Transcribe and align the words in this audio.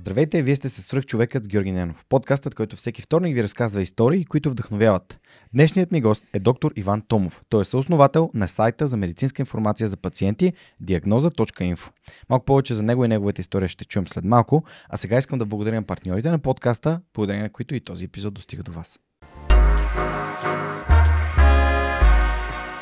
Здравейте, 0.00 0.42
вие 0.42 0.56
сте 0.56 0.68
се 0.68 0.82
свръх 0.82 1.06
човекът 1.06 1.44
с 1.44 1.48
Георги 1.48 1.72
Ненов. 1.72 2.04
Подкастът, 2.08 2.54
който 2.54 2.76
всеки 2.76 3.02
вторник 3.02 3.34
ви 3.34 3.42
разказва 3.42 3.82
истории, 3.82 4.24
които 4.24 4.50
вдъхновяват. 4.50 5.18
Днешният 5.54 5.92
ми 5.92 6.00
гост 6.00 6.24
е 6.32 6.38
доктор 6.38 6.72
Иван 6.76 7.02
Томов. 7.08 7.42
Той 7.48 7.62
е 7.62 7.64
съосновател 7.64 8.30
на 8.34 8.48
сайта 8.48 8.86
за 8.86 8.96
медицинска 8.96 9.42
информация 9.42 9.88
за 9.88 9.96
пациенти 9.96 10.52
diagnoza.info. 10.84 11.90
Малко 12.30 12.44
повече 12.44 12.74
за 12.74 12.82
него 12.82 13.04
и 13.04 13.08
неговата 13.08 13.40
история 13.40 13.68
ще 13.68 13.84
чуем 13.84 14.08
след 14.08 14.24
малко, 14.24 14.64
а 14.88 14.96
сега 14.96 15.18
искам 15.18 15.38
да 15.38 15.46
благодаря 15.46 15.74
на 15.74 15.82
партньорите 15.82 16.30
на 16.30 16.38
подкаста, 16.38 17.00
благодарение 17.14 17.42
на 17.42 17.52
които 17.52 17.74
и 17.74 17.80
този 17.80 18.04
епизод 18.04 18.34
достига 18.34 18.62
до 18.62 18.72
вас. 18.72 19.00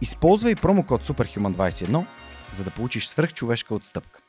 Използвай 0.00 0.54
промокод 0.54 1.06
SUPERHUMAN21, 1.06 2.04
за 2.52 2.64
да 2.64 2.70
получиш 2.70 3.06
свръхчовешка 3.06 3.74
отстъпка. 3.74 4.20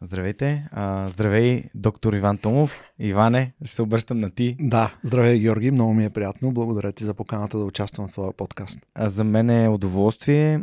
Здравейте, 0.00 0.68
а, 0.72 1.08
здравей 1.08 1.64
доктор 1.74 2.12
Иван 2.12 2.38
Томов. 2.38 2.84
Иване, 2.98 3.52
ще 3.64 3.74
се 3.74 3.82
обръщам 3.82 4.18
на 4.18 4.30
ти. 4.30 4.56
Да, 4.60 4.94
здравей 5.02 5.38
Георги, 5.38 5.70
много 5.70 5.94
ми 5.94 6.04
е 6.04 6.10
приятно. 6.10 6.52
Благодаря 6.52 6.92
ти 6.92 7.04
за 7.04 7.14
поканата 7.14 7.58
да 7.58 7.64
участвам 7.64 8.08
в 8.08 8.12
твоя 8.12 8.32
подкаст. 8.32 8.78
А, 8.94 9.08
за 9.08 9.24
мен 9.24 9.50
е 9.50 9.68
удоволствие. 9.68 10.60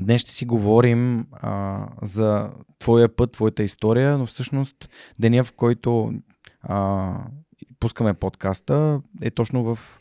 Днес 0.00 0.20
ще 0.20 0.30
си 0.30 0.46
говорим 0.46 1.26
а, 1.32 1.86
за 2.02 2.50
твоя 2.78 3.16
път, 3.16 3.32
твоята 3.32 3.62
история, 3.62 4.18
но 4.18 4.26
всъщност 4.26 4.90
деня, 5.18 5.44
в 5.44 5.52
който 5.52 6.12
а, 6.62 7.14
пускаме 7.80 8.14
подкаста, 8.14 9.00
е 9.22 9.30
точно 9.30 9.64
в 9.64 9.98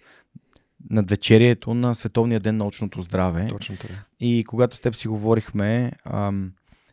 надвечерието 0.90 1.74
на 1.74 1.96
Световния 1.96 2.40
ден 2.40 2.58
на 2.58 2.64
научното 2.64 3.02
здраве. 3.02 3.48
Точно 3.50 3.78
така. 3.78 3.94
И 4.20 4.44
когато 4.48 4.78
с 4.78 4.82
теб 4.82 4.96
си 4.96 5.08
говорихме, 5.08 5.92
ам, 6.06 6.52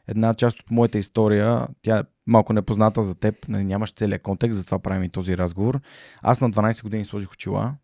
една 0.09 0.35
част 0.35 0.61
от 0.61 0.71
моята 0.71 0.99
история, 0.99 1.67
тя 1.83 1.99
е 1.99 2.03
малко 2.27 2.53
непозната 2.53 3.03
за 3.03 3.15
теб, 3.15 3.49
нали, 3.49 3.65
нямаш 3.65 3.93
целият 3.93 4.23
контекст, 4.23 4.59
затова 4.59 4.79
правим 4.79 5.05
и 5.05 5.09
този 5.09 5.37
разговор. 5.37 5.81
Аз 6.23 6.41
на 6.41 6.51
12 6.51 6.83
години 6.83 7.05
сложих 7.05 7.33
очила 7.33 7.75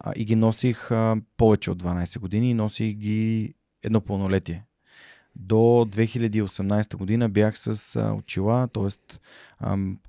а, 0.00 0.12
и 0.16 0.24
ги 0.24 0.36
носих 0.36 0.90
а, 0.90 1.16
повече 1.36 1.70
от 1.70 1.82
12 1.82 2.18
години 2.18 2.50
и 2.50 2.54
носих 2.54 2.94
ги 2.94 3.54
едно 3.82 4.00
пълнолетие. 4.00 4.64
До 5.36 5.54
2018 5.56 6.96
година 6.96 7.28
бях 7.28 7.58
с 7.58 7.96
а, 7.96 8.12
очила, 8.12 8.68
т.е. 8.68 8.88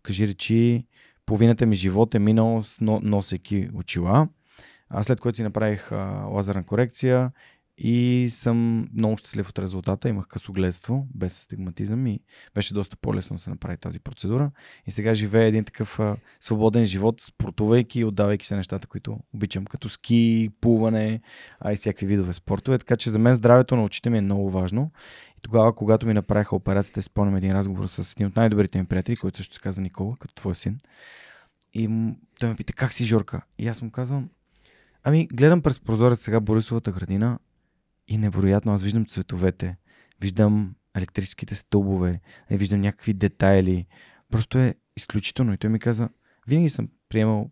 кажи 0.03 0.27
речи, 0.27 0.85
половината 1.25 1.65
ми 1.65 1.75
живот 1.75 2.15
е 2.15 2.19
минал 2.19 2.63
с 2.63 2.81
носейки 2.81 3.69
очила. 3.73 4.27
А 4.89 5.03
след 5.03 5.19
което 5.19 5.35
си 5.35 5.43
направих 5.43 5.91
а, 5.91 5.95
лазерна 6.31 6.63
корекция 6.63 7.31
и 7.81 8.27
съм 8.31 8.87
много 8.93 9.17
щастлив 9.17 9.49
от 9.49 9.59
резултата. 9.59 10.09
Имах 10.09 10.27
късогледство, 10.27 11.07
без 11.15 11.39
астигматизъм 11.39 12.07
и 12.07 12.19
беше 12.55 12.73
доста 12.73 12.97
по-лесно 12.97 13.35
да 13.35 13.41
се 13.41 13.49
направи 13.49 13.77
тази 13.77 13.99
процедура. 13.99 14.51
И 14.87 14.91
сега 14.91 15.13
живея 15.13 15.45
един 15.45 15.63
такъв 15.63 15.99
а, 15.99 16.15
свободен 16.39 16.85
живот, 16.85 17.21
спортувайки 17.21 17.99
и 17.99 18.05
отдавайки 18.05 18.45
се 18.45 18.55
нещата, 18.55 18.87
които 18.87 19.19
обичам, 19.33 19.65
като 19.65 19.89
ски, 19.89 20.49
плуване, 20.61 21.21
а 21.59 21.71
и 21.71 21.75
всякакви 21.75 22.05
видове 22.05 22.33
спортове. 22.33 22.77
Така 22.77 22.95
че 22.95 23.09
за 23.09 23.19
мен 23.19 23.33
здравето 23.33 23.75
на 23.75 23.83
очите 23.83 24.09
ми 24.09 24.17
е 24.17 24.21
много 24.21 24.49
важно. 24.49 24.91
И 25.37 25.41
тогава, 25.41 25.75
когато 25.75 26.07
ми 26.07 26.13
направиха 26.13 26.55
операцията, 26.55 27.01
спомням 27.01 27.35
един 27.35 27.51
разговор 27.51 27.87
с 27.87 28.11
един 28.11 28.27
от 28.27 28.35
най-добрите 28.35 28.79
ми 28.79 28.85
приятели, 28.85 29.15
който 29.15 29.37
също 29.37 29.55
се 29.55 29.61
каза 29.61 29.81
Никола, 29.81 30.15
като 30.19 30.35
твой 30.35 30.55
син. 30.55 30.79
И 31.73 31.89
той 32.39 32.49
ме 32.49 32.55
пита, 32.55 32.73
как 32.73 32.93
си 32.93 33.05
Жорка? 33.05 33.41
И 33.57 33.67
аз 33.67 33.81
му 33.81 33.91
казвам, 33.91 34.29
Ами, 35.03 35.27
гледам 35.33 35.61
през 35.61 35.79
прозорец 35.79 36.21
сега 36.21 36.39
Борисовата 36.39 36.91
градина 36.91 37.39
и 38.07 38.17
невероятно 38.17 38.73
аз 38.73 38.83
виждам 38.83 39.05
цветовете, 39.05 39.77
виждам 40.21 40.75
електрическите 40.95 41.55
стълбове, 41.55 42.21
виждам 42.51 42.81
някакви 42.81 43.13
детайли. 43.13 43.85
Просто 44.31 44.57
е 44.57 44.75
изключително. 44.97 45.53
И 45.53 45.57
той 45.57 45.69
ми 45.69 45.79
каза, 45.79 46.09
винаги 46.47 46.69
съм 46.69 46.89
приемал 47.09 47.51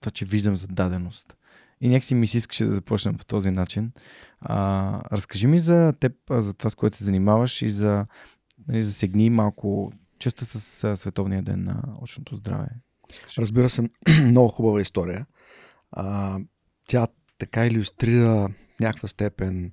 това, 0.00 0.10
че 0.10 0.24
виждам 0.24 0.56
зададеност. 0.56 1.34
И 1.80 1.88
някакси 1.88 2.14
ми 2.14 2.26
се 2.26 2.38
искаше 2.38 2.64
да 2.64 2.72
започнем 2.72 3.16
по 3.16 3.24
този 3.24 3.50
начин. 3.50 3.92
А, 4.40 5.00
разкажи 5.12 5.46
ми 5.46 5.58
за 5.58 5.94
теб, 6.00 6.12
за 6.30 6.54
това, 6.54 6.70
с 6.70 6.74
което 6.74 6.96
се 6.96 7.04
занимаваш 7.04 7.62
и 7.62 7.68
за 7.68 8.06
нали, 8.68 8.82
засегни 8.82 9.30
малко 9.30 9.92
честа 10.18 10.44
с 10.46 10.96
Световния 10.96 11.42
ден 11.42 11.64
на 11.64 11.82
очното 12.00 12.36
здраве. 12.36 12.68
Разбира 13.38 13.70
се, 13.70 13.90
много 14.24 14.48
хубава 14.48 14.80
история. 14.80 15.26
А, 15.92 16.38
тя 16.86 17.06
така 17.38 17.66
иллюстрира 17.66 18.48
някаква 18.80 19.08
степен 19.08 19.72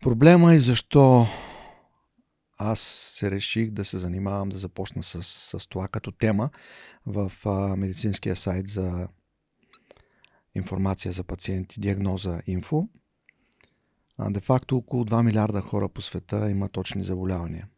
проблема 0.00 0.54
и 0.54 0.60
защо 0.60 1.26
аз 2.58 2.80
се 3.18 3.30
реших 3.30 3.70
да 3.70 3.84
се 3.84 3.98
занимавам, 3.98 4.48
да 4.48 4.58
започна 4.58 5.02
с, 5.02 5.22
с 5.22 5.66
това 5.68 5.88
като 5.88 6.12
тема 6.12 6.50
в 7.06 7.32
а, 7.44 7.76
медицинския 7.76 8.36
сайт 8.36 8.68
за 8.68 9.08
информация 10.54 11.12
за 11.12 11.24
пациенти, 11.24 11.80
диагноза 11.80 12.42
инфо. 12.46 12.88
Де-факто 14.30 14.76
около 14.76 15.04
2 15.04 15.22
милиарда 15.22 15.60
хора 15.60 15.88
по 15.88 16.00
света 16.00 16.50
имат 16.50 16.72
точни 16.72 17.04
заболявания. 17.04 17.68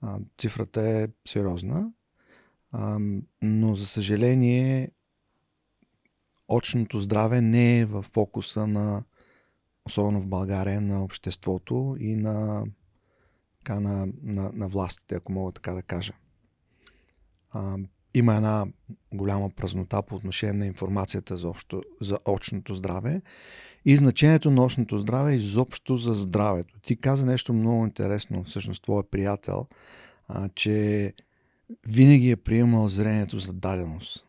А, 0.00 0.18
цифрата 0.38 0.88
е 0.88 1.08
сериозна, 1.28 1.92
а, 2.72 2.98
но 3.42 3.74
за 3.74 3.86
съжаление 3.86 4.90
очното 6.48 7.00
здраве 7.00 7.40
не 7.40 7.78
е 7.78 7.84
в 7.84 8.02
фокуса 8.02 8.66
на, 8.66 9.02
особено 9.86 10.20
в 10.20 10.26
България, 10.26 10.80
на 10.80 11.04
обществото 11.04 11.96
и 12.00 12.16
на, 12.16 12.64
така, 13.58 13.80
на, 13.80 14.08
на, 14.22 14.50
на 14.54 14.68
властите, 14.68 15.14
ако 15.14 15.32
мога 15.32 15.52
така 15.52 15.72
да 15.72 15.82
кажа. 15.82 16.12
А, 17.50 17.76
има 18.14 18.34
една 18.34 18.66
голяма 19.14 19.50
празнота 19.50 20.02
по 20.02 20.14
отношение 20.14 20.52
на 20.52 20.66
информацията 20.66 21.36
за, 21.36 21.48
общо, 21.48 21.82
за 22.00 22.18
очното 22.28 22.74
здраве 22.74 23.22
и 23.84 23.96
значението 23.96 24.50
на 24.50 24.64
очното 24.64 24.98
здраве 24.98 25.34
изобщо 25.34 25.96
за 25.96 26.14
здравето. 26.14 26.80
Ти 26.80 26.96
каза 26.96 27.26
нещо 27.26 27.52
много 27.52 27.84
интересно, 27.84 28.44
всъщност 28.44 28.82
твоя 28.82 29.10
приятел, 29.10 29.66
а, 30.28 30.48
че 30.48 31.12
винаги 31.86 32.30
е 32.30 32.36
приемал 32.36 32.88
зрението 32.88 33.38
за 33.38 33.52
даденост. 33.52 34.26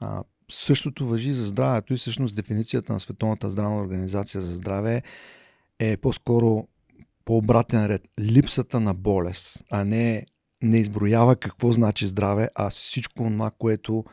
А, 0.00 0.22
Същото 0.54 1.06
въжи 1.06 1.32
за 1.32 1.46
здравето 1.46 1.94
и 1.94 1.96
всъщност 1.96 2.36
дефиницията 2.36 2.92
на 2.92 3.00
Световната 3.00 3.50
здравна 3.50 3.80
организация 3.80 4.42
за 4.42 4.54
здраве 4.54 5.02
е 5.78 5.96
по-скоро 5.96 6.68
по 7.24 7.36
обратен 7.36 7.86
ред. 7.86 8.02
Липсата 8.20 8.80
на 8.80 8.94
болест, 8.94 9.64
а 9.70 9.84
не 9.84 10.26
не 10.64 10.78
изброява 10.78 11.36
какво 11.36 11.72
значи 11.72 12.06
здраве, 12.06 12.48
а 12.54 12.70
всичко 12.70 13.30
това, 13.30 13.50
което 13.50 14.04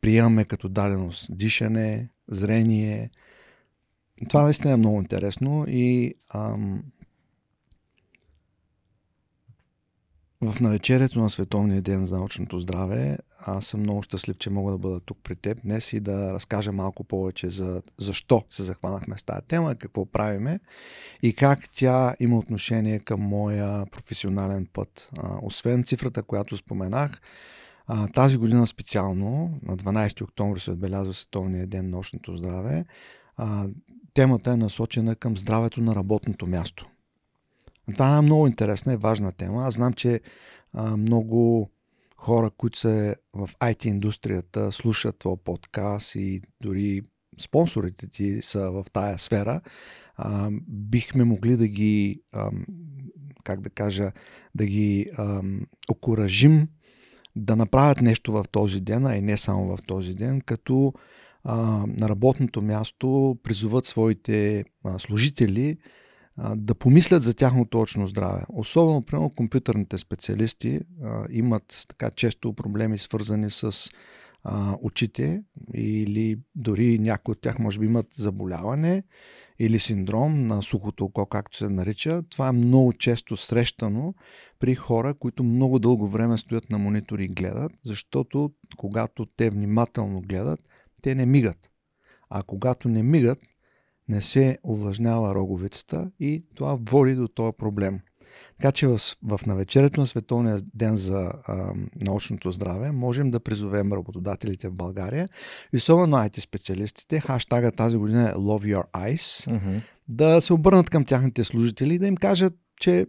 приемаме 0.00 0.44
като 0.44 0.68
даденост. 0.68 1.26
Дишане, 1.30 2.08
зрение. 2.28 3.10
Това 4.28 4.42
наистина 4.42 4.72
е 4.72 4.76
много 4.76 4.98
интересно 4.98 5.64
и 5.68 6.14
ам, 6.34 6.82
В 10.42 10.60
навечерието 10.60 11.18
на 11.20 11.30
Световния 11.30 11.82
ден 11.82 12.06
за 12.06 12.16
научното 12.16 12.58
здраве, 12.58 13.18
аз 13.38 13.66
съм 13.66 13.80
много 13.80 14.02
щастлив, 14.02 14.38
че 14.38 14.50
мога 14.50 14.72
да 14.72 14.78
бъда 14.78 15.00
тук 15.00 15.18
при 15.22 15.36
теб 15.36 15.58
днес 15.64 15.92
и 15.92 16.00
да 16.00 16.32
разкажа 16.32 16.72
малко 16.72 17.04
повече 17.04 17.50
за 17.50 17.82
защо 17.98 18.44
се 18.50 18.62
захванахме 18.62 19.18
с 19.18 19.22
тази 19.22 19.46
тема, 19.48 19.74
какво 19.74 20.06
правиме 20.06 20.60
и 21.22 21.34
как 21.34 21.68
тя 21.76 22.14
има 22.20 22.38
отношение 22.38 22.98
към 22.98 23.20
моя 23.20 23.86
професионален 23.86 24.66
път. 24.72 25.10
Освен 25.42 25.84
цифрата, 25.84 26.22
която 26.22 26.56
споменах, 26.56 27.20
тази 28.14 28.36
година 28.36 28.66
специално, 28.66 29.58
на 29.62 29.76
12 29.76 30.22
октомври 30.22 30.60
се 30.60 30.70
отбелязва 30.70 31.14
Световния 31.14 31.66
ден 31.66 31.84
на 31.84 31.90
научното 31.90 32.36
здраве, 32.36 32.84
темата 34.14 34.50
е 34.52 34.56
насочена 34.56 35.16
към 35.16 35.36
здравето 35.36 35.80
на 35.80 35.94
работното 35.94 36.46
място. 36.46 36.86
Това 37.94 38.18
е 38.18 38.22
много 38.22 38.46
интересна 38.46 38.92
и 38.92 38.96
важна 38.96 39.32
тема. 39.32 39.64
Аз 39.64 39.74
знам, 39.74 39.92
че 39.92 40.20
а, 40.72 40.96
много 40.96 41.70
хора, 42.16 42.50
които 42.50 42.78
са 42.78 43.14
в 43.32 43.50
IT 43.60 43.86
индустрията, 43.86 44.72
слушат 44.72 45.18
твой 45.18 45.36
подкаст 45.36 46.14
и 46.14 46.42
дори 46.60 47.02
спонсорите 47.40 48.06
ти 48.06 48.42
са 48.42 48.70
в 48.70 48.84
тая 48.92 49.18
сфера, 49.18 49.60
а, 50.16 50.50
бихме 50.68 51.24
могли 51.24 51.56
да 51.56 51.68
ги 51.68 52.22
а, 52.32 52.50
как 53.44 53.60
да 53.60 53.70
кажа, 53.70 54.12
да 54.54 54.66
ги 54.66 55.10
ам, 55.18 55.60
окуражим 55.90 56.68
да 57.36 57.56
направят 57.56 58.00
нещо 58.00 58.32
в 58.32 58.44
този 58.50 58.80
ден, 58.80 59.06
а 59.06 59.16
и 59.16 59.22
не 59.22 59.36
само 59.36 59.76
в 59.76 59.78
този 59.86 60.14
ден, 60.14 60.40
като 60.40 60.92
а, 61.44 61.56
на 61.86 62.08
работното 62.08 62.62
място 62.62 63.38
призоват 63.42 63.86
своите 63.86 64.64
а, 64.84 64.98
служители 64.98 65.78
да 66.56 66.74
помислят 66.74 67.22
за 67.22 67.34
тяхното 67.34 67.70
точно 67.70 68.06
здраве. 68.06 68.42
Особено, 68.52 69.02
примерно, 69.02 69.30
компютърните 69.30 69.98
специалисти 69.98 70.80
а, 71.02 71.24
имат 71.30 71.84
така 71.88 72.10
често 72.10 72.52
проблеми 72.52 72.98
свързани 72.98 73.50
с 73.50 73.90
а, 74.44 74.76
очите 74.82 75.42
или 75.74 76.38
дори 76.54 76.98
някои 76.98 77.32
от 77.32 77.40
тях 77.40 77.58
може 77.58 77.78
би 77.78 77.86
имат 77.86 78.06
заболяване 78.18 79.02
или 79.58 79.78
синдром 79.78 80.46
на 80.46 80.62
сухото 80.62 81.04
око, 81.04 81.26
както 81.26 81.56
се 81.56 81.68
нарича. 81.68 82.22
Това 82.22 82.48
е 82.48 82.52
много 82.52 82.92
често 82.92 83.36
срещано 83.36 84.14
при 84.58 84.74
хора, 84.74 85.14
които 85.14 85.44
много 85.44 85.78
дълго 85.78 86.08
време 86.08 86.38
стоят 86.38 86.70
на 86.70 86.78
монитори 86.78 87.24
и 87.24 87.28
гледат, 87.28 87.72
защото 87.84 88.52
когато 88.76 89.26
те 89.26 89.50
внимателно 89.50 90.20
гледат, 90.20 90.60
те 91.02 91.14
не 91.14 91.26
мигат. 91.26 91.70
А 92.30 92.42
когато 92.42 92.88
не 92.88 93.02
мигат, 93.02 93.38
не 94.12 94.22
се 94.22 94.58
увлажнява 94.62 95.34
роговицата 95.34 96.10
и 96.20 96.44
това 96.54 96.78
води 96.90 97.14
до 97.14 97.28
този 97.28 97.52
проблем. 97.58 98.00
Така 98.58 98.72
че 98.72 98.86
в, 98.86 98.98
в 99.22 99.40
навечерието 99.46 100.00
на 100.00 100.06
Световния 100.06 100.60
ден 100.74 100.96
за 100.96 101.32
а, 101.44 101.72
научното 102.04 102.50
здраве 102.50 102.92
можем 102.92 103.30
да 103.30 103.40
призовем 103.40 103.92
работодателите 103.92 104.68
в 104.68 104.74
България 104.74 105.28
и 105.72 105.76
особено 105.76 106.16
IT 106.16 106.40
специалистите, 106.40 107.20
хаштага 107.20 107.72
тази 107.72 107.96
година 107.96 108.28
е 108.28 108.34
Love 108.34 108.76
Your 108.76 108.90
Eyes, 108.92 109.50
mm-hmm. 109.50 109.80
да 110.08 110.40
се 110.40 110.52
обърнат 110.52 110.90
към 110.90 111.04
тяхните 111.04 111.44
служители 111.44 111.94
и 111.94 111.98
да 111.98 112.06
им 112.06 112.16
кажат, 112.16 112.54
че 112.80 113.06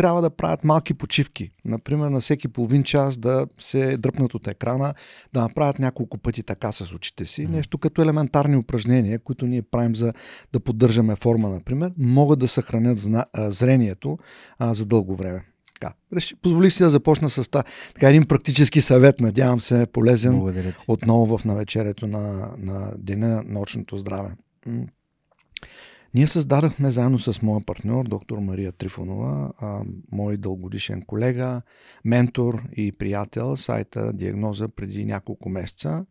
трябва 0.00 0.22
да 0.22 0.30
правят 0.30 0.64
малки 0.64 0.94
почивки. 0.94 1.50
Например, 1.64 2.08
на 2.08 2.20
всеки 2.20 2.48
половин 2.48 2.82
час 2.82 3.18
да 3.18 3.46
се 3.58 3.96
дръпнат 3.96 4.34
от 4.34 4.48
екрана, 4.48 4.94
да 5.32 5.40
направят 5.40 5.78
няколко 5.78 6.18
пъти 6.18 6.42
така 6.42 6.72
с 6.72 6.92
очите 6.92 7.26
си. 7.26 7.46
Нещо 7.46 7.78
като 7.78 8.02
елементарни 8.02 8.56
упражнения, 8.56 9.18
които 9.18 9.46
ние 9.46 9.62
правим 9.62 9.96
за 9.96 10.12
да 10.52 10.60
поддържаме 10.60 11.16
форма, 11.16 11.50
например, 11.50 11.92
могат 11.98 12.38
да 12.38 12.48
съхранят 12.48 12.98
зна, 12.98 13.24
зрението 13.36 14.18
а, 14.58 14.74
за 14.74 14.86
дълго 14.86 15.16
време. 15.16 15.44
Така. 15.80 15.94
Позволих 16.42 16.72
си 16.72 16.82
да 16.82 16.90
започна 16.90 17.30
с 17.30 17.50
та, 17.50 17.64
така 17.94 18.08
един 18.08 18.26
практически 18.26 18.80
съвет, 18.80 19.20
надявам 19.20 19.60
се 19.60 19.86
полезен 19.92 20.72
отново 20.88 21.38
в 21.38 21.44
навечерието 21.44 22.06
на, 22.06 22.50
на 22.58 22.92
Деня 22.98 23.28
на 23.28 23.42
научното 23.46 23.96
здраве. 23.96 24.30
Ние 26.14 26.26
създадахме 26.26 26.90
заедно 26.90 27.18
с 27.18 27.42
моя 27.42 27.60
партньор, 27.66 28.04
доктор 28.08 28.38
Мария 28.38 28.72
Трифонова, 28.72 29.52
а, 29.58 29.82
мой 30.12 30.36
дългодишен 30.36 31.02
колега, 31.02 31.62
ментор 32.04 32.62
и 32.76 32.92
приятел, 32.92 33.56
сайта 33.56 34.12
Диагноза 34.12 34.68
преди 34.68 35.04
няколко 35.04 35.48
месеца, 35.48 36.06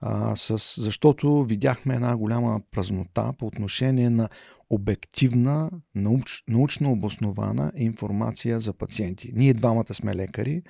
а, 0.00 0.36
с, 0.36 0.82
защото 0.82 1.44
видяхме 1.44 1.94
една 1.94 2.16
голяма 2.16 2.60
празнота 2.70 3.32
по 3.38 3.46
отношение 3.46 4.10
на 4.10 4.28
обективна, 4.70 5.70
науч, 5.94 6.44
научно 6.48 6.92
обоснована 6.92 7.72
информация 7.76 8.60
за 8.60 8.72
пациенти. 8.72 9.32
Ние 9.34 9.54
двамата 9.54 9.94
сме 9.94 10.14
лекари, 10.14 10.62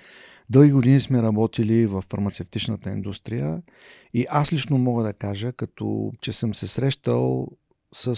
дълги 0.51 0.73
години 0.73 1.01
сме 1.01 1.23
работили 1.23 1.87
в 1.87 2.05
фармацевтичната 2.11 2.91
индустрия. 2.91 3.63
И 4.15 4.27
аз 4.31 4.53
лично 4.53 4.79
мога 4.79 5.03
да 5.03 5.13
кажа, 5.13 5.53
като 5.53 6.13
че 6.21 6.33
съм 6.33 6.55
се 6.55 6.67
срещал 6.67 7.49
с 7.95 8.17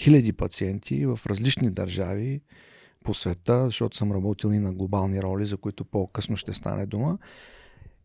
хиляди 0.00 0.32
пациенти 0.32 1.06
в 1.06 1.20
различни 1.26 1.70
държави 1.70 2.40
по 3.04 3.14
света, 3.14 3.64
защото 3.64 3.96
съм 3.96 4.12
работил 4.12 4.48
и 4.48 4.58
на 4.58 4.72
глобални 4.72 5.22
роли, 5.22 5.46
за 5.46 5.56
които 5.56 5.84
по-късно 5.84 6.36
ще 6.36 6.52
стане 6.52 6.86
дума. 6.86 7.18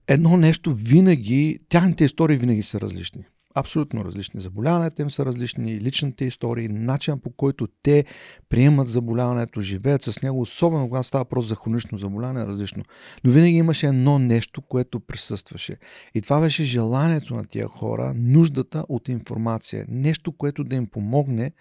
Едно 0.07 0.37
нещо 0.37 0.73
винаги, 0.73 1.59
тяхните 1.69 2.03
истории 2.05 2.37
винаги 2.37 2.63
са 2.63 2.81
различни 2.81 3.25
абсолютно 3.55 4.05
различни. 4.05 4.41
Заболяванията 4.41 5.01
им 5.01 5.09
са 5.11 5.25
различни, 5.25 5.81
личните 5.81 6.25
истории, 6.25 6.67
начинът 6.67 7.23
по 7.23 7.29
който 7.29 7.67
те 7.83 8.05
приемат 8.49 8.87
заболяването, 8.87 9.61
живеят 9.61 10.01
с 10.01 10.21
него, 10.21 10.41
особено 10.41 10.87
когато 10.89 11.07
става 11.07 11.25
просто 11.25 11.47
за 11.47 11.55
хронично 11.55 11.97
заболяване, 11.97 12.41
е 12.41 12.45
различно. 12.45 12.83
Но 13.23 13.31
винаги 13.31 13.57
имаше 13.57 13.87
едно 13.87 14.19
нещо, 14.19 14.61
което 14.61 14.99
присъстваше. 14.99 15.77
И 16.15 16.21
това 16.21 16.39
беше 16.39 16.63
желанието 16.63 17.35
на 17.35 17.45
тия 17.45 17.67
хора, 17.67 18.13
нуждата 18.15 18.85
от 18.89 19.09
информация. 19.09 19.85
Нещо, 19.89 20.31
което 20.31 20.63
да 20.63 20.75
им 20.75 20.87
помогне 20.87 21.51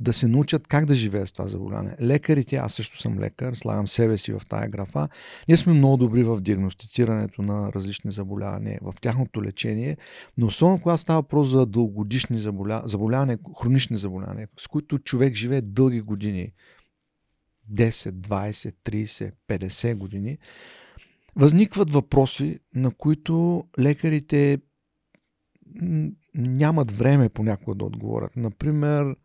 да 0.00 0.12
се 0.12 0.28
научат 0.28 0.66
как 0.66 0.86
да 0.86 0.94
живеят 0.94 1.28
с 1.28 1.32
това 1.32 1.48
заболяване. 1.48 1.96
Лекарите, 2.00 2.56
аз 2.56 2.72
също 2.72 2.98
съм 2.98 3.18
лекар, 3.18 3.54
слагам 3.54 3.86
себе 3.86 4.18
си 4.18 4.32
в 4.32 4.42
тая 4.48 4.68
графа, 4.68 5.08
ние 5.48 5.56
сме 5.56 5.72
много 5.72 5.96
добри 5.96 6.24
в 6.24 6.40
диагностицирането 6.40 7.42
на 7.42 7.72
различни 7.72 8.12
заболявания, 8.12 8.78
в 8.82 8.94
тяхното 9.00 9.42
лечение, 9.42 9.96
но 10.38 10.46
особено 10.46 10.80
когато 10.80 11.00
става 11.00 11.22
въпрос 11.36 11.48
за 11.48 11.66
дългогодишни 11.66 12.38
заболя... 12.38 12.82
заболявания, 12.84 13.38
хронични 13.60 13.96
заболявания, 13.96 14.48
с 14.58 14.68
които 14.68 14.98
човек 14.98 15.34
живее 15.34 15.60
дълги 15.60 16.00
години. 16.00 16.52
10, 17.72 18.10
20, 18.10 18.74
30, 18.84 19.32
50 19.48 19.94
години. 19.94 20.38
Възникват 21.36 21.90
въпроси, 21.90 22.58
на 22.74 22.90
които 22.90 23.64
лекарите 23.78 24.58
нямат 26.34 26.90
време 26.90 27.28
понякога 27.28 27.74
да 27.74 27.84
отговорят. 27.84 28.36
Например, 28.36 29.16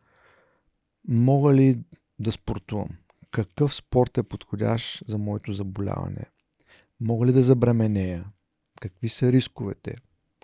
мога 1.07 1.53
ли 1.53 1.79
да 2.19 2.31
спортувам? 2.31 2.89
Какъв 3.31 3.73
спорт 3.73 4.17
е 4.17 4.23
подходящ 4.23 5.03
за 5.07 5.17
моето 5.17 5.53
заболяване? 5.53 6.25
Мога 6.99 7.25
ли 7.25 7.33
да 7.33 7.41
забременея? 7.41 8.25
Какви 8.81 9.09
са 9.09 9.31
рисковете? 9.31 9.95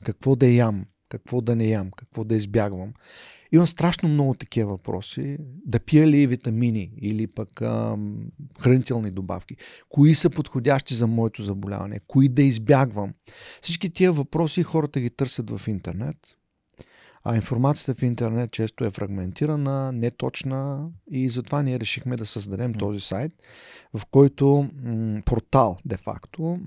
Какво 0.03 0.35
да 0.35 0.47
ям? 0.47 0.85
Какво 1.09 1.41
да 1.41 1.55
не 1.55 1.65
ям, 1.65 1.91
какво 1.91 2.23
да 2.23 2.35
избягвам. 2.35 2.93
Имам 3.51 3.67
страшно 3.67 4.09
много 4.09 4.33
такива 4.33 4.71
въпроси. 4.71 5.37
Да 5.65 5.79
пия 5.79 6.07
ли 6.07 6.27
витамини 6.27 6.91
или 7.01 7.27
пък 7.27 7.61
а, 7.61 7.97
хранителни 8.59 9.11
добавки? 9.11 9.55
Кои 9.89 10.15
са 10.15 10.29
подходящи 10.29 10.93
за 10.93 11.07
моето 11.07 11.43
заболяване? 11.43 11.99
Кои 12.07 12.29
да 12.29 12.41
избягвам? 12.41 13.13
Всички 13.61 13.89
тия 13.89 14.11
въпроси 14.11 14.63
хората 14.63 14.99
ги 14.99 15.09
търсят 15.09 15.49
в 15.49 15.67
интернет. 15.67 16.17
А 17.23 17.35
информацията 17.35 17.99
в 17.99 18.03
интернет 18.03 18.51
често 18.51 18.85
е 18.85 18.91
фрагментирана, 18.91 19.91
неточна 19.91 20.89
и 21.11 21.29
затова 21.29 21.63
ние 21.63 21.79
решихме 21.79 22.15
да 22.15 22.25
създадем 22.25 22.73
този 22.73 22.99
сайт, 22.99 23.31
в 23.93 24.05
който 24.05 24.69
м- 24.83 25.21
портал 25.25 25.77
де-факто, 25.85 26.59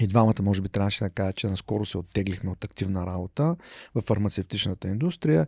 и 0.00 0.06
двамата, 0.06 0.42
може 0.42 0.62
би, 0.62 0.68
трябваше 0.68 1.04
да 1.04 1.10
кажа, 1.10 1.32
че 1.32 1.46
наскоро 1.46 1.84
се 1.84 1.98
оттеглихме 1.98 2.50
от 2.50 2.64
активна 2.64 3.06
работа 3.06 3.56
в 3.94 4.00
фармацевтичната 4.00 4.88
индустрия. 4.88 5.46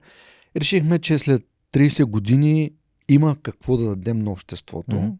Решихме, 0.56 0.98
че 0.98 1.18
след 1.18 1.46
30 1.72 2.04
години 2.04 2.70
има 3.08 3.36
какво 3.42 3.76
да 3.76 3.88
дадем 3.88 4.18
на 4.18 4.30
обществото. 4.30 4.96
Mm-hmm. 4.96 5.14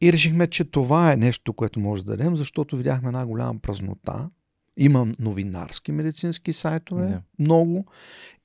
И 0.00 0.12
решихме, 0.12 0.46
че 0.46 0.64
това 0.64 1.12
е 1.12 1.16
нещо, 1.16 1.52
което 1.52 1.80
може 1.80 2.04
да 2.04 2.16
дадем, 2.16 2.36
защото 2.36 2.76
видяхме 2.76 3.08
една 3.08 3.26
голяма 3.26 3.58
празнота. 3.58 4.30
Има 4.76 5.06
новинарски 5.18 5.92
медицински 5.92 6.52
сайтове, 6.52 7.08
yeah. 7.08 7.20
много. 7.38 7.86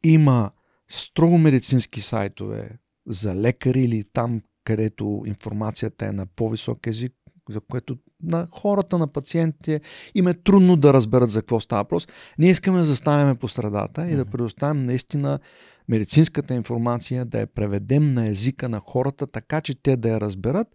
Има 0.04 0.52
строго 0.88 1.38
медицински 1.38 2.02
сайтове 2.02 2.70
за 3.08 3.36
лекари 3.36 3.84
или 3.84 4.04
там, 4.14 4.42
където 4.64 5.24
информацията 5.26 6.06
е 6.06 6.12
на 6.12 6.26
по-висок 6.26 6.88
език, 6.88 7.14
за 7.50 7.62
което 7.62 7.98
на 8.24 8.48
хората, 8.52 8.98
на 8.98 9.08
пациентите 9.08 9.82
им 10.16 10.28
е 10.28 10.34
трудно 10.34 10.76
да 10.76 10.94
разберат 10.94 11.30
за 11.30 11.42
какво 11.42 11.60
става 11.60 11.82
въпрос. 11.82 12.08
Ние 12.38 12.50
искаме 12.50 12.80
да 12.80 12.86
застанем 12.86 13.38
по 13.38 13.48
средата 13.48 14.12
и 14.12 14.16
да 14.16 14.26
предоставим 14.26 14.86
наистина 14.86 15.40
медицинската 15.88 16.54
информация, 16.54 17.26
да 17.26 17.40
я 17.40 17.48
преведем 17.48 18.14
на 18.14 18.28
езика 18.28 18.70
на 18.70 18.80
хората, 18.80 19.28
така 19.28 19.62
че 19.62 19.82
те 19.82 19.98
да 19.98 20.10
я 20.10 20.22
разберат. 20.22 20.68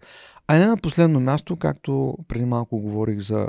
А 0.49 0.59
не 0.59 0.67
на 0.67 0.77
последно 0.77 1.21
място, 1.21 1.57
както 1.57 2.17
преди 2.29 2.45
малко 2.45 2.79
говорих 2.79 3.21
за 3.21 3.49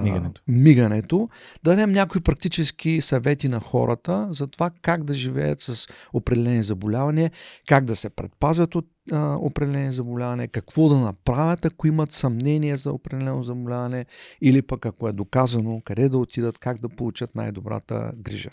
мигането. 0.00 0.42
А, 0.48 0.52
мигането, 0.52 1.28
да 1.64 1.70
дадем 1.70 1.92
някои 1.92 2.20
практически 2.20 3.00
съвети 3.00 3.48
на 3.48 3.60
хората 3.60 4.28
за 4.30 4.46
това 4.46 4.70
как 4.82 5.04
да 5.04 5.14
живеят 5.14 5.60
с 5.60 5.86
определени 6.12 6.62
заболявания, 6.62 7.30
как 7.68 7.84
да 7.84 7.96
се 7.96 8.10
предпазят 8.10 8.74
от 8.74 8.86
а, 9.10 9.36
определени 9.40 9.92
заболявания, 9.92 10.48
какво 10.48 10.88
да 10.88 11.00
направят, 11.00 11.64
ако 11.64 11.86
имат 11.86 12.12
съмнение 12.12 12.76
за 12.76 12.92
определено 12.92 13.42
заболяване 13.42 14.06
или 14.40 14.62
пък 14.62 14.86
ако 14.86 15.08
е 15.08 15.12
доказано 15.12 15.82
къде 15.84 16.08
да 16.08 16.18
отидат, 16.18 16.58
как 16.58 16.80
да 16.80 16.88
получат 16.88 17.34
най-добрата 17.34 18.12
грижа. 18.16 18.50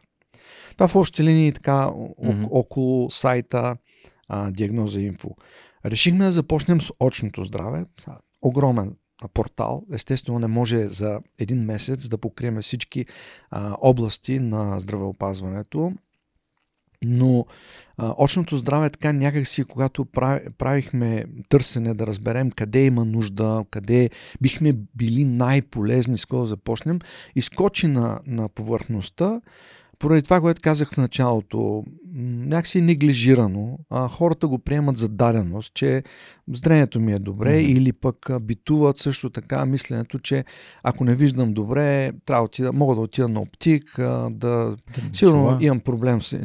Това 0.74 0.88
в 0.88 0.96
общи 0.96 1.24
линии 1.24 1.52
така 1.52 1.88
mm-hmm. 1.88 2.48
около 2.52 3.12
сайта 3.12 3.78
а, 4.28 4.52
Диагноза 4.52 5.02
Инфо. 5.02 5.36
Решихме 5.86 6.26
да 6.26 6.32
започнем 6.32 6.82
с 6.82 6.94
очното 7.00 7.44
здраве. 7.44 7.86
Огромен 8.42 8.96
портал. 9.34 9.86
Естествено 9.94 10.40
не 10.40 10.48
може 10.48 10.88
за 10.88 11.20
един 11.40 11.66
месец 11.66 12.08
да 12.08 12.18
покриеме 12.18 12.62
всички 12.62 13.06
а, 13.50 13.78
области 13.82 14.40
на 14.40 14.80
здравеопазването. 14.80 15.94
Но 17.04 17.46
а, 17.98 18.14
очното 18.18 18.58
здраве 18.58 18.90
така 18.90 19.14
някакси, 19.14 19.64
когато 19.64 20.06
правихме 20.58 21.26
търсене 21.50 21.94
да 21.94 22.08
разберем 22.08 22.52
къде 22.52 22.86
има 22.86 23.06
нужда, 23.06 23.66
къде 23.72 24.10
бихме 24.42 24.74
били 24.96 25.26
най-полезни, 25.26 26.18
с 26.18 26.26
кого 26.26 26.46
започнем, 26.46 27.00
изкочи 27.36 27.88
на, 27.88 28.20
на 28.26 28.50
повърхността 28.50 29.42
поради 30.00 30.22
това, 30.22 30.42
което 30.42 30.62
казах 30.62 30.94
в 30.94 30.98
началото, 30.98 31.84
някакси 32.14 32.82
неглижирано, 32.82 33.80
а 33.90 34.08
хората 34.08 34.48
го 34.48 34.60
приемат 34.60 34.98
за 34.98 35.10
даденост, 35.10 35.74
че 35.74 36.04
зрението 36.54 37.00
ми 37.00 37.14
е 37.14 37.20
добре 37.20 37.52
mm-hmm. 37.52 37.78
или 37.78 37.94
пък 37.94 38.30
битуват 38.42 38.98
също 38.98 39.30
така 39.30 39.66
мисленето, 39.66 40.20
че 40.20 40.46
ако 40.84 41.04
не 41.04 41.16
виждам 41.16 41.54
добре, 41.54 42.12
трябва 42.26 42.42
да 42.42 42.46
отида, 42.46 42.74
мога 42.74 42.96
да 42.96 43.02
отида 43.02 43.28
на 43.28 43.40
оптик, 43.40 43.94
да, 43.98 44.30
да 44.30 44.78
сигурно 45.14 45.46
очила. 45.46 45.58
имам 45.62 45.80
проблем, 45.80 46.22
с, 46.22 46.40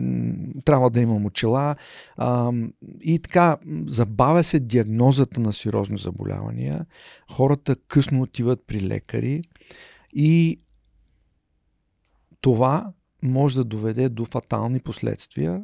трябва 0.65 0.91
да 0.91 1.01
имам 1.01 1.27
очила. 1.27 1.77
А, 2.17 2.53
и 3.01 3.19
така, 3.19 3.57
забавя 3.87 4.45
се 4.45 4.61
диагнозата 4.61 5.41
на 5.41 5.53
сериозни 5.53 5.99
заболявания, 5.99 6.87
хората 7.31 7.77
късно 7.89 8.23
отиват 8.23 8.61
при 8.67 8.81
лекари 8.81 9.43
и 10.15 10.61
това 12.41 12.93
може 13.25 13.57
да 13.57 13.65
доведе 13.65 14.09
до 14.09 14.25
фатални 14.25 14.81
последствия, 14.81 15.63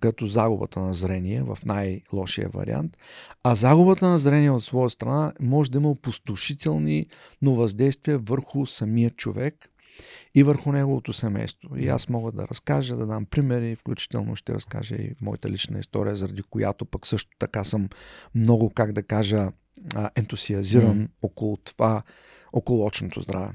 като 0.00 0.26
загубата 0.26 0.80
на 0.80 0.94
зрение 0.94 1.42
в 1.42 1.58
най-лошия 1.66 2.48
вариант, 2.48 2.96
а 3.42 3.54
загубата 3.54 4.08
на 4.08 4.18
зрение 4.18 4.50
от 4.50 4.64
своя 4.64 4.90
страна 4.90 5.32
може 5.40 5.70
да 5.70 5.78
има 5.78 5.90
опустошителни 5.90 7.06
но 7.42 7.54
въздействия 7.54 8.18
върху 8.18 8.66
самия 8.66 9.10
човек 9.10 9.70
и 10.34 10.42
върху 10.42 10.72
неговото 10.72 11.12
семейство. 11.12 11.76
И 11.76 11.88
аз 11.88 12.08
мога 12.08 12.32
да 12.32 12.48
разкажа, 12.48 12.96
да 12.96 13.06
дам 13.06 13.26
примери, 13.26 13.76
включително 13.76 14.36
ще 14.36 14.54
разкажа 14.54 14.94
и 14.94 15.14
моята 15.20 15.50
лична 15.50 15.78
история, 15.78 16.16
заради 16.16 16.42
която 16.42 16.84
пък 16.84 17.06
също 17.06 17.30
така 17.38 17.64
съм 17.64 17.88
много, 18.34 18.70
как 18.70 18.92
да 18.92 19.02
кажа, 19.02 19.48
ентусиазиран 20.16 20.98
mm. 20.98 21.08
около 21.22 21.56
това, 21.56 22.02
около 22.52 22.86
очното 22.86 23.20
здраве. 23.20 23.50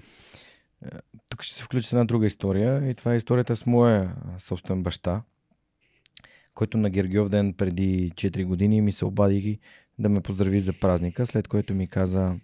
Тук 1.30 1.42
ще 1.44 1.58
се 1.58 1.64
включи 1.64 1.88
с 1.88 1.94
една 1.94 2.06
друга 2.06 2.26
история 2.26 2.90
и 2.90 2.96
това 2.96 3.14
е 3.14 3.18
историята 3.18 3.56
с 3.56 3.66
моя 3.66 4.16
собствен 4.40 4.84
баща, 4.84 5.22
който 6.54 6.78
на 6.78 6.90
Гергиов 6.90 7.30
ден 7.30 7.54
преди 7.54 8.12
4 8.16 8.46
години 8.46 8.82
ми 8.82 8.92
се 8.92 9.06
обади 9.06 9.60
да 10.00 10.10
ме 10.10 10.22
поздрави 10.22 10.60
за 10.60 10.74
празника, 10.74 11.26
след 11.26 11.48
което 11.48 11.74
ми 11.74 11.88
каза 11.88 12.36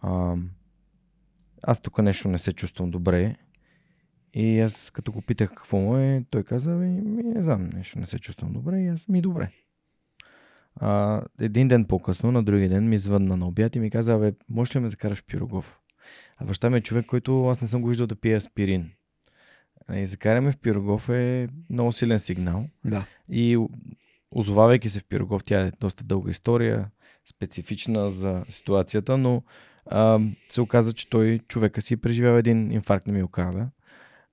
а, 0.00 0.36
аз 1.62 1.80
тук 1.80 1.98
нещо 1.98 2.28
не 2.28 2.38
се 2.38 2.52
чувствам 2.52 2.90
добре. 2.90 3.36
И 4.34 4.60
аз 4.60 4.90
като 4.90 5.12
го 5.12 5.22
питах 5.22 5.48
какво 5.48 5.78
му 5.78 5.96
е, 5.96 6.24
той 6.30 6.44
каза, 6.44 6.70
ми 6.70 7.22
не 7.22 7.42
знам, 7.42 7.70
нещо 7.74 7.98
не 7.98 8.06
се 8.06 8.18
чувствам 8.18 8.52
добре 8.52 8.80
и 8.80 8.86
аз 8.86 9.08
ми 9.08 9.20
добре. 9.20 9.50
А, 10.76 11.22
един 11.40 11.68
ден 11.68 11.84
по-късно, 11.84 12.32
на 12.32 12.42
другия 12.42 12.68
ден 12.68 12.88
ми 12.88 12.98
звънна 12.98 13.36
на 13.36 13.46
обяд 13.46 13.76
и 13.76 13.80
ми 13.80 13.90
каза, 13.90 14.18
бе, 14.18 14.32
можеш 14.48 14.76
ли 14.76 14.80
ме 14.80 14.88
закараш 14.88 15.22
в 15.22 15.26
Пирогов? 15.26 15.81
А 16.38 16.44
баща 16.44 16.70
ми 16.70 16.76
е 16.76 16.80
човек, 16.80 17.06
който 17.06 17.46
аз 17.46 17.60
не 17.60 17.68
съм 17.68 17.82
го 17.82 17.88
виждал 17.88 18.06
да 18.06 18.16
пие 18.16 18.36
аспирин. 18.36 18.90
И 19.94 20.06
закараме 20.06 20.52
в 20.52 20.58
Пирогов 20.58 21.08
е 21.08 21.48
много 21.70 21.92
силен 21.92 22.18
сигнал. 22.18 22.68
Да. 22.84 23.06
И 23.28 23.58
озовавайки 24.30 24.90
се 24.90 25.00
в 25.00 25.04
Пирогов, 25.04 25.44
тя 25.44 25.60
е 25.60 25.72
доста 25.80 26.04
дълга 26.04 26.30
история, 26.30 26.90
специфична 27.30 28.10
за 28.10 28.44
ситуацията, 28.48 29.16
но 29.16 29.42
а, 29.86 30.20
се 30.50 30.60
оказа, 30.60 30.92
че 30.92 31.10
той 31.10 31.38
човека 31.48 31.82
си 31.82 31.96
преживява 31.96 32.38
един 32.38 32.72
инфаркт 32.72 33.06
на 33.06 33.12
миокарда. 33.12 33.68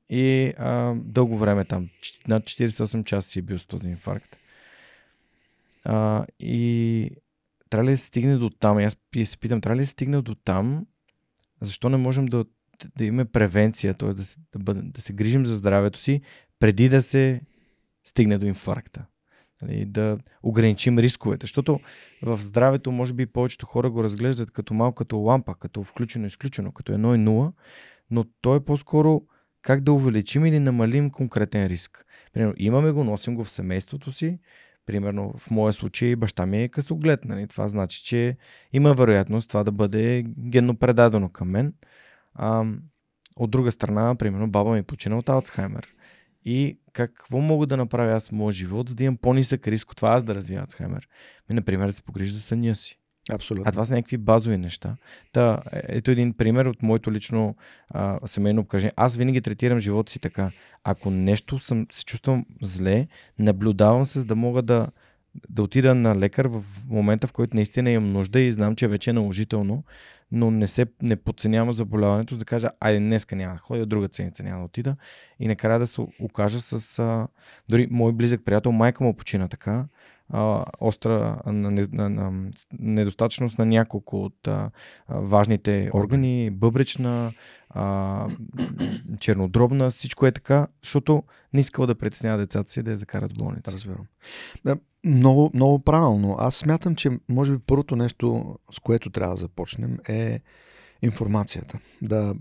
И 0.10 0.54
а, 0.58 0.96
дълго 0.96 1.38
време 1.38 1.66
там, 1.66 1.90
над 2.28 2.44
48 2.44 3.04
часа 3.04 3.30
си 3.30 3.40
е 3.40 3.42
бил 3.42 3.60
с 3.60 3.66
този 3.66 3.90
инфаркт. 3.90 4.38
А, 5.84 6.26
и 6.40 7.10
трябва 7.70 7.86
ли 7.86 7.92
да 7.92 7.98
се 7.98 8.06
стигне 8.06 8.38
до 8.38 8.50
там? 8.50 8.78
Аз 8.78 8.98
се 9.24 9.38
питам, 9.38 9.62
трябва 9.62 9.76
ли 9.76 9.82
да 9.82 9.86
се 9.86 9.92
стигне 9.92 10.22
до 10.22 10.36
там, 10.36 10.86
защо 11.62 11.90
не 11.90 11.98
можем 11.98 12.26
да, 12.26 12.46
да 12.98 13.06
имаме 13.06 13.26
превенция, 13.26 13.94
т.е. 13.94 14.10
Да, 14.14 14.24
да, 14.74 14.82
да 14.82 15.02
се 15.02 15.14
грижим 15.14 15.46
за 15.46 15.56
здравето 15.56 16.00
си 16.00 16.22
преди 16.60 16.90
да 16.90 17.02
се 17.02 17.42
стигне 18.04 18.38
до 18.38 18.46
инфаркта. 18.46 19.06
Нали, 19.62 19.86
да 19.86 20.18
ограничим 20.44 21.00
рисковете. 21.00 21.44
Защото 21.44 21.80
в 22.22 22.38
здравето, 22.38 22.92
може 22.92 23.14
би, 23.14 23.26
повечето 23.26 23.66
хора 23.66 23.90
го 23.90 24.04
разглеждат 24.04 24.52
като 24.52 24.74
малко 24.74 24.96
като 24.96 25.18
лампа, 25.18 25.56
като 25.56 25.84
включено-изключено, 25.84 26.72
като 26.72 26.94
едно 26.94 27.16
и 27.16 27.18
нула, 27.18 27.54
но 28.12 28.26
то 28.42 28.56
е 28.56 28.66
по-скоро 28.66 29.22
как 29.62 29.82
да 29.82 29.94
увеличим 29.94 30.46
или 30.46 30.60
намалим 30.60 31.10
конкретен 31.10 31.68
риск. 31.68 32.06
Примерно, 32.34 32.54
имаме 32.58 32.92
го, 32.92 33.04
носим 33.04 33.36
го 33.36 33.44
в 33.44 33.50
семейството 33.50 34.12
си, 34.12 34.40
Примерно 34.90 35.34
в 35.38 35.52
моя 35.52 35.74
случай 35.74 36.16
баща 36.16 36.46
ми 36.46 36.64
е 36.64 36.68
късоглед. 36.68 37.26
Нали? 37.26 37.48
Това 37.48 37.68
значи, 37.68 38.04
че 38.04 38.38
има 38.74 38.94
вероятност 38.94 39.50
това 39.50 39.64
да 39.64 39.72
бъде 39.72 40.26
генно 40.38 40.76
предадено 40.76 41.30
към 41.30 41.50
мен. 41.50 41.74
А, 42.34 42.66
от 43.36 43.52
друга 43.52 43.72
страна, 43.72 44.16
примерно, 44.16 44.50
баба 44.50 44.72
ми 44.72 44.84
почина 44.84 45.18
от 45.18 45.30
Алцхаймер. 45.30 45.88
И 46.46 46.80
какво 46.94 47.40
мога 47.40 47.68
да 47.68 47.78
направя 47.78 48.12
аз 48.12 48.30
в 48.30 48.32
моят 48.32 48.56
живот, 48.56 48.90
за 48.90 48.96
да 48.96 49.04
имам 49.04 49.18
по-нисък 49.18 49.68
риск 49.68 49.92
от 49.92 49.98
това 49.98 50.10
аз 50.10 50.24
да 50.24 50.36
развия 50.36 50.62
Алцхаймер? 50.62 51.08
Ми, 51.50 51.56
например, 51.56 51.88
да 51.88 51.94
се 51.94 52.04
погрижа 52.04 52.34
за 52.34 52.42
съня 52.42 52.76
си. 52.76 53.00
Абсолютно. 53.32 53.64
А 53.68 53.72
това 53.72 53.86
са 53.86 53.94
някакви 53.94 54.18
базови 54.18 54.58
неща. 54.58 54.96
Та, 55.32 55.60
е, 55.74 55.82
ето 55.88 56.12
един 56.12 56.34
пример 56.34 56.66
от 56.66 56.84
моето 56.84 57.12
лично 57.12 57.56
а, 57.90 58.20
семейно 58.26 58.62
обкръжение. 58.62 58.94
Аз 58.96 59.16
винаги 59.16 59.42
третирам 59.42 59.80
живота 59.80 60.12
си 60.12 60.20
така. 60.20 60.52
Ако 60.84 61.12
нещо 61.12 61.60
съм, 61.60 61.86
се 61.92 62.06
чувствам 62.06 62.46
зле, 62.62 63.08
наблюдавам 63.40 64.06
се, 64.06 64.20
за 64.20 64.26
да 64.26 64.36
мога 64.36 64.62
да, 64.62 64.88
да 65.50 65.64
отида 65.64 65.96
на 65.96 66.16
лекар 66.16 66.46
в 66.46 66.64
момента, 66.90 67.28
в 67.28 67.34
който 67.34 67.56
наистина 67.56 67.92
имам 67.92 68.12
нужда 68.12 68.40
и 68.40 68.52
знам, 68.52 68.76
че 68.76 68.88
вече 68.88 69.10
е 69.10 69.14
наложително, 69.14 69.84
но 70.32 70.52
не 70.52 70.68
се 70.68 70.86
не 71.02 71.16
подценявам 71.16 71.72
заболяването, 71.72 72.36
за 72.36 72.40
да 72.40 72.46
кажа, 72.46 72.70
айде 72.80 73.00
днеска 73.00 73.36
няма 73.36 73.54
да 73.54 73.60
ходя, 73.60 73.86
друга 73.86 74.08
седмица 74.12 74.44
няма 74.44 74.60
да 74.60 74.66
отида 74.66 74.96
и 75.40 75.48
накрая 75.48 75.80
да 75.80 75.88
се 75.88 76.02
окажа 76.20 76.60
с... 76.60 77.00
А, 77.00 77.28
дори 77.70 77.88
мой 77.92 78.14
близък 78.14 78.42
приятел, 78.46 78.72
майка 78.72 79.04
му 79.04 79.14
почина 79.14 79.48
така, 79.48 79.86
а, 80.30 80.66
остра 80.80 81.42
на, 81.46 81.72
на, 81.72 82.10
на, 82.10 82.50
недостатъчност 82.80 83.58
на 83.58 83.66
няколко 83.66 84.24
от 84.24 84.48
а, 84.48 84.72
важните 85.10 85.90
органи, 85.94 86.50
бъбречна, 86.50 87.34
а, 87.70 88.28
чернодробна, 89.20 89.90
всичко 89.90 90.26
е 90.26 90.32
така, 90.32 90.68
защото 90.84 91.24
не 91.54 91.60
искал 91.60 91.88
да 91.88 91.96
притеснява 91.96 92.38
децата 92.38 92.72
си 92.72 92.84
да 92.84 92.92
я 92.92 92.98
закарат 92.98 93.32
в 93.32 93.38
болница. 93.38 93.72
Разбирам. 93.72 94.06
Да, 94.66 94.78
много, 95.04 95.52
много 95.54 95.80
правилно. 95.80 96.36
Аз 96.40 96.56
смятам, 96.56 96.96
че 96.96 97.12
може 97.30 97.52
би 97.52 97.60
първото 97.68 97.96
нещо, 97.96 98.56
с 98.72 98.80
което 98.80 99.10
трябва 99.10 99.36
да 99.36 99.42
започнем 99.42 99.98
е 100.10 100.42
информацията. 101.02 101.80
Да, 102.02 102.36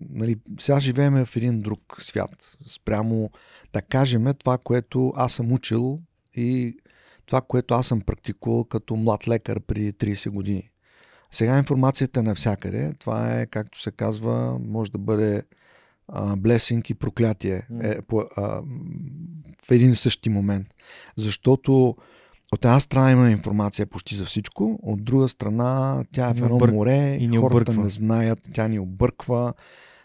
нали, 0.00 0.36
сега 0.60 0.80
живеем 0.80 1.24
в 1.24 1.36
един 1.36 1.60
друг 1.60 1.96
свят. 1.98 2.56
Спрямо 2.66 3.30
да 3.72 3.82
кажем 3.82 4.26
това, 4.38 4.58
което 4.58 5.12
аз 5.16 5.32
съм 5.32 5.52
учил 5.52 6.00
и 6.34 6.76
това, 7.26 7.40
което 7.40 7.74
аз 7.74 7.86
съм 7.86 8.00
практикувал 8.00 8.64
като 8.64 8.96
млад 8.96 9.28
лекар 9.28 9.60
при 9.60 9.92
30 9.92 10.30
години. 10.30 10.70
Сега 11.30 11.58
информацията 11.58 12.20
е 12.20 12.22
навсякъде. 12.22 12.94
Това 12.98 13.40
е, 13.40 13.46
както 13.46 13.80
се 13.80 13.90
казва, 13.90 14.58
може 14.68 14.92
да 14.92 14.98
бъде 14.98 15.42
а, 16.08 16.36
блесинг 16.36 16.90
и 16.90 16.94
проклятие 16.94 17.66
е, 17.82 18.02
по, 18.02 18.24
а, 18.36 18.42
в 19.64 19.70
един 19.70 19.90
и 19.90 19.94
същи 19.94 20.30
момент. 20.30 20.66
Защото 21.16 21.96
от 22.52 22.64
една 22.64 22.80
страна 22.80 23.10
има 23.10 23.30
информация 23.30 23.86
почти 23.86 24.14
за 24.14 24.24
всичко, 24.24 24.78
от 24.82 25.04
друга 25.04 25.28
страна 25.28 26.04
тя 26.12 26.30
е 26.30 26.34
в 26.34 26.42
едно 26.42 26.58
море, 26.72 27.16
и 27.20 27.28
хората 27.28 27.46
обърква. 27.46 27.84
не 27.84 27.90
знаят, 27.90 28.38
тя 28.54 28.68
ни 28.68 28.78
обърква 28.78 29.52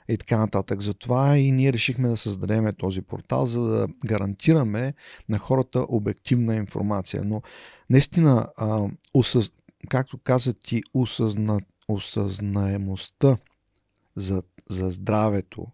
и 0.10 0.18
така 0.18 0.38
нататък. 0.38 0.82
Затова 0.82 1.38
и 1.38 1.52
ние 1.52 1.74
решихме 1.74 2.10
да 2.10 2.18
създадем 2.18 2.70
този 2.78 3.02
портал, 3.02 3.46
за 3.46 3.62
да 3.62 3.88
гарантираме 4.06 4.94
на 5.30 5.38
хората 5.38 5.86
обективна 5.90 6.56
информация. 6.56 7.24
Но 7.26 7.42
наистина, 7.90 8.48
а, 8.58 8.88
усъз... 9.14 9.52
както 9.90 10.18
каза 10.18 10.54
ти, 10.54 10.82
усъзна... 10.94 11.60
осъзнаемостта 11.88 13.38
за, 14.16 14.44
за 14.70 14.90
здравето 14.90 15.68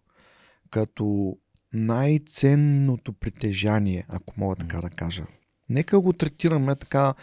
като 0.70 1.36
най-ценното 1.72 3.12
притежание, 3.12 4.06
ако 4.08 4.34
мога 4.36 4.56
така 4.56 4.80
да 4.80 4.90
кажа. 4.90 5.24
Нека 5.68 6.00
го 6.00 6.12
третираме 6.12 6.76
така 6.76 7.14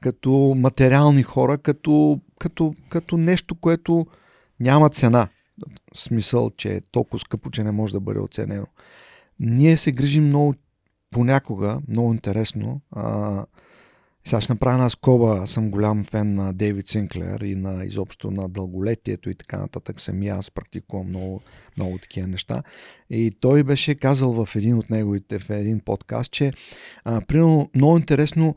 като 0.00 0.54
материални 0.56 1.22
хора, 1.22 1.58
като, 1.58 2.20
като, 2.38 2.74
като 2.88 3.16
нещо, 3.16 3.54
което 3.54 4.06
няма 4.60 4.90
цена 4.90 5.28
смисъл, 5.94 6.50
че 6.50 6.72
е 6.72 6.80
толкова 6.80 7.18
скъпо, 7.18 7.50
че 7.50 7.64
не 7.64 7.72
може 7.72 7.92
да 7.92 8.00
бъде 8.00 8.20
оценено. 8.20 8.66
Ние 9.40 9.76
се 9.76 9.92
грижим 9.92 10.26
много 10.26 10.54
понякога, 11.10 11.80
много 11.88 12.12
интересно, 12.12 12.80
а, 12.90 13.46
Сега 14.26 14.40
ще 14.40 14.52
направя 14.52 14.74
една 14.74 14.90
скоба. 14.90 15.38
Аз 15.42 15.50
съм 15.50 15.70
голям 15.70 16.04
фен 16.04 16.34
на 16.34 16.52
Дейвид 16.52 16.88
Синклер 16.88 17.40
и 17.40 17.54
на 17.54 17.84
изобщо 17.84 18.30
на 18.30 18.48
дълголетието 18.48 19.30
и 19.30 19.34
така 19.34 19.58
нататък. 19.58 20.00
Сами 20.00 20.28
аз 20.28 20.50
практикувам 20.50 21.08
много, 21.08 21.40
много 21.76 21.98
такива 21.98 22.26
неща. 22.26 22.62
И 23.10 23.32
той 23.40 23.62
беше 23.62 23.94
казал 23.94 24.44
в 24.44 24.56
един 24.56 24.78
от 24.78 24.90
неговите, 24.90 25.38
в 25.38 25.50
един 25.50 25.80
подкаст, 25.80 26.32
че 26.32 26.52
а, 27.04 27.20
примерно 27.20 27.70
много 27.74 27.98
интересно 27.98 28.54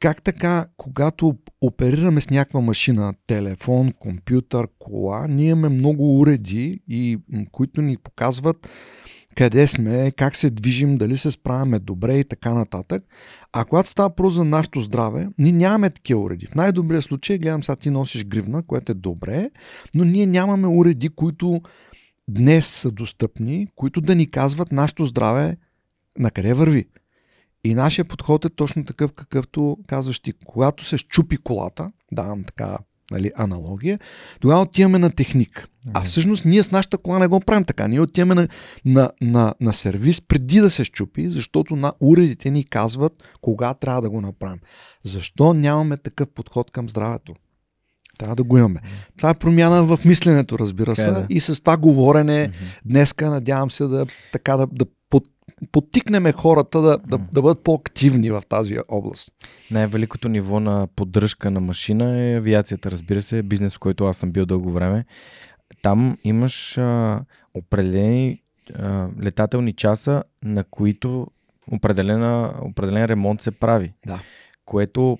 как 0.00 0.22
така, 0.22 0.66
когато 0.76 1.36
оперираме 1.60 2.20
с 2.20 2.30
някаква 2.30 2.60
машина, 2.60 3.14
телефон, 3.26 3.92
компютър, 3.92 4.68
кола, 4.78 5.26
ние 5.28 5.48
имаме 5.48 5.68
много 5.68 6.20
уреди, 6.20 6.80
и, 6.88 7.18
които 7.52 7.82
ни 7.82 7.96
показват 7.96 8.68
къде 9.36 9.68
сме, 9.68 10.10
как 10.10 10.36
се 10.36 10.50
движим, 10.50 10.96
дали 10.96 11.16
се 11.16 11.30
справяме 11.30 11.78
добре 11.78 12.18
и 12.18 12.24
така 12.24 12.54
нататък. 12.54 13.04
А 13.52 13.64
когато 13.64 13.88
става 13.88 14.14
про 14.14 14.30
за 14.30 14.44
нашето 14.44 14.80
здраве, 14.80 15.28
ние 15.38 15.52
нямаме 15.52 15.90
такива 15.90 16.20
уреди. 16.20 16.46
В 16.46 16.54
най-добрия 16.54 17.02
случай, 17.02 17.38
гледам 17.38 17.62
сега 17.62 17.76
ти 17.76 17.90
носиш 17.90 18.24
гривна, 18.24 18.62
което 18.62 18.92
е 18.92 18.94
добре, 18.94 19.50
но 19.94 20.04
ние 20.04 20.26
нямаме 20.26 20.66
уреди, 20.66 21.08
които 21.08 21.60
днес 22.28 22.66
са 22.66 22.90
достъпни, 22.90 23.68
които 23.76 24.00
да 24.00 24.14
ни 24.14 24.30
казват 24.30 24.72
нашето 24.72 25.04
здраве 25.04 25.56
на 26.18 26.30
къде 26.30 26.54
върви. 26.54 26.86
И 27.64 27.74
нашия 27.74 28.04
подход 28.04 28.44
е 28.44 28.50
точно 28.50 28.84
такъв, 28.84 29.12
какъвто 29.12 29.78
казваш 29.86 30.20
ти. 30.20 30.32
Когато 30.44 30.84
се 30.84 30.98
щупи 30.98 31.36
колата, 31.36 31.92
давам 32.12 32.44
така 32.44 32.78
нали, 33.10 33.32
аналогия, 33.36 33.98
тогава 34.40 34.60
отиваме 34.62 34.98
на 34.98 35.10
техник. 35.10 35.68
А 35.94 36.00
всъщност 36.00 36.44
ние 36.44 36.62
с 36.62 36.70
нашата 36.70 36.98
кола 36.98 37.18
не 37.18 37.26
го 37.26 37.40
правим 37.40 37.64
така. 37.64 37.88
Ние 37.88 38.00
отиваме 38.00 38.34
на, 38.34 38.48
на, 38.84 39.10
на, 39.20 39.54
на 39.60 39.72
сервис 39.72 40.20
преди 40.20 40.60
да 40.60 40.70
се 40.70 40.84
щупи, 40.84 41.30
защото 41.30 41.76
на 41.76 41.92
уредите 42.00 42.50
ни 42.50 42.64
казват 42.64 43.12
кога 43.40 43.74
трябва 43.74 44.02
да 44.02 44.10
го 44.10 44.20
направим. 44.20 44.60
Защо 45.04 45.54
нямаме 45.54 45.96
такъв 45.96 46.28
подход 46.34 46.70
към 46.70 46.88
здравето? 46.88 47.34
Трябва 48.18 48.36
да 48.36 48.42
го 48.42 48.58
имаме. 48.58 48.80
Това 49.16 49.30
е 49.30 49.34
промяна 49.34 49.84
в 49.84 49.98
мисленето, 50.04 50.58
разбира 50.58 50.96
се. 50.96 51.10
Да. 51.10 51.26
И 51.28 51.40
с 51.40 51.60
това 51.60 51.76
говорене 51.76 52.52
днеска 52.84 53.30
надявам 53.30 53.70
се 53.70 53.84
да, 53.84 54.06
така, 54.32 54.56
да, 54.56 54.66
да 54.66 54.86
подтикнем 55.72 56.32
хората 56.32 56.80
да, 56.80 56.98
да, 56.98 57.18
да 57.32 57.42
бъдат 57.42 57.64
по-активни 57.64 58.30
в 58.30 58.42
тази 58.48 58.76
област. 58.88 59.32
Най-великото 59.70 60.28
ниво 60.28 60.60
на 60.60 60.88
поддръжка 60.96 61.50
на 61.50 61.60
машина 61.60 62.20
е 62.20 62.36
авиацията, 62.36 62.90
разбира 62.90 63.22
се, 63.22 63.42
бизнес, 63.42 63.74
в 63.74 63.78
който 63.78 64.06
аз 64.06 64.16
съм 64.16 64.32
бил 64.32 64.46
дълго 64.46 64.72
време. 64.72 65.04
Там 65.82 66.18
имаш 66.24 66.78
а, 66.78 67.20
определени 67.54 68.42
а, 68.74 69.08
летателни 69.22 69.72
часа, 69.72 70.22
на 70.44 70.64
които 70.64 71.26
определена, 71.72 72.54
определен 72.62 73.04
ремонт 73.04 73.40
се 73.40 73.50
прави. 73.50 73.92
Да. 74.06 74.20
Което 74.64 75.18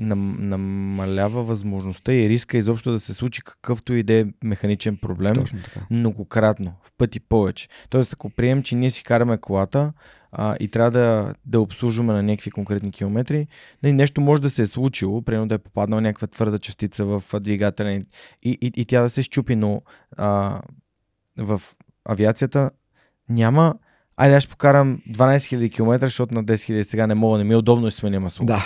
нам, 0.00 0.36
намалява 0.40 1.42
възможността 1.42 2.12
и 2.12 2.28
риска 2.28 2.58
изобщо 2.58 2.92
да 2.92 3.00
се 3.00 3.14
случи 3.14 3.42
какъвто 3.42 3.92
и 3.94 4.02
да 4.02 4.14
е 4.14 4.24
механичен 4.44 4.96
проблем 4.96 5.44
многократно, 5.90 6.74
в 6.82 6.92
пъти 6.98 7.20
повече. 7.20 7.68
Тоест, 7.90 8.12
ако 8.12 8.30
приемем, 8.30 8.62
че 8.62 8.76
ние 8.76 8.90
си 8.90 9.04
караме 9.04 9.38
колата 9.38 9.92
а, 10.32 10.56
и 10.60 10.68
трябва 10.68 10.90
да, 10.90 11.34
да 11.46 11.60
обслужваме 11.60 12.12
на 12.12 12.22
някакви 12.22 12.50
конкретни 12.50 12.92
километри, 12.92 13.46
нали, 13.82 13.92
нещо 13.92 14.20
може 14.20 14.42
да 14.42 14.50
се 14.50 14.62
е 14.62 14.66
случило, 14.66 15.22
примерно 15.22 15.48
да 15.48 15.54
е 15.54 15.58
попаднала 15.58 16.02
някаква 16.02 16.26
твърда 16.26 16.58
частица 16.58 17.04
в 17.04 17.22
двигателя 17.40 17.92
и, 17.92 18.04
и, 18.42 18.72
и 18.76 18.84
тя 18.84 19.02
да 19.02 19.10
се 19.10 19.22
щупи, 19.22 19.56
но 19.56 19.82
а, 20.16 20.60
в 21.38 21.62
авиацията 22.04 22.70
няма 23.28 23.74
Айде, 24.20 24.34
аз 24.34 24.46
покарам 24.46 25.00
12 25.10 25.58
000 25.58 25.72
км, 25.72 26.06
защото 26.06 26.34
на 26.34 26.44
10 26.44 26.54
000 26.54 26.82
сега 26.82 27.06
не 27.06 27.14
мога, 27.14 27.38
не 27.38 27.44
ми 27.44 27.52
е 27.52 27.56
удобно 27.56 27.86
и 27.86 27.90
сменя 27.90 28.20
масло. 28.20 28.46
Да. 28.46 28.64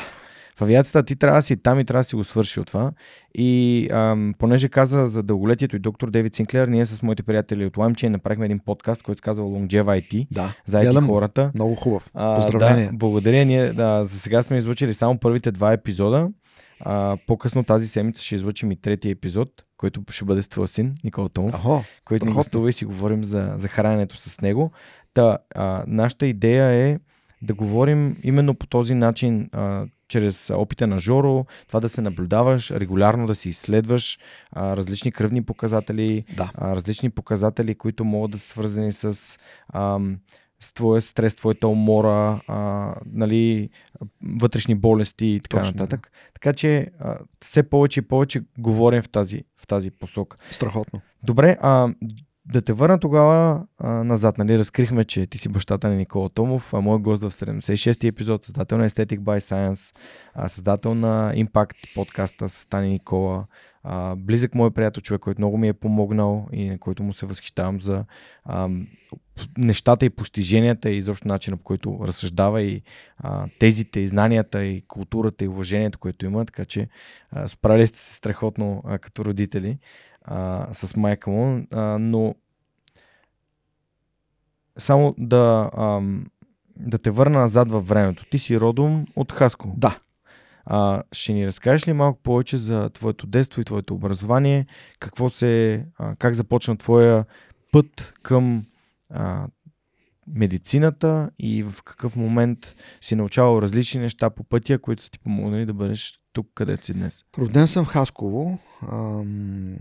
В 0.58 0.62
авиацията 0.62 1.02
ти 1.02 1.16
трябва 1.16 1.38
да 1.38 1.42
си 1.42 1.56
там 1.56 1.80
и 1.80 1.84
трябва 1.84 2.00
да 2.00 2.08
си 2.08 2.16
го 2.16 2.24
свърши 2.24 2.60
от 2.60 2.66
това. 2.66 2.92
И 3.34 3.88
ам, 3.92 4.34
понеже 4.38 4.68
каза 4.68 5.06
за 5.06 5.22
дълголетието 5.22 5.76
и 5.76 5.78
доктор 5.78 6.10
Дейвид 6.10 6.34
Синклер, 6.34 6.68
ние 6.68 6.86
с 6.86 7.02
моите 7.02 7.22
приятели 7.22 7.66
от 7.66 7.74
LimeChain 7.74 8.08
направихме 8.08 8.44
един 8.44 8.58
подкаст, 8.58 9.02
който 9.02 9.18
се 9.18 9.22
казва 9.22 9.44
Longeva 9.44 10.02
IT. 10.02 10.26
Да. 10.30 10.54
За 10.66 10.78
IT 10.78 11.06
хората. 11.06 11.50
Много 11.54 11.74
хубав. 11.74 12.10
Поздравления. 12.12 12.90
Да, 12.90 12.96
благодаря. 12.96 13.44
Ние 13.44 13.72
да, 13.72 14.04
за 14.04 14.18
сега 14.18 14.42
сме 14.42 14.56
излучили 14.56 14.94
само 14.94 15.18
първите 15.18 15.52
два 15.52 15.72
епизода. 15.72 16.28
А, 16.80 17.16
по-късно 17.26 17.64
тази 17.64 17.88
седмица 17.88 18.22
ще 18.22 18.34
излучим 18.34 18.72
и 18.72 18.76
третия 18.76 19.12
епизод, 19.12 19.48
който 19.76 20.02
ще 20.10 20.24
бъде 20.24 20.42
с 20.42 20.48
твоя 20.48 20.68
син, 20.68 20.94
Никола 21.04 21.28
Томов, 21.28 21.54
Ахо, 21.54 21.84
който 22.04 22.26
ни 22.26 22.32
гостува 22.32 22.68
и 22.68 22.72
си 22.72 22.84
говорим 22.84 23.24
за, 23.24 23.54
за 23.56 23.68
храненето 23.68 24.16
с 24.16 24.40
него. 24.40 24.70
Та, 25.14 25.38
а, 25.54 25.84
нашата 25.86 26.26
идея 26.26 26.64
е 26.64 26.98
да 27.42 27.54
говорим 27.54 28.16
именно 28.22 28.54
по 28.54 28.66
този 28.66 28.94
начин, 28.94 29.48
а, 29.52 29.86
чрез 30.14 30.50
опита 30.50 30.86
на 30.86 30.98
Жоро, 30.98 31.46
това 31.68 31.80
да 31.80 31.88
се 31.88 32.02
наблюдаваш, 32.02 32.70
регулярно 32.70 33.26
да 33.26 33.34
си 33.34 33.48
изследваш 33.48 34.18
а, 34.52 34.76
различни 34.76 35.12
кръвни 35.12 35.44
показатели, 35.44 36.24
да. 36.36 36.50
а, 36.54 36.76
различни 36.76 37.10
показатели, 37.10 37.74
които 37.74 38.04
могат 38.04 38.30
да 38.30 38.38
са 38.38 38.46
свързани 38.46 38.92
с, 38.92 39.38
а, 39.68 40.00
с 40.60 40.72
твоя 40.74 41.00
стрес, 41.00 41.34
твоята 41.34 41.68
умора, 41.68 42.40
а, 42.48 42.94
нали, 43.06 43.70
вътрешни 44.40 44.74
болести 44.74 45.26
и 45.26 45.40
така 45.40 45.58
Точно, 45.58 45.72
нататък. 45.72 46.10
Да. 46.12 46.32
Така 46.34 46.52
че 46.52 46.90
а, 46.98 47.18
все 47.40 47.62
повече 47.62 48.00
и 48.00 48.08
повече 48.08 48.42
говорим 48.58 49.02
в 49.02 49.08
тази, 49.08 49.44
в 49.58 49.66
тази 49.66 49.90
посока. 49.90 50.36
Страхотно. 50.50 51.00
Добре, 51.22 51.56
а 51.60 51.88
да 52.52 52.62
те 52.62 52.72
върна 52.72 53.00
тогава 53.00 53.66
а, 53.78 53.88
назад. 53.88 54.38
Нали, 54.38 54.58
разкрихме, 54.58 55.04
че 55.04 55.26
ти 55.26 55.38
си 55.38 55.48
бащата 55.48 55.88
на 55.88 55.94
Никола 55.94 56.28
Томов, 56.28 56.74
а 56.74 56.80
мой 56.80 56.98
гост 56.98 57.22
в 57.22 57.30
76-ти 57.30 58.06
епизод, 58.06 58.44
създател 58.44 58.78
на 58.78 58.88
Aesthetic 58.88 59.18
by 59.18 59.38
Science, 59.38 59.96
а, 60.34 60.48
създател 60.48 60.94
на 60.94 61.32
Impact 61.36 61.94
подкаста 61.94 62.48
с 62.48 62.66
Тани 62.66 62.88
Никола, 62.88 63.44
а, 63.82 64.16
близък 64.16 64.54
мой 64.54 64.70
приятел, 64.70 65.00
човек, 65.00 65.20
който 65.20 65.40
много 65.40 65.58
ми 65.58 65.68
е 65.68 65.72
помогнал 65.72 66.48
и 66.52 66.68
на 66.68 66.78
който 66.78 67.02
му 67.02 67.12
се 67.12 67.26
възхищавам 67.26 67.82
за 67.82 68.04
а, 68.44 68.68
нещата 69.58 70.06
и 70.06 70.10
постиженията 70.10 70.90
и 70.90 70.96
изобщо 70.96 71.28
начина 71.28 71.56
по 71.56 71.62
който 71.62 71.98
разсъждава 72.02 72.62
и 72.62 72.82
а, 73.18 73.46
тезите 73.58 74.00
и 74.00 74.06
знанията 74.06 74.64
и 74.64 74.84
културата 74.88 75.44
и 75.44 75.48
уважението, 75.48 75.98
което 75.98 76.26
има, 76.26 76.44
така 76.44 76.64
че 76.64 76.88
а, 77.30 77.48
справили 77.48 77.86
сте 77.86 77.98
се 77.98 78.14
страхотно 78.14 78.82
а, 78.86 78.98
като 78.98 79.24
родители 79.24 79.78
а, 80.24 80.68
с 80.72 80.96
майка 80.96 81.30
му, 81.30 81.66
а, 81.72 81.98
но 81.98 82.34
само 84.78 85.14
да, 85.18 85.70
а, 85.72 86.00
да 86.76 86.98
те 86.98 87.10
върна 87.10 87.38
назад 87.38 87.70
във 87.70 87.88
времето. 87.88 88.24
Ти 88.30 88.38
си 88.38 88.60
родом 88.60 89.06
от 89.16 89.32
Хаско. 89.32 89.74
Да. 89.76 89.98
А, 90.64 91.02
ще 91.12 91.32
ни 91.32 91.46
разкажеш 91.46 91.88
ли 91.88 91.92
малко 91.92 92.22
повече 92.22 92.56
за 92.56 92.90
твоето 92.90 93.26
детство 93.26 93.60
и 93.60 93.64
твоето 93.64 93.94
образование? 93.94 94.66
Какво 94.98 95.30
се, 95.30 95.84
а, 95.98 96.16
как 96.16 96.34
започна 96.34 96.76
твоя 96.76 97.24
път 97.72 98.14
към 98.22 98.66
а, 99.10 99.46
медицината 100.26 101.30
и 101.38 101.62
в 101.62 101.82
какъв 101.84 102.16
момент 102.16 102.74
си 103.00 103.14
научавал 103.14 103.58
различни 103.62 104.00
неща 104.00 104.30
по 104.30 104.44
пътя, 104.44 104.78
които 104.78 105.02
са 105.02 105.10
ти 105.10 105.18
помогнали 105.18 105.66
да 105.66 105.74
бъдеш 105.74 106.20
тук, 106.32 106.46
където 106.54 106.86
си 106.86 106.94
днес? 106.94 107.24
Роден 107.38 107.68
съм 107.68 107.84
в 107.84 107.88
Хасково. 107.88 108.58
Ам, 108.92 109.76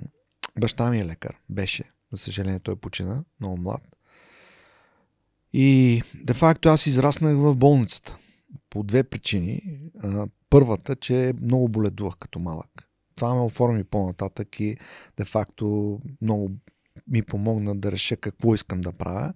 Баща 0.60 0.90
ми 0.90 1.00
е 1.00 1.06
лекар. 1.06 1.40
Беше. 1.50 1.84
За 2.12 2.18
съжаление 2.18 2.60
той 2.60 2.76
почина. 2.76 3.24
Много 3.40 3.58
млад. 3.58 3.82
И 5.54 6.02
де 6.24 6.34
факто 6.34 6.70
аз 6.70 6.88
израснах 6.88 7.36
в 7.36 7.56
болницата. 7.56 8.18
По 8.70 8.84
две 8.84 9.04
причини. 9.04 9.62
Първата, 10.50 10.96
че 10.96 11.34
много 11.42 11.70
боледувах 11.70 12.18
като 12.18 12.40
малък. 12.40 12.90
Това 13.16 13.36
ме 13.36 13.42
оформи 13.42 13.84
по-нататък 13.84 14.60
и 14.60 14.78
де 15.18 15.26
факто 15.26 16.00
много 16.22 16.52
ми 17.08 17.22
помогна 17.22 17.76
да 17.76 17.92
реша 17.92 18.18
какво 18.18 18.54
искам 18.54 18.82
да 18.82 18.92
правя. 18.92 19.34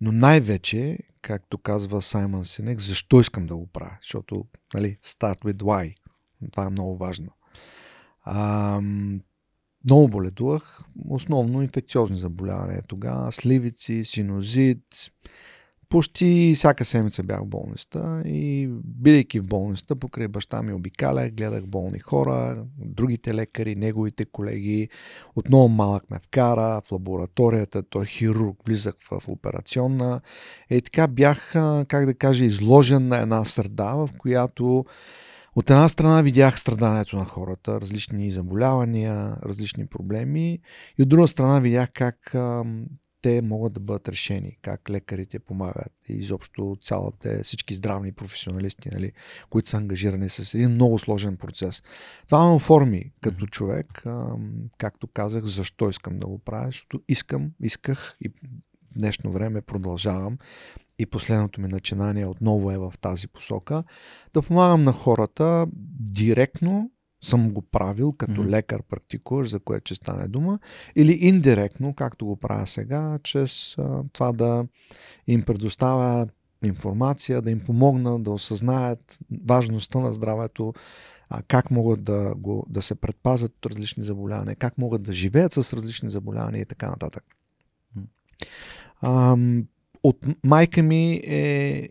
Но 0.00 0.12
най-вече, 0.12 0.98
както 1.22 1.58
казва 1.58 2.02
Саймън 2.02 2.44
Синек, 2.44 2.80
защо 2.80 3.20
искам 3.20 3.46
да 3.46 3.56
го 3.56 3.66
правя? 3.66 3.96
Защото, 4.02 4.44
нали, 4.74 4.98
start 5.04 5.38
with 5.38 5.62
why. 5.62 5.94
Това 6.52 6.64
е 6.64 6.70
много 6.70 6.96
важно. 6.96 7.32
Много 9.84 10.08
боледувах, 10.08 10.80
основно 11.08 11.62
инфекциозни 11.62 12.16
заболявания 12.16 12.82
тогава, 12.88 13.32
сливици, 13.32 14.04
синозит. 14.04 14.84
Почти 15.88 16.54
всяка 16.56 16.84
седмица 16.84 17.22
бях 17.22 17.40
в 17.40 17.46
болницата 17.46 18.22
и 18.26 18.68
бидейки 18.84 19.40
в 19.40 19.46
болницата, 19.46 19.96
покрай 19.96 20.28
баща 20.28 20.62
ми 20.62 20.72
обикалях, 20.72 21.30
гледах 21.30 21.66
болни 21.66 21.98
хора, 21.98 22.64
другите 22.78 23.34
лекари, 23.34 23.76
неговите 23.76 24.24
колеги. 24.24 24.88
Отново 25.36 25.68
малък 25.68 26.10
ме 26.10 26.18
вкара 26.18 26.80
в 26.84 26.92
лабораторията, 26.92 27.82
той 27.82 28.02
е 28.02 28.06
хирург, 28.06 28.56
влизах 28.66 28.94
в 29.10 29.28
операционна. 29.28 30.20
И 30.70 30.82
така 30.82 31.06
бях, 31.06 31.52
как 31.88 32.06
да 32.06 32.14
кажа, 32.14 32.44
изложен 32.44 33.08
на 33.08 33.18
една 33.18 33.44
среда, 33.44 33.94
в 33.94 34.10
която 34.18 34.84
от 35.56 35.70
една 35.70 35.88
страна 35.88 36.22
видях 36.22 36.60
страданието 36.60 37.16
на 37.16 37.24
хората, 37.24 37.80
различни 37.80 38.30
заболявания, 38.30 39.36
различни 39.42 39.86
проблеми 39.86 40.58
и 40.98 41.02
от 41.02 41.08
друга 41.08 41.28
страна 41.28 41.60
видях 41.60 41.90
как 41.94 42.34
а, 42.34 42.64
те 43.22 43.42
могат 43.42 43.72
да 43.72 43.80
бъдат 43.80 44.08
решени, 44.08 44.58
как 44.62 44.90
лекарите 44.90 45.38
помагат 45.38 45.92
и 46.08 46.12
изобщо 46.12 46.76
цялата, 46.82 47.40
всички 47.42 47.74
здравни 47.74 48.12
професионалисти, 48.12 48.88
нали, 48.92 49.12
които 49.50 49.68
са 49.68 49.76
ангажирани 49.76 50.28
с 50.28 50.54
един 50.54 50.70
много 50.70 50.98
сложен 50.98 51.36
процес. 51.36 51.82
Това 52.26 52.46
ме 52.46 52.54
оформи 52.54 53.12
като 53.20 53.46
човек, 53.46 54.04
както 54.78 55.06
казах, 55.06 55.44
защо 55.44 55.90
искам 55.90 56.18
да 56.18 56.26
го 56.26 56.38
правя, 56.38 56.66
защото 56.66 57.02
искам, 57.08 57.50
исках 57.60 58.16
и 58.20 58.32
днешно 58.96 59.32
време 59.32 59.60
продължавам. 59.60 60.38
И 60.98 61.06
последното 61.06 61.60
ми 61.60 61.68
начинание 61.68 62.26
отново 62.26 62.70
е 62.70 62.78
в 62.78 62.92
тази 63.00 63.28
посока, 63.28 63.84
да 64.34 64.42
помагам 64.42 64.84
на 64.84 64.92
хората. 64.92 65.66
Директно 66.00 66.90
съм 67.22 67.50
го 67.50 67.62
правил 67.62 68.12
като 68.12 68.32
mm-hmm. 68.32 68.48
лекар 68.48 68.82
практикуваш, 68.82 69.50
за 69.50 69.60
което 69.60 69.94
ще 69.94 69.94
стане 69.94 70.28
дума, 70.28 70.58
или 70.96 71.12
индиректно, 71.12 71.94
както 71.94 72.26
го 72.26 72.36
правя 72.36 72.66
сега, 72.66 73.18
чрез 73.22 73.78
а, 73.78 74.02
това 74.12 74.32
да 74.32 74.66
им 75.26 75.42
предоставя 75.42 76.28
информация, 76.64 77.42
да 77.42 77.50
им 77.50 77.60
помогна 77.60 78.20
да 78.20 78.30
осъзнаят 78.30 79.18
важността 79.46 79.98
на 79.98 80.12
здравето, 80.12 80.74
а, 81.28 81.42
как 81.42 81.70
могат 81.70 82.04
да, 82.04 82.34
го, 82.36 82.66
да 82.68 82.82
се 82.82 82.94
предпазят 82.94 83.52
от 83.56 83.66
различни 83.66 84.04
заболявания, 84.04 84.56
как 84.56 84.78
могат 84.78 85.02
да 85.02 85.12
живеят 85.12 85.52
с 85.52 85.72
различни 85.72 86.10
заболявания 86.10 86.62
и 86.62 86.66
така 86.66 86.90
нататък. 86.90 87.24
А, 89.00 89.36
от 90.02 90.26
майка 90.44 90.82
ми 90.82 91.20
е 91.24 91.88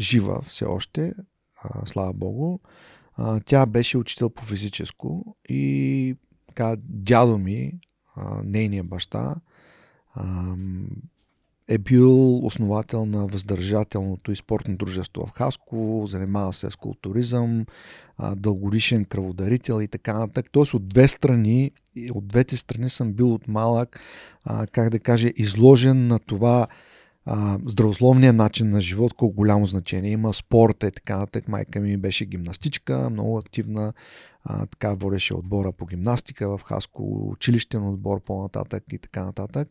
жива 0.00 0.40
все 0.42 0.64
още, 0.64 1.14
а, 1.62 1.86
слава 1.86 2.12
Богу. 2.12 2.58
А, 3.14 3.40
тя 3.40 3.66
беше 3.66 3.98
учител 3.98 4.30
по 4.30 4.42
физическо 4.42 5.36
и 5.48 6.16
така, 6.48 6.76
дядо 6.78 7.38
ми, 7.38 7.80
а, 8.14 8.42
нейният 8.44 8.88
баща, 8.88 9.36
а, 10.14 10.56
е 11.70 11.78
бил 11.78 12.38
основател 12.46 13.06
на 13.06 13.26
въздържателното 13.26 14.32
и 14.32 14.36
спортно 14.36 14.76
дружество 14.76 15.26
в 15.26 15.30
Хаско, 15.30 16.06
занимава 16.08 16.52
се 16.52 16.70
с 16.70 16.76
културизъм, 16.76 17.66
а, 18.18 18.34
дългоришен 18.34 19.04
кръводарител 19.04 19.82
и 19.82 19.88
така 19.88 20.18
нататък. 20.18 20.46
Тоест 20.52 20.74
от 20.74 20.88
две 20.88 21.08
страни, 21.08 21.70
от 22.12 22.28
двете 22.28 22.56
страни 22.56 22.90
съм 22.90 23.12
бил 23.12 23.34
от 23.34 23.48
малък, 23.48 24.00
как 24.72 24.90
да 24.90 24.98
кажа, 24.98 25.28
изложен 25.36 26.06
на 26.06 26.18
това 26.18 26.66
а, 27.26 27.58
здравословният 27.66 28.36
начин 28.36 28.70
на 28.70 28.80
живот, 28.80 29.14
колко 29.14 29.34
голямо 29.34 29.66
значение 29.66 30.10
има, 30.10 30.34
спорта 30.34 30.86
и 30.86 30.90
така 30.90 31.16
нататък. 31.16 31.48
Майка 31.48 31.80
ми 31.80 31.96
беше 31.96 32.24
гимнастичка, 32.24 33.10
много 33.10 33.38
активна, 33.38 33.92
а, 34.44 34.66
така 34.66 34.94
водеше 34.94 35.34
отбора 35.34 35.72
по 35.72 35.86
гимнастика 35.86 36.48
в 36.48 36.62
Хаско, 36.64 37.30
училищен 37.30 37.88
отбор 37.88 38.20
по-нататък 38.24 38.84
и 38.92 38.98
така 38.98 39.24
нататък. 39.24 39.68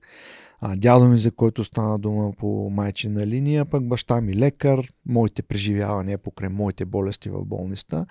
А, 0.61 0.75
дядо 0.75 1.05
ми, 1.05 1.17
за 1.17 1.31
който 1.31 1.63
стана 1.63 1.99
дума 1.99 2.31
по 2.37 2.69
майчина 2.69 3.27
линия, 3.27 3.65
пък 3.65 3.87
баща 3.87 4.21
ми 4.21 4.35
лекар, 4.35 4.87
моите 5.05 5.41
преживявания 5.41 6.17
покрай 6.17 6.49
моите 6.49 6.85
болести 6.85 7.29
в 7.29 7.45
болниста. 7.45 8.05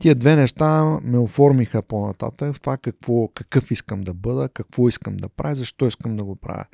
Тия 0.00 0.14
две 0.14 0.36
неща 0.36 0.84
ме 1.02 1.18
оформиха 1.18 1.82
по-нататък 1.82 2.54
в 2.54 2.60
това 2.60 2.76
какво, 2.76 3.28
какъв 3.28 3.70
искам 3.70 4.00
да 4.00 4.14
бъда, 4.14 4.48
какво 4.48 4.88
искам 4.88 5.16
да 5.16 5.28
правя, 5.28 5.54
защо 5.54 5.86
искам 5.86 6.16
да 6.16 6.24
го 6.24 6.36
правя. 6.36 6.64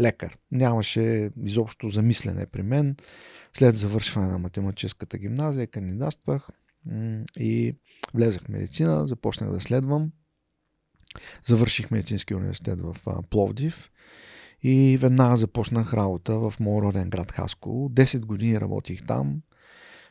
Лекар. 0.00 0.36
Нямаше 0.52 1.30
изобщо 1.42 1.90
замислене 1.90 2.46
при 2.46 2.62
мен. 2.62 2.96
След 3.52 3.76
завършване 3.76 4.28
на 4.28 4.38
математическата 4.38 5.18
гимназия 5.18 5.66
кандидатствах 5.66 6.48
и 7.38 7.76
влезах 8.14 8.42
в 8.42 8.48
медицина, 8.48 9.06
започнах 9.06 9.50
да 9.50 9.60
следвам. 9.60 10.10
Завърших 11.44 11.90
медицински 11.90 12.34
университет 12.34 12.80
в 12.80 12.96
Пловдив 13.30 13.90
и 14.62 14.96
веднага 14.96 15.36
започнах 15.36 15.94
работа 15.94 16.38
в 16.38 16.54
моят 16.60 16.84
роден 16.84 17.10
град 17.10 17.32
Хаско. 17.32 17.68
10 17.68 18.20
години 18.20 18.60
работих 18.60 19.06
там. 19.06 19.40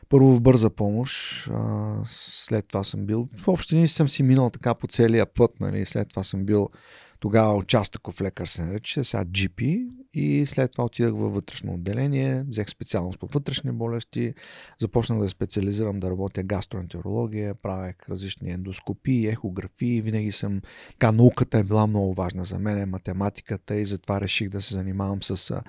Първо 0.08 0.32
в 0.32 0.40
бърза 0.40 0.70
помощ, 0.70 1.48
след 2.04 2.68
това 2.68 2.84
съм 2.84 3.06
бил... 3.06 3.28
В 3.38 3.48
общини 3.48 3.88
съм 3.88 4.08
си 4.08 4.22
минал 4.22 4.50
така 4.50 4.74
по 4.74 4.86
целия 4.86 5.34
път, 5.34 5.50
нали? 5.60 5.86
след 5.86 6.08
това 6.08 6.22
съм 6.22 6.44
бил 6.44 6.68
тогава 7.20 7.54
участъков 7.54 8.20
лекар 8.20 8.46
се 8.46 8.64
нарича, 8.64 9.04
сега 9.04 9.24
GP 9.24 9.88
и 10.18 10.46
след 10.46 10.72
това 10.72 10.84
отидах 10.84 11.12
във 11.12 11.34
вътрешно 11.34 11.74
отделение, 11.74 12.44
взех 12.48 12.70
специалност 12.70 13.18
по 13.18 13.26
вътрешни 13.26 13.72
болести, 13.72 14.34
започнах 14.78 15.18
да 15.18 15.28
специализирам 15.28 16.00
да 16.00 16.10
работя 16.10 16.42
гастроентерология, 16.42 17.54
правех 17.54 18.08
различни 18.08 18.50
ендоскопии, 18.50 19.26
ехографии, 19.26 20.00
винаги 20.00 20.32
съм, 20.32 20.60
така 20.90 21.12
науката 21.12 21.58
е 21.58 21.64
била 21.64 21.86
много 21.86 22.14
важна 22.14 22.44
за 22.44 22.58
мен, 22.58 22.88
математиката 22.88 23.76
и 23.76 23.86
затова 23.86 24.20
реших 24.20 24.48
да 24.48 24.60
се 24.60 24.74
занимавам 24.74 25.22
с 25.22 25.62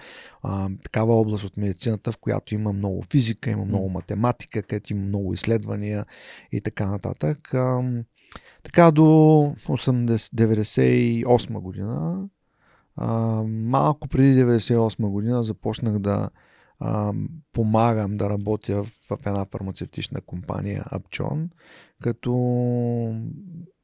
а, 0.43 0.69
такава 0.83 1.15
област 1.15 1.43
от 1.43 1.57
медицината, 1.57 2.11
в 2.11 2.17
която 2.17 2.55
има 2.55 2.73
много 2.73 3.01
физика, 3.01 3.51
има 3.51 3.65
много 3.65 3.89
математика, 3.89 4.63
където 4.63 4.93
има 4.93 5.01
много 5.01 5.33
изследвания 5.33 6.05
и 6.51 6.61
така 6.61 6.85
нататък. 6.85 7.53
А, 7.53 7.83
така 8.63 8.91
до 8.91 9.01
1998 9.01 11.59
година, 11.59 12.27
а, 12.97 13.43
малко 13.47 14.07
преди 14.07 14.43
1998 14.43 15.09
година 15.09 15.43
започнах 15.43 15.99
да 15.99 16.29
а, 16.79 17.13
помагам 17.53 18.17
да 18.17 18.29
работя 18.29 18.83
в, 18.83 18.91
една 19.25 19.45
фармацевтична 19.51 20.21
компания 20.21 20.85
Апчон, 20.91 21.49
като 22.01 22.33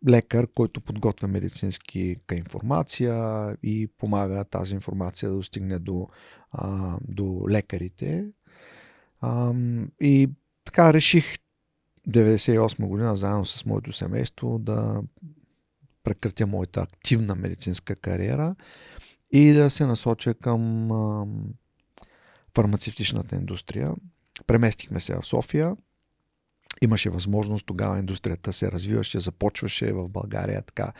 лекар, 0.09 0.47
който 0.55 0.81
подготвя 0.81 1.27
медицински 1.27 2.15
информация 2.31 3.57
и 3.63 3.87
помага 3.97 4.43
тази 4.43 4.73
информация 4.75 5.29
да 5.29 5.35
достигне 5.35 5.79
до, 5.79 6.07
а, 6.51 6.97
до 7.07 7.45
лекарите. 7.49 8.25
А, 9.21 9.53
и 10.01 10.29
така 10.65 10.93
реших 10.93 11.25
1998 12.07 12.87
година, 12.87 13.15
заедно 13.15 13.45
с 13.45 13.65
моето 13.65 13.91
семейство, 13.91 14.59
да 14.59 15.01
прекратя 16.03 16.47
моята 16.47 16.81
активна 16.81 17.35
медицинска 17.35 17.95
кариера 17.95 18.55
и 19.31 19.53
да 19.53 19.69
се 19.69 19.85
насоча 19.85 20.33
към 20.33 20.91
а, 20.91 21.25
фармацевтичната 22.55 23.35
индустрия. 23.35 23.91
Преместихме 24.47 24.99
се 24.99 25.15
в 25.15 25.25
София. 25.25 25.75
Имаше 26.81 27.09
възможност, 27.09 27.65
тогава 27.65 27.99
индустрията 27.99 28.53
се 28.53 28.71
развиваше, 28.71 29.19
започваше 29.19 29.93
в 29.93 30.09
България 30.09 30.61
така 30.61 30.93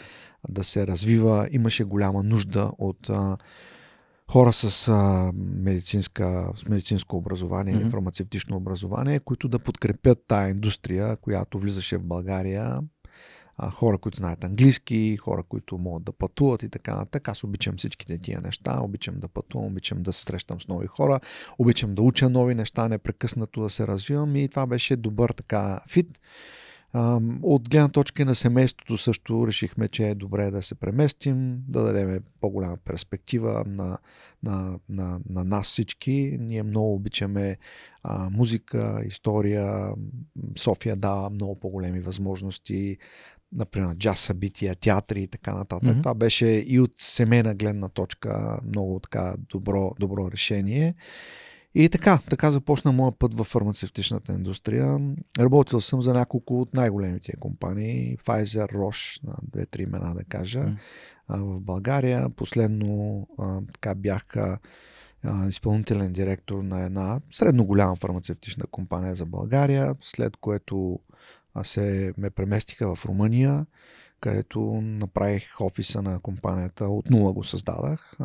да 0.50 0.64
се 0.64 0.88
развива. 0.88 1.48
Имаше 1.52 1.84
голяма 1.84 2.24
нужда 2.24 2.72
от 2.78 3.10
а, 3.10 3.38
хора 4.32 4.54
с 4.54 4.88
а, 4.88 5.32
медицинска, 5.36 6.52
с 6.56 6.66
медицинско 6.66 7.18
образование 7.18 7.74
mm-hmm. 7.74 7.82
или 7.82 7.90
фармацевтично 7.90 8.58
образование, 8.58 9.20
които 9.20 9.48
да 9.48 9.60
подкрепят 9.60 10.24
тая 10.28 10.50
индустрия, 10.50 11.18
която 11.18 11.60
влизаше 11.60 11.98
в 11.98 12.04
България. 12.04 12.80
Хора, 13.72 13.98
които 13.98 14.18
знаят 14.18 14.44
английски, 14.44 15.18
хора, 15.18 15.44
които 15.44 15.78
могат 15.78 16.04
да 16.04 16.12
пътуват 16.12 16.64
и 16.64 16.70
така 16.70 16.96
нататък. 16.96 17.28
Аз 17.28 17.44
обичам 17.44 17.78
всичките 17.78 18.18
тия 18.18 18.42
неща, 18.42 18.80
обичам 18.82 19.16
да 19.20 19.28
пътувам, 19.28 19.68
обичам 19.68 20.04
да 20.04 20.14
се 20.14 20.22
срещам 20.22 20.62
с 20.62 20.68
нови 20.68 20.88
хора, 20.88 21.20
обичам 21.58 21.96
да 21.96 22.02
уча 22.02 22.30
нови 22.30 22.56
неща, 22.56 22.88
непрекъснато 22.88 23.62
да 23.62 23.70
се 23.70 23.88
развивам 23.88 24.36
и 24.36 24.50
това 24.50 24.66
беше 24.66 24.96
добър 24.96 25.30
така 25.30 25.80
фит. 25.90 26.20
От 27.42 27.70
гледна 27.70 27.90
точка 27.90 28.26
на 28.26 28.36
семейството 28.36 28.98
също 28.98 29.48
решихме, 29.48 29.88
че 29.88 30.10
е 30.10 30.16
добре 30.16 30.52
да 30.52 30.62
се 30.62 30.76
преместим, 30.76 31.64
да 31.68 31.84
дадем 31.84 32.24
по-голяма 32.42 32.78
перспектива 32.78 33.64
на, 33.68 33.98
на, 34.44 34.80
на, 34.90 35.20
на 35.30 35.44
нас 35.44 35.68
всички. 35.68 36.38
Ние 36.40 36.64
много 36.64 36.94
обичаме 36.94 37.58
а, 38.04 38.30
музика, 38.30 39.04
история. 39.08 39.94
София 40.58 40.96
дава 40.96 41.30
много 41.30 41.60
по-големи 41.60 42.00
възможности, 42.00 42.98
например, 43.56 43.96
джаз 43.96 44.20
събития, 44.20 44.76
театри 44.76 45.22
и 45.22 45.28
така 45.28 45.54
нататък. 45.54 45.90
Mm-hmm. 45.90 46.00
Това 46.00 46.14
беше 46.14 46.48
и 46.68 46.80
от 46.80 46.92
семейна 46.98 47.56
гледна 47.56 47.90
точка 47.90 48.60
много 48.68 49.00
така 49.00 49.36
добро, 49.50 49.92
добро 50.00 50.32
решение. 50.32 50.96
И 51.76 51.90
така, 51.90 52.20
така 52.30 52.52
започна 52.52 52.92
моя 52.92 53.12
път 53.12 53.34
в 53.34 53.44
фармацевтичната 53.44 54.34
индустрия. 54.34 55.00
Работил 55.40 55.82
съм 55.82 56.02
за 56.02 56.14
няколко 56.14 56.62
от 56.62 56.74
най-големите 56.74 57.34
компании, 57.40 58.18
Pfizer, 58.18 58.74
Roche, 58.74 59.24
на 59.24 59.34
две-три 59.44 59.82
имена 59.82 60.16
да 60.16 60.24
кажа, 60.24 60.60
mm. 60.60 60.78
в 61.30 61.62
България. 61.62 62.30
Последно 62.30 63.28
а, 63.40 63.60
така 63.74 63.96
бях 63.96 64.38
а, 64.38 64.60
изпълнителен 65.50 66.14
директор 66.14 66.64
на 66.64 66.84
една 66.86 67.20
средно 67.32 67.66
голяма 67.66 67.96
фармацевтична 67.96 68.66
компания 68.72 69.16
за 69.16 69.26
България, 69.26 69.96
след 70.02 70.38
което 70.38 71.00
а, 71.54 71.64
се 71.64 72.14
ме 72.18 72.30
преместиха 72.30 72.96
в 72.96 73.06
Румъния, 73.06 73.66
където 74.20 74.82
направих 74.82 75.62
офиса 75.62 76.02
на 76.02 76.20
компанията, 76.20 76.86
от 76.86 77.10
нула 77.10 77.34
го 77.34 77.44
създадах. 77.44 78.18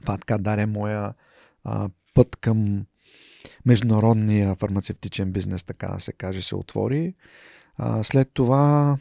Това 0.00 0.18
така 0.18 0.38
даде 0.38 0.66
моя 0.66 1.14
път 2.14 2.36
към 2.36 2.86
международния 3.66 4.54
фармацевтичен 4.54 5.32
бизнес, 5.32 5.64
така 5.64 5.88
да 5.88 6.00
се 6.00 6.12
каже, 6.12 6.42
се 6.42 6.56
отвори. 6.56 7.14
След 8.02 8.30
това, 8.32 8.98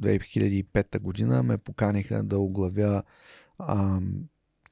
2005 0.00 1.00
година, 1.00 1.42
ме 1.42 1.58
поканиха 1.58 2.22
да 2.22 2.38
оглавя 2.38 3.02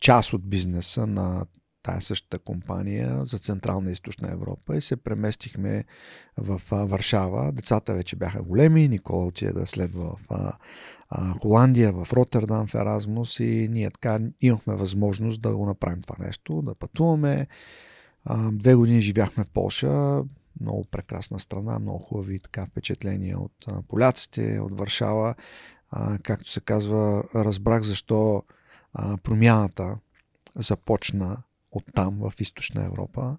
част 0.00 0.32
от 0.32 0.48
бизнеса 0.48 1.06
на 1.06 1.46
тая 1.84 2.00
същата 2.00 2.38
компания 2.38 3.24
за 3.24 3.38
Централна 3.38 3.90
и 3.90 3.92
Източна 3.92 4.32
Европа 4.32 4.76
и 4.76 4.80
се 4.80 4.96
преместихме 4.96 5.84
в 6.36 6.62
Варшава. 6.70 7.52
Децата 7.52 7.94
вече 7.94 8.16
бяха 8.16 8.42
големи, 8.42 8.88
Никола 8.88 9.26
отиде 9.26 9.52
да 9.52 9.66
следва 9.66 10.16
в 10.30 10.52
Холандия, 11.40 11.92
в 11.92 12.12
Роттердам, 12.12 12.66
в 12.66 12.74
Еразмус 12.74 13.40
и 13.40 13.68
ние 13.70 13.90
така 13.90 14.20
имахме 14.40 14.74
възможност 14.74 15.42
да 15.42 15.56
го 15.56 15.66
направим 15.66 16.02
това 16.02 16.26
нещо, 16.26 16.62
да 16.62 16.74
пътуваме. 16.74 17.46
Две 18.52 18.74
години 18.74 19.00
живяхме 19.00 19.44
в 19.44 19.48
Польша, 19.48 20.22
много 20.60 20.84
прекрасна 20.84 21.38
страна, 21.38 21.78
много 21.78 21.98
хубави 21.98 22.40
така 22.40 22.66
впечатления 22.66 23.38
от 23.38 23.66
поляците, 23.88 24.60
от 24.60 24.78
Варшава. 24.78 25.34
Както 26.22 26.50
се 26.50 26.60
казва, 26.60 27.24
разбрах 27.34 27.82
защо 27.82 28.42
промяната 29.22 29.98
започна 30.56 31.42
от 31.76 31.84
там 31.94 32.18
в 32.20 32.40
източна 32.40 32.84
Европа. 32.84 33.36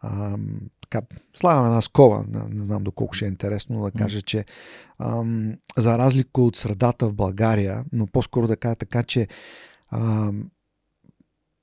А, 0.00 0.38
така, 0.80 1.06
слагам 1.36 1.66
една 1.66 1.82
скоба, 1.82 2.24
не, 2.28 2.58
не 2.58 2.64
знам 2.64 2.84
доколко 2.84 3.14
ще 3.14 3.24
е 3.24 3.28
интересно 3.28 3.82
да 3.82 3.90
кажа, 3.90 4.22
че 4.22 4.44
ам, 4.98 5.54
за 5.76 5.98
разлика 5.98 6.42
от 6.42 6.56
средата 6.56 7.08
в 7.08 7.14
България, 7.14 7.84
но 7.92 8.06
по-скоро 8.06 8.46
да 8.46 8.56
кажа 8.56 8.76
така, 8.76 9.02
че 9.02 9.28
ам, 9.90 10.50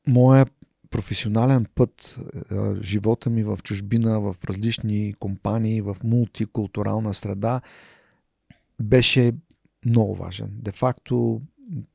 моя 0.08 0.46
професионален 0.90 1.66
път, 1.76 2.20
а, 2.52 2.76
живота 2.82 3.30
ми 3.30 3.44
в 3.44 3.60
чужбина, 3.64 4.20
в 4.20 4.36
различни 4.46 5.14
компании, 5.20 5.82
в 5.82 5.98
мултикултурална 6.04 7.14
среда, 7.14 7.62
беше 8.82 9.34
много 9.86 10.16
важен. 10.16 10.50
Де 10.52 10.72
факто 10.72 11.42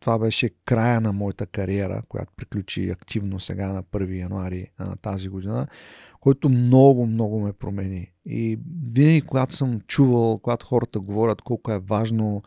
това 0.00 0.18
беше 0.18 0.50
края 0.64 1.00
на 1.00 1.12
моята 1.12 1.46
кариера, 1.46 2.02
която 2.08 2.32
приключи 2.36 2.90
активно 2.90 3.40
сега 3.40 3.72
на 3.72 3.82
1 3.82 4.18
януари 4.20 4.66
а, 4.78 4.96
тази 4.96 5.28
година, 5.28 5.66
който 6.20 6.48
много, 6.48 7.06
много 7.06 7.40
ме 7.40 7.52
промени. 7.52 8.12
И 8.26 8.58
винаги, 8.90 9.22
когато 9.22 9.54
съм 9.54 9.80
чувал, 9.80 10.38
когато 10.38 10.66
хората 10.66 11.00
говорят 11.00 11.42
колко 11.42 11.72
е 11.72 11.78
важно 11.78 12.42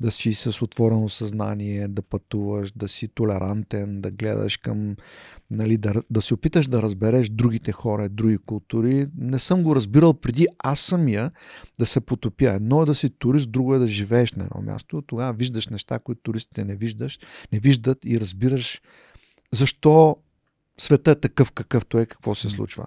да 0.00 0.10
си 0.10 0.34
с 0.34 0.62
отворено 0.62 1.08
съзнание, 1.08 1.88
да 1.88 2.02
пътуваш, 2.02 2.72
да 2.72 2.88
си 2.88 3.08
толерантен, 3.08 4.00
да 4.00 4.10
гледаш 4.10 4.56
към, 4.56 4.96
нали, 5.50 5.76
да, 5.76 6.02
да 6.10 6.22
се 6.22 6.34
опиташ 6.34 6.68
да 6.68 6.82
разбереш 6.82 7.28
другите 7.28 7.72
хора, 7.72 8.08
други 8.08 8.38
култури. 8.38 9.08
Не 9.18 9.38
съм 9.38 9.62
го 9.62 9.76
разбирал 9.76 10.14
преди 10.14 10.46
аз 10.58 10.80
самия 10.80 11.30
да 11.78 11.86
се 11.86 12.00
потопя. 12.00 12.50
Едно 12.50 12.82
е 12.82 12.86
да 12.86 12.94
си 12.94 13.10
турист, 13.10 13.50
друго 13.50 13.74
е 13.74 13.78
да 13.78 13.86
живееш 13.86 14.32
на 14.32 14.44
едно 14.44 14.62
място. 14.62 15.02
Тогава 15.02 15.32
виждаш 15.32 15.68
неща, 15.68 15.98
които 15.98 16.20
туристите 16.22 16.64
не 16.64 16.76
виждаш, 16.76 17.18
не 17.52 17.58
виждат 17.58 17.98
и 18.04 18.20
разбираш 18.20 18.80
защо 19.52 20.16
света 20.80 21.10
е 21.10 21.14
такъв 21.14 21.52
какъвто 21.52 21.98
е, 21.98 22.06
какво 22.06 22.34
се 22.34 22.48
случва. 22.48 22.86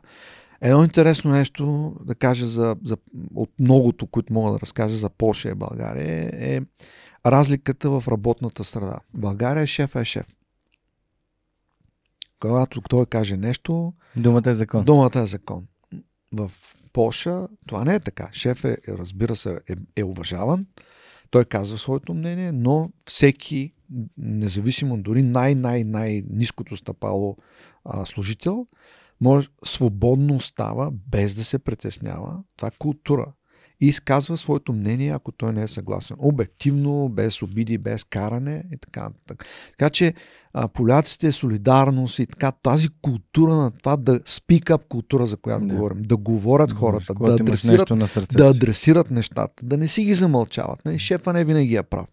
Едно 0.62 0.84
интересно 0.84 1.32
нещо 1.32 1.96
да 2.06 2.16
кажа 2.16 2.46
за, 2.46 2.76
за, 2.84 2.98
от 3.36 3.50
многото, 3.60 4.08
които 4.08 4.34
мога 4.34 4.52
да 4.52 4.60
разкажа 4.60 4.96
за 4.96 5.10
Польша 5.10 5.50
и 5.50 5.56
България 5.56 6.32
е 6.34 6.62
разликата 7.26 7.90
в 7.90 8.04
работната 8.08 8.64
среда. 8.64 9.00
България 9.14 9.68
шеф 9.68 9.96
е 9.96 10.06
шеф. 10.06 10.26
Когато 12.40 12.82
той 12.82 13.06
каже 13.06 13.38
нещо, 13.38 13.94
думата 14.16 14.50
е 14.50 14.54
закон. 14.54 14.86
Думата 14.86 15.20
е 15.20 15.26
закон. 15.26 15.68
В 16.32 16.52
Польша 16.94 17.48
това 17.68 17.86
не 17.86 17.96
е 17.96 18.00
така. 18.00 18.30
Шеф 18.32 18.66
е, 18.66 18.78
разбира 18.88 19.36
се, 19.36 19.60
е, 19.70 19.76
е 19.96 20.04
уважаван. 20.04 20.66
Той 21.30 21.46
казва 21.46 21.78
своето 21.78 22.14
мнение, 22.14 22.52
но 22.52 22.90
всеки, 23.06 23.74
независимо 24.18 24.98
дори 24.98 25.24
най-най-най-низкото 25.24 26.78
стъпало 26.78 27.38
а, 27.86 28.06
служител, 28.06 28.68
може 29.22 29.48
свободно 29.66 30.40
става, 30.40 30.92
без 31.12 31.36
да 31.36 31.44
се 31.44 31.60
притеснява. 31.60 32.38
Това 32.58 32.68
е 32.68 32.78
култура. 32.80 33.26
И 33.84 33.88
изказва 33.88 34.38
своето 34.38 34.74
мнение, 34.74 35.12
ако 35.12 35.32
той 35.32 35.54
не 35.54 35.64
е 35.64 35.68
съгласен. 35.68 36.18
Обективно, 36.20 37.10
без 37.10 37.42
обиди, 37.42 37.78
без 37.78 38.04
каране 38.04 38.64
и 38.74 38.78
така. 38.78 39.10
Така, 39.28 39.46
така 39.72 39.90
че 39.90 40.14
а, 40.54 40.68
поляците, 40.68 41.32
солидарност 41.32 42.20
и 42.20 42.26
така, 42.26 42.52
тази 42.52 42.90
култура 43.02 43.56
на 43.56 43.72
това 43.72 43.98
да 43.98 44.20
up 44.20 44.88
култура, 44.90 45.28
за 45.28 45.38
която 45.38 45.66
да. 45.66 45.74
говорим, 45.74 46.02
да 46.02 46.18
говорят 46.18 46.72
хората, 46.72 47.14
да 47.14 47.34
адресират, 47.34 47.90
на 47.90 48.08
да 48.32 48.48
адресират 48.50 49.12
нещата, 49.12 49.66
да 49.66 49.78
не 49.78 49.88
си 49.88 50.04
ги 50.04 50.14
замълчават. 50.14 50.86
Не, 50.86 50.92
нали, 50.92 51.00
шефа 51.00 51.34
не 51.34 51.46
винаги 51.46 51.76
е 51.76 51.84
прав. 51.84 52.06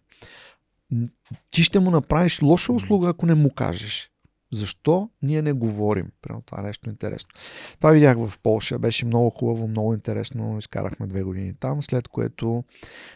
Ти 1.51 1.63
ще 1.63 1.79
му 1.79 1.91
направиш 1.91 2.41
лоша 2.41 2.73
услуга, 2.73 3.09
ако 3.09 3.25
не 3.25 3.35
му 3.35 3.49
кажеш. 3.49 4.11
Защо 4.51 5.09
ние 5.21 5.41
не 5.41 5.53
говорим? 5.53 6.11
Прямо 6.21 6.41
това 6.41 6.59
е 6.59 6.63
нещо 6.63 6.89
интересно. 6.89 7.29
Това 7.77 7.91
видях 7.91 8.17
в 8.17 8.39
Польша, 8.43 8.79
беше 8.79 9.05
много 9.05 9.29
хубаво, 9.29 9.67
много 9.67 9.93
интересно. 9.93 10.57
Изкарахме 10.57 11.07
две 11.07 11.23
години 11.23 11.53
там, 11.59 11.83
след 11.83 12.07
което 12.07 12.63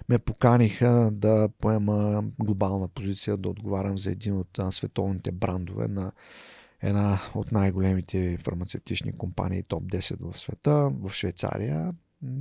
ме 0.10 0.19
поканиха 0.19 1.10
да 1.13 1.50
поема 1.62 2.24
глобална 2.39 2.88
позиция, 2.88 3.38
да 3.38 3.50
отговарям 3.50 3.98
за 3.98 4.12
един 4.12 4.38
от 4.38 4.60
световните 4.69 5.32
брандове 5.32 5.88
на 5.88 6.12
една 6.82 7.19
от 7.36 7.52
най-големите 7.52 8.38
фармацевтични 8.38 9.17
компании, 9.17 9.63
топ 9.63 9.84
10 9.84 10.32
в 10.32 10.39
света, 10.39 10.91
в 11.02 11.13
Швейцария. 11.13 11.93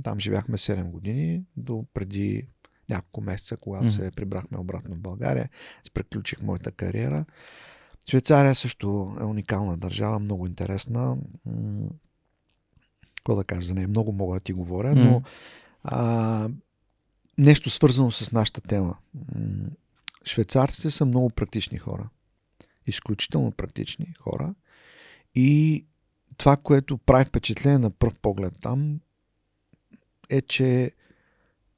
Там 0.03 0.19
живяхме 0.19 0.57
7 0.57 0.83
години, 0.83 1.43
до 1.57 1.85
преди 1.93 2.47
няколко 2.89 3.21
месеца, 3.21 3.57
когато 3.57 3.85
mm-hmm. 3.85 4.03
се 4.05 4.11
прибрахме 4.11 4.57
обратно 4.57 4.95
в 4.95 4.99
България. 4.99 5.49
Приключих 5.93 6.41
моята 6.41 6.71
кариера. 6.71 7.25
Швейцария 8.09 8.55
също 8.55 9.17
е 9.21 9.23
уникална 9.23 9.77
държава, 9.77 10.19
много 10.19 10.47
интересна. 10.47 11.17
Какво 13.15 13.35
да 13.35 13.43
кажа 13.43 13.61
за 13.61 13.75
нея? 13.75 13.87
Много 13.87 14.11
мога 14.11 14.35
да 14.35 14.39
ти 14.39 14.53
говоря, 14.53 14.95
но 14.95 15.21
а, 15.83 16.49
нещо 17.37 17.69
свързано 17.69 18.11
с 18.11 18.31
нашата 18.31 18.61
тема. 18.61 18.97
Швейцарците 20.25 20.91
са 20.91 21.05
много 21.05 21.29
практични 21.29 21.77
хора. 21.77 22.09
Изключително 22.87 23.51
практични 23.51 24.13
хора. 24.19 24.55
И 25.35 25.85
това, 26.37 26.57
което 26.57 26.97
прави 26.97 27.25
впечатление 27.25 27.77
на 27.77 27.89
пръв 27.89 28.15
поглед 28.15 28.53
там, 28.61 28.99
е, 30.29 30.41
че 30.41 30.91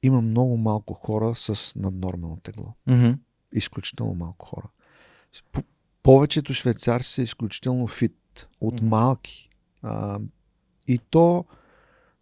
има 0.02 0.20
много 0.20 0.56
малко 0.56 0.94
хора 0.94 1.34
с 1.34 1.76
наднормално 1.76 2.36
тегло. 2.36 2.74
Mm-hmm. 2.88 3.18
Изключително 3.52 4.14
малко 4.14 4.46
хора 4.46 4.68
повечето 6.06 6.54
швейцарци 6.54 7.10
са 7.10 7.22
изключително 7.22 7.86
фит, 7.86 8.48
от 8.60 8.82
малки. 8.82 9.50
А, 9.82 10.18
и 10.88 10.98
то 11.10 11.44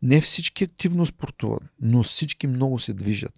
не 0.02 0.20
всички 0.20 0.64
активно 0.64 1.06
спортуват, 1.06 1.62
но 1.80 2.02
всички 2.02 2.46
много 2.46 2.78
се 2.78 2.92
движат. 2.92 3.34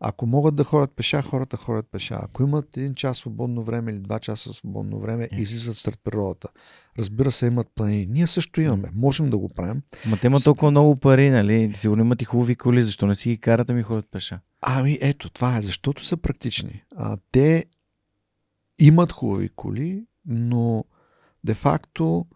Ако 0.00 0.26
могат 0.26 0.54
да 0.54 0.64
ходят 0.64 0.92
пеша, 0.96 1.22
хората 1.22 1.56
ходят 1.56 1.86
пеша. 1.90 2.18
Ако 2.22 2.42
имат 2.42 2.76
един 2.76 2.94
час 2.94 3.18
свободно 3.18 3.62
време 3.62 3.92
или 3.92 3.98
два 3.98 4.18
часа 4.18 4.54
свободно 4.54 4.98
време, 4.98 5.28
yeah. 5.32 5.38
излизат 5.38 5.76
сред 5.76 6.00
природата. 6.04 6.48
Разбира 6.98 7.32
се, 7.32 7.46
имат 7.46 7.68
планини. 7.74 8.06
Ние 8.06 8.26
също 8.26 8.60
имаме. 8.60 8.90
Можем 8.94 9.30
да 9.30 9.38
го 9.38 9.48
правим. 9.48 9.82
Ма 10.06 10.16
те 10.16 10.26
имат 10.26 10.44
толкова 10.44 10.70
много 10.70 10.96
пари, 10.96 11.30
нали? 11.30 11.72
Сигурно 11.74 12.02
имат 12.02 12.22
и 12.22 12.24
хубави 12.24 12.56
коли. 12.56 12.82
Защо 12.82 13.06
не 13.06 13.14
си 13.14 13.28
ги 13.28 13.38
карат, 13.38 13.68
ми 13.68 13.82
ходят 13.82 14.06
пеша? 14.10 14.40
Ами 14.60 14.98
ето, 15.00 15.30
това 15.30 15.56
е. 15.56 15.62
Защото 15.62 16.04
са 16.04 16.16
практични. 16.16 16.82
А, 16.96 17.18
те 17.32 17.64
имат 18.78 19.12
хубави 19.12 19.48
коли, 19.48 20.06
но 20.26 20.84
де-факто 21.44 22.26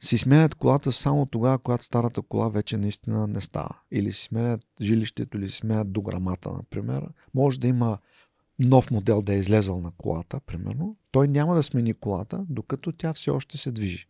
си 0.00 0.18
сменят 0.18 0.54
колата 0.54 0.92
само 0.92 1.26
тогава, 1.26 1.58
когато 1.58 1.84
старата 1.84 2.22
кола 2.22 2.48
вече 2.48 2.76
наистина 2.76 3.26
не 3.26 3.40
става. 3.40 3.78
Или 3.90 4.12
си 4.12 4.22
сменят 4.22 4.60
жилището, 4.80 5.36
или 5.36 5.48
си 5.48 5.56
сменят 5.56 5.92
дограмата, 5.92 6.52
например. 6.52 7.08
Може 7.34 7.60
да 7.60 7.66
има 7.66 7.98
нов 8.58 8.90
модел 8.90 9.22
да 9.22 9.34
е 9.34 9.38
излезъл 9.38 9.80
на 9.80 9.92
колата, 9.98 10.40
примерно. 10.40 10.96
Той 11.10 11.28
няма 11.28 11.54
да 11.54 11.62
смени 11.62 11.94
колата, 11.94 12.44
докато 12.48 12.92
тя 12.92 13.12
все 13.12 13.30
още 13.30 13.58
се 13.58 13.72
движи. 13.72 14.06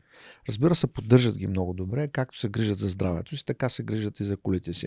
Разбира 0.48 0.74
се, 0.74 0.86
поддържат 0.86 1.38
ги 1.38 1.46
много 1.46 1.74
добре, 1.74 2.08
както 2.08 2.38
се 2.38 2.48
грижат 2.48 2.78
за 2.78 2.88
здравето 2.88 3.36
си, 3.36 3.44
така 3.44 3.68
се 3.68 3.82
грижат 3.82 4.20
и 4.20 4.24
за 4.24 4.36
колите 4.36 4.72
си. 4.72 4.86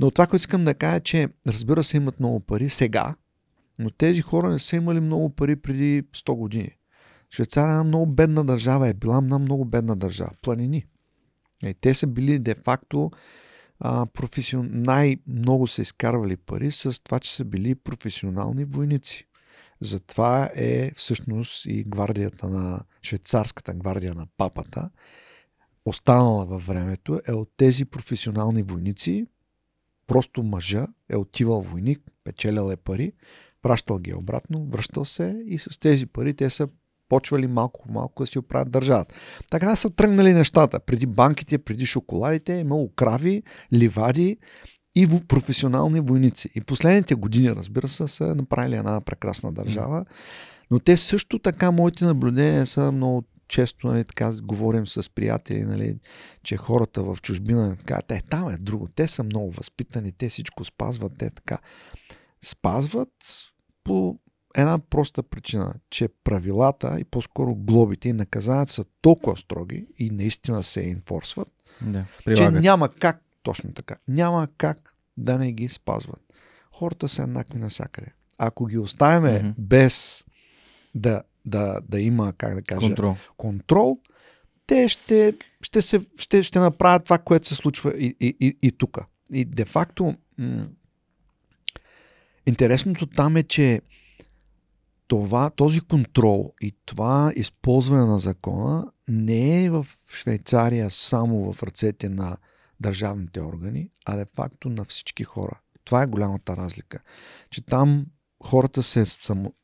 Но 0.00 0.10
това, 0.10 0.26
което 0.26 0.40
искам 0.40 0.64
да 0.64 0.74
кажа, 0.74 0.96
е, 0.96 1.00
че 1.00 1.28
разбира 1.46 1.84
се, 1.84 1.96
имат 1.96 2.20
много 2.20 2.40
пари 2.40 2.68
сега, 2.68 3.14
но 3.78 3.90
тези 3.90 4.22
хора 4.22 4.50
не 4.50 4.58
са 4.58 4.76
имали 4.76 5.00
много 5.00 5.30
пари 5.30 5.56
преди 5.56 6.02
100 6.02 6.36
години. 6.36 6.70
Швейцария 7.30 7.68
е 7.68 7.70
една 7.70 7.84
много 7.84 8.06
бедна 8.06 8.44
държава, 8.44 8.88
е 8.88 8.94
била 8.94 9.18
една 9.18 9.38
много 9.38 9.64
бедна 9.64 9.96
държава. 9.96 10.30
Планини. 10.42 10.86
Е, 11.64 11.74
те 11.74 11.94
са 11.94 12.06
били 12.06 12.38
де-факто 12.38 13.10
професион... 14.12 14.70
най-много 14.72 15.66
са 15.66 15.82
изкарвали 15.82 16.36
пари 16.36 16.72
с 16.72 17.02
това, 17.02 17.20
че 17.20 17.34
са 17.34 17.44
били 17.44 17.74
професионални 17.74 18.64
войници. 18.64 19.26
Затова 19.80 20.50
е 20.54 20.90
всъщност 20.94 21.66
и 21.66 21.84
гвардията 21.84 22.48
на 22.48 22.80
швейцарската 23.02 23.74
гвардия 23.74 24.14
на 24.14 24.26
папата, 24.36 24.90
останала 25.84 26.46
във 26.46 26.66
времето, 26.66 27.20
е 27.28 27.32
от 27.32 27.50
тези 27.56 27.84
професионални 27.84 28.62
войници. 28.62 29.26
Просто 30.06 30.42
мъжа 30.42 30.86
е 31.08 31.16
отивал 31.16 31.60
войник, 31.60 32.00
печелял 32.24 32.70
е 32.70 32.76
пари, 32.76 33.12
пращал 33.66 33.98
ги 33.98 34.14
обратно, 34.14 34.66
връщал 34.70 35.04
се 35.04 35.42
и 35.46 35.58
с 35.58 35.80
тези 35.80 36.06
пари 36.06 36.34
те 36.34 36.50
са 36.50 36.68
почвали 37.08 37.46
малко 37.46 37.82
по 37.82 37.92
малко 37.92 38.22
да 38.22 38.26
си 38.26 38.38
оправят 38.38 38.70
държавата. 38.70 39.14
Така 39.50 39.76
са 39.76 39.90
тръгнали 39.90 40.32
нещата. 40.32 40.80
Преди 40.80 41.06
банките, 41.06 41.58
преди 41.58 41.86
шоколадите, 41.86 42.52
имало 42.52 42.88
крави, 42.96 43.42
ливади 43.72 44.36
и 44.94 45.08
професионални 45.28 46.00
войници. 46.00 46.50
И 46.54 46.60
последните 46.60 47.14
години, 47.14 47.50
разбира 47.50 47.88
се, 47.88 48.08
са 48.08 48.34
направили 48.34 48.76
една 48.76 49.00
прекрасна 49.00 49.52
държава. 49.52 50.04
Но 50.70 50.78
те 50.78 50.96
също 50.96 51.38
така, 51.38 51.70
моите 51.70 52.04
наблюдения 52.04 52.66
са 52.66 52.92
много 52.92 53.24
често 53.48 53.86
нали, 53.86 54.04
така, 54.04 54.32
говорим 54.42 54.86
с 54.86 55.10
приятели, 55.14 55.62
нали, 55.62 55.98
че 56.42 56.56
хората 56.56 57.02
в 57.02 57.18
чужбина 57.22 57.76
казват, 57.84 58.10
е, 58.10 58.22
там 58.30 58.50
е 58.50 58.56
друго, 58.56 58.88
те 58.94 59.06
са 59.06 59.22
много 59.22 59.50
възпитани, 59.50 60.12
те 60.12 60.28
всичко 60.28 60.64
спазват, 60.64 61.12
те 61.18 61.30
така. 61.30 61.58
Спазват 62.44 63.10
по 63.86 64.18
една 64.56 64.78
проста 64.78 65.22
причина, 65.22 65.74
че 65.90 66.08
правилата 66.24 66.96
и 67.00 67.04
по-скоро 67.04 67.54
глобите 67.54 68.08
и 68.08 68.12
наказанията 68.12 68.72
са 68.72 68.84
толкова 69.02 69.36
строги 69.36 69.86
и 69.98 70.10
наистина 70.10 70.62
се 70.62 70.80
инфорсват, 70.80 71.48
Да, 71.82 72.04
че 72.36 72.50
няма 72.50 72.88
как, 72.88 73.22
точно 73.42 73.72
така, 73.72 73.96
няма 74.08 74.48
как 74.58 74.94
да 75.16 75.38
не 75.38 75.52
ги 75.52 75.68
спазват. 75.68 76.20
Хората 76.72 77.08
са 77.08 77.22
еднакви 77.22 77.58
навсякъде. 77.58 78.12
Ако 78.38 78.66
ги 78.66 78.78
оставяме 78.78 79.38
Мгм. 79.38 79.48
без 79.58 80.24
да, 80.94 81.22
да, 81.44 81.80
да 81.88 82.00
има, 82.00 82.32
как 82.32 82.54
да 82.54 82.62
кажа, 82.62 82.80
Контрол. 82.86 83.16
контрол, 83.36 83.98
те 84.66 84.88
ще, 84.88 85.34
ще, 85.62 85.82
се, 85.82 86.00
ще, 86.16 86.42
ще 86.42 86.58
направят 86.58 87.04
това, 87.04 87.18
което 87.18 87.48
се 87.48 87.54
случва 87.54 87.94
и, 87.98 88.16
и, 88.20 88.36
и, 88.40 88.56
и 88.62 88.72
тук. 88.72 88.98
И 89.32 89.44
де-факто, 89.44 90.14
м- 90.38 90.66
интересното 92.46 93.06
там 93.06 93.36
е, 93.36 93.42
че 93.42 93.80
това, 95.06 95.50
този 95.50 95.80
контрол 95.80 96.54
и 96.60 96.76
това 96.86 97.32
използване 97.36 98.04
на 98.04 98.18
закона 98.18 98.92
не 99.08 99.64
е 99.64 99.70
в 99.70 99.86
Швейцария 100.14 100.90
само 100.90 101.52
в 101.52 101.62
ръцете 101.62 102.08
на 102.08 102.36
държавните 102.80 103.40
органи, 103.40 103.90
а 104.04 104.16
де-факто 104.16 104.68
на 104.68 104.84
всички 104.84 105.24
хора. 105.24 105.60
Това 105.84 106.02
е 106.02 106.06
голямата 106.06 106.56
разлика. 106.56 106.98
Че 107.50 107.62
там 107.62 108.06
хората 108.42 108.82
се, 108.82 109.04
само, 109.04 109.54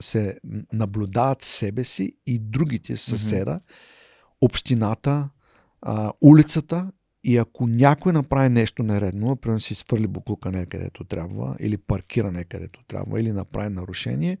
се 0.00 0.38
наблюдават 0.72 1.42
себе 1.42 1.84
си 1.84 2.16
и 2.26 2.38
другите 2.38 2.96
съседа, 2.96 3.60
общината, 4.40 5.28
а, 5.82 6.12
улицата 6.20 6.92
и 7.26 7.36
ако 7.36 7.66
някой 7.66 8.12
направи 8.12 8.48
нещо 8.48 8.82
нередно, 8.82 9.26
например 9.26 9.58
си 9.58 9.74
свърли 9.74 10.06
буклука 10.06 10.50
някъдето 10.50 11.04
трябва, 11.04 11.56
или 11.60 11.76
паркира 11.76 12.32
някъдето 12.32 12.82
трябва, 12.88 13.20
или 13.20 13.32
направи 13.32 13.74
нарушение, 13.74 14.38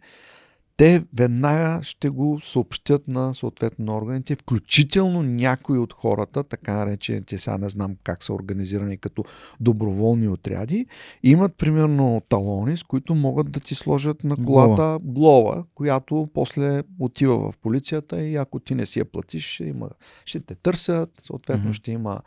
те 0.76 1.04
веднага 1.14 1.82
ще 1.82 2.08
го 2.08 2.40
съобщят 2.40 3.08
на 3.08 3.34
съответно 3.34 3.84
на 3.84 3.96
органите, 3.96 4.36
включително 4.36 5.22
някои 5.22 5.78
от 5.78 5.92
хората, 5.92 6.44
така 6.44 6.74
наречените, 6.74 7.38
сега 7.38 7.58
не 7.58 7.68
знам 7.68 7.96
как 8.04 8.22
са 8.22 8.32
организирани 8.32 8.98
като 8.98 9.24
доброволни 9.60 10.28
отряди, 10.28 10.86
имат 11.22 11.56
примерно 11.56 12.22
талони, 12.28 12.76
с 12.76 12.82
които 12.82 13.14
могат 13.14 13.50
да 13.50 13.60
ти 13.60 13.74
сложат 13.74 14.24
на 14.24 14.36
колата 14.44 14.98
глоба, 15.02 15.64
която 15.74 16.28
после 16.34 16.82
отива 16.98 17.52
в 17.52 17.56
полицията 17.62 18.22
и 18.22 18.36
ако 18.36 18.58
ти 18.58 18.74
не 18.74 18.86
си 18.86 18.98
я 18.98 19.04
платиш, 19.04 19.54
ще, 19.54 19.64
има, 19.64 19.88
ще 20.24 20.40
те 20.40 20.54
търсят, 20.54 21.10
съответно 21.22 21.64
Мгм. 21.64 21.72
ще 21.72 21.92
има 21.92 22.20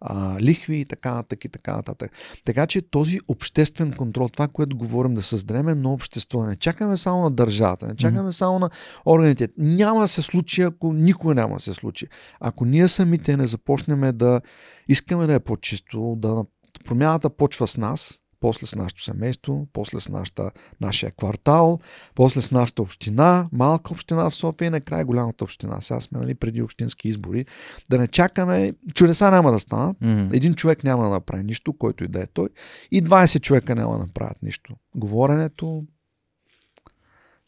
а, 0.00 0.40
лихви 0.40 0.76
и 0.76 0.84
така 0.84 1.14
нататък 1.14 1.44
и 1.44 1.48
така 1.48 1.76
нататък. 1.76 2.12
Така 2.44 2.66
че 2.66 2.82
този 2.82 3.20
обществен 3.28 3.92
контрол, 3.92 4.28
това, 4.28 4.48
което 4.48 4.76
говорим 4.76 5.14
да 5.14 5.22
създадем 5.22 5.68
едно 5.68 5.92
общество, 5.92 6.42
не 6.42 6.56
чакаме 6.56 6.96
само 6.96 7.22
на 7.22 7.30
държавата, 7.30 7.95
чакаме 7.96 8.32
само 8.32 8.58
на 8.58 8.70
органите. 9.06 9.48
Няма 9.58 10.00
да 10.00 10.08
се 10.08 10.22
случи, 10.22 10.62
ако 10.62 10.92
никога 10.92 11.34
няма 11.34 11.54
да 11.54 11.60
се 11.60 11.74
случи. 11.74 12.06
Ако 12.40 12.64
ние 12.64 12.88
самите 12.88 13.36
не 13.36 13.46
започнем 13.46 14.16
да 14.16 14.40
искаме 14.88 15.26
да 15.26 15.34
е 15.34 15.40
по-чисто, 15.40 16.14
да 16.18 16.44
промяната 16.84 17.30
почва 17.30 17.66
с 17.66 17.76
нас, 17.76 18.18
после 18.40 18.66
с 18.66 18.74
нашето 18.74 19.02
семейство, 19.02 19.68
после 19.72 20.00
с 20.00 20.08
нашата, 20.08 20.50
нашия 20.80 21.12
квартал, 21.12 21.78
после 22.14 22.42
с 22.42 22.50
нашата 22.50 22.82
община, 22.82 23.48
малка 23.52 23.92
община 23.92 24.30
в 24.30 24.34
София 24.34 24.66
и 24.66 24.70
накрая 24.70 25.04
голямата 25.04 25.44
община. 25.44 25.80
Сега 25.80 26.00
сме 26.00 26.18
нали, 26.20 26.34
преди 26.34 26.62
общински 26.62 27.08
избори. 27.08 27.46
Да 27.90 27.98
не 27.98 28.08
чакаме, 28.08 28.72
чудеса 28.94 29.30
няма 29.30 29.52
да 29.52 29.60
станат, 29.60 29.96
Мгм. 30.00 30.34
един 30.34 30.54
човек 30.54 30.84
няма 30.84 31.04
да 31.04 31.10
направи 31.10 31.44
нищо, 31.44 31.72
който 31.72 32.04
и 32.04 32.08
да 32.08 32.22
е 32.22 32.26
той, 32.26 32.48
и 32.90 33.02
20 33.02 33.40
човека 33.40 33.74
няма 33.74 33.92
да 33.92 33.98
направят 33.98 34.42
нищо. 34.42 34.74
Говоренето 34.94 35.84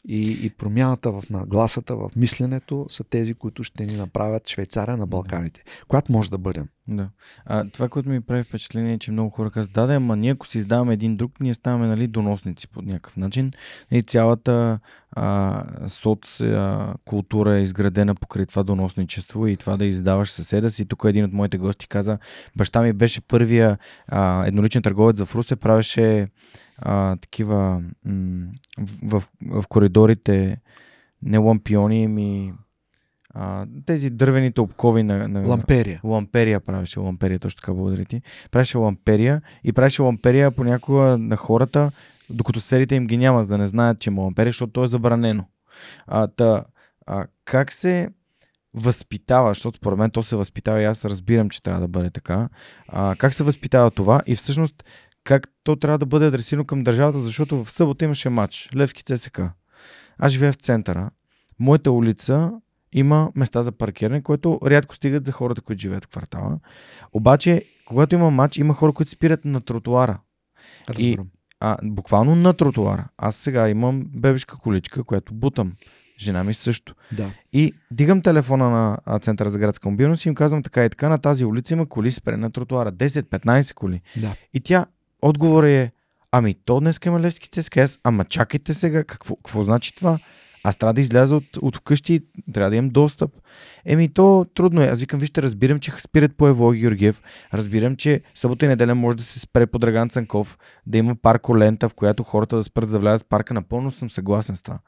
и, 0.08 0.46
и 0.46 0.50
промяната 0.50 1.12
в 1.12 1.24
нагласата, 1.30 1.96
в 1.96 2.10
мисленето 2.16 2.86
са 2.88 3.04
тези, 3.04 3.34
които 3.34 3.64
ще 3.64 3.84
ни 3.84 3.96
направят 3.96 4.48
Швейцария 4.48 4.96
на 4.96 5.06
Балканите, 5.06 5.64
която 5.88 6.12
може 6.12 6.30
да 6.30 6.38
бъдем. 6.38 6.68
Да. 6.88 7.08
А, 7.44 7.64
това, 7.70 7.88
което 7.88 8.08
ми 8.08 8.20
прави 8.20 8.42
впечатление 8.42 8.92
е, 8.92 8.98
че 8.98 9.12
много 9.12 9.30
хора 9.30 9.50
казват, 9.50 9.72
да, 9.72 9.86
да, 9.86 9.94
ама 9.94 10.16
ние 10.16 10.30
ако 10.30 10.46
си 10.46 10.58
издаваме 10.58 10.92
един 10.92 11.16
друг, 11.16 11.40
ние 11.40 11.54
ставаме 11.54 11.86
нали, 11.86 12.06
доносници 12.06 12.68
по 12.68 12.82
някакъв 12.82 13.16
начин. 13.16 13.52
И 13.90 14.02
цялата 14.02 14.78
а, 15.12 15.64
соц 15.88 16.40
а, 16.40 16.94
култура 17.04 17.56
е 17.56 17.62
изградена 17.62 18.14
покрай 18.14 18.46
това 18.46 18.62
доносничество 18.62 19.46
и 19.46 19.56
това 19.56 19.76
да 19.76 19.84
издаваш 19.84 20.30
съседа 20.30 20.70
си. 20.70 20.86
Тук 20.88 21.02
един 21.06 21.24
от 21.24 21.32
моите 21.32 21.58
гости 21.58 21.88
каза, 21.88 22.18
баща 22.56 22.82
ми 22.82 22.92
беше 22.92 23.20
първия 23.20 23.78
а, 24.06 24.46
едноличен 24.46 24.82
търговец 24.82 25.24
в 25.24 25.34
Русе, 25.34 25.56
правеше 25.56 26.28
а, 26.78 27.16
такива 27.16 27.82
м- 28.04 28.46
в, 28.78 29.20
в, 29.20 29.28
в 29.62 29.68
коридорите 29.68 30.60
не 31.22 31.38
лампиони, 31.38 32.08
ми 32.08 32.52
а, 33.34 33.66
тези 33.86 34.10
дървените 34.10 34.60
обкови 34.60 35.02
на, 35.02 35.28
на, 35.28 35.48
Ламперия. 35.48 36.00
Ламперия 36.04 36.60
правеше, 36.60 37.00
ламперия, 37.00 37.38
точно 37.38 37.60
така, 37.60 37.74
благодаря 37.74 38.04
ти. 38.04 38.22
Правеше 38.50 38.78
ламперия 38.78 39.42
и 39.64 39.72
правеше 39.72 40.02
ламперия 40.02 40.50
понякога 40.50 41.18
на 41.18 41.36
хората, 41.36 41.90
докато 42.30 42.60
селите 42.60 42.94
им 42.94 43.06
ги 43.06 43.16
няма, 43.16 43.42
за 43.42 43.48
да 43.48 43.58
не 43.58 43.66
знаят, 43.66 43.98
че 43.98 44.10
има 44.10 44.22
ламперия, 44.22 44.50
защото 44.50 44.72
то 44.72 44.84
е 44.84 44.86
забранено. 44.86 45.44
А, 46.06 46.26
та, 46.26 46.64
а, 47.06 47.26
как 47.44 47.72
се 47.72 48.08
възпитава, 48.74 49.50
защото 49.50 49.76
според 49.76 49.98
мен 49.98 50.10
то 50.10 50.22
се 50.22 50.36
възпитава 50.36 50.82
и 50.82 50.84
аз 50.84 51.04
разбирам, 51.04 51.50
че 51.50 51.62
трябва 51.62 51.80
да 51.80 51.88
бъде 51.88 52.10
така. 52.10 52.48
А, 52.88 53.14
как 53.18 53.34
се 53.34 53.44
възпитава 53.44 53.90
това 53.90 54.22
и 54.26 54.34
всъщност 54.34 54.84
как 55.24 55.48
то 55.64 55.76
трябва 55.76 55.98
да 55.98 56.06
бъде 56.06 56.26
адресирано 56.26 56.64
към 56.64 56.84
държавата, 56.84 57.18
защото 57.18 57.64
в 57.64 57.70
събота 57.70 58.04
имаше 58.04 58.28
матч, 58.28 58.68
Левски 58.76 59.02
ЦСК. 59.02 59.40
Аз 60.18 60.32
живея 60.32 60.52
в 60.52 60.56
центъра. 60.56 61.10
Моята 61.58 61.92
улица 61.92 62.52
има 62.92 63.32
места 63.34 63.62
за 63.62 63.72
паркиране, 63.72 64.22
което 64.22 64.60
рядко 64.66 64.94
стигат 64.94 65.26
за 65.26 65.32
хората, 65.32 65.60
които 65.60 65.80
живеят 65.80 66.04
в 66.04 66.08
квартала. 66.08 66.58
Обаче, 67.12 67.64
когато 67.86 68.14
има 68.14 68.30
матч, 68.30 68.56
има 68.56 68.74
хора, 68.74 68.92
които 68.92 69.10
спират 69.10 69.44
на 69.44 69.60
тротуара. 69.60 70.18
Разбирам. 70.88 71.26
А, 71.60 71.76
буквално 71.82 72.34
на 72.34 72.54
тротуара. 72.54 73.08
Аз 73.18 73.36
сега 73.36 73.68
имам 73.68 74.04
бебешка 74.14 74.56
количка, 74.56 75.04
която 75.04 75.34
бутам. 75.34 75.72
Жена 76.20 76.44
ми 76.44 76.54
също. 76.54 76.94
Да. 77.12 77.30
И 77.52 77.72
дигам 77.90 78.22
телефона 78.22 78.98
на 79.06 79.18
Центъра 79.18 79.48
за 79.48 79.58
градска 79.58 79.90
мобилност 79.90 80.24
и 80.24 80.28
им 80.28 80.34
казвам 80.34 80.62
така 80.62 80.84
и 80.84 80.90
така, 80.90 81.08
на 81.08 81.18
тази 81.18 81.44
улица 81.44 81.74
има 81.74 81.86
коли 81.86 82.12
спре 82.12 82.36
на 82.36 82.50
тротуара. 82.50 82.92
10-15 82.92 83.74
коли. 83.74 84.00
Да. 84.16 84.34
И 84.54 84.60
тя, 84.60 84.86
отговор 85.22 85.64
е, 85.64 85.92
ами 86.32 86.54
то 86.54 86.80
днес 86.80 87.00
има 87.06 87.20
Левски 87.20 87.48
ЦСКА. 87.48 87.86
Ама 88.04 88.24
чакайте 88.24 88.74
сега, 88.74 89.04
какво, 89.04 89.36
какво 89.36 89.62
значи 89.62 89.94
това? 89.94 90.18
Аз 90.68 90.76
трябва 90.76 90.94
да 90.94 91.00
изляза 91.00 91.36
от, 91.36 91.56
от 91.62 91.76
вкъщи, 91.76 92.20
трябва 92.52 92.70
да 92.70 92.76
имам 92.76 92.90
достъп. 92.90 93.30
Еми 93.84 94.08
то 94.08 94.46
трудно 94.54 94.82
е. 94.82 94.86
Аз 94.86 95.00
викам, 95.00 95.20
вижте, 95.20 95.42
разбирам, 95.42 95.78
че 95.78 95.90
спират 95.98 96.36
по 96.36 96.48
Евлоги 96.48 96.80
Георгиев. 96.80 97.22
Разбирам, 97.54 97.96
че 97.96 98.20
събота 98.34 98.64
и 98.64 98.68
неделя 98.68 98.94
може 98.94 99.16
да 99.16 99.22
се 99.22 99.40
спре 99.40 99.66
по 99.66 99.78
Драган 99.78 100.08
Цанков, 100.08 100.58
да 100.86 100.98
има 100.98 101.16
парколента, 101.16 101.88
в 101.88 101.94
която 101.94 102.22
хората 102.22 102.56
да 102.56 102.62
спрат 102.62 102.90
да 102.90 102.98
влязат 102.98 103.26
в 103.26 103.28
парка. 103.28 103.54
Напълно 103.54 103.90
съм 103.90 104.10
съгласен 104.10 104.56
с 104.56 104.62
това. 104.62 104.78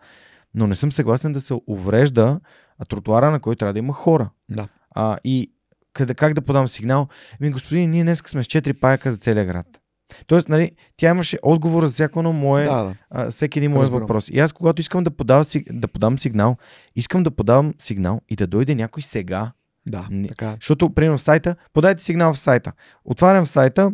Но 0.55 0.67
не 0.67 0.75
съм 0.75 0.93
съгласен 0.93 1.33
да 1.33 1.41
се 1.41 1.55
уврежда 1.67 2.41
а, 2.79 2.85
тротуара, 2.85 3.31
на 3.31 3.41
който 3.41 3.59
трябва 3.59 3.73
да 3.73 3.79
има 3.79 3.93
хора. 3.93 4.31
Да. 4.49 4.69
А, 4.91 5.19
и 5.25 5.53
къде, 5.93 6.15
как 6.15 6.35
да 6.35 6.43
подам 6.43 6.69
сигнал? 6.69 7.09
Ми, 7.41 7.51
господин, 7.51 7.91
ние 7.91 8.03
днес 8.03 8.23
сме 8.27 8.45
с 8.45 8.47
4 8.47 8.81
паяка 8.81 9.13
за 9.13 9.19
целия 9.19 9.45
град. 9.45 9.80
Тоест, 10.27 10.49
нали, 10.49 10.71
тя 10.97 11.11
имаше 11.11 11.39
отговор 11.43 11.87
за 11.87 11.93
всяко 11.93 12.19
едно 12.19 12.33
мое, 12.33 12.65
Да, 12.65 12.83
да. 12.83 12.95
а, 13.11 13.31
всеки 13.31 13.59
един 13.59 13.71
мой 13.71 13.81
Разбирам. 13.81 14.01
въпрос. 14.01 14.29
И 14.29 14.39
аз, 14.39 14.53
когато 14.53 14.81
искам 14.81 15.05
да, 15.05 15.11
подавам, 15.11 15.45
сиг- 15.45 15.73
да 15.73 15.89
подам 15.89 16.19
сигнал, 16.19 16.57
искам 16.97 17.23
да 17.23 17.31
подавам 17.31 17.75
сигнал 17.79 18.21
и 18.29 18.37
да 18.37 18.47
дойде 18.47 18.75
някой 18.75 19.03
сега. 19.03 19.53
Да, 19.87 20.07
Не. 20.11 20.29
така. 20.29 20.55
Защото, 20.55 20.91
примерно, 20.91 21.19
в 21.19 21.23
сайта, 21.23 21.57
подайте 21.73 22.05
сигнал 22.05 22.33
в 22.33 22.39
сайта. 22.39 22.73
Отварям 23.05 23.47
сайта, 23.47 23.93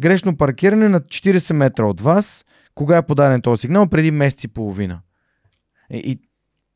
грешно 0.00 0.36
паркиране 0.36 0.88
на 0.88 1.00
40 1.00 1.52
метра 1.52 1.84
от 1.84 2.00
вас. 2.00 2.44
Кога 2.74 2.96
е 2.96 3.06
подаден 3.06 3.40
този 3.40 3.60
сигнал? 3.60 3.86
Преди 3.86 4.10
месец 4.10 4.44
и 4.44 4.48
половина. 4.48 5.00
И, 5.90 5.98
и 5.98 6.18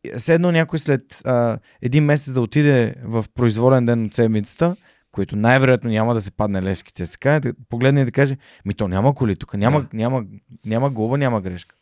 и 0.04 0.12
все 0.16 0.34
едно 0.34 0.52
някой 0.52 0.78
след 0.78 1.02
а, 1.24 1.58
един 1.82 2.04
месец 2.04 2.32
да 2.32 2.40
отиде 2.40 2.94
в 3.04 3.24
произволен 3.34 3.84
ден 3.86 4.04
от 4.04 4.14
седмицата, 4.14 4.76
който 5.12 5.36
най-вероятно 5.36 5.90
няма 5.90 6.14
да 6.14 6.20
се 6.20 6.30
падне 6.30 6.62
леските, 6.62 7.06
се 7.06 7.18
каже, 7.18 7.40
да 7.40 7.52
погледне 7.68 8.00
и 8.00 8.04
да 8.04 8.12
каже, 8.12 8.36
ми 8.64 8.74
то 8.74 8.88
няма 8.88 9.14
коли 9.14 9.36
тук, 9.36 9.54
няма, 9.54 9.80
Да. 9.80 9.88
няма, 9.92 10.24
няма 10.66 10.90
глоба, 10.90 11.18
няма 11.18 11.40
грешка. 11.40 11.74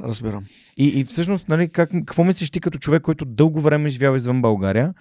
Разбирам. 0.00 0.44
И, 0.78 0.86
и 0.88 1.04
всъщност, 1.04 1.48
нали, 1.48 1.68
как, 1.68 1.90
какво 1.90 2.24
мислиш 2.24 2.50
ти 2.50 2.60
като 2.60 2.78
човек, 2.78 3.02
който 3.02 3.24
дълго 3.24 3.60
време 3.60 3.88
живял 3.88 4.14
извън 4.14 4.42
България? 4.42 4.94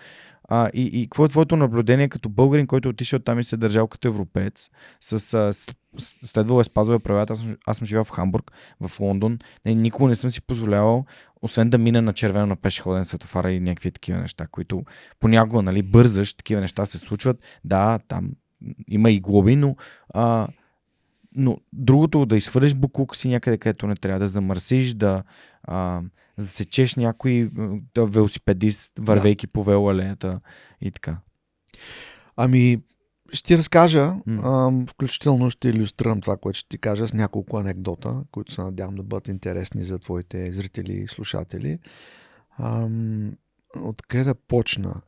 А, 0.49 0.69
и, 0.73 0.81
и 0.81 1.03
какво 1.03 1.25
е 1.25 1.29
твоето 1.29 1.55
наблюдение 1.55 2.09
като 2.09 2.29
българин, 2.29 2.67
който 2.67 2.87
е 2.87 2.91
отишъл 2.91 3.19
там 3.19 3.39
и 3.39 3.43
се 3.43 3.55
е 3.55 3.57
държал 3.57 3.87
като 3.87 4.07
европеец, 4.07 4.69
с, 5.01 5.19
с, 5.19 5.53
с 5.53 6.27
следвало 6.27 6.61
е 6.61 6.63
спазвал 6.63 6.99
правилата. 6.99 7.33
Аз, 7.33 7.39
съм- 7.39 7.57
аз 7.65 7.77
съм 7.77 7.87
живял 7.87 8.03
в 8.03 8.09
Хамбург, 8.09 8.51
в 8.81 8.99
Лондон. 8.99 9.39
Не, 9.65 9.73
никога 9.75 10.09
не 10.09 10.15
съм 10.15 10.29
си 10.29 10.41
позволявал, 10.41 11.05
освен 11.41 11.69
да 11.69 11.77
мина 11.77 12.01
на 12.01 12.13
червено 12.13 12.45
на 12.45 12.55
пешеходен 12.55 13.05
светофара 13.05 13.51
и 13.51 13.59
някакви 13.59 13.91
такива 13.91 14.19
неща, 14.19 14.47
които 14.51 14.83
понякога, 15.19 15.61
нали, 15.61 15.81
бързаш, 15.81 16.33
такива 16.33 16.61
неща 16.61 16.85
се 16.85 16.97
случват. 16.97 17.37
Да, 17.63 17.99
там 18.07 18.29
има 18.87 19.11
и 19.11 19.19
глоби, 19.19 19.55
но, 19.55 19.75
а, 20.13 20.47
но 21.35 21.57
другото 21.73 22.25
да 22.25 22.37
изхвърлиш 22.37 22.75
буклук 22.75 23.15
си 23.15 23.29
някъде, 23.29 23.57
където 23.57 23.87
не 23.87 23.95
трябва, 23.95 24.19
да 24.19 24.27
замърсиш, 24.27 24.93
да 24.93 25.23
а, 25.63 26.01
засечеш 26.37 26.95
някой 26.95 27.49
да, 27.95 28.05
велосипедист, 28.05 28.93
вървейки 28.99 29.47
по 29.47 29.63
велоалеята 29.63 30.39
и 30.81 30.91
така. 30.91 31.17
Ами, 32.35 32.81
ще 33.33 33.57
разкажа, 33.57 34.13
М. 34.25 34.67
ам, 34.67 34.87
включително 34.87 35.49
ще 35.49 35.69
иллюстрирам 35.69 36.21
това, 36.21 36.37
което 36.37 36.59
ще 36.59 36.69
ти 36.69 36.77
кажа 36.77 37.07
с 37.07 37.13
няколко 37.13 37.57
анекдота, 37.57 38.23
които 38.31 38.53
се 38.53 38.61
надявам 38.61 38.95
да 38.95 39.03
бъдат 39.03 39.27
интересни 39.27 39.83
за 39.83 39.99
твоите 39.99 40.51
зрители 40.51 40.93
и 40.93 41.07
слушатели. 41.07 41.79
Ам, 42.59 43.31
откъде 43.81 44.23
да 44.23 44.35
почна? 44.35 45.01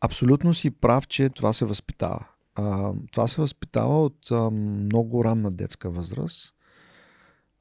Абсолютно 0.00 0.54
си 0.54 0.70
прав, 0.70 1.08
че 1.08 1.28
това 1.28 1.52
се 1.52 1.64
възпитава. 1.64 2.26
А, 2.56 2.92
това 3.12 3.28
се 3.28 3.40
възпитава 3.40 4.04
от 4.04 4.30
ам, 4.30 4.84
много 4.84 5.24
ранна 5.24 5.50
детска 5.50 5.90
възраст. 5.90 6.54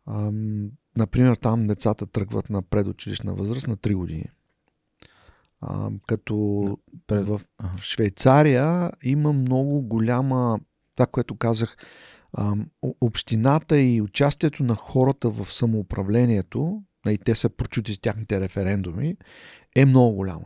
Ам, 0.08 0.70
например, 0.98 1.36
там 1.36 1.68
децата 1.68 2.06
тръгват 2.06 2.50
на 2.50 2.62
предучилищна 2.62 3.34
възраст 3.34 3.68
на 3.68 3.78
3 3.78 3.96
години. 3.96 4.26
Ам, 5.62 6.00
като 6.08 6.78
Пред... 7.08 7.28
в 7.28 7.42
в 7.78 7.84
Швейцария 7.84 8.92
има 9.04 9.34
много 9.34 9.82
голяма, 9.82 10.60
това, 10.96 11.06
което 11.06 11.36
казах, 11.36 11.78
о- 12.82 12.96
общината 13.02 13.80
и 13.80 14.02
участието 14.02 14.64
на 14.64 14.76
хората 14.76 15.30
в 15.30 15.54
самоуправлението, 15.54 16.82
и 17.08 17.18
те 17.18 17.36
са 17.36 17.50
прочути 17.50 17.94
с 17.94 18.00
тяхните 18.00 18.40
референдуми, 18.40 19.18
е 19.76 19.86
много 19.86 20.16
голямо. 20.16 20.46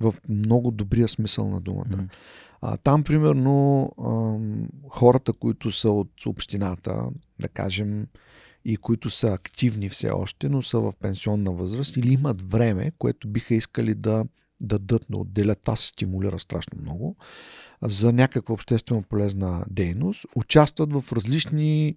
В 0.00 0.14
много 0.28 0.70
добрия 0.70 1.08
смисъл 1.08 1.48
на 1.48 1.60
думата. 1.60 1.86
Мгм. 1.92 2.06
А, 2.60 2.76
там, 2.76 3.04
примерно, 3.04 3.90
ам, 4.04 4.68
хората, 4.88 5.32
които 5.32 5.70
са 5.70 5.90
от 5.90 6.26
общината, 6.26 7.04
да 7.40 7.48
кажем, 7.48 8.06
и 8.64 8.76
които 8.76 9.10
са 9.10 9.28
активни 9.32 9.88
все 9.88 10.10
още, 10.10 10.48
но 10.48 10.62
са 10.62 10.80
в 10.80 10.92
пенсионна 11.00 11.52
възраст 11.52 11.96
или 11.96 12.12
имат 12.12 12.50
време, 12.50 12.92
което 12.98 13.28
биха 13.28 13.54
искали 13.54 13.94
да 13.94 14.24
дадат, 14.60 15.04
да 15.10 15.16
отделят, 15.16 15.60
това 15.62 15.76
се 15.76 15.86
стимулира 15.86 16.38
страшно 16.38 16.78
много, 16.82 17.16
за 17.82 18.12
някаква 18.12 18.52
обществено 18.52 19.02
полезна 19.02 19.64
дейност, 19.70 20.26
участват 20.36 20.92
в 20.92 21.04
различни 21.12 21.96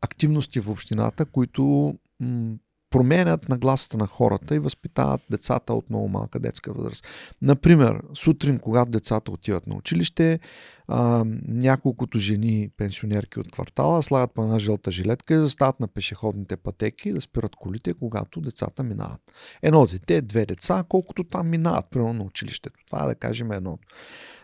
активности 0.00 0.60
в 0.60 0.70
общината, 0.70 1.24
които 1.24 1.94
м- 2.20 2.54
променят 2.90 3.48
нагласата 3.48 3.96
на 3.96 4.06
хората 4.06 4.54
и 4.54 4.58
възпитават 4.58 5.20
децата 5.30 5.74
от 5.74 5.90
много 5.90 6.08
малка 6.08 6.40
детска 6.40 6.72
възраст. 6.72 7.06
Например, 7.42 8.02
сутрин, 8.14 8.58
когато 8.58 8.90
децата 8.90 9.30
отиват 9.30 9.66
на 9.66 9.74
училище, 9.74 10.40
а, 10.88 11.24
няколкото 11.48 12.18
жени 12.18 12.70
пенсионерки 12.76 13.40
от 13.40 13.52
квартала 13.52 14.02
слагат 14.02 14.34
по 14.34 14.42
една 14.42 14.58
жълта 14.58 14.90
жилетка 14.90 15.34
и 15.34 15.38
застават 15.38 15.80
на 15.80 15.88
пешеходните 15.88 16.56
пътеки 16.56 17.12
да 17.12 17.20
спират 17.20 17.56
колите, 17.56 17.94
когато 17.94 18.40
децата 18.40 18.82
минават. 18.82 19.20
Едно 19.62 19.86
дете, 19.86 20.22
две 20.22 20.46
деца, 20.46 20.84
колкото 20.88 21.24
там 21.24 21.48
минават, 21.48 21.86
примерно 21.90 22.12
на 22.12 22.24
училището. 22.24 22.80
Това 22.86 23.04
е 23.04 23.06
да 23.06 23.14
кажем 23.14 23.52
едното. 23.52 23.88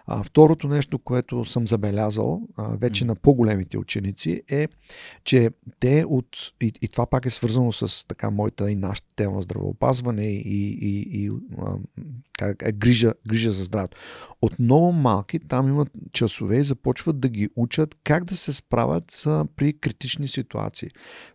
А, 0.07 0.23
второто 0.23 0.69
нещо, 0.69 0.99
което 0.99 1.45
съм 1.45 1.69
забелязал 1.69 2.43
а, 2.57 2.77
вече 2.77 3.05
Мгм. 3.05 3.09
на 3.09 3.15
по-големите 3.15 3.79
ученици 3.79 4.43
е, 4.49 4.69
че 5.25 5.51
те 5.81 6.05
от, 6.09 6.27
и, 6.61 6.73
и 6.83 6.89
това 6.89 7.07
пак 7.07 7.27
е 7.27 7.31
свързано 7.31 7.73
с 7.73 8.07
така 8.09 8.31
моята 8.31 8.71
и 8.71 8.77
нашата 8.77 9.15
тема 9.17 9.43
здравеопазване 9.43 10.27
и, 10.27 10.79
и, 10.81 11.25
и 11.25 11.31
а, 11.59 11.77
как, 12.39 12.63
е, 12.63 12.73
грижа, 12.73 13.13
грижа 13.29 13.53
за 13.53 13.65
здравето. 13.65 13.97
От 14.43 14.59
много 14.59 14.93
малки 14.93 15.39
там 15.39 15.69
имат 15.69 15.89
часове 16.13 16.59
и 16.59 16.65
започват 16.65 17.21
да 17.21 17.29
ги 17.29 17.49
учат 17.57 17.97
как 18.05 18.25
да 18.25 18.37
се 18.37 18.53
справят 18.53 19.23
а, 19.27 19.45
при 19.57 19.79
критични 19.79 20.29
ситуации. 20.29 20.91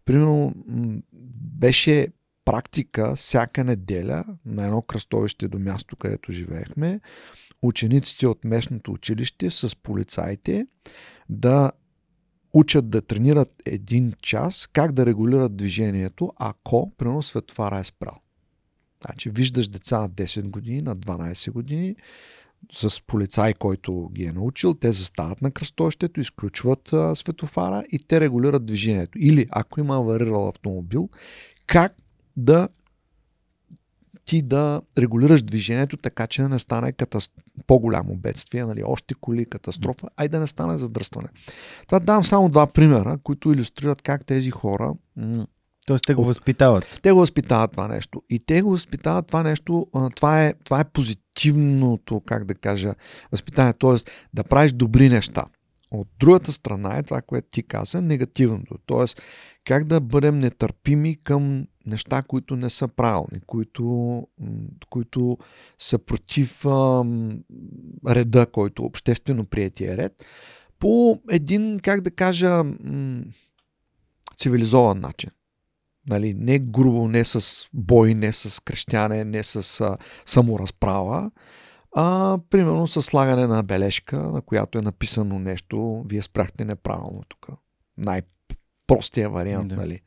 Примерно 0.05 0.53
беше 1.51 2.07
практика 2.45 3.15
всяка 3.15 3.63
неделя 3.63 4.25
на 4.45 4.65
едно 4.65 4.81
кръстовище 4.81 5.47
до 5.47 5.59
място, 5.59 5.95
където 5.95 6.31
живеехме, 6.31 6.99
учениците 7.61 8.27
от 8.27 8.45
местното 8.45 8.91
училище 8.91 9.49
с 9.49 9.75
полицаите 9.75 10.67
да 11.29 11.71
учат 12.53 12.89
да 12.89 13.01
тренират 13.01 13.53
един 13.65 14.13
час 14.21 14.69
как 14.73 14.91
да 14.91 15.05
регулират 15.05 15.55
движението, 15.55 16.33
ако, 16.37 16.91
примерно, 16.97 17.23
светофара 17.23 17.79
е 17.79 17.83
спрял. 17.83 18.17
Значи, 19.05 19.29
виждаш 19.29 19.67
деца 19.67 19.99
на 19.99 20.09
10 20.09 20.49
години, 20.49 20.81
на 20.81 20.97
12 20.97 21.51
години, 21.51 21.95
с 22.73 23.01
полицай, 23.07 23.53
който 23.53 24.09
ги 24.13 24.23
е 24.23 24.31
научил, 24.31 24.73
те 24.73 24.91
застават 24.91 25.41
на 25.41 25.51
кръстовището, 25.51 26.19
изключват 26.19 26.93
а, 26.93 27.15
светофара 27.15 27.83
и 27.91 27.99
те 27.99 28.19
регулират 28.19 28.65
движението. 28.65 29.17
Или, 29.21 29.47
ако 29.51 29.79
има 29.79 29.95
аварирал 29.95 30.47
автомобил, 30.47 31.09
как 31.65 31.95
да 32.37 32.69
ти 34.29 34.41
да 34.41 34.81
регулираш 34.97 35.43
движението 35.43 35.97
така, 35.97 36.27
че 36.27 36.41
да 36.41 36.49
не 36.49 36.59
стане 36.59 36.91
катас... 36.91 37.29
по-голямо 37.67 38.15
бедствие, 38.15 38.65
нали, 38.65 38.83
още 38.85 39.13
коли, 39.21 39.45
катастрофа, 39.45 40.07
а 40.17 40.25
и 40.25 40.27
да 40.27 40.39
не 40.39 40.47
стане 40.47 40.77
задръстване. 40.77 41.27
Това 41.87 41.99
давам 41.99 42.23
само 42.23 42.49
два 42.49 42.67
примера, 42.67 43.17
които 43.23 43.51
иллюстрират 43.51 44.01
как 44.01 44.25
тези 44.25 44.51
хора 44.51 44.93
м- 45.15 45.47
Тоест 45.87 46.03
те 46.07 46.13
го 46.13 46.23
възпитават. 46.23 46.99
те 47.01 47.11
го 47.11 47.19
възпитават 47.19 47.71
това 47.71 47.87
нещо. 47.87 48.21
И 48.29 48.39
те 48.39 48.61
го 48.61 48.71
възпитават 48.71 49.27
това 49.27 49.43
нещо. 49.43 49.87
Това 50.15 50.45
е, 50.45 50.53
това 50.63 50.79
е 50.79 50.89
позитивното, 50.89 52.19
как 52.19 52.45
да 52.45 52.55
кажа, 52.55 52.93
възпитание. 53.31 53.73
Тоест 53.73 54.09
да 54.33 54.43
правиш 54.43 54.73
добри 54.73 55.09
неща. 55.09 55.43
От 55.91 56.07
другата 56.19 56.53
страна 56.53 56.97
е 56.97 57.03
това, 57.03 57.21
което 57.21 57.47
ти 57.51 57.63
каза, 57.63 58.01
негативното. 58.01 58.77
Тоест, 58.85 59.21
как 59.65 59.83
да 59.83 59.99
бъдем 59.99 60.39
нетърпими 60.39 61.17
към 61.23 61.65
неща, 61.89 62.21
които 62.21 62.55
не 62.55 62.69
са 62.69 62.87
правилни, 62.87 63.39
които, 63.47 64.27
които 64.89 65.37
са 65.77 65.99
против 65.99 66.65
ам, 66.65 67.39
реда, 68.07 68.45
който 68.45 68.83
обществено 68.83 69.45
приятия 69.45 69.97
ред, 69.97 70.25
по 70.79 71.21
един, 71.29 71.79
как 71.79 72.01
да 72.01 72.11
кажа, 72.11 72.63
цивилизован 74.37 74.99
начин. 74.99 75.29
Нали, 76.07 76.33
не 76.33 76.59
грубо, 76.59 77.07
не 77.07 77.25
с 77.25 77.67
бой, 77.73 78.13
не 78.13 78.33
с 78.33 78.63
крещяне, 78.63 79.25
не 79.25 79.43
с 79.43 79.81
а, 79.81 79.97
саморазправа, 80.25 81.31
а 81.95 82.37
примерно 82.49 82.87
с 82.87 83.01
слагане 83.01 83.47
на 83.47 83.63
бележка, 83.63 84.17
на 84.17 84.41
която 84.41 84.77
е 84.77 84.81
написано 84.81 85.39
нещо, 85.39 86.05
вие 86.09 86.21
спряхте 86.21 86.65
неправилно 86.65 87.23
тук. 87.29 87.47
Най-простия 88.89 89.29
вариант, 89.29 89.67
Да. 89.67 89.75
нали. 89.75 90.01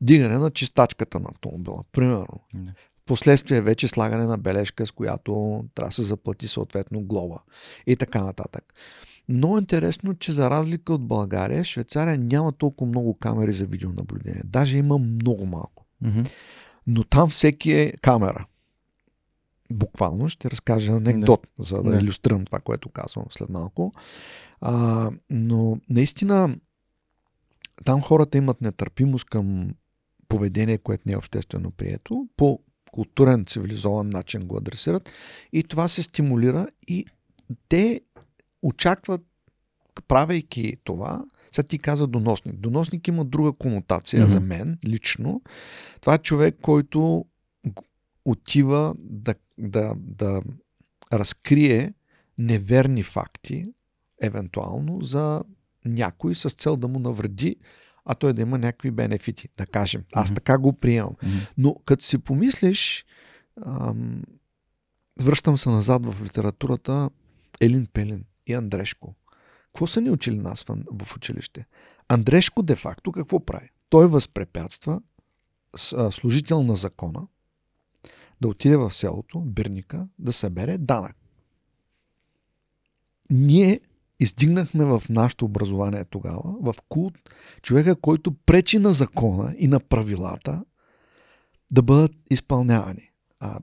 Дигане 0.00 0.38
на 0.38 0.50
чистачката 0.50 1.20
на 1.20 1.28
автомобила, 1.32 1.84
примерно. 1.92 2.40
Да. 2.54 2.72
Последствие 3.06 3.60
вече 3.60 3.88
слагане 3.88 4.24
на 4.24 4.38
бележка, 4.38 4.86
с 4.86 4.92
която 4.92 5.64
трябва 5.74 5.88
да 5.88 5.94
се 5.94 6.02
заплати 6.02 6.48
съответно 6.48 7.00
глоба 7.00 7.36
и 7.86 7.96
така 7.96 8.22
нататък. 8.24 8.74
Но 9.28 9.58
интересно, 9.58 10.14
че 10.14 10.32
за 10.32 10.50
разлика 10.50 10.92
от 10.92 11.06
България, 11.06 11.64
Швейцария 11.64 12.18
няма 12.18 12.52
толкова 12.52 12.88
много 12.88 13.14
камери 13.14 13.52
за 13.52 13.66
видеонаблюдение. 13.66 14.42
Даже 14.44 14.78
има 14.78 14.98
много 14.98 15.46
малко. 15.46 15.84
Но 16.86 17.04
там 17.04 17.30
всеки 17.30 17.72
е 17.72 17.92
камера. 18.00 18.46
Буквално 19.70 20.28
ще 20.28 20.50
разкажа 20.50 20.92
анекдот, 20.92 21.46
да. 21.58 21.64
за 21.64 21.82
да, 21.82 21.90
Да. 21.90 21.96
иллюстрирам 21.98 22.44
това, 22.44 22.58
което 22.60 22.88
казвам 22.88 23.24
след 23.30 23.48
малко. 23.48 23.92
А, 24.60 25.10
но 25.30 25.80
наистина 25.90 26.56
там 27.84 28.02
хората 28.02 28.38
имат 28.38 28.60
нетърпимост 28.60 29.24
към 29.24 29.74
поведение, 30.28 30.78
което 30.78 31.02
не 31.06 31.12
е 31.12 31.16
обществено 31.16 31.70
прието. 31.70 32.28
По 32.36 32.60
културен, 32.92 33.44
цивилизован 33.46 34.08
начин 34.08 34.46
го 34.46 34.56
адресират 34.56 35.10
и 35.52 35.62
това 35.62 35.88
се 35.88 36.02
стимулира 36.02 36.68
и 36.88 37.06
те 37.68 38.00
очакват, 38.62 39.22
правейки 40.08 40.76
това, 40.84 41.24
сега 41.52 41.68
ти 41.68 41.78
каза 41.78 42.06
доносник. 42.06 42.54
Доносник 42.54 43.08
има 43.08 43.24
друга 43.24 43.52
конотация 43.52 44.22
Мгм. 44.22 44.32
за 44.32 44.40
мен 44.40 44.78
лично. 44.84 45.42
Това 46.00 46.14
е 46.14 46.18
човек, 46.18 46.56
който 46.62 47.24
отива 48.24 48.94
да, 48.98 49.34
да, 49.58 49.94
да 49.96 50.42
разкрие 51.12 51.92
неверни 52.38 53.02
факти, 53.02 53.66
евентуално, 54.22 55.02
за 55.02 55.44
някой 55.84 56.34
с 56.34 56.50
цел 56.50 56.76
да 56.76 56.88
му 56.88 56.98
навреди, 56.98 57.56
а 58.04 58.14
той 58.14 58.32
да 58.32 58.42
има 58.42 58.58
някакви 58.58 58.90
бенефити, 58.90 59.48
да 59.56 59.66
кажем. 59.66 60.04
Аз 60.12 60.30
Мгм. 60.30 60.34
така 60.34 60.58
го 60.58 60.72
приемам. 60.72 61.14
Мгм. 61.22 61.36
Но 61.58 61.74
като 61.74 62.04
си 62.04 62.18
помислиш, 62.18 63.04
ам, 63.66 64.22
връщам 65.20 65.56
се 65.58 65.68
назад 65.68 66.06
в 66.06 66.22
литературата, 66.22 67.10
Елин 67.60 67.86
Пелин 67.86 68.24
и 68.46 68.54
Андрешко. 68.54 69.14
Какво 69.66 69.86
са 69.86 70.00
ни 70.00 70.10
учили 70.10 70.38
нас 70.38 70.64
в, 70.68 71.04
в 71.04 71.16
училище? 71.16 71.66
Андрешко 72.08 72.62
де-факто 72.62 73.12
какво 73.12 73.44
прави? 73.44 73.70
Той 73.88 74.06
възпрепятства 74.06 75.00
служител 76.10 76.62
на 76.62 76.76
закона 76.76 77.26
да 78.40 78.48
отиде 78.48 78.76
в 78.76 78.90
селото, 78.90 79.40
Бирника, 79.40 80.08
да 80.18 80.32
събере 80.32 80.78
данък. 80.78 81.16
Ние 83.30 83.80
издигнахме 84.20 84.84
в 84.84 85.02
нашето 85.08 85.44
образование 85.44 86.04
тогава, 86.04 86.42
в 86.60 86.74
култ, 86.88 87.14
човека, 87.62 87.96
който 87.96 88.34
пречи 88.46 88.78
на 88.78 88.92
закона 88.92 89.54
и 89.58 89.68
на 89.68 89.80
правилата 89.80 90.64
да 91.70 91.82
бъдат 91.82 92.12
изпълнявани. 92.30 93.10
А, 93.40 93.60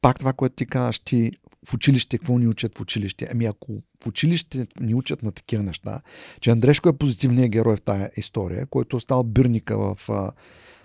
пак 0.00 0.18
това, 0.18 0.32
което 0.32 0.54
ти 0.54 0.66
казваш, 0.66 0.98
ти 0.98 1.32
в 1.68 1.74
училище, 1.74 2.18
какво 2.18 2.38
ни 2.38 2.48
учат 2.48 2.78
в 2.78 2.80
училище? 2.80 3.28
Ами 3.32 3.44
ако 3.44 3.82
в 4.02 4.06
училище 4.06 4.66
ни 4.80 4.94
учат 4.94 5.22
на 5.22 5.32
такива 5.32 5.62
неща, 5.62 6.00
че 6.40 6.50
Андрешко 6.50 6.88
е 6.88 6.98
позитивният 6.98 7.50
герой 7.50 7.76
в 7.76 7.82
тая 7.82 8.10
история, 8.16 8.66
който 8.66 8.96
е 8.96 9.00
стал 9.00 9.24
бирника 9.24 9.78
в, 9.78 10.10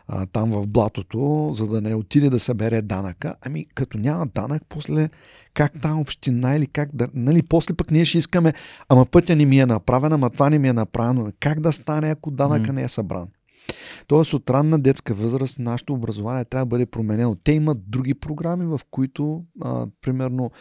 а, 0.07 0.25
там 0.25 0.51
в 0.51 0.67
блатото, 0.67 1.51
за 1.53 1.67
да 1.67 1.81
не 1.81 1.95
отиде 1.95 2.29
да 2.29 2.39
събере 2.39 2.81
данъка. 2.81 3.35
Ами 3.41 3.65
като 3.75 3.97
няма 3.97 4.25
данък, 4.25 4.63
после 4.69 5.09
как 5.53 5.81
там 5.81 5.99
община 5.99 6.55
или 6.55 6.67
как 6.67 6.89
да... 6.95 7.07
Нали, 7.13 7.43
после 7.43 7.73
пък 7.73 7.91
ние 7.91 8.05
ще 8.05 8.17
искаме, 8.17 8.53
ама 8.89 9.05
пътя 9.05 9.35
ни 9.35 9.45
ми 9.45 9.59
е 9.59 9.65
направен, 9.65 10.13
ама 10.13 10.29
това 10.29 10.49
не 10.49 10.59
ми 10.59 10.67
е 10.67 10.73
направено. 10.73 11.31
Как 11.39 11.59
да 11.59 11.71
стане, 11.71 12.09
ако 12.09 12.31
данъка 12.31 12.73
не 12.73 12.83
е 12.83 12.89
събран? 12.89 13.27
Тоест 14.07 14.33
от 14.33 14.49
ранна 14.49 14.79
детска 14.79 15.13
възраст 15.13 15.59
нашето 15.59 15.93
образование 15.93 16.45
трябва 16.45 16.65
да 16.65 16.69
бъде 16.69 16.85
променено. 16.85 17.35
Те 17.43 17.51
имат 17.51 17.89
други 17.89 18.13
програми, 18.13 18.65
в 18.65 18.79
които, 18.91 19.43
а, 19.61 19.87
примерно, 20.01 20.51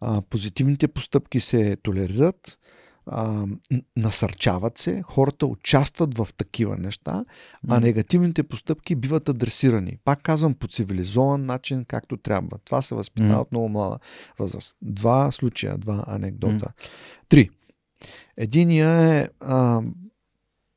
а, 0.00 0.22
позитивните 0.30 0.88
постъпки 0.88 1.40
се 1.40 1.76
толерират, 1.82 2.58
а, 3.06 3.46
насърчават 3.96 4.78
се, 4.78 5.02
хората 5.02 5.46
участват 5.46 6.18
в 6.18 6.28
такива 6.36 6.76
неща, 6.76 7.24
а 7.68 7.80
негативните 7.80 8.42
постъпки 8.42 8.94
биват 8.94 9.28
адресирани. 9.28 9.98
Пак 10.04 10.22
казвам, 10.22 10.54
по 10.54 10.68
цивилизован 10.68 11.46
начин, 11.46 11.84
както 11.84 12.16
трябва. 12.16 12.58
Това 12.64 12.82
се 12.82 12.94
възпитава 12.94 13.32
М. 13.32 13.40
от 13.40 13.52
много 13.52 13.68
млада 13.68 13.98
възраст. 14.38 14.76
Два 14.82 15.30
случая, 15.30 15.78
два 15.78 16.04
анекдота. 16.06 16.72
Три. 17.28 17.50
Единия 18.36 18.90
е 18.90 19.28
а, 19.40 19.82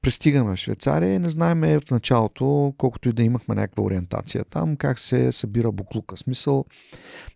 пристигаме 0.08 0.56
в 0.56 0.60
Швейцария 0.60 1.14
и 1.14 1.20
не 1.20 1.30
знаем 1.30 1.62
в 1.62 1.92
началото, 1.92 2.74
колкото 2.78 3.10
и 3.10 3.14
да 3.14 3.24
имахме 3.24 3.56
някаква 3.56 3.84
ориентация 3.84 4.44
там, 4.44 4.76
как 4.76 5.00
се 5.00 5.32
събира 5.32 5.72
буклука. 5.72 6.18
Смисъл, 6.18 6.66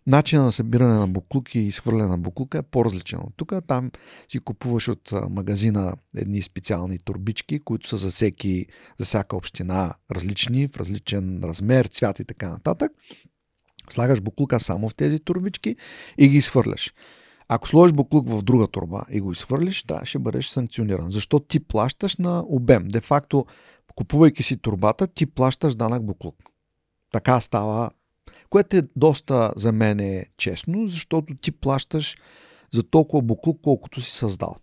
начинът 0.06 0.44
на 0.44 0.52
събиране 0.52 0.94
на 0.94 1.08
буклуки 1.08 1.58
и 1.58 1.66
изхвърляне 1.66 2.08
на 2.08 2.18
буклука 2.18 2.58
е 2.58 2.62
по-различен 2.62 3.18
от 3.18 3.32
тук. 3.36 3.52
Там 3.66 3.90
си 4.28 4.40
купуваш 4.40 4.88
от 4.88 5.12
магазина 5.30 5.94
едни 6.16 6.42
специални 6.42 6.98
турбички, 6.98 7.60
които 7.60 7.88
са 7.88 7.96
за, 7.96 8.10
всеки, 8.10 8.66
за 8.98 9.04
всяка 9.04 9.36
община 9.36 9.94
различни, 10.10 10.68
в 10.68 10.76
различен 10.76 11.40
размер, 11.44 11.86
цвят 11.86 12.18
и 12.18 12.24
така 12.24 12.48
нататък. 12.48 12.92
Слагаш 13.90 14.20
буклука 14.20 14.60
само 14.60 14.88
в 14.88 14.94
тези 14.94 15.18
турбички 15.18 15.76
и 16.18 16.28
ги 16.28 16.36
изхвърляш. 16.36 16.94
Ако 17.54 17.68
сложиш 17.68 17.94
буклук 17.94 18.28
в 18.28 18.42
друга 18.42 18.66
турба 18.66 19.04
и 19.10 19.20
го 19.20 19.32
изхвърлиш, 19.32 19.82
трябва 19.82 20.06
ще 20.06 20.18
бъдеш 20.18 20.48
санкциониран. 20.48 21.10
Защо 21.10 21.40
ти 21.40 21.60
плащаш 21.60 22.16
на 22.16 22.44
обем? 22.46 22.88
Де 22.88 23.00
факто, 23.00 23.46
купувайки 23.94 24.42
си 24.42 24.56
турбата, 24.56 25.06
ти 25.06 25.26
плащаш 25.26 25.74
данък 25.74 26.04
буклук. 26.04 26.36
Така 27.12 27.40
става, 27.40 27.90
което 28.50 28.76
е 28.76 28.82
доста 28.96 29.52
за 29.56 29.72
мен 29.72 30.00
е 30.00 30.26
честно, 30.36 30.88
защото 30.88 31.34
ти 31.34 31.52
плащаш 31.52 32.16
за 32.72 32.82
толкова 32.82 33.22
буклук, 33.22 33.60
колкото 33.62 34.00
си 34.00 34.12
създал. 34.12 34.56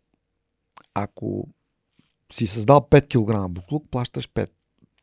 Ако 0.94 1.48
си 2.32 2.48
създал 2.48 2.88
5 2.92 3.08
кг 3.08 3.52
буклук, 3.52 3.86
плащаш 3.92 4.30
5, 4.30 4.50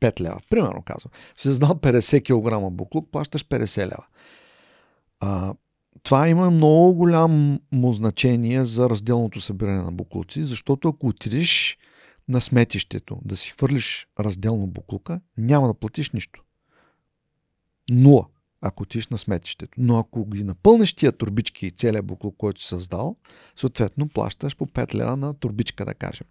5 0.00 0.20
лева. 0.20 0.40
Примерно 0.50 0.82
казвам. 0.82 1.10
Си 1.36 1.42
създал 1.42 1.70
50 1.70 2.22
кг 2.22 2.72
буклук, 2.72 3.10
плащаш 3.10 3.44
50 3.44 3.82
лева. 3.82 4.06
А, 5.20 5.54
това 6.06 6.28
има 6.28 6.50
много 6.50 6.94
голямо 6.94 7.60
значение 7.92 8.64
за 8.64 8.90
разделното 8.90 9.40
събиране 9.40 9.82
на 9.82 9.92
буклуци, 9.92 10.44
защото 10.44 10.88
ако 10.88 11.06
отидеш 11.06 11.78
на 12.28 12.40
сметището 12.40 13.18
да 13.24 13.36
си 13.36 13.50
хвърлиш 13.50 14.08
разделно 14.20 14.66
буклука, 14.66 15.20
няма 15.38 15.66
да 15.66 15.74
платиш 15.74 16.10
нищо. 16.10 16.42
Нула, 17.90 18.26
ако 18.60 18.82
отидеш 18.82 19.08
на 19.08 19.18
сметището. 19.18 19.72
Но 19.78 19.98
ако 19.98 20.26
ги 20.26 20.44
напълнеш 20.44 20.94
тия 20.94 21.12
турбички 21.12 21.66
и 21.66 21.70
целият 21.70 22.06
буклук, 22.06 22.34
който 22.38 22.60
си 22.60 22.68
създал, 22.68 23.16
съответно 23.56 24.08
плащаш 24.08 24.56
по 24.56 24.66
5 24.66 24.94
лева 24.94 25.16
на 25.16 25.34
турбичка, 25.34 25.84
да 25.84 25.94
кажем. 25.94 26.26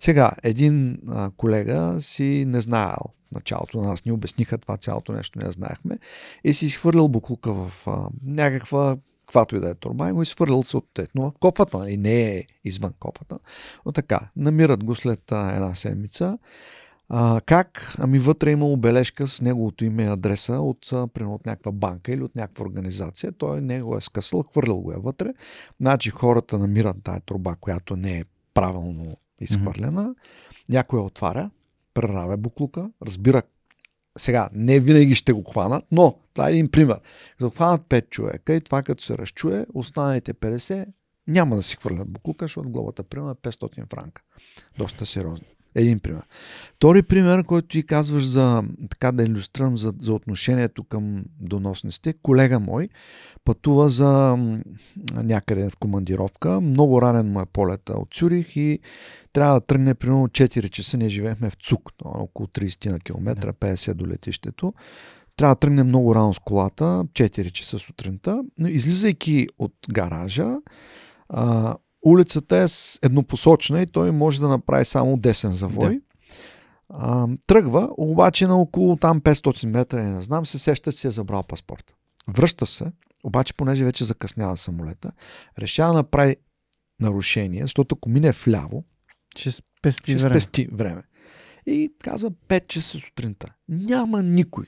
Сега, 0.00 0.32
един 0.42 0.98
а, 1.08 1.30
колега 1.36 1.96
си 2.00 2.44
не 2.48 2.60
знаел 2.60 3.02
началото 3.32 3.80
на 3.80 3.88
нас, 3.88 4.04
ни 4.04 4.12
обясниха 4.12 4.58
това 4.58 4.76
цялото 4.76 5.12
нещо, 5.12 5.38
не 5.38 5.52
знаехме, 5.52 5.98
и 6.44 6.54
си 6.54 6.66
изхвърлял 6.66 7.08
буклука 7.08 7.52
в 7.52 7.72
а, 7.86 8.08
някаква 8.24 8.96
каквато 9.32 9.56
и 9.56 9.60
да 9.60 9.70
е 9.70 9.74
турба 9.74 10.08
и 10.08 10.12
го 10.12 10.22
изхвърлял 10.22 10.62
съответно 10.62 11.30
в 11.30 11.38
кофата, 11.40 11.78
нали? 11.78 11.96
не 11.96 12.36
е 12.36 12.44
извън 12.64 12.92
кофата. 13.00 13.38
Но 13.86 13.92
така, 13.92 14.20
намират 14.36 14.84
го 14.84 14.94
след 14.94 15.32
а, 15.32 15.54
една 15.54 15.74
седмица. 15.74 16.38
А, 17.08 17.40
как? 17.46 17.94
Ами 17.98 18.18
вътре 18.18 18.50
е 18.50 18.52
имало 18.52 18.76
бележка 18.76 19.26
с 19.26 19.40
неговото 19.40 19.84
име 19.84 20.02
и 20.02 20.06
адреса 20.06 20.52
от, 20.52 20.90
примерно, 20.90 21.34
от 21.34 21.46
някаква 21.46 21.72
банка 21.72 22.12
или 22.12 22.22
от 22.22 22.36
някаква 22.36 22.64
организация. 22.64 23.32
Той 23.32 23.60
не 23.60 23.82
го 23.82 23.96
е 23.96 24.00
скъсал, 24.00 24.42
хвърлял 24.42 24.78
го 24.78 24.92
е 24.92 24.96
вътре. 24.96 25.34
Значи 25.80 26.10
хората 26.10 26.58
намират 26.58 26.96
тая 27.04 27.20
труба, 27.20 27.56
която 27.60 27.96
не 27.96 28.18
е 28.18 28.24
правилно 28.54 29.16
изхвърлена. 29.40 30.08
Mm-hmm. 30.08 30.68
Някой 30.68 30.98
я 30.98 31.04
отваря, 31.04 31.50
преравя 31.94 32.36
буклука, 32.36 32.90
разбира 33.02 33.42
сега, 34.18 34.48
не 34.52 34.80
винаги 34.80 35.14
ще 35.14 35.32
го 35.32 35.42
хванат, 35.42 35.84
но 35.92 36.14
това 36.34 36.48
е 36.48 36.52
един 36.52 36.70
пример. 36.70 37.00
Като 37.38 37.50
хванат 37.50 37.82
5 37.82 38.10
човека 38.10 38.54
и 38.54 38.60
това 38.60 38.82
като 38.82 39.04
се 39.04 39.18
разчуе, 39.18 39.66
останалите 39.74 40.34
50 40.34 40.86
няма 41.26 41.56
да 41.56 41.62
си 41.62 41.76
хвърлят 41.76 42.08
буклука, 42.08 42.44
защото 42.44 42.70
главата 42.70 43.02
примерно 43.02 43.30
е 43.30 43.34
500 43.34 43.90
франка. 43.90 44.22
Доста 44.78 45.06
сериозно. 45.06 45.46
Един 45.74 45.98
пример. 45.98 46.22
Втори 46.76 47.02
пример, 47.02 47.44
който 47.44 47.68
ти 47.68 47.86
казваш 47.86 48.26
за, 48.26 48.62
така 48.90 49.12
да 49.12 49.22
иллюстрирам 49.22 49.76
за, 49.76 49.94
за 49.98 50.12
отношението 50.14 50.84
към 50.84 51.24
доносниците. 51.40 52.14
Колега 52.22 52.60
мой 52.60 52.88
пътува 53.44 53.88
за 53.88 54.38
някъде 55.14 55.70
в 55.70 55.76
командировка. 55.76 56.60
Много 56.60 57.02
ранен 57.02 57.32
му 57.32 57.40
е 57.40 57.46
полета 57.46 57.92
от 57.92 58.14
Цюрих 58.14 58.56
и 58.56 58.80
трябва 59.32 59.60
да 59.60 59.66
тръгне 59.66 59.94
примерно 59.94 60.28
4 60.28 60.70
часа. 60.70 60.96
Ние 60.96 61.08
живеехме 61.08 61.50
в 61.50 61.54
Цук, 61.54 61.90
около 62.04 62.46
30 62.46 62.90
на 62.90 63.00
километра, 63.00 63.52
50 63.52 63.94
до 63.94 64.06
летището. 64.06 64.74
Трябва 65.36 65.54
да 65.54 65.58
тръгне 65.58 65.82
много 65.82 66.14
рано 66.14 66.34
с 66.34 66.38
колата, 66.38 66.84
4 66.84 67.52
часа 67.52 67.78
сутринта. 67.78 68.42
Но 68.58 68.68
излизайки 68.68 69.48
от 69.58 69.74
гаража, 69.90 70.56
а, 71.28 71.76
улицата 72.02 72.56
е 72.56 72.66
еднопосочна 73.06 73.82
и 73.82 73.86
той 73.86 74.10
може 74.10 74.40
да 74.40 74.48
направи 74.48 74.84
само 74.84 75.16
десен 75.16 75.52
завой. 75.52 75.94
Да. 75.94 76.00
А, 76.88 77.28
тръгва, 77.46 77.88
обаче 77.96 78.46
на 78.46 78.56
около 78.56 78.96
там 78.96 79.20
500 79.20 79.66
метра, 79.66 80.02
не 80.02 80.20
знам, 80.20 80.46
се 80.46 80.58
сеща, 80.58 80.92
си 80.92 81.06
е 81.06 81.10
забрал 81.10 81.42
паспорта. 81.42 81.94
Връща 82.28 82.66
се, 82.66 82.92
обаче 83.24 83.54
понеже 83.54 83.84
вече 83.84 84.04
закъснява 84.04 84.56
самолета, 84.56 85.12
решава 85.58 85.92
да 85.92 85.98
направи 85.98 86.36
нарушение, 87.00 87.62
защото 87.62 87.94
ако 87.98 88.08
мине 88.08 88.32
вляво, 88.32 88.84
ще 89.38 89.52
спести 89.52 90.12
ще 90.12 90.28
време. 90.28 90.40
спести 90.40 90.68
време. 90.72 91.02
И 91.66 91.92
казва 92.04 92.30
5 92.30 92.66
часа 92.66 92.98
сутринта. 92.98 93.52
Няма 93.68 94.22
никой. 94.22 94.64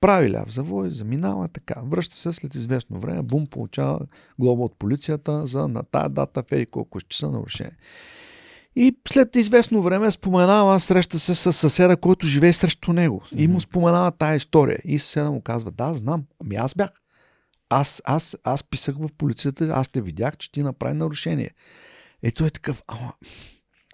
Прави 0.00 0.32
ляв 0.32 0.52
завой, 0.52 0.90
заминава 0.90 1.48
така. 1.48 1.80
Връща 1.84 2.16
се 2.16 2.32
след 2.32 2.54
известно 2.54 3.00
време, 3.00 3.22
бум, 3.22 3.46
получава 3.46 4.00
глоба 4.38 4.62
от 4.62 4.78
полицията 4.78 5.46
за 5.46 5.68
на 5.68 5.82
тая 5.82 6.08
дата 6.08 6.44
еди 6.50 6.66
колко 6.66 7.00
часа 7.00 7.30
нарушение. 7.30 7.76
И 8.76 8.96
след 9.08 9.36
известно 9.36 9.82
време 9.82 10.10
споменава, 10.10 10.80
среща 10.80 11.18
се 11.18 11.34
с 11.34 11.52
съседа, 11.52 11.96
който 11.96 12.26
живее 12.26 12.52
срещу 12.52 12.92
него. 12.92 13.22
И 13.36 13.48
му 13.48 13.60
споменава 13.60 14.10
тая 14.10 14.36
история. 14.36 14.78
И 14.84 14.98
съседа 14.98 15.30
му 15.30 15.40
казва, 15.40 15.70
да, 15.70 15.94
знам, 15.94 16.24
ами 16.40 16.56
аз 16.56 16.74
бях. 16.74 16.90
Аз, 17.70 18.02
аз, 18.04 18.36
аз 18.44 18.64
писах 18.64 18.96
в 18.98 19.08
полицията, 19.18 19.70
аз 19.74 19.88
те 19.88 20.00
видях, 20.00 20.36
че 20.36 20.52
ти 20.52 20.62
направи 20.62 20.94
нарушение. 20.94 21.50
И 22.22 22.32
той 22.32 22.46
е 22.46 22.50
такъв, 22.50 22.82
ама, 22.86 23.12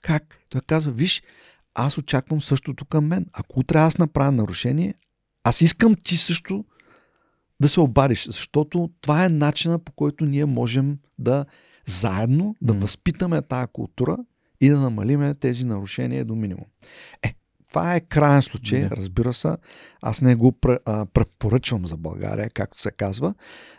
как? 0.05 0.39
Той 0.51 0.61
казва, 0.67 0.93
виж, 0.93 1.23
аз 1.75 1.99
очаквам 1.99 2.41
същото 2.41 2.85
към 2.85 3.07
мен. 3.07 3.27
Ако 3.33 3.61
утре 3.61 3.79
аз 3.79 3.99
направя 3.99 4.33
нарушение, 4.33 4.95
аз 5.45 5.61
искам 5.61 5.95
ти 5.95 6.17
също 6.17 6.65
да 7.61 7.69
се 7.69 7.81
обадиш, 7.81 8.27
защото 8.27 8.91
това 9.01 9.25
е 9.25 9.29
начина 9.29 9.79
по 9.79 9.93
който 9.93 10.25
ние 10.25 10.45
можем 10.45 10.99
да 11.19 11.45
заедно 11.87 12.57
да 12.63 12.73
възпитаме 12.73 13.43
тази 13.43 13.67
култура 13.73 14.17
и 14.61 14.69
да 14.69 14.81
намалиме 14.81 15.35
тези 15.35 15.65
нарушения 15.65 16.25
до 16.25 16.35
минимум. 16.35 16.67
Е, 17.23 17.35
Това 17.75 17.95
е 17.95 18.01
крайен 18.01 18.43
случай, 18.43 18.81
Да. 18.81 18.97
разбира 18.97 19.33
се. 19.33 19.57
Аз 20.03 20.21
не 20.21 20.35
го 20.35 20.53
препоръчвам 21.15 21.87
за 21.87 21.97
България, 21.97 22.51
както 22.51 22.81
се 22.81 22.91
казва. 22.91 23.35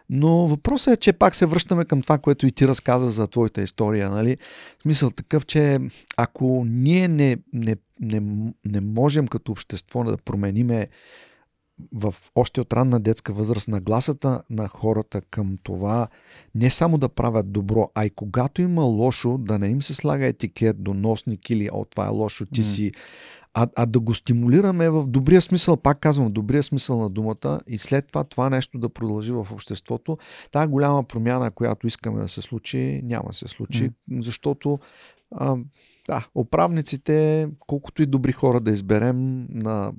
Но 0.10 0.48
въпросът 0.48 0.94
е, 0.94 0.98
че 0.98 1.14
пак 1.14 1.36
се 1.36 1.46
връщаме 1.46 1.86
към 1.86 2.02
това, 2.02 2.18
което 2.18 2.48
и 2.48 2.52
ти 2.52 2.68
разказа 2.68 3.10
за 3.10 3.28
твоята 3.28 3.62
история. 3.62 4.10
Нали? 4.10 4.38
Смисъл 4.82 5.12
такъв, 5.12 5.46
че 5.46 5.80
ако 6.18 6.66
ние 6.68 7.08
не, 7.08 7.38
не, 7.54 7.76
не, 8.00 8.22
не 8.66 8.82
можем 8.82 9.28
като 9.28 9.52
общество 9.52 10.04
да 10.04 10.18
промениме 10.18 10.88
в 11.94 12.16
още 12.36 12.62
от 12.62 12.74
ранна 12.74 13.00
детска 13.00 13.34
възраст 13.34 13.68
нагласата 13.68 14.42
на 14.50 14.68
хората 14.68 15.22
към 15.22 15.58
това 15.64 16.08
не 16.56 16.70
само 16.70 16.98
да 16.98 17.10
правят 17.10 17.52
добро, 17.52 17.92
а 17.96 18.06
и 18.06 18.10
когато 18.10 18.62
има 18.62 18.84
лошо, 18.84 19.38
да 19.38 19.60
не 19.60 19.68
им 19.68 19.82
се 19.82 19.94
слага 19.94 20.26
етикет, 20.26 20.84
доносник 20.84 21.50
или 21.50 21.70
о, 21.74 21.86
това 21.86 22.06
е 22.06 22.10
лошо, 22.10 22.46
ти 22.46 22.62
М. 22.62 22.66
си, 22.66 22.92
а, 23.58 23.68
а 23.76 23.86
да 23.86 24.00
го 24.00 24.14
стимулираме 24.14 24.90
в 24.90 25.08
добрия 25.08 25.42
смисъл, 25.42 25.78
пак 25.78 26.00
казвам, 26.00 26.28
в 26.28 26.32
добрия 26.32 26.64
смисъл 26.64 27.02
на 27.02 27.10
думата 27.10 27.60
и 27.68 27.78
след 27.78 28.08
това 28.08 28.24
това 28.24 28.50
нещо 28.50 28.78
да 28.78 28.90
продължи 28.90 29.32
в 29.32 29.48
обществото. 29.52 30.18
Тая 30.52 30.68
голяма 30.68 31.04
промяна, 31.04 31.52
която 31.52 31.88
искаме 31.88 32.22
да 32.22 32.28
се 32.28 32.42
случи, 32.42 33.02
няма 33.04 33.28
да 33.28 33.34
се 33.34 33.48
случи, 33.48 33.92
защото 34.12 34.80
а, 35.32 35.58
да, 36.08 36.28
управниците, 36.36 37.48
колкото 37.60 38.02
и 38.02 38.06
добри 38.06 38.32
хора 38.32 38.60
да 38.60 38.72
изберем 38.72 39.48
на, 39.50 39.94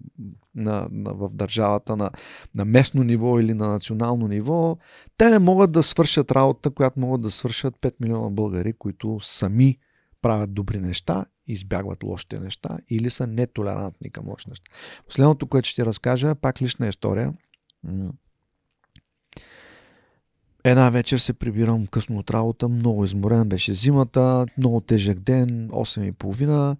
на, 0.55 0.89
на, 0.91 1.15
в 1.15 1.31
държавата 1.33 1.97
на, 1.97 2.11
на 2.55 2.65
местно 2.65 3.03
ниво 3.03 3.41
или 3.41 3.55
на 3.55 3.69
национално 3.69 4.29
ниво, 4.29 4.79
те 5.17 5.31
не 5.31 5.39
могат 5.39 5.73
да 5.73 5.83
свършат 5.83 6.33
работа, 6.33 6.71
която 6.71 7.01
могат 7.01 7.21
да 7.21 7.31
свършат 7.31 7.75
5 7.79 7.95
милиона 8.01 8.31
българи, 8.31 8.73
които 8.73 9.21
сами 9.21 9.79
правят 10.23 10.55
добри 10.55 10.81
неща, 10.81 11.25
избягват 11.47 12.03
лошите 12.03 12.41
неща 12.41 12.79
или 12.91 13.11
са 13.11 13.27
нетолерантни 13.27 14.11
към 14.11 14.29
лоши 14.29 14.49
неща. 14.49 14.71
Последното, 15.07 15.47
което 15.47 15.69
ще 15.69 15.83
ти 15.83 15.87
разкажа, 15.87 16.35
пак 16.35 16.63
лична 16.63 16.89
история. 16.89 17.35
Една 20.65 20.91
вечер 20.91 21.19
се 21.19 21.33
прибирам 21.33 21.87
късно 21.87 22.19
от 22.19 22.31
работа, 22.31 22.69
много 22.69 23.05
изморен 23.05 23.49
беше 23.49 23.73
зимата, 23.73 24.47
много 24.59 24.81
тежък 24.81 25.21
ден, 25.21 25.69
8.30 25.69 26.77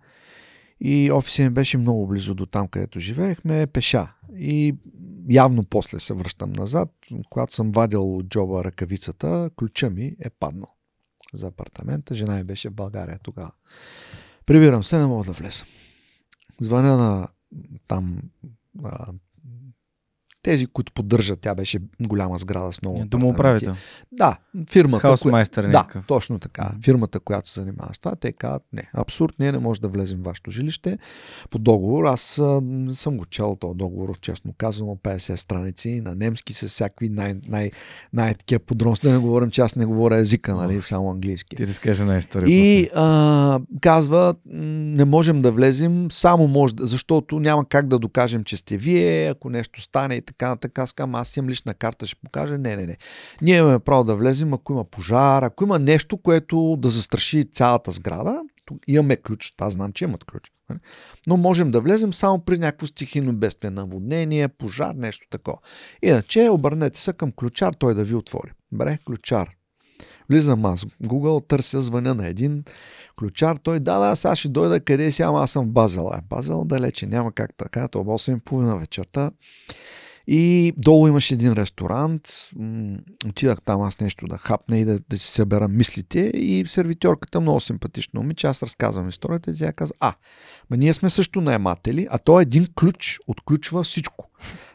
и 0.81 1.11
офисът 1.13 1.45
ми 1.45 1.51
беше 1.51 1.79
много 1.79 2.07
близо 2.07 2.35
до 2.35 2.47
там, 2.47 2.69
където 2.69 2.99
живеехме, 2.99 3.67
пеша. 3.67 4.13
И 4.39 4.75
явно 5.31 5.65
после 5.65 6.01
се 6.01 6.15
връщам 6.15 6.53
назад, 6.53 6.89
когато 7.31 7.55
съм 7.55 7.73
вадил 7.73 8.17
от 8.17 8.29
джоба 8.29 8.65
ръкавицата, 8.65 9.51
ключа 9.57 9.91
ми 9.91 10.17
е 10.21 10.31
паднал 10.31 10.69
за 11.35 11.47
апартамента. 11.47 12.15
Жена 12.15 12.37
ми 12.37 12.45
беше 12.45 12.69
в 12.69 12.75
България 12.75 13.19
тогава. 13.23 13.53
Прибирам 14.47 14.85
се, 14.85 14.99
не 14.99 15.07
мога 15.07 15.25
да 15.25 15.33
влеза. 15.33 15.65
Звъня 16.61 16.97
на 16.97 17.29
там 17.89 18.23
тези, 20.47 20.67
които 20.67 20.93
поддържат. 20.93 21.41
Тя 21.41 21.55
беше 21.55 21.79
голяма 22.01 22.39
сграда 22.39 22.73
с 22.73 22.83
много. 22.83 23.05
Домоуправител. 23.05 23.75
Да, 24.13 24.37
фирмата. 24.71 25.01
Хаусмайстър 25.01 25.63
да, 25.63 25.69
някакъв. 25.69 26.07
точно 26.07 26.39
така. 26.39 26.71
Фирмата, 26.85 27.21
която 27.21 27.49
се 27.49 27.61
занимава 27.61 27.95
с 27.95 27.99
това, 27.99 28.17
те 28.17 28.33
казват, 28.33 28.63
не, 28.73 28.91
абсурд, 28.95 29.35
ние 29.39 29.53
не 29.53 29.59
може 29.59 29.81
да 29.81 29.89
влезем 29.89 30.19
в 30.19 30.25
вашето 30.25 30.51
жилище 30.51 30.99
по 31.51 31.59
договор. 31.59 32.05
Аз 32.05 32.39
а, 32.39 32.63
съм 32.91 33.17
го 33.17 33.25
чел 33.25 33.57
този 33.61 33.77
договор, 33.77 34.19
честно 34.21 34.55
казвам, 34.59 34.89
50 34.89 35.35
страници 35.35 36.01
на 36.05 36.15
немски 36.15 36.55
с 36.55 36.69
всякакви 36.69 37.09
най- 37.09 37.35
най- 37.49 37.71
най-такива 38.13 38.59
подробности. 38.59 39.07
Да 39.07 39.13
не 39.13 39.19
говорим, 39.19 39.51
че 39.51 39.61
аз 39.61 39.77
не 39.77 39.85
говоря 39.87 40.17
езика, 40.17 40.55
нали, 40.55 40.83
само 40.83 41.11
английски. 41.11 41.57
Ти 41.57 41.67
разкажа 41.67 42.03
една 42.03 42.17
история. 42.17 42.49
И 42.51 42.89
а, 42.95 43.61
казва, 43.81 44.35
не 44.45 45.05
можем 45.05 45.43
да 45.43 45.53
влезем, 45.53 46.11
само 46.11 46.49
може, 46.49 46.75
да- 46.75 46.87
защото 46.87 47.41
няма 47.41 47.65
как 47.69 47.89
да 47.89 47.99
докажем, 47.99 48.45
че 48.45 48.57
сте 48.57 48.77
вие, 48.77 49.29
ако 49.29 49.51
нещо 49.51 49.81
стане 49.83 50.15
и 50.15 50.23
така 50.23 50.36
нататък. 50.43 50.79
Аз 50.79 50.95
аз 51.13 51.37
имам 51.37 51.51
лична 51.51 51.75
карта, 51.75 52.07
ще 52.07 52.21
покажа. 52.25 52.59
Не, 52.59 52.77
не, 52.77 52.87
не. 52.87 52.97
Ние 53.43 53.59
имаме 53.59 53.79
право 53.79 54.05
да 54.05 54.17
влезем, 54.17 54.55
ако 54.55 54.73
има 54.73 54.85
пожар, 54.85 55.43
ако 55.43 55.65
има 55.65 55.79
нещо, 55.79 56.17
което 56.17 56.77
да 56.79 56.91
застраши 56.91 57.51
цялата 57.53 57.91
сграда. 57.91 58.43
Имаме 58.87 59.17
ключ, 59.17 59.55
аз 59.61 59.73
знам, 59.73 59.93
че 59.93 60.05
имат 60.05 60.25
ключ. 60.25 60.53
нали? 60.71 60.81
Но 61.27 61.37
можем 61.37 61.71
да 61.71 61.81
влезем 61.81 62.13
само 62.13 62.45
при 62.45 62.59
някакво 62.59 62.87
стихийно 62.87 63.33
бедствие, 63.33 63.71
наводнение, 63.71 64.49
пожар, 64.49 64.95
нещо 64.95 65.27
такова. 65.31 65.59
Иначе 66.03 66.49
обърнете 66.49 67.01
се 67.01 67.13
към 67.13 67.33
ключар, 67.33 67.73
той 67.73 67.95
да 67.95 68.05
ви 68.05 68.15
отвори. 68.15 68.53
Бре, 68.73 68.99
ключар. 69.07 69.51
Влизам 70.31 70.65
аз 70.65 70.85
Google, 70.85 71.49
търся, 71.49 71.83
звъня 71.83 72.15
на 72.15 72.27
един 72.27 72.65
ключар. 73.19 73.57
Той, 73.57 73.81
да, 73.81 73.99
да, 73.99 74.17
сега 74.17 74.37
ще 74.37 74.49
дойда 74.49 74.81
къде 74.81 75.13
си, 75.13 75.23
ама 75.23 75.43
аз 75.43 75.51
съм 75.51 75.65
в 75.65 75.69
Базел. 75.69 76.09
А 76.13 76.21
Базел 76.29 76.65
далече, 76.65 77.07
няма 77.07 77.33
как 77.33 77.51
така. 77.57 77.89
Това 77.89 78.15
8.30 78.15 78.79
вечерта. 78.79 79.31
И 80.29 80.73
долу 80.77 81.09
имаше 81.09 81.35
един 81.35 81.53
ресторант. 81.53 82.51
Отидах 83.29 83.63
там 83.63 83.83
аз 83.83 84.01
нещо 84.01 84.27
да 84.27 84.39
хапна 84.39 84.79
и 84.79 84.85
да, 84.85 84.99
да 85.09 85.19
си 85.19 85.33
събера 85.33 85.69
мислите. 85.69 86.19
И 86.21 86.65
сервитьорката 86.67 87.41
много 87.41 87.61
симпатично 87.61 88.21
момиче. 88.21 88.47
Аз 88.47 88.63
разказвам 88.63 89.09
историята 89.09 89.51
и 89.51 89.57
тя 89.57 89.73
каза, 89.73 89.93
а, 90.01 90.13
ма 90.71 90.77
ние 90.77 90.95
сме 90.95 91.11
също 91.11 91.41
наематели, 91.41 92.07
а 92.11 92.19
то 92.19 92.41
един 92.41 92.67
ключ 92.81 93.19
отключва 93.27 93.83
всичко. 93.83 94.29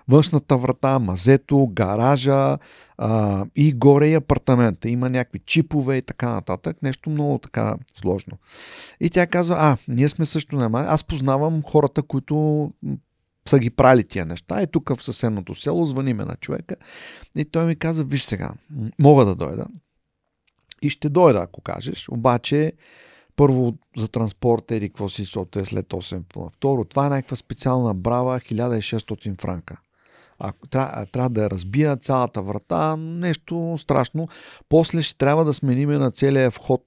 Външната 0.08 0.58
врата, 0.58 1.00
мазето, 1.00 1.68
гаража 1.74 2.58
а, 2.98 3.46
и 3.56 3.74
горе 3.74 4.08
и 4.08 4.14
апартамента. 4.14 4.90
Има 4.90 5.10
някакви 5.10 5.40
чипове 5.40 5.98
и 5.98 6.02
така 6.02 6.30
нататък. 6.30 6.78
Нещо 6.82 7.10
много 7.10 7.38
така 7.38 7.76
сложно. 8.02 8.38
И 9.00 9.10
тя 9.10 9.28
казва, 9.28 9.56
а, 9.60 9.78
ние 9.88 10.10
сме 10.10 10.26
също 10.26 10.56
наематели. 10.56 10.94
Аз 10.94 11.04
познавам 11.04 11.64
хората, 11.64 12.02
които 12.02 12.70
са 13.50 13.60
ги 13.60 13.70
прали 13.70 14.04
тия 14.04 14.26
неща. 14.26 14.62
И 14.62 14.68
тук 14.68 14.96
в 14.96 15.04
съседното 15.04 15.56
село 15.56 15.86
звъниме 15.86 16.26
на 16.26 16.36
човека 16.36 16.76
и 17.36 17.46
той 17.46 17.66
ми 17.66 17.76
каза, 17.76 18.04
виж 18.04 18.24
сега, 18.24 18.54
мога 19.00 19.26
да 19.26 19.36
дойда. 19.36 19.66
И 20.82 20.90
ще 20.90 21.10
дойда, 21.10 21.40
ако 21.40 21.62
кажеш. 21.62 22.10
Обаче, 22.10 22.74
първо 23.36 23.74
за 23.98 24.08
транспорт, 24.08 24.72
еди 24.72 24.90
какво 24.90 25.10
си, 25.10 25.24
защото 25.24 25.60
е 25.60 25.66
след 25.66 25.88
8 25.88 26.24
пълна. 26.34 26.50
Второ, 26.50 26.86
това 26.86 27.06
е 27.06 27.10
някаква 27.10 27.36
специална 27.36 27.94
брава, 27.94 28.40
1600 28.40 29.42
франка. 29.42 29.78
Ако 30.40 30.68
трябва, 30.68 31.06
трябва 31.06 31.30
да 31.30 31.50
разбия 31.50 31.98
цялата 31.98 32.42
врата, 32.42 32.96
нещо 32.98 33.76
страшно. 33.80 34.28
После 34.70 35.02
ще 35.02 35.18
трябва 35.18 35.46
да 35.46 35.54
смениме 35.54 35.98
на 35.98 36.12
целия 36.12 36.52
вход 36.52 36.86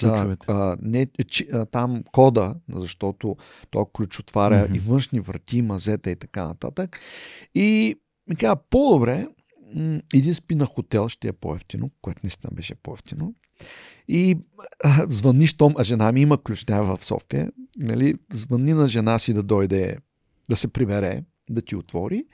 Ключовете. 0.00 0.46
а, 0.48 0.76
не, 0.82 1.06
чи, 1.28 1.48
а, 1.52 1.66
там 1.66 2.02
кода, 2.12 2.54
защото 2.74 3.36
то 3.70 3.84
ключ 3.84 4.18
отваря 4.18 4.64
Мгм. 4.64 4.74
и 4.74 4.78
външни 4.78 5.20
врати, 5.20 5.62
мазета 5.62 6.10
и 6.10 6.16
така 6.16 6.46
нататък. 6.46 7.00
И 7.54 7.96
ми 8.28 8.36
каза, 8.36 8.56
по-добре, 8.70 9.26
м, 9.74 10.00
иди 10.14 10.34
спи 10.34 10.54
на 10.54 10.66
хотел, 10.66 11.08
ще 11.08 11.28
е 11.28 11.32
по-ефтино, 11.32 11.90
което 12.02 12.20
наистина 12.24 12.50
беше 12.54 12.74
по-ефтино. 12.74 13.34
И 14.08 14.38
а, 14.84 15.06
звъни, 15.08 15.46
щом, 15.46 15.74
а 15.78 15.84
жена 15.84 16.12
ми 16.12 16.20
има 16.20 16.42
ключ, 16.42 16.64
тя 16.64 16.80
в 16.82 16.98
София, 17.02 17.52
нали, 17.76 18.14
звъни 18.32 18.72
на 18.74 18.88
жена 18.88 19.18
си 19.18 19.32
да 19.32 19.42
дойде, 19.42 19.96
да 20.50 20.56
се 20.56 20.68
прибере, 20.68 21.22
да 21.50 21.62
ти 21.62 21.76
отвори. 21.76 22.24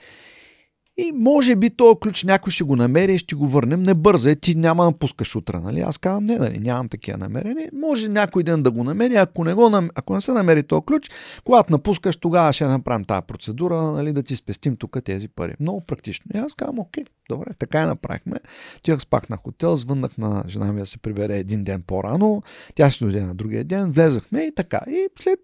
И 1.01 1.13
може 1.13 1.57
би 1.57 1.71
този 1.71 2.01
ключ 2.03 2.25
някой 2.25 2.53
ще 2.53 2.65
го 2.65 2.77
намери 2.77 3.15
и 3.15 3.19
ще 3.19 3.35
го 3.35 3.49
върнем. 3.49 3.83
Не 3.83 3.95
бързай, 3.95 4.37
ти 4.37 4.55
няма 4.55 4.85
да 4.85 4.93
пускаш 4.93 5.37
утре, 5.37 5.59
нали? 5.59 5.81
Аз 5.81 5.99
казвам, 5.99 6.25
не, 6.25 6.39
нали, 6.39 6.59
нямам 6.59 6.89
такива 6.89 7.19
намерения. 7.19 7.71
Може 7.73 8.09
някой 8.09 8.43
ден 8.43 8.63
да 8.63 8.71
го 8.71 8.85
намери, 8.85 9.15
ако 9.15 9.45
не, 9.45 9.55
го, 9.55 9.89
ако 9.95 10.15
не 10.15 10.21
се 10.21 10.33
намери 10.33 10.63
този 10.63 10.83
ключ, 10.87 11.11
когато 11.45 11.73
напускаш, 11.73 12.17
тогава 12.17 12.53
ще 12.53 12.65
направим 12.65 13.05
тази 13.05 13.27
процедура, 13.27 13.83
нали, 13.83 14.13
да 14.13 14.23
ти 14.23 14.37
спестим 14.37 14.77
тук 14.77 14.97
тези 15.05 15.29
пари. 15.29 15.55
Много 15.61 15.81
практично. 15.81 16.25
И 16.35 16.39
аз 16.39 16.55
казвам, 16.55 16.79
окей, 16.79 17.05
добре, 17.29 17.51
така 17.59 17.83
и 17.83 17.87
направихме. 17.87 18.37
Тях 18.83 19.01
спах 19.01 19.29
на 19.29 19.37
хотел, 19.37 19.77
звъннах 19.77 20.19
на 20.19 20.45
жена 20.49 20.73
ми 20.73 20.81
да 20.81 20.87
се 20.87 20.99
прибере 20.99 21.39
един 21.39 21.65
ден 21.65 21.83
по-рано. 21.87 22.43
Тя 22.75 22.91
ще 22.91 23.05
дойде 23.05 23.21
на 23.21 23.35
другия 23.35 23.65
ден, 23.65 23.91
влезахме 23.91 24.43
и 24.43 24.55
така. 24.55 24.81
И 24.89 25.09
след 25.23 25.39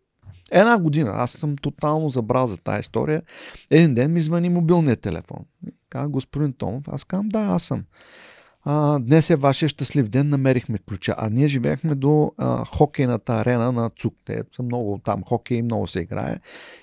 една 0.51 0.79
година, 0.79 1.11
аз 1.15 1.31
съм 1.31 1.57
тотално 1.57 2.09
забрал 2.09 2.49
за 2.49 2.57
тази 2.57 2.81
история. 2.81 3.23
Един 3.71 3.95
ден 3.95 4.13
ми 4.13 4.21
звъни 4.21 4.49
мобилният 4.49 5.01
телефон. 5.01 5.39
Каза, 5.91 6.09
господин 6.09 6.53
Томов, 6.53 6.85
аз 6.89 7.05
казвам, 7.05 7.29
да, 7.29 7.41
аз 7.41 7.63
съм. 7.63 7.85
А, 8.69 8.99
днес 8.99 9.31
е 9.31 9.37
вашия 9.37 9.69
щастлив 9.69 10.09
ден, 10.09 10.29
намерихме 10.29 10.79
ключа. 10.79 11.15
А 11.19 11.31
ние 11.31 11.47
живеехме 11.47 11.95
до 11.95 12.33
а, 12.39 12.65
хокейната 12.65 13.35
арена 13.35 13.73
на 13.73 13.91
ЦУК. 14.01 14.15
Те 14.25 14.43
са 14.53 14.63
много 14.63 15.01
там, 15.05 15.25
хокей 15.25 15.63
много 15.63 15.87
се 15.87 16.01
играе. 16.01 16.41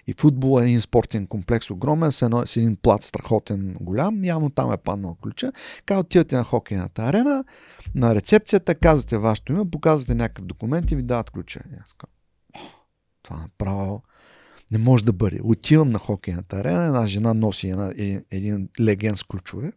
И 0.07 0.14
футбол 0.14 0.59
е 0.59 0.64
един 0.64 0.82
спортен 0.82 1.28
комплекс 1.28 1.72
огромен, 1.72 2.11
с, 2.11 2.22
едно, 2.22 2.45
с 2.45 2.57
един 2.57 2.76
плат 2.76 3.03
страхотен 3.03 3.76
голям. 3.82 4.24
Явно 4.24 4.49
там 4.49 4.72
е 4.72 4.78
паднал 4.78 5.18
ключа. 5.22 5.51
Каза, 5.86 5.99
отивате 5.99 6.36
на 6.36 6.43
хокейната 6.43 7.01
арена, 7.01 7.43
на 7.95 8.16
рецепцията, 8.16 8.76
казвате 8.76 9.18
вашето 9.18 9.53
име, 9.53 9.70
показвате 9.72 10.16
някакъв 10.16 10.45
документ 10.45 10.91
и 10.91 10.95
ви 10.95 11.03
дават 11.03 11.30
ключа. 11.30 11.59
Аз 11.59 11.93
казвам, 11.93 12.12
«О, 12.12 12.12
това 13.24 13.38
направо 13.38 14.03
не 14.71 14.78
може 14.78 15.05
да 15.05 15.13
бъде. 15.13 15.39
Отивам 15.43 15.89
на 15.89 15.99
хокейната 15.99 16.55
арена, 16.55 16.86
една 16.86 17.05
жена 17.05 17.34
носи 17.34 17.69
една, 17.69 17.93
един, 17.97 18.24
един 18.32 18.69
леген 18.80 19.15
с 19.15 19.24
ключове 19.24 19.71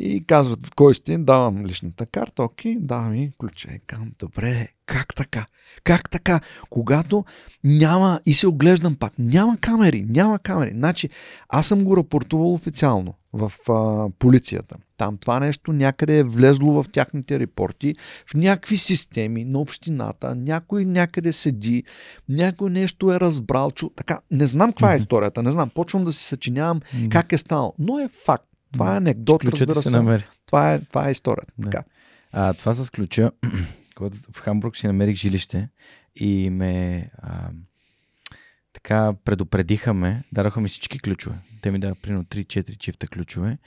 И 0.00 0.24
казват, 0.26 0.74
кой 0.74 0.94
сте? 0.94 1.18
Давам 1.18 1.66
личната 1.66 2.06
карта, 2.06 2.42
окей, 2.42 2.76
давам 2.80 3.14
и 3.14 3.32
ключа. 3.38 3.68
И 3.74 3.78
казвам, 3.86 4.10
добре, 4.18 4.68
как 4.86 5.14
така? 5.14 5.46
Как 5.84 6.10
така? 6.10 6.40
Когато 6.70 7.24
няма, 7.64 8.20
и 8.26 8.34
се 8.34 8.46
оглеждам 8.46 8.96
пак, 8.96 9.12
няма 9.18 9.56
камери, 9.56 10.06
няма 10.08 10.38
камери. 10.38 10.70
Значи, 10.70 11.08
аз 11.48 11.66
съм 11.66 11.84
го 11.84 11.96
рапортувал 11.96 12.52
официално 12.52 13.14
в 13.32 13.52
а, 13.68 14.10
полицията. 14.18 14.76
Там 14.96 15.16
това 15.16 15.40
нещо 15.40 15.72
някъде 15.72 16.18
е 16.18 16.24
влезло 16.24 16.82
в 16.82 16.86
тяхните 16.92 17.38
репорти, 17.38 17.94
в 18.26 18.34
някакви 18.34 18.76
системи 18.76 19.44
на 19.44 19.58
общината, 19.58 20.34
някой 20.34 20.84
някъде 20.84 21.32
седи, 21.32 21.84
някой 22.28 22.70
нещо 22.70 23.12
е 23.12 23.20
разбрал, 23.20 23.70
чу... 23.70 23.88
така, 23.88 24.18
не 24.30 24.46
знам 24.46 24.72
каква 24.72 24.94
е 24.94 24.96
историята, 24.96 25.42
не 25.42 25.52
знам, 25.52 25.70
почвам 25.70 26.04
да 26.04 26.12
си 26.12 26.24
съчинявам 26.24 26.80
как 27.10 27.32
е 27.32 27.38
станало, 27.38 27.74
но 27.78 27.98
е 27.98 28.08
факт. 28.24 28.47
Това 28.72 28.94
е 28.94 28.96
анекдот, 28.96 29.40
Ключът 29.40 29.60
разбира 29.60 29.82
се 29.82 29.88
се. 29.88 29.96
намери. 29.96 30.24
Това 30.46 30.72
е, 30.72 30.80
това 30.80 31.08
е 31.08 31.12
историята. 31.12 31.52
Да. 31.58 31.70
Така. 31.70 31.84
А, 32.32 32.54
това 32.54 32.74
с 32.74 32.90
ключа, 32.90 33.30
когато 33.94 34.16
в 34.32 34.40
Хамбург 34.40 34.76
си 34.76 34.86
намерих 34.86 35.16
жилище 35.16 35.68
и 36.16 36.50
ме 36.50 37.10
а, 37.18 37.50
така 38.72 39.14
предупредиха 39.24 39.94
ме, 39.94 40.24
дараха 40.32 40.60
ми 40.60 40.68
всички 40.68 40.98
ключове. 40.98 41.36
Те 41.62 41.70
ми 41.70 41.78
даваха 41.78 42.00
примерно 42.00 42.24
3-4 42.24 42.78
чифта 42.78 43.08
ключове. 43.08 43.58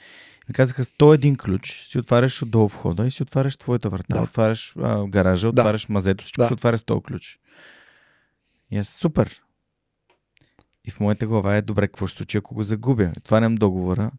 И 0.49 0.53
казаха 0.53 0.83
101 0.83 1.37
ключ, 1.37 1.85
си 1.87 1.97
отваряш 1.99 2.41
отдолу 2.41 2.67
входа 2.67 3.05
и 3.07 3.11
си 3.11 3.23
отваряш 3.23 3.57
твоята 3.57 3.89
врата, 3.89 4.15
Да. 4.15 4.21
отваряш 4.21 4.73
а, 4.77 5.07
гаража, 5.07 5.49
отваряш 5.49 5.89
мазето, 5.89 6.23
всичко 6.23 6.41
Да. 6.41 6.47
се 6.47 6.53
отваря 6.53 6.77
с 6.77 6.83
този 6.83 7.01
ключ. 7.01 7.39
И 8.71 8.77
аз 8.77 8.87
супер. 8.89 9.41
И 10.85 10.91
в 10.91 10.99
моята 10.99 11.27
глава 11.27 11.55
е 11.55 11.61
добре, 11.61 11.87
какво 11.87 12.07
ще 12.07 12.17
случи, 12.17 12.37
ако 12.37 12.55
го 12.55 12.63
загубя. 12.63 13.11
Отварям 13.17 13.55
договора 13.55 14.11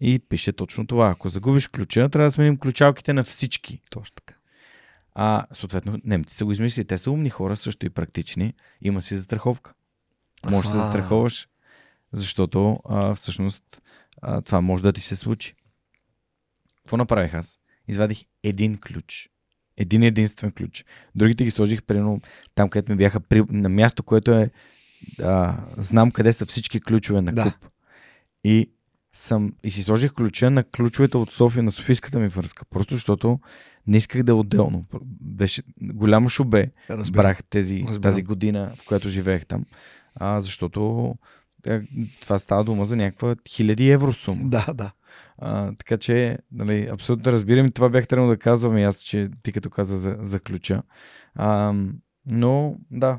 и 0.00 0.18
пише 0.18 0.52
точно 0.52 0.86
това. 0.86 1.10
Ако 1.10 1.28
загубиш 1.28 1.68
ключа, 1.68 2.08
трябва 2.08 2.26
да 2.28 2.32
сменим 2.32 2.56
ключалките 2.56 3.12
на 3.12 3.22
всички. 3.22 3.82
Точно 3.90 4.14
така. 4.14 4.34
А, 5.14 5.46
съответно, 5.52 5.98
немците 6.04 6.36
са 6.36 6.44
го 6.44 6.52
измислили. 6.52 6.86
Те 6.86 6.98
са 6.98 7.10
умни 7.10 7.30
хора, 7.30 7.56
също 7.56 7.86
и 7.86 7.90
практични. 7.90 8.54
Има 8.82 9.02
си 9.02 9.16
застраховка. 9.16 9.74
Може 10.50 10.68
да 10.68 10.72
се 10.74 10.78
застраховаш, 10.78 11.48
защото 12.12 12.80
а, 12.88 13.14
всъщност 13.14 13.82
а, 14.22 14.42
това 14.42 14.60
може 14.60 14.82
да 14.82 14.92
ти 14.92 15.00
се 15.00 15.16
случи. 15.16 15.54
Какво 16.76 16.96
направих 16.96 17.34
аз? 17.34 17.58
Извадих 17.88 18.24
един 18.42 18.78
ключ. 18.78 19.28
Един 19.76 20.02
единствен 20.02 20.50
ключ. 20.50 20.84
Другите 21.14 21.44
ги 21.44 21.50
сложих 21.50 21.82
примерно 21.82 22.20
там, 22.54 22.68
където 22.68 22.92
ми 22.92 22.98
бяха 22.98 23.20
при... 23.20 23.44
на 23.48 23.68
място, 23.68 24.02
което 24.02 24.32
е 24.32 24.50
а, 25.22 25.64
знам 25.76 26.10
къде 26.10 26.32
са 26.32 26.46
всички 26.46 26.80
ключове 26.80 27.20
на 27.20 27.32
Да. 27.32 27.42
куп. 27.42 27.70
И 28.44 28.70
съм 29.16 29.52
и 29.64 29.70
си 29.70 29.82
сложих 29.82 30.12
ключа 30.12 30.50
на 30.50 30.64
ключовете 30.64 31.16
от 31.16 31.32
София 31.32 31.62
на 31.62 31.72
Софийската 31.72 32.18
ми 32.18 32.28
връзка. 32.28 32.64
Просто 32.70 32.94
защото 32.94 33.40
не 33.86 33.96
исках 33.96 34.22
да 34.22 34.32
е 34.32 34.34
отделно. 34.34 34.84
Беше 35.20 35.62
голямо 35.80 36.28
шубе. 36.28 36.70
Разбирам. 36.90 37.22
Брах 37.22 37.44
тези, 37.44 37.80
Разбирам. 37.80 38.02
тази 38.02 38.22
година, 38.22 38.72
в 38.78 38.86
която 38.86 39.08
живеех 39.08 39.46
там. 39.46 39.64
А, 40.14 40.40
защото 40.40 41.14
е, 41.66 41.80
това 42.20 42.38
става 42.38 42.64
дума 42.64 42.84
за 42.84 42.96
някаква 42.96 43.36
хиляди 43.48 43.90
евро 43.90 44.12
сума. 44.12 44.40
Да, 44.44 44.66
да. 44.74 44.92
А, 45.38 45.72
така 45.72 45.96
че, 45.96 46.38
нали, 46.52 46.88
абсолютно 46.92 47.32
разбирам 47.32 47.66
и 47.66 47.70
това 47.70 47.88
бях 47.88 48.08
тръгнал 48.08 48.28
да 48.28 48.36
казвам 48.36 48.78
и 48.78 48.84
аз, 48.84 49.00
че 49.00 49.28
ти 49.42 49.52
като 49.52 49.70
каза 49.70 49.98
за, 49.98 50.16
за 50.20 50.40
ключа. 50.40 50.82
А, 51.34 51.74
но, 52.30 52.76
да. 52.90 53.18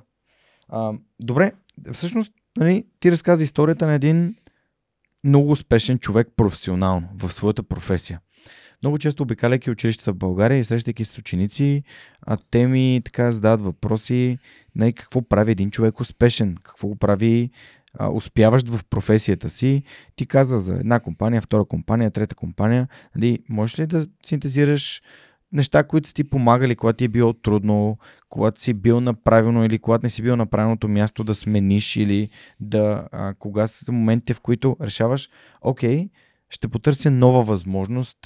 А, 0.69 0.93
добре, 1.19 1.51
всъщност, 1.91 2.33
нали, 2.57 2.85
ти 2.99 3.11
разказа 3.11 3.43
историята 3.43 3.87
на 3.87 3.93
един 3.93 4.35
много 5.23 5.51
успешен 5.51 5.99
човек 5.99 6.27
професионално 6.35 7.09
в 7.15 7.33
своята 7.33 7.63
професия. 7.63 8.19
Много 8.83 8.97
често 8.97 9.23
обикаляйки 9.23 9.71
училищата 9.71 10.13
в 10.13 10.17
България 10.17 10.57
и 10.57 10.63
срещайки 10.63 11.05
с 11.05 11.17
ученици, 11.17 11.83
а 12.21 12.37
те 12.51 12.67
ми 12.67 13.01
така 13.05 13.31
задават 13.31 13.61
въпроси 13.61 14.37
на 14.75 14.93
какво 14.93 15.21
прави 15.21 15.51
един 15.51 15.71
човек 15.71 15.99
успешен, 15.99 16.55
какво 16.63 16.87
го 16.87 16.95
прави 16.95 17.49
а, 17.93 18.09
успяващ 18.09 18.69
в 18.69 18.85
професията 18.89 19.49
си. 19.49 19.83
Ти 20.15 20.25
каза 20.25 20.59
за 20.59 20.73
една 20.73 20.99
компания, 20.99 21.41
втора 21.41 21.65
компания, 21.65 22.11
трета 22.11 22.35
компания. 22.35 22.87
Нали, 23.15 23.39
можеш 23.49 23.79
ли 23.79 23.87
да 23.87 24.07
синтезираш 24.25 25.01
неща, 25.51 25.83
които 25.83 26.07
са 26.07 26.13
ти 26.13 26.23
помагали, 26.23 26.75
когато 26.75 26.97
ти 26.97 27.03
е 27.03 27.07
било 27.07 27.33
трудно, 27.33 27.97
когато 28.29 28.61
си 28.61 28.73
бил 28.73 29.01
на 29.01 29.13
правилно 29.13 29.65
или 29.65 29.79
когато 29.79 30.05
не 30.05 30.09
си 30.09 30.21
бил 30.21 30.35
на 30.35 30.45
правилното 30.45 30.87
място 30.87 31.23
да 31.23 31.35
смениш 31.35 31.95
или 31.95 32.29
да, 32.59 33.07
а, 33.11 33.33
кога 33.33 33.67
са 33.67 33.91
моментите, 33.91 34.33
в 34.33 34.41
които 34.41 34.77
решаваш, 34.81 35.29
окей, 35.61 36.09
ще 36.49 36.67
потърся 36.67 37.11
нова 37.11 37.43
възможност 37.43 38.17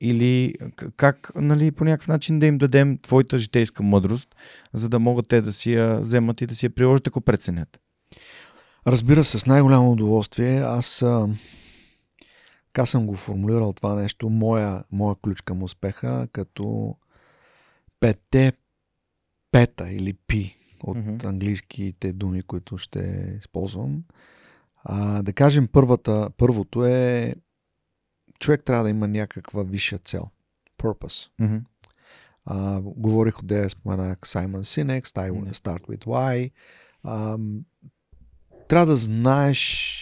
или 0.00 0.54
как 0.96 1.32
нали, 1.36 1.70
по 1.70 1.84
някакъв 1.84 2.08
начин 2.08 2.38
да 2.38 2.46
им 2.46 2.58
дадем 2.58 2.98
твоята 3.02 3.38
житейска 3.38 3.82
мъдрост, 3.82 4.28
за 4.72 4.88
да 4.88 4.98
могат 4.98 5.28
те 5.28 5.40
да 5.40 5.52
си 5.52 5.72
я 5.72 6.00
вземат 6.00 6.40
и 6.40 6.46
да 6.46 6.54
си 6.54 6.66
я 6.66 6.70
приложат, 6.70 7.06
ако 7.06 7.20
преценят. 7.20 7.78
Разбира 8.86 9.24
се, 9.24 9.38
с 9.38 9.46
най-голямо 9.46 9.92
удоволствие. 9.92 10.60
Аз 10.60 11.02
а, 11.02 11.28
така 12.72 12.86
съм 12.86 13.06
го 13.06 13.14
формулирал 13.14 13.72
това 13.72 13.94
нещо, 13.94 14.30
моя, 14.30 14.84
моя 14.92 15.16
ключ 15.16 15.40
към 15.40 15.62
успеха, 15.62 16.28
като 16.32 16.96
пете 18.00 18.52
пета 19.50 19.92
или 19.92 20.12
пи 20.12 20.56
от 20.82 20.96
mm-hmm. 20.96 21.24
английските 21.24 22.12
думи, 22.12 22.42
които 22.42 22.78
ще 22.78 23.34
използвам. 23.38 24.04
А, 24.84 25.22
да 25.22 25.32
кажем, 25.32 25.68
първата, 25.72 26.30
първото 26.36 26.84
е 26.86 27.34
човек 28.38 28.64
трябва 28.64 28.84
да 28.84 28.90
има 28.90 29.08
някаква 29.08 29.62
висша 29.62 29.98
цел. 29.98 30.28
Purpose. 30.78 31.30
Мгм. 31.38 31.56
А, 32.44 32.80
говорих 32.80 33.38
отдея, 33.38 33.70
споменах 33.70 34.18
Саймън 34.24 34.64
Синек, 34.64 35.06
I 35.06 35.30
want 35.30 35.50
to 35.50 35.52
start 35.52 35.86
with 35.86 36.04
why. 36.04 36.50
А, 37.02 37.38
трябва 38.68 38.86
да 38.86 38.96
знаеш 38.96 39.98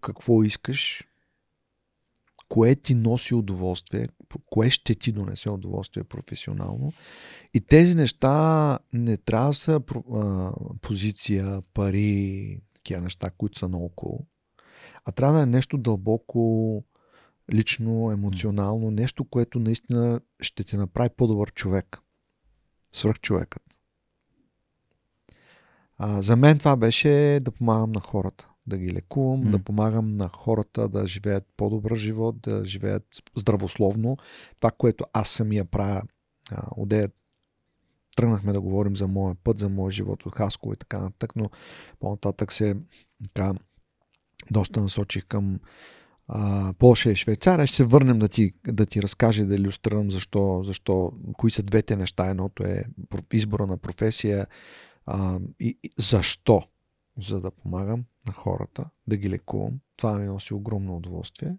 какво 0.00 0.42
искаш, 0.42 1.04
кое 2.52 2.74
ти 2.74 2.94
носи 2.94 3.34
удоволствие, 3.34 4.08
кое 4.46 4.70
ще 4.70 4.94
ти 4.94 5.12
донесе 5.12 5.50
удоволствие 5.50 6.04
професионално. 6.04 6.92
И 7.54 7.60
тези 7.60 7.94
неща 7.94 8.78
не 8.92 9.16
трябва 9.16 9.48
да 9.48 9.54
са 9.54 9.80
а, 10.14 10.52
позиция, 10.80 11.62
пари, 11.74 12.60
такива 12.74 13.00
неща, 13.00 13.30
които 13.30 13.58
са 13.58 13.68
наоколо, 13.68 14.26
а 15.04 15.12
трябва 15.12 15.36
да 15.36 15.42
е 15.42 15.46
нещо 15.46 15.78
дълбоко 15.78 16.84
лично, 17.52 18.10
емоционално, 18.10 18.90
нещо, 18.90 19.24
което 19.24 19.58
наистина 19.58 20.20
ще 20.40 20.64
те 20.64 20.76
направи 20.76 21.10
по-добър 21.16 21.52
човек. 21.52 21.98
Свръхчовекът. 22.92 23.62
А, 25.98 26.22
за 26.22 26.36
мен 26.36 26.58
това 26.58 26.76
беше 26.76 27.40
да 27.42 27.50
помагам 27.50 27.92
на 27.92 28.00
хората, 28.00 28.48
да 28.66 28.78
ги 28.78 28.92
лекувам, 28.92 29.44
М. 29.44 29.50
да 29.50 29.58
помагам 29.58 30.16
на 30.16 30.28
хората 30.28 30.88
да 30.88 31.06
живеят 31.06 31.44
по-добър 31.56 31.96
живот, 31.96 32.40
да 32.40 32.64
живеят 32.64 33.06
здравословно. 33.36 34.16
Това, 34.60 34.70
което 34.70 35.04
аз 35.12 35.28
самия 35.28 35.64
правя, 35.64 36.02
отдея 36.76 37.10
тръгнахме 38.16 38.52
да 38.52 38.60
говорим 38.60 38.96
за 38.96 39.08
моя 39.08 39.34
път, 39.44 39.58
за 39.58 39.68
моя 39.68 39.92
живот 39.92 40.26
от 40.26 40.34
Хасково 40.34 40.72
и 40.72 40.76
така 40.76 40.98
нататък, 40.98 41.36
но 41.36 41.50
по-нататък 42.00 42.52
се 42.52 42.76
така, 43.34 43.52
доста 44.50 44.82
насочих 44.82 45.26
към 45.26 45.60
а, 46.28 46.72
Полша 46.78 47.10
и 47.10 47.16
Швейцария. 47.16 47.66
Ще 47.66 47.76
се 47.76 47.84
върнем 47.84 48.18
да 48.18 48.28
ти, 48.28 48.52
да 48.66 48.86
ти 48.86 49.02
разкажа, 49.02 49.46
да 49.46 49.54
иллюстрирам 49.54 50.10
защо, 50.10 50.62
защо, 50.64 51.12
кои 51.32 51.50
са 51.50 51.62
двете 51.62 51.96
неща. 51.96 52.26
Едното 52.26 52.62
е 52.62 52.84
избора 53.32 53.66
на 53.66 53.76
професия 53.76 54.46
а, 55.06 55.38
и, 55.60 55.78
и 55.82 55.90
защо. 55.98 56.62
За 57.18 57.40
да 57.40 57.50
помагам 57.50 58.04
на 58.26 58.32
хората, 58.32 58.90
да 59.06 59.16
ги 59.16 59.30
лекувам. 59.30 59.80
Това 59.96 60.18
ми 60.18 60.26
носи 60.26 60.54
огромно 60.54 60.96
удоволствие. 60.96 61.56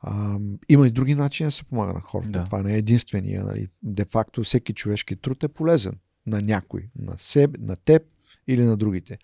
А, 0.00 0.38
има 0.68 0.88
и 0.88 0.90
други 0.90 1.14
начини 1.14 1.46
да 1.46 1.50
се 1.50 1.64
помага 1.64 1.92
на 1.92 2.00
хората. 2.00 2.30
Да. 2.30 2.44
Това 2.44 2.62
не 2.62 2.74
е 2.74 2.78
единствения. 2.78 3.44
Нали. 3.44 3.68
Де 3.82 4.04
факто 4.04 4.42
всеки 4.42 4.74
човешки 4.74 5.16
труд 5.16 5.44
е 5.44 5.48
полезен 5.48 5.98
на 6.26 6.42
някой. 6.42 6.88
На, 6.98 7.18
себе, 7.18 7.58
на 7.60 7.76
теб 7.76 8.02
или 8.46 8.64
на 8.64 8.76
другите. 8.76 9.18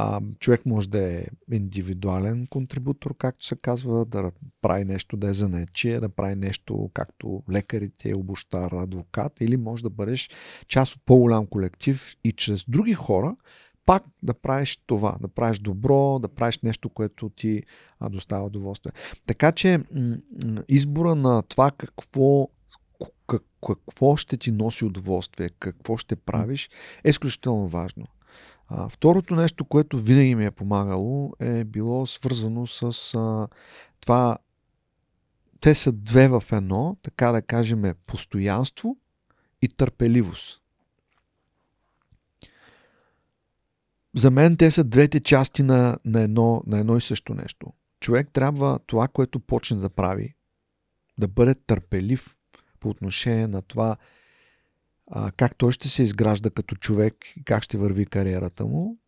А, 0.00 0.20
човек 0.40 0.66
може 0.66 0.88
да 0.88 1.12
е 1.14 1.24
индивидуален 1.52 2.46
контрибутор, 2.46 3.16
както 3.16 3.46
се 3.46 3.56
казва, 3.56 4.04
да 4.04 4.30
прави 4.62 4.84
нещо, 4.84 5.16
да 5.16 5.28
е 5.28 5.34
занечие, 5.34 6.00
да 6.00 6.08
прави 6.08 6.34
нещо 6.34 6.90
както 6.94 7.42
лекарите, 7.50 8.14
обощар, 8.14 8.72
адвокат, 8.72 9.40
или 9.40 9.56
може 9.56 9.82
да 9.82 9.90
бъдеш 9.90 10.30
част 10.68 10.96
от 10.96 11.02
по-голям 11.04 11.46
колектив 11.46 12.16
и 12.24 12.32
чрез 12.32 12.64
други 12.68 12.94
хора 12.94 13.36
пак 13.88 14.04
да 14.22 14.34
правиш 14.34 14.78
това, 14.86 15.16
да 15.20 15.28
правиш 15.28 15.58
добро, 15.58 16.18
да 16.18 16.28
правиш 16.28 16.58
нещо, 16.58 16.88
което 16.88 17.28
ти 17.28 17.62
а, 18.00 18.08
доставя 18.08 18.46
удоволствие. 18.46 18.92
Така 19.26 19.52
че 19.52 19.80
избора 20.68 21.14
на 21.14 21.42
това 21.42 21.70
какво 21.70 22.48
как- 23.26 23.42
какво 23.60 24.16
ще 24.16 24.36
ти 24.36 24.52
носи 24.52 24.84
удоволствие, 24.84 25.50
какво 25.58 25.96
ще 25.96 26.16
правиш, 26.16 26.70
е 27.04 27.10
изключително 27.10 27.68
важно. 27.68 28.06
Второто 28.90 29.34
нещо, 29.34 29.64
което 29.64 29.98
винаги 29.98 30.34
ми 30.34 30.46
е 30.46 30.50
помагало, 30.50 31.32
е 31.40 31.64
било 31.64 32.06
свързано 32.06 32.66
с 32.66 32.92
това 34.00 34.38
те 35.60 35.74
са 35.74 35.92
две 35.92 36.28
в 36.28 36.44
едно, 36.52 36.96
така 37.02 37.32
да 37.32 37.42
кажем, 37.42 37.94
постоянство 38.06 38.96
и 39.62 39.68
търпеливост. 39.68 40.62
За 44.16 44.30
мен 44.30 44.56
те 44.56 44.70
са 44.70 44.84
двете 44.84 45.20
части 45.20 45.62
на, 45.62 45.98
на, 46.04 46.20
едно, 46.20 46.62
на 46.66 46.78
едно 46.78 46.96
и 46.96 47.00
също 47.00 47.34
нещо. 47.34 47.72
Човек 48.00 48.28
трябва 48.32 48.78
това, 48.86 49.08
което 49.08 49.40
почне 49.40 49.76
да 49.76 49.90
прави, 49.90 50.34
да 51.18 51.28
бъде 51.28 51.54
търпелив 51.54 52.36
по 52.80 52.88
отношение 52.88 53.46
на 53.46 53.62
това 53.62 53.96
а, 55.10 55.32
как 55.32 55.56
той 55.56 55.72
ще 55.72 55.88
се 55.88 56.02
изгражда 56.02 56.50
като 56.50 56.74
човек, 56.74 57.14
как 57.44 57.62
ще 57.62 57.78
върви 57.78 58.06
кариерата 58.06 58.66
му 58.66 58.98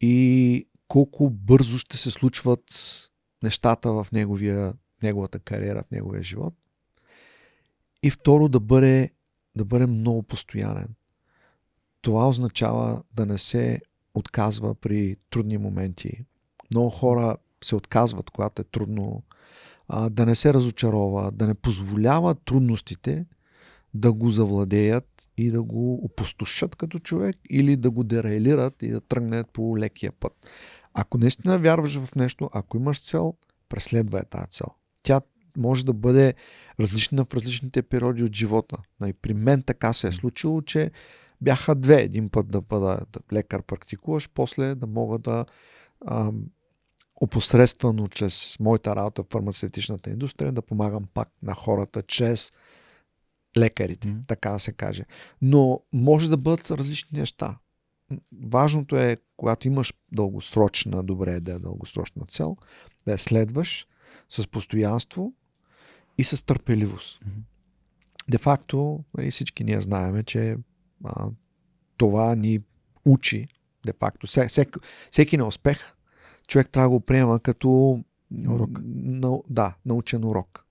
и 0.00 0.68
колко 0.88 1.30
бързо 1.30 1.78
ще 1.78 1.96
се 1.96 2.10
случват 2.10 2.62
нещата 3.42 3.92
в 3.92 4.06
неговия, 4.12 4.74
неговата 5.02 5.38
кариера, 5.38 5.82
в 5.82 5.90
неговия 5.90 6.22
живот. 6.22 6.54
И 8.02 8.10
второ, 8.10 8.48
да 8.48 8.60
бъде, 8.60 9.10
да 9.56 9.64
бъде 9.64 9.86
много 9.86 10.22
постоянен. 10.22 10.88
Това 12.00 12.28
означава 12.28 13.02
да 13.12 13.26
не 13.26 13.38
се 13.38 13.80
отказва 14.18 14.74
при 14.74 15.16
трудни 15.30 15.58
моменти. 15.58 16.24
Много 16.70 16.90
хора 16.90 17.36
се 17.64 17.76
отказват, 17.76 18.30
когато 18.30 18.62
е 18.62 18.64
трудно, 18.64 19.22
а, 19.88 20.10
да 20.10 20.26
не 20.26 20.34
се 20.34 20.54
разочарова, 20.54 21.30
да 21.30 21.46
не 21.46 21.54
позволява 21.54 22.34
трудностите 22.34 23.26
да 23.94 24.12
го 24.12 24.30
завладеят 24.30 25.28
и 25.36 25.50
да 25.50 25.62
го 25.62 25.94
опустошат 25.94 26.76
като 26.76 26.98
човек 26.98 27.36
или 27.50 27.76
да 27.76 27.90
го 27.90 28.04
дерайлират 28.04 28.82
и 28.82 28.88
да 28.88 29.00
тръгнат 29.00 29.50
по 29.52 29.78
лекия 29.78 30.12
път. 30.12 30.32
Ако 30.94 31.18
наистина 31.18 31.58
вярваш 31.58 31.98
в 31.98 32.14
нещо, 32.14 32.50
ако 32.52 32.76
имаш 32.76 33.02
цел, 33.02 33.34
преследвай 33.68 34.22
тази 34.30 34.50
цел. 34.50 34.66
Тя 35.02 35.20
може 35.56 35.84
да 35.84 35.92
бъде 35.92 36.34
различна 36.80 37.24
в 37.24 37.34
различните 37.34 37.82
периоди 37.82 38.22
от 38.22 38.34
живота. 38.34 38.76
И 39.06 39.12
при 39.12 39.34
мен 39.34 39.62
така 39.62 39.92
се 39.92 40.08
е 40.08 40.12
случило, 40.12 40.62
че 40.62 40.90
бяха 41.40 41.74
две. 41.74 42.02
Един 42.02 42.28
път 42.28 42.50
да 42.50 42.60
бъда 42.60 43.00
лекар 43.32 43.62
практикуваш, 43.62 44.30
после 44.34 44.74
да 44.74 44.86
мога 44.86 45.18
да 45.18 45.44
а, 46.06 46.32
опосредствано 47.16 48.08
чрез 48.08 48.56
моята 48.60 48.96
работа 48.96 49.22
в 49.22 49.26
фармацевтичната 49.30 50.10
индустрия 50.10 50.52
да 50.52 50.62
помагам 50.62 51.04
пак 51.14 51.28
на 51.42 51.54
хората 51.54 52.02
чрез 52.02 52.52
лекарите, 53.58 54.08
mm-hmm. 54.08 54.28
така 54.28 54.50
да 54.50 54.58
се 54.58 54.72
каже. 54.72 55.04
Но 55.42 55.80
може 55.92 56.30
да 56.30 56.36
бъдат 56.36 56.70
различни 56.70 57.18
неща. 57.18 57.58
Важното 58.42 58.96
е, 58.96 59.16
когато 59.36 59.66
имаш 59.66 59.94
дългосрочна, 60.12 61.02
добре 61.02 61.40
да 61.40 61.52
е 61.52 61.58
дългосрочна 61.58 62.26
цел, 62.26 62.56
да 63.06 63.12
я 63.12 63.18
следваш 63.18 63.86
с 64.28 64.46
постоянство 64.46 65.32
и 66.18 66.24
с 66.24 66.44
търпеливост. 66.44 67.20
Mm-hmm. 67.20 67.42
Де 68.28 68.38
факто, 68.38 69.04
нали, 69.18 69.30
всички 69.30 69.64
ние 69.64 69.80
знаеме, 69.80 70.22
че 70.22 70.56
а, 71.04 71.28
това 71.96 72.34
ни 72.34 72.60
учи, 73.04 73.48
де 73.86 73.92
факто. 74.00 74.26
Всеки, 74.26 74.78
всеки 75.10 75.36
неуспех 75.36 75.96
човек 76.46 76.70
трябва 76.70 76.88
да 76.88 76.90
го 76.90 77.00
приема 77.00 77.40
като 77.40 78.00
урок. 78.48 78.80
На, 78.84 79.38
да, 79.50 79.74
научен 79.86 80.24
урок. 80.24 80.64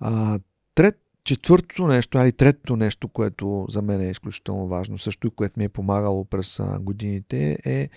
А, 0.00 0.38
трет, 0.74 1.00
четвъртото 1.24 1.86
нещо, 1.86 2.18
али 2.18 2.32
третото 2.32 2.76
нещо, 2.76 3.08
което 3.08 3.66
за 3.68 3.82
мен 3.82 4.00
е 4.00 4.10
изключително 4.10 4.68
важно, 4.68 4.98
също 4.98 5.26
и 5.26 5.30
което 5.30 5.58
ми 5.58 5.64
е 5.64 5.68
помагало 5.68 6.24
през 6.24 6.60
годините, 6.80 7.58
е 7.64 7.90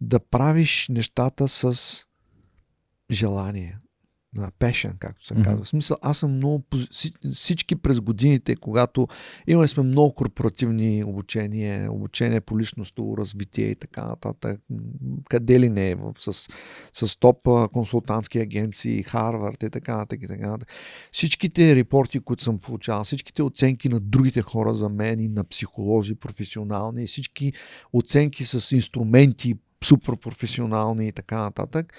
да 0.00 0.20
правиш 0.20 0.86
нещата 0.90 1.48
с 1.48 1.74
желание 3.10 3.78
на 4.36 4.50
пешен, 4.58 4.96
както 4.98 5.26
се 5.26 5.34
казва. 5.34 5.52
Mm-hmm. 5.52 5.64
В 5.64 5.68
смисъл, 5.68 5.96
аз 6.02 6.18
съм 6.18 6.36
много. 6.36 6.64
Всички 7.34 7.76
през 7.76 8.00
годините, 8.00 8.56
когато 8.56 9.08
имали 9.46 9.68
сме 9.68 9.82
много 9.82 10.14
корпоративни 10.14 11.04
обучения, 11.04 11.92
обучение 11.92 12.40
по 12.40 12.58
личностно 12.58 13.16
развитие 13.16 13.66
и 13.66 13.74
така 13.74 14.04
нататък, 14.04 14.60
къде 15.28 15.60
ли 15.60 15.68
не 15.68 15.96
с, 16.18 16.48
с 16.92 17.16
топ 17.16 17.48
консултантски 17.72 18.38
агенции, 18.38 19.02
Харвард 19.02 19.62
и 19.62 19.70
така 19.70 19.96
нататък. 19.96 20.22
И 20.22 20.26
така 20.26 20.46
нататък. 20.46 20.68
Всичките 21.12 21.76
репорти, 21.76 22.20
които 22.20 22.42
съм 22.42 22.58
получавал, 22.58 23.04
всичките 23.04 23.42
оценки 23.42 23.88
на 23.88 24.00
другите 24.00 24.42
хора 24.42 24.74
за 24.74 24.88
мен 24.88 25.20
и 25.20 25.28
на 25.28 25.44
психолози 25.44 26.14
професионални, 26.14 27.06
всички 27.06 27.52
оценки 27.92 28.44
с 28.44 28.72
инструменти, 28.76 29.54
супер 29.84 30.16
професионални 30.16 31.08
и 31.08 31.12
така 31.12 31.40
нататък 31.40 31.92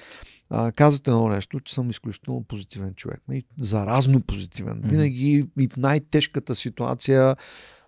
а, 0.51 0.71
казвате 0.71 1.11
едно 1.11 1.27
нещо, 1.27 1.59
че 1.59 1.73
съм 1.73 1.89
изключително 1.89 2.43
позитивен 2.43 2.93
човек. 2.93 3.19
И 3.19 3.31
нали, 3.31 3.43
заразно 3.59 4.21
позитивен. 4.21 4.81
Mm-hmm. 4.81 4.89
Винаги 4.89 5.47
и 5.59 5.67
в 5.67 5.77
най-тежката 5.77 6.55
ситуация 6.55 7.35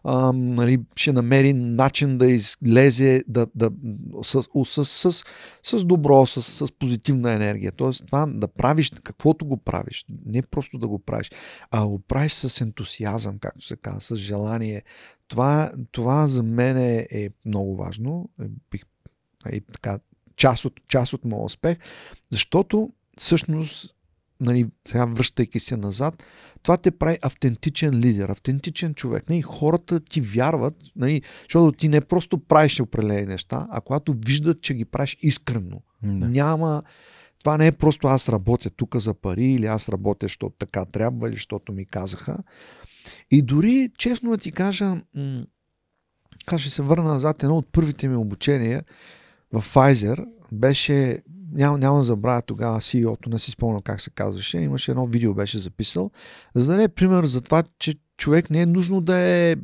а, 0.04 0.32
нали, 0.34 0.80
ще 0.96 1.14
намери 1.14 1.54
начин 1.54 2.18
да 2.18 2.32
излезе 2.32 3.24
да, 3.28 3.48
да, 3.56 3.72
с, 4.24 4.44
с, 4.66 4.86
с, 4.86 5.12
с, 5.12 5.24
с 5.64 5.86
добро, 5.86 6.26
с, 6.26 6.42
с 6.42 6.72
позитивна 6.72 7.32
енергия. 7.32 7.72
Тоест 7.72 8.06
това 8.06 8.26
да 8.26 8.48
правиш 8.48 8.92
каквото 9.04 9.46
го 9.46 9.58
правиш, 9.58 10.06
не 10.26 10.42
просто 10.42 10.78
да 10.78 10.88
го 10.88 11.00
правиш, 11.00 11.32
а 11.72 11.88
го 11.88 12.00
правиш 12.00 12.34
с 12.34 12.62
ентусиазъм, 12.62 13.40
както 13.40 13.66
се 13.66 13.76
казва, 13.76 14.02
с 14.02 14.16
желание. 14.16 14.84
Това, 15.28 15.72
това 15.92 16.28
за 16.28 16.44
мен 16.44 16.78
е, 16.78 17.08
е 17.12 17.30
много 17.46 17.76
важно. 17.76 18.30
Бих 18.72 18.82
и 19.52 19.62
така, 19.62 20.00
част 20.36 20.66
от, 20.66 20.74
част 20.88 21.14
от 21.14 21.26
моят 21.26 21.46
успех, 21.46 21.78
защото 22.32 22.90
всъщност, 23.18 23.96
нали, 24.40 24.68
сега 24.88 25.06
връщайки 25.06 25.60
се 25.60 25.78
назад, 25.78 26.24
това 26.64 26.78
те 26.78 26.92
прави 26.92 27.18
автентичен 27.22 28.00
лидер, 28.00 28.30
автентичен 28.30 28.94
човек. 28.94 29.30
Нали, 29.30 29.42
хората 29.42 30.00
ти 30.00 30.22
вярват, 30.22 30.76
нали, 30.96 31.22
защото 31.44 31.78
ти 31.78 31.90
не 31.90 32.02
просто 32.02 32.38
правиш 32.38 32.80
определени 32.80 33.26
неща, 33.26 33.68
а 33.70 33.82
когато 33.82 34.16
виждат, 34.26 34.62
че 34.62 34.74
ги 34.74 34.86
правиш 34.86 35.18
искрено. 35.22 35.82
Да. 36.04 36.30
Няма... 36.30 36.84
Това 37.40 37.58
не 37.58 37.68
е 37.68 37.72
просто 37.72 38.08
аз 38.08 38.30
работя 38.30 38.70
тук 38.70 38.96
за 38.96 39.14
пари 39.14 39.46
или 39.46 39.66
аз 39.66 39.90
работя, 39.90 40.26
защото 40.26 40.56
така 40.60 40.86
трябва 40.86 41.28
или 41.28 41.36
защото 41.36 41.74
ми 41.74 41.86
казаха. 41.86 42.38
И 43.32 43.42
дори, 43.42 43.90
честно 43.98 44.32
да 44.32 44.38
ти 44.38 44.52
кажа, 44.52 45.02
м- 45.16 45.46
ще 46.58 46.70
се 46.70 46.82
върна 46.82 47.10
назад, 47.10 47.44
едно 47.44 47.58
от 47.58 47.68
първите 47.72 48.08
ми 48.08 48.16
обучения, 48.16 48.84
в 49.54 49.74
Pfizer 49.74 50.26
беше, 50.52 51.24
няма, 51.52 51.78
няма 51.78 51.98
да 51.98 52.04
забравя 52.04 52.42
тогава 52.42 52.82
CEO-то, 52.82 53.30
не 53.30 53.40
си 53.40 53.52
спомням 53.52 53.82
как 53.82 54.02
се 54.02 54.10
казваше, 54.10 54.58
имаше 54.58 54.92
едно 54.92 55.08
видео 55.08 55.34
беше 55.34 55.60
записал, 55.60 56.12
за 56.56 56.66
да 56.66 56.72
даде 56.72 56.88
пример 56.88 57.26
за 57.26 57.42
това, 57.42 57.64
че 57.80 57.96
човек 58.18 58.50
не 58.50 58.62
е 58.62 58.66
нужно 58.66 59.02
да 59.02 59.18
е 59.18 59.56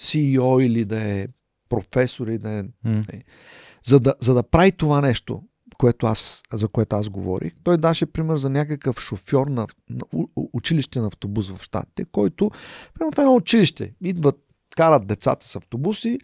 CEO 0.00 0.64
или 0.64 0.84
да 0.84 1.02
е 1.02 1.26
професор 1.68 2.26
или 2.26 2.38
да 2.38 2.50
е... 2.50 2.62
Mm. 2.86 3.22
За, 3.84 4.00
да, 4.00 4.14
за 4.20 4.34
да 4.34 4.42
прави 4.42 4.72
това 4.72 5.00
нещо, 5.00 5.42
което 5.78 6.06
аз, 6.06 6.42
за 6.52 6.68
което 6.68 6.96
аз 6.96 7.08
говорих, 7.08 7.52
той 7.62 7.78
даше 7.78 8.06
пример 8.06 8.36
за 8.36 8.50
някакъв 8.50 9.00
шофьор 9.00 9.46
на, 9.46 9.66
на 9.90 10.02
училище 10.52 11.00
на 11.00 11.06
автобус 11.06 11.48
в 11.50 11.62
Штатите, 11.62 12.04
който 12.12 12.50
в 13.12 13.18
едно 13.18 13.34
училище 13.34 13.94
идват, 14.00 14.36
карат 14.76 15.06
децата 15.06 15.48
с 15.48 15.56
автобуси 15.56 16.18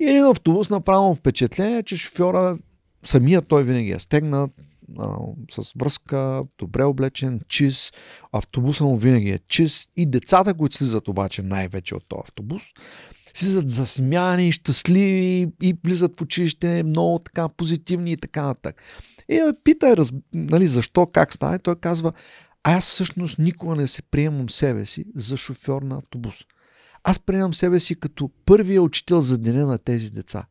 и 0.00 0.04
един 0.04 0.24
автобус 0.24 0.70
направо 0.70 1.14
впечатление, 1.14 1.82
че 1.82 1.96
шофьора, 1.96 2.58
самия 3.04 3.42
той 3.42 3.64
винаги 3.64 3.90
е 3.90 3.98
стегнат, 3.98 4.50
а, 4.98 5.16
с 5.50 5.72
връзка, 5.76 6.42
добре 6.58 6.84
облечен, 6.84 7.40
чист. 7.48 7.94
Автобуса 8.32 8.84
му 8.84 8.96
винаги 8.96 9.30
е 9.30 9.38
чист. 9.48 9.90
И 9.96 10.06
децата, 10.06 10.54
които 10.54 10.76
слизат 10.76 11.08
обаче 11.08 11.42
най-вече 11.42 11.94
от 11.94 12.04
този 12.08 12.20
автобус, 12.20 12.62
слизат 13.34 13.68
засмяни, 13.68 14.52
щастливи 14.52 15.48
и 15.62 15.76
влизат 15.84 16.18
в 16.18 16.22
училище 16.22 16.82
много 16.82 17.18
така 17.18 17.48
позитивни 17.48 18.12
и 18.12 18.16
така 18.16 18.42
нататък. 18.42 18.82
И 19.28 19.34
ме 19.34 19.52
пита, 19.64 19.96
раз, 19.96 20.12
нали, 20.34 20.66
защо, 20.66 21.06
как 21.06 21.34
стане, 21.34 21.58
той 21.58 21.76
казва, 21.76 22.12
аз 22.62 22.84
всъщност 22.84 23.38
никога 23.38 23.76
не 23.76 23.88
се 23.88 24.02
приемам 24.02 24.50
себе 24.50 24.86
си 24.86 25.04
за 25.14 25.36
шофьор 25.36 25.82
на 25.82 25.96
автобус. 25.96 26.36
Аз 27.04 27.18
приемам 27.18 27.54
себе 27.54 27.80
си 27.80 27.94
като 27.94 28.30
първия 28.46 28.82
учител 28.82 29.20
за 29.20 29.38
деня 29.38 29.66
на 29.66 29.78
тези 29.78 30.10
деца. 30.10 30.46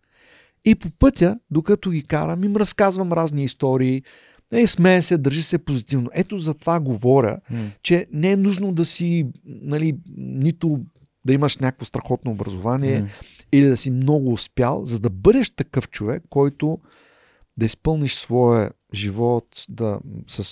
И 0.65 0.75
по 0.75 0.89
пътя, 0.89 1.39
докато 1.51 1.89
ги 1.89 2.03
карам, 2.03 2.43
им 2.43 2.55
разказвам 2.55 3.13
разни 3.13 3.43
истории, 3.43 4.03
е, 4.51 4.67
смея 4.67 5.03
се, 5.03 5.17
държи 5.17 5.43
се 5.43 5.57
позитивно. 5.57 6.09
Ето 6.13 6.39
за 6.39 6.53
това 6.53 6.79
говоря, 6.79 7.39
mm. 7.51 7.71
че 7.83 8.07
не 8.11 8.31
е 8.31 8.37
нужно 8.37 8.71
да 8.71 8.85
си, 8.85 9.27
нали, 9.45 9.97
нито 10.17 10.79
да 11.25 11.33
имаш 11.33 11.57
някакво 11.57 11.85
страхотно 11.85 12.31
образование 12.31 13.01
mm. 13.01 13.07
или 13.51 13.65
да 13.65 13.77
си 13.77 13.91
много 13.91 14.33
успял, 14.33 14.85
за 14.85 14.99
да 14.99 15.09
бъдеш 15.09 15.49
такъв 15.49 15.89
човек, 15.89 16.23
който 16.29 16.79
да 17.57 17.65
изпълниш 17.65 18.15
своя 18.15 18.71
живот 18.93 19.65
да, 19.69 19.99
с, 20.27 20.43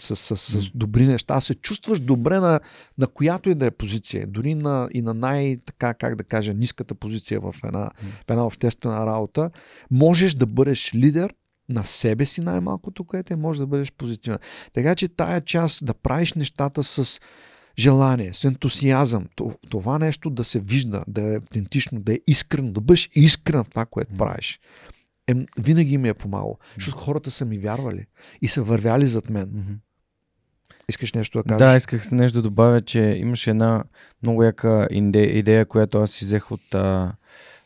с, 0.00 0.16
с, 0.16 0.36
с, 0.36 0.70
добри 0.74 1.06
неща, 1.06 1.40
се 1.40 1.54
чувстваш 1.54 2.00
добре 2.00 2.40
на, 2.40 2.60
на 2.98 3.06
която 3.06 3.50
и 3.50 3.54
да 3.54 3.66
е 3.66 3.70
позиция, 3.70 4.26
дори 4.26 4.54
на, 4.54 4.88
и 4.94 5.02
на 5.02 5.14
най, 5.14 5.56
така 5.66 5.94
как 5.94 6.16
да 6.16 6.24
кажа, 6.24 6.54
ниската 6.54 6.94
позиция 6.94 7.40
в 7.40 7.54
една, 7.64 7.90
в 8.26 8.30
една 8.30 8.46
обществена 8.46 9.06
работа, 9.06 9.50
можеш 9.90 10.34
да 10.34 10.46
бъдеш 10.46 10.94
лидер 10.94 11.34
на 11.68 11.84
себе 11.84 12.26
си 12.26 12.40
най-малкото, 12.40 13.04
което 13.04 13.32
е, 13.32 13.36
може 13.36 13.60
да 13.60 13.66
бъдеш 13.66 13.92
позитивен. 13.92 14.38
Така 14.72 14.94
че 14.94 15.08
тая 15.08 15.40
част 15.40 15.86
да 15.86 15.94
правиш 15.94 16.32
нещата 16.32 16.84
с 16.84 17.20
желание, 17.78 18.32
с 18.32 18.44
ентусиазъм, 18.44 19.26
това 19.70 19.98
нещо 19.98 20.30
да 20.30 20.44
се 20.44 20.60
вижда, 20.60 21.04
да 21.08 21.32
е 21.32 21.36
автентично, 21.36 22.00
да 22.00 22.12
е 22.14 22.18
искрено, 22.26 22.72
да 22.72 22.80
бъдеш 22.80 23.10
искрен 23.14 23.64
в 23.64 23.68
това, 23.68 23.86
което 23.86 24.14
правиш. 24.14 24.60
Е, 25.28 25.34
винаги 25.58 25.98
ми 25.98 26.08
е 26.08 26.14
помало, 26.14 26.58
защото 26.76 26.96
хората 26.96 27.30
са 27.30 27.44
ми 27.44 27.58
вярвали 27.58 28.06
и 28.42 28.48
са 28.48 28.62
вървяли 28.62 29.06
зад 29.06 29.30
мен. 29.30 29.80
Искаш 30.88 31.12
нещо 31.12 31.38
да 31.38 31.44
кажеш? 31.44 31.58
Да, 31.58 31.76
исках 31.76 32.12
нещо 32.12 32.38
да 32.38 32.42
добавя, 32.42 32.80
че 32.80 33.00
имаше 33.00 33.50
една 33.50 33.84
много 34.22 34.42
яка 34.42 34.88
идея, 34.90 35.66
която 35.66 35.98
аз 35.98 36.10
си 36.10 36.24
взех 36.24 36.50
от 36.50 36.74
а, 36.74 37.14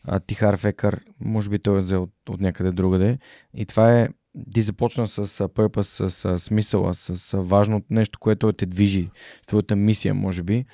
а, 0.04 0.20
Тихар 0.20 0.56
Фекър, 0.56 1.00
може 1.20 1.50
би 1.50 1.58
той 1.58 1.78
е 1.78 1.80
взел 1.80 2.02
от, 2.02 2.28
от 2.28 2.40
някъде 2.40 2.72
другаде. 2.72 3.18
И 3.54 3.66
това 3.66 4.00
е, 4.00 4.08
ти 4.54 4.62
започна 4.62 5.06
с 5.06 5.26
purpose, 5.26 6.08
с 6.08 6.24
uh, 6.24 6.36
смисъла, 6.36 6.94
с 6.94 7.16
uh, 7.16 7.40
важно 7.40 7.82
нещо, 7.90 8.18
което 8.18 8.52
те 8.52 8.66
движи, 8.66 9.10
с 9.42 9.46
твоята 9.46 9.76
мисия, 9.76 10.14
може 10.14 10.42
би. 10.42 10.64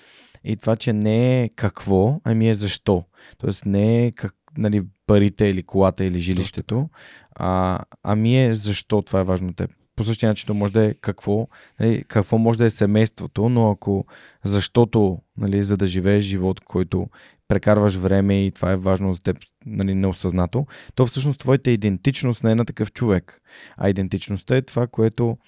И 0.45 0.57
това, 0.57 0.77
че 0.77 0.93
не 0.93 1.43
е 1.43 1.49
какво, 1.49 2.21
ами 2.25 2.49
е 2.49 2.55
защо. 2.55 3.05
Тоест 3.39 3.67
не 3.67 4.07
е 4.07 4.13
как, 4.13 4.35
нали, 4.59 4.83
парите 5.07 5.47
или 5.47 5.63
колата 5.63 6.05
или 6.05 6.19
жилището, 6.19 6.89
а, 7.35 7.79
ами 8.03 8.45
е 8.45 8.55
защо 8.55 9.03
това 9.03 9.21
е 9.21 9.25
важно 9.25 9.53
теб 9.53 9.71
по 9.99 10.05
същия 10.05 10.29
начин 10.29 10.57
може 10.57 10.73
да 10.73 10.85
е 10.85 10.95
какво, 10.95 11.49
нали, 11.81 12.05
какво 12.09 12.39
може 12.39 12.59
да 12.59 12.65
е 12.65 12.71
семейството, 12.71 13.49
но 13.49 13.71
ако 13.71 14.07
защото, 14.45 15.19
нали, 15.37 15.63
за 15.63 15.77
да 15.77 15.87
живееш 15.87 16.25
живот, 16.25 16.61
който 16.61 17.07
прекарваш 17.49 17.95
време 17.95 18.47
и 18.47 18.51
това 18.51 18.73
е 18.73 18.77
важно 18.77 19.13
за 19.13 19.23
теб, 19.23 19.37
нали, 19.67 19.95
неосъзнато, 19.95 20.67
то 20.95 21.07
всъщност 21.07 21.41
твоята 21.41 21.71
идентичност 21.71 22.45
не 22.45 22.51
е 22.51 22.55
на 22.55 22.65
такъв 22.65 22.93
човек. 22.93 23.41
А 23.77 23.91
идентичността 23.91 24.57
е 24.57 24.63
това, 24.63 24.87
което 24.87 25.39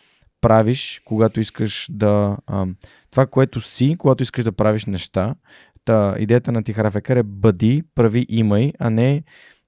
правиш, 0.41 1.03
когато 1.05 1.41
искаш 1.41 1.87
да... 1.91 2.37
А, 2.47 2.67
това, 3.11 3.27
което 3.27 3.61
си, 3.61 3.97
когато 3.99 4.23
искаш 4.23 4.45
да 4.45 4.53
правиш 4.53 4.85
неща. 4.87 5.35
Та, 5.85 6.17
идеята 6.19 6.53
на 6.53 6.63
Тихарафекър 6.63 7.17
е 7.17 7.23
бъди, 7.23 7.83
прави, 7.95 8.27
имай, 8.29 8.73
а 8.79 8.91
не 8.91 9.23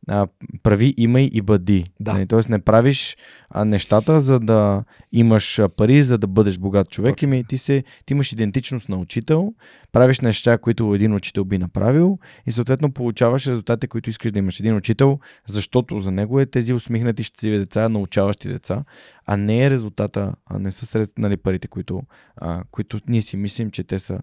а, 0.08 0.26
прави, 0.62 0.94
имай 0.96 1.30
и 1.32 1.42
бъди. 1.42 1.84
Да. 2.00 2.12
Нали, 2.12 2.26
тоест 2.26 2.48
не 2.48 2.58
правиш 2.58 3.16
а, 3.50 3.64
нещата, 3.64 4.20
за 4.20 4.40
да 4.40 4.84
имаш 5.12 5.60
пари, 5.76 6.02
за 6.02 6.18
да 6.18 6.26
бъдеш 6.26 6.58
богат 6.58 6.90
човек. 6.90 7.16
Точно. 7.16 7.44
Ти, 7.44 7.58
се, 7.58 7.84
ти 8.06 8.12
имаш 8.12 8.32
идентичност 8.32 8.88
на 8.88 8.96
учител, 8.96 9.54
правиш 9.92 10.20
неща, 10.20 10.58
които 10.58 10.94
един 10.94 11.14
учител 11.14 11.44
би 11.44 11.58
направил 11.58 12.18
и 12.46 12.52
съответно 12.52 12.92
получаваш 12.92 13.46
резултати, 13.46 13.86
които 13.86 14.10
искаш 14.10 14.32
да 14.32 14.38
имаш. 14.38 14.60
Един 14.60 14.76
учител, 14.76 15.18
защото 15.46 16.00
за 16.00 16.10
него 16.10 16.40
е 16.40 16.46
тези 16.46 16.74
усмихнати 16.74 17.22
щастливи 17.22 17.58
деца, 17.58 17.88
научаващи 17.88 18.48
деца, 18.48 18.84
а 19.26 19.36
не 19.36 19.64
е 19.64 19.70
резултата, 19.70 20.34
а 20.46 20.58
не 20.58 20.70
са 20.70 20.86
сред, 20.86 21.10
нали, 21.18 21.36
парите, 21.36 21.68
които, 21.68 22.02
а, 22.36 22.62
които 22.70 23.00
ние 23.08 23.22
си 23.22 23.36
мислим, 23.36 23.70
че 23.70 23.84
те 23.84 23.98
са 23.98 24.20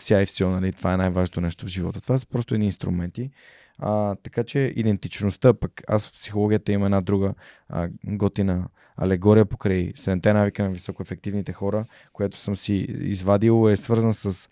вся 0.00 0.22
и 0.22 0.26
все, 0.26 0.44
нали, 0.44 0.72
това 0.72 0.94
е 0.94 0.96
най-важното 0.96 1.40
нещо 1.40 1.66
в 1.66 1.68
живота. 1.68 2.00
Това 2.00 2.18
са 2.18 2.26
просто 2.26 2.54
едни 2.54 2.66
инструменти. 2.66 3.30
А, 3.78 4.14
така 4.14 4.44
че 4.44 4.72
идентичността, 4.76 5.54
пък 5.54 5.82
аз 5.88 6.06
в 6.06 6.12
психологията 6.12 6.72
има 6.72 6.86
една 6.86 7.00
друга 7.00 7.34
а, 7.68 7.88
готина 8.04 8.68
алегория 8.96 9.44
покрай 9.44 9.92
седемте 9.94 10.32
навика 10.32 10.62
на 10.62 10.70
високоефективните 10.70 11.52
хора, 11.52 11.84
която 12.12 12.38
съм 12.38 12.56
си 12.56 12.74
извадил, 13.00 13.70
е 13.70 13.76
свързан 13.76 14.12
с 14.12 14.48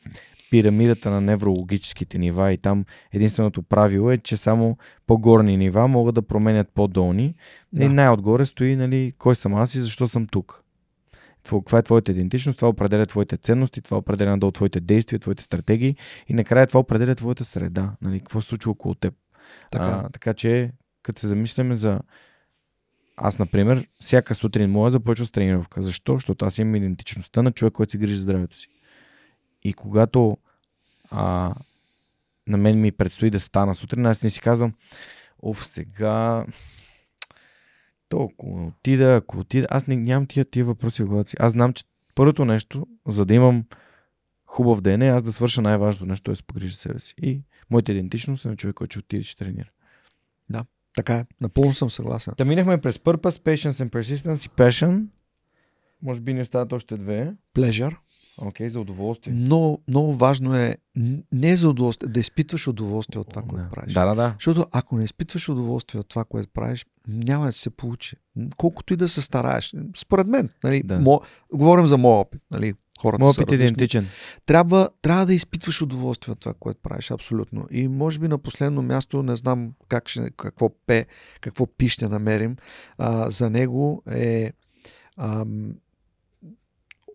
пирамидата 0.51 1.11
на 1.11 1.21
неврологическите 1.21 2.19
нива 2.19 2.53
и 2.53 2.59
там 2.59 2.85
единственото 3.13 3.63
правило 3.63 4.11
е, 4.11 4.19
че 4.19 4.37
само 4.37 4.79
по-горни 5.07 5.57
нива 5.57 5.89
могат 5.89 6.15
да 6.15 6.23
променят 6.23 6.69
по-долни 6.75 7.35
да. 7.73 7.85
и 7.85 7.89
най-отгоре 7.89 8.47
стои 8.47 8.77
нали, 8.77 9.13
кой 9.19 9.35
съм 9.35 9.55
аз 9.55 9.75
и 9.75 9.81
защо 9.81 10.09
съм 10.09 10.27
тук. 10.27 10.65
Каква 11.51 11.79
е 11.79 11.83
твоята 11.83 12.13
идентичност, 12.13 12.59
това 12.59 12.69
определя 12.69 13.07
твоите 13.07 13.37
ценности, 13.37 13.81
това 13.81 13.97
определя 13.97 14.31
надолу 14.31 14.53
твоите 14.53 14.81
действия, 14.81 15.19
твоите 15.19 15.43
стратегии 15.43 15.97
и 16.29 16.35
накрая 16.35 16.67
това 16.67 16.81
определя 16.81 17.15
твоята 17.15 17.45
среда, 17.45 17.97
нали, 18.03 18.19
какво 18.19 18.41
се 18.41 18.49
случва 18.49 18.71
около 18.71 18.95
теб. 18.95 19.15
Така. 19.71 19.85
А, 19.85 20.09
така 20.09 20.35
че, 20.35 20.73
като 21.03 21.21
се 21.21 21.27
замисляме 21.27 21.77
за 21.77 22.01
аз, 23.17 23.39
например, 23.39 23.89
всяка 24.01 24.35
сутрин 24.35 24.71
моя 24.71 24.91
започва 24.91 25.27
с 25.27 25.31
тренировка. 25.31 25.83
Защо? 25.83 26.15
Защото 26.15 26.45
аз 26.45 26.59
имам 26.59 26.75
идентичността 26.75 27.43
на 27.43 27.53
човек, 27.53 27.73
който 27.73 27.91
си 27.91 27.99
грижи 27.99 28.15
за 28.15 28.23
здравето 28.23 28.57
си. 28.57 28.69
И 29.63 29.73
когато 29.73 30.37
а, 31.11 31.55
на 32.47 32.57
мен 32.57 32.81
ми 32.81 32.93
предстои 32.93 33.31
да 33.31 33.41
стана 33.41 33.75
сутрин, 33.75 34.07
аз 34.07 34.23
не 34.23 34.31
си 34.31 34.41
казвам, 34.41 34.73
оф, 35.43 35.67
сега 35.67 36.45
толкова 38.09 38.67
отида, 38.67 39.15
ако 39.15 39.39
отида, 39.39 39.67
аз 39.71 39.87
не, 39.87 39.97
нямам 39.97 40.27
тия, 40.27 40.45
тия 40.45 40.65
въпроси 40.65 41.03
в 41.03 41.07
главата 41.07 41.31
си. 41.31 41.37
Аз 41.41 41.53
знам, 41.53 41.73
че 41.73 41.85
първото 42.15 42.45
нещо, 42.45 42.87
за 43.09 43.27
да 43.27 43.35
имам 43.35 43.65
хубав 44.47 44.81
ден 44.81 45.03
е 45.03 45.09
аз 45.09 45.23
да 45.23 45.33
свърша 45.33 45.63
най-важното 45.63 46.07
нещо, 46.07 46.31
е 46.31 46.33
да 46.33 46.37
се 46.37 46.43
погрижа 46.43 46.77
себе 46.77 47.01
си. 47.01 47.15
И 47.23 47.43
моята 47.71 47.93
идентичност 47.93 48.45
е 48.45 48.49
на 48.49 48.57
човек, 48.57 48.75
който 48.75 48.93
ще 48.93 48.99
отиде, 48.99 49.23
ще 49.23 49.45
тренира. 49.45 49.71
Да, 50.51 50.65
така 50.95 51.15
е. 51.15 51.27
Напълно 51.41 51.75
съм 51.75 51.91
съгласен. 51.91 52.35
Да 52.39 52.45
минахме 52.45 52.81
през 52.81 52.99
Purpose, 52.99 53.39
Patience 53.39 53.71
and 53.71 53.91
Persistence 53.91 54.47
и 54.47 54.49
Passion. 54.49 55.07
Може 56.03 56.21
би 56.21 56.35
ни 56.35 56.41
остават 56.41 56.73
още 56.73 56.97
две. 56.97 57.35
Pleasure. 57.55 57.97
Окей, 58.39 58.67
okay, 58.67 58.71
за 58.71 58.81
удоволствие. 58.81 59.35
Но 59.37 59.79
много 59.89 60.15
важно 60.15 60.55
е 60.55 60.77
не 61.33 61.57
за 61.57 61.69
удоволствие, 61.69 62.09
да 62.09 62.21
изпитваш 62.21 62.69
удоволствие 62.69 63.21
от 63.21 63.29
това, 63.29 63.43
което 63.43 63.65
да. 63.65 63.71
правиш. 63.71 63.95
Да, 63.95 64.07
да, 64.07 64.15
да. 64.15 64.35
Защото 64.39 64.67
ако 64.73 64.97
не 64.97 65.05
изпитваш 65.05 65.49
удоволствие 65.49 66.01
от 66.01 66.09
това, 66.09 66.25
което 66.25 66.51
правиш, 66.53 66.87
няма 67.09 67.47
да 67.47 67.53
се 67.53 67.71
получи. 67.71 68.17
Колкото 68.57 68.95
и 68.95 68.97
да 68.97 69.09
се 69.09 69.23
стараеш. 69.23 69.75
Според 69.97 70.27
мен, 70.27 70.49
нали, 70.65 70.83
да. 70.83 71.01
мо, 71.01 71.21
говорим 71.53 71.87
за 71.87 71.99
моят 71.99 72.27
опит. 72.27 72.43
Нали, 72.51 72.75
хората 73.01 73.23
Моят 73.23 73.39
опит 73.39 73.53
е 73.53 73.55
идентичен. 73.55 74.07
Трябва, 74.47 74.89
трябва 75.03 75.27
да 75.27 75.35
изпитваш 75.35 75.83
удоволствие 75.83 76.33
от 76.33 76.41
това, 76.41 76.55
което 76.61 76.81
правиш, 76.83 77.11
абсолютно. 77.11 77.67
И 77.71 77.89
може 77.89 78.19
би 78.19 78.29
на 78.29 78.39
последно 78.39 78.83
място, 78.83 79.23
не 79.23 79.37
знам 79.37 79.73
как 79.89 80.09
ще, 80.09 80.31
какво 80.31 80.71
пе, 80.87 81.07
какво 81.41 81.67
пи 81.67 81.89
ще 81.89 82.09
намерим. 82.09 82.57
А, 82.99 83.31
за 83.31 83.51
него 83.51 84.03
е 84.11 84.53
ам, 85.17 85.73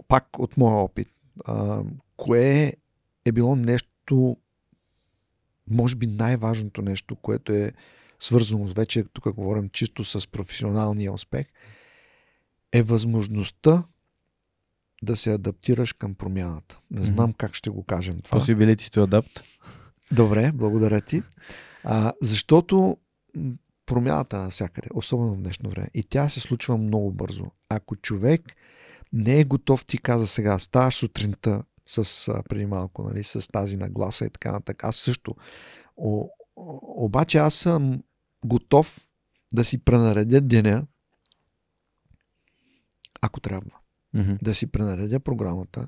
пак 0.07 0.39
от 0.39 0.57
моя 0.57 0.75
опит 0.75 1.09
а, 1.45 1.83
кое 2.17 2.73
е 3.25 3.31
било 3.31 3.55
нещо, 3.55 4.37
може 5.69 5.95
би 5.95 6.07
най-важното 6.07 6.81
нещо, 6.81 7.15
което 7.15 7.53
е 7.53 7.73
свързано 8.19 8.67
с 8.67 8.73
вече, 8.73 9.03
тук 9.13 9.33
говорим 9.33 9.69
чисто 9.69 10.03
с 10.03 10.27
професионалния 10.27 11.13
успех, 11.13 11.47
е 12.71 12.83
възможността 12.83 13.83
да 15.03 15.15
се 15.15 15.33
адаптираш 15.33 15.93
към 15.93 16.15
промяната. 16.15 16.79
Не 16.91 17.05
знам 17.05 17.33
mm-hmm. 17.33 17.37
как 17.37 17.53
ще 17.53 17.69
го 17.69 17.83
кажем 17.83 18.21
това. 18.23 18.39
Possibility 18.39 18.97
to 18.97 19.05
adapt. 19.07 19.41
Добре, 20.11 20.51
благодаря 20.51 21.01
ти. 21.01 21.23
А, 21.83 22.13
защото 22.21 22.97
промяната 23.85 24.37
навсякъде, 24.37 24.87
особено 24.93 25.33
в 25.33 25.37
днешно 25.37 25.69
време, 25.69 25.87
и 25.93 26.03
тя 26.03 26.29
се 26.29 26.39
случва 26.39 26.77
много 26.77 27.11
бързо. 27.11 27.45
Ако 27.69 27.95
човек 27.95 28.55
не 29.13 29.39
е 29.39 29.43
готов, 29.43 29.85
ти 29.85 29.97
каза 29.97 30.27
сега, 30.27 30.59
ставаш 30.59 30.95
сутринта 30.95 31.63
с, 31.87 32.27
а, 32.27 32.43
преди 32.49 32.65
малко, 32.65 33.03
нали, 33.03 33.23
с 33.23 33.51
тази 33.51 33.77
нагласа 33.77 34.25
и 34.25 34.29
така 34.29 34.51
нататък. 34.51 34.83
Аз 34.83 34.95
също. 34.95 35.35
О, 35.97 36.29
обаче 37.05 37.37
аз 37.37 37.53
съм 37.53 38.03
готов 38.45 39.07
да 39.53 39.65
си 39.65 39.77
пренаредя 39.77 40.41
деня, 40.41 40.85
ако 43.21 43.39
трябва. 43.39 43.71
Mm-hmm. 44.15 44.43
Да 44.43 44.55
си 44.55 44.67
пренаредя 44.67 45.19
програмата. 45.19 45.87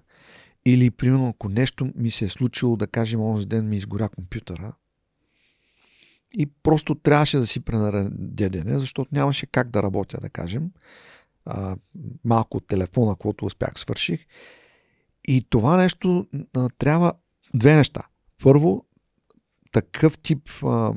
Или, 0.65 0.91
примерно, 0.91 1.29
ако 1.29 1.49
нещо 1.49 1.91
ми 1.95 2.11
се 2.11 2.25
е 2.25 2.29
случило, 2.29 2.75
да 2.75 2.87
кажем, 2.87 3.21
онзи 3.21 3.45
ден 3.45 3.69
ми 3.69 3.77
изгоря 3.77 4.09
компютъра, 4.09 4.73
и 6.37 6.45
просто 6.45 6.95
трябваше 6.95 7.37
да 7.37 7.47
си 7.47 7.59
пренаредя 7.59 8.49
деня, 8.49 8.79
защото 8.79 9.09
нямаше 9.11 9.45
как 9.45 9.69
да 9.69 9.83
работя, 9.83 10.17
да 10.21 10.29
кажем 10.29 10.71
а, 11.45 11.77
малко 12.23 12.57
от 12.57 12.67
телефона, 12.67 13.13
каквото 13.13 13.45
успях 13.45 13.79
свърших. 13.79 14.25
И 15.27 15.45
това 15.49 15.77
нещо 15.77 16.27
а, 16.55 16.69
трябва 16.77 17.13
две 17.53 17.75
неща. 17.75 18.01
Първо, 18.43 18.85
такъв 19.71 20.17
тип 20.17 20.49
а, 20.63 20.93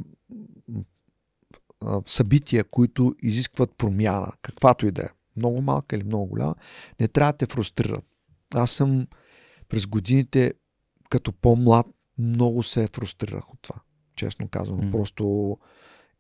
а, 1.84 2.02
събития, 2.06 2.64
които 2.64 3.14
изискват 3.22 3.74
промяна, 3.78 4.32
каквато 4.42 4.86
и 4.86 4.90
да 4.90 5.02
е, 5.02 5.08
много 5.36 5.62
малка 5.62 5.96
или 5.96 6.04
много 6.04 6.26
голяма, 6.26 6.54
не 7.00 7.08
трябва 7.08 7.32
да 7.32 7.36
те 7.36 7.46
фрустрират. 7.46 8.04
Аз 8.54 8.70
съм 8.70 9.06
през 9.68 9.86
годините, 9.86 10.52
като 11.10 11.32
по-млад, 11.32 11.86
много 12.18 12.62
се 12.62 12.88
фрустрирах 12.92 13.52
от 13.52 13.58
това. 13.62 13.80
Честно 14.16 14.48
казвам. 14.48 14.80
Mm. 14.80 14.92
Просто 14.92 15.58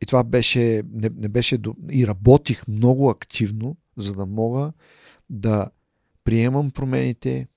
и 0.00 0.06
това 0.06 0.24
беше, 0.24 0.82
не, 0.92 1.10
не 1.16 1.28
беше, 1.28 1.58
и 1.90 2.06
работих 2.06 2.68
много 2.68 3.10
активно, 3.10 3.76
за 3.96 4.14
да 4.14 4.26
мога 4.26 4.72
да 5.30 5.70
приемам 6.24 6.70
промените, 6.70 7.48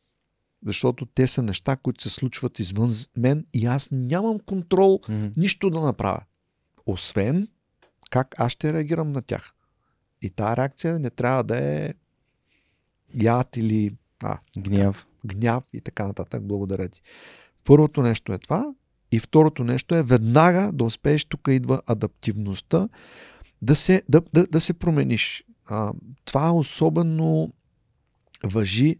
защото 0.65 1.05
те 1.05 1.27
са 1.27 1.43
неща, 1.43 1.75
които 1.75 2.03
се 2.03 2.09
случват 2.09 2.59
извън 2.59 2.91
мен 3.17 3.45
и 3.53 3.65
аз 3.65 3.89
нямам 3.91 4.39
контрол 4.39 4.99
mm-hmm. 4.99 5.37
нищо 5.37 5.69
да 5.69 5.81
направя. 5.81 6.23
Освен 6.85 7.47
как 8.11 8.35
аз 8.37 8.51
ще 8.51 8.73
реагирам 8.73 9.11
на 9.11 9.21
тях. 9.21 9.53
И 10.21 10.29
тази 10.29 10.57
реакция 10.57 10.99
не 10.99 11.09
трябва 11.09 11.43
да 11.43 11.63
е 11.63 11.93
яд 13.13 13.57
или 13.57 13.95
а, 14.23 14.37
Гняв. 14.57 15.07
гняв 15.25 15.63
и 15.73 15.81
така 15.81 16.07
нататък. 16.07 16.43
Благодаря 16.43 16.89
ти. 16.89 17.01
Първото 17.63 18.01
нещо 18.01 18.33
е 18.33 18.37
това. 18.37 18.73
И 19.11 19.19
второто 19.19 19.63
нещо 19.63 19.95
е 19.95 20.03
веднага 20.03 20.71
да 20.73 20.83
успееш, 20.83 21.25
тук 21.25 21.47
идва 21.47 21.81
адаптивността, 21.87 22.89
да 23.61 23.75
се, 23.75 24.03
да, 24.09 24.21
да, 24.33 24.47
да 24.47 24.61
се 24.61 24.73
промениш. 24.73 25.43
А, 25.65 25.93
това 26.25 26.51
особено 26.51 27.53
въжи 28.43 28.95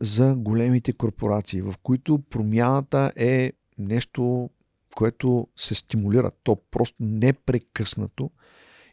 за 0.00 0.34
големите 0.36 0.92
корпорации, 0.92 1.62
в 1.62 1.74
които 1.82 2.18
промяната 2.30 3.12
е 3.16 3.52
нещо, 3.78 4.50
което 4.96 5.48
се 5.56 5.74
стимулира. 5.74 6.30
То 6.42 6.56
просто 6.70 6.96
непрекъснато 7.00 8.30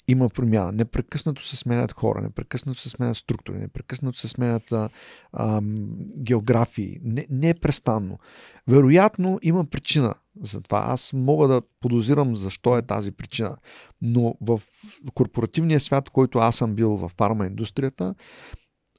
има 0.07 0.29
промяна. 0.29 0.71
Непрекъснато 0.71 1.45
се 1.45 1.55
сменят 1.55 1.91
хора, 1.91 2.21
непрекъснато 2.21 2.79
се 2.79 2.89
сменят 2.89 3.17
структури, 3.17 3.57
непрекъснато 3.57 4.17
се 4.17 4.27
сменят 4.27 4.73
а, 5.33 5.61
географии. 6.17 6.99
Не, 7.03 7.27
непрестанно. 7.29 8.19
Вероятно 8.67 9.39
има 9.41 9.65
причина 9.65 10.13
за 10.41 10.61
това. 10.61 10.83
Аз 10.87 11.13
мога 11.13 11.47
да 11.47 11.61
подозирам 11.79 12.35
защо 12.35 12.77
е 12.77 12.81
тази 12.81 13.11
причина. 13.11 13.57
Но 14.01 14.35
в 14.41 14.61
корпоративния 15.13 15.79
свят, 15.79 16.07
в 16.09 16.11
който 16.11 16.39
аз 16.39 16.55
съм 16.55 16.75
бил 16.75 16.95
в 16.95 17.11
фарма 17.17 17.45
индустрията, 17.45 18.15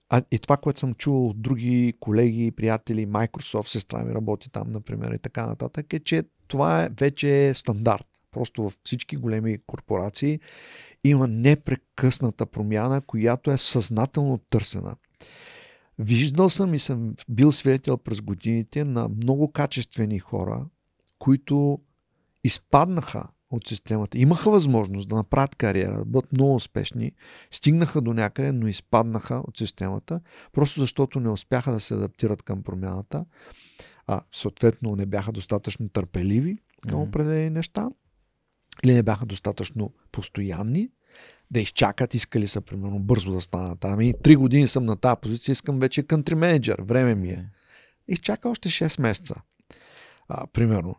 а 0.08 0.22
и 0.30 0.38
това, 0.38 0.56
което 0.56 0.80
съм 0.80 0.94
чувал 0.94 1.26
от 1.26 1.42
други 1.42 1.94
колеги, 2.00 2.50
приятели, 2.50 3.06
Microsoft, 3.06 3.68
сестра 3.68 4.04
ми 4.04 4.14
работи 4.14 4.50
там, 4.50 4.70
например, 4.70 5.12
и 5.12 5.18
така 5.18 5.46
нататък, 5.46 5.92
е, 5.92 6.00
че 6.00 6.22
това 6.48 6.84
е 6.84 6.88
вече 7.00 7.48
е 7.48 7.54
стандарт. 7.54 8.06
Просто 8.30 8.62
във 8.62 8.78
всички 8.84 9.16
големи 9.16 9.58
корпорации 9.66 10.40
има 11.04 11.28
непрекъсната 11.28 12.46
промяна, 12.46 13.00
която 13.00 13.50
е 13.50 13.58
съзнателно 13.58 14.38
търсена. 14.38 14.96
Виждал 15.98 16.50
съм 16.50 16.74
и 16.74 16.78
съм 16.78 17.14
бил 17.28 17.52
свидетел 17.52 17.96
през 17.96 18.20
годините 18.20 18.84
на 18.84 19.08
много 19.08 19.52
качествени 19.52 20.18
хора, 20.18 20.66
които 21.18 21.78
изпаднаха 22.44 23.28
от 23.50 23.68
системата. 23.68 24.18
Имаха 24.18 24.50
възможност 24.50 25.08
да 25.08 25.16
направят 25.16 25.54
кариера, 25.54 25.98
да 25.98 26.04
бъдат 26.04 26.32
много 26.32 26.54
успешни, 26.54 27.12
стигнаха 27.50 28.00
до 28.00 28.14
някъде, 28.14 28.52
но 28.52 28.66
изпаднаха 28.66 29.34
от 29.48 29.58
системата, 29.58 30.20
просто 30.52 30.80
защото 30.80 31.20
не 31.20 31.28
успяха 31.28 31.72
да 31.72 31.80
се 31.80 31.94
адаптират 31.94 32.42
към 32.42 32.62
промяната, 32.62 33.24
а 34.06 34.20
съответно 34.32 34.96
не 34.96 35.06
бяха 35.06 35.32
достатъчно 35.32 35.88
търпеливи 35.88 36.58
към 36.88 37.00
определени 37.00 37.50
неща, 37.50 37.88
или 38.84 38.94
не 38.94 39.02
бяха 39.02 39.26
достатъчно 39.26 39.92
постоянни, 40.12 40.88
да 41.50 41.60
изчакат, 41.60 42.14
искали 42.14 42.46
са 42.46 42.60
примерно 42.60 42.98
бързо 42.98 43.32
да 43.32 43.40
станат. 43.40 43.84
Ами 43.84 44.14
три 44.22 44.36
години 44.36 44.68
съм 44.68 44.84
на 44.84 44.96
тази 44.96 45.16
позиция, 45.22 45.52
искам 45.52 45.80
вече 45.80 46.02
country 46.02 46.34
менеджер, 46.34 46.78
време 46.82 47.14
ми 47.14 47.28
е. 47.28 47.50
Изчака 48.08 48.48
още 48.48 48.68
6 48.68 49.00
месеца. 49.00 49.34
А, 50.28 50.46
примерно. 50.46 50.94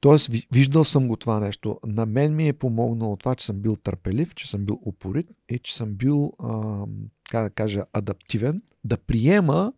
Тоест, 0.00 0.30
виждал 0.52 0.84
съм 0.84 1.08
го 1.08 1.16
това 1.16 1.40
нещо. 1.40 1.80
На 1.86 2.06
мен 2.06 2.36
ми 2.36 2.48
е 2.48 2.52
помогнало 2.52 3.16
това, 3.16 3.34
че 3.34 3.46
съм 3.46 3.56
бил 3.56 3.76
търпелив, 3.76 4.34
че 4.34 4.50
съм 4.50 4.64
бил 4.64 4.80
упорит 4.86 5.30
и 5.48 5.58
че 5.58 5.76
съм 5.76 5.94
бил, 5.94 6.32
а, 6.38 6.84
как 7.30 7.44
да 7.44 7.50
кажа, 7.50 7.84
адаптивен, 7.92 8.62
да 8.84 8.96
приема 8.96 9.72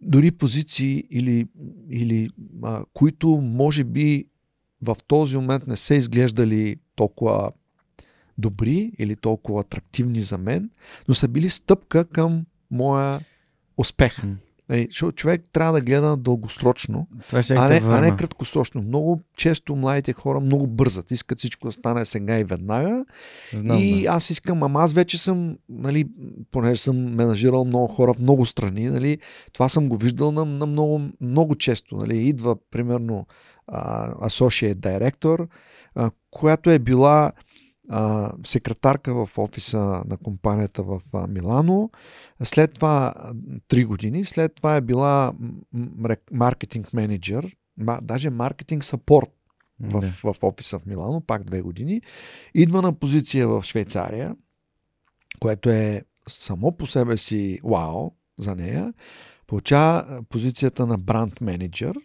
дори 0.00 0.30
позиции 0.30 1.04
или, 1.10 1.46
или 1.90 2.30
а, 2.62 2.84
които 2.92 3.28
може 3.28 3.84
би 3.84 4.26
в 4.84 4.96
този 5.06 5.36
момент 5.36 5.66
не 5.66 5.76
са 5.76 5.94
изглеждали 5.94 6.76
толкова 6.96 7.50
добри 8.38 8.92
или 8.98 9.16
толкова 9.16 9.60
атрактивни 9.60 10.22
за 10.22 10.38
мен, 10.38 10.70
но 11.08 11.14
са 11.14 11.28
били 11.28 11.48
стъпка 11.48 12.04
към 12.04 12.44
моя 12.70 13.20
успех. 13.76 14.16
Нали, 14.68 14.86
защото 14.90 15.16
човек 15.16 15.42
трябва 15.52 15.72
да 15.72 15.80
гледа 15.80 16.16
дългосрочно, 16.16 17.08
Това 17.28 17.42
ще 17.42 17.54
а, 17.54 17.66
е 17.66 17.80
не, 17.80 17.86
а 17.86 18.00
не 18.00 18.16
краткосрочно. 18.16 18.82
Много 18.82 19.22
често 19.36 19.76
младите 19.76 20.12
хора 20.12 20.40
много 20.40 20.66
бързат. 20.66 21.10
Искат 21.10 21.38
всичко 21.38 21.66
да 21.68 21.72
стане 21.72 22.04
сега 22.04 22.38
и 22.38 22.44
веднага. 22.44 23.04
Знам, 23.54 23.78
и 23.78 24.02
да. 24.02 24.08
аз 24.08 24.30
искам, 24.30 24.62
ама 24.62 24.82
аз 24.82 24.92
вече 24.92 25.18
съм, 25.18 25.56
нали, 25.68 26.04
понеже 26.50 26.80
съм 26.80 26.96
менажирал 26.96 27.64
много 27.64 27.86
хора 27.86 28.14
в 28.14 28.18
много 28.18 28.46
страни, 28.46 28.90
нали, 28.90 29.18
това 29.52 29.68
съм 29.68 29.88
го 29.88 29.96
виждал 29.96 30.32
на, 30.32 30.44
на 30.44 30.66
много, 30.66 31.00
много 31.20 31.54
често. 31.54 31.96
Нали. 31.96 32.16
Идва, 32.16 32.56
примерно, 32.70 33.26
associate 33.72 35.48
а, 35.94 36.10
която 36.30 36.70
е 36.70 36.78
била 36.78 37.32
а, 37.88 38.32
секретарка 38.44 39.14
в 39.14 39.38
офиса 39.38 40.02
на 40.06 40.16
компанията 40.24 40.82
в 40.82 41.00
а, 41.12 41.26
Милано. 41.26 41.90
След 42.42 42.74
това 42.74 43.14
3 43.68 43.86
години, 43.86 44.24
след 44.24 44.54
това 44.54 44.76
е 44.76 44.80
била 44.80 45.32
маркетинг 46.32 46.92
менеджер, 46.92 47.56
даже 48.02 48.30
маркетинг 48.30 48.84
сапорт 48.84 49.30
в, 49.80 50.00
в 50.24 50.36
офиса 50.42 50.78
в 50.78 50.86
Милано, 50.86 51.20
пак 51.20 51.44
две 51.44 51.62
години. 51.62 52.02
Идва 52.54 52.82
на 52.82 52.92
позиция 52.92 53.48
в 53.48 53.62
Швейцария, 53.62 54.36
което 55.40 55.70
е 55.70 56.02
само 56.28 56.76
по 56.76 56.86
себе 56.86 57.16
си 57.16 57.60
вау 57.64 58.10
за 58.38 58.54
нея. 58.54 58.92
Получава 59.46 60.22
позицията 60.28 60.86
на 60.86 60.98
бранд 60.98 61.40
менеджер 61.40 61.96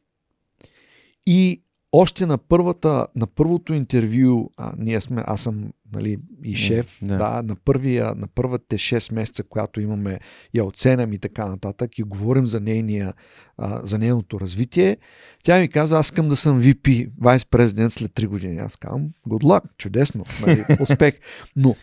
и 1.25 1.61
още 1.91 2.25
на, 2.25 2.37
първата, 2.37 3.07
на 3.15 3.27
първото 3.27 3.73
интервю, 3.73 4.49
а, 4.57 4.73
ние 4.77 5.01
сме, 5.01 5.23
аз 5.25 5.41
съм 5.41 5.71
нали, 5.93 6.17
и 6.43 6.55
шеф, 6.55 6.99
да. 7.01 7.17
да. 7.17 7.43
на, 7.43 7.55
първия, 7.55 8.15
на 8.15 8.27
първите 8.27 8.77
6 8.77 9.13
месеца, 9.13 9.43
която 9.43 9.81
имаме, 9.81 10.19
я 10.53 10.65
оценям 10.65 11.13
и 11.13 11.19
така 11.19 11.45
нататък 11.45 11.99
и 11.99 12.03
говорим 12.03 12.47
за, 12.47 12.59
нейния, 12.59 13.13
а, 13.57 13.85
за 13.85 13.97
нейното 13.97 14.39
развитие, 14.39 14.97
тя 15.43 15.59
ми 15.59 15.69
казва, 15.69 15.99
аз 15.99 16.07
искам 16.07 16.27
да 16.27 16.35
съм 16.35 16.63
VP, 16.63 17.11
вайс 17.21 17.45
президент 17.45 17.93
след 17.93 18.11
3 18.11 18.27
години. 18.27 18.57
Аз 18.57 18.75
казвам, 18.75 19.09
good 19.27 19.43
luck, 19.43 19.61
чудесно, 19.77 20.23
нали, 20.41 20.65
успех. 20.79 21.13
Но 21.55 21.75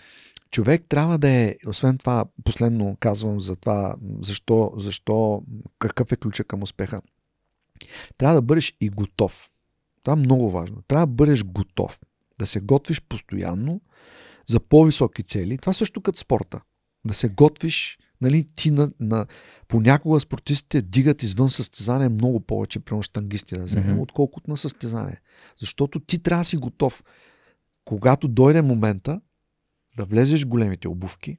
човек 0.51 0.83
трябва 0.89 1.19
да 1.19 1.29
е, 1.29 1.57
освен 1.67 1.99
това, 1.99 2.25
последно 2.45 2.97
казвам 3.01 3.41
за 3.41 3.57
това, 3.57 3.97
защо, 4.23 4.73
защо 4.77 5.43
какъв 5.79 6.13
е 6.13 6.17
ключа 6.17 6.45
към 6.45 6.63
успеха. 6.63 7.01
Трябва 8.19 8.35
да 8.35 8.43
бъдеш 8.43 8.77
и 8.81 8.91
готов. 8.91 9.51
Това 10.03 10.13
е 10.13 10.17
много 10.17 10.51
важно. 10.51 10.83
Трябва 10.89 11.07
да 11.07 11.13
бъдеш 11.13 11.45
готов. 11.45 12.01
Да 12.39 12.47
се 12.47 12.61
готвиш 12.61 13.03
постоянно 13.03 13.81
за 14.47 14.61
по-високи 14.61 15.23
цели. 15.23 15.59
Това 15.59 15.73
също 15.73 16.01
като 16.01 16.19
спорта. 16.19 16.61
Да 17.07 17.15
се 17.15 17.29
готвиш, 17.29 17.99
нали, 18.21 18.47
ти 18.55 18.71
на, 18.71 18.93
на... 19.01 19.27
Понякога 19.69 20.21
спортистите 20.21 20.83
дигат 20.83 21.23
извън 21.23 21.49
състезание 21.49 22.09
много 22.09 22.41
повече, 22.41 22.81
примерно 22.81 23.03
штангисти 23.03 23.55
да 23.55 23.65
вземем, 23.65 23.97
mm-hmm. 23.97 24.03
отколкото 24.03 24.51
на 24.51 24.57
състезание. 24.57 25.21
Защото 25.61 26.01
ти 26.01 26.23
трябва 26.23 26.41
да 26.41 26.45
си 26.45 26.57
готов. 26.57 27.05
Когато 27.85 28.29
дойде 28.29 28.63
момента 28.63 29.21
да 29.97 30.05
влезеш 30.05 30.45
в 30.45 30.49
големите 30.49 30.89
обувки 30.89 31.39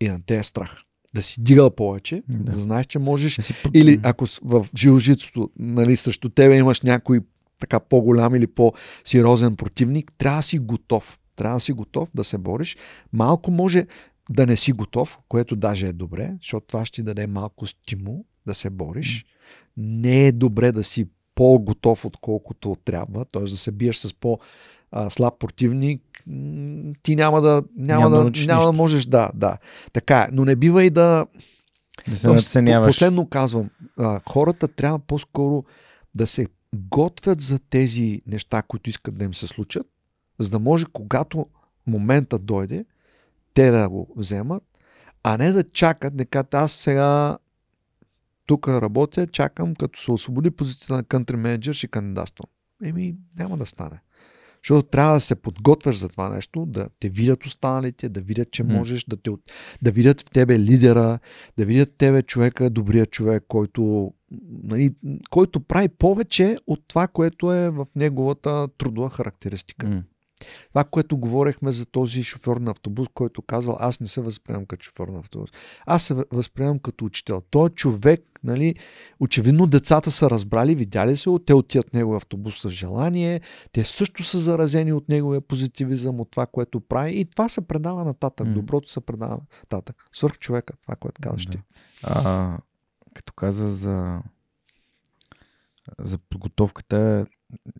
и 0.00 0.08
на 0.08 0.22
те 0.26 0.38
е 0.38 0.42
страх. 0.42 0.84
Да 1.14 1.22
си 1.22 1.42
дигал 1.42 1.70
повече, 1.70 2.22
Да. 2.28 2.38
да, 2.38 2.52
знаеш, 2.52 2.86
че 2.86 2.98
можеш 2.98 3.36
Да 3.36 3.42
си 3.42 3.54
или 3.74 4.00
ако 4.02 4.26
в 4.42 4.66
жилжицото, 4.76 5.50
нали, 5.58 5.96
срещу 5.96 6.28
тебе 6.28 6.56
имаш 6.56 6.80
някой 6.80 7.20
така 7.60 7.80
по-голям 7.80 8.34
или 8.34 8.46
по-сериозен 8.46 9.56
противник, 9.56 10.12
трябва 10.18 10.38
да 10.38 10.42
си 10.42 10.58
готов. 10.58 11.18
Трябва 11.36 11.56
да 11.56 11.60
си 11.60 11.72
готов 11.72 12.08
да 12.14 12.24
се 12.24 12.38
бориш. 12.38 12.76
Малко 13.12 13.50
може 13.50 13.86
да 14.30 14.46
не 14.46 14.56
си 14.56 14.72
готов, 14.72 15.18
което 15.28 15.56
даже 15.56 15.86
е 15.86 15.92
добре, 15.92 16.34
защото 16.42 16.66
това 16.66 16.84
ще 16.84 16.94
ти 16.94 17.02
даде 17.02 17.26
малко 17.26 17.66
стимул 17.66 18.24
да 18.46 18.54
се 18.54 18.70
бориш. 18.70 19.24
Не 19.76 20.26
е 20.26 20.32
добре 20.32 20.72
да 20.72 20.84
си 20.84 21.06
по-готов, 21.34 22.04
отколкото 22.04 22.76
трябва, 22.84 23.24
т.е. 23.24 23.42
да 23.42 23.56
се 23.56 23.72
биеш 23.72 23.96
с 23.96 24.14
по- 24.14 24.38
а, 24.96 25.10
слаб 25.10 25.38
противник, 25.38 26.02
ти 27.02 27.16
няма 27.16 27.40
да, 27.40 27.62
няма, 27.76 28.10
Няма 28.10 28.30
да 28.30 28.46
няма 28.46 28.64
да 28.64 28.72
можеш 28.72 29.06
да, 29.06 29.30
да. 29.34 29.58
Така 29.92 30.28
но 30.32 30.44
не 30.44 30.56
бива 30.56 30.84
и 30.84 30.90
да, 30.90 31.26
да 32.10 32.18
се 32.18 32.28
надценяваш. 32.28 32.94
Последно 32.94 33.28
казвам, 33.28 33.70
а, 33.98 34.20
хората 34.28 34.68
трябва 34.68 34.98
по-скоро 34.98 35.64
да 36.14 36.26
се 36.26 36.46
готвят 36.74 37.40
за 37.40 37.58
тези 37.58 38.22
неща, 38.26 38.62
които 38.62 38.90
искат 38.90 39.18
да 39.18 39.24
им 39.24 39.34
се 39.34 39.46
случат, 39.46 39.86
за 40.38 40.50
да 40.50 40.58
може, 40.58 40.84
когато 40.92 41.46
момента 41.86 42.38
дойде, 42.38 42.84
те 43.54 43.70
да 43.70 43.88
го 43.88 44.14
вземат, 44.16 44.62
а 45.22 45.36
не 45.36 45.52
да 45.52 45.70
чакат, 45.70 46.14
не 46.14 46.24
кажат, 46.24 46.54
аз 46.54 46.72
сега 46.72 47.38
тук 48.46 48.68
работя, 48.68 49.26
чакам, 49.26 49.74
като 49.74 50.00
се 50.00 50.10
освободи 50.10 50.50
позицията 50.50 50.94
на 50.94 51.04
country 51.04 51.36
менеджер, 51.36 51.72
ще 51.72 51.86
кандидатствам. 51.86 52.46
Еми, 52.84 53.14
няма 53.38 53.56
да 53.56 53.66
стане. 53.66 54.00
Защото 54.64 54.88
трябва 54.88 55.14
да 55.14 55.20
се 55.20 55.34
подготвяш 55.34 55.96
за 55.96 56.08
това 56.08 56.28
нещо, 56.28 56.66
да 56.66 56.88
те 57.00 57.08
видят 57.08 57.46
останалите, 57.46 58.08
да 58.08 58.20
видят, 58.20 58.50
че 58.50 58.62
можеш, 58.62 59.04
да, 59.04 59.16
те, 59.16 59.30
да 59.82 59.90
видят 59.90 60.20
в 60.20 60.30
тебе 60.30 60.58
лидера, 60.58 61.18
да 61.56 61.64
видят 61.64 61.88
в 61.88 61.92
тебе 61.92 62.22
човека, 62.22 62.70
добрия 62.70 63.06
човек, 63.06 63.44
който, 63.48 64.12
нали, 64.62 64.94
който 65.30 65.60
прави 65.60 65.88
повече 65.88 66.56
от 66.66 66.80
това, 66.88 67.06
което 67.06 67.52
е 67.52 67.70
в 67.70 67.86
неговата 67.96 68.68
трудова 68.78 69.10
характеристика. 69.10 70.02
Това, 70.68 70.84
което 70.84 71.16
говорехме 71.16 71.72
за 71.72 71.86
този 71.86 72.22
шофьор 72.22 72.56
на 72.56 72.70
автобус, 72.70 73.08
който 73.14 73.42
казал, 73.42 73.76
аз 73.80 74.00
не 74.00 74.06
се 74.06 74.20
възприемам 74.20 74.66
като 74.66 74.82
шофьор 74.82 75.08
на 75.08 75.18
автобус. 75.18 75.50
Аз 75.86 76.02
се 76.02 76.14
възприемам 76.32 76.78
като 76.78 77.04
учител. 77.04 77.42
Той 77.50 77.70
човек, 77.70 78.40
нали, 78.44 78.74
очевидно 79.20 79.66
децата 79.66 80.10
са 80.10 80.30
разбрали, 80.30 80.74
видяли 80.74 81.16
се, 81.16 81.30
те 81.46 81.54
отият 81.54 81.94
неговия 81.94 82.16
автобус 82.16 82.60
с 82.60 82.70
желание, 82.70 83.40
те 83.72 83.84
също 83.84 84.22
са 84.22 84.38
заразени 84.38 84.92
от 84.92 85.08
неговия 85.08 85.40
позитивизъм, 85.40 86.20
от 86.20 86.30
това, 86.30 86.46
което 86.46 86.80
прави 86.80 87.20
и 87.20 87.24
това 87.24 87.48
се 87.48 87.60
предава 87.60 88.04
нататък. 88.04 88.46
Mm. 88.46 88.52
Доброто 88.52 88.90
се 88.90 89.00
предава 89.00 89.38
нататък. 89.62 89.96
Свърх 90.12 90.38
човека, 90.38 90.74
това, 90.82 90.96
което 90.96 91.20
казваш 91.22 91.46
да. 91.46 91.52
ти. 91.52 91.58
А, 92.02 92.56
като 93.14 93.32
каза 93.32 93.70
за 93.70 94.20
за 95.98 96.18
подготовката, 96.18 97.26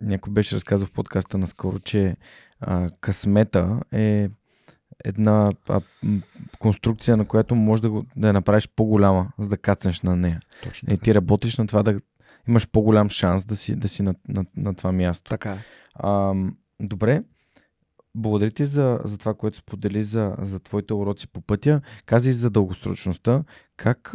някой 0.01 0.32
беше 0.32 0.55
разказал 0.55 0.86
в 0.86 0.92
подкаста 0.92 1.38
наскоро, 1.38 1.78
че 1.78 2.16
а, 2.60 2.88
късмета 3.01 3.80
е 3.92 4.28
една 5.05 5.52
а, 5.68 5.80
конструкция, 6.59 7.16
на 7.16 7.24
която 7.24 7.55
може 7.55 7.82
да, 7.82 7.90
го, 7.90 8.06
да 8.16 8.26
я 8.26 8.32
направиш 8.32 8.68
по-голяма, 8.76 9.28
за 9.38 9.48
да 9.48 9.56
кацнеш 9.56 10.02
на 10.02 10.16
нея. 10.16 10.40
Точно 10.62 10.92
и 10.92 10.98
ти 10.98 11.14
работиш 11.14 11.59
на 11.59 11.66
това 11.66 11.82
да 11.82 12.01
имаш 12.48 12.68
по-голям 12.68 13.09
шанс 13.09 13.44
да 13.44 13.56
си, 13.56 13.76
да 13.76 13.88
си 13.88 14.02
на, 14.02 14.14
на, 14.28 14.44
на 14.56 14.74
това 14.74 14.92
място. 14.92 15.30
Така 15.30 15.52
е. 15.52 15.59
А, 15.94 16.34
добре. 16.80 17.22
Благодаря 18.14 18.51
ти 18.51 18.64
за, 18.64 19.01
за 19.05 19.18
това, 19.18 19.34
което 19.34 19.59
сподели 19.59 20.02
за, 20.02 20.36
за 20.38 20.60
твоите 20.60 20.94
уроци 20.94 21.28
по 21.28 21.40
пътя. 21.40 21.80
Кази 22.06 22.32
за 22.32 22.51
дългосрочността. 22.51 23.44
Как, 23.76 24.14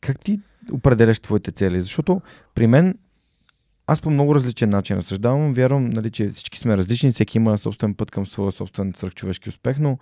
как 0.00 0.20
ти 0.20 0.38
определяш 0.72 1.20
твоите 1.20 1.52
цели? 1.52 1.80
Защото 1.80 2.20
при 2.54 2.66
мен 2.66 2.98
аз 3.86 4.00
по 4.00 4.10
много 4.10 4.34
различен 4.34 4.70
начин 4.70 4.96
разсъждавам. 4.96 5.52
Вярвам, 5.52 5.90
нали, 5.90 6.10
че 6.10 6.28
всички 6.28 6.58
сме 6.58 6.76
различни, 6.76 7.10
всеки 7.10 7.38
има 7.38 7.58
собствен 7.58 7.94
път 7.94 8.10
към 8.10 8.26
своя 8.26 8.52
собствен 8.52 8.92
свръхчовешки 8.96 9.48
успех, 9.48 9.78
но 9.78 9.98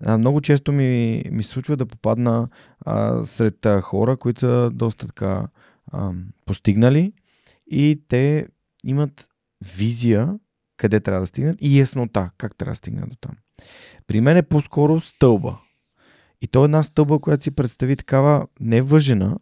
а, 0.00 0.18
много 0.18 0.40
често 0.40 0.72
ми, 0.72 1.22
ми 1.30 1.42
случва 1.42 1.76
да 1.76 1.86
попадна 1.86 2.48
а, 2.80 3.24
сред 3.24 3.66
а, 3.66 3.80
хора, 3.80 4.16
които 4.16 4.40
са 4.40 4.70
доста 4.74 5.06
така 5.06 5.48
а, 5.92 6.12
постигнали 6.46 7.12
и 7.70 8.00
те 8.08 8.46
имат 8.84 9.28
визия 9.76 10.38
къде 10.76 11.00
трябва 11.00 11.20
да 11.20 11.26
стигнат 11.26 11.56
и 11.60 11.80
яснота 11.80 12.30
как 12.38 12.56
трябва 12.56 12.72
да 12.72 12.76
стигнат 12.76 13.10
до 13.10 13.16
там. 13.16 13.36
При 14.06 14.20
мен 14.20 14.36
е 14.36 14.42
по-скоро 14.42 15.00
стълба. 15.00 15.58
И 16.40 16.46
то 16.46 16.62
е 16.62 16.64
една 16.64 16.82
стълба, 16.82 17.18
която 17.18 17.44
си 17.44 17.50
представи 17.50 17.96
такава 17.96 18.46
не 18.60 18.80
въжена, 18.80 19.36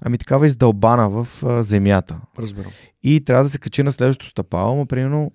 ами 0.00 0.18
такава 0.18 0.46
издълбана 0.46 1.10
в 1.10 1.28
а, 1.44 1.62
земята. 1.62 2.20
Разбирам. 2.38 2.72
И 3.02 3.24
трябва 3.24 3.44
да 3.44 3.50
се 3.50 3.58
качи 3.58 3.82
на 3.82 3.92
следващото 3.92 4.30
стъпало, 4.30 4.76
но 4.76 4.86
примерно 4.86 5.32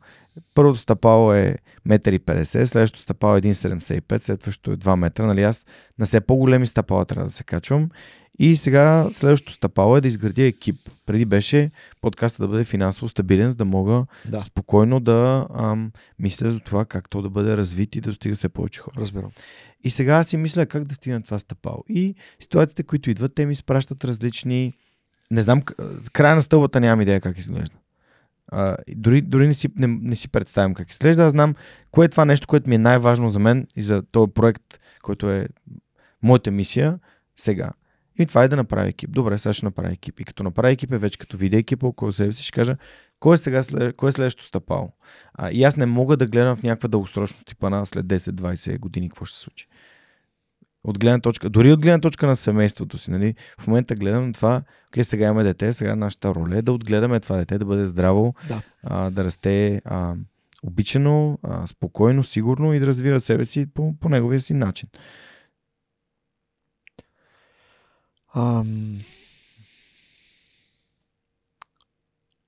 първото 0.54 0.80
стъпало 0.80 1.34
е 1.34 1.56
1,50 1.88 2.60
м, 2.60 2.66
следващото 2.66 3.02
стъпало 3.02 3.36
е 3.36 3.42
1,75 3.42 4.24
следващото 4.24 4.72
е 4.72 4.78
2 4.78 4.96
метра. 4.96 5.26
Нали? 5.26 5.44
Аз 5.44 5.66
на 6.00 6.06
все 6.06 6.22
по-големи 6.22 6.68
стъпала 6.68 7.06
трябва 7.06 7.26
да 7.26 7.34
се 7.34 7.44
качвам. 7.44 7.90
И 8.40 8.56
сега 8.56 9.10
следващото 9.14 9.54
стъпало 9.54 9.98
е 9.98 10.02
да 10.02 10.08
изградя 10.08 10.44
екип. 10.44 10.90
Преди 11.06 11.26
беше 11.26 11.72
подкаста 12.02 12.44
да 12.44 12.48
бъде 12.48 12.64
финансово 12.64 13.10
стабилен, 13.10 13.50
за 13.50 13.56
да 13.56 13.66
мога 13.66 14.06
да. 14.30 14.42
спокойно 14.42 15.00
да 15.00 15.48
ам, 15.56 15.92
мисля 16.20 16.52
за 16.52 16.60
това 16.60 16.86
как 16.86 17.10
то 17.10 17.22
да 17.22 17.30
бъде 17.30 17.58
развит 17.58 17.96
и 17.96 18.02
да 18.02 18.10
достига 18.10 18.36
се 18.36 18.50
повече 18.50 18.82
хора. 18.82 18.96
Разбирам. 18.98 19.32
И 19.84 19.90
сега 19.90 20.24
си 20.24 20.38
мисля 20.38 20.66
как 20.66 20.84
да 20.84 20.96
стигна 20.96 21.24
това 21.24 21.40
стъпало. 21.40 21.84
И 21.90 22.16
ситуациите, 22.40 22.84
които 22.84 23.10
идват, 23.10 23.36
те 23.36 23.46
ми 23.46 23.56
спращат 23.56 24.06
различни... 24.06 24.74
Не 25.32 25.42
знам, 25.42 25.62
края 26.14 26.36
на 26.36 26.42
стълбата 26.42 26.80
нямам 26.80 27.02
идея 27.02 27.22
как 27.22 27.38
изглежда. 27.38 27.76
А, 28.48 28.78
дори 28.96 29.22
дори 29.22 29.48
не, 29.48 29.54
си, 29.54 29.70
не, 29.76 29.88
не 29.88 30.16
си 30.16 30.30
представям 30.30 30.74
как 30.74 30.92
изглежда. 30.92 31.24
Аз 31.24 31.32
знам 31.32 31.56
кое 31.92 32.06
е 32.06 32.10
това 32.10 32.26
нещо, 32.26 32.48
което 32.48 32.70
ми 32.70 32.76
е 32.76 32.80
най-важно 32.80 33.30
за 33.30 33.40
мен 33.40 33.68
и 33.76 33.82
за 33.82 34.04
този 34.12 34.32
проект, 34.32 34.80
който 35.02 35.32
е 35.32 35.48
моята 36.24 36.52
мисия 36.52 37.00
сега. 37.36 37.72
И 38.20 38.26
това 38.26 38.44
е 38.44 38.48
да 38.48 38.56
направя 38.56 38.88
екип. 38.88 39.12
Добре, 39.12 39.38
сега 39.38 39.54
ще 39.54 39.66
направя 39.66 39.92
екип. 39.92 40.20
И 40.20 40.24
като 40.24 40.44
направя 40.44 40.72
екип, 40.72 40.92
е 40.92 40.98
вече 40.98 41.18
като 41.18 41.38
видя 41.38 41.58
екипа 41.58 41.88
около 41.88 42.12
себе 42.12 42.32
си, 42.32 42.44
ще 42.44 42.52
кажа, 42.52 42.78
кой 43.20 43.34
е 43.34 43.38
сега 43.38 43.62
кой 43.98 44.10
е 44.10 44.12
следващото 44.12 44.46
стъпало? 44.46 44.92
А, 45.34 45.52
и 45.52 45.64
аз 45.64 45.78
не 45.78 45.86
мога 45.86 46.18
да 46.18 46.26
гледам 46.26 46.56
в 46.56 46.64
някаква 46.64 46.90
дългосрочност 46.90 47.46
типа 47.46 47.70
на 47.70 47.86
след 47.86 48.06
10-20 48.06 48.80
години 48.80 49.10
какво 49.10 49.26
ще 49.26 49.38
се 49.38 49.44
случи. 49.44 49.68
От 50.84 51.00
гледна 51.00 51.20
точка, 51.20 51.50
дори 51.50 51.72
от 51.72 51.82
гледна 51.82 52.00
точка 52.00 52.28
на 52.28 52.36
семейството 52.36 52.98
си, 52.98 53.12
нали? 53.12 53.36
В 53.60 53.68
момента 53.68 53.96
гледам 53.96 54.34
това, 54.34 54.64
окей, 54.88 55.04
сега 55.04 55.26
имаме 55.26 55.44
дете, 55.44 55.74
сега 55.74 55.96
нашата 55.96 56.36
роля 56.36 56.58
е 56.58 56.62
да 56.62 56.72
отгледаме 56.72 57.20
това 57.20 57.38
дете, 57.38 57.58
да 57.58 57.66
бъде 57.66 57.86
здраво, 57.86 58.36
да, 58.48 58.62
а, 58.84 59.10
да 59.10 59.24
расте 59.24 59.82
а, 59.86 60.16
обичано, 60.64 61.40
а, 61.44 61.68
спокойно, 61.68 62.24
сигурно 62.24 62.74
и 62.74 62.80
да 62.80 62.88
развива 62.88 63.20
себе 63.20 63.46
си 63.46 63.66
по, 63.74 63.96
по 64.00 64.10
неговия 64.10 64.42
си 64.42 64.54
начин. 64.54 64.90
Ам... 68.36 69.00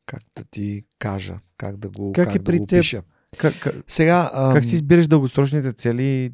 Как 0.06 0.24
да 0.36 0.44
ти 0.44 0.86
кажа, 1.00 1.40
как 1.58 1.78
да 1.78 1.90
го, 1.90 2.14
как, 2.14 2.28
как 2.28 2.36
е 2.36 2.40
да 2.40 2.58
го 2.58 2.64
опиша. 2.64 3.04
Как, 3.38 3.60
как, 3.60 3.76
Сега, 3.88 4.32
ам... 4.34 4.54
как 4.54 4.66
си 4.66 4.76
избираш 4.76 5.08
дългосрочните 5.08 5.74
цели, 5.74 6.34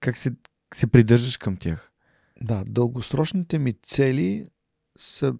как 0.00 0.18
се, 0.18 0.32
се 0.74 0.86
придържаш 0.86 1.36
към 1.36 1.56
тях? 1.56 1.92
Да, 2.40 2.64
дългосрочните 2.64 3.58
ми 3.58 3.74
цели 3.82 4.48
са 4.96 5.34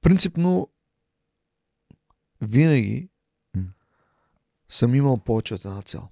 принципно 0.00 0.68
винаги 2.40 3.08
м. 3.56 3.62
съм 4.68 4.94
имал 4.94 5.16
повече 5.16 5.54
от 5.54 5.64
една 5.64 5.82
цел. 5.82 6.08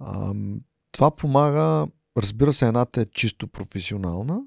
Ам, 0.00 0.60
това 0.92 1.16
помага 1.16 1.86
Разбира 2.16 2.52
се, 2.52 2.66
едната 2.66 3.00
е 3.00 3.06
чисто 3.06 3.48
професионална, 3.48 4.42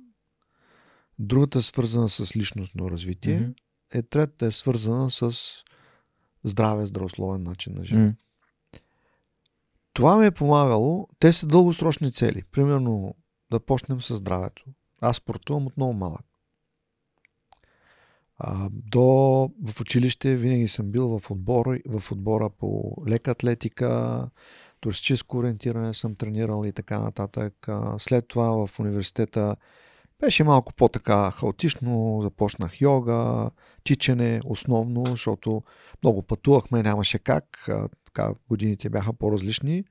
другата 1.19 1.59
е 1.59 1.61
свързана 1.61 2.09
с 2.09 2.35
личностно 2.35 2.91
развитие, 2.91 3.39
mm-hmm. 3.39 3.55
е 3.99 4.01
третата 4.01 4.45
е 4.45 4.51
свързана 4.51 5.09
с 5.09 5.33
здраве, 6.43 6.85
здравословен 6.85 7.43
начин 7.43 7.73
на 7.75 7.85
живот. 7.85 8.11
Mm-hmm. 8.11 8.17
Това 9.93 10.17
ми 10.17 10.25
е 10.25 10.31
помагало. 10.31 11.07
Те 11.19 11.33
са 11.33 11.47
дългосрочни 11.47 12.11
цели. 12.11 12.43
Примерно 12.51 13.15
да 13.51 13.59
почнем 13.59 14.01
с 14.01 14.15
здравето. 14.15 14.65
Аз 15.01 15.17
спортувам 15.17 15.67
от 15.67 15.77
много 15.77 15.93
малък. 15.93 16.25
А, 18.39 18.69
до 18.71 19.03
в 19.63 19.81
училище 19.81 20.35
винаги 20.35 20.67
съм 20.67 20.91
бил 20.91 21.19
в 21.19 21.31
отбора, 21.31 21.79
в 21.85 22.11
отбора 22.11 22.49
по 22.49 22.95
лека 23.07 23.31
атлетика, 23.31 24.29
туристическо 24.79 25.37
ориентиране 25.37 25.93
съм 25.93 26.15
тренирал 26.15 26.63
и 26.65 26.71
така 26.71 26.99
нататък. 26.99 27.67
След 27.97 28.27
това 28.27 28.67
в 28.67 28.79
университета 28.79 29.55
беше 30.19 30.43
малко 30.43 30.73
по-така 30.73 31.31
хаотично, 31.31 32.19
започнах 32.23 32.81
йога, 32.81 33.49
тичане 33.83 34.41
основно, 34.45 35.03
защото 35.07 35.63
много 36.03 36.21
пътувахме, 36.21 36.83
нямаше 36.83 37.19
как, 37.19 37.69
така 38.05 38.29
годините 38.49 38.89
бяха 38.89 39.13
по-различни. 39.13 39.83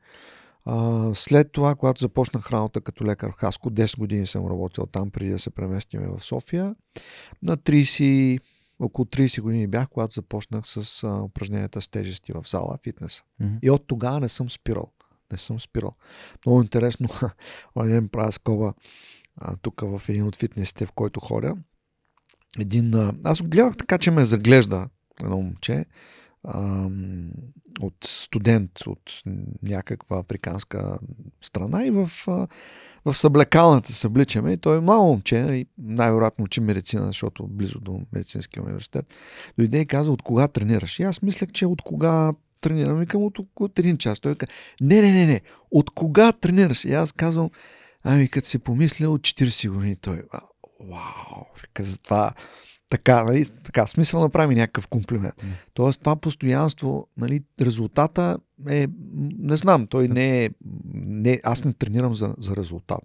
След 1.15 1.53
това, 1.53 1.75
когато 1.75 2.01
започнах 2.01 2.53
работа 2.53 2.81
като 2.81 3.05
лекар 3.05 3.31
в 3.31 3.37
Хаско, 3.37 3.71
10 3.71 3.99
години 3.99 4.27
съм 4.27 4.47
работил 4.47 4.87
там, 4.87 5.11
преди 5.11 5.31
да 5.31 5.39
се 5.39 5.51
преместим 5.51 6.01
в 6.01 6.25
София, 6.25 6.75
на 7.43 7.57
30 7.57 8.41
около 8.81 9.07
30 9.07 9.41
години 9.41 9.67
бях, 9.67 9.89
когато 9.89 10.15
започнах 10.15 10.67
с 10.67 11.05
а, 11.05 11.23
упражненията 11.23 11.83
с 11.83 11.89
тежести 11.89 12.33
в 12.33 12.45
зала, 12.47 12.79
фитнеса. 12.85 13.23
Mm-hmm. 13.43 13.59
И 13.63 13.71
от 13.71 13.87
тогава 13.87 14.21
не 14.21 14.29
съм 14.29 14.51
спирал. 14.51 14.93
Не 15.33 15.39
съм 15.39 15.61
спирал. 15.61 15.95
Много 16.47 16.63
интересно, 16.63 17.09
ден 17.77 18.09
правя 18.09 18.33
скоба 18.33 18.75
тук 19.63 19.81
в 19.81 20.03
един 20.09 20.27
от 20.27 20.37
фитнесите, 20.37 20.87
в 20.87 20.93
който 20.93 21.21
ходя. 21.21 21.57
Един, 22.59 22.95
а, 22.95 23.13
аз 23.25 23.43
гледах 23.43 23.77
така, 23.77 23.99
че 23.99 24.11
ме 24.11 24.25
заглежда 24.25 24.89
едно 25.21 25.37
момче 25.37 25.85
от 27.81 27.95
студент 28.05 28.71
от 28.87 29.23
някаква 29.63 30.19
африканска 30.19 30.99
страна 31.43 31.87
и 31.87 31.91
в, 31.91 32.11
в 33.05 33.15
съблекалната 33.15 33.93
се 33.93 34.07
обличаме. 34.07 34.53
И 34.53 34.57
той 34.57 34.77
е 34.77 34.81
младо 34.81 35.03
момче, 35.03 35.43
нали, 35.43 35.67
най-вероятно 35.79 36.45
учи 36.45 36.61
медицина, 36.61 37.07
защото 37.07 37.47
близо 37.47 37.81
до 37.81 38.01
медицинския 38.13 38.63
университет. 38.63 39.07
Дойде 39.59 39.81
и 39.81 39.87
каза, 39.87 40.13
от 40.13 40.23
кога 40.23 40.49
тренираш? 40.49 40.99
И 40.99 41.03
аз 41.03 41.23
мислех, 41.23 41.53
че 41.53 41.67
от 41.67 41.83
кога 41.83 42.33
тренирам. 42.61 42.99
Викам 42.99 43.23
от, 43.23 43.39
от 43.57 43.79
един 43.79 43.99
час. 43.99 44.21
Той 44.21 44.35
каза, 44.35 44.53
не, 44.81 45.01
не, 45.01 45.13
не, 45.13 45.27
не, 45.27 45.41
от 45.71 45.91
кога 45.91 46.33
тренираш? 46.33 46.85
И 46.85 46.93
аз 46.93 47.13
казвам, 47.13 47.51
ами 48.03 48.29
като 48.29 48.49
си 48.49 48.59
помисля 48.59 49.09
от 49.09 49.21
40 49.21 49.71
години. 49.71 49.97
Той, 49.97 50.23
вау, 50.81 51.45
вика, 51.63 51.85
за 51.85 51.99
това 51.99 52.33
така, 52.89 53.25
нали, 53.25 53.47
така, 53.65 53.87
смисъл 53.87 54.21
направи 54.21 54.55
някакъв 54.55 54.89
комплимент. 54.89 55.35
Mm. 55.35 55.47
Тоест, 55.75 56.01
това 56.01 56.17
постоянство, 56.17 57.09
нали, 57.17 57.43
резултата 57.61 58.39
е, 58.69 58.87
не 59.39 59.57
знам, 59.57 59.87
той 59.87 60.09
не 60.09 60.45
е, 60.45 60.51
не, 60.95 61.41
аз 61.45 61.65
не 61.65 61.73
тренирам 61.73 62.15
за, 62.15 62.35
за 62.39 62.57
резултат. 62.57 63.01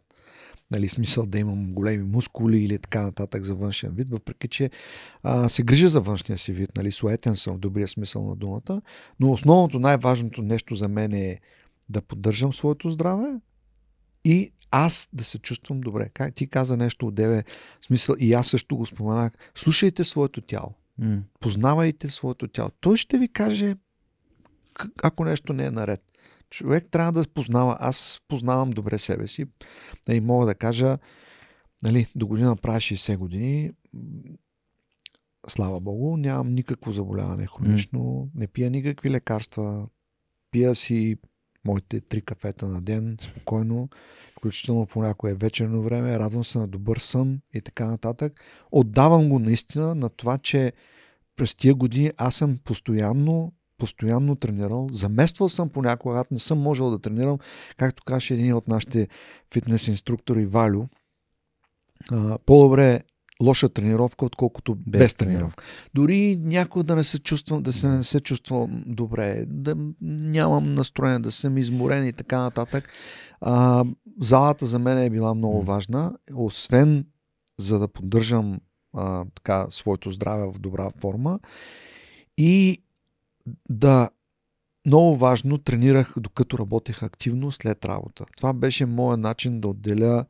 нали, 0.71 0.89
смисъл 0.89 1.25
да 1.25 1.39
имам 1.39 1.73
големи 1.73 2.03
мускули 2.03 2.57
или 2.57 2.79
така 2.79 3.01
нататък 3.01 3.43
за 3.43 3.55
външен 3.55 3.91
вид, 3.91 4.09
въпреки 4.09 4.47
че 4.47 4.69
а, 5.23 5.49
се 5.49 5.63
грижа 5.63 5.87
за 5.87 6.01
външния 6.01 6.37
си 6.37 6.53
вид, 6.53 6.69
нали, 6.77 6.91
суетен 6.91 7.35
съм 7.35 7.55
в 7.55 7.59
добрия 7.59 7.87
смисъл 7.87 8.25
на 8.25 8.35
думата, 8.35 8.81
но 9.19 9.31
основното, 9.31 9.79
най-важното 9.79 10.41
нещо 10.41 10.75
за 10.75 10.87
мен 10.87 11.13
е 11.13 11.39
да 11.89 12.01
поддържам 12.01 12.53
своето 12.53 12.89
здраве 12.89 13.27
и 14.25 14.51
аз 14.71 15.09
да 15.13 15.23
се 15.23 15.39
чувствам 15.39 15.81
добре. 15.81 16.09
Как 16.13 16.33
ти 16.33 16.47
каза 16.47 16.77
нещо 16.77 17.07
от 17.07 17.15
деве, 17.15 17.43
смисъл, 17.81 18.15
и 18.19 18.33
аз 18.33 18.47
също 18.47 18.77
го 18.77 18.85
споменах. 18.85 19.33
Слушайте 19.55 20.03
своето 20.03 20.41
тяло. 20.41 20.73
М. 20.97 21.21
Познавайте 21.39 22.09
своето 22.09 22.47
тяло. 22.47 22.69
Той 22.79 22.97
ще 22.97 23.17
ви 23.17 23.27
каже, 23.27 23.75
ако 25.03 25.25
нещо 25.25 25.53
не 25.53 25.65
е 25.65 25.71
наред. 25.71 26.03
Човек 26.49 26.87
трябва 26.91 27.11
да 27.11 27.29
познава. 27.29 27.77
Аз 27.79 28.21
познавам 28.27 28.69
добре 28.69 28.99
себе 28.99 29.27
си. 29.27 29.45
Нали, 30.07 30.19
мога 30.19 30.45
да 30.45 30.55
кажа, 30.55 30.97
нали, 31.83 32.07
до 32.15 32.27
година 32.27 32.55
правя 32.55 32.79
60 32.79 33.17
години. 33.17 33.71
Слава 35.47 35.79
Богу, 35.79 36.17
нямам 36.17 36.53
никакво 36.53 36.91
заболяване 36.91 37.47
хронично. 37.47 38.29
Не 38.35 38.47
пия 38.47 38.69
никакви 38.69 39.11
лекарства. 39.11 39.87
Пия 40.51 40.75
си 40.75 41.17
моите 41.65 42.01
три 42.01 42.21
кафета 42.21 42.67
на 42.67 42.81
ден, 42.81 43.17
спокойно, 43.21 43.89
включително 44.37 44.85
по 44.85 45.01
някое 45.01 45.33
вечерно 45.33 45.81
време, 45.81 46.19
радвам 46.19 46.43
се 46.43 46.59
на 46.59 46.67
добър 46.67 46.97
сън 46.97 47.41
и 47.53 47.61
така 47.61 47.87
нататък. 47.87 48.41
Отдавам 48.71 49.29
го 49.29 49.39
наистина 49.39 49.95
на 49.95 50.09
това, 50.09 50.37
че 50.37 50.73
през 51.35 51.55
тия 51.55 51.75
години 51.75 52.11
аз 52.17 52.35
съм 52.35 52.57
постоянно, 52.63 53.53
постоянно 53.77 54.35
тренирал. 54.35 54.89
Замествал 54.91 55.49
съм 55.49 55.69
понякога, 55.69 56.01
когато 56.01 56.33
не 56.33 56.39
съм 56.39 56.59
можел 56.59 56.89
да 56.89 56.99
тренирам, 56.99 57.39
както 57.77 58.03
каже 58.03 58.33
един 58.33 58.53
от 58.53 58.67
нашите 58.67 59.07
фитнес 59.53 59.87
инструктори 59.87 60.45
Валю. 60.45 60.85
По-добре 62.45 63.01
лоша 63.41 63.69
тренировка, 63.69 64.25
отколкото 64.25 64.75
без, 64.75 64.99
Без 64.99 65.13
тренировка. 65.15 65.63
Дори 65.93 66.39
някой 66.41 66.83
да 66.83 66.95
не 66.95 67.03
се 67.03 67.19
чувствам, 67.19 67.63
да 67.63 67.73
се 67.73 67.87
не 67.87 68.03
се 68.03 68.19
чувствам 68.19 68.83
добре, 68.87 69.45
да 69.47 69.75
нямам 70.01 70.73
настроение, 70.73 71.19
да 71.19 71.31
съм 71.31 71.57
изморен 71.57 72.07
и 72.07 72.13
така 72.13 72.39
нататък. 72.39 72.89
А, 73.41 73.85
залата 74.21 74.65
за 74.65 74.79
мен 74.79 74.97
е 74.97 75.09
била 75.09 75.33
много 75.33 75.63
важна, 75.63 76.13
освен 76.33 77.05
за 77.59 77.79
да 77.79 77.87
поддържам 77.87 78.59
а, 78.93 79.25
така, 79.35 79.67
своето 79.69 80.11
здраве 80.11 80.45
в 80.45 80.59
добра 80.59 80.89
форма 80.99 81.39
и 82.37 82.83
да 83.69 84.09
много 84.85 85.15
важно, 85.15 85.57
тренирах 85.57 86.13
докато 86.17 86.57
работех 86.57 87.03
активно 87.03 87.51
след 87.51 87.85
работа. 87.85 88.25
Това 88.37 88.53
беше 88.53 88.85
моят 88.85 89.19
начин 89.19 89.61
да 89.61 89.67
отделя 89.67 90.25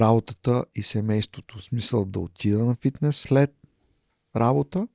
работата 0.00 0.64
и 0.74 0.82
семейството. 0.82 1.58
В 1.58 1.64
смисъл 1.64 2.04
да 2.04 2.18
отида 2.18 2.64
на 2.64 2.74
фитнес 2.74 3.16
след 3.16 3.54
работа. 4.36 4.88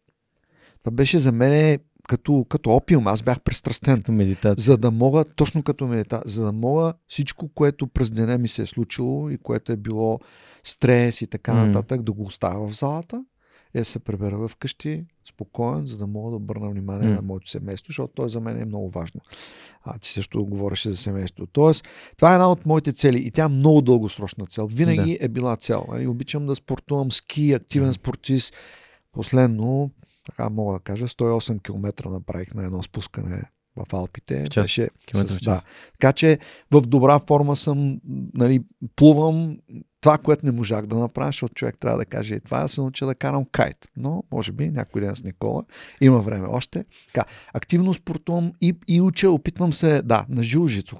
Това 0.84 0.91
беше 0.91 1.19
за 1.19 1.32
мен 1.32 1.80
като, 2.07 2.45
като 2.49 2.69
опиум. 2.69 3.07
Аз 3.07 3.22
бях 3.22 3.41
пристрастен. 3.41 3.98
Като 3.98 4.11
медитация. 4.11 4.64
За 4.64 4.78
да 4.78 4.91
мога, 4.91 5.26
точно 5.26 5.64
като 5.64 5.88
медита, 5.88 6.22
за 6.26 6.45
да 6.45 6.52
мога 6.52 6.94
всичко, 7.07 7.49
което 7.49 7.88
през 7.88 8.11
деня 8.11 8.38
ми 8.38 8.48
се 8.48 8.61
е 8.61 8.65
случило 8.65 9.30
и 9.30 9.38
което 9.38 9.72
е 9.72 9.78
било 9.78 10.19
стрес 10.64 11.22
и 11.22 11.28
така 11.28 11.53
нататък, 11.53 12.02
да 12.02 12.11
го 12.11 12.23
оставя 12.23 12.68
в 12.68 12.76
залата 12.76 13.23
да 13.80 13.85
се 13.85 13.99
прибера 13.99 14.48
вкъщи 14.48 15.06
спокоен, 15.30 15.85
за 15.85 15.98
да 15.98 16.07
мога 16.07 16.30
да 16.30 16.35
обърна 16.35 16.69
внимание 16.69 17.10
М. 17.10 17.15
на 17.15 17.22
моето 17.22 17.49
семейство, 17.49 17.89
защото 17.89 18.14
то 18.14 18.27
за 18.27 18.39
мен 18.39 18.61
е 18.61 18.65
много 18.65 18.89
важно. 18.89 19.22
А 19.84 19.99
ти 19.99 20.10
също 20.10 20.45
говореше 20.45 20.89
за 20.89 20.98
семейство. 20.98 21.48
Тоест, 21.48 21.85
това 22.18 22.31
е 22.31 22.34
една 22.34 22.52
от 22.52 22.65
моите 22.65 22.93
цели 22.93 23.18
и 23.19 23.31
тя 23.31 23.43
е 23.45 23.48
много 23.48 23.81
дългосрочна 23.81 24.45
цел. 24.45 24.68
Винаги 24.68 25.18
е 25.22 25.27
била 25.27 25.56
цел. 25.56 25.85
Нали? 25.89 26.07
Обичам 26.07 26.45
да 26.45 26.56
спортувам 26.56 27.11
ски, 27.11 27.53
активен 27.53 27.93
спортист. 27.93 28.53
Последно, 29.11 29.91
така 30.26 30.49
мога 30.49 30.73
да 30.73 30.80
кажа, 30.80 31.07
108 31.07 31.61
км 31.64 32.10
направих 32.10 32.53
на 32.53 32.65
едно 32.65 32.84
спускане 32.84 33.43
в 33.76 33.93
Алпите. 33.93 34.43
В 34.45 34.49
час, 34.49 34.64
Беше 34.64 34.89
с, 35.14 35.23
в 35.23 35.27
час. 35.27 35.39
да. 35.43 35.61
Така 35.91 36.14
че 36.14 36.39
в 36.72 36.81
добра 36.81 37.19
форма 37.19 37.56
съм, 37.56 37.99
нали, 38.34 38.64
плувам 38.95 39.57
това, 40.02 40.18
което 40.18 40.45
не 40.45 40.52
можах 40.52 40.86
да 40.86 40.95
направя, 40.95 41.28
защото 41.28 41.53
човек 41.53 41.78
трябва 41.80 41.98
да 41.98 42.06
каже 42.06 42.36
и 42.36 42.40
това, 42.40 42.61
да 42.61 42.69
се 42.69 42.82
науча 42.82 43.06
да 43.06 43.15
карам 43.15 43.45
кайт. 43.52 43.88
Но, 43.98 44.23
може 44.32 44.52
би, 44.52 44.69
някой 44.69 45.02
ден 45.02 45.15
с 45.15 45.23
Никола. 45.23 45.64
Има 46.02 46.19
време 46.19 46.48
още. 46.49 46.86
Така, 47.14 47.28
активно 47.53 47.94
спортувам 47.94 48.53
и, 48.61 48.76
и 48.88 49.02
уча, 49.02 49.32
опитвам 49.32 49.73
се, 49.73 50.02
да, 50.02 50.26
на 50.30 50.44
жил 50.44 50.68
жицо. 50.68 50.98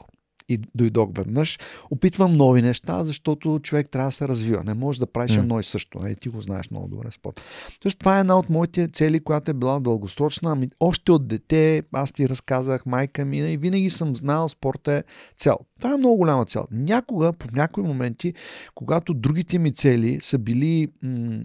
И 0.52 0.60
дойдох 0.76 1.10
веднъж. 1.14 1.60
Опитвам 1.91 2.34
нови 2.34 2.61
неща, 2.61 3.03
защото 3.03 3.60
човек 3.64 3.90
трябва 3.90 4.07
да 4.07 4.11
се 4.11 4.28
развива. 4.28 4.64
Не 4.64 4.73
можеш 4.73 4.99
да 4.99 5.07
правиш 5.07 5.38
едно 5.38 5.60
и 5.60 5.64
също. 5.64 5.99
Нали? 5.99 6.15
Ти 6.15 6.30
го 6.30 6.41
знаеш 6.41 6.72
много 6.72 6.88
добре 6.88 7.11
спорт. 7.11 7.41
Тоест, 7.80 7.99
това 7.99 8.18
е 8.18 8.19
една 8.19 8.40
от 8.40 8.49
моите 8.49 8.88
цели, 8.88 9.19
която 9.19 9.52
е 9.52 9.53
била 9.53 9.80
дългосрочна. 9.80 10.52
Ами, 10.52 10.69
още 10.80 11.11
от 11.11 11.28
дете, 11.28 11.84
аз 11.94 12.11
ти 12.11 12.30
разказах, 12.30 12.86
майка 12.86 13.26
ми, 13.26 13.38
и 13.38 13.57
винаги 13.57 13.90
съм 13.90 14.15
знал, 14.15 14.49
спорта 14.49 14.94
е 14.94 15.03
цел. 15.38 15.57
Това 15.80 15.94
е 15.94 15.98
много 15.98 16.15
голяма 16.15 16.45
цел. 16.45 16.68
Някога, 16.72 17.34
по 17.34 17.48
някои 17.53 17.84
моменти, 17.84 18.34
когато 18.76 19.14
другите 19.14 19.60
ми 19.60 19.73
цели 19.73 20.19
са 20.22 20.38
били 20.38 20.88
м- 21.03 21.44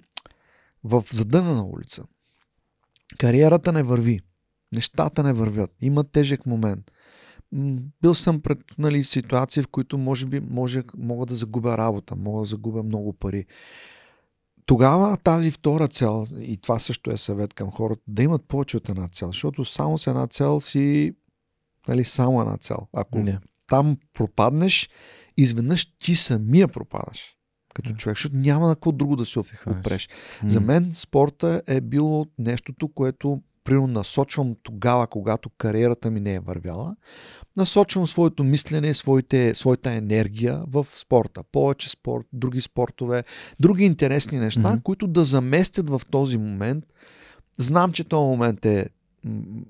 в 0.84 1.04
задънена 1.10 1.64
улица, 1.64 2.02
кариерата 3.18 3.72
не 3.72 3.82
върви, 3.82 4.20
нещата 4.74 5.22
не 5.22 5.32
вървят, 5.32 5.70
има 5.80 6.04
тежък 6.04 6.46
момент. 6.46 6.90
Бил 8.02 8.14
съм 8.14 8.40
пред 8.40 8.58
нали, 8.78 9.04
ситуации, 9.04 9.62
в 9.62 9.68
които 9.68 9.98
може 9.98 10.26
би 10.26 10.40
може, 10.40 10.82
мога 10.96 11.26
да 11.26 11.34
загубя 11.34 11.78
работа, 11.78 12.16
мога 12.16 12.40
да 12.40 12.46
загубя 12.46 12.82
много 12.82 13.12
пари. 13.12 13.44
Тогава 14.66 15.16
тази 15.16 15.50
втора 15.50 15.88
цел, 15.88 16.26
и 16.40 16.56
това 16.56 16.78
също 16.78 17.10
е 17.10 17.16
съвет 17.16 17.54
към 17.54 17.70
хората, 17.70 18.02
да 18.06 18.22
имат 18.22 18.44
повече 18.48 18.76
от 18.76 18.88
една 18.88 19.08
цел, 19.08 19.28
защото 19.28 19.64
само 19.64 19.98
с 19.98 20.06
една 20.06 20.26
цел 20.26 20.60
си 20.60 21.14
нали, 21.88 22.04
само 22.04 22.40
една 22.40 22.56
цел. 22.56 22.78
Ако 22.92 23.18
Не. 23.18 23.38
там 23.68 23.96
пропаднеш, 24.14 24.88
изведнъж 25.36 25.86
ти 25.98 26.16
самия 26.16 26.68
пропадаш 26.68 27.36
като 27.74 27.90
Да. 27.90 27.96
човек, 27.96 28.16
защото 28.16 28.36
няма 28.36 28.66
на 28.68 28.74
какво 28.74 28.92
друго 28.92 29.16
да 29.16 29.26
се 29.26 29.38
опреш. 29.66 30.08
М. 30.42 30.50
За 30.50 30.60
мен 30.60 30.90
спорта 30.94 31.62
е 31.66 31.80
било 31.80 32.26
нещото, 32.38 32.88
което 32.88 33.42
примерно 33.66 33.86
насочвам 33.86 34.56
тогава, 34.62 35.06
когато 35.06 35.50
кариерата 35.50 36.10
ми 36.10 36.20
не 36.20 36.34
е 36.34 36.40
вървяла. 36.40 36.96
Насочвам 37.56 38.06
своето 38.06 38.44
мислене, 38.44 38.94
своите, 38.94 39.54
своята 39.54 39.90
енергия 39.90 40.62
в 40.68 40.86
спорта. 40.96 41.42
Повече 41.52 41.90
спорт, 41.90 42.26
други 42.32 42.60
спортове, 42.60 43.24
други 43.60 43.84
интересни 43.84 44.38
неща, 44.38 44.70
Мгм. 44.70 44.80
които 44.82 45.06
да 45.06 45.24
заместят 45.24 45.90
в 45.90 46.02
този 46.10 46.38
момент. 46.38 46.84
Знам, 47.58 47.92
че 47.92 48.04
този 48.04 48.26
момент 48.28 48.64
е 48.64 48.88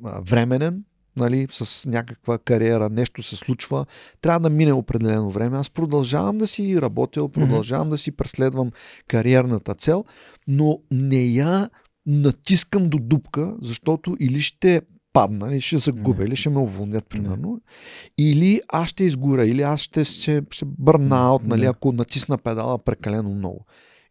временен, 0.03 0.85
нали, 1.17 1.47
с 1.51 1.89
някаква 1.89 2.39
кариера, 2.39 2.91
нещо 2.91 3.23
се 3.23 3.37
случва, 3.37 3.87
трябва 4.21 4.41
да 4.41 4.51
мине 4.51 4.73
определено 4.73 5.31
време. 5.31 5.59
Аз 5.59 5.71
продължавам 5.71 6.39
да 6.39 6.47
си 6.47 6.83
работил, 6.83 7.29
продължавам 7.29 7.91
да 7.91 7.99
си 7.99 8.13
преследвам 8.13 8.71
кариерната 9.09 9.75
цел, 9.75 10.05
но 10.49 10.81
не 10.91 11.25
я 11.25 11.71
натискам 12.07 12.89
до 12.89 12.99
дупка, 12.99 13.55
защото 13.61 14.17
или 14.21 14.41
ще 14.41 14.81
падна, 15.13 15.53
или 15.53 15.61
ще 15.61 15.79
загубя, 15.79 16.23
Не. 16.23 16.29
или 16.29 16.37
ще 16.37 16.51
ме 16.51 16.59
уволнят, 16.59 17.09
примерно, 17.09 17.61
или 18.19 18.61
аз 18.69 18.89
ще 18.89 19.05
изгоря, 19.05 19.47
или 19.47 19.63
аз 19.63 19.81
ще 19.81 20.05
се 20.05 20.43
ще 20.51 20.65
бърна 20.65 21.29
аут, 21.29 21.43
нали, 21.45 21.65
ако 21.65 21.93
натисна 21.93 22.39
педала 22.39 22.79
прекалено 22.79 23.31
много. 23.31 23.67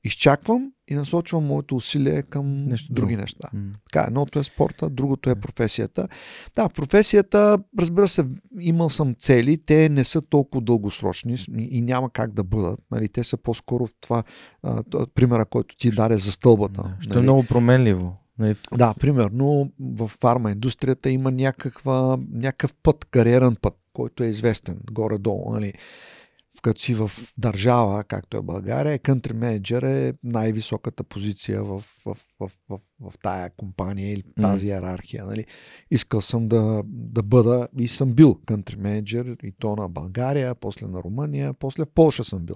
Изчаквам 0.05 0.71
и 0.87 0.95
насочвам 0.95 1.45
моето 1.45 1.75
усилие 1.75 2.21
към 2.21 2.65
Нещо 2.65 2.93
други 2.93 3.13
друго. 3.13 3.21
неща. 3.21 3.49
М. 3.53 3.73
Така, 3.91 4.05
едното 4.07 4.39
е 4.39 4.43
спорта, 4.43 4.89
другото 4.89 5.29
е 5.29 5.35
професията. 5.35 6.07
Да, 6.55 6.69
професията, 6.69 7.57
разбира 7.79 8.07
се, 8.07 8.25
имал 8.59 8.89
съм 8.89 9.15
цели, 9.19 9.57
те 9.65 9.89
не 9.89 10.03
са 10.03 10.21
толкова 10.21 10.61
дългосрочни 10.61 11.37
и 11.57 11.81
няма 11.81 12.09
как 12.09 12.33
да 12.33 12.43
бъдат. 12.43 12.79
Нали, 12.91 13.09
те 13.09 13.23
са 13.23 13.37
по-скоро 13.37 13.87
в 13.87 13.91
това, 14.01 14.23
а, 14.63 14.83
примера, 15.15 15.45
който 15.45 15.77
ти 15.77 15.91
даде 15.91 16.17
за 16.17 16.31
стълбата. 16.31 16.83
Да. 16.83 16.97
Що 16.99 17.13
е 17.13 17.15
нали. 17.15 17.23
много 17.23 17.43
променливо. 17.43 18.17
Нали, 18.39 18.55
Да, 18.77 18.93
примерно 18.99 19.71
в 19.79 20.07
фарма 20.07 20.51
индустрията 20.51 21.09
има 21.09 21.31
някаква, 21.31 22.17
някакъв 22.31 22.73
път, 22.83 23.05
кариерен 23.05 23.55
път, 23.61 23.73
който 23.93 24.23
е 24.23 24.27
известен 24.27 24.79
горе-долу. 24.91 25.53
Нали. 25.53 25.73
Като 26.61 26.81
си 26.81 26.93
в 26.93 27.11
държава, 27.37 28.03
както 28.03 28.37
е 28.37 28.41
България, 28.41 28.99
country 28.99 29.33
менеджер 29.33 29.83
е 29.83 30.13
най-високата 30.23 31.03
позиция 31.03 31.63
в, 31.63 31.83
в, 32.05 32.17
в, 32.39 32.51
в, 32.69 32.79
в 33.01 33.13
тая 33.23 33.49
компания 33.49 34.13
или 34.13 34.23
тази 34.41 34.67
иерархия. 34.67 35.25
Нали. 35.25 35.45
Искал 35.91 36.21
съм 36.21 36.47
да, 36.47 36.81
да 36.85 37.23
бъда 37.23 37.67
и 37.79 37.87
съм 37.87 38.13
бил 38.13 38.35
country 38.45 38.75
менеджер 38.75 39.37
и 39.43 39.51
то 39.59 39.75
на 39.75 39.89
България, 39.89 40.55
после 40.55 40.87
на 40.87 41.03
Румъния, 41.03 41.53
после 41.53 41.83
в 41.83 41.89
Польша 41.95 42.23
съм 42.23 42.39
бил. 42.39 42.55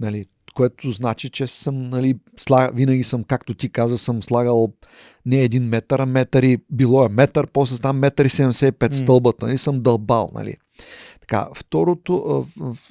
Нали, 0.00 0.26
което 0.54 0.90
значи, 0.90 1.30
че 1.30 1.46
съм, 1.46 1.88
нали, 1.90 2.18
сла... 2.36 2.70
винаги 2.74 3.04
съм, 3.04 3.24
както 3.24 3.54
ти 3.54 3.68
каза, 3.68 3.98
съм 3.98 4.22
слагал 4.22 4.72
не 5.26 5.36
един 5.36 5.64
метър, 5.64 5.98
а 5.98 6.06
метър 6.06 6.42
и 6.42 6.58
било 6.70 7.04
е 7.04 7.08
метър, 7.08 7.46
после 7.46 7.78
там 7.78 7.98
метър 7.98 8.24
и 8.24 8.28
75 8.28 8.88
М. 8.88 8.94
стълбата, 8.94 9.46
нали, 9.46 9.58
съм 9.58 9.82
дълбал, 9.82 10.30
нали. 10.34 10.54
Така, 11.26 11.48
второто, 11.54 12.46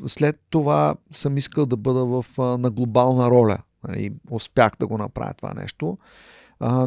след 0.07 0.39
това 0.49 0.95
съм 1.11 1.37
искал 1.37 1.65
да 1.65 1.77
бъда 1.77 2.05
в, 2.05 2.25
на 2.37 2.71
глобална 2.71 3.29
роля. 3.29 3.57
Нали, 3.87 4.11
успях 4.31 4.71
да 4.79 4.87
го 4.87 4.97
направя 4.97 5.33
това 5.33 5.53
нещо. 5.53 5.97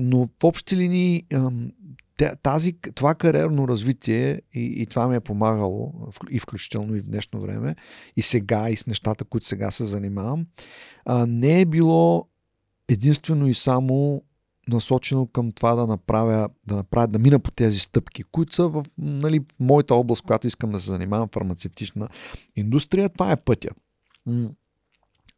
Но 0.00 0.28
в 0.40 0.44
общи 0.44 0.76
линии 0.76 1.22
тази, 2.42 2.72
това 2.94 3.14
кариерно 3.14 3.68
развитие 3.68 4.42
и, 4.54 4.82
и 4.82 4.86
това 4.86 5.08
ми 5.08 5.16
е 5.16 5.20
помагало, 5.20 5.92
и 6.30 6.38
включително 6.38 6.96
и 6.96 7.00
в 7.00 7.06
днешно 7.06 7.40
време, 7.40 7.76
и 8.16 8.22
сега, 8.22 8.70
и 8.70 8.76
с 8.76 8.86
нещата, 8.86 9.24
които 9.24 9.46
сега 9.46 9.70
се 9.70 9.84
занимавам, 9.84 10.46
не 11.26 11.60
е 11.60 11.64
било 11.64 12.28
единствено 12.88 13.46
и 13.46 13.54
само 13.54 14.22
насочено 14.68 15.26
към 15.26 15.52
това 15.52 15.74
да 15.74 15.86
направя, 15.86 16.48
да 16.66 16.76
направя, 16.76 17.06
да 17.06 17.18
мина 17.18 17.38
по 17.38 17.50
тези 17.50 17.78
стъпки, 17.78 18.22
които 18.22 18.54
са 18.54 18.68
в 18.68 18.84
нали, 18.98 19.40
моята 19.60 19.94
област, 19.94 20.22
която 20.22 20.46
искам 20.46 20.70
да 20.70 20.80
се 20.80 20.86
занимавам, 20.86 21.28
фармацевтична 21.32 22.08
индустрия. 22.56 23.08
Това 23.08 23.32
е 23.32 23.36
пътя. 23.36 23.68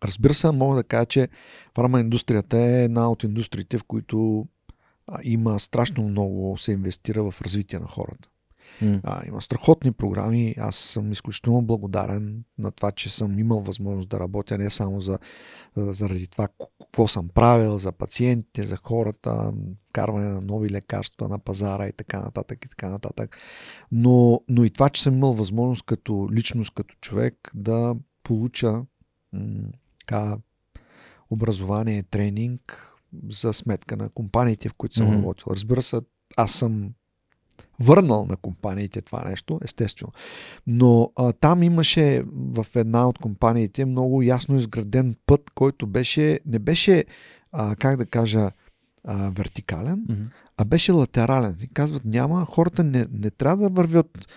Разбира 0.04 0.34
се, 0.34 0.50
мога 0.50 0.76
да 0.76 0.84
кажа, 0.84 1.06
че 1.06 1.28
фармаиндустрията 1.74 2.58
е 2.58 2.84
една 2.84 3.10
от 3.10 3.22
индустриите, 3.22 3.78
в 3.78 3.84
които 3.84 4.46
има 5.22 5.60
страшно 5.60 6.02
много, 6.02 6.58
се 6.58 6.72
инвестира 6.72 7.30
в 7.30 7.42
развитие 7.42 7.78
на 7.78 7.86
хората. 7.86 8.28
Mm. 8.82 9.00
А, 9.04 9.26
има 9.26 9.42
страхотни 9.42 9.92
програми. 9.92 10.54
Аз 10.58 10.76
съм 10.76 11.12
изключително 11.12 11.62
благодарен 11.62 12.44
на 12.58 12.70
това, 12.70 12.92
че 12.92 13.10
съм 13.10 13.38
имал 13.38 13.60
възможност 13.60 14.08
да 14.08 14.20
работя 14.20 14.58
не 14.58 14.70
само 14.70 15.00
за, 15.00 15.18
заради 15.76 16.26
това 16.26 16.48
какво 16.80 17.08
съм 17.08 17.28
правил, 17.28 17.78
за 17.78 17.92
пациентите, 17.92 18.66
за 18.66 18.76
хората, 18.76 19.52
карване 19.92 20.28
на 20.28 20.40
нови 20.40 20.70
лекарства 20.70 21.28
на 21.28 21.38
пазара 21.38 21.88
и 21.88 21.92
така 21.92 22.20
нататък 22.20 22.64
и 22.64 22.68
така 22.68 22.90
нататък. 22.90 23.36
Но, 23.92 24.40
но 24.48 24.64
и 24.64 24.70
това, 24.70 24.88
че 24.88 25.02
съм 25.02 25.14
имал 25.14 25.32
възможност 25.32 25.82
като 25.82 26.28
личност, 26.32 26.74
като 26.74 26.94
човек 27.00 27.50
да 27.54 27.94
получа 28.22 28.82
м- 29.32 29.68
така, 30.00 30.38
образование, 31.30 32.02
тренинг 32.02 32.92
за 33.28 33.52
сметка 33.52 33.96
на 33.96 34.08
компаниите, 34.08 34.68
в 34.68 34.74
които 34.74 34.94
съм 34.94 35.06
mm-hmm. 35.06 35.16
работил. 35.16 35.44
Разбира 35.50 35.82
се, 35.82 36.00
аз 36.36 36.52
съм 36.52 36.90
върнал 37.80 38.26
на 38.26 38.36
компаниите 38.36 39.00
това 39.00 39.24
нещо, 39.28 39.60
естествено. 39.64 40.12
Но 40.66 41.12
а, 41.16 41.32
там 41.32 41.62
имаше 41.62 42.24
в 42.32 42.66
една 42.74 43.08
от 43.08 43.18
компаниите 43.18 43.84
много 43.84 44.22
ясно 44.22 44.56
изграден 44.56 45.16
път, 45.26 45.50
който 45.54 45.86
беше, 45.86 46.40
не 46.46 46.58
беше, 46.58 47.04
а, 47.52 47.76
как 47.76 47.96
да 47.96 48.06
кажа, 48.06 48.50
а, 49.04 49.30
вертикален, 49.30 50.06
mm-hmm. 50.10 50.26
а 50.56 50.64
беше 50.64 50.92
латерален. 50.92 51.56
И 51.62 51.68
казват, 51.68 52.04
няма, 52.04 52.44
хората 52.44 52.84
не, 52.84 53.06
не 53.12 53.30
трябва 53.30 53.68
да 53.68 53.74
вървят 53.74 54.28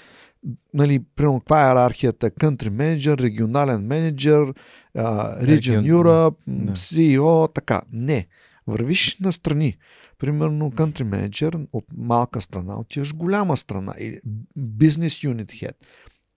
нали, 0.74 1.04
примерно, 1.16 1.40
каква 1.40 1.64
е 1.64 1.68
иерархията? 1.68 2.32
Country 2.32 2.70
менеджер, 2.70 3.18
регионален 3.18 3.86
менеджер, 3.86 4.54
Region 4.96 5.94
Europe, 5.94 6.36
CEO, 6.72 7.54
така. 7.56 7.82
Не. 7.92 8.28
Вървиш 8.68 9.18
на 9.20 9.34
страни. 9.34 9.78
Примерно 10.24 10.72
country 10.72 11.04
manager 11.04 11.68
от 11.74 11.86
малка 11.98 12.42
страна, 12.42 12.80
отиваш 12.80 13.16
голяма 13.16 13.58
страна. 13.58 13.96
Или 14.00 14.20
business 14.60 15.34
unit 15.34 15.52
head. 15.52 15.74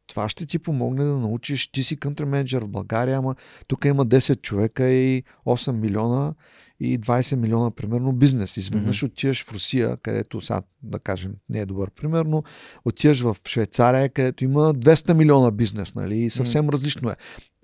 Това 0.06 0.28
ще 0.28 0.46
ти 0.46 0.58
помогне 0.58 1.04
да 1.04 1.18
научиш. 1.18 1.68
Ти 1.68 1.84
си 1.84 1.98
country 1.98 2.24
manager 2.24 2.60
в 2.60 2.68
България, 2.68 3.18
ама 3.18 3.34
тук 3.66 3.84
има 3.84 4.06
10 4.06 4.40
човека 4.40 4.88
и 4.88 5.22
8 5.46 5.72
милиона 5.72 6.34
и 6.80 7.00
20 7.00 7.36
милиона, 7.36 7.70
примерно, 7.70 8.12
бизнес. 8.12 8.56
Изведнъж 8.56 9.00
mm-hmm. 9.00 9.06
отиваш 9.06 9.44
в 9.44 9.52
Русия, 9.52 9.96
където 9.96 10.40
сега, 10.40 10.62
да 10.82 10.98
кажем, 10.98 11.34
не 11.48 11.60
е 11.60 11.66
добър 11.66 11.90
примерно, 11.90 12.44
отиваш 12.84 13.20
в 13.22 13.36
Швейцария, 13.48 14.08
където 14.08 14.44
има 14.44 14.74
200 14.74 15.12
милиона 15.12 15.50
бизнес, 15.50 15.94
нали, 15.94 16.18
и 16.18 16.30
съвсем 16.30 16.66
mm-hmm. 16.66 16.72
различно 16.72 17.10
е. 17.10 17.16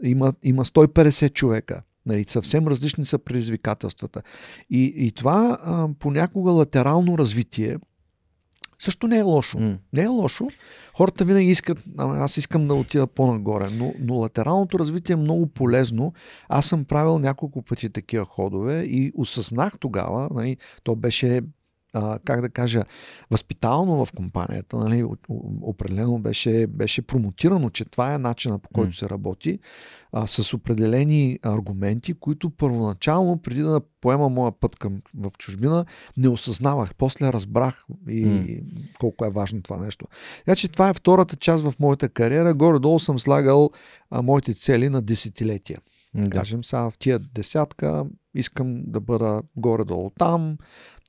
Има, 0.03 0.35
има 0.43 0.65
150 0.65 1.33
човека. 1.33 1.83
Нали, 2.07 2.25
съвсем 2.29 2.69
различни 2.69 3.05
са 3.05 3.19
предизвикателствата. 3.19 4.23
И, 4.71 4.93
и 4.97 5.13
това 5.13 5.59
а, 5.63 5.89
понякога 5.99 6.51
латерално 6.51 7.19
развитие 7.19 7.77
също 8.83 9.07
не 9.07 9.19
е 9.19 9.23
лошо. 9.23 9.59
Mm. 9.59 9.79
Не 9.93 10.03
е 10.03 10.07
лошо. 10.07 10.49
Хората 10.95 11.25
винаги 11.25 11.51
искат, 11.51 11.79
аз 11.99 12.37
искам 12.37 12.69
да 12.69 12.75
отида 12.75 13.07
по-нагоре, 13.07 13.69
но, 13.73 13.95
но 14.01 14.15
латералното 14.15 14.79
развитие 14.79 15.13
е 15.13 15.17
много 15.17 15.47
полезно. 15.47 16.13
Аз 16.49 16.67
съм 16.67 16.85
правил 16.85 17.19
няколко 17.19 17.63
пъти 17.63 17.91
такива 17.91 18.25
ходове 18.25 18.83
и 18.83 19.13
осъзнах 19.15 19.79
тогава, 19.79 20.29
нали, 20.35 20.57
то 20.83 20.97
беше 20.97 21.41
а, 21.93 22.19
как 22.25 22.41
да 22.41 22.49
кажа, 22.49 22.83
възпитално 23.31 24.05
в 24.05 24.13
компанията, 24.13 24.77
нали, 24.77 25.05
определено 25.63 26.19
беше, 26.19 26.67
беше 26.67 27.03
промотирано, 27.03 27.71
че 27.71 27.85
това 27.85 28.15
е 28.15 28.19
начина 28.19 28.59
по 28.59 28.69
който 28.69 28.97
се 28.97 29.09
работи, 29.09 29.59
а, 30.13 30.27
с 30.27 30.55
определени 30.55 31.39
аргументи, 31.43 32.15
които 32.15 32.51
първоначално, 32.51 33.43
преди 33.43 33.63
да 33.63 33.81
поема 34.01 34.29
моя 34.29 34.53
път 34.53 34.77
към, 34.77 35.01
в 35.15 35.31
чужбина, 35.39 35.85
не 36.17 36.29
осъзнавах. 36.29 36.95
После 36.95 37.33
разбрах 37.33 37.87
и 38.09 38.27
mm. 38.27 38.63
колко 38.99 39.25
е 39.25 39.31
важно 39.31 39.63
това 39.63 39.77
нещо. 39.77 40.07
Така 40.39 40.57
че 40.57 40.69
това 40.69 40.89
е 40.89 40.95
втората 40.95 41.37
част 41.37 41.65
в 41.65 41.75
моята 41.81 42.09
кариера. 42.09 42.55
Горе-долу 42.55 42.99
съм 42.99 43.19
слагал 43.19 43.71
а, 44.11 44.23
моите 44.23 44.55
цели 44.55 44.89
на 44.89 45.03
десетилетия. 45.03 45.79
Да. 46.15 46.31
Кажем 46.31 46.65
сега 46.65 46.91
в 46.91 46.99
тия 46.99 47.19
десятка 47.19 48.05
искам 48.35 48.83
да 48.87 49.01
бъда 49.01 49.43
горе-долу 49.57 50.11
там, 50.11 50.57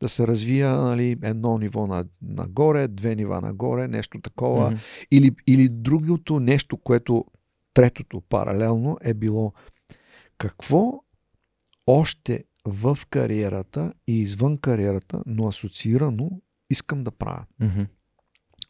да 0.03 0.09
се 0.09 0.27
развия 0.27 0.77
нали, 0.77 1.17
едно 1.23 1.57
ниво 1.57 1.87
на, 1.87 2.05
нагоре, 2.21 2.87
две 2.87 3.15
нива 3.15 3.41
нагоре, 3.41 3.87
нещо 3.87 4.21
такова. 4.21 4.71
Mm-hmm. 4.71 5.07
Или, 5.11 5.31
или 5.47 5.69
другото 5.69 6.39
нещо, 6.39 6.77
което 6.77 7.25
третото 7.73 8.21
паралелно 8.21 8.97
е 9.01 9.13
било 9.13 9.53
какво 10.37 11.03
още 11.87 12.43
в 12.65 12.97
кариерата 13.09 13.93
и 14.07 14.19
извън 14.19 14.57
кариерата, 14.57 15.23
но 15.25 15.47
асоциирано 15.47 16.29
искам 16.69 17.03
да 17.03 17.11
правя. 17.11 17.45
Mm-hmm. 17.61 17.87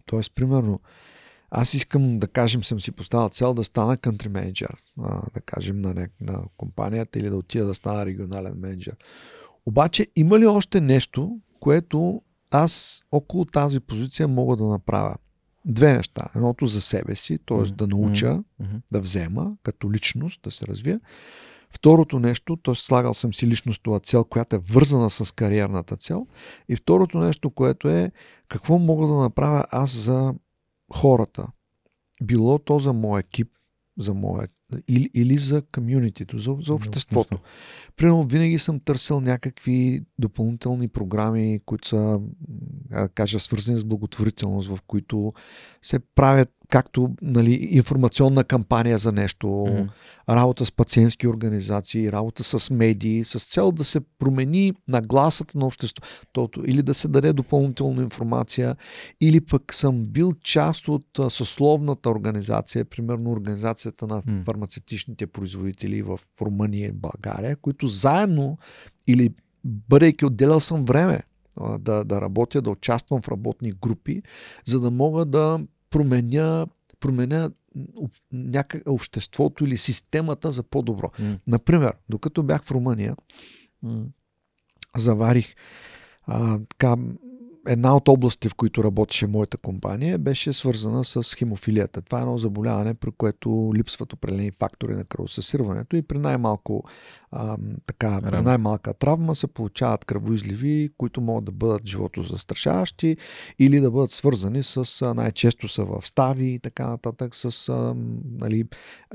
Тоест, 0.05 0.35
примерно, 0.35 0.79
аз 1.51 1.73
искам 1.73 2.19
да 2.19 2.27
кажем, 2.27 2.63
съм 2.63 2.79
си 2.79 2.91
поставил 2.91 3.29
цел 3.29 3.53
да 3.53 3.63
стана 3.63 3.97
country 3.97 4.27
менеджер, 4.27 4.83
да 5.33 5.41
кажем 5.45 5.81
на, 5.81 6.07
на 6.21 6.43
компанията 6.57 7.19
или 7.19 7.29
да 7.29 7.35
отида 7.35 7.65
да 7.65 7.73
стана 7.73 8.05
регионален 8.05 8.53
менеджер. 8.57 8.95
Обаче 9.65 10.07
има 10.15 10.39
ли 10.39 10.45
още 10.45 10.81
нещо, 10.81 11.39
което 11.59 12.21
аз 12.51 13.03
около 13.11 13.45
тази 13.45 13.79
позиция 13.79 14.27
мога 14.27 14.55
да 14.55 14.67
направя? 14.67 15.15
Две 15.65 15.93
неща. 15.93 16.29
Едното 16.35 16.65
за 16.65 16.81
себе 16.81 17.15
си, 17.15 17.39
т.е. 17.45 17.57
Mm-hmm. 17.57 17.71
да 17.71 17.87
науча, 17.87 18.43
mm-hmm. 18.61 18.81
да 18.91 18.99
взема 18.99 19.57
като 19.63 19.91
личност, 19.91 20.41
да 20.41 20.51
се 20.51 20.67
развия. 20.67 20.99
Второто 21.69 22.19
нещо, 22.19 22.55
т.е. 22.55 22.75
слагал 22.75 23.13
съм 23.13 23.33
си 23.33 23.47
личностова 23.47 23.99
цел, 23.99 24.23
която 24.23 24.55
е 24.55 24.59
вързана 24.59 25.09
с 25.09 25.33
кариерната 25.33 25.97
цел. 25.97 26.27
И 26.69 26.75
второто 26.75 27.17
нещо, 27.17 27.49
което 27.49 27.89
е 27.89 28.11
какво 28.47 28.77
мога 28.77 29.07
да 29.07 29.13
направя 29.13 29.65
аз 29.71 29.91
за 29.91 30.33
хората. 30.93 31.47
Било 32.23 32.59
то 32.59 32.79
за 32.79 32.93
моя 32.93 33.19
екип, 33.19 33.51
за 33.97 34.13
моя 34.13 34.43
или, 34.87 35.09
или 35.13 35.37
за 35.37 35.61
комюнитито, 35.61 36.39
за, 36.39 36.55
за 36.61 36.73
обществото. 36.73 37.39
Примерно, 37.95 38.23
винаги 38.23 38.59
съм 38.59 38.79
търсил 38.79 39.21
някакви 39.21 40.03
допълнителни 40.19 40.87
програми, 40.87 41.59
които 41.65 41.87
са, 41.87 42.19
да 42.89 43.09
кажа, 43.09 43.39
свързани 43.39 43.79
с 43.79 43.83
благотворителност, 43.83 44.67
в 44.67 44.79
които 44.87 45.33
се 45.81 45.99
правят 45.99 46.53
както 46.73 47.15
нали, 47.21 47.67
информационна 47.71 48.43
кампания 48.43 48.97
за 48.97 49.11
нещо, 49.11 49.47
mm-hmm. 49.47 49.89
работа 50.29 50.65
с 50.65 50.71
пациентски 50.71 51.27
организации, 51.27 52.11
работа 52.11 52.43
с 52.43 52.69
медии, 52.69 53.23
с 53.23 53.45
цел 53.45 53.71
да 53.71 53.83
се 53.83 53.99
промени 54.19 54.73
нагласата 54.87 55.57
на 55.57 55.65
обществото 55.65 56.63
или 56.65 56.81
да 56.81 56.93
се 56.93 57.07
даде 57.07 57.33
допълнителна 57.33 58.03
информация, 58.03 58.75
или 59.21 59.41
пък 59.41 59.73
съм 59.73 60.03
бил 60.05 60.33
част 60.33 60.87
от 60.87 61.05
съсловната 61.29 62.09
организация, 62.09 62.85
примерно 62.85 63.31
организацията 63.31 64.07
на 64.07 64.21
mm-hmm. 64.21 64.45
фармацевтичните 64.45 65.27
производители 65.27 66.01
в 66.01 66.19
Румъния 66.41 66.87
и 66.87 66.91
България, 66.91 67.55
които 67.55 67.87
заедно 67.87 68.57
или 69.07 69.29
бъдейки 69.63 70.25
отделял 70.25 70.59
съм 70.59 70.85
време 70.85 71.19
да, 71.79 72.03
да 72.03 72.21
работя, 72.21 72.61
да 72.61 72.69
участвам 72.69 73.21
в 73.21 73.27
работни 73.27 73.71
групи, 73.71 74.21
за 74.65 74.79
да 74.79 74.91
мога 74.91 75.25
да 75.25 75.59
променя, 75.93 76.65
променя 76.99 77.49
някак, 78.31 78.83
обществото 78.85 79.65
или 79.65 79.77
системата 79.77 80.51
за 80.51 80.63
по-добро. 80.63 81.11
Mm. 81.19 81.39
Например, 81.47 81.93
докато 82.09 82.43
бях 82.43 82.63
в 82.63 82.71
Румъния, 82.71 83.15
заварих 84.97 85.55
а, 86.23 86.59
така, 86.59 86.95
една 87.67 87.95
от 87.95 88.07
областите, 88.07 88.49
в 88.49 88.55
които 88.55 88.83
работеше 88.83 89.27
моята 89.27 89.57
компания, 89.57 90.17
беше 90.17 90.53
свързана 90.53 91.05
с 91.05 91.35
хемофилията. 91.35 92.01
Това 92.01 92.19
е 92.19 92.21
едно 92.21 92.37
заболяване, 92.37 92.93
при 92.93 93.11
което 93.11 93.71
липсват 93.75 94.13
определени 94.13 94.51
фактори 94.51 94.95
на 94.95 95.03
кръвосъсирването 95.03 95.95
и 95.95 96.01
при 96.01 96.19
най-малко 96.19 96.83
а, 97.31 97.57
така, 97.85 98.19
при 98.21 98.41
най-малка 98.41 98.93
травма 98.93 99.35
се 99.35 99.47
получават 99.47 100.05
кръвоизливи, 100.05 100.89
които 100.97 101.21
могат 101.21 101.45
да 101.45 101.51
бъдат 101.51 101.85
живото 101.85 102.21
застрашаващи 102.21 103.17
или 103.59 103.79
да 103.79 103.91
бъдат 103.91 104.11
свързани 104.11 104.63
с 104.63 105.13
най-често 105.15 105.67
са 105.67 105.85
в 105.85 106.01
стави 106.03 106.45
и 106.45 106.59
така 106.59 106.87
нататък 106.87 107.35
с 107.35 107.69
а, 107.69 107.95
нали, 108.39 108.63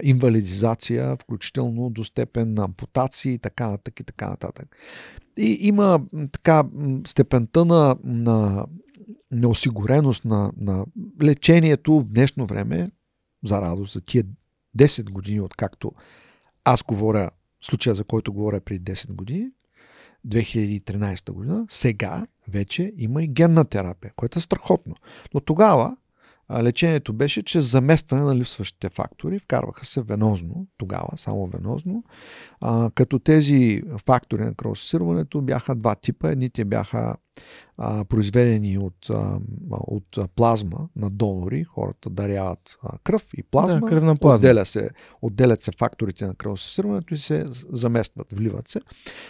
инвалидизация, 0.02 1.16
включително 1.16 1.90
до 1.90 2.04
степен 2.04 2.54
на 2.54 2.64
ампутации 2.64 3.32
и 3.32 3.38
така 3.38 3.70
нататък 3.70 4.00
и 4.00 4.04
така 4.04 4.28
нататък. 4.28 4.76
И 5.38 5.58
има 5.60 6.00
така 6.32 6.64
степента 7.06 7.64
на, 7.64 7.96
на 8.04 8.66
неосигуреност 9.30 10.24
на, 10.24 10.52
на 10.56 10.84
лечението 11.22 12.00
в 12.00 12.04
днешно 12.04 12.46
време, 12.46 12.90
за 13.44 13.60
радост, 13.62 13.92
за 13.92 14.00
тия 14.00 14.24
10 14.78 15.10
години, 15.10 15.40
откакто 15.40 15.92
аз 16.64 16.82
говоря, 16.82 17.30
случая 17.60 17.94
за 17.94 18.04
който 18.04 18.32
говоря 18.32 18.60
преди 18.60 18.92
10 18.92 19.12
години, 19.12 19.50
2013 20.26 21.32
година, 21.32 21.66
сега 21.68 22.26
вече 22.48 22.92
има 22.96 23.22
и 23.22 23.28
генна 23.28 23.64
терапия, 23.64 24.12
което 24.16 24.38
е 24.38 24.42
страхотно. 24.42 24.94
Но 25.34 25.40
тогава 25.40 25.96
лечението 26.52 27.12
беше 27.12 27.42
чрез 27.42 27.70
заместване 27.70 28.22
на 28.22 28.36
липсващите 28.36 28.88
фактори. 28.88 29.38
Вкарваха 29.38 29.86
се 29.86 30.02
венозно, 30.02 30.66
тогава 30.78 31.08
само 31.16 31.46
венозно, 31.46 32.04
а, 32.60 32.90
като 32.94 33.18
тези 33.18 33.82
фактори 34.06 34.44
на 34.44 34.54
кръвосъсирването 34.54 35.40
бяха 35.40 35.74
два 35.74 35.94
типа. 35.94 36.30
Едните 36.30 36.64
бяха 36.64 37.16
а, 37.78 38.04
произведени 38.04 38.78
от, 38.78 39.10
а, 39.10 39.38
от 39.70 40.18
плазма 40.36 40.88
на 40.96 41.10
донори. 41.10 41.64
Хората 41.64 42.10
даряват 42.10 42.76
а, 42.82 42.98
кръв 43.04 43.26
и 43.36 43.42
плазма. 43.42 43.80
Да, 43.80 43.86
кръвна 43.86 44.16
плазма. 44.16 44.48
Отделя 44.48 44.66
се, 44.66 44.90
отделят 45.22 45.62
се 45.62 45.72
факторите 45.78 46.26
на 46.26 46.34
кръвосъсирването 46.34 47.14
и 47.14 47.18
се 47.18 47.44
заместват, 47.70 48.26
вливат 48.32 48.68
се. 48.68 48.80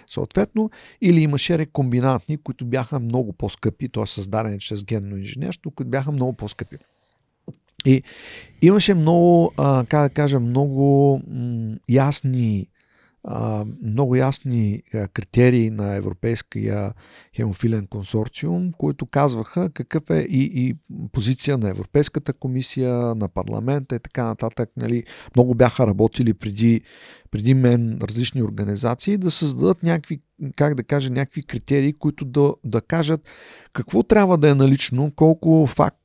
Съответно, 0.06 0.70
или 1.00 1.20
имаше 1.20 1.58
рекомбинантни, 1.58 2.36
които 2.42 2.66
бяха 2.66 3.00
много 3.00 3.32
по-скъпи, 3.32 3.88
т.е. 3.88 4.06
създадени 4.06 4.60
чрез 4.60 4.84
генно 4.84 5.16
инженерство, 5.16 5.70
които 5.70 5.90
бяха 5.90 6.12
много 6.12 6.32
по-скъпи. 6.32 6.76
И 7.86 8.02
имаше 8.62 8.94
много, 8.94 9.52
а, 9.56 9.84
как 9.88 10.02
да 10.02 10.14
кажа, 10.14 10.40
много 10.40 11.20
м- 11.28 11.76
ясни 11.88 12.68
много 13.82 14.16
ясни 14.16 14.82
критерии 15.12 15.70
на 15.70 15.94
Европейския 15.94 16.92
хемофилен 17.36 17.86
консорциум, 17.86 18.72
които 18.72 19.06
казваха 19.06 19.70
какъв 19.70 20.10
е 20.10 20.18
и, 20.18 20.50
и 20.54 20.76
позиция 21.12 21.58
на 21.58 21.70
Европейската 21.70 22.32
комисия, 22.32 23.14
на 23.14 23.28
парламента 23.28 23.96
и 23.96 23.98
така 23.98 24.24
нататък. 24.24 24.70
Нали, 24.76 25.04
много 25.36 25.54
бяха 25.54 25.86
работили 25.86 26.34
преди, 26.34 26.80
преди 27.30 27.54
мен 27.54 27.98
различни 28.02 28.42
организации 28.42 29.16
да 29.16 29.30
създадат 29.30 29.82
някакви, 29.82 30.20
как 30.56 30.74
да 30.74 30.82
кажа, 30.82 31.10
някакви 31.10 31.42
критерии, 31.42 31.92
които 31.92 32.24
да, 32.24 32.54
да 32.64 32.80
кажат 32.80 33.20
какво 33.72 34.02
трябва 34.02 34.38
да 34.38 34.50
е 34.50 34.54
налично, 34.54 35.12
колко 35.16 35.66
факт 35.66 35.98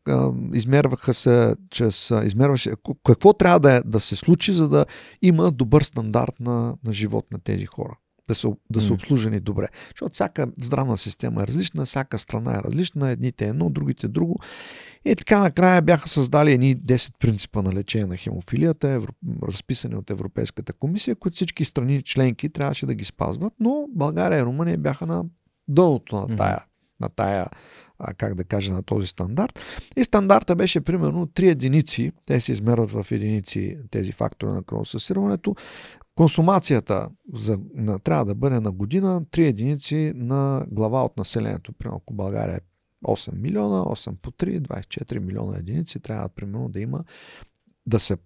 измерваха 0.53 1.13
се 1.13 1.55
чрез, 1.69 2.11
измерваше, 2.25 2.71
какво 3.05 3.33
трябва 3.33 3.59
да, 3.59 3.73
е, 3.73 3.81
да 3.85 3.99
се 3.99 4.15
случи, 4.15 4.53
за 4.53 4.69
да 4.69 4.85
има 5.21 5.51
добър 5.51 5.81
стандарт 5.81 6.39
на, 6.39 6.75
на 6.83 6.93
живот 6.93 7.25
на 7.31 7.39
тези 7.39 7.65
хора 7.65 7.97
да 8.27 8.35
са, 8.35 8.49
да 8.69 8.81
са 8.81 8.93
обслужени 8.93 9.39
добре. 9.39 9.67
Защото 9.89 10.13
всяка 10.13 10.47
здравна 10.61 10.97
система 10.97 11.43
е 11.43 11.47
различна, 11.47 11.85
всяка 11.85 12.19
страна 12.19 12.51
е 12.51 12.63
различна, 12.63 13.09
едните 13.09 13.47
едно, 13.47 13.69
другите 13.69 14.07
друго. 14.07 14.39
И 15.05 15.15
така 15.15 15.39
накрая 15.39 15.81
бяха 15.81 16.09
създали 16.09 16.51
едни 16.51 16.77
10 16.77 17.13
принципа 17.19 17.61
на 17.61 17.73
лечение 17.73 18.07
на 18.07 18.17
хемофилията, 18.17 18.89
евро, 18.89 19.11
разписани 19.43 19.95
от 19.95 20.09
Европейската 20.09 20.73
комисия, 20.73 21.15
които 21.15 21.35
всички 21.35 21.65
страни 21.65 22.01
членки 22.01 22.49
трябваше 22.49 22.85
да 22.85 22.93
ги 22.93 23.05
спазват, 23.05 23.53
но 23.59 23.87
България 23.89 24.39
и 24.39 24.45
Румъния 24.45 24.77
бяха 24.77 25.05
на 25.05 25.25
дъното 25.67 26.15
на 26.15 26.37
тая, 26.37 26.65
на 26.99 27.09
тая 27.09 27.47
как 28.17 28.35
да 28.35 28.43
кажа, 28.43 28.73
на 28.73 28.83
този 28.83 29.07
стандарт. 29.07 29.59
И 29.95 30.03
стандарта 30.03 30.55
беше 30.55 30.81
примерно 30.81 31.27
3 31.27 31.51
единици, 31.51 32.11
те 32.25 32.41
се 32.41 32.51
измерват 32.51 32.91
в 32.91 33.07
единици 33.11 33.77
тези 33.91 34.11
фактори 34.11 34.51
на 34.51 34.63
кръвосъсирването, 34.63 35.55
Консумацията 36.15 37.09
за, 37.33 37.59
на, 37.73 37.99
трябва 37.99 38.25
да 38.25 38.35
бъде 38.35 38.59
на 38.59 38.71
година 38.71 39.21
3 39.21 39.47
единици 39.47 40.13
на 40.15 40.65
глава 40.71 41.05
от 41.05 41.17
населението. 41.17 41.73
Примерно, 41.73 42.01
ако 42.03 42.13
България 42.13 42.55
е 42.55 42.59
8 43.05 43.35
милиона, 43.35 43.83
8 43.83 44.15
по 44.15 44.31
3, 44.31 44.59
24 44.59 45.19
милиона 45.19 45.57
единици 45.57 45.99
трябва 45.99 46.29
примерно 46.29 46.69
да 46.69 46.79
има 46.79 47.03
да 47.85 47.99
се 47.99 48.17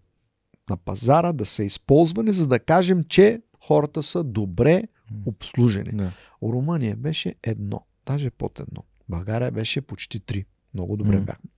на 0.70 0.78
пазара, 0.78 1.34
да 1.34 1.46
са 1.46 1.64
използвани, 1.64 2.34
за 2.34 2.48
да 2.48 2.60
кажем, 2.60 3.04
че 3.04 3.42
хората 3.64 4.04
са 4.04 4.24
добре 4.24 4.84
обслужени. 5.26 5.92
Да. 5.92 6.12
У 6.42 6.54
Румъния 6.54 6.96
беше 6.96 7.36
едно, 7.44 7.86
даже 8.06 8.30
под 8.30 8.60
едно. 8.60 8.84
България 9.10 9.52
беше 9.52 9.82
почти 9.82 10.20
три. 10.20 10.46
Много 10.74 10.98
добре 10.98 11.18
mm. 11.18 11.26
бяхме. 11.26 11.50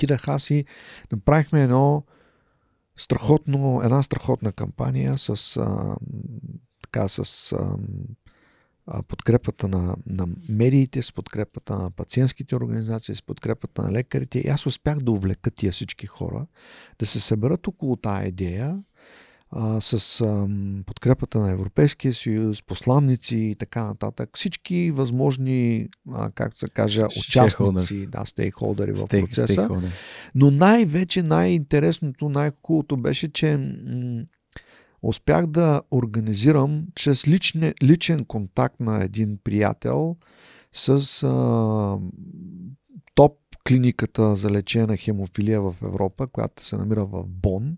Отидах 0.00 0.28
аз 0.28 0.50
и 0.50 0.64
направихме 1.12 1.62
едно 1.62 2.04
страхотно, 3.00 3.80
една 3.84 4.02
страхотна 4.02 4.52
кампания 4.52 5.18
с, 5.18 5.56
а, 5.56 5.96
така, 6.82 7.08
с 7.08 7.52
а, 7.52 7.76
подкрепата 9.02 9.68
на, 9.68 9.96
на 10.06 10.28
медиите, 10.48 11.02
с 11.02 11.12
подкрепата 11.12 11.78
на 11.78 11.90
пациентските 11.90 12.56
организации, 12.56 13.14
с 13.14 13.22
подкрепата 13.22 13.82
на 13.82 13.92
лекарите. 13.92 14.38
И 14.38 14.48
аз 14.48 14.66
успях 14.66 14.98
да 15.00 15.10
увлека 15.10 15.50
тия 15.50 15.72
всички 15.72 16.06
хора, 16.06 16.46
да 16.98 17.06
се 17.06 17.20
съберат 17.20 17.66
около 17.66 17.96
тая 17.96 18.28
идея, 18.28 18.82
а, 19.52 19.80
с 19.80 20.20
а, 20.20 20.48
подкрепата 20.86 21.38
на 21.38 21.50
Европейския 21.50 22.14
съюз, 22.14 22.62
посланници 22.62 23.36
и 23.36 23.54
така 23.54 23.84
нататък. 23.84 24.30
Всички 24.36 24.90
възможни, 24.90 25.88
а, 26.12 26.30
как 26.30 26.58
се 26.58 26.68
каже, 26.68 27.04
участници, 27.04 28.06
да, 28.06 28.24
стейкхолдери 28.24 28.92
в 28.92 29.06
процеса. 29.06 29.68
Но 30.34 30.50
най-вече 30.50 31.22
най-интересното, 31.22 32.28
най-хубавото 32.28 32.96
беше, 32.96 33.32
че 33.32 33.56
м- 33.56 34.22
успях 35.02 35.46
да 35.46 35.82
организирам 35.90 36.84
чрез 36.94 37.28
личне, 37.28 37.74
личен 37.82 38.24
контакт 38.24 38.80
на 38.80 39.04
един 39.04 39.38
приятел 39.44 40.16
с 40.72 41.22
а, 41.22 41.98
топ 43.14 43.38
клиниката 43.68 44.36
за 44.36 44.50
лечение 44.50 44.86
на 44.86 44.96
хемофилия 44.96 45.62
в 45.62 45.74
Европа, 45.82 46.26
която 46.26 46.64
се 46.64 46.76
намира 46.76 47.04
в 47.04 47.24
Бон 47.26 47.76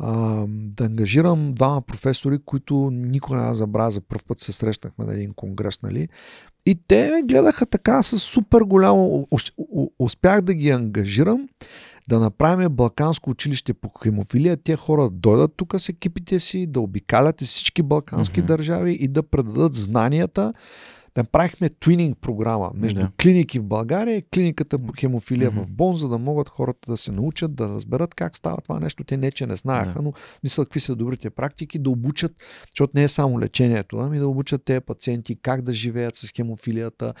а, 0.00 0.44
да 0.48 0.84
ангажирам 0.84 1.52
двама 1.54 1.82
професори, 1.82 2.38
които 2.38 2.90
никога 2.92 3.38
не 3.38 3.54
забравя, 3.54 3.90
за 3.90 4.00
първ 4.00 4.22
път 4.28 4.38
се 4.38 4.52
срещнахме 4.52 5.04
на 5.04 5.14
един 5.14 5.32
конгрес, 5.34 5.82
нали? 5.82 6.08
И 6.66 6.78
те 6.88 7.10
ме 7.10 7.22
гледаха 7.22 7.66
така 7.66 8.02
с 8.02 8.18
супер 8.18 8.60
голямо... 8.60 9.28
Успях 9.98 10.40
да 10.40 10.54
ги 10.54 10.70
ангажирам 10.70 11.48
да 12.08 12.20
направим 12.20 12.68
Балканско 12.68 13.30
училище 13.30 13.74
по 13.74 13.90
хемофилия. 14.02 14.56
Те 14.56 14.76
хора 14.76 15.10
дойдат 15.10 15.52
тук 15.56 15.74
с 15.78 15.88
екипите 15.88 16.40
си, 16.40 16.66
да 16.66 16.80
обикалят 16.80 17.40
всички 17.40 17.82
балкански 17.82 18.42
uh-huh. 18.42 18.46
държави 18.46 18.92
и 19.00 19.08
да 19.08 19.22
предадат 19.22 19.74
знанията 19.74 20.52
направихме 21.22 21.68
твининг 21.68 22.18
програма 22.20 22.70
между 22.74 23.00
да. 23.00 23.10
клиники 23.22 23.58
в 23.58 23.64
България 23.64 24.16
и 24.16 24.22
клиниката 24.34 24.78
по 24.78 24.92
хемофилия 24.98 25.52
mm-hmm. 25.52 25.66
в 25.66 25.70
Бон, 25.70 25.96
за 25.96 26.08
да 26.08 26.18
могат 26.18 26.48
хората 26.48 26.90
да 26.90 26.96
се 26.96 27.12
научат, 27.12 27.54
да 27.54 27.68
разберат 27.68 28.14
как 28.14 28.36
става 28.36 28.56
това 28.56 28.80
нещо. 28.80 29.04
Те 29.04 29.16
не, 29.16 29.30
че 29.30 29.46
не 29.46 29.56
знаеха, 29.56 29.94
да. 29.94 30.02
но 30.02 30.12
мисля 30.42 30.64
какви 30.64 30.80
са 30.80 30.96
добрите 30.96 31.30
практики, 31.30 31.78
да 31.78 31.90
обучат, 31.90 32.32
защото 32.72 32.92
не 32.94 33.02
е 33.02 33.08
само 33.08 33.40
лечението, 33.40 33.98
ами 33.98 34.18
да 34.18 34.28
обучат 34.28 34.64
тези 34.64 34.80
пациенти 34.80 35.36
как 35.42 35.62
да 35.62 35.72
живеят 35.72 36.16
с 36.16 36.32
хемофилията, 36.36 37.14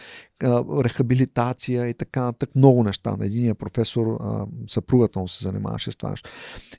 рехабилитация 0.84 1.88
и 1.88 1.94
така 1.94 2.22
нататък. 2.22 2.50
Много 2.54 2.82
неща. 2.82 3.16
На 3.18 3.26
единия 3.26 3.54
професор, 3.54 4.18
съпругата 4.66 5.18
му 5.18 5.28
се 5.28 5.44
занимаваше 5.44 5.92
с 5.92 5.96
това 5.96 6.10
нещо. 6.10 6.30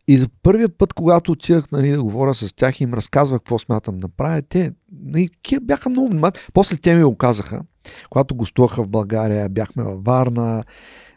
И 0.08 0.18
за 0.18 0.30
първия 0.44 0.70
път, 0.70 0.94
когато 0.94 1.32
отидах 1.32 1.72
нали, 1.72 1.90
да 1.90 2.04
говоря 2.04 2.34
с 2.34 2.56
тях 2.56 2.82
и 2.82 2.84
им 2.84 2.94
разказвах 2.94 3.40
какво 3.40 3.60
смятам 3.60 4.00
да 4.00 4.08
правя, 4.08 4.42
те 4.42 4.72
бяха 5.62 5.90
много 5.90 6.08
внимателни. 6.08 6.48
После 6.54 6.78
те 6.78 6.96
ми 6.96 7.04
го 7.04 7.16
казаха, 7.16 7.62
когато 8.10 8.36
гостуваха 8.36 8.84
в 8.84 8.88
България, 8.88 9.50
бяхме 9.50 9.84
във 9.84 10.04
Варна, 10.04 10.64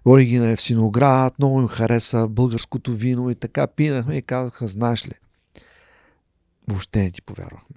Оригина 0.07 0.51
е 0.51 0.57
в 0.57 0.61
Синоград, 0.61 1.39
много 1.39 1.61
им 1.61 1.69
хареса 1.69 2.29
българското 2.29 2.93
вино 2.93 3.31
и 3.31 3.35
така 3.35 3.67
пинахме 3.67 4.17
и 4.17 4.23
казаха, 4.23 4.69
знаеш 4.69 5.09
ли, 5.09 5.13
въобще 6.69 7.03
не 7.03 7.11
ти 7.11 7.23
повярвахме. 7.23 7.77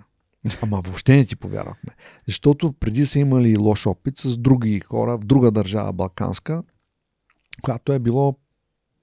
Ама 0.61 0.81
въобще 0.81 1.15
не 1.15 1.25
ти 1.25 1.35
повярвахме. 1.35 1.95
Защото 2.27 2.73
преди 2.73 3.05
са 3.05 3.19
имали 3.19 3.57
лош 3.57 3.87
опит 3.87 4.17
с 4.17 4.37
други 4.37 4.79
хора 4.79 5.17
в 5.17 5.25
друга 5.25 5.51
държава 5.51 5.93
балканска, 5.93 6.63
която 7.61 7.93
е 7.93 7.99
било 7.99 8.35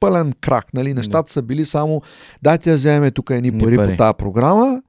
пълен 0.00 0.32
крак. 0.40 0.74
Нали? 0.74 0.94
Нещата 0.94 1.32
са 1.32 1.42
били 1.42 1.66
само 1.66 2.00
дайте 2.42 2.70
да 2.70 2.76
вземем 2.76 3.10
тук 3.10 3.30
едни 3.30 3.58
пари, 3.58 3.76
пари 3.76 3.90
по 3.90 3.96
тази 3.96 4.14
програма 4.18 4.82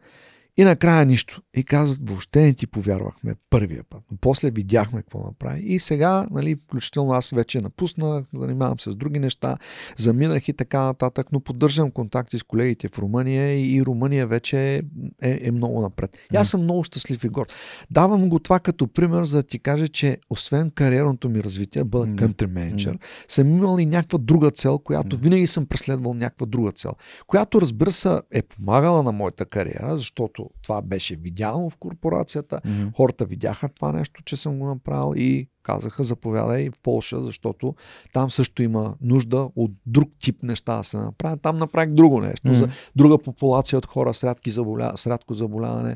И 0.57 0.63
накрая 0.63 1.05
нищо. 1.05 1.41
И 1.53 1.63
казват, 1.63 2.09
въобще 2.09 2.41
не 2.41 2.53
ти 2.53 2.67
повярвахме 2.67 3.35
първия 3.49 3.83
път. 3.89 4.01
Но 4.11 4.17
после 4.21 4.51
видяхме 4.51 5.01
какво 5.01 5.19
направи. 5.19 5.61
И 5.61 5.79
сега, 5.79 6.27
нали, 6.31 6.55
включително 6.67 7.11
аз 7.11 7.29
вече 7.29 7.61
напуснах, 7.61 8.25
занимавам 8.33 8.79
се 8.79 8.91
с 8.91 8.95
други 8.95 9.19
неща, 9.19 9.57
заминах 9.97 10.47
и 10.47 10.53
така 10.53 10.81
нататък, 10.81 11.27
но 11.31 11.39
поддържам 11.39 11.91
контакти 11.91 12.39
с 12.39 12.43
колегите 12.43 12.87
в 12.87 12.99
Румъния 12.99 13.75
и, 13.75 13.85
Румъния 13.85 14.27
вече 14.27 14.81
е, 15.21 15.39
е 15.47 15.51
много 15.51 15.81
напред. 15.81 16.17
И 16.33 16.37
аз 16.37 16.49
съм 16.49 16.61
много 16.61 16.83
щастлив 16.83 17.23
и 17.23 17.29
горд. 17.29 17.53
Давам 17.91 18.29
го 18.29 18.39
това 18.39 18.59
като 18.59 18.87
пример, 18.87 19.23
за 19.23 19.37
да 19.37 19.43
ти 19.43 19.59
кажа, 19.59 19.87
че 19.87 20.17
освен 20.29 20.71
кариерното 20.71 21.29
ми 21.29 21.43
развитие, 21.43 21.83
бъда 21.83 22.05
Да. 22.05 22.27
country 22.27 22.45
менеджер, 22.45 22.97
съм 23.27 23.57
имал 23.57 23.79
и 23.79 23.85
някаква 23.85 24.19
друга 24.19 24.51
цел, 24.51 24.79
която 24.79 25.17
винаги 25.17 25.47
съм 25.47 25.65
преследвал 25.65 26.13
някаква 26.13 26.45
друга 26.45 26.71
цел, 26.71 26.91
която 27.27 27.61
разбира 27.61 27.91
се 27.91 28.19
е 28.31 28.41
помагала 28.41 29.03
на 29.03 29.11
моята 29.11 29.45
кариера, 29.45 29.97
защото 29.97 30.44
това 30.61 30.81
беше 30.81 31.15
видяно 31.15 31.69
в 31.69 31.77
корпорацията. 31.77 32.61
Мгм. 32.65 32.87
Хората 32.97 33.25
видяха 33.25 33.69
това 33.69 33.91
нещо, 33.91 34.23
че 34.23 34.37
съм 34.37 34.59
го 34.59 34.67
направил 34.67 35.13
и 35.17 35.47
казаха 35.63 36.03
заповядай 36.03 36.69
в 36.69 36.79
Полша, 36.83 37.21
защото 37.21 37.75
там 38.13 38.31
също 38.31 38.63
има 38.63 38.95
нужда 39.01 39.49
от 39.55 39.71
друг 39.85 40.09
тип 40.19 40.43
неща 40.43 40.77
да 40.77 40.83
се 40.83 40.97
направят. 40.97 41.41
Там 41.41 41.57
направих 41.57 41.89
друго 41.93 42.21
нещо, 42.21 42.47
Мгм. 42.47 42.57
за 42.57 42.69
друга 42.95 43.17
популация 43.17 43.77
от 43.77 43.85
хора 43.85 44.13
с, 44.13 44.23
рядки 44.23 44.51
заболя... 44.51 44.93
с 44.95 45.07
рядко 45.07 45.33
заболяване. 45.33 45.93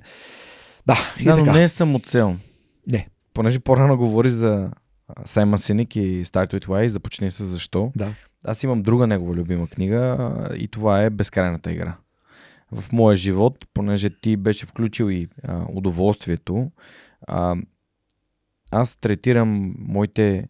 Да, 0.86 0.98
и 1.20 1.24
Да, 1.24 1.32
но 1.36 1.44
така. 1.44 1.54
не 1.54 1.64
е 1.64 1.68
самоцел. 1.68 2.36
Не. 2.92 3.08
Понеже 3.34 3.60
по-рано 3.60 3.98
говори 3.98 4.32
за 4.32 4.72
Саймън 5.26 5.58
Синик 5.60 5.96
и 5.96 6.26
Start 6.26 6.54
With 6.54 6.66
Why, 6.68 6.88
започни 6.88 7.32
се 7.32 7.46
защо. 7.46 7.92
Да. 7.96 8.14
Аз 8.46 8.64
имам 8.64 8.82
друга 8.82 9.08
негова 9.08 9.34
любима 9.34 9.68
книга 9.68 10.32
и 10.58 10.68
това 10.68 11.04
е 11.04 11.10
Безкрайната 11.10 11.72
игра. 11.72 11.96
В 12.72 12.92
моя 12.92 13.16
живот, 13.16 13.66
понеже 13.74 14.10
ти 14.10 14.38
беше 14.38 14.66
включил 14.66 15.12
и 15.12 15.28
а, 15.44 15.66
удоволствието, 15.70 16.72
а, 17.28 17.56
аз 18.72 18.96
третирам 18.96 19.76
моите 19.80 20.48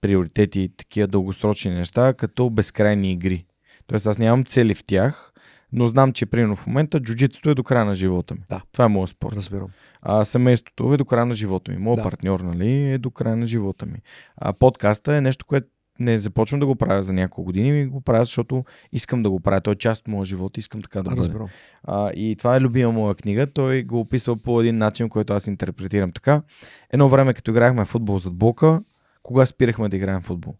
приоритети, 0.00 0.72
такива 0.76 1.08
дългосрочни 1.08 1.74
неща, 1.74 2.14
като 2.14 2.50
безкрайни 2.50 3.12
игри. 3.12 3.46
Тоест 3.86 4.06
аз 4.06 4.18
нямам 4.18 4.44
цели 4.44 4.74
в 4.74 4.84
тях, 4.84 5.32
но 5.72 5.88
знам, 5.88 6.12
че 6.12 6.26
примерно 6.26 6.56
в 6.56 6.66
момента 6.66 7.00
джуджитото 7.00 7.50
е 7.50 7.54
до 7.54 7.64
края 7.64 7.84
на 7.84 7.94
живота 7.94 8.34
ми. 8.34 8.40
Да. 8.48 8.62
Това 8.72 8.84
е 8.84 8.88
моят 8.88 9.10
спорт. 9.10 9.34
Разбирам. 9.34 9.68
А, 10.02 10.24
семейството 10.24 10.94
е 10.94 10.96
до 10.96 11.04
края 11.04 11.26
на 11.26 11.34
живота 11.34 11.72
ми. 11.72 11.78
Моят 11.78 11.96
да. 11.96 12.02
партньор 12.02 12.40
нали, 12.40 12.92
е 12.92 12.98
до 12.98 13.10
края 13.10 13.36
на 13.36 13.46
живота 13.46 13.86
ми. 13.86 13.98
А 14.36 14.52
подкаста 14.52 15.14
е 15.16 15.20
нещо, 15.20 15.46
което 15.46 15.68
не 16.00 16.18
започвам 16.18 16.60
да 16.60 16.66
го 16.66 16.76
правя 16.76 17.02
за 17.02 17.12
няколко 17.12 17.44
години, 17.44 17.86
го 17.86 18.00
правя, 18.00 18.24
защото 18.24 18.64
искам 18.92 19.22
да 19.22 19.30
го 19.30 19.40
правя. 19.40 19.60
Той 19.60 19.72
е 19.72 19.76
част 19.76 20.00
от 20.00 20.08
моя 20.08 20.24
живот 20.24 20.58
искам 20.58 20.82
така 20.82 21.02
да 21.02 21.10
бъде. 21.10 21.20
Разбирам. 21.20 21.48
А, 21.84 22.10
и 22.10 22.36
това 22.36 22.56
е 22.56 22.60
любима 22.60 22.92
моя 22.92 23.14
книга. 23.14 23.46
Той 23.46 23.82
го 23.82 24.00
описва 24.00 24.36
по 24.36 24.60
един 24.60 24.78
начин, 24.78 25.08
който 25.08 25.32
аз 25.32 25.46
интерпретирам 25.46 26.12
така. 26.12 26.42
Едно 26.90 27.08
време, 27.08 27.34
като 27.34 27.50
играхме 27.50 27.84
футбол 27.84 28.18
зад 28.18 28.34
блока, 28.34 28.82
кога 29.22 29.46
спирахме 29.46 29.88
да 29.88 29.96
играем 29.96 30.22
футбол? 30.22 30.54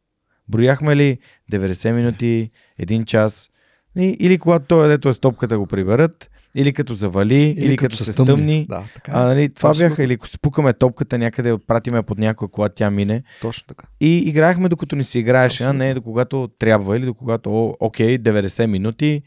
Брояхме 0.48 0.96
ли 0.96 1.18
90 1.52 1.92
минути, 1.92 2.50
1 2.80 3.04
час? 3.04 3.50
Или 3.96 4.38
когато 4.38 4.66
той, 4.66 4.88
дето 4.88 5.08
е 5.08 5.12
с 5.12 5.18
топката, 5.18 5.58
го 5.58 5.66
приберат, 5.66 6.30
или 6.58 6.72
като 6.72 6.94
завали, 6.94 7.34
или, 7.34 7.64
или 7.64 7.76
като, 7.76 7.96
се 7.96 8.12
стъмни. 8.12 8.66
Да, 8.68 8.84
така. 8.94 9.12
А, 9.14 9.22
е. 9.22 9.24
нали, 9.24 9.54
това 9.54 9.70
Абсолютно. 9.70 9.90
бяха, 9.90 10.04
или 10.04 10.12
ако 10.12 10.28
спукаме 10.28 10.72
топката 10.72 11.18
някъде, 11.18 11.58
пратиме 11.66 12.02
под 12.02 12.18
някоя 12.18 12.48
кола, 12.48 12.68
тя 12.68 12.90
мине. 12.90 13.22
Точно 13.40 13.66
така. 13.66 13.86
И 14.00 14.18
играехме 14.18 14.68
докато 14.68 14.96
ни 14.96 15.04
се 15.04 15.18
играеше, 15.18 15.64
а 15.64 15.72
не 15.72 15.94
до 15.94 16.02
когато 16.02 16.48
трябва 16.58 16.96
или 16.96 17.06
до 17.06 17.14
когато, 17.14 17.50
о, 17.50 17.76
окей, 17.80 18.18
90 18.18 18.66
минути, 18.66 19.22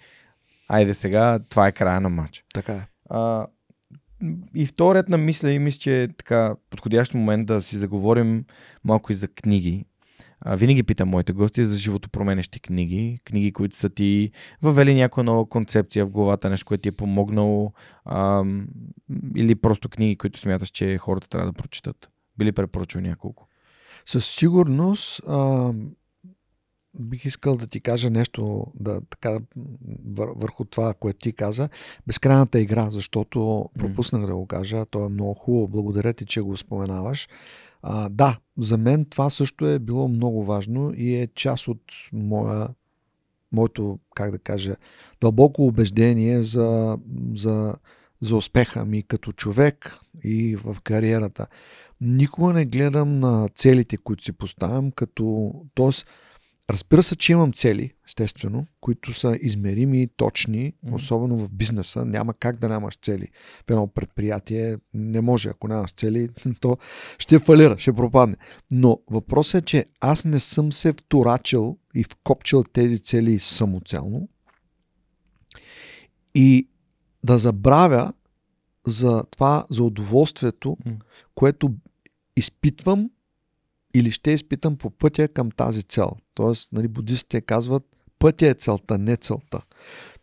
айде 0.67 0.93
сега, 0.93 1.39
това 1.49 1.67
е 1.67 1.71
края 1.71 2.01
на 2.01 2.09
матча. 2.09 2.41
Така 2.53 2.73
е. 2.73 2.87
А, 3.09 3.47
и 4.55 4.65
вторият 4.65 5.09
на 5.09 5.17
мисля 5.17 5.51
и 5.51 5.59
мисля, 5.59 5.79
че 5.79 6.03
е 6.03 6.07
така 6.07 6.55
подходящ 6.69 7.13
момент 7.13 7.47
да 7.47 7.61
си 7.61 7.77
заговорим 7.77 8.45
малко 8.83 9.11
и 9.11 9.15
за 9.15 9.27
книги. 9.27 9.85
А, 10.41 10.55
винаги 10.55 10.83
питам 10.83 11.09
моите 11.09 11.33
гости 11.33 11.65
за 11.65 11.77
животопроменещи 11.77 12.59
книги, 12.59 13.19
книги, 13.25 13.51
които 13.51 13.77
са 13.77 13.89
ти 13.89 14.31
въвели 14.61 14.95
някоя 14.95 15.23
нова 15.23 15.49
концепция 15.49 16.05
в 16.05 16.09
главата, 16.09 16.49
нещо, 16.49 16.65
което 16.65 16.81
ти 16.81 16.89
е 16.89 16.91
помогнало, 16.91 17.73
ам, 18.05 18.67
или 19.35 19.55
просто 19.55 19.89
книги, 19.89 20.15
които 20.15 20.39
смяташ, 20.39 20.69
че 20.69 20.97
хората 20.97 21.29
трябва 21.29 21.47
да 21.47 21.53
прочитат. 21.53 22.09
Били 22.37 22.51
препоръчал 22.51 23.01
няколко. 23.01 23.47
Със 24.05 24.25
сигурност 24.25 25.21
а, 25.27 25.73
бих 26.99 27.25
искал 27.25 27.57
да 27.57 27.67
ти 27.67 27.79
кажа 27.79 28.09
нещо 28.09 28.65
да, 28.75 29.01
така, 29.01 29.39
вър, 30.05 30.29
върху 30.35 30.65
това, 30.65 30.93
което 30.93 31.19
ти 31.19 31.33
каза. 31.33 31.69
Безкрайната 32.07 32.59
игра, 32.59 32.89
защото 32.89 33.69
пропуснах 33.79 34.25
да 34.25 34.35
го 34.35 34.47
кажа. 34.47 34.85
То 34.85 35.05
е 35.05 35.09
много 35.09 35.33
хубаво. 35.33 35.67
Благодаря 35.67 36.13
ти, 36.13 36.25
че 36.25 36.41
го 36.41 36.57
споменаваш. 36.57 37.27
А, 37.83 38.09
да, 38.09 38.39
за 38.57 38.77
мен 38.77 39.05
това 39.05 39.29
също 39.29 39.67
е 39.67 39.79
било 39.79 40.07
много 40.07 40.45
важно 40.45 40.93
и 40.95 41.15
е 41.15 41.27
част 41.35 41.67
от 41.67 41.81
моя, 42.13 42.69
моето, 43.51 43.99
как 44.15 44.31
да 44.31 44.39
кажа, 44.39 44.75
дълбоко 45.21 45.67
убеждение 45.67 46.43
за, 46.43 46.97
за, 47.35 47.75
за 48.21 48.35
успеха 48.35 48.85
ми 48.85 49.03
като 49.03 49.31
човек 49.31 49.99
и 50.23 50.55
в 50.55 50.77
кариерата. 50.83 51.47
Никога 52.01 52.53
не 52.53 52.65
гледам 52.65 53.19
на 53.19 53.49
целите, 53.55 53.97
които 53.97 54.23
си 54.23 54.31
поставям, 54.31 54.91
като. 54.91 55.53
Тоест, 55.73 56.07
разбира 56.73 57.03
се, 57.03 57.15
че 57.15 57.31
имам 57.31 57.53
цели, 57.53 57.93
естествено, 58.07 58.65
които 58.81 59.13
са 59.13 59.37
измерими 59.41 60.01
и 60.01 60.07
точни, 60.07 60.73
Мгм. 60.83 60.95
особено 60.95 61.37
в 61.37 61.49
бизнеса. 61.49 62.05
Няма 62.05 62.33
как 62.33 62.59
да 62.59 62.69
нямаш 62.69 62.97
цели. 62.97 63.27
В 63.67 63.71
едно 63.71 63.87
предприятие 63.87 64.77
не 64.93 65.21
може, 65.21 65.49
ако 65.49 65.67
нямаш 65.67 65.91
цели, 65.93 66.29
то 66.61 66.77
ще 67.17 67.39
фалира, 67.39 67.79
ще 67.79 67.93
пропадне. 67.93 68.35
Но 68.71 68.99
въпросът 69.09 69.61
е, 69.63 69.65
че 69.65 69.85
аз 69.99 70.25
не 70.25 70.39
съм 70.39 70.73
се 70.73 70.93
вторачил 70.93 71.77
и 71.95 72.03
вкопчил 72.03 72.63
тези 72.63 72.99
цели 72.99 73.39
самоцелно 73.39 74.29
и 76.35 76.67
да 77.23 77.37
забравя 77.37 78.13
за 78.87 79.23
това, 79.31 79.65
за 79.69 79.83
удоволствието, 79.83 80.77
М. 80.85 80.91
което 81.35 81.73
изпитвам 82.35 83.09
или 83.93 84.11
ще 84.11 84.31
изпитам 84.31 84.77
по 84.77 84.89
пътя 84.89 85.27
към 85.27 85.51
тази 85.51 85.83
цел. 85.83 86.11
Тоест, 86.33 86.73
нали, 86.73 86.87
будистите 86.87 87.41
казват, 87.41 87.83
пътя 88.19 88.47
е 88.47 88.53
целта, 88.53 88.97
не 88.97 89.17
целта. 89.17 89.61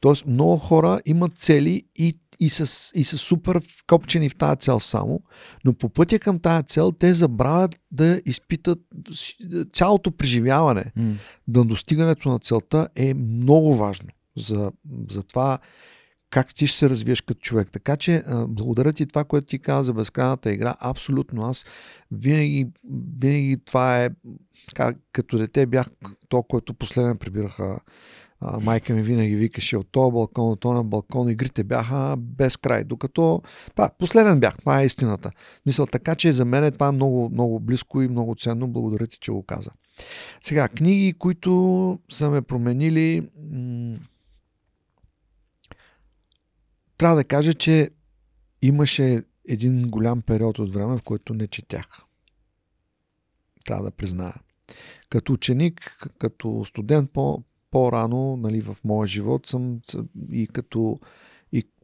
Тоест, 0.01 0.27
много 0.27 0.57
хора 0.57 1.01
имат 1.07 1.39
цели 1.39 1.83
и, 1.97 2.19
и, 2.41 2.49
са, 2.49 2.93
и 2.95 3.05
са 3.05 3.19
супер 3.19 3.61
вкопчени 3.79 4.29
в 4.29 4.37
тази 4.37 4.57
цел 4.57 4.81
само, 4.81 5.21
но 5.65 5.75
по 5.75 5.89
пътя 5.89 6.19
към 6.19 6.39
тази 6.39 6.67
цел 6.67 6.93
те 6.93 7.15
забравят 7.15 7.81
да 7.91 8.21
изпитат 8.27 8.79
цялото 9.73 10.11
преживяване 10.11 10.93
М. 10.97 11.15
на 11.49 11.65
достигането 11.65 12.29
на 12.29 12.39
целта 12.39 12.89
е 12.97 13.15
много 13.15 13.75
важно 13.75 14.09
за, 14.37 14.73
за 15.11 15.23
това 15.23 15.59
как 16.31 16.55
ти 16.55 16.67
ще 16.67 16.79
се 16.79 16.91
развиеш 16.91 17.21
като 17.21 17.41
човек. 17.41 17.71
Така 17.73 17.97
че, 17.97 18.23
благодаря 18.49 18.93
ти 18.93 19.07
това, 19.07 19.25
което 19.25 19.47
ти 19.47 19.59
каза 19.59 19.83
за 19.83 19.95
безкрайната 19.95 20.53
игра. 20.53 20.75
Абсолютно. 20.81 21.45
Аз 21.45 21.65
винаги, 22.11 22.67
винаги 23.21 23.57
това 23.65 24.05
е 24.05 24.11
така, 24.69 24.93
като 25.13 25.39
дете 25.39 25.67
бях 25.67 25.91
то, 26.29 26.43
който 26.43 26.75
последен 26.75 27.17
прибираха 27.17 27.79
а, 28.41 28.61
майка 28.61 28.95
ми 28.95 29.03
винаги 29.03 29.37
викаше 29.37 29.77
от 29.77 29.89
този 29.93 30.13
балкон, 30.13 30.51
от 30.51 30.61
този 30.61 30.85
балкон. 30.85 31.29
Игрите 31.29 31.65
бяха 31.65 32.17
без 32.19 32.57
край. 32.57 32.85
Докато, 32.85 33.43
да, 33.77 33.91
последен 33.99 34.41
бях. 34.41 34.59
Това 34.59 34.83
е 34.83 34.87
истината. 34.87 35.31
Мисъл, 35.67 35.87
така 35.87 36.15
че 36.15 36.33
за 36.33 36.45
мен 36.45 36.73
това 36.73 36.89
е 36.89 36.93
много, 36.93 37.31
много 37.33 37.61
близко 37.61 38.03
и 38.03 38.09
много 38.09 38.35
ценно. 38.35 38.69
Благодаря 38.69 39.07
ти, 39.07 39.19
че 39.19 39.33
го 39.33 39.43
каза. 39.43 39.71
Сега, 40.43 40.69
книги, 40.69 41.13
които 41.13 41.99
са 42.11 42.31
ме 42.31 42.43
променили. 42.43 43.29
М- 43.53 43.99
трябва 46.99 47.17
да 47.17 47.25
кажа, 47.25 47.55
че 47.55 47.91
имаше 48.63 49.23
един 49.49 49.91
голям 49.91 50.23
период 50.23 50.59
от 50.59 50.75
време, 50.75 50.99
в 50.99 51.03
който 51.03 51.35
не 51.35 51.47
четях. 51.47 51.87
Трябва 53.65 53.85
да 53.85 53.91
призная. 53.91 54.35
Като 55.09 55.33
ученик, 55.33 56.09
като 56.19 56.65
студент 56.65 57.11
по, 57.11 57.43
по-рано 57.71 58.37
нали, 58.37 58.61
в 58.61 58.77
моя 58.85 59.07
живот 59.07 59.47
съм 59.47 59.81
и 60.33 60.47
като 60.47 61.01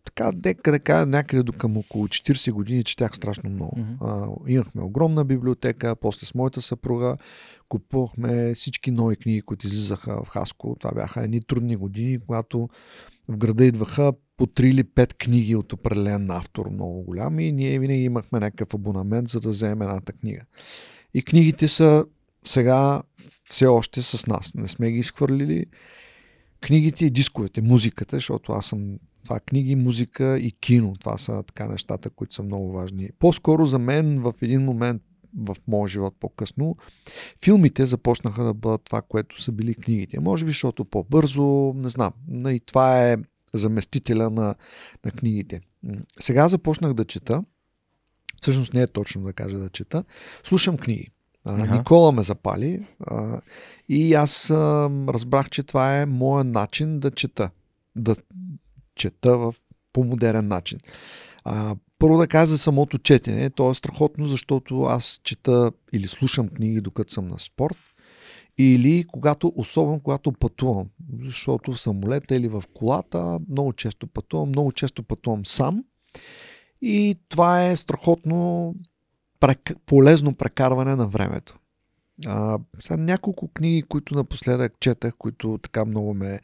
така, 0.05 0.33
дека 0.33 0.73
да 0.73 0.79
кажа, 0.79 1.07
някъде 1.07 1.43
до 1.43 1.53
към 1.53 1.77
около 1.77 2.09
40 2.09 2.53
години 2.53 2.85
четях 2.85 3.17
страшно 3.17 3.51
много. 3.51 3.79
Мгм. 3.79 4.05
А, 4.05 4.29
имахме 4.47 4.83
огромна 4.83 5.25
библиотека, 5.25 5.97
после 5.97 6.27
с 6.27 6.35
моята 6.35 6.63
съпруга 6.63 7.17
купувахме 7.69 8.55
всички 8.55 8.91
нови 8.91 9.17
книги, 9.17 9.43
които 9.43 9.67
излизаха 9.67 10.25
в 10.25 10.29
Хаско. 10.29 10.77
Това 10.81 10.95
бяха 10.95 11.25
едни 11.25 11.41
трудни 11.41 11.77
години, 11.77 12.19
когато 12.27 12.69
в 13.29 13.37
града 13.37 13.65
идваха 13.65 14.13
по 14.37 14.47
3 14.47 14.65
или 14.65 14.85
5 14.85 15.15
книги 15.15 15.57
от 15.57 15.73
определен 15.73 16.31
автор, 16.31 16.71
много 16.71 17.03
голями, 17.03 17.49
и 17.49 17.53
ние 17.53 17.79
винаги 17.79 18.03
имахме 18.03 18.41
някакъв 18.41 18.75
абонамент, 18.75 19.29
за 19.29 19.41
да 19.41 19.49
вземем 19.49 19.83
едната 19.83 20.13
книга. 20.13 20.41
И 21.15 21.23
книгите 21.23 21.69
са 21.69 22.05
сега 22.45 23.03
все 23.51 23.67
още 23.67 24.03
с 24.03 24.27
нас. 24.27 24.55
Не 24.55 24.69
сме 24.69 24.91
ги 24.91 24.99
изхвърлили. 24.99 25.67
Книгите 26.61 27.07
и 27.07 27.11
дисковете, 27.11 27.63
музиката, 27.63 28.17
защото 28.17 28.53
аз 28.53 28.67
съм 28.67 28.99
Това 29.25 29.41
книги, 29.41 29.77
музика 29.77 30.39
и 30.39 30.53
кино. 30.53 30.95
Това 31.01 31.19
са 31.19 31.43
така 31.43 31.67
нещата, 31.67 32.11
които 32.11 32.35
са 32.35 32.43
много 32.43 32.73
важни. 32.73 33.11
По-скоро 33.19 33.67
за 33.67 33.79
мен 33.79 34.21
в 34.21 34.35
един 34.43 34.65
момент 34.65 35.03
в 35.37 35.57
моя 35.69 35.89
живот 35.89 36.15
по-късно, 36.21 36.77
филмите 37.45 37.87
започнаха 37.87 38.45
да 38.45 38.55
бъдат 38.55 38.85
това, 38.85 39.03
което 39.03 39.43
са 39.43 39.53
били 39.53 39.75
книгите. 39.75 40.21
Може 40.21 40.45
би, 40.45 40.51
защото 40.51 40.85
по-бързо, 40.85 41.73
не 41.77 41.89
знам. 41.89 42.13
И 42.47 42.61
това 42.67 43.11
е 43.11 43.17
заместителя 43.55 44.31
на, 44.31 44.55
на 45.05 45.11
книгите. 45.11 45.61
Сега 46.21 46.49
започнах 46.49 46.95
да 46.95 47.05
чета. 47.05 47.45
Всъщност 48.43 48.75
не 48.75 48.83
е 48.83 48.87
точно 48.87 49.23
да 49.23 49.33
кажа 49.33 49.59
да 49.59 49.69
чета. 49.69 50.05
Слушам 50.45 50.77
книги. 50.77 51.09
Ага. 51.45 51.77
Никола 51.77 52.13
ме 52.13 52.23
запали 52.23 52.87
а, 53.01 53.41
и 53.89 54.15
аз 54.15 54.51
а, 54.51 54.91
разбрах, 55.09 55.51
че 55.51 55.63
това 55.63 56.01
е 56.01 56.07
моят 56.07 56.47
начин 56.47 57.01
да 57.01 57.11
чета. 57.11 57.51
Да 57.97 58.17
чета 58.95 59.39
в 59.39 59.55
по-модерен 59.93 60.49
начин. 60.49 60.79
А, 61.45 61.77
първо 61.99 62.19
да 62.19 62.27
кажа 62.27 62.47
за 62.47 62.59
самото 62.59 62.99
четене. 62.99 63.51
То 63.51 63.71
е 63.71 63.75
страхотно, 63.75 64.27
защото 64.27 64.83
аз 64.83 65.21
чета 65.25 65.73
или 65.93 66.09
слушам 66.09 66.49
книги 66.49 66.81
докато 66.81 67.13
съм 67.13 67.29
на 67.29 67.39
спорт 67.39 67.77
или 68.59 69.05
когато, 69.05 69.53
особено 69.57 70.01
когато 70.01 70.33
пътувам, 70.33 70.87
защото 71.25 71.73
в 71.73 71.81
самолета 71.81 72.37
или 72.37 72.49
в 72.49 72.63
колата 72.75 73.39
много 73.51 73.73
често 73.73 74.07
пътувам, 74.07 74.49
много 74.49 74.73
често 74.73 75.03
пътувам 75.03 75.47
сам 75.47 75.85
и 76.83 77.17
това 77.29 77.65
е 77.65 77.77
страхотно 77.77 78.75
полезно 79.87 80.35
прекарване 80.35 80.97
на 80.97 81.07
времето. 81.07 81.59
А, 82.27 82.59
сега 82.81 82.97
няколко 82.97 83.49
книги, 83.49 83.83
които 83.83 84.15
напоследък 84.15 84.75
четах, 84.81 85.15
които 85.19 85.59
така 85.63 85.85
много 85.85 86.15
ме 86.15 86.41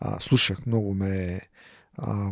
а, 0.00 0.20
слушах, 0.20 0.66
много 0.66 0.94
ме 0.94 1.40
а, 1.98 2.30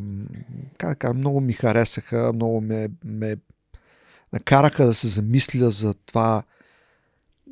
как, 0.78 1.14
много 1.14 1.40
ми 1.40 1.52
харесаха, 1.52 2.32
много 2.34 2.60
ме, 2.60 2.88
ме 3.04 3.36
накараха 4.32 4.86
да 4.86 4.94
се 4.94 5.08
замисля 5.08 5.70
за 5.70 5.94
това, 5.94 6.42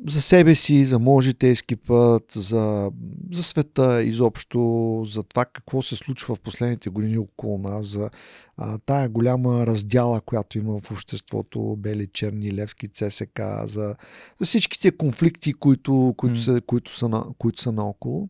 за 0.07 0.21
себе 0.21 0.55
си, 0.55 0.85
за 0.85 0.99
моят 0.99 1.25
житейски 1.25 1.75
път, 1.75 2.31
за, 2.31 2.91
за 3.31 3.43
света 3.43 4.03
изобщо, 4.03 5.03
за 5.07 5.23
това 5.23 5.45
какво 5.45 5.81
се 5.81 5.95
случва 5.95 6.35
в 6.35 6.39
последните 6.39 6.89
години 6.89 7.17
около 7.17 7.57
нас, 7.57 7.85
за 7.85 8.09
а, 8.57 8.77
тая 8.77 9.09
голяма 9.09 9.65
раздяла, 9.67 10.21
която 10.21 10.57
има 10.57 10.79
в 10.79 10.91
обществото, 10.91 11.75
Бели, 11.79 12.07
Черни, 12.07 12.53
Левски, 12.53 12.87
ЦСК, 12.87 13.41
за, 13.63 13.95
за 14.39 14.45
всичките 14.45 14.91
конфликти, 14.91 15.53
които, 15.53 16.13
които, 16.17 16.35
mm. 16.35 16.43
са, 16.43 16.61
които, 16.61 16.95
са 16.95 17.09
на, 17.09 17.25
които 17.37 17.61
са 17.61 17.71
наоколо. 17.71 18.29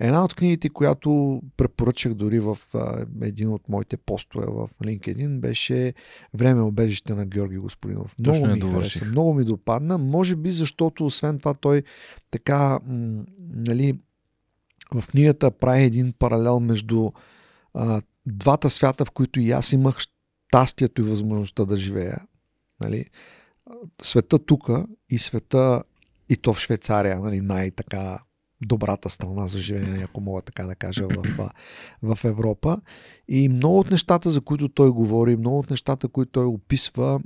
Една 0.00 0.24
от 0.24 0.34
книгите, 0.34 0.68
която 0.68 1.42
препоръчах 1.56 2.14
дори 2.14 2.40
в 2.40 2.58
а, 2.74 3.06
един 3.22 3.48
от 3.48 3.68
моите 3.68 3.96
постове 3.96 4.46
в 4.46 4.68
LinkedIn, 4.84 5.40
беше 5.40 5.94
Време 6.34 6.62
обежище 6.62 7.14
на 7.14 7.26
Георги 7.26 7.56
Господинов. 7.56 8.14
Много 8.20 8.46
ми 8.46 8.60
хареса, 8.60 9.04
много 9.04 9.34
ми 9.34 9.44
допадна. 9.44 9.98
Може 9.98 10.36
би 10.36 10.52
защото 10.52 11.06
освен 11.06 11.38
това 11.38 11.54
той 11.54 11.82
така, 12.30 12.80
м- 12.86 13.24
нали, 13.38 13.98
в 14.94 15.06
книгата 15.06 15.50
прави 15.50 15.82
един 15.82 16.12
паралел 16.18 16.60
между 16.60 17.10
а, 17.74 18.02
двата 18.26 18.70
свята, 18.70 19.04
в 19.04 19.10
които 19.10 19.40
и 19.40 19.50
аз 19.50 19.72
имах 19.72 19.96
щастието 19.98 21.00
и 21.00 21.04
възможността 21.04 21.64
да 21.64 21.76
живея. 21.76 22.18
Нали? 22.80 23.04
Света 24.02 24.38
тука 24.38 24.86
и 25.10 25.18
света 25.18 25.82
и 26.28 26.36
то 26.36 26.54
в 26.54 26.60
Швейцария, 26.60 27.20
нали, 27.20 27.40
най-така 27.40 28.18
добрата 28.62 29.10
страна 29.10 29.48
за 29.48 29.60
живеене, 29.60 30.04
ако 30.04 30.20
мога 30.20 30.42
така 30.42 30.66
да 30.66 30.74
кажа, 30.74 31.06
в, 31.08 31.50
в 32.02 32.24
Европа. 32.24 32.80
И 33.28 33.48
много 33.48 33.78
от 33.78 33.90
нещата, 33.90 34.30
за 34.30 34.40
които 34.40 34.68
той 34.68 34.90
говори, 34.90 35.36
много 35.36 35.58
от 35.58 35.70
нещата, 35.70 36.08
които 36.08 36.32
той 36.32 36.44
описва, 36.44 37.20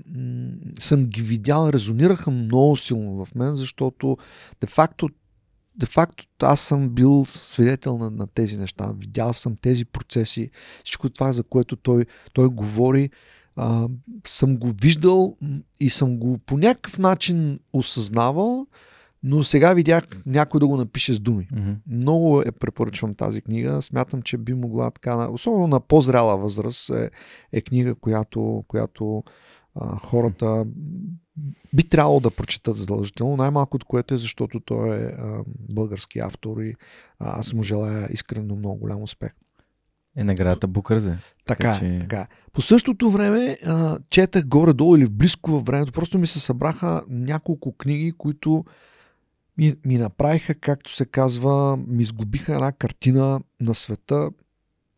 съм 0.78 1.06
ги 1.06 1.22
видял, 1.22 1.70
резонираха 1.72 2.30
много 2.30 2.76
силно 2.76 3.24
в 3.24 3.34
мен, 3.34 3.54
защото 3.54 4.16
де-факто 4.60 5.08
де-факто 5.76 6.24
аз 6.42 6.60
съм 6.60 6.88
бил 6.88 7.24
свидетел 7.28 7.98
на, 7.98 8.10
на 8.10 8.26
тези 8.26 8.56
неща. 8.56 8.92
Видял 8.98 9.32
съм 9.32 9.56
тези 9.56 9.84
процеси, 9.84 10.50
всичко 10.84 11.10
това, 11.10 11.32
за 11.32 11.42
което 11.42 11.76
той, 11.76 12.06
той 12.32 12.48
говори, 12.48 13.10
а, 13.56 13.88
съм 14.26 14.56
го 14.56 14.72
виждал 14.82 15.36
и 15.80 15.90
съм 15.90 16.18
го 16.18 16.38
по 16.38 16.58
някакъв 16.58 16.98
начин 16.98 17.58
осъзнавал, 17.72 18.66
но 19.26 19.44
сега 19.44 19.72
видях 19.72 20.04
някой 20.26 20.60
да 20.60 20.66
го 20.66 20.76
напише 20.76 21.14
с 21.14 21.20
думи. 21.20 21.48
Mm-hmm. 21.52 21.76
Много 21.86 22.42
е 22.42 22.52
препоръчвам 22.52 23.14
тази 23.14 23.42
книга. 23.42 23.82
Смятам, 23.82 24.22
че 24.22 24.38
би 24.38 24.54
могла 24.54 24.90
така, 24.90 25.28
особено 25.28 25.66
на 25.66 25.80
по-зряла 25.80 26.36
възраст, 26.36 26.90
е, 26.90 27.10
е 27.52 27.60
книга, 27.60 27.94
която, 27.94 28.64
която 28.68 29.24
а, 29.74 29.98
хората 29.98 30.66
би 31.72 31.82
трябвало 31.82 32.20
да 32.20 32.30
прочитат 32.30 32.76
задължително. 32.76 33.36
Най-малко 33.36 33.76
от 33.76 33.84
което 33.84 34.14
е, 34.14 34.18
защото 34.18 34.60
той 34.60 34.96
е 34.96 35.04
а, 35.04 35.42
български 35.46 36.18
автор 36.18 36.62
и 36.62 36.74
а, 37.18 37.38
аз 37.38 37.54
му 37.54 37.62
желая 37.62 38.08
искрено 38.10 38.56
много 38.56 38.76
голям 38.76 39.02
успех. 39.02 39.30
Е 40.16 40.24
наградата 40.24 40.66
Букързе. 40.66 41.18
Така, 41.46 41.72
така, 41.72 41.78
че... 41.78 41.98
така. 42.00 42.26
По 42.52 42.62
същото 42.62 43.10
време 43.10 43.58
а, 43.66 43.98
четах 44.10 44.46
горе-долу 44.46 44.96
или 44.96 45.08
близко 45.10 45.50
във 45.50 45.64
времето. 45.64 45.92
Просто 45.92 46.18
ми 46.18 46.26
се 46.26 46.40
събраха 46.40 47.02
няколко 47.08 47.76
книги, 47.76 48.12
които 48.12 48.64
ми, 49.58 49.74
ми 49.84 49.98
направиха, 49.98 50.54
както 50.54 50.92
се 50.92 51.06
казва, 51.06 51.76
ми 51.76 52.02
изгубиха 52.02 52.54
една 52.54 52.72
картина 52.72 53.40
на 53.60 53.74
света 53.74 54.30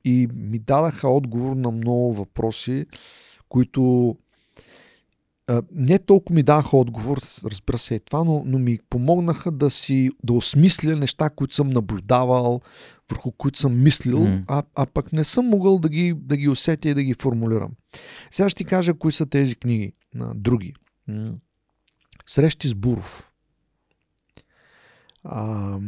и 0.05 0.29
ми 0.35 0.59
дадаха 0.59 1.09
отговор 1.09 1.57
на 1.57 1.71
много 1.71 2.15
въпроси, 2.15 2.87
които 3.49 4.17
не 5.73 5.99
толкова 5.99 6.35
ми 6.35 6.43
даха 6.43 6.77
отговор, 6.77 7.19
разбира 7.45 7.79
се 7.79 7.95
и 7.95 8.01
това, 8.01 8.25
но, 8.25 8.43
но 8.47 8.59
ми 8.59 8.79
помогнаха 8.91 9.51
да 9.51 9.71
си, 9.71 10.11
да 10.25 10.33
осмисля 10.33 10.97
неща, 10.97 11.31
които 11.31 11.55
съм 11.55 11.71
наблюдавал, 11.71 12.61
върху 13.11 13.33
които 13.33 13.59
съм 13.59 13.83
мислил, 13.83 14.19
mm. 14.19 14.45
а, 14.49 14.63
а 14.75 14.87
пък 14.87 15.13
не 15.13 15.25
съм 15.25 15.47
могъл 15.47 15.79
да 15.79 15.89
ги, 15.89 16.15
да 16.17 16.37
ги 16.37 16.49
усетя 16.49 16.89
и 16.89 16.95
да 16.95 17.03
ги 17.03 17.15
формулирам. 17.15 17.71
Сега 18.31 18.49
ще 18.49 18.59
ти 18.59 18.65
кажа 18.65 18.95
кои 18.95 19.13
са 19.13 19.27
тези 19.27 19.55
книги. 19.55 19.93
А, 20.21 20.35
други. 20.35 20.75
Срещи 22.27 22.69
с 22.69 22.75
Буров. 22.75 23.26
А, 25.29 25.79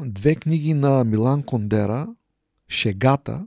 две 0.00 0.34
книги 0.34 0.74
на 0.74 1.04
Милан 1.04 1.42
Кондера, 1.42 2.08
Шегата 2.68 3.46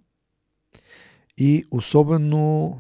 и 1.38 1.64
особено 1.72 2.80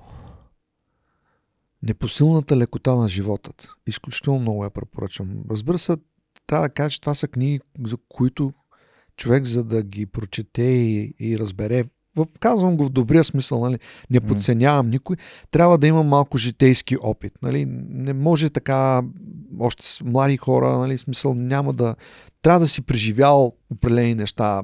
Непосилната 1.84 2.58
лекота 2.58 2.96
на 2.96 3.08
животът. 3.08 3.70
Изключително 3.88 4.40
много 4.40 4.64
я 4.64 4.70
препоръчвам. 4.70 5.44
Разбира 5.50 5.78
се, 5.78 5.98
трябва 6.48 6.68
да 6.68 6.74
кажа, 6.74 6.94
че 6.94 7.02
това 7.02 7.14
са 7.14 7.28
книги, 7.28 7.60
за 7.84 7.98
които 8.10 8.54
човек, 9.18 9.46
за 9.46 9.64
да 9.64 9.84
ги 9.84 10.06
прочете 10.06 10.62
и, 10.62 11.16
и 11.20 11.40
разбере 11.40 11.84
в, 12.16 12.26
казвам 12.40 12.78
го 12.78 12.86
в 12.86 12.90
добрия 12.90 13.24
смисъл, 13.24 13.60
нали, 13.60 13.80
не 14.10 14.20
подценявам 14.20 14.90
никой, 14.90 15.16
трябва 15.52 15.78
да 15.78 15.88
има 15.88 16.04
малко 16.04 16.38
житейски 16.38 16.98
опит. 17.02 17.34
Нали. 17.42 17.66
Не 17.90 18.14
може 18.14 18.50
така, 18.50 19.02
още 19.60 19.86
с 19.86 20.02
млади 20.04 20.38
хора, 20.38 20.78
нали, 20.78 20.98
смисъл 20.98 21.34
няма 21.34 21.74
да... 21.74 21.96
Трябва 22.42 22.60
да 22.60 22.68
си 22.68 22.82
преживял 22.82 23.54
определени 23.72 24.16
неща, 24.16 24.64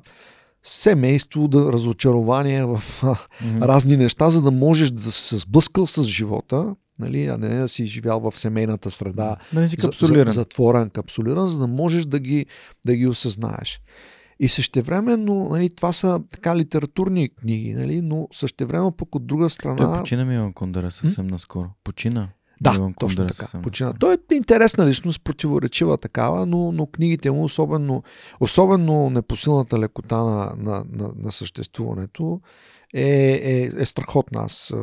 семейство, 0.63 1.47
да, 1.47 1.71
разочарование 1.73 2.65
в 2.65 2.83
mm-hmm. 3.01 3.61
разни 3.61 3.97
неща, 3.97 4.29
за 4.29 4.41
да 4.41 4.51
можеш 4.51 4.91
да 4.91 5.11
се 5.11 5.37
сблъскал 5.37 5.87
с 5.87 6.03
живота, 6.03 6.75
нали, 6.99 7.25
а 7.25 7.37
не 7.37 7.59
да 7.59 7.67
си 7.67 7.85
живял 7.85 8.19
в 8.19 8.39
семейната 8.39 8.91
среда, 8.91 9.35
да 9.53 9.61
не 9.61 9.67
си 9.67 9.77
капсулиран. 9.77 10.33
затворен, 10.33 10.89
капсулиран, 10.89 11.47
за 11.47 11.57
да 11.57 11.67
можеш 11.67 12.05
да 12.05 12.19
ги, 12.19 12.45
да 12.85 12.95
ги 12.95 13.07
осъзнаеш. 13.07 13.81
И 14.39 14.49
същевременно, 14.49 15.49
нали, 15.49 15.69
това 15.69 15.91
са 15.93 16.21
така 16.31 16.55
литературни 16.55 17.29
книги, 17.29 17.73
нали, 17.73 18.01
но 18.01 18.27
същевременно 18.31 18.91
пък 18.91 19.15
от 19.15 19.27
друга 19.27 19.49
страна... 19.49 19.75
Той 19.77 19.99
почина 19.99 20.25
Милан 20.25 20.53
Кондера 20.53 20.91
съвсем 20.91 21.25
м? 21.25 21.31
наскоро. 21.31 21.69
Почина. 21.83 22.29
Да, 22.61 22.73
Милан 22.73 22.93
точно 22.93 23.27
така. 23.27 23.61
Почина. 23.61 23.93
Той 23.93 24.13
е 24.13 24.35
интересна 24.35 24.87
личност, 24.87 25.23
противоречива 25.23 25.97
такава, 25.97 26.45
но, 26.45 26.71
но 26.71 26.85
книгите 26.85 27.31
му, 27.31 27.43
особено, 27.43 28.03
особено 28.39 29.09
непосилната 29.09 29.79
лекота 29.79 30.17
на, 30.17 30.53
на, 30.57 30.85
на, 30.91 31.11
на 31.15 31.31
съществуването, 31.31 32.41
е, 32.93 33.03
е, 33.03 33.71
е 33.77 33.85
страхотна. 33.85 34.41
Аз 34.43 34.73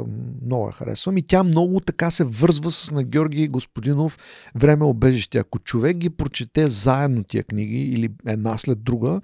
много 0.44 0.66
я 0.66 0.72
харесвам. 0.72 1.16
И 1.16 1.22
тя 1.22 1.42
много 1.42 1.80
така 1.80 2.10
се 2.10 2.24
вързва 2.24 2.70
с 2.70 2.90
на 2.90 3.04
Георги 3.04 3.48
Господинов 3.48 4.18
Време 4.54 4.84
обежище. 4.84 5.38
Ако 5.38 5.58
човек 5.58 5.96
ги 5.96 6.10
прочете 6.10 6.68
заедно 6.68 7.24
тия 7.24 7.44
книги 7.44 7.82
или 7.82 8.10
една 8.26 8.58
след 8.58 8.84
друга, 8.84 9.20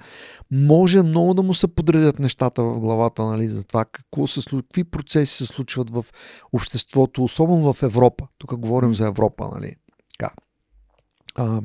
може 0.51 1.03
много 1.03 1.35
да 1.35 1.43
му 1.43 1.55
се 1.55 1.69
подредят 1.69 2.19
нещата 2.19 2.63
в 2.63 2.81
главата 2.81 3.25
нали, 3.25 3.49
за 3.49 3.65
това 3.65 3.85
какво 3.85 4.27
се, 4.27 4.41
какви 4.51 4.85
процеси 4.85 5.37
се 5.37 5.47
случват 5.47 5.91
в 5.91 6.05
обществото, 6.53 7.25
особено 7.25 7.73
в 7.73 7.83
Европа. 7.83 8.27
Тук 8.39 8.57
говорим 8.57 8.95
за 8.95 9.07
Европа. 9.07 9.51
Нали. 9.55 9.77
Така. 10.19 10.35
А, 11.35 11.63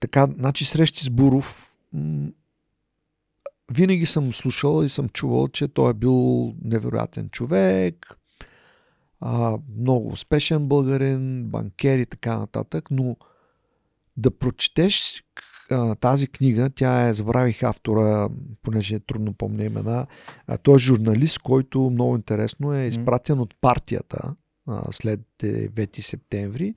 така, 0.00 0.28
значи 0.38 0.64
срещи 0.64 1.04
с 1.04 1.10
Буров 1.10 1.72
винаги 3.70 4.06
съм 4.06 4.32
слушал 4.32 4.84
и 4.84 4.88
съм 4.88 5.08
чувал, 5.08 5.48
че 5.48 5.68
той 5.68 5.90
е 5.90 5.94
бил 5.94 6.54
невероятен 6.64 7.28
човек, 7.30 8.16
а, 9.20 9.58
много 9.78 10.08
успешен 10.08 10.68
българин, 10.68 11.44
банкер 11.44 11.98
и 11.98 12.06
така 12.06 12.38
нататък, 12.38 12.90
но 12.90 13.16
да 14.16 14.30
прочетеш 14.30 15.24
а, 15.70 15.94
тази 15.94 16.26
книга, 16.26 16.70
тя 16.74 17.08
е, 17.08 17.14
забравих 17.14 17.62
автора, 17.62 18.28
понеже 18.62 18.94
е 18.94 19.00
трудно 19.00 19.32
помня 19.32 19.64
имена, 19.64 20.06
а, 20.46 20.58
той 20.58 20.74
е 20.74 20.78
журналист, 20.78 21.38
който 21.38 21.90
много 21.90 22.16
интересно 22.16 22.74
е 22.74 22.86
изпратен 22.86 23.40
от 23.40 23.54
партията 23.60 24.34
а, 24.66 24.92
след 24.92 25.20
9 25.42 26.00
септември 26.00 26.74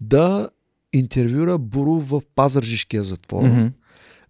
да 0.00 0.50
интервюра 0.92 1.58
Буров 1.58 2.08
в 2.08 2.22
Пазаржишкия 2.34 3.04
затвор. 3.04 3.42
Mm-hmm 3.42 3.72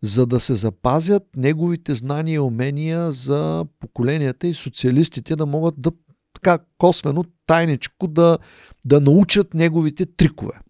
за 0.03 0.27
да 0.27 0.41
се 0.41 0.55
запазят 0.55 1.23
неговите 1.37 1.95
знания 1.95 2.35
и 2.35 2.39
умения 2.39 3.13
за 3.13 3.67
поколенията 3.81 4.47
и 4.47 4.55
социалистите 4.55 5.37
да 5.37 5.47
могат 5.47 5.75
да 5.79 5.93
така 6.35 6.59
косвено, 6.79 7.25
тайничко 7.47 8.07
да, 8.07 8.39
да 8.85 9.01
научат 9.01 9.55
неговите 9.55 10.07
трикове. 10.07 10.61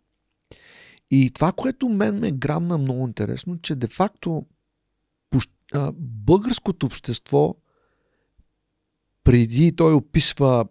И 1.11 1.31
това, 1.35 1.53
което 1.53 1.89
мен 1.89 2.19
ме 2.19 2.31
грамна 2.33 2.79
много 2.79 3.07
интересно, 3.07 3.59
че 3.59 3.75
де-факто 3.75 4.47
българското 5.95 6.87
общество 6.87 7.57
преди 9.25 9.77
той 9.77 9.95
описва 9.95 10.67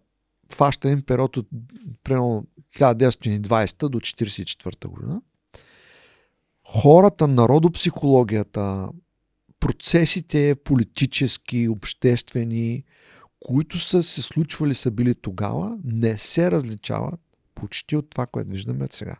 фаща 0.52 0.90
им 0.90 1.02
период 1.02 1.38
от 1.38 1.48
примерно 2.04 2.48
1920 2.78 3.90
до 3.90 4.00
1944 4.00 4.88
година, 4.88 5.22
хората, 6.68 7.28
народопсихологията, 7.28 8.90
процесите 9.60 10.56
политически, 10.64 11.70
обществени, 11.70 12.84
които 13.40 13.80
са 13.80 14.04
се 14.04 14.22
случвали, 14.22 14.74
са 14.74 14.92
били 14.92 15.16
тогава, 15.16 15.78
не 15.84 16.18
се 16.18 16.52
различават 16.52 17.20
почти 17.56 17.96
от 17.96 18.10
това, 18.10 18.26
което 18.26 18.50
виждаме 18.50 18.88
сега. 18.92 19.16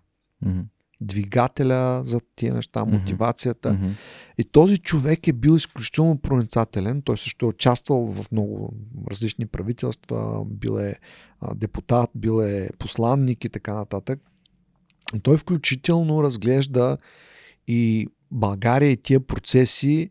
Mm-hmm. 0.46 0.64
Двигателя 1.02 2.02
за 2.06 2.22
тия 2.36 2.54
неща, 2.54 2.86
мотивацията. 2.86 3.72
Mm-hmm. 3.74 3.92
И 4.38 4.44
този 4.44 4.78
човек 4.78 5.28
е 5.28 5.34
бил 5.34 5.56
изключително 5.56 6.18
проницателен. 6.18 7.02
Той 7.02 7.18
също 7.18 7.46
е 7.46 7.50
участвал 7.50 8.14
в 8.14 8.32
много 8.32 8.74
различни 9.12 9.46
правителства, 9.46 10.46
бил 10.46 10.80
е 10.80 10.96
депутат, 11.56 12.10
бил 12.16 12.42
е 12.42 12.70
посланник 12.80 13.46
и 13.46 13.50
така 13.50 13.74
нататък. 13.74 14.20
И 15.16 15.20
той 15.20 15.38
включително 15.38 16.24
разглежда 16.24 16.98
и 17.68 18.08
България 18.32 18.92
и 18.92 18.98
тия 18.98 19.20
процеси 19.20 20.10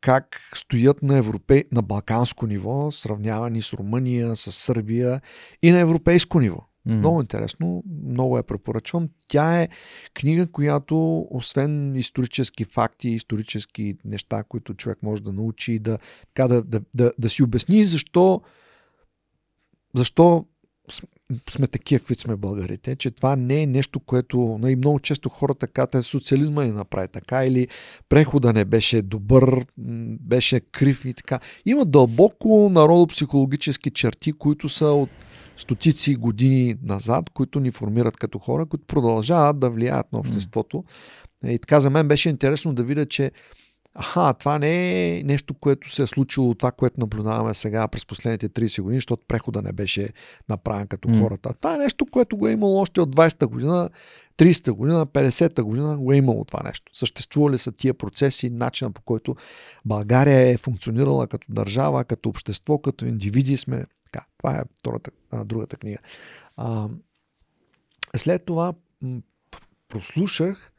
как 0.00 0.50
стоят 0.54 1.02
на, 1.02 1.16
европе... 1.16 1.64
на 1.72 1.82
балканско 1.82 2.46
ниво, 2.46 2.90
сравнявани 2.90 3.62
с 3.62 3.72
Румъния, 3.72 4.36
с 4.36 4.52
Сърбия 4.52 5.20
и 5.62 5.70
на 5.70 5.78
европейско 5.78 6.40
ниво. 6.40 6.58
Mm. 6.88 6.94
Много 6.94 7.20
интересно, 7.20 7.84
много 8.06 8.36
я 8.36 8.42
препоръчвам. 8.42 9.08
Тя 9.28 9.62
е 9.62 9.68
книга, 10.14 10.46
която 10.46 11.26
освен 11.30 11.96
исторически 11.96 12.64
факти, 12.64 13.08
исторически 13.08 13.96
неща, 14.04 14.44
които 14.48 14.74
човек 14.74 14.98
може 15.02 15.22
да 15.22 15.32
научи, 15.32 15.78
да, 15.78 15.98
така, 16.26 16.48
да, 16.48 16.62
да, 16.62 16.80
да, 16.94 17.12
да 17.18 17.28
си 17.28 17.42
обясни 17.42 17.84
защо, 17.84 18.42
защо 19.94 20.46
сме 21.50 21.66
такива, 21.66 21.98
какви 21.98 22.14
сме 22.14 22.36
българите, 22.36 22.96
че 22.96 23.10
това 23.10 23.36
не 23.36 23.62
е 23.62 23.66
нещо, 23.66 24.00
което 24.00 24.56
и 24.58 24.62
нали, 24.62 24.76
много 24.76 25.00
често 25.00 25.28
хората 25.28 25.66
казват, 25.66 26.06
социализма 26.06 26.64
ни 26.64 26.70
направи 26.70 27.08
така 27.08 27.44
или 27.44 27.68
прехода 28.08 28.52
не 28.52 28.64
беше 28.64 29.02
добър, 29.02 29.66
беше 30.20 30.60
крив 30.60 31.04
и 31.04 31.14
така. 31.14 31.40
Има 31.66 31.84
дълбоко 31.84 32.70
народопсихологически 32.72 33.90
черти, 33.90 34.32
които 34.32 34.68
са 34.68 34.86
от 34.86 35.10
стотици 35.56 36.14
години 36.14 36.76
назад, 36.82 37.30
които 37.30 37.60
ни 37.60 37.70
формират 37.70 38.16
като 38.16 38.38
хора, 38.38 38.66
които 38.66 38.84
продължават 38.86 39.60
да 39.60 39.70
влияят 39.70 40.12
на 40.12 40.18
обществото. 40.18 40.84
И 41.46 41.58
така 41.58 41.80
за 41.80 41.90
мен 41.90 42.08
беше 42.08 42.28
интересно 42.28 42.74
да 42.74 42.84
видя, 42.84 43.06
че 43.06 43.30
Аха, 43.94 44.34
това 44.34 44.58
не 44.58 45.18
е 45.18 45.22
нещо, 45.22 45.54
което 45.54 45.90
се 45.90 46.02
е 46.02 46.06
случило, 46.06 46.54
това, 46.54 46.72
което 46.72 47.00
наблюдаваме 47.00 47.54
сега 47.54 47.88
през 47.88 48.06
последните 48.06 48.48
30 48.48 48.82
години, 48.82 48.96
защото 48.96 49.26
прехода 49.28 49.62
не 49.62 49.72
беше 49.72 50.08
направен 50.48 50.86
като 50.86 51.08
mm. 51.08 51.20
хората. 51.20 51.54
Това 51.60 51.74
е 51.74 51.78
нещо, 51.78 52.06
което 52.06 52.36
го 52.36 52.48
е 52.48 52.52
имало 52.52 52.80
още 52.80 53.00
от 53.00 53.16
20-та 53.16 53.46
година, 53.46 53.90
30-та 54.38 54.72
година, 54.72 55.06
50-та 55.06 55.64
година 55.64 55.96
го 55.96 56.12
е 56.12 56.16
имало 56.16 56.44
това 56.44 56.60
нещо. 56.64 56.96
Съществували 56.96 57.58
са 57.58 57.72
тия 57.72 57.94
процеси, 57.94 58.50
начина 58.50 58.90
по 58.90 59.02
който 59.02 59.36
България 59.84 60.48
е 60.48 60.56
функционирала 60.56 61.26
като 61.26 61.46
държава, 61.52 62.04
като 62.04 62.28
общество, 62.28 62.78
като 62.78 63.06
индивиди 63.06 63.56
сме. 63.56 63.84
Така, 64.04 64.26
това 64.38 64.56
е 64.56 64.62
втората, 64.78 65.10
а, 65.30 65.44
другата 65.44 65.76
книга. 65.76 65.98
А, 66.56 66.88
след 68.16 68.44
това 68.44 68.72
прослушах 69.88 70.69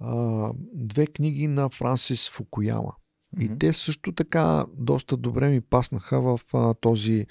а, 0.00 0.50
две 0.74 1.06
книги 1.06 1.48
на 1.48 1.68
Франсис 1.68 2.30
Фукуяма. 2.30 2.92
Mm-hmm. 3.36 3.54
И 3.54 3.58
те 3.58 3.72
също 3.72 4.12
така 4.12 4.66
доста 4.78 5.16
добре 5.16 5.48
ми 5.48 5.60
паснаха 5.60 6.20
в 6.20 6.40
а, 6.54 6.74
този, 6.74 7.26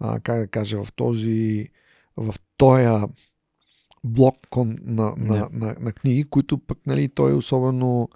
а, 0.00 0.20
как 0.20 0.38
да 0.38 0.46
кажа, 0.46 0.84
в 0.84 0.92
този, 0.92 1.68
в 2.16 2.34
този 2.56 2.86
блок 4.04 4.36
на, 4.56 4.64
на, 4.64 5.12
yeah. 5.12 5.18
на, 5.18 5.48
на, 5.52 5.76
на 5.80 5.92
книги, 5.92 6.24
които 6.24 6.58
пък 6.58 6.78
нали, 6.86 7.08
той 7.08 7.34
особено 7.34 8.08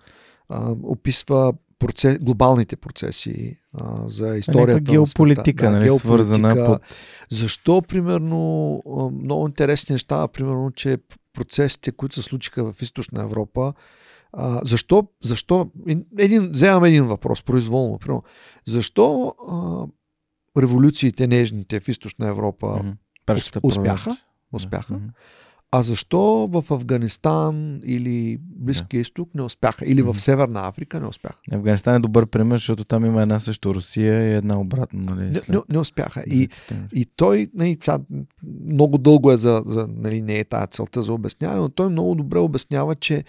а, 0.49 0.75
описва 0.83 1.55
процес, 1.79 2.19
глобалните 2.19 2.77
процеси 2.77 3.59
а, 3.81 4.09
за 4.09 4.37
историята. 4.37 4.73
Нека 4.73 4.93
геополитика, 4.93 5.67
да, 5.67 5.71
нали, 5.73 5.85
геополитика. 5.85 6.09
свързана 6.09 6.67
под... 6.67 6.83
Защо, 7.31 7.83
примерно, 7.83 8.83
много 9.23 9.47
интересни 9.47 9.93
неща, 9.93 10.29
примерно, 10.29 10.71
че 10.71 10.99
процесите, 11.35 11.93
които 11.93 12.15
се 12.15 12.23
случиха 12.23 12.73
в 12.73 12.83
Източна 12.83 13.23
Европа, 13.23 13.73
а, 14.33 14.61
защо, 14.65 15.09
защо, 15.23 15.71
един, 16.19 16.51
вземам 16.51 16.85
един 16.85 17.07
въпрос, 17.07 17.43
произволно, 17.43 17.99
примерно, 17.99 18.23
защо 18.67 19.35
а, 19.49 20.61
революциите 20.61 21.27
нежните 21.27 21.81
в 21.81 21.89
Източна 21.89 22.29
Европа 22.29 22.67
mm-hmm. 22.67 23.61
успяха? 23.63 24.17
Успяха. 24.53 24.95
Mm-hmm. 24.95 25.11
А 25.77 25.83
защо 25.83 26.49
в 26.53 26.65
Афганистан 26.71 27.81
или 27.85 28.39
Близкия 28.41 28.99
yeah. 28.99 29.03
изток 29.03 29.29
не 29.35 29.43
успяха? 29.43 29.85
Или 29.87 30.03
в 30.03 30.21
Северна 30.21 30.69
Африка 30.69 31.01
не 31.01 31.07
успяха? 31.07 31.39
Афганистан 31.53 31.95
е 31.95 31.99
добър 31.99 32.27
пример, 32.27 32.57
защото 32.57 32.85
там 32.85 33.05
има 33.05 33.23
една 33.23 33.41
също 33.41 33.75
Русия 33.75 34.23
и 34.23 34.35
една 34.35 34.61
обратно. 34.61 35.01
Нали, 35.01 35.35
след... 35.35 35.49
не, 35.49 35.59
не, 35.73 35.79
успяха. 35.79 36.21
И, 36.21 36.49
и 36.95 37.07
той, 37.17 37.51
нали, 37.55 37.79
това, 37.79 38.01
много 38.67 38.99
дълго 38.99 39.33
е 39.33 39.37
за, 39.37 39.63
за 39.67 39.89
нали, 39.91 40.23
не 40.23 40.39
е 40.39 40.45
тази 40.45 40.67
целта 40.71 41.03
за 41.03 41.13
обясняване, 41.13 41.61
но 41.61 41.69
той 41.69 41.89
много 41.89 42.15
добре 42.15 42.39
обяснява, 42.39 42.95
че 42.95 43.25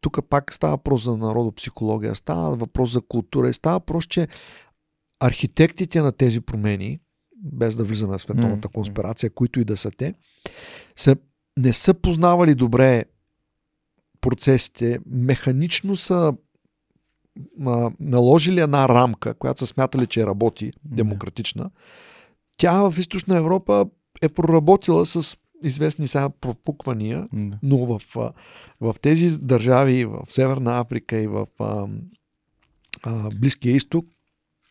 тук 0.00 0.18
пак 0.28 0.54
става 0.54 0.72
въпрос 0.72 1.04
за 1.04 1.16
народопсихология, 1.16 2.14
става 2.14 2.56
въпрос 2.56 2.92
за 2.92 3.00
култура 3.00 3.48
и 3.48 3.54
става 3.54 3.78
въпрос, 3.78 4.04
че 4.04 4.28
архитектите 5.20 6.02
на 6.02 6.12
тези 6.12 6.40
промени, 6.40 7.00
без 7.36 7.76
да 7.76 7.84
влизаме 7.84 8.18
в 8.18 8.22
световната 8.22 8.68
конспирация, 8.68 9.30
които 9.30 9.60
и 9.60 9.64
да 9.64 9.76
са 9.76 9.90
те, 9.90 10.14
са 10.96 11.16
не 11.56 11.72
са 11.72 11.94
познавали 11.94 12.54
добре 12.54 13.04
процесите, 14.20 14.98
механично 15.06 15.96
са 15.96 16.34
а, 17.66 17.90
наложили 18.00 18.60
една 18.60 18.88
рамка, 18.88 19.34
която 19.34 19.58
са 19.60 19.66
смятали, 19.66 20.06
че 20.06 20.26
работи 20.26 20.72
демократична. 20.84 21.70
Тя 22.56 22.90
в 22.90 22.98
Източна 22.98 23.36
Европа 23.36 23.86
е 24.22 24.28
проработила 24.28 25.06
с 25.06 25.36
известни 25.62 26.08
сега 26.08 26.28
пропуквания, 26.28 27.28
да. 27.32 27.58
но 27.62 27.86
в, 27.86 28.02
в 28.80 28.96
тези 29.02 29.38
държави, 29.38 30.04
в 30.04 30.26
Северна 30.28 30.80
Африка 30.80 31.16
и 31.16 31.26
в 31.26 31.46
а, 31.58 31.86
а, 33.02 33.30
Близкия 33.40 33.76
изток, 33.76 34.06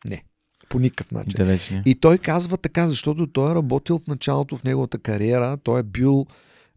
не. 0.05 0.23
По 0.69 0.79
никакъв 0.79 1.11
начин. 1.11 1.37
Далечни. 1.37 1.81
И 1.85 1.95
той 1.95 2.17
казва 2.17 2.57
така, 2.57 2.87
защото 2.87 3.27
той 3.27 3.51
е 3.51 3.55
работил 3.55 3.99
в 3.99 4.07
началото 4.07 4.57
в 4.57 4.63
неговата 4.63 4.99
кариера, 4.99 5.57
той 5.57 5.79
е 5.79 5.83
бил 5.83 6.25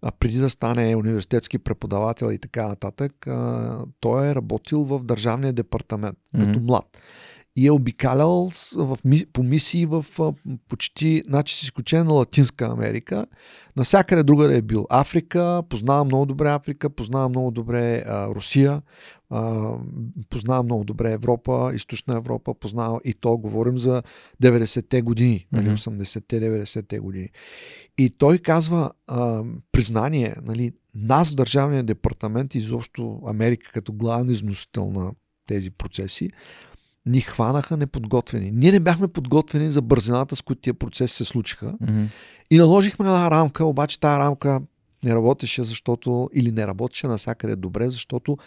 а 0.06 0.10
преди 0.10 0.38
да 0.38 0.50
стане 0.50 0.96
университетски 0.96 1.58
преподавател 1.58 2.32
и 2.32 2.38
така 2.38 2.68
нататък, 2.68 3.26
а, 3.26 3.78
той 4.00 4.28
е 4.28 4.34
работил 4.34 4.84
в 4.84 5.04
Държавния 5.04 5.52
департамент 5.52 6.18
mm-hmm. 6.18 6.46
като 6.46 6.60
млад. 6.60 6.84
И 7.56 7.66
е 7.66 7.70
обикалял 7.70 8.50
в, 8.76 8.98
по 9.32 9.42
мисии 9.42 9.86
в 9.86 10.06
почти, 10.68 11.22
значи 11.26 11.56
с 11.56 11.62
изключение 11.62 12.04
на 12.04 12.12
Латинска 12.12 12.66
Америка, 12.66 13.26
навсякъде 13.76 14.22
друга 14.22 14.56
е 14.56 14.62
бил. 14.62 14.86
Африка, 14.90 15.62
познава 15.68 16.04
много 16.04 16.26
добре 16.26 16.48
Африка, 16.48 16.90
познава 16.90 17.28
много 17.28 17.50
добре 17.50 18.04
а, 18.06 18.28
Русия, 18.28 18.82
а, 19.30 19.72
познава 20.30 20.62
много 20.62 20.84
добре 20.84 21.12
Европа, 21.12 21.70
Източна 21.74 22.16
Европа, 22.16 22.54
познава 22.54 23.00
и 23.04 23.14
то 23.14 23.38
говорим 23.38 23.78
за 23.78 24.02
90-те 24.42 25.02
години, 25.02 25.46
mm-hmm. 25.54 25.74
80-те, 25.74 26.40
90-те 26.40 26.98
години. 26.98 27.30
И 27.98 28.10
той 28.10 28.38
казва 28.38 28.90
а, 29.06 29.42
признание, 29.72 30.36
нали, 30.42 30.72
нас, 30.94 31.34
Държавния 31.34 31.82
департамент, 31.82 32.54
изобщо 32.54 33.20
Америка 33.26 33.72
като 33.72 33.92
главен 33.92 34.30
износител 34.30 34.90
на 34.90 35.10
тези 35.46 35.70
процеси, 35.70 36.30
ни 37.06 37.20
хванаха 37.20 37.76
неподготвени. 37.76 38.50
Ние 38.50 38.72
не 38.72 38.80
бяхме 38.80 39.08
подготвени 39.08 39.70
за 39.70 39.82
бързината, 39.82 40.36
с 40.36 40.42
които 40.42 40.60
тия 40.60 40.74
процеси 40.74 41.16
се 41.16 41.24
случиха. 41.24 41.74
Мгм. 41.80 42.04
И 42.50 42.58
наложихме 42.58 43.06
една 43.06 43.30
рамка, 43.30 43.64
обаче 43.64 44.00
тази 44.00 44.18
рамка 44.18 44.60
не 45.04 45.14
работеше, 45.14 45.64
защото, 45.64 46.30
или 46.34 46.52
не 46.52 46.66
работеше 46.66 47.06
навсякъде 47.06 47.56
добре, 47.56 47.88
защото 47.88 48.38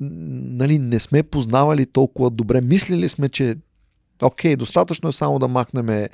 нали, 0.00 0.78
не 0.78 0.98
сме 0.98 1.22
познавали 1.22 1.86
толкова 1.86 2.30
добре. 2.30 2.60
Мислили 2.60 3.08
сме, 3.08 3.28
че 3.28 3.56
окей, 4.22 4.56
достатъчно 4.56 5.08
е 5.08 5.12
само 5.12 5.38
да 5.38 5.48
махнем, 5.48 6.08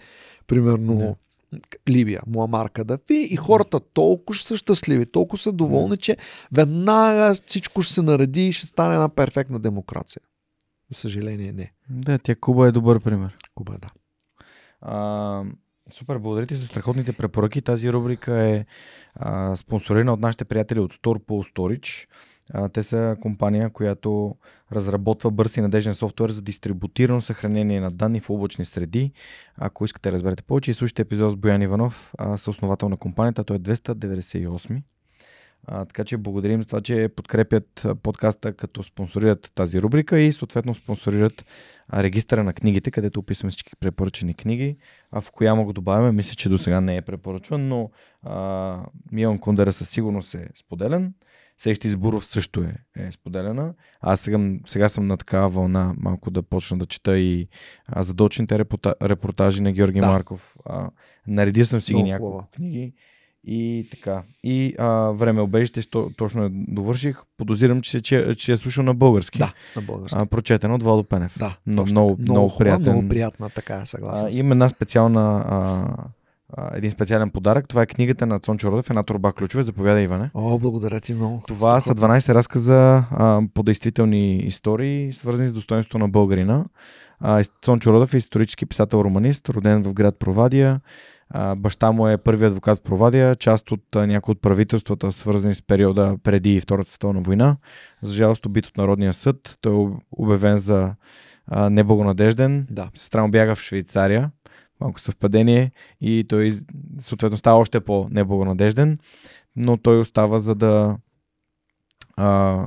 примерно, 0.47 1.17
Да. 1.55 1.93
Либия, 1.93 2.23
Муамар 2.27 2.71
Кадафи 2.71 3.29
и 3.31 3.37
хората 3.37 3.81
толкова 3.81 4.37
ще 4.37 4.49
са 4.49 4.57
щастливи, 4.57 5.07
толкова 5.07 5.39
са 5.39 5.53
доволни, 5.53 5.97
че 5.97 6.17
веднага 6.53 7.35
всичко 7.47 7.83
ще 7.83 7.95
се 7.95 8.03
нареди 8.03 8.49
и 8.49 8.53
ще 8.53 8.67
стане 8.67 8.95
една 8.95 9.09
перфектна 9.09 9.59
демокрация. 9.59 10.23
За 10.91 10.99
съжаление 10.99 11.53
не. 11.53 11.73
Да, 11.91 12.19
тя 12.19 12.35
Куба 12.35 12.69
е 12.69 12.73
добър 12.73 13.01
пример. 13.01 13.37
Куба, 13.55 13.79
да. 13.79 13.91
А, 14.81 15.45
супер, 15.93 16.19
благодаря 16.19 16.47
ти 16.47 16.55
за 16.55 16.67
страхотните 16.67 17.13
препоръки. 17.13 17.63
Тази 17.63 17.93
рубрика 17.93 18.49
е 18.49 18.67
а, 19.15 19.57
спонсорирана 19.57 20.13
от 20.13 20.21
нашите 20.21 20.45
приятели 20.45 20.81
от 20.81 20.95
Store 20.95 21.19
Storage. 21.53 22.09
А, 22.53 22.69
те 22.69 22.83
са 22.83 23.17
компания, 23.21 23.71
която 23.71 24.37
разработва 24.75 25.31
бърз 25.31 25.57
и 25.57 25.61
надежден 25.61 25.95
софтуер 25.95 26.31
за 26.31 26.43
дистрибутирано 26.43 27.21
съхранение 27.21 27.81
на 27.81 27.91
данни 27.91 28.21
в 28.21 28.31
облачни 28.31 28.65
среди. 28.65 29.13
Ако 29.57 29.85
искате 29.85 30.11
да 30.11 30.15
разберете 30.15 30.43
повече, 30.43 30.71
изслушайте 30.71 31.03
епизод 31.03 31.33
с 31.33 31.37
Боян 31.37 31.63
Иванов, 31.63 32.15
съосновател 32.37 32.89
на 32.89 32.97
компанията. 32.97 33.45
Той 33.45 33.57
е 33.57 33.61
298. 33.61 34.83
А, 35.67 35.85
така 35.85 36.05
че 36.05 36.17
благодарим 36.17 36.63
за 36.63 36.67
това, 36.67 36.81
че 36.81 37.09
подкрепят 37.17 37.87
подкаста, 38.03 38.53
като 38.53 38.83
спонсорират 38.83 39.53
тази 39.55 39.83
рубрика 39.83 40.21
и 40.21 40.33
съответно 40.33 40.75
спонсорират 40.75 41.45
регистъра 41.95 42.45
на 42.45 42.53
книгите, 42.53 42.91
където 42.91 43.21
описваме 43.21 43.51
всички 43.51 43.77
препоръчени 43.81 44.35
книги. 44.35 44.77
А 45.13 45.21
в 45.21 45.31
коя 45.31 45.55
мога 45.55 45.73
добавяме, 45.73 46.13
мисля, 46.13 46.35
че 46.35 46.49
до 46.49 46.59
сега 46.59 46.81
не 46.81 46.97
е 46.97 47.03
препоръчван, 47.03 47.69
но 47.69 47.91
а, 48.23 48.81
Милан 49.13 49.39
Кундера 49.39 49.73
със 49.73 49.89
сигурност 49.89 50.35
е 50.35 50.49
споделен. 50.57 51.15
Сещи 51.59 51.89
Избуров 51.89 52.25
също 52.25 52.61
е, 52.61 52.77
е 52.97 53.13
споделена. 53.13 53.75
Аз 54.01 54.21
сега, 54.21 54.39
сега 54.67 54.89
съм 54.89 55.07
на 55.07 55.17
такава 55.17 55.49
вълна 55.49 55.95
малко 55.99 56.31
да 56.31 56.43
почна 56.43 56.79
да 56.79 56.87
чета 56.87 57.19
и 57.19 57.49
а, 57.87 58.03
задочните 58.03 58.59
репорта, 58.59 58.95
репортажи 59.03 59.63
на 59.63 59.73
Георги 59.73 60.01
Да. 60.01 60.07
Марков. 60.07 60.55
А, 60.65 60.91
наредил 61.27 61.65
съм 61.67 61.81
си 61.81 61.93
ги 61.93 62.03
Много 62.03 62.13
няколко 62.13 62.47
книги. 62.55 62.93
И 63.47 63.89
така. 63.91 64.23
И 64.45 64.75
а, 64.79 64.89
време 65.11 65.41
обежище, 65.41 65.83
що, 65.83 66.11
точно 66.17 66.43
я 66.43 66.51
довърших. 66.53 67.23
Подозирам, 67.37 67.81
че, 67.81 68.01
че, 68.01 68.35
че 68.35 68.53
е 68.53 68.57
слушал 68.57 68.85
на 68.85 68.95
български. 68.95 69.39
Да, 69.39 69.53
на 69.77 69.83
български. 69.83 70.19
А, 70.21 70.27
прочетен 70.27 70.73
от 70.73 70.83
Владо 70.83 71.05
Пенев. 71.05 71.39
да, 71.39 71.57
много, 71.67 71.87
така. 72.11 72.23
много, 72.33 72.49
хубава, 72.49 72.59
приятен. 72.59 72.93
Много 72.93 73.09
приятна, 73.09 73.51
така 73.51 73.77
е, 73.77 73.87
съгласен. 73.87 74.27
А, 74.27 74.31
има 74.31 74.51
една 74.51 74.69
специална, 74.69 75.45
а, 75.49 75.87
а, 76.53 76.77
един 76.77 76.91
специален 76.91 77.31
подарък. 77.31 77.69
Това 77.69 77.83
е 77.83 77.87
книгата 77.87 78.27
на 78.27 78.41
Цончо 78.41 78.73
Родев, 78.73 78.91
една 78.91 79.03
турба 79.03 79.33
ключове. 79.33 79.63
Заповядай, 79.63 80.03
Иване. 80.03 80.31
О, 80.35 80.59
благодаря 80.59 81.01
ти 81.01 81.15
много. 81.15 81.43
Това 81.49 81.81
са 81.81 81.95
12 81.95 82.35
разказа 82.35 83.05
а, 83.11 83.43
по 83.55 83.63
действителни 83.63 84.37
истории, 84.37 85.13
свързани 85.13 85.49
с 85.49 85.53
достоинството 85.53 85.99
на 85.99 86.09
българина. 86.09 86.65
А, 87.21 87.45
Цончо 87.63 87.93
Родев 87.93 88.15
е 88.15 88.17
исторически 88.17 88.67
писател-романист, 88.67 89.49
роден 89.49 89.83
в 89.83 89.93
град 89.93 90.19
Провадия. 90.19 90.81
А, 91.31 91.55
баща 91.55 91.93
му 91.93 92.09
е 92.09 92.19
първи 92.19 92.47
адвокат 92.47 92.79
в 92.79 92.83
Провадия, 92.83 93.37
част 93.37 93.71
от 93.71 93.83
някои 93.95 94.33
от 94.33 94.41
правителствата, 94.41 95.13
свързани 95.13 95.55
с 95.55 95.63
периода 95.63 96.17
преди 96.23 96.61
Втората 96.61 96.91
световна 96.91 97.21
война. 97.21 97.57
За 98.03 98.15
жалост, 98.15 98.47
убит 98.47 98.67
от 98.67 98.77
Народния 98.77 99.15
съд. 99.15 99.59
Той 99.61 99.73
е 99.73 99.77
об- 99.77 99.99
обявен 100.13 100.57
за 100.57 100.95
а, 101.47 101.71
неблагонадежден. 101.71 102.67
Да. 102.71 102.91
Сестра 102.95 103.23
му 103.23 103.31
бяга 103.31 103.55
в 103.55 103.61
Швейцария. 103.61 104.31
Малко 104.85 105.01
съвпадение. 105.01 105.73
И 106.01 106.25
той 106.29 106.51
съответно 106.99 107.39
става 107.39 107.59
още 107.59 107.81
по-неблагонадежден. 107.81 108.99
Но 109.57 109.77
той 109.77 110.01
остава 110.01 110.39
за 110.39 110.55
да 110.55 110.97
а, 112.17 112.67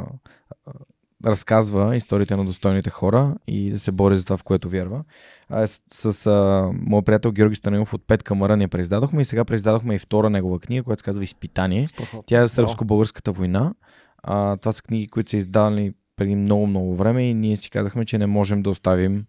разказва 1.25 1.95
историите 1.95 2.35
на 2.35 2.45
достойните 2.45 2.89
хора 2.89 3.35
и 3.47 3.71
да 3.71 3.79
се 3.79 3.91
бори 3.91 4.17
за 4.17 4.23
това, 4.23 4.37
в 4.37 4.43
което 4.43 4.69
вярва. 4.69 5.03
А, 5.49 5.67
с 5.67 5.79
с 6.13 6.27
а, 6.27 6.69
моят 6.73 7.05
приятел 7.05 7.31
Георги 7.31 7.55
Станилов 7.55 7.93
от 7.93 8.07
Пет 8.07 8.23
камара 8.23 8.57
ние 8.57 8.67
преиздадохме 8.67 9.21
и 9.21 9.25
сега 9.25 9.45
преиздадохме 9.45 9.95
и 9.95 9.99
втора 9.99 10.29
негова 10.29 10.59
книга, 10.59 10.83
която 10.83 10.99
се 10.99 11.05
казва 11.05 11.23
Изпитание. 11.23 11.87
Страхотно. 11.87 12.23
Тя 12.27 12.41
е 12.41 12.47
за 12.47 12.53
сръбско-българската 12.53 13.31
война. 13.31 13.73
А, 14.23 14.57
това 14.57 14.71
са 14.71 14.83
книги, 14.83 15.07
които 15.07 15.29
са 15.29 15.37
издавани 15.37 15.93
преди 16.15 16.35
много-много 16.35 16.95
време 16.95 17.29
и 17.29 17.33
ние 17.33 17.57
си 17.57 17.69
казахме, 17.69 18.05
че 18.05 18.17
не 18.17 18.27
можем 18.27 18.61
да 18.61 18.69
оставим 18.69 19.25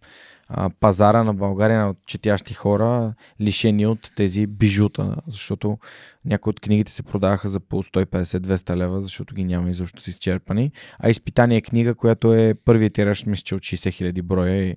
а, 0.51 0.69
пазара 0.79 1.23
на 1.23 1.33
България 1.33 1.85
на 1.85 1.95
четящи 2.05 2.53
хора 2.53 3.13
лишени 3.41 3.87
от 3.87 4.11
тези 4.15 4.47
бижута, 4.47 5.15
защото 5.27 5.77
някои 6.25 6.51
от 6.51 6.59
книгите 6.59 6.91
се 6.91 7.03
продаваха 7.03 7.47
за 7.47 7.59
по 7.59 7.83
150-200 7.83 8.75
лева, 8.75 9.01
защото 9.01 9.35
ги 9.35 9.43
няма 9.43 9.69
изобщо 9.69 10.01
са 10.01 10.09
изчерпани. 10.09 10.71
А 10.99 11.09
изпитание 11.09 11.57
е 11.57 11.61
книга, 11.61 11.95
която 11.95 12.33
е 12.33 12.53
първият 12.65 12.93
тираж, 12.93 13.25
мисля, 13.25 13.43
че 13.43 13.55
от 13.55 13.61
60 13.61 13.93
хиляди 13.93 14.21
броя 14.21 14.63
и 14.63 14.75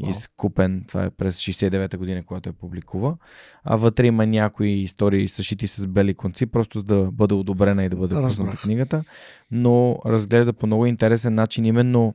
изкупен. 0.00 0.84
Това 0.88 1.04
е 1.04 1.10
през 1.10 1.40
69-та 1.40 1.98
година, 1.98 2.22
когато 2.22 2.48
я 2.48 2.52
публикува. 2.52 3.16
А 3.64 3.76
вътре 3.76 4.06
има 4.06 4.26
някои 4.26 4.68
истории 4.68 5.28
съшити 5.28 5.66
с 5.66 5.86
бели 5.86 6.14
конци, 6.14 6.46
просто 6.46 6.78
за 6.78 6.84
да 6.84 7.10
бъде 7.12 7.34
одобрена 7.34 7.84
и 7.84 7.88
да 7.88 7.96
бъде 7.96 8.14
пусната 8.14 8.56
книгата. 8.56 9.04
Но 9.50 9.98
разглежда 10.06 10.52
по 10.52 10.66
много 10.66 10.86
интересен 10.86 11.34
начин 11.34 11.64
именно 11.64 12.14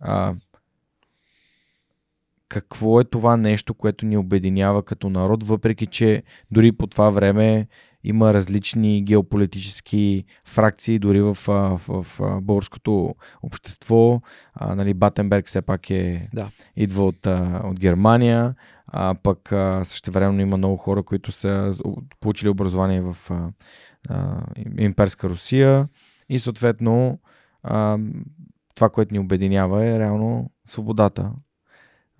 а, 0.00 0.34
какво 2.48 3.00
е 3.00 3.04
това 3.04 3.36
нещо, 3.36 3.74
което 3.74 4.06
ни 4.06 4.16
обединява 4.16 4.82
като 4.82 5.10
народ, 5.10 5.44
въпреки 5.44 5.86
че 5.86 6.22
дори 6.50 6.72
по 6.72 6.86
това 6.86 7.10
време 7.10 7.66
има 8.04 8.34
различни 8.34 9.04
геополитически 9.04 10.24
фракции, 10.44 10.98
дори 10.98 11.20
в, 11.20 11.34
в, 11.34 11.80
в 11.88 12.20
а, 12.20 12.40
българското 12.40 13.14
общество. 13.42 14.20
А, 14.54 14.74
нали, 14.74 14.94
Батенберг 14.94 15.46
все 15.46 15.62
пак 15.62 15.90
е, 15.90 16.28
Да. 16.34 16.50
идва 16.76 17.06
от, 17.06 17.26
от 17.64 17.80
Германия, 17.80 18.54
а 18.86 19.14
пък 19.22 19.52
същевременно 19.82 20.40
има 20.40 20.56
много 20.56 20.76
хора, 20.76 21.02
които 21.02 21.32
са 21.32 21.72
получили 22.20 22.48
образование 22.48 23.00
в 23.00 23.16
а, 23.30 23.50
а, 24.08 24.46
имперска 24.78 25.28
Русия 25.28 25.88
и 26.28 26.38
съответно 26.38 27.18
а, 27.62 27.98
това, 28.74 28.90
което 28.90 29.14
ни 29.14 29.18
обединява 29.18 29.86
е 29.86 29.98
реално 29.98 30.50
свободата 30.64 31.30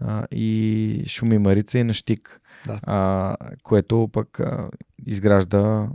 а, 0.00 0.26
и 0.30 1.04
шуми 1.06 1.38
Марица 1.38 1.78
и 1.78 1.84
на 1.84 1.92
щик, 1.92 2.40
Да. 2.66 2.80
а, 2.82 3.36
което 3.62 4.08
пък 4.12 4.40
а, 4.40 4.70
изгражда 5.06 5.88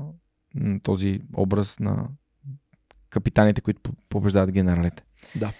този 0.83 1.21
образ 1.33 1.79
на 1.79 2.07
капитаните, 3.09 3.61
които 3.61 3.81
по- 3.81 3.91
побеждават 4.09 4.51
генералите. 4.51 5.03
Да. 5.35 5.51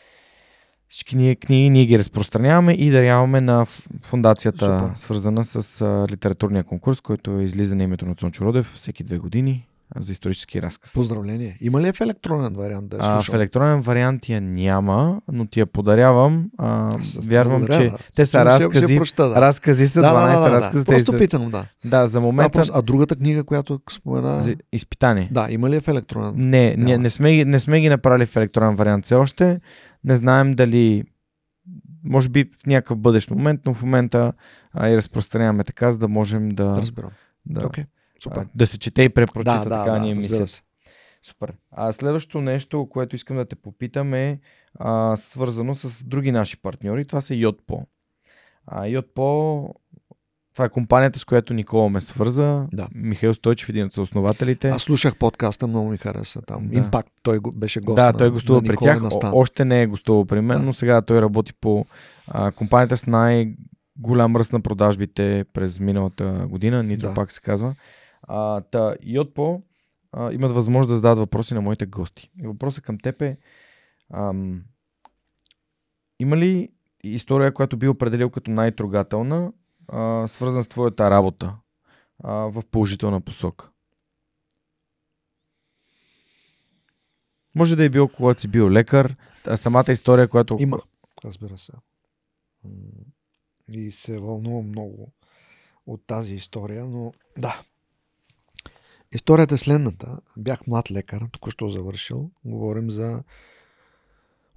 Всички 0.89 1.17
ние 1.17 1.35
книги 1.35 1.69
ние 1.69 1.85
ги 1.85 1.99
разпространяваме 1.99 2.73
и 2.73 2.91
даряваме 2.91 3.41
на 3.41 3.65
фундацията, 4.01 4.79
Супер. 4.83 4.97
свързана 4.97 5.43
с 5.43 5.81
а, 5.81 6.05
литературния 6.09 6.63
конкурс, 6.63 7.01
който 7.01 7.31
е 7.31 7.43
излиза 7.43 7.75
на 7.75 7.83
името 7.83 8.05
на 8.05 8.15
Цончо 8.15 8.45
Родев 8.45 8.65
всеки 8.67 9.03
две 9.03 9.17
години 9.17 9.67
за 9.95 10.11
исторически 10.11 10.61
разказ. 10.61 10.93
Поздравление. 10.93 11.57
Има 11.61 11.81
ли 11.81 11.87
е 11.87 11.93
в 11.93 12.01
електронен 12.01 12.53
вариант 12.53 12.89
да 12.89 12.97
я 12.97 13.01
А, 13.03 13.21
в 13.21 13.33
електронен 13.33 13.81
вариант 13.81 14.29
я 14.29 14.41
няма, 14.41 15.21
но 15.27 15.45
ти 15.45 15.59
я 15.59 15.65
подарявам. 15.65 16.49
А, 16.57 16.97
вярвам, 17.19 17.59
благодаря, 17.59 17.79
че 17.79 17.89
да. 17.89 17.97
те 18.15 18.25
са 18.25 18.29
ще- 18.29 18.45
разкази. 18.45 18.97
прочета, 18.97 19.29
да. 19.29 19.41
Разкази 19.41 19.87
са 19.87 20.01
да, 20.01 20.07
12 20.07 20.27
да, 20.27 20.39
да, 20.39 20.49
да, 20.49 20.55
разказа. 20.55 20.79
да. 20.79 20.85
Просто 20.85 21.11
са- 21.11 21.17
питам, 21.17 21.51
да. 21.51 21.65
Да, 21.85 22.07
за 22.07 22.13
Да, 22.13 22.21
момента. 22.21 22.51
просто, 22.51 22.73
а 22.75 22.81
другата 22.81 23.15
книга, 23.15 23.43
която 23.43 23.81
спомена... 23.91 24.41
за 24.41 24.55
изпитание. 24.73 25.29
Да, 25.31 25.47
има 25.49 25.69
ли 25.69 25.75
е 25.75 25.81
в 25.81 25.87
електронен? 25.87 26.33
Не, 26.37 26.75
Няма. 26.77 26.97
не 26.97 27.09
сме, 27.09 27.45
не 27.45 27.59
сме 27.59 27.81
ги 27.81 27.89
направили 27.89 28.25
в 28.25 28.35
електронен 28.35 28.75
вариант 28.75 29.05
все 29.05 29.15
още. 29.15 29.59
Не 30.03 30.15
знаем 30.15 30.53
дали 30.53 31.03
може 32.03 32.29
би 32.29 32.49
в 32.53 32.67
някакъв 32.67 32.97
бъдещ 32.97 33.31
момент, 33.31 33.61
но 33.65 33.73
в 33.73 33.81
момента 33.83 34.33
а, 34.73 34.89
и 34.89 34.97
разпространяваме 34.97 35.63
така, 35.63 35.91
за 35.91 35.97
да 35.97 36.07
можем 36.07 36.49
да, 36.49 36.77
Разбирам. 36.77 37.09
да, 37.45 37.65
Окей, 37.65 37.83
супер. 38.23 38.41
а, 38.41 38.45
да 38.55 38.67
се 38.67 38.79
чете 38.79 39.03
и 39.03 39.09
препрочита 39.09 39.51
Да, 39.51 39.63
да, 39.63 39.69
така 39.79 39.91
да, 39.91 39.99
ни 39.99 40.15
разбира 40.15 40.31
мисля. 40.33 40.47
се. 40.47 40.61
Супер. 41.23 41.53
А 41.71 41.91
следващото 41.91 42.41
нещо, 42.41 42.87
което 42.89 43.15
искам 43.15 43.37
да 43.37 43.45
те 43.45 43.55
попитам 43.55 44.13
е 44.13 44.39
а, 44.75 45.15
свързано 45.15 45.75
с 45.75 46.03
други 46.03 46.31
наши 46.31 46.57
партньори. 46.57 47.05
Това 47.05 47.21
са 47.21 47.35
Йотпо. 47.35 47.85
А, 48.67 48.85
Йотпо, 48.87 49.75
това 50.53 50.65
е 50.65 50.69
компанията, 50.69 51.19
с 51.19 51.25
която 51.25 51.53
Никола 51.53 51.89
ме 51.89 52.01
свърза. 52.01 52.67
Да. 52.73 52.87
Михаил 52.95 53.33
Стойчев, 53.33 53.69
един 53.69 53.85
от 53.85 53.93
съоснователите. 53.93 54.69
Аз 54.69 54.81
слушах 54.83 55.15
подкаста, 55.15 55.67
много 55.67 55.89
ми 55.89 55.97
хареса 55.97 56.41
там. 56.41 56.67
Да. 56.67 56.77
Импакт, 56.77 57.09
той 57.23 57.39
беше 57.55 57.79
гост 57.79 57.95
да, 57.95 58.05
на, 58.05 58.17
той 58.17 58.29
гостува 58.29 58.61
при 58.61 58.77
тях. 58.77 59.03
О, 59.03 59.09
още 59.33 59.65
не 59.65 59.81
е 59.81 59.87
гостувал 59.87 60.25
при 60.25 60.41
мен, 60.41 60.57
Да. 60.57 60.63
но 60.65 60.73
сега 60.73 61.01
той 61.01 61.21
работи 61.21 61.53
по 61.53 61.85
а, 62.27 62.51
компанията 62.51 62.97
с 62.97 63.05
най-голям 63.07 64.35
ръст 64.35 64.53
на 64.53 64.61
продажбите 64.61 65.45
през 65.53 65.79
миналата 65.79 66.45
година, 66.49 66.83
нито 66.83 67.07
Да. 67.07 67.13
пак 67.13 67.31
се 67.31 67.41
казва. 67.41 67.75
А, 68.21 68.61
та, 68.61 68.95
Йотпо 69.01 69.61
а, 70.11 70.33
имат 70.33 70.51
възможност 70.51 70.89
да 70.89 70.95
зададат 70.95 71.19
въпроси 71.19 71.53
на 71.53 71.61
моите 71.61 71.85
гости. 71.85 72.31
И 72.43 72.47
въпросът 72.47 72.83
към 72.83 72.97
теб 72.97 73.21
е 73.21 73.37
ам, 74.13 74.63
има 76.19 76.37
ли 76.37 76.69
история, 77.03 77.53
която 77.53 77.77
би 77.77 77.87
определил 77.87 78.29
като 78.29 78.51
най-трогателна, 78.51 79.53
а, 79.87 80.27
свързан 80.27 80.63
с 80.63 80.67
твоята 80.67 81.09
работа 81.09 81.55
а, 82.23 82.33
в 82.33 82.63
положителна 82.71 83.21
посока? 83.21 83.69
Може 87.55 87.75
да 87.75 87.83
е 87.83 87.89
било, 87.89 88.07
когато 88.07 88.41
си 88.41 88.47
бил 88.47 88.69
лекар, 88.69 89.15
а 89.47 89.57
самата 89.57 89.85
история, 89.89 90.27
която... 90.27 90.57
Има, 90.59 90.79
разбира 91.25 91.57
се. 91.57 91.71
И 93.71 93.91
се 93.91 94.19
вълнувам 94.19 94.67
много 94.67 95.11
от 95.85 96.07
тази 96.07 96.35
история, 96.35 96.85
но 96.85 97.13
да. 97.37 97.61
Историята 99.11 99.55
е 99.55 99.57
следната. 99.57 100.17
Бях 100.37 100.67
млад 100.67 100.91
лекар, 100.91 101.27
току-що 101.31 101.69
завършил. 101.69 102.31
Говорим 102.45 102.89
за 102.89 103.23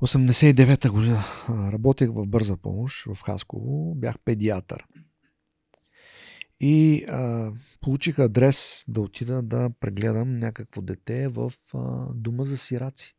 89-та 0.02 0.90
година. 0.90 1.24
Работех 1.48 2.10
в 2.10 2.26
бърза 2.26 2.56
помощ 2.56 3.04
в 3.14 3.22
Хасково. 3.22 3.94
Бях 3.94 4.18
педиатър. 4.18 4.86
И 6.60 7.04
а, 7.08 7.52
получих 7.80 8.18
адрес 8.18 8.84
да 8.88 9.00
отида 9.00 9.42
да 9.42 9.70
прегледам 9.80 10.38
някакво 10.38 10.82
дете 10.82 11.28
в 11.28 11.52
а, 11.74 12.06
дома 12.14 12.44
за 12.44 12.58
сираци. 12.58 13.16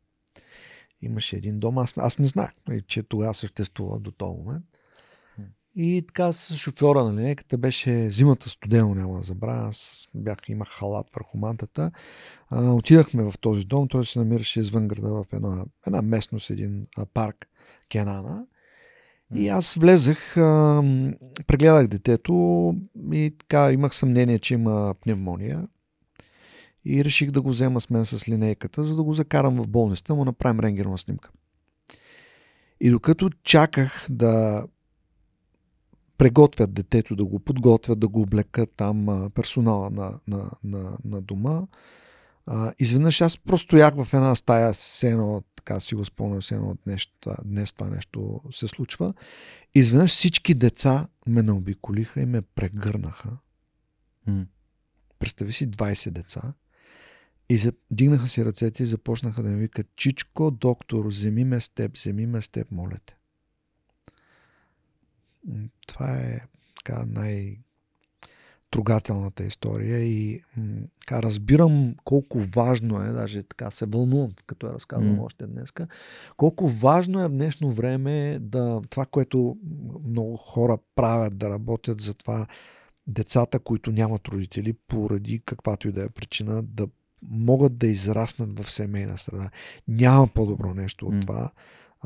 Имаше 1.02 1.36
един 1.36 1.58
дом, 1.60 1.78
аз, 1.78 1.94
аз 1.96 2.18
не 2.18 2.26
знах, 2.26 2.50
нали, 2.68 2.82
че 2.82 3.02
тогава 3.02 3.34
съществува 3.34 4.00
до 4.00 4.10
този 4.10 4.38
момент. 4.38 4.73
И 5.76 6.04
така 6.06 6.32
с 6.32 6.56
шофьора 6.56 7.04
на 7.04 7.12
линейката 7.20 7.58
беше 7.58 8.10
зимата 8.10 8.50
студено, 8.50 8.94
няма 8.94 9.16
да 9.16 9.22
забравя. 9.22 9.68
Аз 9.68 10.08
бях, 10.14 10.38
имах 10.48 10.68
халат 10.68 11.06
върху 11.14 11.38
мантата. 11.38 11.90
А, 12.48 12.70
отидахме 12.70 13.22
в 13.22 13.34
този 13.40 13.64
дом. 13.64 13.88
Той 13.88 14.04
се 14.04 14.18
намираше 14.18 14.60
извън 14.60 14.88
града 14.88 15.08
в 15.08 15.24
една, 15.32 15.64
една 15.86 16.02
местност, 16.02 16.50
един 16.50 16.86
а, 16.96 17.06
парк 17.06 17.48
Кенана. 17.88 18.46
И 19.34 19.48
аз 19.48 19.74
влезах, 19.74 20.36
а, 20.36 20.82
прегледах 21.46 21.86
детето 21.86 22.74
и 23.12 23.34
така 23.38 23.72
имах 23.72 23.94
съмнение, 23.94 24.38
че 24.38 24.54
има 24.54 24.94
пневмония. 25.00 25.68
И 26.84 27.04
реших 27.04 27.30
да 27.30 27.42
го 27.42 27.50
взема 27.50 27.80
с 27.80 27.90
мен 27.90 28.04
с 28.04 28.28
линейката, 28.28 28.84
за 28.84 28.96
да 28.96 29.02
го 29.02 29.14
закарам 29.14 29.56
в 29.56 29.68
болницата, 29.68 30.14
му 30.14 30.24
направим 30.24 30.60
рентгенова 30.60 30.98
снимка. 30.98 31.30
И 32.80 32.90
докато 32.90 33.30
чаках 33.30 34.06
да 34.10 34.64
преготвят 36.18 36.74
детето, 36.74 37.16
да 37.16 37.24
го 37.24 37.38
подготвят, 37.38 37.98
да 37.98 38.08
го 38.08 38.20
облекат 38.20 38.72
там 38.76 39.30
персонала 39.34 39.90
на, 39.90 40.18
на, 40.28 40.50
на, 40.64 40.96
на 41.04 41.20
дома. 41.20 41.62
А, 42.46 42.72
изведнъж 42.78 43.20
аз 43.20 43.38
просто 43.38 43.66
стоях 43.66 43.94
в 43.94 44.14
една 44.14 44.34
стая, 44.34 44.74
с 44.74 45.02
едно, 45.02 45.42
така 45.56 45.80
си 45.80 45.94
го 45.94 46.04
спомням, 46.04 46.42
с 46.42 46.50
едно 46.50 46.76
днес, 46.84 47.06
днес 47.44 47.72
това 47.72 47.88
нещо 47.88 48.40
се 48.52 48.68
случва. 48.68 49.14
Изведнъж 49.74 50.10
всички 50.10 50.54
деца 50.54 51.06
ме 51.26 51.42
наобиколиха 51.42 52.20
и 52.20 52.26
ме 52.26 52.42
прегърнаха. 52.42 53.30
Mm. 54.28 54.46
Представи 55.18 55.52
си 55.52 55.70
20 55.70 56.10
деца. 56.10 56.42
И 57.48 57.70
дигнаха 57.90 58.26
си 58.26 58.44
ръцете 58.44 58.82
и 58.82 58.86
започнаха 58.86 59.42
да 59.42 59.48
ми 59.48 59.56
викат, 59.56 59.86
Чичко, 59.96 60.50
доктор, 60.50 61.06
вземи 61.06 61.44
ме 61.44 61.60
с 61.60 61.68
теб, 61.68 61.96
вземи 61.96 62.26
ме 62.26 62.42
с 62.42 62.48
теб, 62.48 62.70
моля 62.70 62.96
те. 63.06 63.16
Това 65.86 66.16
е 66.16 66.40
така 66.76 67.04
най- 67.06 67.58
трогателната 68.74 69.44
история 69.44 69.98
и 69.98 70.42
така, 71.00 71.22
разбирам 71.22 71.94
колко 72.04 72.38
важно 72.54 73.02
е, 73.02 73.08
даже 73.08 73.42
така 73.42 73.70
се 73.70 73.86
вълнувам, 73.86 74.30
като 74.46 74.66
я 74.66 74.72
разказвам 74.72 75.18
mm. 75.18 75.22
още 75.22 75.46
днеска, 75.46 75.86
колко 76.36 76.68
важно 76.68 77.20
е 77.20 77.28
в 77.28 77.32
днешно 77.32 77.72
време 77.72 78.38
да 78.40 78.80
това, 78.90 79.06
което 79.06 79.56
много 80.06 80.36
хора 80.36 80.78
правят, 80.94 81.38
да 81.38 81.50
работят 81.50 82.00
за 82.00 82.14
това 82.14 82.46
децата, 83.06 83.58
които 83.58 83.92
нямат 83.92 84.28
родители, 84.28 84.72
поради 84.72 85.42
каквато 85.44 85.88
и 85.88 85.92
да 85.92 86.04
е 86.04 86.08
причина, 86.08 86.62
да 86.62 86.88
могат 87.22 87.78
да 87.78 87.86
израснат 87.86 88.60
в 88.60 88.70
семейна 88.70 89.18
среда. 89.18 89.50
Няма 89.88 90.28
по-добро 90.28 90.74
нещо 90.74 91.06
от 91.06 91.14
mm. 91.14 91.20
това. 91.20 91.50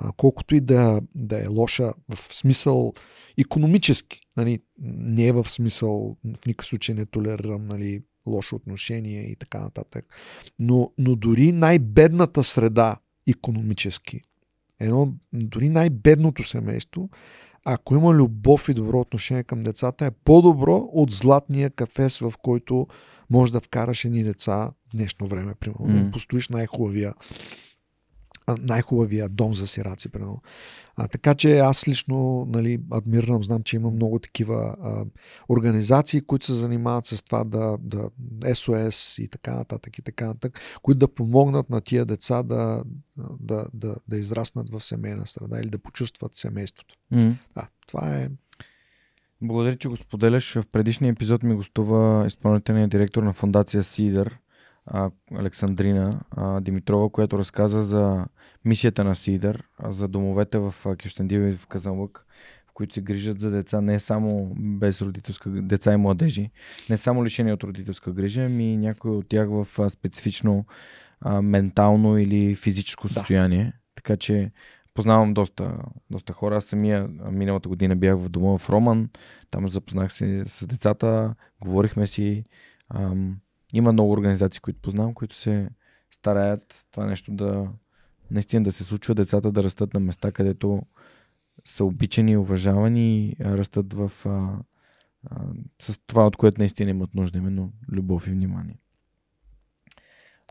А, 0.01 0.12
колкото 0.16 0.55
и 0.55 0.61
да, 0.61 1.01
да 1.15 1.45
е 1.45 1.47
лоша 1.47 1.93
в 2.09 2.35
смисъл 2.35 2.93
економически. 3.39 4.20
Нали, 4.37 4.59
не 4.99 5.27
е 5.27 5.33
в 5.33 5.51
смисъл, 5.51 6.16
в 6.43 6.47
никакъв 6.47 6.66
случай 6.66 6.95
не 6.95 7.07
толерирам 7.07 7.66
нали, 7.66 8.03
лошо 8.27 8.57
отношение 8.57 9.23
и 9.23 9.37
така 9.37 9.61
нататък. 9.61 10.05
Но, 10.59 10.93
но 10.99 11.16
дори 11.16 11.53
най-бедната 11.53 12.45
среда 12.45 12.97
економически, 13.27 14.20
едно, 14.81 15.12
дори 15.33 15.69
най-бедното 15.69 16.45
семейство, 16.45 17.11
ако 17.65 17.95
има 17.95 18.15
любов 18.15 18.69
и 18.69 18.75
добро 18.75 19.01
отношение 19.01 19.43
към 19.43 19.62
децата, 19.62 20.07
е 20.07 20.11
по-добро 20.11 20.89
от 20.93 21.11
златния 21.11 21.70
кафес, 21.70 22.19
в 22.19 22.33
който 22.43 22.87
може 23.31 23.53
да 23.53 23.61
вкараш 23.61 24.05
едни 24.05 24.23
деца 24.23 24.70
в 24.89 24.97
днешно 24.97 25.27
време, 25.27 25.55
примерно. 25.55 25.87
Mm. 25.87 26.12
Построиш 26.12 26.49
най-хубавия 26.49 27.15
най-хубавия 28.61 29.29
дом 29.29 29.55
за 29.55 29.66
сираци, 29.66 30.09
примерно. 30.09 30.43
А, 30.97 31.09
така 31.09 31.35
че 31.35 31.59
аз 31.59 31.89
лично 31.89 32.47
нали, 32.49 32.81
адмирам, 32.91 33.45
знам, 33.45 33.62
че 33.62 33.77
има 33.77 33.91
много 33.91 34.19
такива 34.19 34.77
а, 34.83 35.05
организации, 35.49 36.20
които 36.20 36.47
се 36.47 36.55
занимават 36.55 37.07
с 37.07 37.23
това 37.23 37.45
да, 37.45 37.79
да 37.81 38.11
СОС 38.55 39.19
и 39.19 39.29
така 39.29 39.55
нататък 39.55 39.99
и 39.99 40.03
така 40.03 40.27
нататък, 40.27 40.61
които 40.83 40.99
да 40.99 41.15
помогнат 41.15 41.70
на 41.70 41.81
тия 41.81 42.05
деца 42.05 42.43
да, 42.43 42.83
да, 43.41 43.66
да, 43.75 43.97
да 44.09 44.16
израснат 44.16 44.70
в 44.70 44.81
семейна 44.81 45.27
среда 45.27 45.59
или 45.61 45.69
да 45.69 45.79
почувстват 45.79 46.37
семейството. 46.37 46.95
Mm. 47.12 47.35
Да, 47.55 47.69
това 47.87 48.16
е 48.16 48.29
благодаря, 49.43 49.77
че 49.77 49.89
го 49.89 49.97
споделяш. 49.97 50.55
В 50.55 50.65
предишния 50.73 51.11
епизод 51.11 51.43
ми 51.43 51.55
гостува 51.55 52.27
изпълнителният 52.27 52.91
директор 52.91 53.23
на 53.23 53.33
фундация 53.33 53.83
Сидър, 53.83 54.39
Александрина 55.35 56.20
Димитрова, 56.61 57.11
която 57.11 57.39
разказа 57.39 57.83
за 57.83 58.25
мисията 58.65 59.05
на 59.05 59.15
Сидър, 59.15 59.63
за 59.85 60.09
домовете 60.09 60.59
в 60.59 60.75
Кюстендил 61.03 61.41
и 61.41 61.53
в 61.53 61.67
Казанлък, 61.67 62.27
в 62.67 62.73
които 62.73 62.95
се 62.95 63.01
грижат 63.01 63.41
за 63.41 63.51
деца 63.51 63.81
не 63.81 63.99
само 63.99 64.55
без 64.59 65.03
родителска 65.03 65.51
деца 65.51 65.93
и 65.93 65.97
младежи, 65.97 66.51
не 66.91 66.97
само 66.97 67.25
лишени 67.25 67.53
от 67.53 67.65
родителска 67.65 68.13
грижа, 68.13 68.45
ами 68.45 68.77
някои 68.77 69.11
от 69.11 69.29
тях 69.29 69.49
в 69.49 69.91
специфично 69.91 70.67
а, 71.21 71.43
ментално 71.43 72.19
или 72.19 72.55
физическо 72.55 73.09
състояние. 73.09 73.65
Да. 73.65 73.73
Така 73.95 74.17
че 74.17 74.51
познавам 74.95 75.35
доста, 75.35 75.75
доста 76.11 76.33
хора. 76.33 76.57
Аз 76.57 76.65
самия 76.65 77.09
миналата 77.31 77.69
година 77.69 77.97
бях 77.97 78.17
в 78.19 78.29
дома 78.29 78.59
в 78.59 78.71
Роман, 78.71 79.11
там 79.51 79.69
запознах 79.69 80.13
се 80.13 80.43
с 80.47 80.67
децата, 80.67 81.35
говорихме 81.61 82.07
си. 82.07 82.45
Ам, 82.95 83.37
има 83.73 83.93
много 83.93 84.13
организации, 84.13 84.61
които 84.61 84.81
познавам, 84.81 85.15
които 85.15 85.37
се 85.37 85.69
стараят 86.11 86.87
това 86.91 87.07
нещо 87.07 87.33
да 87.33 87.69
наистина 88.31 88.63
да 88.63 88.73
се 88.73 88.85
случва, 88.85 89.15
децата 89.15 89.53
да 89.53 89.63
растат 89.63 89.95
на 89.95 90.01
места, 90.01 90.33
където 90.33 90.83
са 91.65 91.85
обичани, 91.85 92.37
уважавани 92.37 93.29
и 93.29 93.37
растат 93.41 93.93
в, 93.93 94.13
а, 94.27 94.59
а, 95.31 95.41
с 95.83 95.99
това, 96.07 96.27
от 96.27 96.37
което 96.37 96.61
наистина 96.61 96.91
имат 96.91 97.15
нужда, 97.15 97.39
именно 97.39 97.73
любов 97.89 98.27
и 98.27 98.31
внимание. 98.31 98.79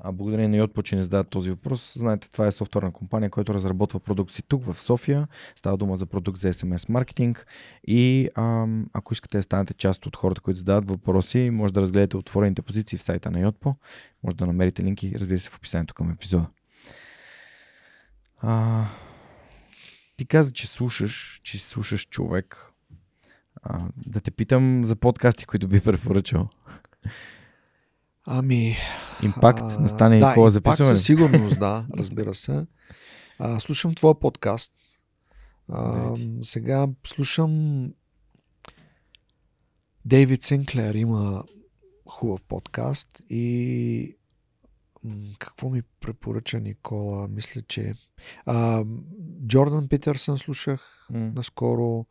А 0.02 0.12
благодарение 0.12 0.48
на 0.48 0.58
Йотпо, 0.58 0.84
че 0.84 0.96
не 0.96 1.04
задават 1.04 1.30
този 1.30 1.50
въпрос. 1.50 1.94
Знаете, 1.98 2.32
това 2.32 2.48
е 2.48 2.52
софтуерна 2.52 2.92
компания, 2.92 3.30
която 3.30 3.54
разработва 3.54 4.00
продукции 4.00 4.44
тук 4.48 4.66
в 4.66 4.82
София. 4.82 5.28
Става 5.56 5.78
дума 5.78 5.96
за 5.96 6.06
продукт 6.06 6.40
за 6.40 6.54
SMS 6.54 6.90
маркетинг. 6.90 7.48
И 7.88 8.28
ам, 8.36 8.90
ако 8.94 9.14
искате 9.14 9.38
да 9.38 9.44
станете 9.44 9.74
част 9.74 10.06
от 10.06 10.16
хората, 10.16 10.42
които 10.42 10.58
задават 10.58 10.90
въпроси, 10.90 11.50
може 11.50 11.74
да 11.74 11.82
разгледате 11.82 12.18
отворените 12.18 12.62
позиции 12.62 12.98
в 12.98 13.04
сайта 13.04 13.32
на 13.32 13.40
Йотпо. 13.40 13.76
Може 14.24 14.36
да 14.36 14.46
намерите 14.46 14.84
линки, 14.84 15.14
разбира 15.16 15.40
се, 15.40 15.50
в 15.50 15.58
описанието 15.58 15.94
към 15.94 16.12
епизода. 16.12 16.48
А, 18.38 18.86
ти 20.18 20.26
каза, 20.26 20.54
че 20.54 20.68
слушаш, 20.68 21.42
че 21.44 21.60
слушаш 21.60 22.08
човек. 22.08 22.58
А, 23.64 23.82
да 24.08 24.22
те 24.22 24.32
питам 24.32 24.86
за 24.86 24.96
подкасти, 24.96 25.46
които 25.46 25.68
би 25.68 25.80
препоръчал. 25.84 26.50
Ами. 28.26 28.76
Импакт 29.24 29.62
а, 29.62 29.80
не 29.80 29.90
стане 29.90 30.20
да, 30.20 30.26
какво 30.26 30.50
записваме. 30.50 30.96
Със 30.96 31.06
сигурност, 31.06 31.60
да, 31.60 31.86
разбира 31.98 32.34
се. 32.34 32.66
А, 33.40 33.60
слушам 33.60 33.96
твоя 33.96 34.20
подкаст. 34.20 34.74
А, 35.70 36.14
сега 36.42 36.88
слушам 37.08 37.84
Дейвид 40.06 40.44
Синклер 40.44 40.96
има 40.96 41.44
хубав 42.10 42.44
подкаст 42.44 43.22
и 43.30 44.17
какво 45.40 45.70
ми 45.70 45.82
препоръча 45.82 46.60
Никола? 46.60 47.28
Мисля, 47.28 47.62
че 47.62 47.94
а, 48.46 48.86
Джордан 49.48 49.88
Питърсън 49.88 50.38
слушах 50.38 51.08
mm. 51.14 51.36
наскоро. 51.36 52.06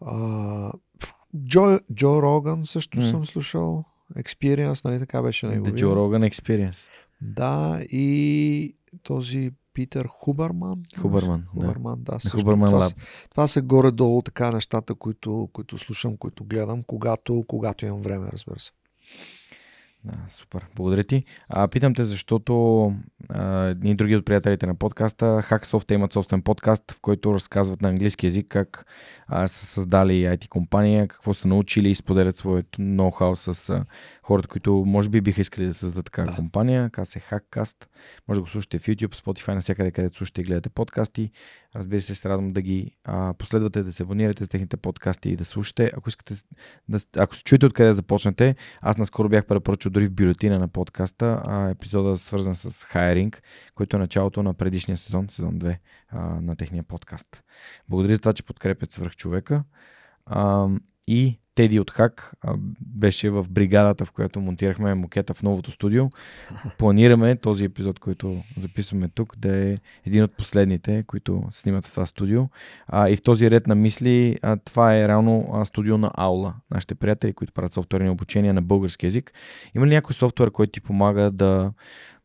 А, 0.00 0.72
Джо, 1.44 1.78
Джо 1.94 2.22
Роган 2.22 2.66
също 2.66 2.98
mm. 2.98 3.10
съм 3.10 3.26
слушал. 3.26 3.84
Experience, 4.16 4.84
нали 4.84 4.98
така 4.98 5.22
беше 5.22 5.46
неговия. 5.46 5.74
The 5.74 5.78
Joe 5.78 5.94
Rogan 5.94 6.30
Experience. 6.32 6.88
Да, 7.20 7.80
и 7.90 8.76
този 9.02 9.52
Питър 9.72 10.06
Хубърман. 10.06 10.82
Хубърман, 10.98 11.40
да. 11.40 11.60
Хубърман, 11.60 12.02
да. 12.02 12.12
На 12.12 12.20
също. 12.20 12.38
Хубърман 12.38 12.68
това, 12.68 12.82
са- 12.82 12.94
това 13.30 13.48
са 13.48 13.62
горе-долу 13.62 14.22
така 14.22 14.50
нещата, 14.50 14.94
които, 14.94 15.48
които 15.52 15.78
слушам, 15.78 16.16
които 16.16 16.44
гледам, 16.44 16.82
когато, 16.82 17.44
когато 17.48 17.86
имам 17.86 18.02
време, 18.02 18.28
разбира 18.32 18.60
се. 18.60 18.72
Да, 20.06 20.18
супер. 20.28 20.66
Благодаря 20.76 21.04
ти. 21.04 21.24
А, 21.48 21.68
питам 21.68 21.94
те, 21.94 22.04
защото 22.04 22.84
а, 23.28 23.64
едни 23.64 23.94
други 23.94 24.16
от 24.16 24.24
приятелите 24.24 24.66
на 24.66 24.74
подкаста, 24.74 25.24
Hacksoft, 25.24 25.92
имат 25.92 26.12
собствен 26.12 26.42
подкаст, 26.42 26.92
в 26.92 27.00
който 27.00 27.34
разказват 27.34 27.82
на 27.82 27.88
английски 27.88 28.26
язик 28.26 28.46
как 28.48 28.86
а, 29.26 29.48
са 29.48 29.66
създали 29.66 30.12
IT 30.24 30.48
компания, 30.48 31.08
какво 31.08 31.34
са 31.34 31.48
научили 31.48 31.90
и 31.90 31.94
споделят 31.94 32.36
своето 32.36 32.80
ноу-хау 32.80 33.34
с 33.34 33.70
а, 33.70 33.84
хората, 34.22 34.48
които 34.48 34.84
може 34.86 35.08
би 35.08 35.20
биха 35.20 35.40
искали 35.40 35.66
да 35.66 35.74
създадат 35.74 36.04
такава 36.04 36.28
Да. 36.30 36.36
компания. 36.36 36.90
Казва 36.90 37.10
се 37.12 37.20
Hackcast. 37.20 37.86
Може 38.28 38.38
да 38.38 38.42
го 38.42 38.48
слушате 38.48 38.78
в 38.78 38.86
YouTube, 38.86 39.14
Spotify, 39.14 39.54
навсякъде, 39.54 39.90
където 39.90 40.16
слушате 40.16 40.40
и 40.40 40.44
гледате 40.44 40.68
подкасти. 40.68 41.30
Разбира 41.78 42.00
се, 42.00 42.14
се 42.14 42.28
радвам 42.28 42.52
да 42.52 42.62
ги 42.62 42.96
а, 43.04 43.34
последвате, 43.34 43.82
да 43.82 43.92
се 43.92 44.02
абонирате 44.02 44.44
с 44.44 44.48
техните 44.48 44.76
подкасти 44.76 45.28
и 45.28 45.36
да 45.36 45.44
слушате. 45.44 45.92
Ако 45.96 46.08
искате, 46.08 46.34
да, 46.88 47.00
ако 47.18 47.36
се 47.36 47.44
чуете 47.44 47.66
откъде 47.66 47.86
да 47.86 47.92
започнете, 47.92 48.56
аз 48.80 48.98
наскоро 48.98 49.28
бях 49.28 49.46
препоръчал 49.46 49.90
дори 49.90 50.06
в 50.06 50.12
бюлетина 50.12 50.58
на 50.58 50.68
подкаста 50.68 51.42
а, 51.44 51.68
епизода 51.68 52.16
свързан 52.16 52.54
с 52.54 52.84
хайринг, 52.84 53.42
който 53.74 53.96
е 53.96 54.00
началото 54.00 54.42
на 54.42 54.54
предишния 54.54 54.98
сезон, 54.98 55.26
сезон 55.30 55.58
2 55.58 55.78
а, 56.08 56.20
на 56.20 56.56
техния 56.56 56.82
подкаст. 56.82 57.42
Благодаря 57.88 58.14
за 58.14 58.20
това, 58.20 58.32
че 58.32 58.42
подкрепят 58.42 58.90
свръхчовека. 58.90 59.64
А, 60.26 60.68
и 61.06 61.38
Теди 61.56 61.80
от 61.80 61.90
Хак 61.90 62.34
беше 62.80 63.30
в 63.30 63.46
бригадата, 63.50 64.04
в 64.04 64.12
която 64.12 64.40
монтирахме 64.40 64.94
мокета 64.94 65.34
в 65.34 65.42
новото 65.42 65.70
студио. 65.70 66.04
Планираме 66.78 67.36
този 67.36 67.64
епизод, 67.64 67.98
който 67.98 68.42
записваме 68.58 69.08
тук, 69.08 69.36
да 69.38 69.56
е 69.56 69.78
един 70.06 70.22
от 70.22 70.36
последните, 70.36 71.02
които 71.06 71.42
снимат 71.50 71.86
в 71.86 71.90
това 71.90 72.06
студио. 72.06 72.42
А, 72.86 73.08
и 73.08 73.16
в 73.16 73.22
този 73.22 73.50
ред 73.50 73.66
на 73.66 73.74
мисли, 73.74 74.38
а, 74.42 74.56
това 74.56 74.96
е 74.96 75.08
реално 75.08 75.50
а, 75.52 75.64
студио 75.64 75.98
на 75.98 76.10
Аула, 76.14 76.54
нашите 76.70 76.94
приятели, 76.94 77.32
които 77.32 77.52
правят 77.52 77.72
софтуерни 77.72 78.10
обучения 78.10 78.54
на 78.54 78.62
български 78.62 79.06
язик. 79.06 79.32
Има 79.74 79.86
ли 79.86 79.90
някой 79.90 80.14
софтуер, 80.14 80.50
който 80.50 80.72
ти 80.72 80.80
помага 80.80 81.30
да, 81.30 81.72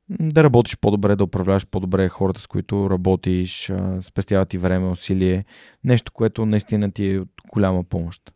да 0.10 0.44
работиш 0.44 0.78
по-добре, 0.82 1.16
да 1.16 1.24
управляваш 1.24 1.68
по-добре 1.68 2.10
хората, 2.10 2.42
с 2.42 2.48
които 2.48 2.90
работиш, 2.90 3.70
а, 3.70 4.02
спестява 4.02 4.46
ти 4.46 4.58
време, 4.58 4.88
усилие, 4.88 5.46
нещо, 5.84 6.12
което 6.12 6.46
наистина 6.46 6.92
ти 6.92 7.12
е 7.12 7.20
от 7.20 7.30
голяма 7.54 7.84
помощ? 7.84 8.34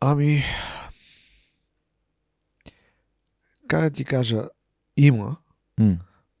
Ами, 0.00 0.42
как 3.68 3.80
да 3.82 3.90
ти 3.90 4.04
кажа, 4.04 4.48
има 4.96 5.36
М, 5.80 5.98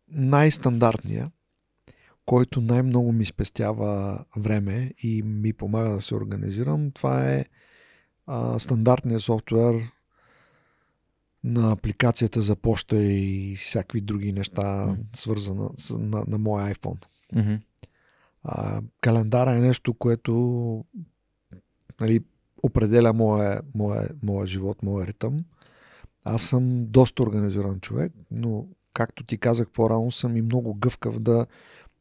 най-стандартния, 0.08 1.30
който 2.26 2.60
най-много 2.60 3.12
ми 3.12 3.24
спестява 3.26 4.24
време 4.36 4.94
и 5.02 5.22
ми 5.22 5.52
помага 5.52 5.90
да 5.90 6.00
се 6.00 6.14
организирам. 6.14 6.90
Това 6.90 7.30
е 7.30 7.44
а, 8.26 8.58
стандартният 8.58 9.22
софтуер 9.22 9.90
на 11.44 11.72
апликацията 11.72 12.42
за 12.42 12.56
почта 12.56 13.02
и 13.02 13.56
всякакви 13.56 14.00
други 14.00 14.32
неща, 14.32 14.86
Мгм. 14.86 15.00
свързана 15.14 15.70
с, 15.76 15.98
на, 15.98 16.24
на 16.28 16.38
моя 16.38 16.74
iPhone. 16.74 17.04
мгм. 17.34 17.54
А, 18.42 18.82
календара 19.00 19.52
е 19.52 19.60
нещо, 19.60 19.94
което 19.94 20.84
нали, 22.00 22.20
определя 22.62 23.12
моя, 23.12 23.60
моя, 23.74 24.08
моя 24.22 24.46
живот, 24.46 24.82
моя 24.82 25.06
ритъм. 25.06 25.44
Аз 26.24 26.42
съм 26.42 26.86
доста 26.86 27.22
организиран 27.22 27.80
човек, 27.80 28.12
но 28.30 28.66
както 28.94 29.24
ти 29.24 29.38
казах 29.38 29.68
по-рано, 29.70 30.10
съм 30.10 30.36
и 30.36 30.42
много 30.42 30.74
гъвкав 30.74 31.20
да, 31.20 31.46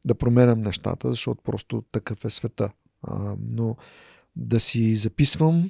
да 0.05 0.15
променям 0.15 0.61
нещата, 0.61 1.09
защото 1.09 1.41
просто 1.43 1.83
такъв 1.91 2.25
е 2.25 2.29
света. 2.29 2.71
А, 3.03 3.35
но 3.51 3.75
да 4.35 4.59
си 4.59 4.95
записвам 4.95 5.69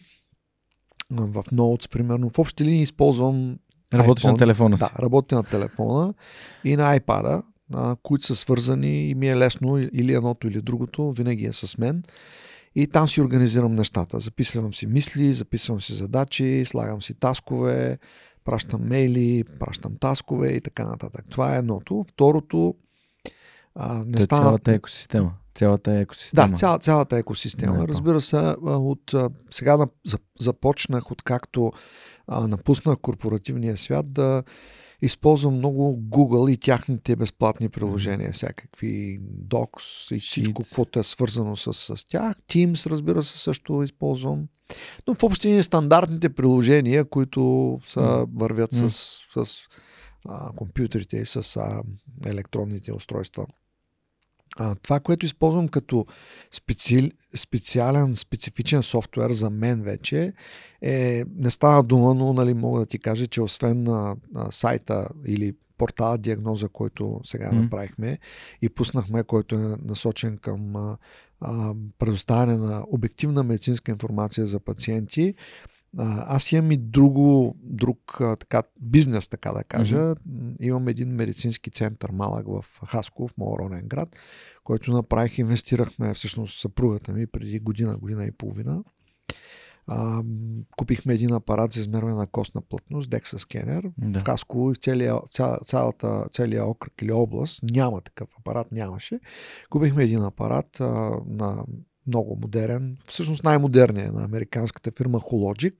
в 1.11 1.43
Notes, 1.43 1.89
примерно, 1.89 2.29
в 2.29 2.39
общи 2.39 2.65
линии 2.65 2.81
използвам 2.81 3.59
Работиш 3.93 4.23
на 4.23 4.33
iPhone. 4.33 4.37
телефона 4.37 4.77
си. 4.77 4.83
Да, 4.83 5.03
работя 5.03 5.35
на 5.35 5.43
телефона 5.43 6.13
и 6.63 6.75
на 6.75 6.99
iPad, 6.99 7.43
а, 7.73 7.95
които 8.03 8.25
са 8.25 8.35
свързани 8.35 9.09
и 9.09 9.15
ми 9.15 9.29
е 9.29 9.37
лесно 9.37 9.77
или 9.77 10.13
едното 10.13 10.47
или 10.47 10.61
другото, 10.61 11.11
винаги 11.11 11.45
е 11.45 11.53
с 11.53 11.77
мен. 11.77 12.03
И 12.75 12.87
там 12.87 13.07
си 13.07 13.21
организирам 13.21 13.75
нещата. 13.75 14.19
Записвам 14.19 14.73
си 14.73 14.87
мисли, 14.87 15.33
записвам 15.33 15.81
си 15.81 15.93
задачи, 15.93 16.63
слагам 16.65 17.01
си 17.01 17.13
таскове, 17.13 17.97
пращам 18.45 18.81
мейли, 18.87 19.43
пращам 19.59 19.95
таскове 19.99 20.49
и 20.49 20.61
така 20.61 20.85
нататък. 20.85 21.25
Това 21.29 21.55
е 21.55 21.59
едното. 21.59 22.05
Второто, 22.09 22.75
а, 23.75 24.03
не 24.05 24.11
Та 24.11 24.19
е 24.19 24.21
стана... 24.21 24.43
Цялата 24.43 24.71
екосистема. 24.71 25.33
Цялата 25.53 25.91
екосистема. 25.91 26.47
Да, 26.47 26.55
цяла, 26.55 26.79
цялата 26.79 27.17
екосистема. 27.17 27.77
Да, 27.77 27.87
Разбира 27.87 28.21
се, 28.21 28.37
от, 28.61 29.13
сега 29.51 29.77
на- 29.77 29.87
за- 30.07 30.17
започнах, 30.39 31.11
откакто 31.11 31.71
напуснах 32.27 32.97
корпоративния 32.97 33.77
свят, 33.77 34.13
да 34.13 34.43
използвам 35.01 35.53
много 35.53 36.01
Google 36.09 36.51
и 36.51 36.57
тяхните 36.57 37.15
безплатни 37.15 37.69
приложения, 37.69 38.31
всякакви 38.33 39.19
Docs 39.47 40.15
и 40.15 40.19
всичко, 40.19 40.63
каквото 40.63 40.99
е 40.99 41.03
свързано 41.03 41.55
с, 41.55 41.73
с 41.73 42.05
тях. 42.05 42.37
Teams, 42.41 42.89
разбира 42.89 43.23
се, 43.23 43.37
също 43.37 43.83
използвам. 43.83 44.47
Но 45.07 45.13
в 45.13 45.23
общи 45.23 45.47
линии 45.47 45.63
стандартните 45.63 46.29
приложения, 46.29 47.05
които 47.05 47.79
са, 47.85 48.25
вървят 48.35 48.73
с, 48.73 48.89
с 48.89 49.45
а, 50.29 50.51
компютрите 50.55 51.17
и 51.17 51.25
с 51.25 51.57
а, 51.57 51.81
електронните 52.25 52.93
устройства. 52.93 53.45
А, 54.57 54.75
това, 54.75 54.99
което 54.99 55.25
използвам 55.25 55.67
като 55.67 56.05
специ... 56.51 57.11
специален, 57.35 58.15
специфичен 58.15 58.83
софтуер 58.83 59.31
за 59.31 59.49
мен 59.49 59.81
вече 59.81 60.33
е, 60.81 61.25
не 61.35 61.49
става 61.49 61.83
дума, 61.83 62.13
но 62.13 62.33
нали, 62.33 62.53
мога 62.53 62.79
да 62.79 62.85
ти 62.85 62.99
кажа, 62.99 63.27
че 63.27 63.41
освен 63.41 63.83
на, 63.83 64.15
на 64.33 64.51
сайта 64.51 65.07
или 65.25 65.53
портала 65.77 66.17
диагноза, 66.17 66.69
който 66.69 67.19
сега 67.23 67.51
М. 67.51 67.61
направихме 67.61 68.19
и 68.61 68.69
пуснахме, 68.69 69.23
който 69.23 69.55
е 69.55 69.75
насочен 69.85 70.37
към 70.37 70.75
а, 71.41 71.73
предоставяне 71.99 72.57
на 72.57 72.83
обективна 72.87 73.43
медицинска 73.43 73.91
информация 73.91 74.45
за 74.45 74.59
пациенти, 74.59 75.33
аз 75.97 76.51
имам 76.51 76.71
и 76.71 76.77
друго, 76.77 77.55
друг 77.63 78.17
така, 78.39 78.63
бизнес, 78.81 79.29
така 79.29 79.51
да 79.51 79.63
кажа. 79.63 79.95
Mm-hmm. 79.97 80.55
Имам 80.59 80.87
един 80.87 81.09
медицински 81.09 81.71
център 81.71 82.09
малък 82.11 82.47
в 82.47 82.65
Хаско, 82.85 83.27
в 83.27 83.37
моя 83.37 83.59
роден 83.59 83.87
град, 83.87 84.15
който 84.63 84.91
направих, 84.91 85.37
инвестирахме 85.37 86.13
всъщност 86.13 86.59
съпругата 86.59 87.11
ми 87.11 87.27
преди 87.27 87.59
година, 87.59 87.97
година 87.97 88.25
и 88.25 88.31
половина. 88.31 88.83
А, 89.91 90.23
купихме 90.77 91.13
един 91.13 91.33
апарат 91.33 91.71
за 91.71 91.79
измерване 91.79 92.15
на 92.15 92.27
костна 92.27 92.61
плътност, 92.61 93.09
DEXA 93.09 93.37
скенер. 93.37 93.91
Да. 93.97 94.19
В 94.19 94.23
Хаско 94.23 94.71
и 94.71 94.73
в 94.73 94.77
целия, 94.77 95.15
ця, 95.31 95.57
цялата, 95.65 96.25
целия 96.31 96.65
окръг 96.65 96.93
или 97.01 97.11
област 97.11 97.63
няма 97.63 98.01
такъв 98.01 98.29
апарат, 98.39 98.71
нямаше. 98.71 99.19
Купихме 99.69 100.03
един 100.03 100.23
апарат 100.23 100.79
а, 100.79 101.11
на 101.25 101.63
много 102.09 102.37
модерен, 102.41 102.97
всъщност 103.05 103.43
най-модерният 103.43 104.15
на 104.15 104.23
американската 104.23 104.91
фирма 104.91 105.19
Hologic. 105.19 105.73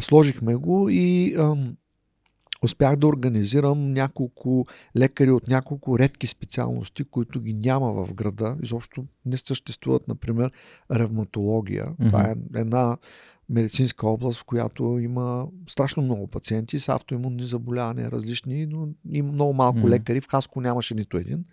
Сложихме 0.00 0.54
го 0.54 0.88
и 0.90 1.34
ам, 1.38 1.76
успях 2.62 2.96
да 2.96 3.06
организирам 3.06 3.92
няколко 3.92 4.66
лекари 4.96 5.30
от 5.30 5.48
няколко 5.48 5.98
редки 5.98 6.26
специалности, 6.26 7.04
които 7.04 7.40
ги 7.40 7.54
няма 7.54 7.92
в 7.92 8.14
града. 8.14 8.56
Изобщо 8.62 9.04
не 9.26 9.36
съществуват, 9.36 10.08
например, 10.08 10.52
ревматология. 10.92 11.86
Mm-hmm. 11.86 12.06
Това 12.06 12.22
е 12.22 12.34
една 12.60 12.96
медицинска 13.48 14.08
област, 14.08 14.40
в 14.40 14.44
която 14.44 14.98
има 14.98 15.46
страшно 15.68 16.02
много 16.02 16.26
пациенти 16.26 16.80
с 16.80 16.88
автоимунни 16.88 17.44
заболявания 17.44 18.10
различни, 18.10 18.66
но 18.66 18.88
има 19.10 19.32
много 19.32 19.52
малко 19.52 19.78
mm-hmm. 19.78 19.88
лекари. 19.88 20.20
В 20.20 20.28
Хаско 20.28 20.60
нямаше 20.60 20.94
нито 20.94 21.16
един. 21.16 21.44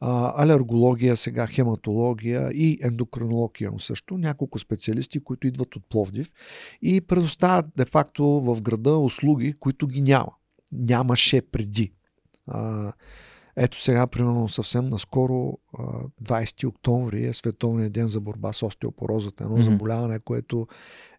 А, 0.00 0.42
алергология, 0.42 1.16
сега 1.16 1.46
хематология 1.46 2.50
и 2.52 2.78
ендокринолог 2.82 3.60
имам 3.60 3.80
също. 3.80 4.18
Няколко 4.18 4.58
специалисти, 4.58 5.20
които 5.20 5.46
идват 5.46 5.76
от 5.76 5.86
Пловдив 5.88 6.32
и 6.82 7.00
предоставят 7.00 7.66
де-факто 7.76 8.24
в 8.24 8.62
града 8.62 8.96
услуги, 8.96 9.54
които 9.60 9.86
ги 9.86 10.00
няма. 10.00 10.32
Нямаше 10.72 11.42
преди. 11.42 11.92
А, 12.46 12.92
ето 13.56 13.80
сега, 13.82 14.06
примерно 14.06 14.48
съвсем 14.48 14.88
наскоро, 14.88 15.58
20 16.22 16.68
октомври 16.68 17.26
е 17.26 17.32
Световният 17.32 17.92
ден 17.92 18.08
за 18.08 18.20
борба 18.20 18.52
с 18.52 18.62
остеопорозата. 18.62 19.44
Едно 19.44 19.56
mm-hmm. 19.56 19.60
заболяване, 19.60 20.18
което 20.18 20.66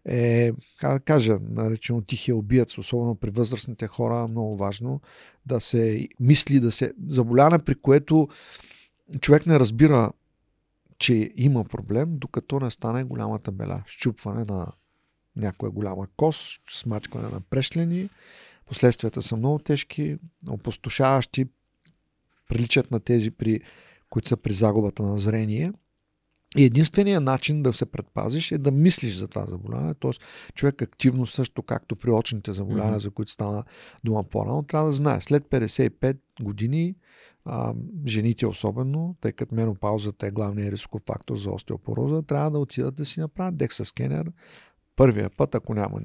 е, 0.04 0.52
как 0.80 0.92
да 0.92 1.00
кажа, 1.00 1.38
наречено 1.50 2.02
тихия 2.02 2.36
убиец, 2.36 2.78
особено 2.78 3.14
при 3.14 3.30
възрастните 3.30 3.86
хора, 3.86 4.28
много 4.28 4.56
важно 4.56 5.00
да 5.46 5.60
се 5.60 6.08
мисли, 6.20 6.60
да 6.60 6.72
се... 6.72 6.92
Заболяване, 7.08 7.58
при 7.58 7.74
което 7.74 8.28
човек 9.20 9.46
не 9.46 9.60
разбира, 9.60 10.12
че 10.98 11.32
има 11.36 11.64
проблем, 11.64 12.08
докато 12.10 12.60
не 12.60 12.70
стане 12.70 13.04
голямата 13.04 13.52
беля. 13.52 13.82
Щупване 13.86 14.44
на 14.44 14.66
някоя 15.36 15.70
голяма 15.72 16.06
кост, 16.16 16.60
смачкване 16.70 17.28
на 17.28 17.40
прешлени. 17.40 18.10
Последствията 18.66 19.22
са 19.22 19.36
много 19.36 19.58
тежки, 19.58 20.16
опустошаващи 20.48 21.46
приличат 22.48 22.90
на 22.90 23.00
тези, 23.00 23.30
при, 23.30 23.60
които 24.10 24.28
са 24.28 24.36
при 24.36 24.52
загубата 24.52 25.02
на 25.02 25.18
зрение. 25.18 25.72
И 26.56 26.64
единственият 26.64 27.24
начин 27.24 27.62
да 27.62 27.72
се 27.72 27.86
предпазиш 27.86 28.52
е 28.52 28.58
да 28.58 28.70
мислиш 28.70 29.14
за 29.14 29.28
това 29.28 29.46
заболяване. 29.46 29.94
Т.е. 29.94 30.10
човек 30.54 30.82
активно 30.82 31.26
също, 31.26 31.62
както 31.62 31.96
при 31.96 32.10
очните 32.10 32.52
заболявания, 32.52 32.98
mm-hmm. 32.98 33.02
за 33.02 33.10
които 33.10 33.32
стана 33.32 33.64
дума 34.04 34.24
по-рано, 34.24 34.62
трябва 34.62 34.86
да 34.86 34.92
знае. 34.92 35.20
След 35.20 35.44
55 35.44 36.16
години, 36.42 36.94
а, 37.44 37.74
жените 38.06 38.46
особено, 38.46 39.16
тъй 39.20 39.32
като 39.32 39.54
менопаузата 39.54 40.26
е 40.26 40.30
главният 40.30 40.72
рисков 40.72 41.02
фактор 41.06 41.36
за 41.36 41.50
остеопороза, 41.50 42.22
трябва 42.22 42.50
да 42.50 42.58
отидат 42.58 42.94
да 42.94 43.04
си 43.04 43.20
направят 43.20 43.56
декса 43.56 43.84
скенер, 43.84 44.32
първия 44.96 45.30
път, 45.36 45.54
ако 45.54 45.74
няма, 45.74 46.00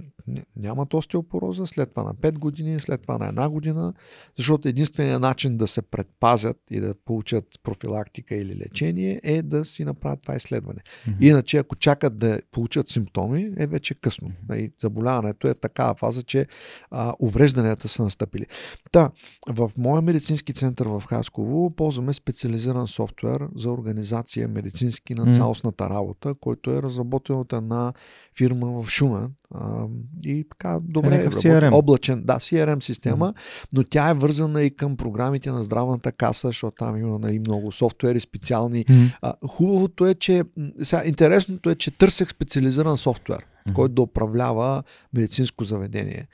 нямат 0.56 0.94
остеопороза, 0.94 1.68
след 1.68 1.90
това 1.90 2.04
на 2.04 2.14
5 2.14 2.40
години, 2.40 2.80
след 2.80 3.02
това 3.02 3.18
на 3.18 3.28
една 3.28 3.50
година, 3.50 3.94
защото 4.38 4.68
единственият 4.68 5.22
начин 5.22 5.58
да 5.58 5.68
се 5.68 5.82
предпазят 5.82 6.58
и 6.72 6.80
да 6.80 6.94
получат 7.06 7.46
профилактика 7.64 8.36
или 8.36 8.56
лечение 8.56 9.22
е 9.24 9.42
да 9.42 9.66
си 9.66 9.86
направят 9.86 10.22
това 10.22 10.36
изследване. 10.36 10.80
Mm-hmm. 10.80 11.22
Иначе, 11.22 11.58
ако 11.58 11.76
чакат 11.76 12.18
да 12.18 12.42
получат 12.52 12.90
симптоми, 12.90 13.52
е 13.58 13.68
вече 13.68 13.96
късно. 13.96 14.32
Mm-hmm. 14.50 14.74
Заболяването 14.82 15.48
е 15.48 15.54
в 15.54 15.60
такава 15.60 15.96
фаза, 15.96 16.24
че 16.24 16.46
а, 16.92 17.14
уврежданията 17.20 17.88
са 17.88 18.04
настъпили. 18.04 18.46
Та, 18.92 19.10
в 19.50 19.72
моя 19.78 20.02
медицински 20.02 20.54
център 20.54 20.88
в 20.88 21.04
Хасково 21.10 21.76
ползваме 21.76 22.14
специализиран 22.14 22.88
софтуер 22.88 23.48
за 23.56 23.72
организация 23.72 24.48
медицински 24.48 25.16
на 25.16 25.34
цялостната 25.34 25.90
работа, 25.90 26.34
който 26.40 26.72
е 26.72 26.82
разработен 26.82 27.36
от 27.36 27.54
една 27.54 27.94
фирма 28.38 28.79
в 28.84 28.90
Шумен. 28.90 29.32
А, 29.56 29.86
и 30.24 30.46
така, 30.50 30.80
добре, 30.84 31.16
е, 31.16 31.30
CRM. 31.30 31.74
облачен, 31.74 32.24
да, 32.26 32.34
CRM 32.34 32.80
система, 32.80 33.34
mm-hmm. 33.34 33.68
но 33.74 33.84
тя 33.84 34.10
е 34.10 34.14
вързана 34.14 34.64
и 34.64 34.76
към 34.76 34.98
програмите 34.98 35.52
на 35.52 35.64
здравната 35.64 36.12
каса, 36.12 36.48
защото 36.48 36.76
там 36.76 36.98
има 36.98 37.20
нали, 37.20 37.40
много 37.40 37.72
софтуери 37.72 38.20
специални. 38.20 38.86
Mm-hmm. 38.86 39.18
А, 39.22 39.34
хубавото 39.48 40.06
е, 40.06 40.16
че 40.16 40.44
сега, 40.84 41.04
интересното 41.06 41.70
е, 41.70 41.76
че 41.76 41.92
търсех 41.92 42.30
специализиран 42.30 42.98
софтуер, 42.98 43.40
mm-hmm. 43.40 43.74
който 43.74 43.96
да 43.96 44.02
управлява 44.02 44.84
медицинско 45.14 45.64
заведение. 45.64 46.28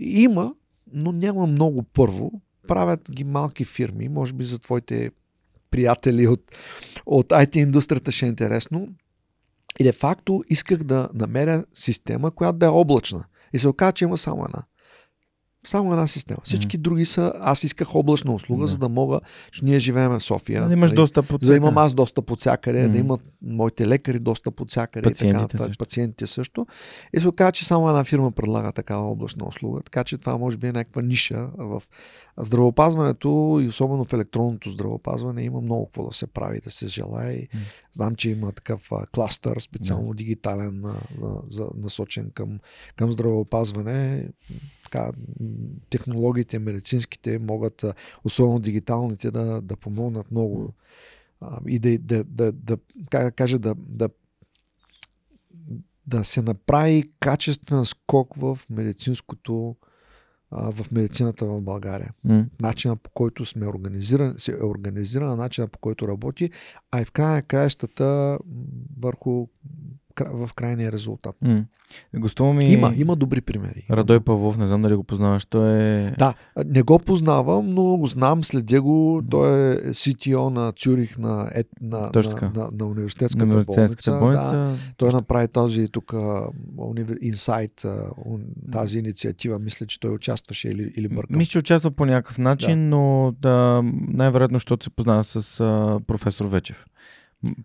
Има, 0.00 0.54
но 0.92 1.12
няма 1.12 1.46
много 1.46 1.82
първо. 1.82 2.32
Правят 2.68 3.10
ги 3.10 3.24
малки 3.24 3.64
фирми, 3.64 4.08
може 4.08 4.32
би 4.32 4.44
за 4.44 4.58
твоите 4.58 5.10
приятели 5.70 6.26
от, 6.26 6.52
от 7.06 7.28
IT 7.28 7.56
индустрията 7.56 8.12
ще 8.12 8.26
е 8.26 8.28
интересно. 8.28 8.88
И 9.80 9.84
де 9.84 9.92
факто 9.92 10.44
исках 10.48 10.78
да 10.78 11.08
намеря 11.14 11.64
система, 11.74 12.30
която 12.30 12.58
да 12.58 12.66
е 12.66 12.68
облачна. 12.68 13.24
И 13.52 13.58
се 13.58 13.68
оказа, 13.68 13.92
че 13.92 14.04
има 14.04 14.18
само 14.18 14.44
една. 14.44 14.62
Само 15.66 15.92
една 15.92 16.06
система. 16.06 16.38
Всички 16.44 16.78
mm-hmm. 16.78 16.82
други 16.82 17.04
са. 17.04 17.32
Аз 17.40 17.64
исках 17.64 17.94
облачна 17.94 18.34
услуга, 18.34 18.66
mm-hmm. 18.66 18.70
за 18.70 18.78
да 18.78 18.88
мога. 18.88 19.20
Защото 19.46 19.64
ние 19.64 19.78
живеем 19.78 20.10
в 20.10 20.20
София. 20.20 20.66
Да 20.66 20.72
имаш 20.72 20.90
нали, 20.90 20.96
достъп 20.96 21.32
от 21.32 21.40
да 21.40 21.56
имам 21.56 21.78
аз 21.78 21.94
достъп 21.94 22.30
от 22.30 22.40
всякъде, 22.40 22.78
mm-hmm. 22.78 22.92
да 22.92 22.98
имат 22.98 23.20
моите 23.42 23.88
лекари 23.88 24.18
достъп 24.18 24.60
от 24.60 24.70
всякъде. 24.70 25.10
Пациентите, 25.10 25.44
и 25.44 25.48
така, 25.48 25.64
също. 25.64 25.78
пациентите 25.78 26.26
също. 26.26 26.66
И 27.16 27.20
се 27.20 27.28
оказа, 27.28 27.52
че 27.52 27.64
само 27.64 27.88
една 27.88 28.04
фирма 28.04 28.30
предлага 28.32 28.72
такава 28.72 29.10
облачна 29.10 29.46
услуга. 29.46 29.80
Така 29.82 30.04
че 30.04 30.18
това 30.18 30.38
може 30.38 30.56
би 30.56 30.66
е 30.66 30.72
някаква 30.72 31.02
ниша 31.02 31.50
в 31.58 31.82
здравеопазването 32.38 33.60
и 33.62 33.68
особено 33.68 34.04
в 34.04 34.12
електронното 34.12 34.70
здравеопазване 34.70 35.42
има 35.42 35.60
много 35.60 35.86
какво 35.86 36.06
да 36.08 36.12
се 36.12 36.26
прави, 36.26 36.60
да 36.60 36.70
се 36.70 36.86
желая. 36.86 37.38
Mm. 37.38 37.48
Знам, 37.92 38.14
че 38.14 38.30
има 38.30 38.52
такъв 38.52 38.90
кластър, 39.14 39.60
специално 39.60 40.12
yeah. 40.12 40.16
дигитален, 40.16 40.84
насочен 41.74 42.30
към, 42.34 42.58
към 42.96 43.12
здравеопазване 43.12 44.28
така, 44.92 45.12
технологиите, 45.90 46.58
медицинските 46.58 47.38
могат, 47.38 47.84
особено 48.24 48.58
дигиталните, 48.58 49.30
да, 49.30 49.60
да 49.62 49.76
помогнат 49.76 50.30
много 50.30 50.74
и 51.66 51.78
да, 51.78 51.98
да, 51.98 52.24
да, 52.24 52.52
да, 52.52 52.76
как 53.10 53.24
да 53.24 53.30
кажа, 53.30 53.58
да, 53.58 53.74
да, 53.78 54.08
да 56.06 56.24
се 56.24 56.42
направи 56.42 57.10
качествен 57.20 57.84
скок 57.84 58.34
в 58.36 58.58
медицинското 58.70 59.76
в 60.50 60.86
медицината 60.92 61.46
в 61.46 61.60
България. 61.60 62.12
Mm. 62.26 62.46
Начина 62.60 62.96
по 62.96 63.10
който 63.10 63.44
сме 63.44 63.66
организирани, 63.66 64.34
се 64.36 64.52
е 64.52 64.64
организирана, 64.64 65.36
начина 65.36 65.68
по 65.68 65.78
който 65.78 66.08
работи, 66.08 66.50
а 66.90 67.00
и 67.00 67.04
в 67.04 67.12
края 67.12 67.32
на 67.32 67.42
краищата 67.42 68.38
върху 69.00 69.46
в 70.20 70.50
крайния 70.54 70.92
резултат. 70.92 71.36
Mm. 71.44 71.64
Гостува 72.16 72.52
ми... 72.52 72.64
Има, 72.64 72.92
има 72.96 73.16
добри 73.16 73.40
примери. 73.40 73.86
Радой 73.90 74.20
Павлов, 74.20 74.58
не 74.58 74.66
знам 74.66 74.82
дали 74.82 74.94
го 74.94 75.04
познаваш, 75.04 75.44
той 75.44 75.82
е... 75.82 76.14
Да, 76.18 76.34
не 76.66 76.82
го 76.82 76.98
познавам, 76.98 77.74
но 77.74 77.96
го 77.96 78.06
знам, 78.06 78.44
следя 78.44 78.82
го. 78.82 79.22
Той 79.30 79.48
е 79.48 79.76
CTO 79.76 80.48
на 80.48 80.72
Цюрих 80.72 81.18
на, 81.18 81.50
е, 81.54 81.64
на, 81.80 82.10
на, 82.14 82.50
на, 82.54 82.70
на 82.72 82.86
университетската, 82.86 83.46
на 83.46 83.54
университетската 83.54 84.18
болница. 84.18 84.42
болница. 84.42 84.56
Да, 84.56 84.76
той 84.96 85.12
направи 85.12 85.48
този 85.48 85.88
тук 85.88 86.14
инсайт, 87.22 87.86
тази 88.72 88.98
инициатива. 88.98 89.58
Мисля, 89.58 89.86
че 89.86 90.00
той 90.00 90.10
участваше 90.10 90.68
или, 90.68 90.92
или 90.96 91.08
бъркам. 91.08 91.38
Мисля, 91.38 91.50
че 91.50 91.58
участва 91.58 91.90
по 91.90 92.06
някакъв 92.06 92.38
начин, 92.38 92.90
да. 92.90 92.96
но 92.96 93.34
да, 93.40 93.82
най-вероятно, 94.08 94.56
защото 94.56 94.84
се 94.84 94.90
познава 94.90 95.24
с 95.24 95.60
а, 95.60 96.00
професор 96.06 96.46
Вечев. 96.46 96.86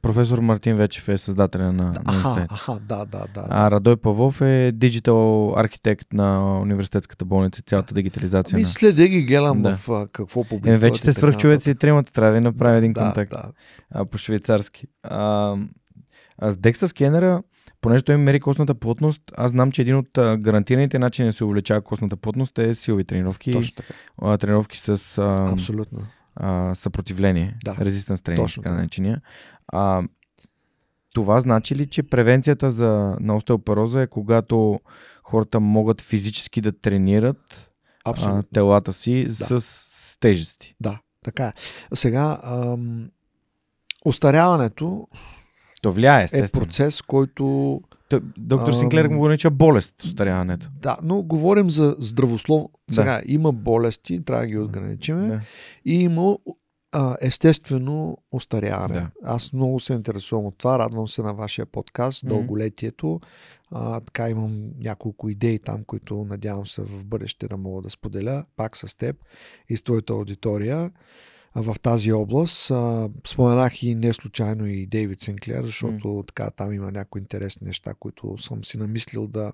Професор 0.02 0.40
Мартин 0.40 0.76
Вечев 0.76 1.10
е 1.10 1.18
създателя 1.18 1.74
на, 1.74 1.91
да, 1.91 2.02
аха, 2.06 2.48
аха, 2.49 2.80
да, 2.80 3.06
да, 3.06 3.26
да. 3.34 3.45
А 3.49 3.72
Радой 3.72 3.98
Павлов 3.98 4.41
е 4.41 4.72
диджитал 4.76 5.54
архитект 5.58 6.14
на 6.14 6.60
университетската 6.62 7.26
болница, 7.26 7.62
цялата 7.62 7.94
дигитализация. 7.94 8.56
Ами 8.56 8.64
на... 8.64 8.70
следя 8.70 9.08
ги, 9.08 9.24
гледам 9.24 9.62
да. 9.62 9.78
в 9.78 10.08
какво 10.12 10.44
публикуват. 10.44 10.76
Е, 10.76 10.78
вече 10.78 10.99
сте 10.99 11.14
свръхчовеци 11.14 11.72
и 11.72 11.76
тримата, 11.76 12.12
трябва 12.12 12.34
да 12.34 12.41
направя 12.41 12.78
един 12.78 12.94
да, 12.94 13.02
контакт 13.02 13.32
да. 13.32 13.52
А, 13.91 14.06
по 14.06 14.18
швейцарски. 14.18 14.88
А, 15.04 15.56
а 16.38 16.52
с 16.52 16.58
Dexa 16.58 16.86
скенера, 16.86 17.44
понеже 17.82 18.04
той 18.04 18.18
мери 18.18 18.40
костната 18.40 18.76
плътност, 18.76 19.22
аз 19.38 19.52
знам, 19.52 19.72
че 19.72 19.82
един 19.82 19.95
от 19.95 20.18
а, 20.18 20.38
гарантираните 20.38 20.99
начини 20.99 21.28
да 21.28 21.34
се 21.34 21.44
увеличава 21.44 21.82
костната 21.82 22.18
плътност 22.18 22.60
е 22.60 22.74
силови 22.74 23.04
тренировки. 23.04 23.52
Точно 23.52 23.76
така. 23.76 23.94
А, 24.22 24.38
тренировки 24.38 24.80
с... 24.80 25.18
А, 25.18 25.52
Абсолютно 25.52 25.99
а, 26.39 26.76
съпротивление, 26.76 27.57
да. 27.64 27.76
резистенс 27.80 28.22
тренинг, 28.22 28.49
така 28.55 28.72
наречения. 28.72 29.22
А, 29.68 30.03
това 31.14 31.39
значи 31.39 31.76
ли, 31.76 31.88
че 31.88 32.03
превенцията 32.03 32.72
за, 32.72 33.15
на 33.19 33.35
остеопороза 33.35 34.01
е 34.01 34.07
когато 34.07 34.80
хората 35.23 35.59
могат 35.59 36.01
физически 36.01 36.61
да 36.61 36.80
тренират 36.80 37.72
а, 38.05 38.43
телата 38.53 38.93
си 38.93 39.26
да. 39.26 39.34
с, 39.34 39.61
с 39.61 40.18
тежести? 40.19 40.76
Да, 40.81 40.99
така 41.23 41.47
е. 41.47 41.53
Сега, 41.95 42.39
ам, 42.43 43.09
остаряването 44.05 45.07
то 45.81 45.91
влияе, 45.91 46.23
естествено. 46.23 46.64
е 46.64 46.65
процес, 46.65 47.01
който 47.01 47.81
Доктор 48.38 48.72
Синклер 48.72 49.08
му 49.08 49.20
го 49.20 49.28
нарича 49.28 49.50
болест, 49.50 50.04
остаряването. 50.04 50.70
Да, 50.82 50.98
но 51.04 51.24
говорим 51.24 51.70
за 51.70 51.96
здравословно. 52.00 52.70
Сега 52.92 53.18
да. 53.18 53.22
има 53.26 53.52
болести, 53.52 54.26
трябва 54.26 54.44
да 54.44 54.48
ги 54.48 54.58
отграничиме. 54.58 55.28
Да. 55.28 55.42
И 55.86 55.94
има 56.04 56.38
а, 56.92 57.18
естествено 57.22 58.18
остаряване. 58.32 58.94
Да. 58.94 59.10
Аз 59.24 59.54
много 59.54 59.80
се 59.80 59.94
интересувам 59.94 60.46
от 60.46 60.58
това, 60.58 60.80
радвам 60.80 61.08
се 61.08 61.22
на 61.22 61.34
вашия 61.34 61.66
подкаст, 61.66 62.24
mm-hmm. 62.24 62.28
дълголетието. 62.28 63.20
А, 63.72 64.00
така 64.00 64.30
имам 64.30 64.70
няколко 64.80 65.30
идеи 65.30 65.60
там, 65.60 65.84
които 65.84 66.26
надявам 66.30 66.68
се 66.68 66.82
в 66.82 67.06
бъдеще 67.06 67.48
да 67.48 67.58
мога 67.58 67.82
да 67.82 67.90
споделя 67.90 68.46
пак 68.56 68.78
с 68.78 68.98
теб 68.98 69.16
и 69.70 69.78
с 69.78 69.84
твоята 69.84 70.14
аудитория 70.14 70.92
в 71.58 71.76
тази 71.82 72.12
област. 72.12 72.72
Споменах 73.28 73.84
и 73.84 73.96
не 73.96 74.14
случайно 74.14 74.68
и 74.68 74.86
Дейвид 74.86 75.20
Сенклер, 75.20 75.64
защото 75.64 76.08
mm. 76.08 76.28
така 76.28 76.50
там 76.50 76.74
има 76.74 76.92
някои 76.92 77.22
интересни 77.22 77.68
неща, 77.68 77.94
които 78.00 78.38
съм 78.38 78.64
си 78.64 78.78
намислил 78.78 79.28
да, 79.28 79.52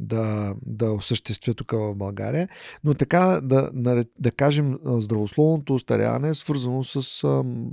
да, 0.00 0.54
да 0.66 0.92
осъществя 0.92 1.54
тук 1.54 1.72
в 1.72 1.94
България. 1.94 2.48
Но 2.84 2.94
така 2.94 3.40
да, 3.42 4.04
да 4.18 4.30
кажем, 4.30 4.78
здравословното 4.84 5.74
устаряване 5.74 6.28
е 6.28 6.34
свързано 6.34 6.84
с 6.84 7.24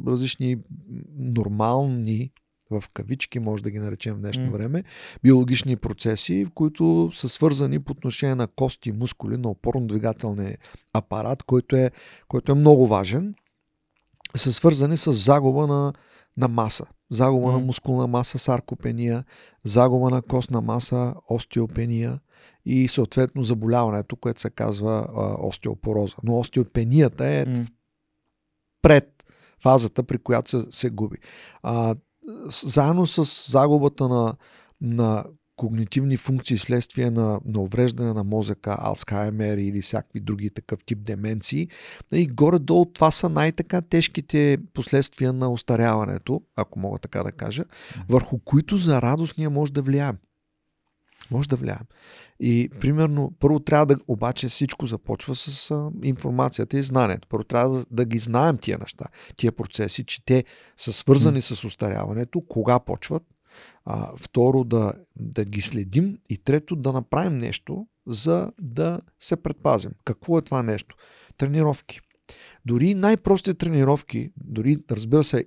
различни 0.07 0.57
нормални 1.18 2.31
в 2.72 2.84
кавички, 2.94 3.39
може 3.39 3.64
да 3.64 3.72
ги 3.72 3.80
наречем 3.80 4.15
в 4.15 4.19
днешно 4.19 4.44
mm. 4.44 4.52
време, 4.52 4.84
биологични 5.23 5.76
процеси, 5.76 6.45
в 6.45 6.52
които 6.52 7.11
са 7.14 7.30
свързани 7.30 7.80
по 7.80 7.91
отношение 7.91 8.35
на 8.35 8.48
кости 8.48 8.89
и 8.89 8.91
мускули, 8.91 9.38
на 9.38 9.49
опорно-двигателния 9.49 10.57
апарат, 10.94 11.44
който 11.44 11.76
е, 11.76 11.91
който 12.27 12.52
е 12.52 12.56
много 12.56 12.88
важен 12.88 13.35
са 14.35 14.53
свързани 14.53 14.97
с 14.97 15.13
загуба 15.13 15.67
на, 15.67 15.93
на 16.37 16.47
маса. 16.47 16.85
Загуба 17.11 17.47
mm. 17.47 17.51
на 17.51 17.59
мускулна 17.59 18.07
маса, 18.07 18.39
саркопения, 18.39 19.23
загуба 19.63 20.09
на 20.09 20.21
костна 20.21 20.61
маса, 20.61 21.13
остеопения 21.29 22.19
и 22.65 22.87
съответно 22.87 23.43
заболяването, 23.43 24.15
което 24.15 24.41
се 24.41 24.49
казва 24.49 25.07
а, 25.15 25.47
остеопороза. 25.47 26.15
Но 26.23 26.39
остеопенията 26.39 27.25
е 27.25 27.45
mm. 27.45 27.67
пред 28.81 29.25
фазата, 29.59 30.03
при 30.03 30.17
която 30.17 30.49
се, 30.49 30.65
се 30.69 30.89
губи. 30.89 31.17
А, 31.63 31.95
заедно 32.49 33.07
с 33.07 33.51
загубата 33.51 34.07
на, 34.07 34.35
на 34.81 35.25
когнитивни 35.57 36.17
функции 36.17 36.57
следствие 36.57 37.11
на, 37.11 37.39
на 37.45 37.61
увреждане 37.61 38.13
на 38.13 38.23
мозъка, 38.23 38.75
Алцхаймер 38.79 39.57
или 39.57 39.81
всякакви 39.81 40.19
други 40.19 40.49
такъв 40.49 40.79
тип 40.85 40.99
деменции. 41.01 41.69
И 42.11 42.27
горе-долу 42.27 42.85
това 42.85 43.11
са 43.11 43.29
най-така 43.29 43.81
тежките 43.81 44.57
последствия 44.73 45.34
на 45.34 45.49
устаряването, 45.51 46.41
ако 46.55 46.79
мога 46.79 46.99
така 46.99 47.23
да 47.23 47.31
кажа, 47.31 47.63
върху 48.09 48.39
които 48.39 48.77
за 48.77 49.01
радост 49.01 49.38
ние 49.38 49.49
може 49.49 49.73
да 49.73 49.81
влияем. 49.81 50.17
Може 51.31 51.49
да 51.49 51.55
влияем. 51.55 51.85
И 52.39 52.69
примерно, 52.79 53.34
първо 53.39 53.59
трябва 53.59 53.85
да, 53.85 53.97
обаче 54.07 54.47
всичко 54.47 54.85
започва 54.85 55.35
с 55.35 55.71
а, 55.71 55.89
информацията 56.03 56.77
и 56.77 56.84
знанието. 56.84 57.27
Първо 57.27 57.43
трябва 57.43 57.77
да, 57.77 57.85
да 57.91 58.05
ги 58.05 58.19
знаем 58.19 58.57
тия 58.57 58.77
неща, 58.77 59.05
тия 59.35 59.51
процеси, 59.51 60.03
че 60.03 60.25
те 60.25 60.43
са 60.77 60.93
свързани 60.93 61.41
с 61.41 61.63
устаряването, 61.63 62.41
кога 62.41 62.79
почват, 62.79 63.23
а, 63.85 64.11
второ 64.17 64.63
да, 64.63 64.93
да 65.15 65.45
ги 65.45 65.61
следим 65.61 66.17
и 66.29 66.38
трето 66.38 66.75
да 66.75 66.93
направим 66.93 67.38
нещо, 67.38 67.88
за 68.07 68.51
да 68.61 68.99
се 69.19 69.35
предпазим. 69.35 69.91
Какво 70.05 70.38
е 70.38 70.41
това 70.41 70.63
нещо? 70.63 70.95
Тренировки. 71.38 72.01
Дори 72.65 72.95
най-прости 72.95 73.53
тренировки, 73.53 74.31
дори 74.38 74.77
разбира 74.91 75.23
се, 75.23 75.45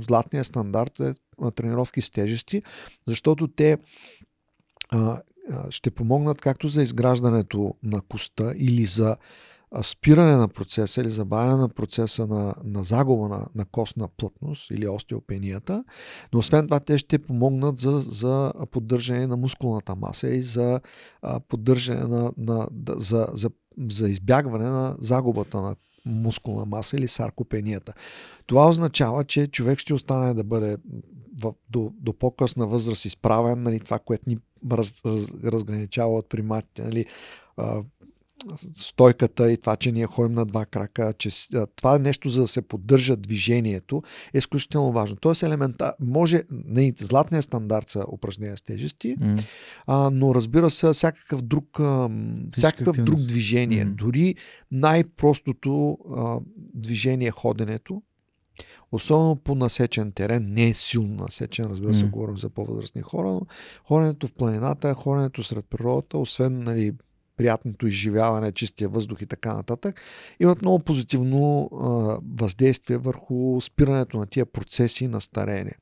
златният 0.00 0.46
стандарт 0.46 1.00
е 1.00 1.14
на 1.40 1.50
тренировки 1.50 2.00
с 2.02 2.10
тежести, 2.10 2.62
защото 3.06 3.48
те 3.48 3.78
ще 5.70 5.90
помогнат 5.90 6.40
както 6.40 6.68
за 6.68 6.82
изграждането 6.82 7.74
на 7.82 8.00
коста 8.00 8.54
или 8.56 8.84
за 8.84 9.16
спиране 9.82 10.36
на 10.36 10.48
процеса 10.48 11.00
или 11.00 11.10
забавяне 11.10 11.56
на 11.56 11.68
процеса 11.68 12.26
на, 12.26 12.54
на 12.64 12.82
загуба 12.82 13.28
на, 13.28 13.46
на 13.54 13.64
костна 13.64 14.08
плътност 14.08 14.70
или 14.70 14.88
остеопенията, 14.88 15.84
но 16.32 16.38
освен 16.38 16.66
това 16.66 16.80
те 16.80 16.98
ще 16.98 17.18
помогнат 17.18 17.78
за, 17.78 18.00
за 18.00 18.52
поддържане 18.70 19.26
на 19.26 19.36
мускулната 19.36 19.94
маса 19.94 20.28
и 20.28 20.42
за 20.42 20.80
поддържане 21.48 22.00
на, 22.00 22.32
на, 22.36 22.68
за, 22.96 23.28
за, 23.32 23.50
за 23.90 24.08
избягване 24.08 24.70
на 24.70 24.96
загубата 25.00 25.60
на 25.60 25.76
мускулна 26.06 26.64
маса 26.64 26.96
или 26.96 27.08
саркопенията. 27.08 27.92
Това 28.46 28.68
означава, 28.68 29.24
че 29.24 29.46
човек 29.46 29.78
ще 29.78 29.94
остане 29.94 30.34
да 30.34 30.44
бъде 30.44 30.76
в, 31.40 31.54
до, 31.70 31.92
до 32.00 32.12
по-късна 32.12 32.66
възраст 32.66 33.04
изправен, 33.04 33.62
нали, 33.62 33.80
това, 33.80 33.98
което 33.98 34.30
ни 34.30 34.38
раз, 34.72 35.04
раз, 35.06 35.26
разграничава 35.44 36.18
от 36.18 36.28
приматите, 36.28 36.82
нали, 36.82 37.06
стойката 38.72 39.52
и 39.52 39.56
това, 39.56 39.76
че 39.76 39.92
ние 39.92 40.06
ходим 40.06 40.34
на 40.34 40.46
два 40.46 40.66
крака, 40.66 41.12
че 41.18 41.30
това 41.76 41.96
е 41.96 41.98
нещо 41.98 42.28
за 42.28 42.40
да 42.40 42.48
се 42.48 42.62
поддържа 42.62 43.16
движението 43.16 44.02
е 44.34 44.38
изключително 44.38 44.92
важно. 44.92 45.16
Тоест 45.16 45.42
елемента, 45.42 45.92
може, 46.00 46.42
не, 46.50 46.94
златният 47.00 47.44
стандарт 47.44 47.88
са 47.88 48.04
упражнения 48.12 48.56
с 48.56 48.62
тежести, 48.62 49.16
mm. 49.16 49.44
а, 49.86 50.10
но 50.10 50.34
разбира 50.34 50.70
се, 50.70 50.92
всякакъв 50.92 51.42
друг, 51.42 51.80
а, 51.80 52.10
всякакъв 52.52 52.96
друг 52.96 53.20
движение, 53.20 53.86
mm. 53.86 53.94
дори 53.94 54.34
най-простото 54.70 55.98
а, 56.16 56.38
движение 56.74 57.30
ходенето, 57.30 58.02
Особено 58.92 59.36
по 59.36 59.54
насечен 59.54 60.12
терен, 60.12 60.52
не 60.52 60.68
е 60.68 60.74
силно 60.74 61.14
насечен, 61.14 61.64
разбира 61.64 61.94
се, 61.94 62.04
mm. 62.04 62.10
говорим 62.10 62.36
за 62.36 62.50
по-възрастни 62.50 63.02
хора, 63.02 63.28
но 63.28 63.46
ходенето 63.84 64.26
в 64.26 64.32
планината, 64.32 64.94
ходенето 64.94 65.42
сред 65.42 65.66
природата, 65.70 66.18
освен 66.18 66.62
нали, 66.62 66.92
приятното 67.36 67.86
изживяване, 67.86 68.52
чистия 68.52 68.88
въздух 68.88 69.22
и 69.22 69.26
така 69.26 69.54
нататък, 69.54 70.00
имат 70.40 70.62
много 70.62 70.78
позитивно 70.78 71.70
а, 71.72 71.86
въздействие 72.40 72.96
върху 72.96 73.60
спирането 73.60 74.18
на 74.18 74.26
тия 74.26 74.46
процеси 74.46 75.08
на 75.08 75.20
стареене. 75.20 75.72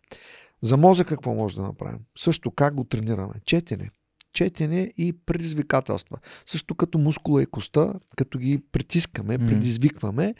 За 0.62 0.76
мозък 0.76 1.08
какво 1.08 1.34
може 1.34 1.56
да 1.56 1.62
направим? 1.62 1.98
Също 2.18 2.50
как 2.50 2.74
го 2.74 2.84
тренираме? 2.84 3.34
Четене. 3.44 3.90
Четене 4.32 4.92
и 4.96 5.12
предизвикателства. 5.26 6.18
Също 6.46 6.74
като 6.74 6.98
мускула 6.98 7.42
и 7.42 7.46
коста, 7.46 7.94
като 8.16 8.38
ги 8.38 8.62
притискаме, 8.72 9.38
предизвикваме, 9.38 10.34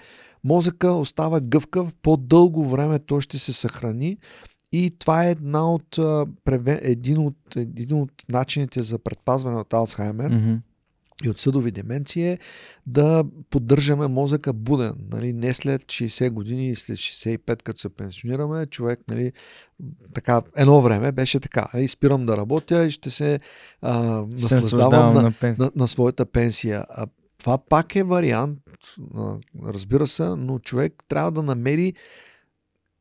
мозъка 0.44 0.92
остава 0.92 1.40
гъвкав, 1.40 1.92
по-дълго 2.02 2.68
време 2.68 2.98
той 2.98 3.20
ще 3.20 3.38
се 3.38 3.52
съхрани 3.52 4.18
и 4.72 4.90
това 4.98 5.24
е 5.24 5.30
една 5.30 5.72
от, 5.72 5.98
един, 6.66 7.18
от, 7.18 7.56
един 7.56 8.00
от 8.00 8.12
начините 8.28 8.82
за 8.82 8.98
предпазване 8.98 9.56
от 9.56 9.74
Алцхаймер. 9.74 10.32
Mm-hmm 10.32 10.58
и 11.24 11.28
от 11.28 11.40
съдови 11.40 11.70
деменции 11.70 12.28
е 12.28 12.38
да 12.86 13.24
поддържаме 13.50 14.06
мозъка 14.06 14.52
буден. 14.52 14.94
Нали? 15.10 15.32
Не 15.32 15.54
след 15.54 15.82
60 15.82 16.30
години 16.30 16.70
и 16.70 16.74
след 16.74 16.96
65, 16.96 17.62
като 17.62 17.80
се 17.80 17.88
пенсионираме, 17.88 18.66
човек, 18.66 19.00
нали, 19.08 19.32
така, 20.14 20.42
едно 20.56 20.80
време 20.80 21.12
беше 21.12 21.40
така. 21.40 21.66
Нали? 21.74 21.88
Спирам 21.88 22.26
да 22.26 22.36
работя 22.36 22.86
и 22.86 22.90
ще 22.90 23.10
се 23.10 23.40
а, 23.82 24.24
наслаждавам 24.32 25.14
на, 25.14 25.22
на, 25.22 25.54
на, 25.58 25.70
на 25.76 25.88
своята 25.88 26.26
пенсия. 26.26 26.84
А, 26.88 27.06
това 27.38 27.58
пак 27.58 27.96
е 27.96 28.02
вариант, 28.02 28.58
разбира 29.64 30.06
се, 30.06 30.24
но 30.24 30.58
човек 30.58 31.04
трябва 31.08 31.32
да 31.32 31.42
намери 31.42 31.94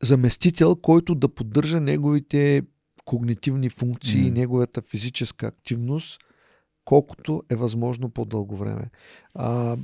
заместител, 0.03 0.75
който 0.75 1.15
да 1.15 1.29
поддържа 1.29 1.79
неговите 1.79 2.61
когнитивни 3.05 3.69
функции, 3.69 4.23
mm. 4.23 4.31
неговата 4.31 4.81
физическа 4.81 5.47
активност– 5.47 6.19
колкото 6.89 7.43
е 7.49 7.55
възможно 7.55 8.09
по-дълго 8.09 8.55
време. 8.55 8.89
А, 9.33 9.77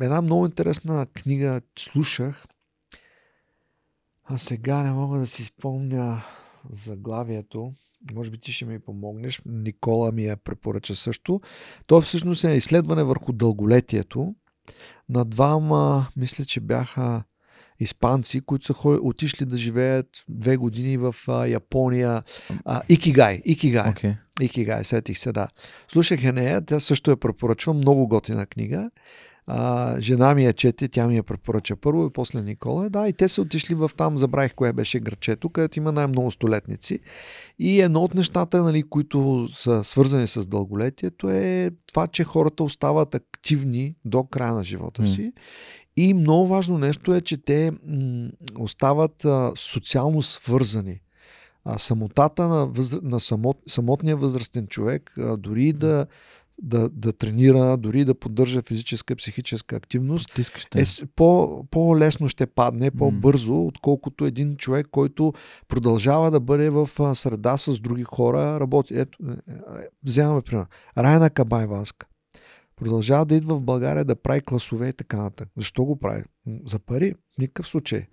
една 0.00 0.22
много 0.22 0.46
интересна 0.46 1.06
книга 1.06 1.60
слушах, 1.78 2.46
а 4.24 4.38
сега 4.38 4.82
не 4.82 4.92
мога 4.92 5.18
да 5.18 5.26
си 5.26 5.44
спомня 5.44 6.22
заглавието. 6.70 7.72
Може 8.14 8.30
би 8.30 8.38
ти 8.38 8.52
ще 8.52 8.64
ми 8.64 8.78
помогнеш. 8.78 9.42
Никола 9.46 10.12
ми 10.12 10.24
я 10.24 10.36
препоръча 10.36 10.96
също. 10.96 11.40
То 11.86 12.00
всъщност 12.00 12.44
е 12.44 12.50
изследване 12.50 13.04
върху 13.04 13.32
дълголетието 13.32 14.34
на 15.08 15.24
двама, 15.24 16.06
мисля, 16.16 16.44
че 16.44 16.60
бяха 16.60 17.24
испанци, 17.80 18.40
които 18.40 18.66
са 18.66 18.74
отишли 18.88 19.46
да 19.46 19.56
живеят 19.56 20.06
две 20.28 20.56
години 20.56 20.96
в 20.96 21.14
а, 21.28 21.46
Япония. 21.46 22.22
А, 22.64 22.82
Икигай. 22.88 23.42
Икигай. 23.44 23.92
Okay. 23.92 24.16
Икигай, 24.40 24.84
сетих 24.84 25.18
се, 25.18 25.32
да. 25.32 25.48
Слушах 25.88 26.22
я 26.22 26.32
нея, 26.32 26.60
тя 26.60 26.80
също 26.80 27.10
я 27.10 27.16
препоръчва, 27.16 27.74
много 27.74 28.08
готина 28.08 28.46
книга. 28.46 28.90
А, 29.48 30.00
жена 30.00 30.34
ми 30.34 30.44
я 30.44 30.52
чете, 30.52 30.88
тя 30.88 31.06
ми 31.06 31.16
я 31.16 31.22
препоръча 31.22 31.76
първо 31.76 32.06
и 32.06 32.12
после 32.12 32.42
Никола. 32.42 32.88
Да, 32.88 33.08
и 33.08 33.12
те 33.12 33.28
са 33.28 33.42
отишли 33.42 33.74
в 33.74 33.90
там, 33.96 34.18
забравих 34.18 34.54
кое 34.54 34.72
беше 34.72 35.00
грачето, 35.00 35.48
където 35.48 35.78
има 35.78 35.92
най-много 35.92 36.30
столетници. 36.30 36.98
И 37.58 37.80
едно 37.80 38.00
от 38.00 38.14
нещата, 38.14 38.62
нали, 38.62 38.82
които 38.82 39.48
са 39.54 39.84
свързани 39.84 40.26
с 40.26 40.46
дълголетието 40.46 41.30
е 41.30 41.70
това, 41.86 42.06
че 42.06 42.24
хората 42.24 42.64
остават 42.64 43.14
активни 43.14 43.94
до 44.04 44.24
края 44.24 44.54
на 44.54 44.64
живота 44.64 45.06
си. 45.06 45.20
Mm. 45.20 45.32
И 45.96 46.14
много 46.14 46.46
важно 46.46 46.78
нещо 46.78 47.14
е, 47.14 47.20
че 47.20 47.36
те 47.36 47.72
м- 47.86 48.28
остават 48.58 49.24
а, 49.24 49.52
социално 49.56 50.22
свързани. 50.22 51.00
А 51.64 51.78
самотата 51.78 52.48
на, 52.48 52.66
възр... 52.66 53.00
на 53.02 53.20
самот... 53.20 53.58
самотния 53.66 54.16
възрастен 54.16 54.66
човек, 54.66 55.12
а, 55.18 55.36
дори 55.36 55.72
да, 55.72 56.06
да, 56.62 56.88
да 56.88 57.12
тренира, 57.12 57.76
дори 57.76 58.04
да 58.04 58.14
поддържа 58.14 58.62
физическа 58.62 59.12
и 59.12 59.16
психическа 59.16 59.76
активност, 59.76 60.38
е, 60.74 60.84
по, 61.16 61.64
по-лесно 61.70 62.28
ще 62.28 62.46
падне, 62.46 62.90
по-бързо, 62.90 63.66
отколкото 63.66 64.24
един 64.24 64.56
човек, 64.56 64.86
който 64.90 65.32
продължава 65.68 66.30
да 66.30 66.40
бъде 66.40 66.70
в 66.70 67.14
среда 67.14 67.56
с 67.56 67.78
други 67.78 68.04
хора, 68.04 68.60
работи. 68.60 68.94
Ето, 68.96 69.18
е, 69.28 69.32
е, 69.32 69.54
вземаме 70.04 70.42
пример. 70.42 70.66
Райна 70.98 71.30
Кабайванска 71.30 72.06
продължава 72.76 73.24
да 73.24 73.34
идва 73.34 73.56
в 73.56 73.60
България 73.60 74.04
да 74.04 74.16
прави 74.16 74.40
класове 74.40 74.88
и 74.88 74.92
така 74.92 75.16
нататък. 75.16 75.48
Защо 75.56 75.84
го 75.84 75.96
прави? 75.96 76.22
За 76.66 76.78
пари? 76.78 77.14
Никакъв 77.38 77.68
случай. 77.68 78.06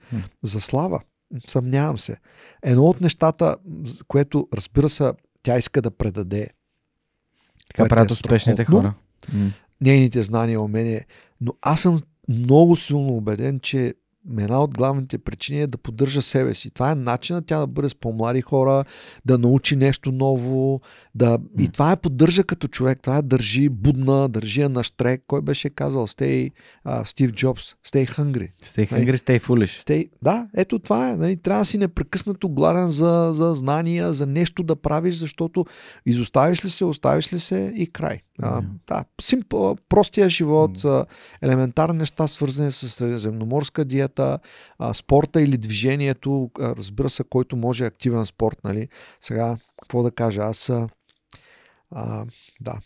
За 0.43 0.61
слава? 0.61 1.01
Съмнявам 1.47 1.97
се. 1.97 2.17
Едно 2.63 2.85
от 2.85 3.01
нещата, 3.01 3.55
което 4.07 4.47
разбира 4.53 4.89
се, 4.89 5.11
тя 5.43 5.57
иска 5.57 5.81
да 5.81 5.91
предаде. 5.91 6.47
Така 7.67 7.89
правят 7.89 8.09
е 8.09 8.13
успешните 8.13 8.65
хора. 8.65 8.93
Нейните 9.81 10.23
знания, 10.23 10.61
умения. 10.61 11.05
Но 11.41 11.53
аз 11.61 11.81
съм 11.81 12.01
много 12.29 12.75
силно 12.75 13.17
убеден, 13.17 13.59
че 13.59 13.93
една 14.37 14.63
от 14.63 14.77
главните 14.77 15.17
причини 15.17 15.61
е 15.61 15.67
да 15.67 15.77
поддържа 15.77 16.21
себе 16.21 16.55
си. 16.55 16.71
Това 16.71 16.91
е 16.91 16.95
начинът 16.95 17.45
тя 17.45 17.59
да 17.59 17.67
бъде 17.67 17.89
с 17.89 17.95
по-млади 17.95 18.41
хора, 18.41 18.85
да 19.25 19.37
научи 19.37 19.75
нещо 19.75 20.11
ново. 20.11 20.81
Да... 21.15 21.37
И 21.59 21.69
това 21.69 21.91
е 21.91 21.95
поддържа 21.95 22.43
като 22.43 22.67
човек. 22.67 23.01
Това 23.01 23.17
е 23.17 23.21
държи 23.21 23.69
будна, 23.69 24.29
държи 24.29 24.61
я 24.61 24.69
на 24.69 24.83
штрек. 24.83 25.23
Кой 25.27 25.41
беше 25.41 25.69
казал? 25.69 26.07
Stay, 26.07 26.51
uh, 26.87 27.03
Стив 27.03 27.31
Джобс. 27.31 27.73
Stay 27.73 28.09
hungry. 28.09 28.51
Stay 28.63 28.91
нали? 28.91 29.05
hungry, 29.05 29.15
stay 29.15 29.39
foolish. 29.39 29.87
Stay... 29.87 30.09
Да, 30.21 30.47
ето 30.55 30.79
това 30.79 31.09
е. 31.09 31.15
Нали? 31.15 31.37
Трябва 31.37 31.61
да 31.61 31.65
си 31.65 31.77
непрекъснато 31.77 32.49
гладен 32.49 32.89
за, 32.89 33.31
за 33.33 33.53
знания, 33.55 34.13
за 34.13 34.25
нещо 34.25 34.63
да 34.63 34.75
правиш, 34.75 35.15
защото 35.15 35.65
изоставиш 36.05 36.65
ли 36.65 36.69
се, 36.69 36.85
оставиш 36.85 37.33
ли 37.33 37.39
се 37.39 37.73
и 37.75 37.91
край. 37.91 38.19
А, 38.41 38.61
да, 38.87 39.05
симпл, 39.21 39.71
простия 39.89 40.29
живот, 40.29 40.77
mm. 40.77 41.05
елементарни 41.41 41.97
неща, 41.97 42.27
свързани 42.27 42.71
с 42.71 42.89
средиземноморска 42.89 43.85
диета, 43.85 44.39
а, 44.79 44.93
спорта 44.93 45.41
или 45.41 45.57
движението, 45.57 46.51
а, 46.59 46.75
разбира 46.75 47.09
се, 47.09 47.23
който 47.23 47.57
може 47.57 47.85
активен 47.85 48.25
спорт. 48.25 48.57
Нали? 48.63 48.87
Сега, 49.21 49.57
какво 49.81 50.03
да 50.03 50.11
кажа, 50.11 50.41
аз 50.41 50.71
А, 51.95 52.25
да. 52.61 52.79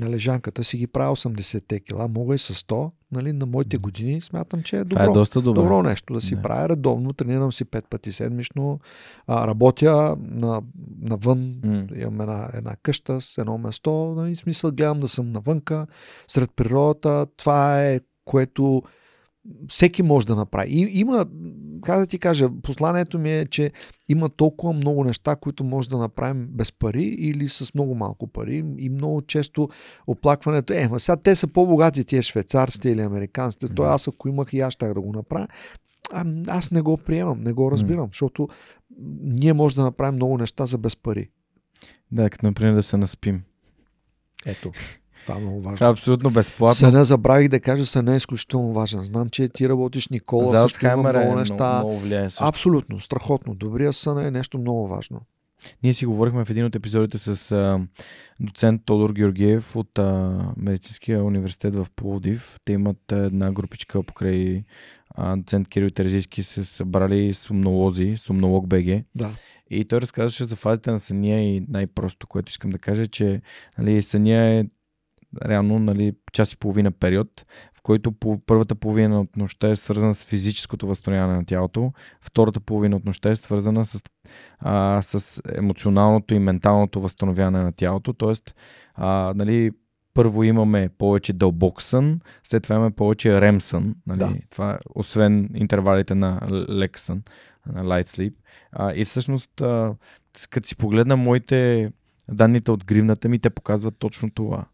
На 0.00 0.10
лежанката 0.10 0.64
си 0.64 0.76
ги 0.76 0.86
правя 0.86 1.16
80 1.16 1.84
кила, 1.84 2.08
мога 2.08 2.34
и 2.34 2.38
с 2.38 2.54
100. 2.54 2.90
Нали, 3.12 3.32
на 3.32 3.46
моите 3.46 3.78
години 3.78 4.20
смятам, 4.20 4.62
че 4.62 4.76
е 4.76 4.84
добро. 4.84 5.02
Това 5.02 5.10
е 5.10 5.14
доста 5.14 5.42
добро. 5.42 5.62
добро 5.62 5.82
нещо 5.82 6.14
да 6.14 6.20
си 6.20 6.34
Не. 6.34 6.42
правя 6.42 6.68
редовно. 6.68 7.12
Тренирам 7.12 7.52
си 7.52 7.64
5 7.64 7.88
пъти 7.90 8.12
седмично. 8.12 8.80
А, 9.26 9.46
работя 9.46 10.16
на, 10.20 10.62
навън. 11.00 11.60
М. 11.64 11.86
Имам 11.96 12.20
една, 12.20 12.50
една 12.54 12.76
къща 12.82 13.20
с 13.20 13.38
едно 13.38 13.58
место. 13.58 13.90
Нали, 14.16 14.36
смисъл 14.36 14.72
гледам 14.72 15.00
да 15.00 15.08
съм 15.08 15.32
навънка, 15.32 15.86
сред 16.28 16.50
природата. 16.56 17.26
Това 17.36 17.86
е 17.86 18.00
което 18.24 18.82
всеки 19.68 20.02
може 20.02 20.26
да 20.26 20.36
направи. 20.36 20.68
И, 20.70 21.00
има, 21.00 21.26
как 21.80 22.00
да 22.00 22.06
ти 22.06 22.18
кажа, 22.18 22.48
посланието 22.62 23.18
ми 23.18 23.32
е, 23.32 23.46
че 23.46 23.72
има 24.08 24.28
толкова 24.28 24.72
много 24.72 25.04
неща, 25.04 25.36
които 25.36 25.64
може 25.64 25.88
да 25.88 25.98
направим 25.98 26.46
без 26.50 26.72
пари 26.72 27.04
или 27.04 27.48
с 27.48 27.74
много 27.74 27.94
малко 27.94 28.26
пари. 28.26 28.64
И 28.78 28.88
много 28.88 29.22
често 29.22 29.68
оплакването 30.06 30.72
е, 30.72 30.88
ма 30.88 31.00
сега 31.00 31.16
те 31.16 31.34
са 31.34 31.46
по-богати 31.46 32.04
тия 32.04 32.22
швейцарците 32.22 32.90
или 32.90 33.00
американците. 33.00 33.66
Мгм. 33.66 33.74
Той 33.74 33.88
аз 33.88 34.08
ако 34.08 34.28
имах 34.28 34.52
и 34.52 34.60
аз 34.60 34.72
щях 34.72 34.94
да 34.94 35.00
го 35.00 35.12
направя. 35.12 35.48
А, 36.12 36.24
аз 36.48 36.70
не 36.70 36.82
го 36.82 36.96
приемам, 36.96 37.40
не 37.40 37.52
го 37.52 37.70
разбирам, 37.70 38.08
защото 38.12 38.48
ние 39.22 39.52
може 39.52 39.74
да 39.76 39.82
направим 39.82 40.14
много 40.14 40.38
неща 40.38 40.66
за 40.66 40.78
без 40.78 40.96
пари. 40.96 41.30
Да, 42.12 42.30
като 42.30 42.46
например 42.46 42.74
да 42.74 42.82
се 42.82 42.96
наспим. 42.96 43.42
Ето, 44.46 44.72
това 45.26 45.38
е 45.38 45.40
много 45.40 45.60
важно. 45.60 45.86
Е 45.86 45.90
абсолютно 45.90 46.30
безплатно. 46.30 46.74
Съня 46.74 47.04
забравих 47.04 47.48
да 47.48 47.60
кажа, 47.60 47.86
съня 47.86 48.12
е 48.14 48.16
изключително 48.16 48.72
важен. 48.72 49.04
Знам, 49.04 49.28
че 49.28 49.48
ти 49.48 49.68
работиш 49.68 50.08
Никола, 50.08 50.44
За 50.44 50.50
също 50.50 50.86
има 50.86 50.92
Алцхаймер 50.92 51.14
е 51.14 51.18
много 51.18 51.24
много, 51.26 51.40
неща. 51.40 51.78
много 51.78 51.98
влияе 51.98 52.30
също. 52.30 52.44
Абсолютно, 52.44 53.00
страхотно. 53.00 53.54
Добрия 53.54 53.92
сън 53.92 54.26
е 54.26 54.30
нещо 54.30 54.58
много 54.58 54.88
важно. 54.88 55.20
Ние 55.82 55.94
си 55.94 56.06
говорихме 56.06 56.44
в 56.44 56.50
един 56.50 56.64
от 56.64 56.76
епизодите 56.76 57.18
с 57.18 57.52
а, 57.52 57.80
доцент 58.40 58.82
Тодор 58.84 59.12
Георгиев 59.12 59.76
от 59.76 59.98
а, 59.98 60.38
Медицинския 60.56 61.24
университет 61.24 61.74
в 61.74 61.86
Пловдив. 61.96 62.56
Те 62.64 62.72
имат 62.72 63.12
една 63.12 63.52
групичка 63.52 64.02
покрай 64.02 64.64
а, 65.10 65.36
доцент 65.36 65.68
Кирил 65.68 65.90
Терезийски 65.90 66.42
се 66.42 66.64
събрали 66.64 67.34
сумнолози, 67.34 68.16
сумнолог 68.16 68.66
БГ. 68.66 69.04
Да. 69.14 69.30
И 69.70 69.84
той 69.84 70.00
разказваше 70.00 70.44
за 70.44 70.56
фазите 70.56 70.90
на 70.90 70.98
съня 70.98 71.40
и 71.40 71.64
най-просто, 71.68 72.26
което 72.26 72.50
искам 72.50 72.70
да 72.70 72.78
кажа, 72.78 73.06
че 73.06 73.42
нали, 73.78 74.02
съня 74.02 74.44
е 74.44 74.64
реално 75.44 75.78
нали, 75.78 76.12
час 76.32 76.52
и 76.52 76.56
половина 76.56 76.90
период, 76.90 77.46
в 77.74 77.82
който 77.82 78.12
по 78.12 78.40
първата 78.46 78.74
половина 78.74 79.20
от 79.20 79.36
нощта 79.36 79.68
е 79.68 79.76
свързана 79.76 80.14
с 80.14 80.24
физическото 80.24 80.86
възстановяване 80.86 81.36
на 81.36 81.44
тялото, 81.44 81.92
втората 82.20 82.60
половина 82.60 82.96
от 82.96 83.04
нощта 83.04 83.30
е 83.30 83.36
свързана 83.36 83.84
с, 83.84 84.02
а, 84.58 85.02
с 85.02 85.42
емоционалното 85.54 86.34
и 86.34 86.38
менталното 86.38 87.00
възстановяване 87.00 87.62
на 87.62 87.72
тялото, 87.72 88.12
т.е. 88.12 88.52
Нали, 89.34 89.70
първо 90.14 90.44
имаме 90.44 90.88
повече 90.98 91.32
дълбок 91.32 91.82
сън, 91.82 92.20
след 92.44 92.62
това 92.62 92.74
имаме 92.74 92.90
повече 92.90 93.28
REM 93.28 93.58
сън, 93.58 93.94
нали? 94.06 94.18
Да. 94.18 94.34
това 94.50 94.78
освен 94.94 95.50
интервалите 95.54 96.14
на 96.14 96.40
лек 96.70 96.98
сън, 96.98 97.22
на 97.72 97.84
light 97.84 98.06
sleep. 98.06 98.34
А, 98.72 98.92
и 98.94 99.04
всъщност, 99.04 99.60
а, 99.60 99.94
като 100.50 100.68
си 100.68 100.76
погледна 100.76 101.16
моите 101.16 101.90
данните 102.30 102.70
от 102.70 102.84
гривната 102.84 103.28
ми, 103.28 103.38
те 103.38 103.50
показват 103.50 103.94
точно 103.98 104.30
това. 104.30 104.64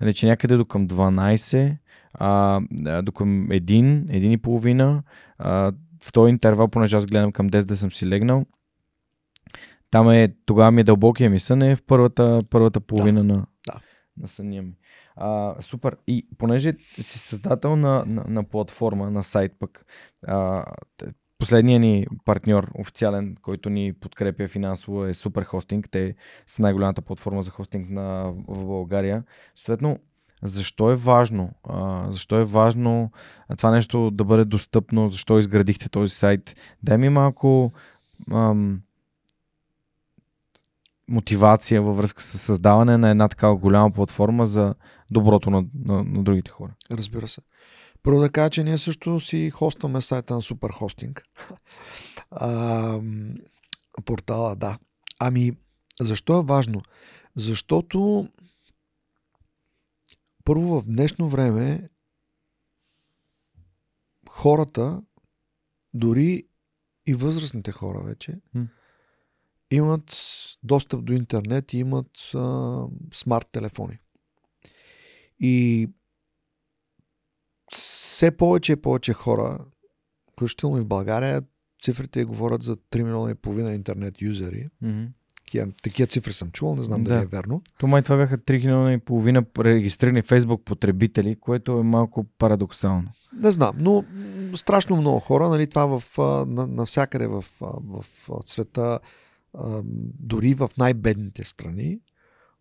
Нали, 0.00 0.14
че 0.14 0.26
някъде 0.26 0.56
до 0.56 0.64
към 0.64 0.88
12, 0.88 1.76
а, 2.14 2.60
до 3.02 3.12
към 3.12 3.48
1, 3.48 4.10
1,5, 4.10 5.02
а, 5.38 5.72
в 6.04 6.12
този 6.12 6.30
интервал, 6.30 6.68
понеже 6.68 6.96
аз 6.96 7.06
гледам 7.06 7.32
към 7.32 7.50
10 7.50 7.64
да 7.64 7.76
съм 7.76 7.92
си 7.92 8.06
легнал, 8.06 8.46
там 9.90 10.10
е, 10.10 10.34
тогава 10.46 10.70
ми 10.70 10.80
е 10.80 10.84
дълбокия 10.84 11.30
ми 11.30 11.40
сън 11.40 11.62
е 11.62 11.76
в 11.76 11.82
първата, 11.82 12.40
първата 12.50 12.80
половина 12.80 13.24
на, 13.24 13.46
да. 13.66 13.80
на 14.16 14.28
съня 14.28 14.62
ми. 14.62 14.72
А, 15.16 15.54
супер. 15.60 15.96
И 16.06 16.28
понеже 16.38 16.72
си 17.00 17.18
създател 17.18 17.76
на, 17.76 18.04
на, 18.06 18.24
на 18.28 18.44
платформа, 18.44 19.10
на 19.10 19.24
сайт 19.24 19.52
пък, 19.58 19.86
а, 20.26 20.64
последният 21.38 21.80
ни 21.80 22.06
партньор, 22.24 22.70
официален, 22.74 23.36
който 23.42 23.70
ни 23.70 23.92
подкрепя 23.92 24.48
финансово 24.48 25.04
е 25.04 25.14
Супер 25.14 25.44
Хостинг. 25.44 25.88
Те 25.90 26.14
са 26.46 26.62
най-голямата 26.62 27.02
платформа 27.02 27.42
за 27.42 27.50
хостинг 27.50 27.90
на, 27.90 28.32
в 28.48 28.64
България. 28.64 29.24
Съответно, 29.56 29.98
защо 30.42 30.90
е 30.90 30.94
важно? 30.94 31.50
А, 31.64 32.06
защо 32.12 32.38
е 32.38 32.44
важно 32.44 33.12
това 33.56 33.70
нещо 33.70 34.10
да 34.10 34.24
бъде 34.24 34.44
достъпно? 34.44 35.08
Защо 35.08 35.38
изградихте 35.38 35.88
този 35.88 36.14
сайт? 36.14 36.56
Дай 36.82 36.98
ми 36.98 37.08
малко 37.08 37.72
ам, 38.32 38.80
мотивация 41.08 41.82
във 41.82 41.96
връзка 41.96 42.22
с 42.22 42.38
създаване 42.38 42.96
на 42.96 43.10
една 43.10 43.28
такава 43.28 43.56
голяма 43.56 43.90
платформа 43.90 44.46
за 44.46 44.74
доброто 45.10 45.50
на, 45.50 45.64
на, 45.84 46.04
на 46.04 46.22
другите 46.22 46.50
хора. 46.50 46.72
Разбира 46.90 47.28
се. 47.28 47.40
Първо 48.02 48.20
да 48.20 48.30
кажа, 48.30 48.50
че 48.50 48.64
ние 48.64 48.78
също 48.78 49.20
си 49.20 49.50
хостваме 49.50 50.02
сайта 50.02 50.34
на 50.34 50.42
Супер 50.42 50.70
Хостинг. 50.70 51.22
А, 52.30 53.00
портала, 54.04 54.56
да. 54.56 54.78
Ами, 55.18 55.52
защо 56.00 56.38
е 56.38 56.44
важно? 56.44 56.82
Защото 57.36 58.28
първо 60.44 60.80
в 60.80 60.84
днешно 60.86 61.28
време 61.28 61.88
хората, 64.30 65.02
дори 65.94 66.46
и 67.06 67.14
възрастните 67.14 67.72
хора 67.72 68.00
вече, 68.00 68.40
имат 69.70 70.16
достъп 70.62 71.04
до 71.04 71.12
интернет 71.12 71.72
и 71.72 71.78
имат 71.78 72.34
а, 72.34 72.84
смарт 73.14 73.48
телефони. 73.52 73.98
И 75.40 75.88
все 77.72 78.30
повече 78.30 78.72
и 78.72 78.76
повече 78.76 79.12
хора, 79.12 79.58
включително 80.32 80.78
и 80.78 80.80
в 80.80 80.86
България, 80.86 81.42
цифрите 81.82 82.24
говорят 82.24 82.62
за 82.62 82.76
3 82.76 83.02
милиона 83.02 83.30
и 83.30 83.34
половина 83.34 83.74
интернет 83.74 84.22
юзери. 84.22 84.68
Mm-hmm. 84.84 85.08
Такива, 85.44 85.72
такива 85.82 86.06
цифри 86.06 86.32
съм 86.32 86.50
чувал, 86.50 86.76
не 86.76 86.82
знам 86.82 87.04
Да. 87.04 87.10
дали 87.10 87.22
е 87.22 87.26
верно. 87.26 87.62
То 87.78 87.86
май 87.86 88.02
това 88.02 88.16
бяха 88.16 88.38
3 88.38 88.52
милиона 88.52 88.92
и 88.92 88.98
половина 88.98 89.44
регистрирани 89.58 90.22
Facebook 90.22 90.62
потребители, 90.64 91.36
което 91.36 91.78
е 91.78 91.82
малко 91.82 92.24
парадоксално. 92.38 93.08
Не 93.32 93.50
знам, 93.50 93.76
но 93.80 94.04
страшно 94.54 94.96
много 94.96 95.18
хора, 95.18 95.48
нали, 95.48 95.66
това 95.66 96.00
в, 96.00 96.18
навсякъде 96.46 97.26
в, 97.26 97.44
в 97.60 98.04
а, 98.30 98.34
света, 98.44 98.98
дори 100.20 100.54
в 100.54 100.70
най-бедните 100.78 101.44
страни, 101.44 102.00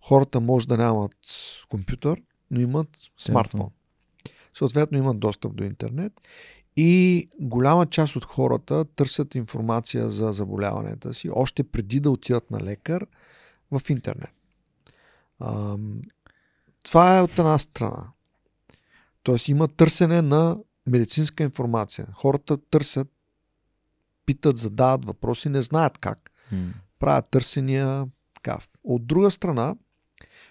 хората 0.02 0.42
може 0.42 0.68
да 0.68 0.78
нямат 0.78 1.16
компютър, 1.70 2.22
но 2.52 2.60
имат 2.60 2.90
смартфон. 3.18 3.70
Съответно 4.54 4.98
имат 4.98 5.20
достъп 5.20 5.56
до 5.56 5.64
интернет 5.64 6.14
и 6.76 7.30
голяма 7.40 7.86
част 7.86 8.16
от 8.16 8.26
хората 8.26 8.86
търсят 8.86 9.36
информация 9.36 10.10
за 10.10 10.32
заболяванията 10.32 11.14
си 11.14 11.30
още 11.30 11.64
преди 11.64 12.00
да 12.00 12.12
отидат 12.12 12.52
на 12.52 12.62
лекар 12.62 13.08
в 13.72 13.82
интернет. 13.90 14.34
Това 16.84 17.18
е 17.18 17.22
от 17.22 17.40
една 17.40 17.60
страна. 17.60 18.08
Тоест 19.24 19.48
има 19.48 19.68
търсене 19.68 20.22
на 20.22 20.58
медицинска 20.88 21.44
информация. 21.44 22.08
Хората 22.14 22.58
търсят, 22.58 23.08
питат, 24.26 24.58
задават 24.58 25.06
въпроси, 25.06 25.50
не 25.50 25.62
знаят 25.62 25.98
как. 25.98 26.32
Mm. 26.54 26.68
Правят 27.00 27.30
търсения. 27.30 28.08
Така. 28.34 28.58
От 28.84 29.08
друга 29.08 29.32
страна, 29.32 29.76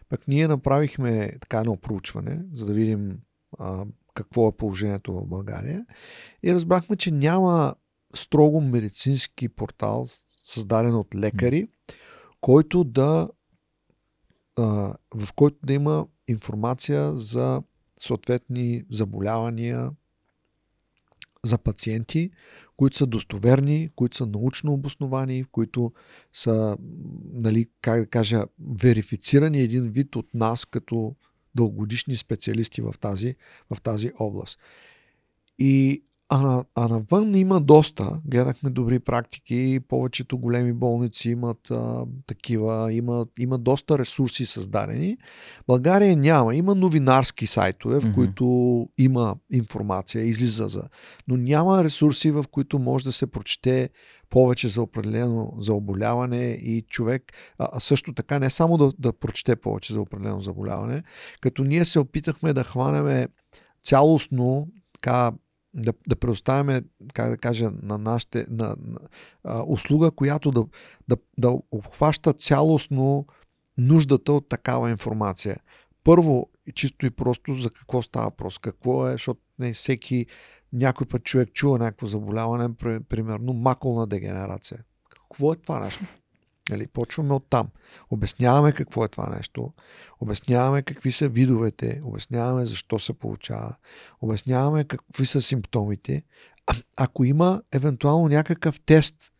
пък 0.08 0.28
ние 0.28 0.48
направихме 0.48 1.32
така 1.40 1.58
едно 1.58 1.76
проучване, 1.76 2.40
за 2.52 2.66
да 2.66 2.72
видим 2.72 3.18
а, 3.58 3.84
какво 4.14 4.48
е 4.48 4.56
положението 4.56 5.12
в 5.12 5.26
България. 5.26 5.86
И 6.42 6.54
разбрахме, 6.54 6.96
че 6.96 7.10
няма 7.10 7.74
строго 8.14 8.60
медицински 8.60 9.48
портал, 9.48 10.06
създаден 10.42 10.94
от 10.94 11.14
лекари, 11.14 11.68
който 12.40 12.84
да 12.84 13.28
а, 14.56 14.94
в 15.14 15.32
който 15.34 15.56
да 15.62 15.72
има 15.72 16.06
информация 16.28 17.18
за 17.18 17.62
съответни 18.00 18.84
заболявания 18.90 19.90
за 21.44 21.58
пациенти, 21.58 22.30
които 22.76 22.96
са 22.96 23.06
достоверни, 23.06 23.90
които 23.96 24.16
са 24.16 24.26
научно 24.26 24.72
обосновани, 24.72 25.44
които 25.44 25.92
са, 26.32 26.76
нали, 27.32 27.68
как 27.80 28.00
да 28.00 28.06
кажа, 28.06 28.44
верифицирани 28.60 29.60
един 29.60 29.82
вид 29.82 30.16
от 30.16 30.34
нас 30.34 30.64
като 30.64 31.14
дългогодишни 31.56 32.16
специалисти 32.16 32.80
в 32.80 32.94
тази, 33.00 33.34
в 33.70 33.80
тази 33.82 34.12
област. 34.18 34.58
И 35.58 36.02
а, 36.28 36.38
на, 36.38 36.64
а 36.74 36.88
навън 36.88 37.34
има 37.34 37.60
доста. 37.60 38.20
Гледахме 38.24 38.70
добри 38.70 38.98
практики. 38.98 39.80
Повечето 39.88 40.38
големи 40.38 40.72
болници 40.72 41.30
имат 41.30 41.70
а, 41.70 42.04
такива. 42.26 42.92
Има, 42.92 43.26
има 43.38 43.58
доста 43.58 43.98
ресурси 43.98 44.46
създадени. 44.46 45.18
България 45.66 46.16
няма. 46.16 46.54
Има 46.54 46.74
новинарски 46.74 47.46
сайтове, 47.46 48.00
в 48.00 48.04
mm-hmm. 48.04 48.14
които 48.14 48.88
има 48.98 49.36
информация, 49.52 50.24
излиза 50.24 50.68
за. 50.68 50.82
Но 51.28 51.36
няма 51.36 51.84
ресурси, 51.84 52.30
в 52.30 52.44
които 52.50 52.78
може 52.78 53.04
да 53.04 53.12
се 53.12 53.26
прочете 53.26 53.90
повече 54.30 54.68
за 54.68 54.82
определено 54.82 55.52
заболяване 55.58 56.50
и 56.50 56.82
човек, 56.88 57.32
а 57.58 57.80
също 57.80 58.12
така 58.12 58.38
не 58.38 58.50
само 58.50 58.76
да, 58.76 58.92
да 58.98 59.12
прочете 59.12 59.56
повече 59.56 59.92
за 59.92 60.00
определено 60.00 60.40
заболяване, 60.40 61.02
като 61.40 61.64
ние 61.64 61.84
се 61.84 61.98
опитахме 61.98 62.52
да 62.52 62.64
хванеме 62.64 63.28
цялостно 63.84 64.68
така 64.92 65.32
да, 65.76 65.92
да 66.08 66.16
предоставяме, 66.16 66.82
как 67.14 67.30
да 67.30 67.36
кажа, 67.36 67.70
на 67.82 67.98
нашите 67.98 68.46
на, 68.50 68.76
на, 68.80 68.98
а, 69.44 69.62
услуга, 69.66 70.10
която 70.10 70.50
да, 70.50 70.64
да, 71.08 71.16
да 71.38 71.58
обхваща 71.70 72.32
цялостно 72.32 73.26
нуждата 73.78 74.32
от 74.32 74.48
такава 74.48 74.90
информация. 74.90 75.56
Първо, 76.04 76.50
чисто 76.74 77.06
и 77.06 77.10
просто 77.10 77.54
за 77.54 77.70
какво 77.70 78.02
става 78.02 78.24
въпрос, 78.24 78.58
какво 78.58 79.08
е, 79.08 79.12
защото 79.12 79.40
не 79.58 79.72
всеки 79.72 80.26
някой 80.72 81.06
път 81.06 81.24
човек 81.24 81.52
чува 81.52 81.78
някакво 81.78 82.06
заболяване, 82.06 82.74
примерно 83.08 83.52
макулна 83.52 84.06
дегенерация. 84.06 84.84
Какво 85.10 85.52
е 85.52 85.56
това 85.56 85.80
нещо? 85.80 86.04
Нали, 86.70 86.86
почваме 86.88 87.34
от 87.34 87.46
там. 87.50 87.68
Обясняваме 88.10 88.72
какво 88.72 89.04
е 89.04 89.08
това 89.08 89.28
нещо, 89.36 89.72
обясняваме 90.20 90.82
какви 90.82 91.12
са 91.12 91.28
видовете, 91.28 92.00
обясняваме 92.04 92.66
защо 92.66 92.98
се 92.98 93.12
получава, 93.12 93.76
обясняваме 94.20 94.84
какви 94.84 95.26
са 95.26 95.42
симптомите. 95.42 96.22
А, 96.66 96.74
ако 96.96 97.24
има 97.24 97.62
евентуално 97.72 98.28
някакъв 98.28 98.80
тест, 98.80 99.32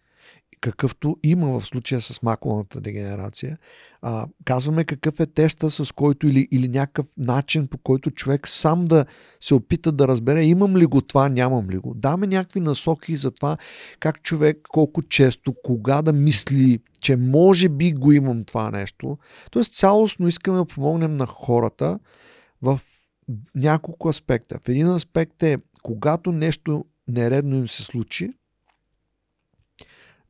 какъвто 0.60 1.16
има 1.22 1.60
в 1.60 1.66
случая 1.66 2.00
с 2.00 2.22
макулната 2.22 2.80
дегенерация. 2.80 3.58
А, 4.02 4.26
казваме 4.44 4.84
какъв 4.84 5.20
е 5.20 5.26
теста, 5.26 5.70
с 5.70 5.92
който 5.92 6.26
или, 6.26 6.48
или 6.50 6.68
някакъв 6.68 7.06
начин, 7.18 7.66
по 7.68 7.78
който 7.78 8.10
човек 8.10 8.48
сам 8.48 8.84
да 8.84 9.06
се 9.40 9.54
опита 9.54 9.92
да 9.92 10.08
разбере 10.08 10.44
имам 10.44 10.76
ли 10.76 10.86
го 10.86 11.00
това, 11.00 11.28
нямам 11.28 11.70
ли 11.70 11.78
го. 11.78 11.94
Даме 11.94 12.26
някакви 12.26 12.60
насоки 12.60 13.16
за 13.16 13.30
това 13.30 13.56
как 14.00 14.22
човек 14.22 14.58
колко 14.68 15.02
често, 15.02 15.54
кога 15.64 16.02
да 16.02 16.12
мисли, 16.12 16.78
че 17.00 17.16
може 17.16 17.68
би 17.68 17.92
го 17.92 18.12
имам 18.12 18.44
това 18.44 18.70
нещо. 18.70 19.18
Тоест 19.50 19.74
цялостно 19.74 20.28
искаме 20.28 20.58
да 20.58 20.64
помогнем 20.64 21.16
на 21.16 21.26
хората 21.26 21.98
в 22.62 22.80
няколко 23.54 24.08
аспекта. 24.08 24.58
В 24.64 24.68
един 24.68 24.88
аспект 24.88 25.42
е, 25.42 25.58
когато 25.82 26.32
нещо 26.32 26.84
нередно 27.08 27.56
им 27.56 27.68
се 27.68 27.82
случи, 27.82 28.30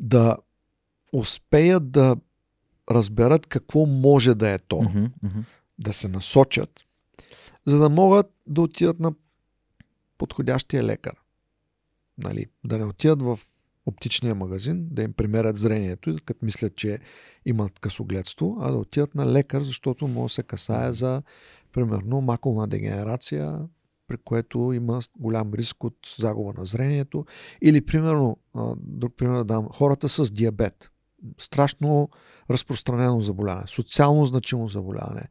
да 0.00 0.36
успеят 1.12 1.90
да 1.90 2.16
разберат 2.90 3.46
какво 3.46 3.86
може 3.86 4.34
да 4.34 4.50
е 4.50 4.58
то, 4.58 4.76
mm-hmm, 4.76 5.10
mm-hmm. 5.24 5.44
да 5.78 5.92
се 5.92 6.08
насочат, 6.08 6.80
за 7.66 7.78
да 7.78 7.88
могат 7.88 8.26
да 8.46 8.62
отидат 8.62 9.00
на 9.00 9.12
подходящия 10.18 10.84
лекар. 10.84 11.14
Нали, 12.18 12.46
да 12.64 12.78
не 12.78 12.84
отидат 12.84 13.22
в 13.22 13.38
оптичния 13.86 14.34
магазин, 14.34 14.88
да 14.90 15.02
им 15.02 15.12
премерят 15.12 15.56
зрението, 15.56 16.16
като 16.24 16.44
мислят, 16.44 16.76
че 16.76 16.98
имат 17.44 17.78
късогледство, 17.78 18.58
а 18.60 18.70
да 18.70 18.78
отидат 18.78 19.14
на 19.14 19.32
лекар, 19.32 19.62
защото 19.62 20.08
може 20.08 20.32
да 20.32 20.34
се 20.34 20.42
касае 20.42 20.92
за, 20.92 21.22
примерно, 21.72 22.20
макулна 22.20 22.68
дегенерация, 22.68 23.68
при 24.08 24.16
което 24.16 24.72
има 24.72 25.00
голям 25.18 25.54
риск 25.54 25.84
от 25.84 25.96
загуба 26.18 26.52
на 26.58 26.64
зрението. 26.64 27.24
Или, 27.62 27.86
примерно, 27.86 28.36
друг 28.76 29.16
пример 29.16 29.36
да 29.36 29.44
дам, 29.44 29.68
хората 29.72 30.08
с 30.08 30.30
диабет. 30.30 30.90
Страшно 31.38 32.08
разпространено 32.50 33.20
заболяване, 33.20 33.66
социално 33.66 34.26
значимо 34.26 34.68
заболяване. 34.68 35.24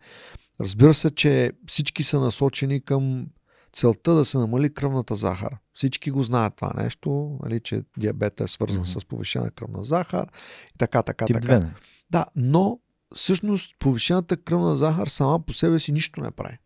Разбира 0.61 0.93
се, 0.93 1.11
че 1.11 1.51
всички 1.67 2.03
са 2.03 2.19
насочени 2.19 2.81
към 2.81 3.27
целта 3.73 4.13
да 4.13 4.25
се 4.25 4.37
намали 4.37 4.73
кръвната 4.73 5.15
захар. 5.15 5.57
Всички 5.73 6.11
го 6.11 6.23
знаят 6.23 6.55
това 6.55 6.73
нещо, 6.77 7.39
нали, 7.43 7.59
че 7.59 7.83
диабета 7.97 8.43
е 8.43 8.47
свързан 8.47 8.85
mm-hmm. 8.85 8.99
с 8.99 9.05
повишена 9.05 9.51
кръвна 9.51 9.83
захар 9.83 10.27
и 10.75 10.77
така, 10.77 11.03
така, 11.03 11.25
Тип 11.25 11.35
така. 11.41 11.59
2. 11.59 11.69
Да, 12.09 12.25
но 12.35 12.79
всъщност 13.15 13.75
повишената 13.79 14.37
кръвна 14.37 14.75
захар 14.75 15.07
сама 15.07 15.39
по 15.39 15.53
себе 15.53 15.79
си 15.79 15.91
нищо 15.91 16.21
не 16.21 16.31
прави. 16.31 16.57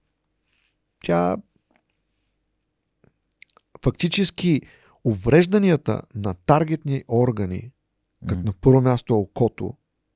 Тя 1.03 1.37
фактически 3.83 4.61
уврежданията 5.03 6.01
на 6.15 6.33
таргетни 6.33 7.03
органи, 7.07 7.71
като 8.27 8.41
на 8.41 8.53
първо 8.61 8.81
място 8.81 9.15
окото, 9.15 9.73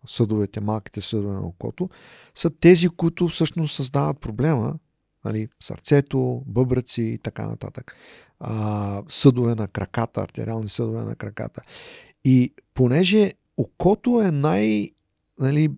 съдовете, 0.08 0.62
малките 0.62 1.02
съдове 1.02 1.34
на 1.34 1.48
окото, 1.48 1.90
са 2.36 2.50
тези, 2.50 2.90
които 2.90 3.28
всъщност 3.28 3.76
създават 3.76 4.20
проблема. 4.20 4.76
Нали, 5.26 5.48
сърцето, 5.60 6.44
бъбреци 6.46 7.02
и 7.02 7.18
така 7.18 7.48
нататък. 7.48 7.96
А, 8.40 9.04
съдове 9.10 9.56
на 9.56 9.68
краката, 9.68 10.22
артериални 10.22 10.70
съдове 10.70 11.02
на 11.04 11.16
краката. 11.16 11.62
И 12.24 12.54
понеже 12.74 13.32
окото 13.58 14.22
е 14.22 14.32
най- 14.32 14.92
нали, 15.40 15.70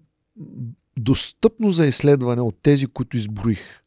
достъпно 0.99 1.71
за 1.71 1.85
изследване 1.85 2.41
от 2.41 2.57
тези, 2.61 2.87
които 2.87 3.17
изброих. 3.17 3.84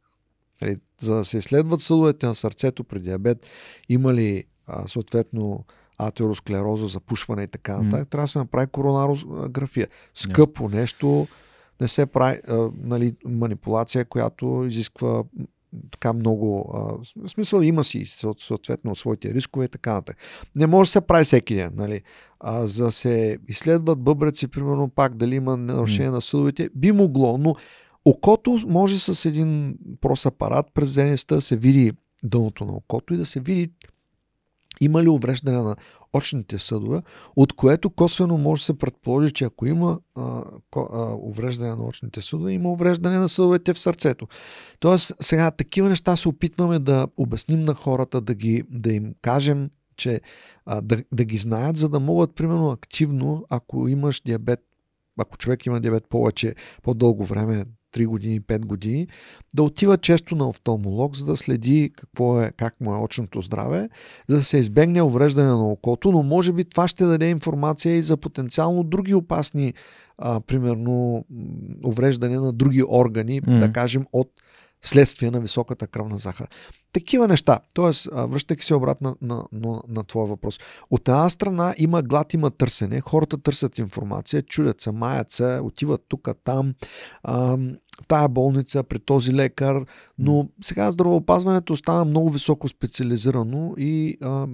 Нали, 0.63 0.77
за 1.01 1.15
да 1.15 1.25
се 1.25 1.39
изследват 1.39 1.81
съдовете 1.81 2.27
на 2.27 2.35
сърцето 2.35 2.85
при 2.85 3.01
диабет, 3.01 3.47
има 3.89 4.15
ли 4.15 4.45
а, 4.67 4.89
съответно 4.89 5.65
атеросклероза, 5.99 6.87
запушване 6.87 7.43
и 7.43 7.47
така 7.47 7.83
нататък, 7.83 8.09
mm. 8.09 8.11
трябва 8.11 8.25
да 8.25 8.29
се 8.29 8.39
направи 8.39 8.67
коронарография. 8.67 9.89
Скъпо 10.15 10.63
yeah. 10.63 10.75
нещо, 10.75 11.27
не 11.81 11.89
се 11.89 12.07
прави 12.07 12.41
а, 12.49 12.69
нали, 12.83 13.17
манипулация, 13.25 14.05
която 14.05 14.67
изисква 14.69 15.25
така 15.91 16.13
много. 16.13 16.71
А, 16.75 16.79
в 17.23 17.29
смисъл 17.29 17.61
има 17.61 17.85
си 17.85 18.05
съответно 18.39 18.91
от 18.91 18.99
своите 18.99 19.35
рискове 19.35 19.65
и 19.65 19.69
така 19.69 19.95
нататък. 19.95 20.17
Не 20.57 20.67
може 20.67 20.89
да 20.89 20.93
се 20.93 21.01
прави 21.01 21.25
всеки 21.25 21.55
ден. 21.55 21.73
Нали? 21.75 22.03
А, 22.41 22.67
за 22.67 22.85
да 22.85 22.93
се 22.93 23.39
изследват 23.49 24.01
бъбреци, 24.01 24.49
примерно 24.49 24.89
пак 24.89 25.15
дали 25.15 25.35
има 25.35 25.57
нарушение 25.57 26.11
mm. 26.11 26.15
на 26.15 26.21
съдовете, 26.21 26.71
би 26.75 26.93
могло, 26.93 27.39
но 27.39 27.55
Окото 28.09 28.59
може 28.67 28.99
с 28.99 29.25
един 29.25 29.79
прост 30.01 30.27
апарат 30.27 30.67
през 30.75 30.89
зениста 30.89 31.35
да 31.35 31.41
се 31.41 31.57
види 31.57 31.93
дъното 32.23 32.65
на 32.65 32.73
окото 32.73 33.15
и 33.15 33.17
да 33.17 33.27
се 33.27 33.41
види 33.41 33.71
има 34.81 35.03
ли 35.03 35.09
увреждане 35.09 35.59
на 35.59 35.77
очните 36.13 36.59
съдове, 36.59 37.03
от 37.37 37.53
което 37.53 37.91
косвено 37.91 38.39
може 38.39 38.61
да 38.61 38.65
се 38.65 38.79
предположи, 38.79 39.33
че 39.33 39.45
ако 39.45 39.67
има 39.67 39.99
а, 40.15 40.43
а, 40.77 41.15
увреждане 41.23 41.75
на 41.75 41.87
очните 41.87 42.21
съдове, 42.21 42.53
има 42.53 42.73
увреждане 42.73 43.19
на 43.19 43.29
съдовете 43.29 43.75
в 43.75 43.79
сърцето. 43.79 44.29
Тоест, 44.81 45.13
сега 45.21 45.51
такива 45.51 45.89
неща 45.89 46.17
се 46.17 46.29
опитваме 46.29 46.79
да 46.79 47.09
обясним 47.17 47.61
на 47.61 47.75
хората, 47.75 48.21
да, 48.21 48.35
ги, 48.35 48.63
да 48.71 48.93
им 48.93 49.15
кажем, 49.23 49.71
че 49.97 50.21
а, 50.67 50.81
да, 50.81 51.03
да 51.13 51.25
ги 51.25 51.37
знаят, 51.37 51.77
за 51.77 51.89
да 51.89 52.01
могат, 52.01 52.35
примерно, 52.35 52.71
активно, 52.71 53.45
ако 53.51 53.89
имаш 53.89 54.21
диабет, 54.21 54.61
ако 55.21 55.37
човек 55.37 55.67
има 55.67 55.81
диабет 55.81 56.09
повече, 56.09 56.55
по-дълго 56.83 57.25
време, 57.25 57.65
3 57.95 58.07
години, 58.07 58.41
5 58.41 58.59
години, 58.59 59.09
да 59.55 59.63
отива 59.63 59.99
често 59.99 60.37
на 60.37 60.49
офталмолог, 60.49 61.17
за 61.17 61.25
да 61.25 61.37
следи 61.37 61.91
какво 61.97 62.43
е, 62.43 62.53
как 62.57 62.81
му 62.81 62.95
е 62.95 62.99
очното 62.99 63.41
здраве, 63.41 63.89
за 64.29 64.37
да 64.37 64.45
се 64.45 64.59
избегне 64.59 65.03
увреждане 65.03 65.49
на 65.49 65.69
окото, 65.69 66.13
но 66.13 66.23
може 66.23 66.53
би 66.53 66.65
това 66.65 66.89
ще 66.89 67.05
даде 67.05 67.31
информация 67.31 67.97
и 67.97 68.03
за 68.03 68.17
потенциално 68.17 68.83
други 68.83 69.15
опасни, 69.15 69.75
а, 70.19 70.41
примерно, 70.41 71.25
увреждане 71.85 72.39
на 72.39 72.53
други 72.53 72.85
органи, 72.89 73.43
mm. 73.43 73.59
да 73.59 73.73
кажем, 73.73 74.07
от 74.13 74.31
следствие 74.83 75.31
на 75.31 75.41
високата 75.41 75.87
кръвна 75.87 76.19
захар. 76.19 76.49
Такива 76.99 77.29
неща. 77.29 77.59
Тоест, 77.75 78.09
връщайки 78.13 78.65
се 78.65 78.75
обратно 78.75 79.17
на, 79.23 79.45
на, 79.53 79.83
на, 79.89 80.05
твоя 80.05 80.27
въпрос. 80.27 80.61
От 80.91 81.09
една 81.09 81.31
страна 81.31 81.75
има 81.79 82.03
глад, 82.03 82.35
има 82.35 82.51
търсене. 82.51 83.01
Хората 83.01 83.43
търсят 83.43 83.79
информация, 83.79 84.43
чудят 84.43 84.81
се, 84.81 84.91
маят 84.91 85.31
се, 85.31 85.61
отиват 85.63 86.05
тук, 86.09 86.29
там, 86.45 86.75
а, 87.23 87.59
в 88.03 88.07
тая 88.07 88.29
болница, 88.29 88.83
при 88.83 88.99
този 88.99 89.35
лекар. 89.35 89.85
Но 90.19 90.49
сега 90.61 90.91
здравеопазването 90.93 91.77
стана 91.77 92.05
много 92.05 92.31
високо 92.31 92.69
специализирано 92.69 93.75
и 93.79 94.19
а, 94.23 94.47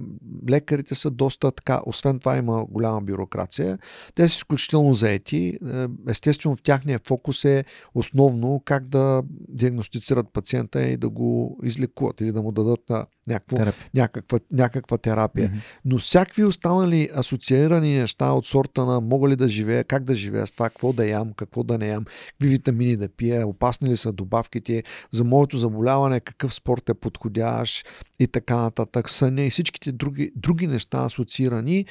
лекарите 0.49 0.95
са 0.95 1.11
доста 1.11 1.51
така. 1.51 1.81
Освен 1.85 2.19
това 2.19 2.37
има 2.37 2.65
голяма 2.65 3.01
бюрокрация. 3.01 3.77
Те 4.15 4.29
са 4.29 4.35
изключително 4.35 4.93
заети. 4.93 5.57
Е, 5.73 5.87
естествено, 6.09 6.55
в 6.55 6.61
тяхния 6.61 6.99
фокус 7.03 7.45
е 7.45 7.65
основно 7.95 8.61
как 8.65 8.87
да 8.87 9.23
диагностицират 9.49 10.33
пациента 10.33 10.83
и 10.83 10.97
да 10.97 11.09
го 11.09 11.59
излекуват 11.63 12.21
или 12.21 12.31
да 12.31 12.41
му 12.41 12.51
дадат 12.51 12.79
на 12.89 13.05
някакво, 13.27 13.57
някаква, 13.93 14.39
някаква 14.51 14.97
терапия. 14.97 15.49
Mm-hmm. 15.49 15.79
Но 15.85 15.97
всякакви 15.97 16.43
останали 16.43 17.09
асоциирани 17.15 17.97
неща 17.97 18.31
от 18.31 18.45
сорта 18.45 18.85
на 18.85 19.01
мога 19.01 19.29
ли 19.29 19.35
да 19.35 19.47
живея, 19.47 19.83
как 19.83 20.03
да 20.03 20.15
живея 20.15 20.47
с 20.47 20.51
това, 20.51 20.69
какво 20.69 20.93
да 20.93 21.07
ям, 21.07 21.33
какво 21.33 21.63
да 21.63 21.77
не 21.77 21.87
ям, 21.87 22.05
какви 22.27 22.47
витамини 22.47 22.95
да 22.95 23.09
пия, 23.09 23.47
опасни 23.47 23.89
ли 23.89 23.97
са 23.97 24.13
добавките, 24.13 24.83
за 25.11 25.23
моето 25.23 25.57
заболяване 25.57 26.19
какъв 26.19 26.53
спорт 26.53 26.89
е 26.89 26.93
подходящ 26.93 27.87
и 28.19 28.27
така 28.27 28.55
нататък, 28.55 29.09
съня 29.09 29.41
и 29.41 29.49
всичките 29.49 29.91
други, 29.91 30.31
други 30.35 30.67
неща 30.67 31.03
асоциирани, 31.05 31.85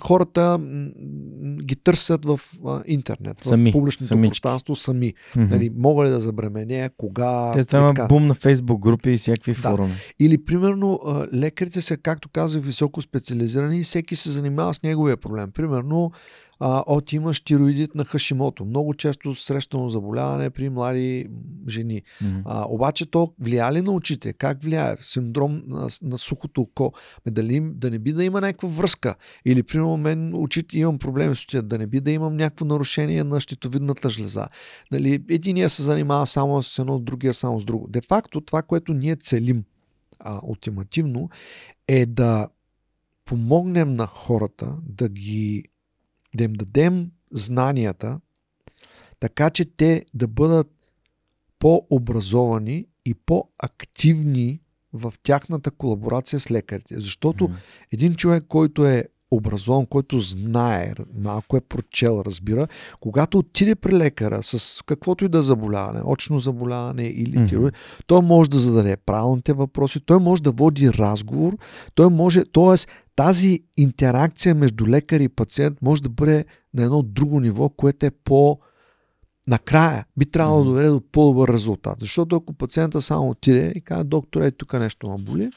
хората 0.00 0.60
ги 1.62 1.76
търсят 1.76 2.24
в 2.24 2.40
интернет, 2.86 3.44
сами, 3.44 3.70
в 3.70 3.72
публичното 3.72 4.06
самички. 4.06 4.30
пространство 4.30 4.76
сами. 4.76 5.14
Мгм. 5.36 5.48
Нали, 5.48 5.70
мога 5.76 6.04
ли 6.04 6.08
да 6.10 6.20
забременя, 6.20 6.90
кога... 6.96 7.52
Те 7.54 7.64
така. 7.64 8.06
бум 8.06 8.26
на 8.26 8.34
фейсбук 8.34 8.82
групи 8.82 9.10
и 9.10 9.16
всякакви 9.16 9.52
Да. 9.52 9.58
форуми. 9.70 9.94
Или, 10.18 10.44
примерно, 10.44 10.67
а, 10.70 11.28
лекарите 11.34 11.80
са, 11.80 11.96
както 11.96 12.28
казах, 12.28 12.62
високо 12.62 13.02
специализирани 13.02 13.78
и 13.78 13.82
всеки 13.82 14.16
се 14.16 14.30
занимава 14.30 14.74
с 14.74 14.82
неговия 14.82 15.16
проблем. 15.16 15.50
Примерно, 15.50 16.12
от 16.60 17.12
имаш 17.12 17.40
тироидит 17.40 17.94
на 17.94 18.04
Хашимото. 18.04 18.64
Много 18.64 18.94
често 18.94 19.34
срещано 19.34 19.88
заболяване 19.88 20.50
при 20.50 20.68
млади 20.68 21.26
жени. 21.68 22.02
Мгм. 22.22 22.42
А, 22.44 22.66
обаче 22.68 23.06
то 23.06 23.32
влияе 23.40 23.72
ли 23.72 23.82
на 23.82 23.92
очите? 23.92 24.32
Как 24.32 24.62
влияе? 24.62 24.96
Синдром 25.02 25.62
на, 25.66 25.88
на 26.02 26.18
сухото 26.18 26.60
око. 26.60 26.92
Ме 27.26 27.32
дали, 27.32 27.60
да 27.60 27.90
не 27.90 27.98
би 27.98 28.12
да 28.12 28.24
има 28.24 28.40
някаква 28.40 28.68
връзка? 28.68 29.14
Или, 29.44 29.62
примерно, 29.62 29.96
мен 29.96 30.34
очите 30.34 30.78
имам 30.78 30.98
проблеми 30.98 31.36
с 31.36 31.42
очите. 31.42 31.62
Да 31.62 31.78
не 31.78 31.86
би 31.86 32.00
да 32.00 32.10
имам 32.10 32.36
някакво 32.36 32.64
нарушение 32.64 33.24
на 33.24 33.40
щитовидната 33.40 34.10
жлеза. 34.10 34.46
Нали, 34.92 35.24
единия 35.28 35.70
се 35.70 35.82
занимава 35.82 36.26
само 36.26 36.62
с 36.62 36.78
едно, 36.78 36.98
другия 36.98 37.34
само 37.34 37.60
с 37.60 37.64
друго. 37.64 37.86
Де 37.88 38.00
факто, 38.00 38.40
това, 38.40 38.62
което 38.62 38.94
ние 38.94 39.16
целим 39.16 39.64
а, 40.20 40.40
ултимативно, 40.42 41.30
е 41.88 42.06
да 42.06 42.48
помогнем 43.24 43.94
на 43.94 44.06
хората 44.06 44.76
да 44.82 45.08
ги 45.08 45.64
да 46.34 46.44
им 46.44 46.52
дадем 46.52 47.10
знанията, 47.32 48.20
така 49.20 49.50
че 49.50 49.64
те 49.64 50.04
да 50.14 50.28
бъдат 50.28 50.70
по-образовани 51.58 52.86
и 53.04 53.14
по-активни 53.14 54.60
в 54.92 55.14
тяхната 55.22 55.70
колаборация 55.70 56.40
с 56.40 56.50
лекарите. 56.50 57.00
Защото 57.00 57.50
един 57.92 58.14
човек, 58.14 58.44
който 58.48 58.86
е 58.86 59.04
образован, 59.30 59.86
който 59.86 60.18
знае, 60.18 60.92
малко 61.18 61.56
е 61.56 61.60
прочел, 61.60 62.22
разбира, 62.26 62.68
когато 63.00 63.38
отиде 63.38 63.74
при 63.74 63.92
лекара 63.92 64.42
с 64.42 64.82
каквото 64.86 65.24
и 65.24 65.28
да 65.28 65.38
е 65.38 65.42
заболяване, 65.42 66.00
очно 66.04 66.38
заболяване 66.38 67.06
или 67.06 67.38
Мгм. 67.38 67.46
тироид, 67.48 67.74
той 68.06 68.22
може 68.22 68.50
да 68.50 68.58
зададе 68.58 68.96
правилните 68.96 69.52
въпроси, 69.52 70.00
той 70.00 70.18
може 70.18 70.42
да 70.42 70.50
води 70.50 70.92
разговор, 70.92 71.56
той 71.94 72.10
може, 72.10 72.44
т.е. 72.44 72.74
тази 73.16 73.60
интеракция 73.76 74.54
между 74.54 74.86
лекар 74.86 75.20
и 75.20 75.28
пациент 75.28 75.78
може 75.82 76.02
да 76.02 76.08
бъде 76.08 76.44
на 76.74 76.84
едно 76.84 77.02
друго 77.02 77.40
ниво, 77.40 77.68
което 77.68 78.06
е 78.06 78.10
по 78.10 78.58
накрая 79.48 80.06
би 80.16 80.26
трябвало 80.26 80.58
да 80.58 80.70
доведе 80.70 80.88
до 80.88 81.00
по-добър 81.12 81.48
резултат. 81.52 81.96
Защото 82.00 82.36
ако 82.36 82.52
пациента 82.52 83.02
само 83.02 83.30
отиде 83.30 83.72
и 83.76 83.80
каже, 83.80 84.04
доктор, 84.04 84.40
е 84.42 84.50
тук 84.50 84.72
нещо 84.72 85.08
ме 85.08 85.16
боли, 85.18 85.50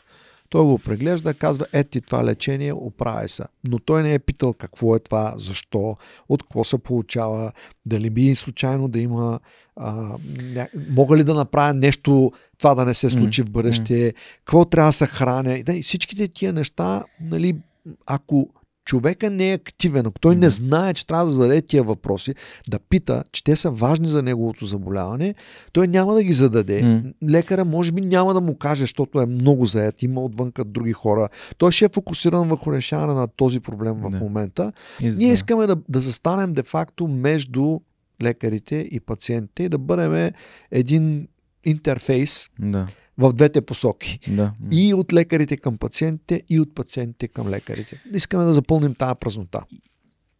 той 0.51 0.63
го 0.63 0.79
преглежда, 0.79 1.33
казва, 1.33 1.65
е 1.73 1.83
ти 1.83 2.01
това 2.01 2.25
лечение, 2.25 2.73
оправя 2.73 3.27
се. 3.27 3.43
Но 3.67 3.79
той 3.79 4.03
не 4.03 4.13
е 4.13 4.19
питал 4.19 4.53
какво 4.53 4.95
е 4.95 4.99
това, 4.99 5.33
защо, 5.37 5.97
от 6.29 6.43
какво 6.43 6.63
се 6.63 6.77
получава, 6.77 7.51
дали 7.85 8.09
би 8.09 8.35
случайно 8.35 8.87
да 8.87 8.99
има, 8.99 9.39
а, 9.75 10.17
ня... 10.41 10.67
мога 10.89 11.17
ли 11.17 11.23
да 11.23 11.33
направя 11.33 11.73
нещо, 11.73 12.31
това 12.57 12.75
да 12.75 12.85
не 12.85 12.93
се 12.93 13.09
случи 13.09 13.41
в 13.41 13.51
бъдеще, 13.51 14.13
какво 14.45 14.65
трябва 14.65 14.89
да 14.89 14.93
се 14.93 15.05
храня. 15.05 15.57
И 15.57 15.63
да, 15.63 15.73
и 15.73 15.83
всичките 15.83 16.27
тия 16.27 16.53
неща, 16.53 17.03
нали, 17.21 17.57
ако 18.05 18.49
човека 18.85 19.29
не 19.29 19.49
е 19.49 19.55
активен, 19.55 20.05
ако 20.05 20.19
той 20.19 20.35
не 20.35 20.49
знае, 20.49 20.93
че 20.93 21.07
трябва 21.07 21.25
да 21.25 21.31
зададе 21.31 21.61
тия 21.61 21.83
въпроси, 21.83 22.35
да 22.67 22.79
пита, 22.79 23.23
че 23.31 23.43
те 23.43 23.55
са 23.55 23.71
важни 23.71 24.07
за 24.07 24.21
неговото 24.21 24.65
заболяване, 24.65 25.35
той 25.71 25.87
няма 25.87 26.13
да 26.13 26.23
ги 26.23 26.33
зададе. 26.33 26.83
М. 26.83 27.01
Лекара 27.25 27.65
може 27.65 27.91
би 27.91 28.01
няма 28.01 28.33
да 28.33 28.41
му 28.41 28.55
каже, 28.55 28.81
защото 28.81 29.21
е 29.21 29.25
много 29.25 29.65
заед, 29.65 30.03
има 30.03 30.21
отвънка 30.21 30.65
други 30.65 30.93
хора. 30.93 31.29
Той 31.57 31.71
ще 31.71 31.85
е 31.85 31.89
фокусиран 31.89 32.49
върху 32.49 32.71
решаване 32.71 33.13
на 33.13 33.27
този 33.27 33.59
проблем 33.59 33.93
в 33.93 34.09
Да. 34.09 34.17
момента. 34.17 34.71
И 35.01 35.09
за- 35.09 35.17
Ние 35.17 35.33
искаме 35.33 35.67
да, 35.67 35.77
да 35.89 35.99
застанем 35.99 36.53
де-факто 36.53 37.07
между 37.07 37.79
лекарите 38.21 38.87
и 38.91 38.99
пациентите 38.99 39.63
и 39.63 39.69
да 39.69 39.77
бъдем 39.77 40.31
един 40.71 41.27
интерфейс 41.65 42.49
Да, 42.59 42.87
в 43.21 43.33
двете 43.33 43.61
посоки. 43.61 44.19
да. 44.27 44.53
И 44.71 44.93
от 44.93 45.13
лекарите 45.13 45.57
към 45.57 45.77
пациентите, 45.77 46.41
и 46.49 46.59
от 46.59 46.75
пациентите 46.75 47.27
към 47.27 47.47
лекарите. 47.47 48.01
Искаме 48.13 48.43
да 48.43 48.53
запълним 48.53 48.95
тази 48.95 49.15
празнота. 49.19 49.63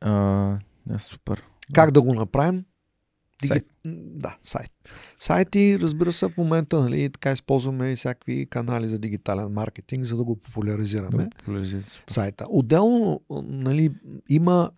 А, 0.01 0.11
да, 0.85 1.00
супер. 1.00 1.43
Как 1.74 1.92
да 1.92 2.01
го 2.01 2.14
направим? 2.14 2.66
Сайт. 3.45 3.66
Да, 3.85 4.38
сайт. 4.43 4.72
Сайти, 5.19 5.80
разбира 5.82 6.14
се, 6.14 6.27
в 6.27 6.38
момента 6.38 6.82
нали, 6.82 7.10
така 7.10 7.32
използваме 7.32 7.92
и 7.92 7.95
всякакви 7.95 8.45
канали 8.45 8.90
за 8.90 9.00
дигитален 9.00 9.51
маркетинг, 9.51 10.03
за 10.03 10.18
да 10.18 10.24
го 10.24 10.35
популяризираме. 10.35 11.30
Да, 11.48 11.84
сайта. 12.10 12.45
Отделно, 12.50 13.22
нали, 13.43 13.92
има 14.30 14.72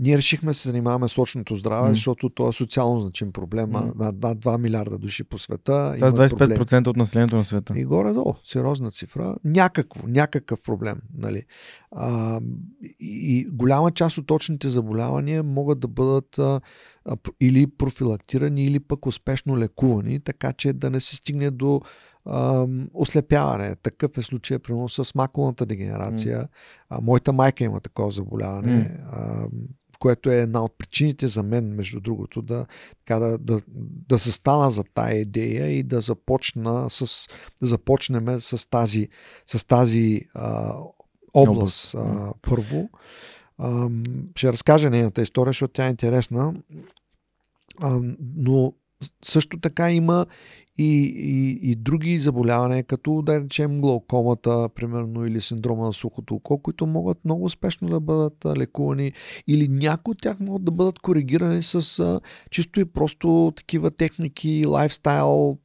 ние 0.00 0.16
решихме 0.16 0.50
да 0.50 0.54
се 0.54 0.68
занимаваме 0.68 1.08
с 1.08 1.18
очното 1.18 1.56
здраве, 1.56 1.88
М. 1.88 1.94
защото 1.94 2.28
то 2.28 2.48
е 2.48 2.52
социално 2.52 3.00
значим 3.00 3.32
проблем. 3.32 3.70
М. 3.70 3.92
Над, 3.96 4.22
над 4.22 4.38
2 4.38 4.58
милиарда 4.58 4.98
души 4.98 5.24
по 5.24 5.38
света. 5.38 5.92
Е 5.94 5.98
имат 5.98 6.16
25% 6.16 6.86
от 6.86 6.96
населението 6.96 7.36
на 7.36 7.44
света. 7.44 7.74
И 7.76 7.84
горе-долу, 7.84 8.34
сериозна 8.44 8.90
цифра. 8.90 9.36
Някакво, 9.44 10.08
някакъв 10.08 10.62
проблем. 10.62 11.00
Нали. 11.18 11.42
А, 11.90 12.40
и, 13.00 13.46
голяма 13.52 13.90
част 13.90 14.18
от 14.18 14.30
очните 14.30 14.68
заболявания 14.68 15.42
могат 15.42 15.80
да 15.80 15.88
бъдат 15.88 16.38
а, 16.38 16.60
а, 17.04 17.16
или 17.40 17.66
профилактирани, 17.66 18.64
или 18.64 18.80
пък 18.80 19.06
успешно 19.06 19.58
лекувани, 19.58 20.20
така 20.20 20.52
че 20.52 20.72
да 20.72 20.90
не 20.90 21.00
се 21.00 21.16
стигне 21.16 21.50
до 21.50 21.80
ослепяване. 22.94 23.76
Такъв 23.76 24.18
е 24.18 24.22
случай, 24.22 24.58
примерно, 24.58 24.88
с 24.88 25.14
макулната 25.14 25.66
дегенерация. 25.66 26.48
А, 26.88 27.00
моята 27.00 27.32
майка 27.32 27.64
има 27.64 27.80
такова 27.80 28.10
заболяване. 28.10 29.00
А, 29.12 29.46
което 29.98 30.30
е 30.30 30.36
една 30.36 30.64
от 30.64 30.78
причините 30.78 31.28
за 31.28 31.42
мен, 31.42 31.74
между 31.74 32.00
другото, 32.00 32.42
да, 32.42 32.66
така, 32.98 33.18
да, 33.18 33.38
да, 33.38 33.60
да 34.08 34.18
се 34.18 34.32
стана 34.32 34.70
за 34.70 34.84
тая 34.84 35.20
идея 35.20 35.66
и 35.70 35.82
да 35.82 36.00
започна 36.00 36.90
с, 36.90 37.28
да 37.60 37.66
започнем 37.66 38.40
с 38.40 38.70
тази, 38.70 39.08
с 39.46 39.66
тази 39.66 40.22
а, 40.34 40.74
област 41.34 41.94
а, 41.94 42.32
първо. 42.42 42.90
А, 43.58 43.88
ще 44.36 44.52
разкажа 44.52 44.90
нейната 44.90 45.22
история, 45.22 45.50
защото 45.50 45.72
тя 45.72 45.86
е 45.86 45.90
интересна. 45.90 46.54
А, 47.80 48.00
но 48.36 48.72
също 49.22 49.60
така 49.60 49.92
има 49.92 50.26
и, 50.78 51.02
и, 51.16 51.70
и 51.70 51.74
други 51.74 52.20
заболявания, 52.20 52.84
като 52.84 53.22
да 53.22 53.40
речем 53.40 53.80
глаукомата, 53.80 54.68
примерно, 54.74 55.26
или 55.26 55.40
синдрома 55.40 55.86
на 55.86 55.92
сухото 55.92 56.34
око, 56.34 56.58
които 56.58 56.86
могат 56.86 57.24
много 57.24 57.44
успешно 57.44 57.88
да 57.88 58.00
бъдат 58.00 58.46
лекувани 58.56 59.12
или 59.46 59.68
някои 59.68 60.12
от 60.12 60.22
тях 60.22 60.40
могат 60.40 60.64
да 60.64 60.70
бъдат 60.70 60.98
коригирани 60.98 61.62
с 61.62 61.98
а, 61.98 62.20
чисто 62.50 62.80
и 62.80 62.84
просто 62.84 63.52
такива 63.56 63.90
техники, 63.90 64.64
лайфстайл 64.66 65.58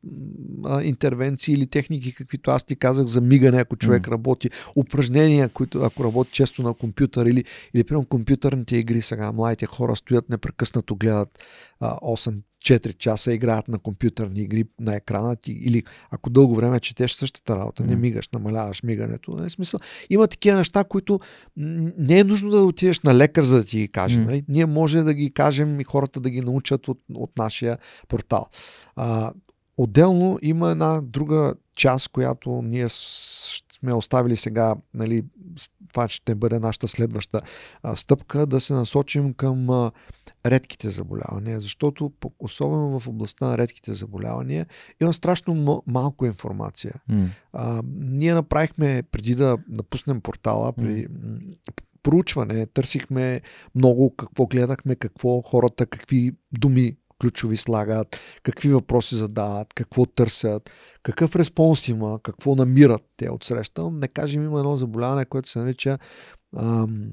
а, 0.66 0.84
интервенции 0.84 1.54
или 1.54 1.68
техники, 1.68 2.14
каквито 2.14 2.52
аз 2.52 2.64
ти 2.64 2.76
казах 2.76 3.06
за 3.06 3.22
мигане, 3.22 3.62
ако 3.62 3.76
човек 3.76 4.08
М. 4.08 4.14
работи, 4.14 4.50
упражнения, 4.76 5.50
които 5.50 5.82
ако 5.82 6.04
работи 6.04 6.32
често 6.32 6.64
на 6.64 6.74
компютър 6.74 7.26
или, 7.26 7.44
или 7.74 7.84
примерно 7.84 8.06
компютърните 8.06 8.78
игри 8.78 9.02
сега, 9.02 9.32
младите 9.32 9.66
хора 9.66 9.96
стоят 9.96 10.30
непрекъснато, 10.30 10.96
гледат 10.96 11.40
а, 11.80 12.00
8 12.00 12.38
4 12.64 12.98
часа 12.98 13.34
играят 13.34 13.68
на 13.68 13.80
компютърни 13.80 14.42
игри 14.42 14.66
на 14.80 14.96
екрана 14.96 15.36
ти, 15.36 15.52
или 15.52 15.84
ако 16.12 16.30
дълго 16.30 16.56
време 16.56 16.80
четеш 16.80 17.14
същата 17.14 17.56
работа, 17.56 17.84
не 17.84 17.96
мигаш, 17.96 18.30
намаляваш 18.30 18.84
мигането. 18.84 19.36
Не, 19.36 19.50
смисъл. 19.50 19.80
Има 20.10 20.28
такива 20.28 20.58
неща, 20.58 20.84
които 20.84 21.20
не 21.58 22.20
е 22.20 22.24
нужно 22.24 22.50
да 22.50 22.64
отидеш 22.64 23.00
на 23.00 23.16
лекар, 23.16 23.44
за 23.44 23.58
да 23.58 23.64
ти 23.64 23.78
ги 23.78 23.88
каже. 23.88 24.20
М. 24.20 24.26
Нали? 24.26 24.44
Ние 24.48 24.66
може 24.66 25.02
да 25.02 25.14
ги 25.14 25.34
кажем 25.34 25.80
и 25.80 25.84
хората 25.84 26.20
да 26.20 26.30
ги 26.30 26.42
научат 26.42 26.88
от, 26.88 27.00
от 27.14 27.38
нашия 27.38 27.78
портал. 28.08 28.48
А, 28.96 29.34
отделно 29.78 30.40
има 30.42 30.72
една 30.72 31.02
друга 31.02 31.54
част, 31.76 32.10
която 32.10 32.62
ние 32.64 32.90
сме 33.84 33.94
оставили 33.94 34.36
сега, 34.36 34.76
нали, 34.94 35.24
това 35.90 36.08
ще 36.08 36.36
бъде 36.36 36.60
нашата 36.60 36.88
следваща 36.88 37.42
а, 37.84 37.96
стъпка, 37.96 38.46
да 38.46 38.60
се 38.60 38.74
насочим 38.74 39.34
към 39.34 39.70
а, 39.70 39.92
редките 40.46 40.90
заболявания, 40.90 41.60
защото 41.60 42.12
особено 42.40 43.00
в 43.00 43.08
областта 43.08 43.48
на 43.48 43.58
редките 43.58 43.94
заболявания 43.94 44.66
има 45.02 45.14
страшно 45.14 45.84
малко 45.88 46.26
информация. 46.26 46.94
М. 47.10 47.30
А, 47.54 47.84
ние 47.96 48.34
направихме, 48.34 49.04
преди 49.12 49.36
да 49.36 49.58
напуснем 49.70 50.22
портала, 50.22 50.74
при 50.74 51.08
м, 51.24 51.40
проучване, 52.04 52.66
търсихме 52.66 53.42
много 53.76 54.16
какво 54.16 54.46
гледахме, 54.46 54.96
какво 54.96 55.42
хората, 55.42 55.86
какви 55.86 56.32
думи 56.52 56.96
ключови 57.24 57.58
слагат, 57.58 58.20
какви 58.44 58.70
въпроси 58.70 59.16
задават, 59.16 59.74
какво 59.74 60.06
търсят, 60.06 60.70
какъв 61.04 61.36
респонс 61.36 61.88
има, 61.88 62.20
какво 62.24 62.56
намират 62.56 63.02
те 63.18 63.30
от 63.30 63.44
среща. 63.44 63.92
Не 63.92 64.08
кажем, 64.08 64.44
има 64.44 64.60
едно 64.60 64.76
заболяване, 64.76 65.26
което 65.26 65.50
се 65.50 65.60
нарича 65.60 65.98
ам, 66.58 67.12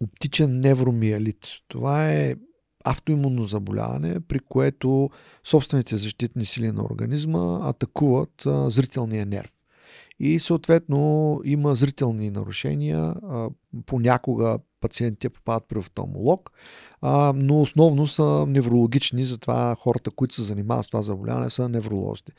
оптичен 0.00 0.60
невромиелит. 0.60 1.46
Това 1.68 2.12
е 2.12 2.34
автоимунно 2.84 3.44
заболяване, 3.44 4.20
при 4.20 4.38
което 4.38 5.10
собствените 5.44 5.96
защитни 5.96 6.44
сили 6.44 6.72
на 6.72 6.84
организма 6.84 7.58
атакуват 7.68 8.46
а, 8.46 8.70
зрителния 8.70 9.26
нерв 9.26 9.52
и 10.20 10.38
съответно 10.38 11.40
има 11.44 11.74
зрителни 11.74 12.30
нарушения. 12.30 13.14
Понякога 13.86 14.58
пациентите 14.80 15.28
попадат 15.28 15.64
при 15.68 15.78
офталмолог, 15.78 16.50
но 17.34 17.60
основно 17.60 18.06
са 18.06 18.44
неврологични, 18.48 19.24
затова 19.24 19.76
хората, 19.78 20.10
които 20.10 20.34
се 20.34 20.42
занимават 20.42 20.84
с 20.84 20.88
това 20.88 21.02
заболяване, 21.02 21.50
са 21.50 21.68
невролозите. 21.68 22.32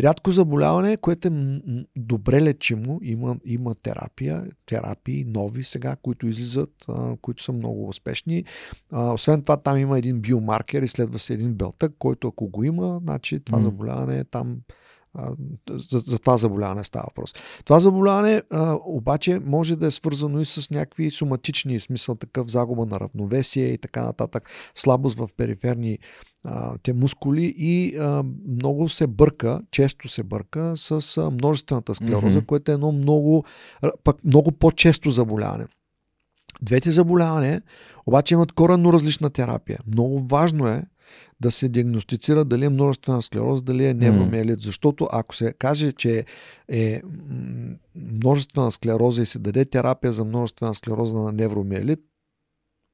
Рядко 0.00 0.30
заболяване, 0.30 0.96
което 0.96 1.28
е 1.28 1.30
добре 1.96 2.42
лечимо, 2.42 3.00
има, 3.02 3.36
има 3.44 3.74
терапия, 3.74 4.46
терапии 4.66 5.24
нови 5.24 5.64
сега, 5.64 5.96
които 6.02 6.26
излизат, 6.26 6.86
които 7.22 7.42
са 7.42 7.52
много 7.52 7.88
успешни. 7.88 8.44
Освен 8.92 9.42
това, 9.42 9.56
там 9.56 9.78
има 9.78 9.98
един 9.98 10.20
биомаркер, 10.20 10.82
изследва 10.82 11.18
се 11.18 11.34
един 11.34 11.54
белтък, 11.54 11.92
който 11.98 12.28
ако 12.28 12.48
го 12.48 12.64
има, 12.64 13.00
значи 13.02 13.40
това 13.40 13.58
mm. 13.58 13.62
заболяване 13.62 14.18
е 14.18 14.24
там 14.24 14.56
за, 15.70 15.98
за 15.98 16.18
това 16.18 16.36
заболяване 16.36 16.84
става 16.84 17.04
въпрос. 17.08 17.34
Това 17.64 17.80
заболяване 17.80 18.42
а, 18.50 18.78
обаче 18.84 19.40
може 19.44 19.76
да 19.76 19.86
е 19.86 19.90
свързано 19.90 20.40
и 20.40 20.44
с 20.44 20.70
някакви 20.70 21.10
соматични, 21.10 21.80
смисъл 21.80 22.14
такъв 22.14 22.50
загуба 22.50 22.86
на 22.86 23.00
равновесие 23.00 23.66
и 23.66 23.78
така 23.78 24.04
нататък, 24.04 24.50
слабост 24.74 25.18
в 25.18 25.28
периферни 25.36 25.98
а, 26.44 26.78
те 26.82 26.92
мускули 26.92 27.54
и 27.56 27.96
а, 27.96 28.24
много 28.48 28.88
се 28.88 29.06
бърка, 29.06 29.60
често 29.70 30.08
се 30.08 30.22
бърка 30.22 30.72
с 30.76 31.16
а, 31.16 31.30
множествената 31.30 31.94
склероза, 31.94 32.40
mm-hmm. 32.40 32.46
което 32.46 32.70
е 32.70 32.74
едно 32.74 32.92
много, 32.92 33.44
пък 34.04 34.24
много 34.24 34.52
по-често 34.52 35.10
заболяване. 35.10 35.66
Двете 36.62 36.90
заболявания 36.90 37.62
обаче 38.06 38.34
имат 38.34 38.52
коренно 38.52 38.92
различна 38.92 39.30
терапия. 39.30 39.78
Много 39.86 40.26
важно 40.26 40.66
е 40.66 40.84
да 41.40 41.50
се 41.50 41.68
диагностицира 41.68 42.44
дали 42.44 42.64
е 42.64 42.68
множествена 42.68 43.22
склероза, 43.22 43.62
дали 43.62 43.86
е 43.86 43.94
невромиелит. 43.94 44.60
Защото 44.60 45.08
ако 45.12 45.34
се 45.34 45.52
каже, 45.52 45.92
че 45.92 46.24
е 46.68 47.02
множествена 47.94 48.72
склероза 48.72 49.22
и 49.22 49.26
се 49.26 49.38
даде 49.38 49.64
терапия 49.64 50.12
за 50.12 50.24
множествена 50.24 50.74
склероза 50.74 51.16
на 51.16 51.32
невромиелит, 51.32 52.00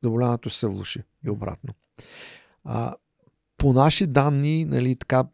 заболяването 0.03 0.51
се 0.51 0.67
влуши 0.67 1.03
и 1.27 1.31
обратно. 1.31 1.75
А, 2.65 2.95
по 3.57 3.73
наши 3.73 4.07
данни, 4.07 4.65
нали, 4.65 4.97
така, 4.97 5.25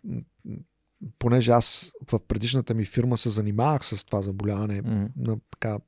понеже 1.19 1.51
аз 1.51 1.93
в 2.13 2.19
предишната 2.19 2.75
ми 2.75 2.85
фирма 2.85 3.17
се 3.17 3.31
занимавах 3.31 3.85
с 3.87 4.05
това 4.05 4.23
заболяване, 4.23 4.83
mm-hmm. 4.83 5.09
на, 5.17 5.37
така, 5.51 5.79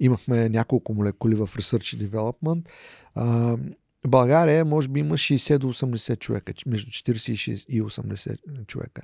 имахме 0.00 0.48
няколко 0.48 0.94
молекули 0.94 1.34
в 1.34 1.46
Research 1.46 1.96
и 1.96 2.10
Development, 2.10 2.68
а, 3.14 3.56
България 4.08 4.64
може 4.64 4.88
би 4.88 5.00
има 5.00 5.14
60 5.14 5.58
до 5.58 5.72
80 5.72 6.18
човека, 6.18 6.52
между 6.66 6.90
40 6.90 7.64
и 7.68 7.82
80 7.82 8.66
човека. 8.66 9.02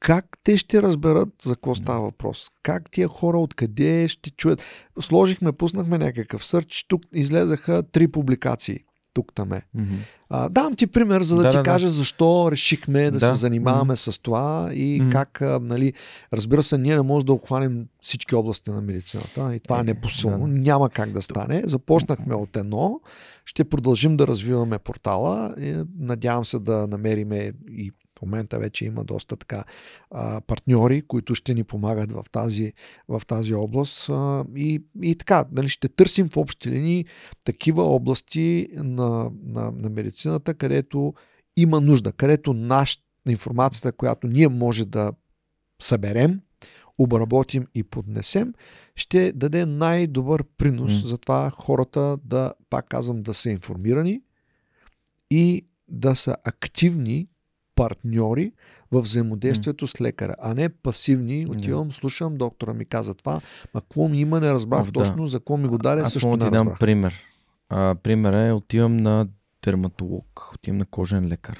Как 0.00 0.38
те 0.44 0.56
ще 0.56 0.82
разберат 0.82 1.28
за 1.42 1.54
какво 1.54 1.74
става 1.74 2.00
въпрос? 2.00 2.50
Как 2.62 2.90
тия 2.90 3.08
хора 3.08 3.38
откъде 3.38 4.08
ще 4.08 4.30
чуят? 4.30 4.62
Сложихме, 5.00 5.52
пуснахме 5.52 5.98
някакъв 5.98 6.44
сърч, 6.44 6.84
тук 6.88 7.02
излезаха 7.12 7.82
три 7.92 8.08
публикации. 8.08 8.80
Тук 9.14 9.32
там 9.34 9.52
е. 9.52 9.62
Mm-hmm. 9.76 9.98
А, 10.28 10.48
давам 10.48 10.74
ти 10.74 10.86
пример, 10.86 11.22
за 11.22 11.36
да, 11.36 11.42
да 11.42 11.50
ти 11.50 11.56
да, 11.56 11.62
кажа 11.62 11.86
да. 11.86 11.92
защо 11.92 12.48
решихме 12.50 13.10
да, 13.10 13.18
да. 13.18 13.26
се 13.26 13.34
занимаваме 13.34 13.94
mm-hmm. 13.96 14.10
с 14.10 14.18
това 14.18 14.70
и 14.72 15.02
mm-hmm. 15.02 15.12
как, 15.12 15.42
а, 15.42 15.60
нали, 15.62 15.92
разбира 16.32 16.62
се, 16.62 16.78
ние 16.78 16.96
не 16.96 17.02
можем 17.02 17.26
да 17.26 17.32
обхванем 17.32 17.86
всички 18.00 18.34
области 18.34 18.70
на 18.70 18.80
медицината 18.80 19.54
и 19.54 19.60
това 19.60 19.76
е, 19.76 19.80
е 19.80 19.84
непосилно. 19.84 20.46
Да. 20.46 20.52
Няма 20.52 20.90
как 20.90 21.10
да 21.10 21.22
стане. 21.22 21.62
Започнахме 21.66 22.34
от 22.34 22.56
едно, 22.56 23.00
ще 23.44 23.64
продължим 23.64 24.16
да 24.16 24.26
развиваме 24.26 24.78
портала. 24.78 25.54
И 25.60 25.82
надявам 25.98 26.44
се 26.44 26.58
да 26.58 26.86
намериме 26.86 27.52
и 27.70 27.92
момента 28.24 28.58
вече 28.58 28.84
има 28.84 29.04
доста 29.04 29.36
така 29.36 29.64
а, 30.10 30.40
партньори, 30.40 31.02
които 31.02 31.34
ще 31.34 31.54
ни 31.54 31.64
помагат 31.64 32.12
в 32.12 32.24
тази, 32.32 32.72
в 33.08 33.22
тази 33.26 33.54
област. 33.54 34.08
А, 34.08 34.44
и, 34.56 34.82
и 35.02 35.14
така, 35.16 35.44
нали, 35.52 35.68
ще 35.68 35.88
търсим 35.88 36.28
в 36.28 36.36
общи 36.36 36.70
линии 36.70 37.04
такива 37.44 37.82
области 37.82 38.68
на, 38.72 39.30
на, 39.44 39.70
на 39.70 39.90
медицината, 39.90 40.54
където 40.54 41.14
има 41.56 41.80
нужда, 41.80 42.12
където 42.12 42.52
наш, 42.52 42.98
информацията, 43.28 43.92
която 43.92 44.26
ние 44.26 44.48
може 44.48 44.84
да 44.84 45.12
съберем, 45.82 46.40
обработим 46.98 47.66
и 47.74 47.82
поднесем, 47.82 48.54
ще 48.96 49.32
даде 49.32 49.66
най-добър 49.66 50.44
принос 50.56 50.92
mm. 50.92 51.06
за 51.06 51.18
това 51.18 51.50
хората 51.50 52.18
да, 52.24 52.52
пак 52.70 52.88
казвам, 52.88 53.22
да 53.22 53.34
са 53.34 53.50
информирани 53.50 54.20
и 55.30 55.66
да 55.88 56.14
са 56.14 56.36
активни 56.44 57.28
партньори 57.74 58.52
в 58.92 59.00
взаимодействието 59.00 59.86
mm. 59.86 59.96
с 59.96 60.00
лекаря, 60.00 60.34
а 60.40 60.54
не 60.54 60.68
пасивни. 60.68 61.46
Отивам, 61.48 61.92
слушам, 61.92 62.36
доктора 62.36 62.74
ми 62.74 62.84
каза 62.84 63.14
това, 63.14 63.40
ма 63.74 63.80
какво 63.80 64.08
ми 64.08 64.20
има, 64.20 64.40
не 64.40 64.52
разбрах 64.52 64.88
О, 64.88 64.92
точно, 64.92 65.22
да. 65.22 65.26
за 65.26 65.38
какво 65.38 65.56
ми 65.56 65.68
го 65.68 65.78
даде, 65.78 66.02
Аз 66.02 66.12
също 66.12 66.36
не 66.36 66.44
ти 66.44 66.50
дам 66.50 66.74
пример. 66.80 67.14
А, 67.68 67.94
пример 67.94 68.48
е, 68.48 68.52
отивам 68.52 68.96
на 68.96 69.26
дерматолог, 69.64 70.50
отивам 70.54 70.78
на 70.78 70.86
кожен 70.86 71.28
лекар. 71.28 71.58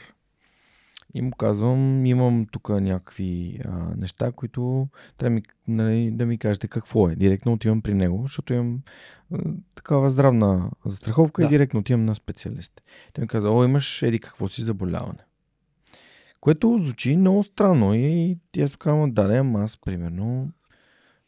И 1.15 1.23
му 1.23 1.31
казвам, 1.31 2.07
имам 2.07 2.47
тук 2.53 2.69
някакви 2.69 3.61
а, 3.65 3.71
неща, 3.97 4.33
които 4.33 4.89
трябва 5.17 5.31
ми, 5.31 5.43
нали, 5.69 6.11
да 6.11 6.27
ми 6.27 6.39
кажете 6.39 6.69
какво 6.69 7.09
е. 7.09 7.15
Директно 7.15 7.53
отивам 7.53 7.83
при 7.83 7.95
него, 7.95 8.23
защото 8.23 8.53
имам 8.53 8.81
а, 9.33 9.39
такава 9.75 10.11
здравна 10.11 10.71
застраховка 10.85 11.43
да. 11.43 11.47
и 11.47 11.49
директно 11.49 11.81
отивам 11.81 12.05
на 12.05 12.15
специалист. 12.15 12.83
Той 13.13 13.23
ми 13.23 13.29
каза, 13.29 13.51
о, 13.51 13.65
имаш 13.65 14.03
еди 14.03 14.19
какво 14.19 14.49
си 14.49 14.63
заболяване. 14.63 15.19
Което 16.45 16.79
звучи 16.79 17.17
много 17.17 17.43
странно 17.43 17.95
и 17.95 18.39
аз 18.61 18.77
казвам, 18.77 19.13
да, 19.13 19.29
да, 19.29 19.37
ама 19.37 19.63
аз 19.63 19.77
примерно... 19.77 20.53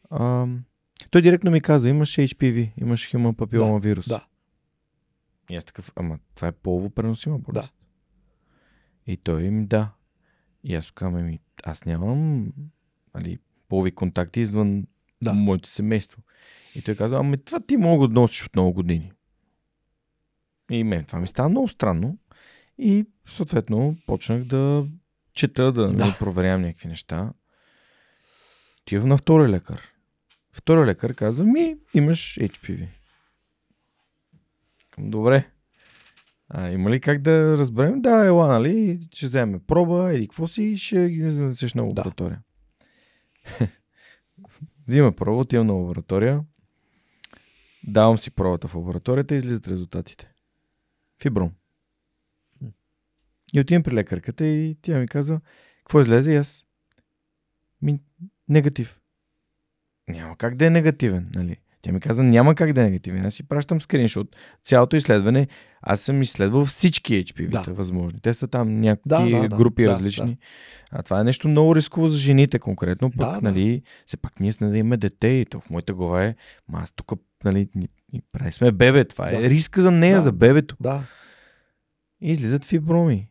А, 0.09 0.47
той 1.11 1.21
директно 1.21 1.51
ми 1.51 1.61
каза, 1.61 1.89
имаш 1.89 2.09
HPV, 2.09 2.71
имаш 2.81 3.07
хима 3.09 3.33
папилома 3.33 3.73
да, 3.73 3.79
вирус. 3.79 4.07
Да. 4.07 4.25
И 5.49 5.55
аз 5.55 5.65
такъв, 5.65 5.91
ама 5.95 6.19
това 6.35 6.47
е 6.47 6.51
полово 6.51 6.89
преносима 6.89 7.39
болест. 7.39 7.75
Да. 9.05 9.11
И 9.11 9.17
той 9.17 9.43
им 9.43 9.67
да. 9.67 9.91
И 10.63 10.75
аз 10.75 10.91
казвам, 10.91 11.25
ми, 11.25 11.39
аз 11.63 11.85
нямам 11.85 12.47
али, 13.13 13.39
полови 13.69 13.91
контакти 13.91 14.39
извън 14.39 14.87
да. 15.21 15.33
моето 15.33 15.69
семейство. 15.69 16.21
И 16.75 16.81
той 16.81 16.95
каза, 16.95 17.17
ами 17.17 17.37
това 17.37 17.59
ти 17.59 17.77
мога 17.77 18.07
да 18.07 18.13
носиш 18.13 18.45
от 18.45 18.55
много 18.55 18.73
години. 18.73 19.11
И 20.71 20.83
мен 20.83 21.05
това 21.05 21.19
ми 21.19 21.27
става 21.27 21.49
много 21.49 21.67
странно. 21.67 22.17
И 22.77 23.05
съответно 23.25 23.95
почнах 24.05 24.43
да 24.43 24.87
чета, 25.37 25.71
да, 25.71 25.93
да. 25.93 26.15
проверявам 26.19 26.61
някакви 26.61 26.87
неща. 26.87 27.33
Отивам 28.81 29.07
на 29.07 29.17
втори 29.17 29.49
лекар. 29.49 29.81
Втори 30.51 30.85
лекар 30.85 31.13
казва 31.13 31.45
ми, 31.45 31.75
имаш 31.93 32.37
HPV. 32.41 32.87
Добре. 34.97 35.47
А, 36.49 36.69
има 36.69 36.89
ли 36.89 37.01
как 37.01 37.21
да 37.21 37.57
разберем? 37.57 38.01
Да, 38.01 38.25
ела, 38.25 38.47
нали? 38.47 39.07
Ще 39.13 39.25
вземе 39.25 39.59
проба 39.59 40.13
или 40.13 40.27
какво 40.27 40.47
си 40.47 40.63
и 40.63 40.77
ще 40.77 41.09
ги 41.09 41.29
занесеш 41.29 41.73
на 41.73 41.83
лаборатория. 41.83 42.41
Да. 43.59 43.67
Взима 44.87 45.11
проба, 45.11 45.39
отивам 45.39 45.67
на 45.67 45.73
лаборатория. 45.73 46.43
Давам 47.83 48.17
си 48.17 48.31
пробата 48.31 48.67
в 48.67 48.75
лабораторията 48.75 49.35
и 49.35 49.37
излизат 49.37 49.67
резултатите. 49.67 50.31
Фибром. 51.21 51.51
И 53.53 53.59
отивам 53.59 53.83
при 53.83 53.93
лекарката 53.93 54.45
и 54.45 54.77
тя 54.81 54.99
ми 54.99 55.07
казва, 55.07 55.41
какво 55.79 55.99
излезе 55.99 56.31
и 56.31 56.35
аз? 56.35 56.65
Ми, 57.81 57.99
негатив. 58.49 58.99
Няма 60.09 60.37
как 60.37 60.55
да 60.55 60.65
е 60.65 60.69
негативен, 60.69 61.31
нали? 61.35 61.57
Тя 61.81 61.91
ми 61.91 61.99
каза, 61.99 62.23
няма 62.23 62.55
как 62.55 62.73
да 62.73 62.81
е 62.81 62.83
негативен. 62.83 63.25
Аз 63.25 63.33
си 63.33 63.43
пращам 63.43 63.81
скриншот. 63.81 64.35
Цялото 64.63 64.95
изследване, 64.95 65.47
аз 65.81 66.01
съм 66.01 66.21
изследвал 66.21 66.65
всички 66.65 67.25
HPV-та 67.25 67.63
да. 67.63 67.73
възможни. 67.73 68.19
Те 68.21 68.33
са 68.33 68.47
там 68.47 68.79
някакви 68.79 69.31
да, 69.31 69.47
да, 69.47 69.57
групи 69.57 69.83
да, 69.83 69.89
различни. 69.89 70.31
Да. 70.31 70.37
А 70.91 71.03
това 71.03 71.21
е 71.21 71.23
нещо 71.23 71.47
много 71.47 71.75
рисково 71.75 72.07
за 72.07 72.17
жените 72.17 72.59
конкретно. 72.59 73.11
Пък, 73.11 73.31
да, 73.31 73.39
нали, 73.41 73.81
все 74.05 74.17
пак 74.17 74.39
ние 74.39 74.53
сме 74.53 74.67
да 74.67 74.77
имаме 74.77 74.97
дете 74.97 75.27
и 75.27 75.45
то 75.45 75.59
в 75.59 75.69
моята 75.69 75.93
глава 75.93 76.23
е, 76.23 76.35
ма 76.69 76.79
аз 76.81 76.91
тук, 76.91 77.11
нали, 77.43 77.69
ни, 77.75 77.87
ни 78.13 78.21
прави 78.33 78.51
сме 78.51 78.71
бебе. 78.71 79.05
Това 79.05 79.29
е 79.29 79.41
да. 79.41 79.49
риска 79.49 79.81
за 79.81 79.91
нея, 79.91 80.15
да. 80.15 80.23
за 80.23 80.31
бебето. 80.31 80.75
Да. 80.79 81.03
И 82.21 82.31
излизат 82.31 82.65
фиброми. 82.65 83.29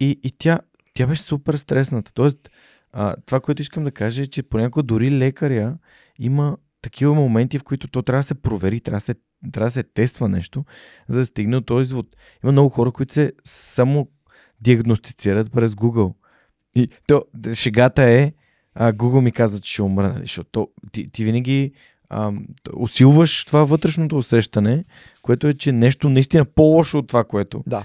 И, 0.00 0.20
и 0.22 0.30
тя, 0.38 0.60
тя 0.94 1.06
беше 1.06 1.22
супер 1.22 1.54
стресната. 1.54 2.12
Тоест, 2.14 2.50
а, 2.92 3.16
това, 3.26 3.40
което 3.40 3.62
искам 3.62 3.84
да 3.84 3.90
кажа 3.90 4.22
е, 4.22 4.26
че 4.26 4.42
понякога 4.42 4.82
дори 4.82 5.10
лекаря 5.10 5.78
има 6.18 6.56
такива 6.82 7.14
моменти, 7.14 7.58
в 7.58 7.64
които 7.64 7.88
то 7.88 8.02
трябва 8.02 8.22
да 8.22 8.26
се 8.26 8.34
провери, 8.34 8.80
трябва 8.80 8.96
да 8.96 9.00
се, 9.00 9.14
трябва 9.52 9.66
да 9.66 9.70
се 9.70 9.82
тества 9.82 10.28
нещо, 10.28 10.64
за 11.08 11.18
да 11.18 11.24
стигне 11.24 11.56
от 11.56 11.66
този 11.66 11.82
извод. 11.82 12.06
Има 12.44 12.52
много 12.52 12.68
хора, 12.68 12.92
които 12.92 13.14
се 13.14 13.32
само 13.44 14.08
диагностицират 14.60 15.52
през 15.52 15.74
Google. 15.74 16.14
И 16.74 16.88
то, 17.06 17.24
шегата 17.54 18.02
е, 18.02 18.32
а, 18.74 18.92
Google 18.92 19.20
ми 19.20 19.32
каза, 19.32 19.60
че 19.60 19.72
ще 19.72 19.82
умра, 19.82 20.08
нали? 20.08 20.20
защото 20.20 20.68
ти, 20.92 21.10
ти 21.10 21.24
винаги 21.24 21.72
а, 22.10 22.32
усилваш 22.76 23.44
това 23.44 23.64
вътрешното 23.64 24.16
усещане, 24.16 24.84
което 25.22 25.48
е, 25.48 25.54
че 25.54 25.72
нещо 25.72 26.08
наистина 26.08 26.44
по-лошо 26.44 26.98
от 26.98 27.08
това, 27.08 27.24
което 27.24 27.64
да. 27.66 27.84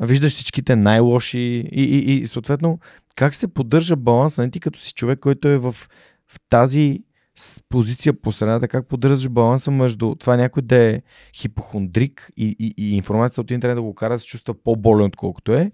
Виждаш 0.00 0.32
всичките 0.32 0.76
най-лоши 0.76 1.38
и, 1.38 1.82
и, 1.82 2.14
и 2.14 2.26
съответно 2.26 2.78
как 3.16 3.34
се 3.34 3.48
поддържа 3.48 3.96
баланс 3.96 4.38
на 4.38 4.50
ти 4.50 4.60
като 4.60 4.80
си 4.80 4.92
човек, 4.92 5.18
който 5.18 5.48
е 5.48 5.58
в, 5.58 5.72
в 6.26 6.40
тази 6.48 7.02
позиция 7.68 8.12
по 8.12 8.32
средата, 8.32 8.68
как 8.68 8.88
поддържаш 8.88 9.28
баланса 9.28 9.70
между 9.70 10.14
това 10.14 10.36
някой 10.36 10.62
да 10.62 10.76
е 10.76 11.02
хипохондрик 11.36 12.30
и, 12.36 12.56
и, 12.58 12.74
и 12.76 12.96
информацията 12.96 13.40
от 13.40 13.50
интернет 13.50 13.76
да 13.76 13.82
го 13.82 13.94
кара 13.94 14.14
да 14.14 14.18
се 14.18 14.26
чувства 14.26 14.54
по-болен, 14.54 15.06
отколкото 15.06 15.54
е 15.54 15.72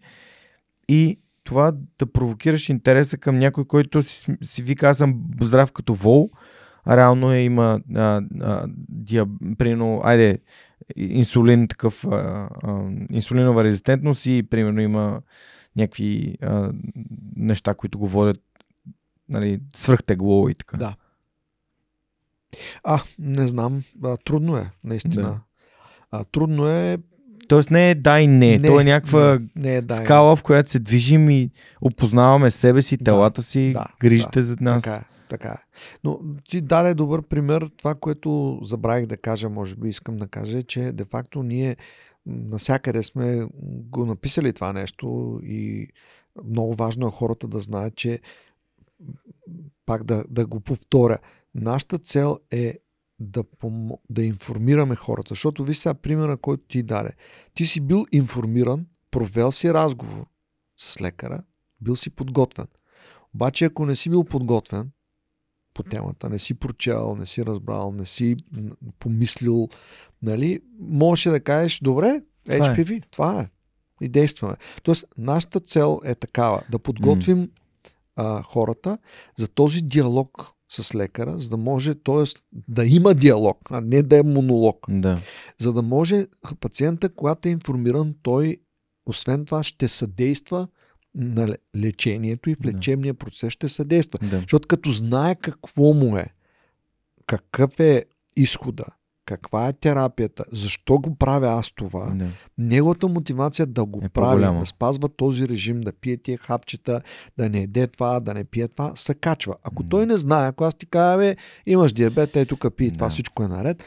и 0.88 1.18
това 1.44 1.72
да 1.98 2.12
провокираш 2.12 2.68
интереса 2.68 3.18
към 3.18 3.38
някой, 3.38 3.64
който 3.64 4.02
си, 4.02 4.36
си 4.42 4.62
вика 4.62 4.88
аз 4.88 4.98
съм 4.98 5.22
здрав 5.40 5.72
като 5.72 5.94
вол, 5.94 6.30
реално 6.88 7.32
е, 7.32 7.38
има 7.38 7.80
а, 7.94 8.22
а, 8.40 8.66
диаб, 8.88 9.28
айде, 10.02 10.38
инсулин 10.96 11.68
такъв, 11.68 12.04
а, 12.04 12.48
а, 12.62 12.90
инсулинова 13.10 13.64
резистентност 13.64 14.26
и 14.26 14.42
примерно 14.50 14.80
има 14.80 15.20
някакви 15.76 16.38
а, 16.42 16.72
неща, 17.36 17.74
които 17.74 17.98
говорят 17.98 18.40
нали, 19.28 19.60
свръхтегло 19.74 20.48
и 20.48 20.54
така. 20.54 20.76
Да. 20.76 20.94
А, 22.84 23.02
не 23.18 23.48
знам. 23.48 23.82
А, 24.04 24.16
трудно 24.16 24.56
е, 24.56 24.70
наистина. 24.84 25.22
Да. 25.22 25.40
А, 26.10 26.24
трудно 26.24 26.68
е. 26.68 26.98
Тоест 27.48 27.70
не 27.70 27.90
е 27.90 27.94
да 27.94 28.20
и 28.20 28.26
не. 28.26 28.58
не 28.58 28.68
То 28.68 28.80
е 28.80 28.84
някаква 28.84 29.38
не, 29.38 29.48
не 29.56 29.76
е 29.76 29.82
да 29.82 29.94
скала, 29.94 30.36
в 30.36 30.42
която 30.42 30.70
се 30.70 30.78
движим 30.78 31.30
и 31.30 31.50
опознаваме 31.80 32.50
себе 32.50 32.82
си, 32.82 32.98
телата 32.98 33.42
си, 33.42 33.72
да, 33.72 33.86
грижите 34.00 34.38
да, 34.38 34.42
за 34.42 34.56
нас. 34.60 34.82
Така 34.82 34.96
е. 34.96 35.13
Така 35.28 35.48
е. 35.48 35.64
Но 36.04 36.20
ти 36.50 36.60
даде 36.60 36.94
добър 36.94 37.22
пример. 37.22 37.70
Това, 37.76 37.94
което 37.94 38.60
забравих 38.62 39.06
да 39.06 39.16
кажа, 39.16 39.48
може 39.48 39.76
би 39.76 39.88
искам 39.88 40.16
да 40.16 40.28
кажа, 40.28 40.58
е, 40.58 40.62
че 40.62 40.92
де-факто 40.92 41.42
ние 41.42 41.76
насякъде 42.26 43.02
сме 43.02 43.48
го 43.62 44.06
написали 44.06 44.52
това 44.52 44.72
нещо 44.72 45.40
и 45.44 45.88
много 46.44 46.74
важно 46.74 47.06
е 47.06 47.10
хората 47.10 47.48
да 47.48 47.60
знаят, 47.60 47.96
че 47.96 48.20
пак 49.86 50.04
да, 50.04 50.24
да 50.28 50.46
го 50.46 50.60
повторя. 50.60 51.18
Нашата 51.54 51.98
цел 51.98 52.38
е 52.50 52.78
да, 53.18 53.44
пом... 53.44 53.90
да 54.10 54.24
информираме 54.24 54.96
хората, 54.96 55.28
защото 55.28 55.64
ви 55.64 55.74
сега 55.74 55.94
примера, 55.94 56.36
който 56.36 56.64
ти 56.68 56.82
даде. 56.82 57.10
Ти 57.54 57.66
си 57.66 57.80
бил 57.80 58.04
информиран, 58.12 58.86
провел 59.10 59.52
си 59.52 59.74
разговор 59.74 60.26
с 60.76 61.00
лекара, 61.00 61.42
бил 61.80 61.96
си 61.96 62.10
подготвен. 62.10 62.66
Обаче, 63.34 63.64
ако 63.64 63.86
не 63.86 63.96
си 63.96 64.10
бил 64.10 64.24
подготвен 64.24 64.90
по 65.74 65.82
темата, 65.82 66.30
не 66.30 66.38
си 66.38 66.54
прочел, 66.54 67.16
не 67.18 67.26
си 67.26 67.46
разбрал, 67.46 67.92
не 67.92 68.04
си 68.04 68.36
помислил, 68.98 69.68
нали, 70.22 70.60
можеше 70.80 71.30
да 71.30 71.40
кажеш, 71.40 71.80
добре, 71.80 72.22
това 72.44 72.58
HPV, 72.58 72.98
е. 72.98 73.00
това 73.10 73.40
е. 73.40 73.48
И 74.00 74.08
действаме. 74.08 74.56
Тоест, 74.82 75.06
нашата 75.18 75.60
цел 75.60 76.00
е 76.04 76.14
такава, 76.14 76.62
да 76.70 76.78
подготвим 76.78 77.38
mm. 77.38 77.50
а, 78.16 78.42
хората 78.42 78.98
за 79.38 79.48
този 79.48 79.82
диалог 79.82 80.54
с 80.68 80.94
лекара, 80.94 81.38
за 81.38 81.48
да 81.48 81.56
може, 81.56 81.94
т.е. 81.94 82.24
да 82.68 82.86
има 82.86 83.14
диалог, 83.14 83.58
а 83.70 83.80
не 83.80 84.02
да 84.02 84.18
е 84.18 84.22
монолог. 84.22 84.86
Да. 84.88 85.20
За 85.60 85.72
да 85.72 85.82
може 85.82 86.26
пациента, 86.60 87.08
когато 87.08 87.48
е 87.48 87.52
информиран, 87.52 88.14
той 88.22 88.56
освен 89.06 89.44
това 89.44 89.62
ще 89.62 89.88
съдейства 89.88 90.68
на 91.14 91.56
лечението 91.76 92.50
и 92.50 92.54
в 92.54 92.64
лечебния 92.64 93.14
процес 93.14 93.52
ще 93.52 93.68
съдейства. 93.68 94.18
Да. 94.20 94.38
Защото 94.38 94.68
като 94.68 94.90
знае 94.90 95.34
какво 95.34 95.82
му 95.84 96.16
е, 96.16 96.26
какъв 97.26 97.80
е 97.80 98.04
изхода, 98.36 98.84
каква 99.26 99.68
е 99.68 99.72
терапията, 99.72 100.44
защо 100.52 100.98
го 100.98 101.14
правя 101.14 101.48
аз 101.48 101.70
това, 101.70 102.12
Да. 102.14 102.28
неговата 102.58 103.08
мотивация 103.08 103.66
да 103.66 103.84
го 103.84 103.98
Е 103.98 104.08
прави, 104.08 104.26
по-голяма. 104.26 104.60
да 104.60 104.66
спазва 104.66 105.08
този 105.08 105.48
режим, 105.48 105.80
да 105.80 105.92
пие 105.92 106.16
тия 106.16 106.38
хапчета, 106.38 107.00
да 107.36 107.48
не 107.48 107.60
еде 107.60 107.86
това, 107.86 108.20
да 108.20 108.34
не 108.34 108.44
пие 108.44 108.68
това, 108.68 108.92
се 108.96 109.14
качва. 109.14 109.56
Ако 109.62 109.82
М. 109.82 109.88
той 109.88 110.06
не 110.06 110.16
знае, 110.16 110.48
ако 110.48 110.64
аз 110.64 110.74
ти 110.74 110.86
кажа, 110.86 111.18
бе, 111.18 111.36
имаш 111.66 111.92
диабет, 111.92 112.36
ей 112.36 112.46
тук 112.46 112.66
пи, 112.76 112.92
това 112.92 113.06
Да. 113.06 113.10
всичко 113.10 113.42
е 113.42 113.48
наред. 113.48 113.84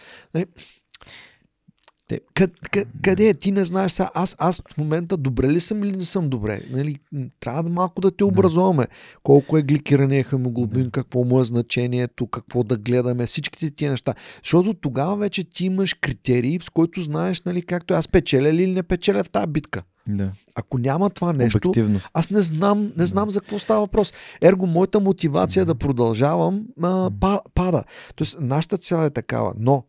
Те- 2.07 2.19
Къде, 2.33 2.53
къде, 2.71 2.89
къде 3.01 3.29
е? 3.29 3.33
Ти 3.33 3.51
не 3.51 3.65
знаеш 3.65 3.91
сега. 3.91 4.09
Аз, 4.13 4.35
аз 4.39 4.61
в 4.73 4.77
момента 4.77 5.17
добре 5.17 5.49
ли 5.49 5.59
съм 5.59 5.83
или 5.83 5.91
не 5.91 6.05
съм 6.05 6.29
добре? 6.29 6.61
Нали, 6.71 6.97
трябва 7.39 7.63
да 7.63 7.69
малко 7.69 8.01
да 8.01 8.11
те 8.11 8.23
образуваме. 8.23 8.85
Колко 9.23 9.57
е 9.57 9.61
гликирания 9.61 10.23
хемоглобин, 10.23 10.83
Да. 10.83 10.91
какво 10.91 11.23
му 11.23 11.41
е 11.41 11.43
значението, 11.43 12.27
какво 12.27 12.63
да 12.63 12.77
гледаме, 12.77 13.25
всичките 13.25 13.71
тия 13.71 13.91
неща. 13.91 14.13
Защото 14.43 14.73
тогава 14.73 15.15
вече 15.17 15.43
ти 15.43 15.65
имаш 15.65 15.93
критерии, 15.93 16.59
с 16.61 16.69
които 16.69 17.01
знаеш, 17.01 17.41
нали, 17.41 17.61
както 17.61 17.93
аз 17.93 18.07
печеля 18.07 18.53
ли 18.53 18.63
или 18.63 18.71
не 18.71 18.83
печеля 18.83 19.23
в 19.23 19.29
тази 19.29 19.47
битка. 19.47 19.83
Да. 20.09 20.31
Ако 20.55 20.77
няма 20.77 21.09
това 21.09 21.33
нещо, 21.33 21.71
аз 22.13 22.31
не 22.31 22.41
знам, 22.41 22.91
не 22.97 23.05
знам 23.05 23.29
за 23.31 23.41
какво 23.41 23.59
става 23.59 23.79
въпрос. 23.79 24.13
Ерго, 24.41 24.67
моята 24.67 24.99
мотивация 24.99 25.65
да 25.65 25.75
продължавам 25.75 26.61
а, 26.83 27.11
па, 27.19 27.41
пада. 27.53 27.83
Тоест, 28.15 28.37
нашата 28.41 28.77
цел 28.77 29.05
е 29.05 29.09
такава, 29.09 29.53
но 29.59 29.83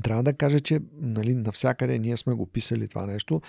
трябва 0.00 0.22
да 0.22 0.32
кажа, 0.32 0.60
че 0.60 0.80
нали, 1.00 1.34
навсякъде 1.34 1.98
ние 1.98 2.16
сме 2.16 2.34
го 2.34 2.46
писали 2.46 2.88
това 2.88 3.06
нещо. 3.06 3.40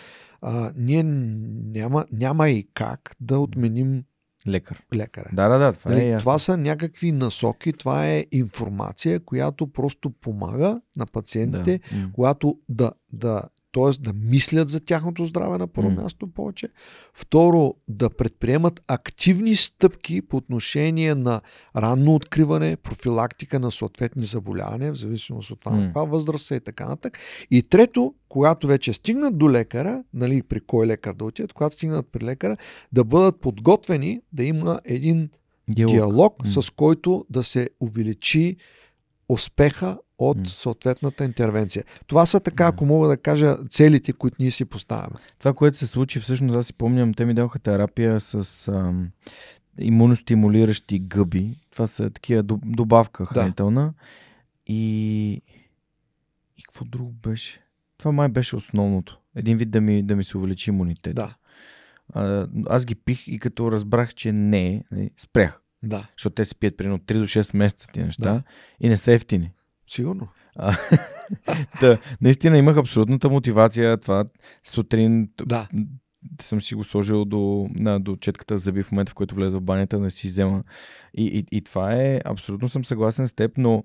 А, 0.42 0.72
ние 0.78 1.04
няма, 1.04 2.06
няма 2.12 2.50
и 2.50 2.68
как 2.74 3.16
да 3.20 3.40
отменим 3.40 4.04
Лекар. 4.48 4.84
лекаря. 4.96 5.30
Да, 5.34 5.48
да, 5.50 5.58
да. 5.58 5.74
Това 5.74 5.92
Нали, 5.92 6.02
е 6.04 6.10
ясно. 6.10 6.20
това 6.20 6.40
са 6.40 6.58
някакви 6.58 7.12
насоки, 7.12 7.74
това 7.74 8.08
е 8.08 8.26
информация, 8.32 9.20
която 9.20 9.68
просто 9.68 10.10
помага 10.10 10.82
на 10.98 11.06
пациентите, 11.06 11.80
да. 11.92 11.98
М. 11.98 12.10
когато 12.14 12.60
да, 12.70 12.92
да, 13.14 13.42
т.е. 13.72 14.02
да 14.02 14.14
мислят 14.14 14.70
за 14.70 14.80
тяхното 14.80 15.26
здраве 15.26 15.58
на 15.58 15.68
първо 15.68 15.90
М. 15.90 16.02
място 16.02 16.28
повече. 16.28 16.70
Второ, 17.14 17.76
да 17.88 18.10
предприемат 18.10 18.84
активни 18.88 19.56
стъпки 19.56 20.22
по 20.22 20.38
отношение 20.38 21.16
на 21.16 21.42
ранно 21.76 22.16
откриване, 22.16 22.76
профилактика 22.76 23.60
на 23.60 23.72
съответни 23.72 24.24
заболявания, 24.26 24.94
в 24.94 24.98
зависимост 24.98 25.52
от 25.52 25.60
това 25.60 25.72
на 25.72 25.78
М. 25.78 25.86
каква 25.86 26.04
възраст 26.04 26.46
са 26.46 26.56
и 26.56 26.60
така 26.60 26.86
нататък. 26.86 27.18
И 27.52 27.64
трето, 27.64 28.14
когато 28.30 28.68
вече 28.68 28.94
стигнат 28.94 29.38
до 29.38 29.50
лекара, 29.52 30.04
нали, 30.14 30.44
при 30.44 30.60
кой 30.60 30.88
лекар 30.88 31.14
да 31.14 31.26
отидат, 31.26 31.54
когато 31.54 31.76
стигнат 31.76 32.08
при 32.12 32.26
лекара, 32.26 32.58
да 32.92 33.04
бъдат 33.04 33.42
подготвени 33.42 34.22
да 34.34 34.44
има 34.44 34.80
един 34.86 35.30
Диалог. 35.70 35.94
диалог, 35.94 36.46
М. 36.46 36.62
с 36.62 36.70
който 36.70 37.26
да 37.30 37.44
се 37.44 37.70
увеличи 37.80 38.56
успеха 39.30 39.98
от 40.22 40.38
съответната 40.46 41.26
интервенция. 41.26 41.84
Това 42.08 42.26
са 42.26 42.40
така, 42.40 42.64
Да. 42.64 42.70
ако 42.70 42.86
мога 42.86 43.08
да 43.08 43.18
кажа, 43.18 43.58
целите, 43.70 44.14
които 44.14 44.36
ние 44.40 44.52
си 44.52 44.66
поставяме. 44.66 45.16
Това, 45.40 45.54
което 45.54 45.78
се 45.78 45.88
случи, 45.88 46.20
всъщност 46.20 46.56
аз 46.56 46.66
си 46.66 46.74
помням, 46.74 47.14
те 47.14 47.26
ми 47.26 47.34
даваха 47.34 47.60
терапия 47.60 48.20
с 48.20 48.68
ам, 48.68 49.10
имуностимулиращи 49.80 51.00
гъби. 51.00 51.56
Това 51.72 51.88
са 51.88 52.10
такива 52.10 52.44
доб- 52.44 52.76
добавка 52.76 53.26
хранителна. 53.26 53.94
И... 54.68 55.32
И 56.58 56.64
какво 56.64 56.86
друго 56.86 57.12
беше? 57.12 57.62
Това 57.98 58.12
май 58.12 58.28
беше 58.30 58.56
основното. 58.56 59.20
Един 59.36 59.58
вид 59.58 59.72
да 59.72 59.82
ми, 59.82 60.04
да 60.04 60.16
ми 60.16 60.24
се 60.24 60.38
увеличи 60.38 60.70
имунитет. 60.70 61.16
Да, 61.16 61.36
А, 62.14 62.48
аз 62.66 62.86
ги 62.86 62.96
пих 62.96 63.28
и 63.28 63.40
като 63.40 63.72
разбрах, 63.72 64.14
че 64.14 64.32
не 64.32 64.84
нали, 64.92 65.10
спрях. 65.18 65.62
да, 65.84 66.08
Защото 66.18 66.34
те 66.34 66.46
се 66.46 66.56
пият 66.56 66.78
примерно 66.78 67.00
3 67.00 67.14
до 67.14 67.24
6 67.24 67.58
месеца 67.58 67.88
ти 67.94 68.04
неща 68.04 68.34
Да. 68.34 68.44
и 68.80 68.90
не 68.90 68.98
са 68.98 69.12
ефтини. 69.14 69.52
Сигурно. 69.94 70.28
А, 70.56 70.78
да, 71.82 71.98
наистина 72.22 72.58
имах 72.58 72.78
абсолютната 72.78 73.30
мотивация. 73.30 73.98
Това 73.98 74.26
сутрин 74.64 75.30
Да, 75.46 75.68
съм 76.42 76.62
си 76.62 76.76
го 76.76 76.84
сложил 76.84 77.26
до, 77.26 77.70
на, 77.76 78.00
до 78.00 78.16
четката 78.16 78.58
зъби 78.58 78.84
в 78.84 78.92
момента, 78.92 79.12
в 79.12 79.16
който 79.16 79.36
влеза 79.36 79.58
в 79.58 79.62
банята, 79.62 80.00
да 80.00 80.10
си 80.10 80.28
взема. 80.28 80.64
И, 81.14 81.26
и, 81.26 81.58
и 81.58 81.62
това 81.62 81.94
е, 81.94 82.22
абсолютно 82.26 82.70
съм 82.70 82.86
съгласен 82.86 83.28
с 83.28 83.34
теб, 83.34 83.52
но 83.58 83.84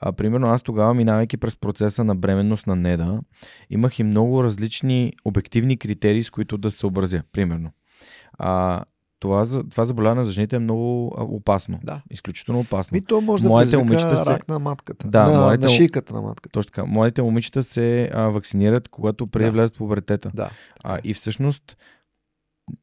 а, 0.00 0.12
примерно 0.12 0.48
аз 0.48 0.62
тогава, 0.62 0.94
минавайки 0.94 1.36
през 1.36 1.56
процеса 1.56 2.04
на 2.04 2.16
бременност 2.16 2.66
на 2.66 2.76
Неда, 2.76 3.20
имах 3.70 3.98
и 3.98 4.02
много 4.02 4.44
различни 4.44 5.12
обективни 5.24 5.76
критерии, 5.76 6.22
с 6.22 6.30
които 6.30 6.58
да 6.58 6.70
се 6.70 6.78
съобразя. 6.78 7.22
Примерно. 7.32 7.70
А, 8.38 8.84
това, 9.20 9.46
това 9.70 9.84
заболяване 9.84 10.24
за 10.24 10.32
жените 10.32 10.56
е 10.56 10.60
много 10.60 11.06
опасно. 11.18 11.80
да. 11.84 12.02
Изключително 12.10 12.60
опасно. 12.60 12.94
Ми 12.94 13.00
то 13.00 13.20
може 13.20 13.42
да 13.42 13.48
Моите 13.48 13.70
предизвика 13.70 13.84
момичета 13.84 14.24
се- 14.24 14.30
рак 14.30 14.48
на 14.48 14.58
матката. 14.58 15.08
Да, 15.08 15.30
на, 15.30 15.40
моите 15.40 15.62
на 15.64 15.68
шийката 15.68 16.12
на 16.14 16.22
матката. 16.22 16.52
Точно 16.52 16.70
така. 16.70 16.84
Моите 16.84 17.22
момичета 17.22 17.62
се 17.62 18.10
а, 18.14 18.22
вакцинират, 18.22 18.88
когато 18.88 19.26
преди 19.26 19.44
Да. 19.44 19.50
да. 19.50 19.52
влязат 19.52 19.74
в 19.76 19.78
пубертета. 19.78 20.30
Да. 20.34 20.50
А, 20.84 20.98
и 21.04 21.14
всъщност, 21.14 21.76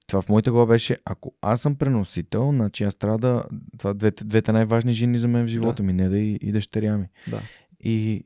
това 0.08 0.22
в 0.22 0.30
моята 0.30 0.52
глава 0.52 0.66
беше, 0.66 0.98
ако 1.06 1.34
аз 1.42 1.62
съм 1.62 1.76
преносител, 1.76 2.52
значи 2.52 2.84
аз 2.84 2.96
трябва 2.96 3.18
да... 3.18 3.44
Това 3.78 3.94
двете, 3.94 4.24
двете 4.24 4.52
най-важни 4.52 4.92
жени 4.92 5.18
за 5.18 5.28
мен 5.28 5.46
в 5.46 5.50
живота 5.50 5.76
Да. 5.76 5.84
ми, 5.84 5.94
не 5.94 6.10
да 6.10 6.18
и, 6.18 6.40
и 6.42 6.52
дъщеря 6.52 6.98
ми. 6.98 7.06
Да. 7.30 7.42
И, 7.80 8.24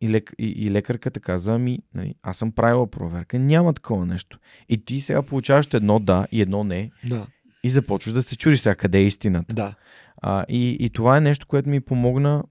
и, 0.00 0.10
лек, 0.10 0.32
и, 0.38 0.46
и 0.46 0.70
лекарката 0.70 1.20
каза 1.20 1.58
ми, 1.58 1.78
нали, 1.94 2.14
аз 2.22 2.36
съм 2.36 2.52
правила 2.52 2.86
проверка, 2.86 3.38
няма 3.38 3.72
такова 3.72 4.06
нещо. 4.06 4.38
И 4.68 4.84
ти 4.84 5.00
сега 5.00 5.22
получаваш 5.22 5.66
едно 5.72 5.98
да 5.98 6.26
и 6.32 6.42
едно 6.42 6.64
не 6.64 6.90
Да, 7.08 7.26
и 7.64 7.70
започваш 7.70 8.12
да 8.12 8.22
се 8.22 8.36
чудиш 8.36 8.60
сега 8.60 8.74
къде 8.74 8.98
е 8.98 9.04
истината. 9.04 9.54
да. 9.54 9.74
А, 10.22 10.44
и, 10.48 10.76
и 10.80 10.90
това 10.90 11.16
е 11.16 11.20
нещо, 11.20 11.46
което 11.46 11.68
ми 11.68 11.80
помогна 11.80 12.44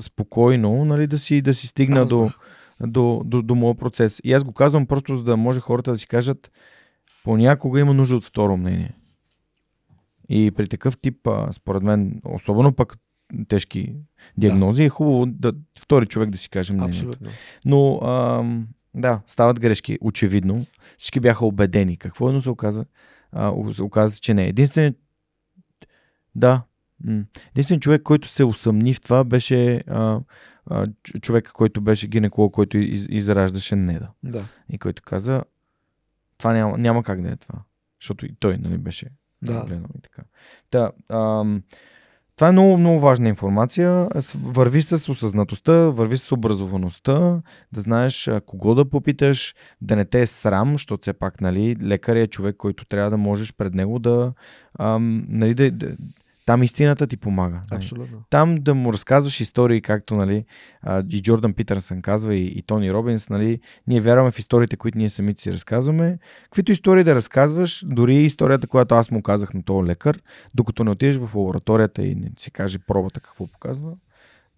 спокойно 0.00 0.84
нали, 0.84 1.06
да, 1.06 1.18
си, 1.18 1.42
да 1.42 1.54
си 1.54 1.66
стигна 1.66 2.06
до, 2.06 2.30
до, 2.80 3.22
до, 3.24 3.42
до 3.42 3.54
моят 3.54 3.78
процес. 3.78 4.20
И 4.24 4.32
аз 4.32 4.44
го 4.44 4.52
казвам 4.52 4.86
просто, 4.86 5.16
за 5.16 5.22
да 5.22 5.36
може 5.36 5.60
хората 5.60 5.90
да 5.90 5.98
си 5.98 6.06
кажат, 6.06 6.52
понякога 7.24 7.80
има 7.80 7.94
нужда 7.94 8.16
от 8.16 8.24
второ 8.24 8.56
мнение. 8.56 8.94
И 10.28 10.50
при 10.50 10.68
такъв 10.68 10.98
тип, 10.98 11.28
според 11.52 11.82
мен, 11.82 12.20
особено 12.24 12.72
пък 12.72 12.98
тежки 13.48 13.94
диагнози, 14.36 14.82
да. 14.82 14.86
е 14.86 14.88
хубаво 14.88 15.26
да 15.26 15.52
втори 15.80 16.06
човек 16.06 16.30
да 16.30 16.38
си 16.38 16.48
каже 16.48 16.72
мнението. 16.72 16.98
Абсолютно. 16.98 17.28
Но 17.64 18.00
ам, 18.02 18.68
да, 18.94 19.20
стават 19.26 19.60
грешки, 19.60 19.98
очевидно. 20.00 20.66
Всички 20.98 21.20
бяха 21.20 21.46
убедени. 21.46 21.96
Какво 21.96 22.30
е, 22.30 22.32
но 22.32 22.40
се 22.40 22.50
оказа, 22.50 22.84
а, 23.32 23.52
оказа, 23.80 24.20
че 24.20 24.34
не. 24.34 24.46
Единственият 24.46 24.96
да. 26.34 26.62
Единствен 27.50 27.80
човек, 27.80 28.02
който 28.02 28.28
се 28.28 28.44
усъмни 28.44 28.94
в 28.94 29.00
това, 29.00 29.24
беше 29.24 29.76
а, 29.86 30.20
а, 30.66 30.86
човек, 31.20 31.50
който 31.52 31.80
беше 31.80 32.08
гинеколог, 32.08 32.54
който 32.54 32.78
из, 32.78 33.06
израждаше 33.10 33.76
неда. 33.76 34.08
Да. 34.22 34.44
И 34.68 34.78
който 34.78 35.02
каза, 35.02 35.42
това 36.38 36.52
няма, 36.52 36.78
няма 36.78 37.02
как 37.02 37.22
да 37.22 37.30
е 37.30 37.36
това. 37.36 37.58
Защото 38.00 38.26
и 38.26 38.34
той 38.34 38.58
нали, 38.58 38.78
беше 38.78 39.08
Да. 39.42 39.66
и 39.98 40.00
така. 40.02 40.22
Та, 40.70 40.90
ам, 41.08 41.62
това 42.36 42.48
е 42.48 42.52
много, 42.52 42.78
много 42.78 43.00
важна 43.00 43.28
информация. 43.28 44.08
Върви 44.42 44.82
с 44.82 45.08
осъзнатостта, 45.08 45.72
върви 45.72 46.16
с 46.16 46.32
образоваността, 46.32 47.40
да 47.72 47.80
знаеш 47.80 48.30
кого 48.46 48.74
да 48.74 48.90
попиташ, 48.90 49.54
да 49.80 49.96
не 49.96 50.04
те 50.04 50.20
е 50.20 50.26
срам, 50.26 50.72
защото 50.72 51.02
все 51.02 51.12
пак 51.12 51.40
нали, 51.40 51.76
лекар 51.82 52.16
е 52.16 52.26
човек, 52.26 52.56
който 52.56 52.84
трябва 52.84 53.10
да 53.10 53.16
можеш 53.16 53.54
пред 53.54 53.74
него 53.74 53.98
да, 53.98 54.32
ам, 54.78 55.24
нали, 55.28 55.54
да, 55.54 55.70
да 55.70 55.96
там 56.46 56.62
истината 56.62 57.06
ти 57.06 57.16
помага. 57.16 57.60
нали. 57.70 57.78
Абсолютно. 57.78 58.22
Там 58.30 58.54
да 58.54 58.74
му 58.74 58.92
разказваш 58.92 59.40
истории, 59.40 59.82
както 59.82 60.16
нали, 60.16 60.44
и 61.10 61.22
Джордан 61.22 61.54
Питърсън 61.54 62.02
казва 62.02 62.34
и, 62.34 62.46
и 62.46 62.62
Тони 62.62 62.92
Робинс, 62.92 63.28
нали, 63.28 63.60
ние 63.86 64.00
вярваме 64.00 64.30
в 64.30 64.38
историите, 64.38 64.76
които 64.76 64.98
ние 64.98 65.10
самите 65.10 65.42
си 65.42 65.52
разказваме. 65.52 66.18
Каквито 66.44 66.72
истории 66.72 67.04
да 67.04 67.14
разказваш, 67.14 67.84
дори 67.86 68.16
историята, 68.16 68.66
която 68.66 68.94
аз 68.94 69.10
му 69.10 69.22
казах 69.22 69.54
на 69.54 69.62
този 69.62 69.88
лекар, 69.88 70.18
докато 70.54 70.84
не 70.84 70.90
отидеш 70.90 71.16
в 71.16 71.34
лабораторията 71.34 72.02
и 72.02 72.14
не 72.14 72.30
си 72.38 72.50
каже 72.50 72.78
пробата 72.78 73.20
какво 73.20 73.46
показва, 73.46 73.92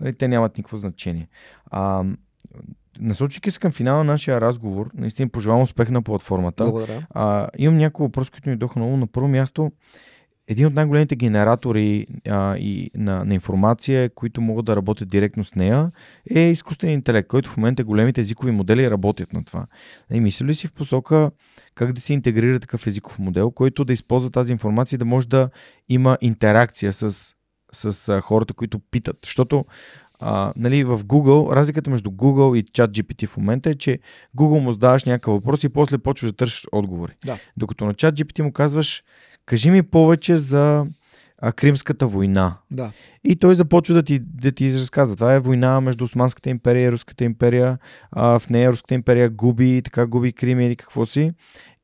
нали, 0.01 0.15
те 0.15 0.29
нямат 0.29 0.59
никакво 0.59 0.77
значение. 0.77 1.29
А, 1.67 2.05
насочвайки 3.01 3.51
се 3.51 3.61
към 3.61 3.73
финала 3.73 4.05
на 4.05 4.13
нашия 4.13 4.41
разговор, 4.41 4.91
наистина 4.95 5.29
пожелавам 5.29 5.63
успех 5.63 5.91
на 5.91 6.03
платформата. 6.03 6.65
Благодаря. 6.65 7.07
А, 7.11 7.49
имам 7.59 7.77
няколко 7.77 8.03
въпроси, 8.03 8.31
които 8.31 8.49
ми 8.49 8.57
дойдоха 8.57 8.79
много. 8.79 8.97
На 8.97 9.07
първо 9.07 9.29
място, 9.29 9.73
един 10.49 10.67
от 10.67 10.75
най-големите 10.75 11.17
генератори 11.17 12.07
а, 12.29 12.57
и 12.57 12.91
на, 12.95 13.25
на 13.25 13.35
информация, 13.35 14.11
които 14.11 14.41
могат 14.41 14.65
да 14.65 14.77
работят 14.77 15.09
директно 15.09 15.45
с 15.45 15.55
нея, 15.55 15.91
е 16.31 16.41
изкуствен 16.41 16.91
интелект, 16.91 17.29
който 17.29 17.51
в 17.51 17.57
момента 17.57 17.85
големите 17.85 18.21
езикови 18.21 18.53
модели 18.53 18.91
работят 18.91 19.33
на 19.33 19.45
това. 19.45 19.67
И 20.13 20.21
мисля 20.21 20.47
ли 20.47 20.55
си 20.55 20.67
в 20.67 20.73
посока 20.73 21.31
как 21.75 21.93
да 21.93 22.01
се 22.01 22.13
интегрира 22.13 22.61
такъв 22.61 22.87
езиков 22.87 23.19
модел, 23.19 23.51
който 23.51 23.85
да 23.85 23.93
използва 23.93 24.31
тази 24.31 24.53
информация 24.53 24.97
и 24.97 24.99
да 24.99 25.05
може 25.05 25.29
да 25.29 25.51
има 25.89 26.19
интеракция 26.21 26.93
с, 26.93 27.35
с 27.73 28.09
а, 28.09 28.21
хората, 28.21 28.55
които 28.55 28.79
питат? 28.79 29.17
Защото 29.25 29.65
а, 30.21 30.53
нали, 30.57 30.85
в 30.85 30.99
Google, 30.99 31.57
разликата 31.57 31.91
между 31.91 32.11
Google 32.11 32.59
и 32.59 32.65
ChatGPT 32.65 33.27
в 33.27 33.37
момента 33.37 33.71
е, 33.71 33.75
че 33.75 33.99
Google 34.37 34.61
му 34.61 34.73
задаваш 34.73 35.05
някакъв 35.05 35.35
въпрос 35.35 35.65
и 35.65 35.69
после 35.69 35.99
почваш 35.99 36.31
да 36.31 36.37
търсиш 36.37 36.67
отговори. 36.73 37.13
Да. 37.27 37.39
Докато 37.57 37.85
на 37.85 37.95
ChatGPT 37.95 38.43
му 38.43 38.53
казваш, 38.53 39.03
кажи 39.47 39.71
ми 39.71 39.83
повече 39.83 40.37
за 40.37 40.87
а, 41.39 41.53
Кримската 41.53 42.07
война. 42.07 42.57
Да. 42.71 42.91
И 43.25 43.37
той 43.37 43.55
започва 43.55 43.95
да 43.95 44.03
ти, 44.03 44.19
да 44.19 44.53
ти 44.53 44.73
разказва. 44.73 45.17
Това 45.17 45.35
е 45.35 45.41
война 45.41 45.81
между 45.81 46.05
Османската 46.05 46.51
империя 46.51 46.89
и 46.89 46.93
Руската 46.93 47.25
империя. 47.25 47.79
А, 48.13 48.39
в 48.39 48.51
нея 48.51 48.73
Руската 48.73 48.95
империя 48.95 49.31
губи, 49.31 49.83
така 49.85 50.07
губи 50.07 50.33
Крим 50.33 50.61
или 50.61 50.77
какво 50.77 51.07
си. 51.07 51.31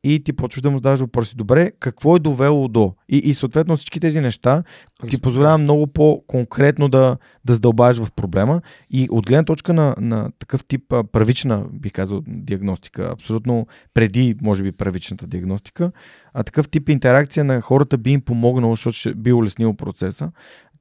И 0.04 0.24
ти 0.24 0.32
почваш 0.32 0.62
да 0.62 0.70
му 0.70 0.76
задаваш 0.76 1.00
въпроси. 1.00 1.36
Добре, 1.36 1.72
какво 1.80 2.16
е 2.16 2.18
довело 2.18 2.68
до? 2.68 2.94
И, 3.08 3.16
и 3.16 3.34
съответно 3.34 3.76
всички 3.76 4.00
тези 4.00 4.20
неща 4.20 4.62
ти 5.08 5.20
позволява 5.20 5.58
много 5.58 5.86
по-конкретно 5.86 6.88
да, 6.88 7.16
да 7.44 7.54
задълбаеш 7.54 7.98
в 7.98 8.12
проблема. 8.16 8.60
И 8.90 9.08
от 9.10 9.26
гледна 9.26 9.44
точка 9.44 9.72
на, 9.72 9.94
на 9.98 10.30
такъв 10.38 10.64
тип 10.64 10.92
а, 10.92 11.04
първична, 11.04 11.64
бих 11.72 11.92
казал, 11.92 12.22
диагностика, 12.26 13.10
абсолютно 13.12 13.66
преди, 13.94 14.36
може 14.42 14.62
би, 14.62 14.72
първичната 14.72 15.26
диагностика, 15.26 15.92
а 16.34 16.42
такъв 16.42 16.68
тип 16.68 16.88
интеракция 16.88 17.44
на 17.44 17.60
хората 17.60 17.98
би 17.98 18.10
им 18.10 18.20
помогнало, 18.20 18.74
защото 18.74 18.96
ще 18.96 19.14
би 19.14 19.32
улеснило 19.32 19.74
процеса. 19.74 20.32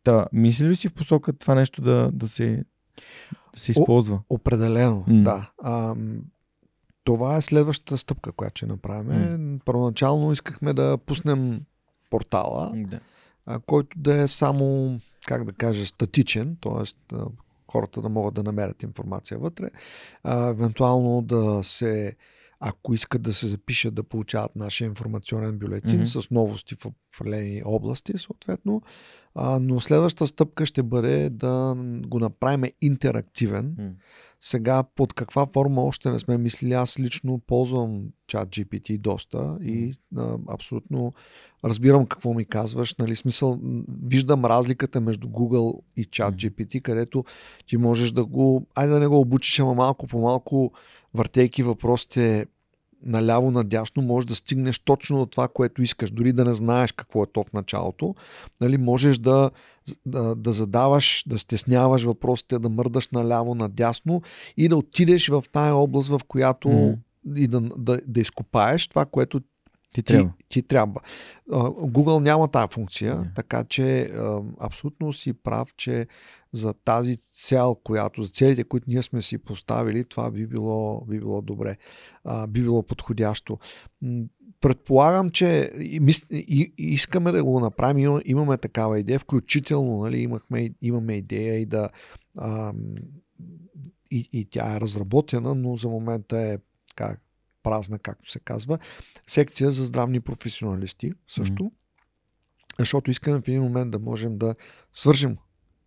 Та, 0.03 0.25
мисли 0.33 0.67
ли 0.67 0.75
си 0.75 0.87
в 0.87 0.93
посока 0.93 1.33
това 1.33 1.55
нещо 1.55 1.81
да, 1.81 2.09
да, 2.13 2.27
се, 2.27 2.63
да 3.53 3.59
се 3.59 3.71
О, 3.71 3.71
използва? 3.71 4.19
Определено, 4.29 5.03
М. 5.07 5.23
да. 5.23 5.51
А, 5.63 5.95
това 7.03 7.37
е 7.37 7.41
следващата 7.41 7.97
стъпка, 7.97 8.31
която 8.31 8.57
ще 8.57 8.65
направим. 8.65 9.59
Първоначално 9.65 10.31
искахме 10.31 10.73
да 10.73 10.97
пуснем 10.97 11.61
портала, 12.09 12.71
Да. 12.75 12.99
а, 13.45 13.59
който 13.59 13.99
да 13.99 14.21
е 14.21 14.27
само, 14.27 14.99
как 15.27 15.43
да 15.43 15.53
кажа, 15.53 15.85
статичен, 15.85 16.57
т.е. 16.61 17.15
хората 17.71 18.01
да 18.01 18.09
могат 18.09 18.33
да 18.33 18.43
намерят 18.43 18.83
информация 18.83 19.39
вътре. 19.39 19.69
А, 20.23 20.47
евентуално 20.47 21.21
да 21.21 21.59
се, 21.63 22.15
ако 22.59 22.93
искат 22.93 23.21
да 23.21 23.33
се 23.33 23.47
запишат, 23.47 23.93
да 23.93 24.03
получават 24.03 24.55
нашия 24.55 24.85
информационен 24.85 25.59
бюлетин 25.59 25.95
Мгм. 25.95 26.05
с 26.05 26.31
новости 26.31 26.75
в 26.75 26.85
определени 26.85 27.61
области, 27.65 28.17
съответно. 28.17 28.81
А, 29.35 29.59
но 29.59 29.79
следващата 29.81 30.27
стъпка 30.27 30.65
ще 30.65 30.83
бъде 30.83 31.29
да 31.29 31.75
го 32.07 32.19
направим 32.19 32.71
интерактивен. 32.81 33.75
М. 33.79 33.89
Сега 34.41 34.83
под 34.83 35.13
каква 35.13 35.45
форма 35.45 35.83
още 35.83 36.09
не 36.09 36.19
сме 36.19 36.37
мислили. 36.37 36.73
Аз 36.73 36.99
лично 36.99 37.39
ползвам 37.47 38.03
чат 38.27 38.49
GPT 38.49 38.97
доста 38.97 39.57
и 39.61 39.93
а, 40.17 40.37
абсолютно 40.49 41.13
разбирам 41.65 42.05
какво 42.05 42.33
ми 42.33 42.45
казваш. 42.45 42.95
Нали, 42.95 43.15
смисъл, 43.15 43.59
виждам 44.03 44.45
разликата 44.45 45.01
между 45.01 45.27
Google 45.27 45.81
и 45.95 46.05
чат 46.05 46.35
GPT, 46.35 46.81
където 46.81 47.25
ти 47.67 47.77
можеш 47.77 48.11
да 48.11 48.25
го, 48.25 48.67
айде 48.75 48.93
да 48.93 48.99
не 48.99 49.07
го 49.07 49.19
обучиш, 49.19 49.59
ама 49.59 49.73
малко 49.73 50.07
по 50.07 50.19
малко, 50.19 50.71
въртейки 51.13 51.63
въпросите 51.63 52.45
наляво, 53.05 53.51
надясно, 53.51 54.01
можеш 54.03 54.25
да 54.25 54.35
стигнеш 54.35 54.79
точно 54.79 55.17
до 55.17 55.25
това, 55.25 55.47
което 55.47 55.81
искаш, 55.81 56.11
дори 56.11 56.33
да 56.33 56.45
не 56.45 56.53
знаеш 56.53 56.91
какво 56.91 57.23
е 57.23 57.27
то 57.33 57.43
в 57.43 57.53
началото. 57.53 58.15
Нали, 58.61 58.77
можеш 58.77 59.17
да, 59.17 59.51
да, 60.05 60.35
да 60.35 60.53
задаваш, 60.53 61.23
да 61.27 61.39
стесняваш 61.39 62.03
въпросите, 62.03 62.59
да 62.59 62.69
мърдаш 62.69 63.09
наляво, 63.09 63.55
надясно 63.55 64.21
и 64.57 64.67
да 64.67 64.77
отидеш 64.77 65.29
в 65.29 65.43
тая 65.51 65.75
област, 65.75 66.09
в 66.09 66.21
която 66.27 66.69
Мгм. 66.69 66.93
и 67.35 67.47
да, 67.47 67.61
да, 67.61 68.01
да 68.07 68.19
изкопаеш 68.19 68.87
това, 68.87 69.05
което 69.05 69.41
Ти 69.93 70.03
ти, 70.03 70.03
трябва. 70.03 70.31
ти 70.49 70.61
трябва. 70.61 71.01
А, 71.51 71.55
Google 71.69 72.19
няма 72.19 72.47
тази 72.47 72.67
функция, 72.71 73.15
Не. 73.15 73.31
така 73.35 73.63
че 73.63 74.11
абсолютно 74.59 75.13
си 75.13 75.33
прав, 75.33 75.73
че 75.77 76.07
за 76.51 76.73
тази 76.73 77.17
цел, 77.17 77.75
която, 77.83 78.23
за 78.23 78.29
целите, 78.29 78.63
които 78.63 78.85
ние 78.89 79.03
сме 79.03 79.21
си 79.21 79.37
поставили, 79.37 80.05
това 80.05 80.31
би 80.31 80.47
било, 80.47 81.05
би 81.05 81.19
било 81.19 81.41
добре, 81.41 81.77
би 82.47 82.61
било 82.61 82.83
подходящо. 82.83 83.57
Предполагам, 84.61 85.29
че 85.29 85.71
искаме 86.77 87.31
да 87.31 87.43
го 87.43 87.59
направим, 87.59 87.97
има- 87.97 88.21
имаме 88.25 88.57
такава 88.57 88.99
идея, 88.99 89.19
включително 89.19 89.97
нали, 89.97 90.19
имахме, 90.19 90.69
имаме 90.81 91.13
идея 91.13 91.55
и 91.59 91.65
да 91.65 91.89
и, 94.11 94.29
и 94.33 94.45
тя 94.45 94.75
е 94.75 94.81
разработена, 94.81 95.55
но 95.55 95.75
за 95.75 95.89
момента 95.89 96.37
е 96.37 96.57
така, 96.87 97.15
празна, 97.63 97.99
както 97.99 98.31
се 98.31 98.39
казва. 98.39 98.79
Секция 99.27 99.71
за 99.71 99.85
здравни 99.85 100.19
професионалисти 100.19 101.11
също, 101.27 101.71
защото 102.79 103.11
искаме 103.11 103.41
в 103.41 103.47
един 103.47 103.61
момент 103.61 103.91
да 103.91 103.99
можем 103.99 104.37
да 104.37 104.55
свържем 104.93 105.37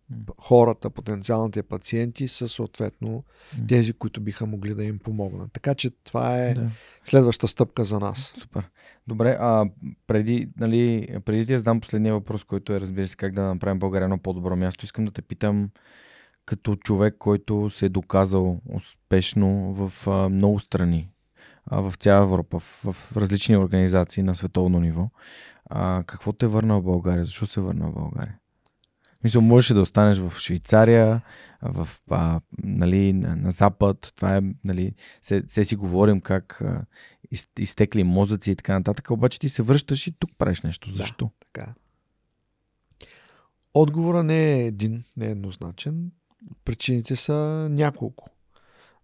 М. 0.09 0.17
хората, 0.37 0.89
потенциалните 0.89 1.63
пациенти 1.63 2.27
с 2.27 2.49
съответно 2.49 3.23
тези, 3.67 3.93
които 3.93 4.21
биха 4.21 4.45
могли 4.45 4.75
да 4.75 4.83
им 4.83 4.99
помогнат. 4.99 5.51
Така 5.51 5.75
че 5.75 5.89
това 6.03 6.37
е 6.39 6.53
Да. 6.53 6.69
следваща 7.05 7.47
стъпка 7.47 7.83
за 7.85 7.99
нас. 7.99 8.33
Супер. 8.37 8.69
Добре, 9.07 9.37
а 9.39 9.65
преди, 10.07 10.49
нали, 10.59 11.07
преди 11.25 11.45
да 11.45 11.53
я 11.53 11.59
задам 11.59 11.81
последния 11.81 12.13
въпрос, 12.13 12.43
който 12.43 12.73
е, 12.73 12.81
разбира 12.81 13.07
се, 13.07 13.15
как 13.15 13.33
да 13.33 13.41
направим 13.41 13.79
България 13.79 14.05
едно 14.05 14.17
по-добро 14.17 14.55
място, 14.55 14.85
искам 14.85 15.05
да 15.05 15.11
те 15.11 15.21
питам 15.21 15.69
като 16.45 16.75
човек, 16.75 17.15
който 17.19 17.69
се 17.69 17.85
е 17.85 17.89
доказал 17.89 18.61
успешно 18.73 19.73
в 19.73 20.07
а, 20.07 20.29
много 20.29 20.59
страни, 20.59 21.09
в 21.71 21.93
цяла 21.99 22.23
Европа, 22.23 22.59
в, 22.59 22.93
в 22.93 23.17
различни 23.17 23.57
организации 23.57 24.23
на 24.23 24.35
световно 24.35 24.79
ниво. 24.79 25.09
А, 25.65 26.03
какво 26.07 26.33
те 26.33 26.45
е 26.45 26.49
върна 26.49 26.79
в 26.79 26.83
България? 26.83 27.25
Защо 27.25 27.45
се 27.45 27.61
върна 27.61 27.89
в 27.89 27.93
България? 27.93 28.37
Мисля, 29.23 29.41
можеш 29.41 29.73
да 29.73 29.81
останеш 29.81 30.17
в 30.17 30.33
Швейцария, 30.39 31.21
в, 31.61 31.89
а, 32.09 32.41
нали, 32.63 33.13
на, 33.13 33.35
на 33.35 33.51
Запад. 33.51 34.13
Това 34.15 34.37
е, 34.37 34.41
нали, 34.63 34.95
се, 35.21 35.43
се 35.47 35.63
си 35.63 35.75
говорим 35.75 36.21
как 36.21 36.61
а, 36.61 36.85
из, 37.31 37.47
изтекли 37.59 38.03
мозъци 38.03 38.51
и 38.51 38.55
така 38.55 38.73
нататък, 38.73 39.11
обаче 39.11 39.39
ти 39.39 39.49
се 39.49 39.63
връщаш 39.63 40.07
и 40.07 40.11
тук 40.11 40.29
правиш 40.37 40.61
нещо. 40.61 40.89
Да. 40.89 40.95
Защо? 40.95 41.29
Така. 41.39 41.73
Отговора 43.73 44.23
не 44.23 44.53
е 44.53 44.65
един, 44.65 45.03
не 45.17 45.25
е 45.25 45.31
еднозначен. 45.31 46.11
Причините 46.65 47.15
са 47.15 47.67
няколко. 47.71 48.29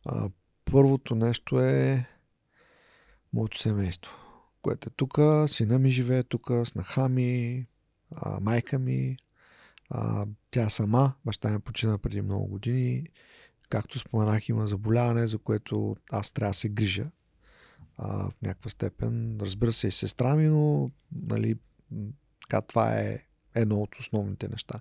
А, 0.05 0.29
първото 0.65 1.15
нещо 1.15 1.59
е 1.59 2.05
моето 3.33 3.59
семейство, 3.59 4.11
което 4.61 4.89
е 4.89 4.93
тук, 4.95 5.19
сина 5.47 5.79
ми 5.79 5.89
живее 5.89 6.23
тук, 6.23 6.51
снаха 6.65 7.09
ми, 7.09 7.65
а, 8.11 8.39
майка 8.39 8.79
ми, 8.79 9.17
а, 9.89 10.25
тя 10.51 10.69
сама, 10.69 11.13
баща 11.25 11.49
ми 11.49 11.59
почина 11.59 11.97
преди 11.97 12.21
много 12.21 12.47
години. 12.47 13.05
Както 13.69 13.99
споменах, 13.99 14.49
има 14.49 14.67
заболяване, 14.67 15.27
за 15.27 15.37
което 15.37 15.95
аз 16.11 16.31
трябва 16.31 16.49
да 16.49 16.57
се 16.57 16.69
грижа 16.69 17.05
а, 17.97 18.29
в 18.29 18.41
някаква 18.41 18.69
степен. 18.69 19.37
Разбира 19.41 19.71
се 19.71 19.87
и 19.87 19.91
сестра 19.91 20.35
ми, 20.35 20.47
но 20.47 20.91
нали, 21.11 21.55
така, 22.41 22.61
това 22.61 22.99
е 22.99 23.19
едно 23.55 23.81
от 23.81 23.95
основните 23.99 24.47
неща. 24.47 24.79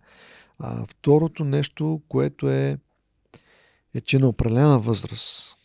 А, 0.59 0.87
второто 0.87 1.45
нещо, 1.45 2.03
което 2.09 2.51
е, 2.51 2.79
е, 3.95 4.01
че 4.01 4.19
на 4.19 4.29
определена 4.29 4.79
възраст, 4.79 5.58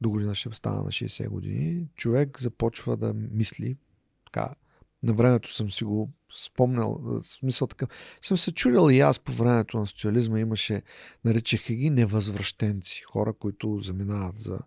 до 0.00 0.10
година 0.10 0.34
ще 0.34 0.50
стана 0.52 0.82
на 0.82 0.90
60 0.90 1.28
години, 1.28 1.86
човек 1.94 2.40
започва 2.40 2.96
да 2.96 3.14
мисли, 3.14 3.76
така, 4.24 4.54
на 5.02 5.12
времето 5.12 5.54
съм 5.54 5.70
си 5.70 5.84
го 5.84 6.10
спомнял, 6.32 6.98
в 7.02 7.22
смисъл 7.22 7.68
така, 7.68 7.86
съм 8.22 8.36
се 8.36 8.52
чудил 8.52 8.90
и 8.90 9.00
аз 9.00 9.18
по 9.18 9.32
времето 9.32 9.78
на 9.78 9.86
социализма 9.86 10.40
имаше, 10.40 10.82
наричаха 11.24 11.74
ги 11.74 11.90
невъзвръщенци, 11.90 13.02
хора, 13.02 13.32
които 13.32 13.80
заминават 13.80 14.40
за, 14.40 14.58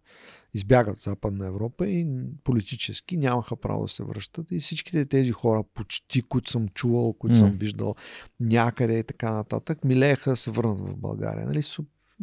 избягат 0.53 0.97
в 0.97 1.03
Западна 1.03 1.47
Европа 1.47 1.87
и 1.87 2.07
политически 2.43 3.17
нямаха 3.17 3.55
право 3.55 3.81
да 3.81 3.87
се 3.87 4.03
връщат. 4.03 4.51
И 4.51 4.59
всичките 4.59 5.05
тези 5.05 5.31
хора, 5.31 5.63
почти, 5.73 6.21
които 6.21 6.51
съм 6.51 6.67
чувал, 6.67 7.13
които 7.13 7.35
mm. 7.35 7.39
съм 7.39 7.51
виждал 7.51 7.95
някъде 8.39 8.99
и 8.99 9.03
така 9.03 9.31
нататък, 9.31 9.83
милееха 9.83 10.29
да 10.29 10.35
се 10.37 10.51
върнат 10.51 10.79
в 10.79 10.97
България. 10.97 11.45
Нали? 11.45 11.61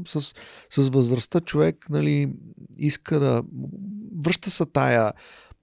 С, 0.07 0.35
с, 0.71 0.89
възрастта 0.89 1.41
човек 1.41 1.87
нали, 1.91 2.33
иска 2.77 3.21
да 3.21 3.43
връща 4.17 4.51
се 4.51 4.67
тая, 4.67 5.13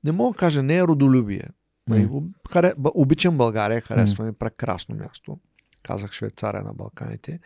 не 0.03 0.11
мога 0.11 0.31
да 0.33 0.37
кажа, 0.37 0.63
не 0.63 0.77
е 0.77 0.83
родолюбие. 0.83 1.49
Mm. 1.89 2.27
Харе, 2.49 2.73
обичам 2.93 3.37
България, 3.37 3.81
харесва 3.81 4.25
ми 4.25 4.31
mm. 4.31 4.37
прекрасно 4.37 4.95
място. 4.95 5.39
Казах 5.83 6.11
Швейцария 6.11 6.63
на 6.63 6.73
Балканите. 6.73 7.39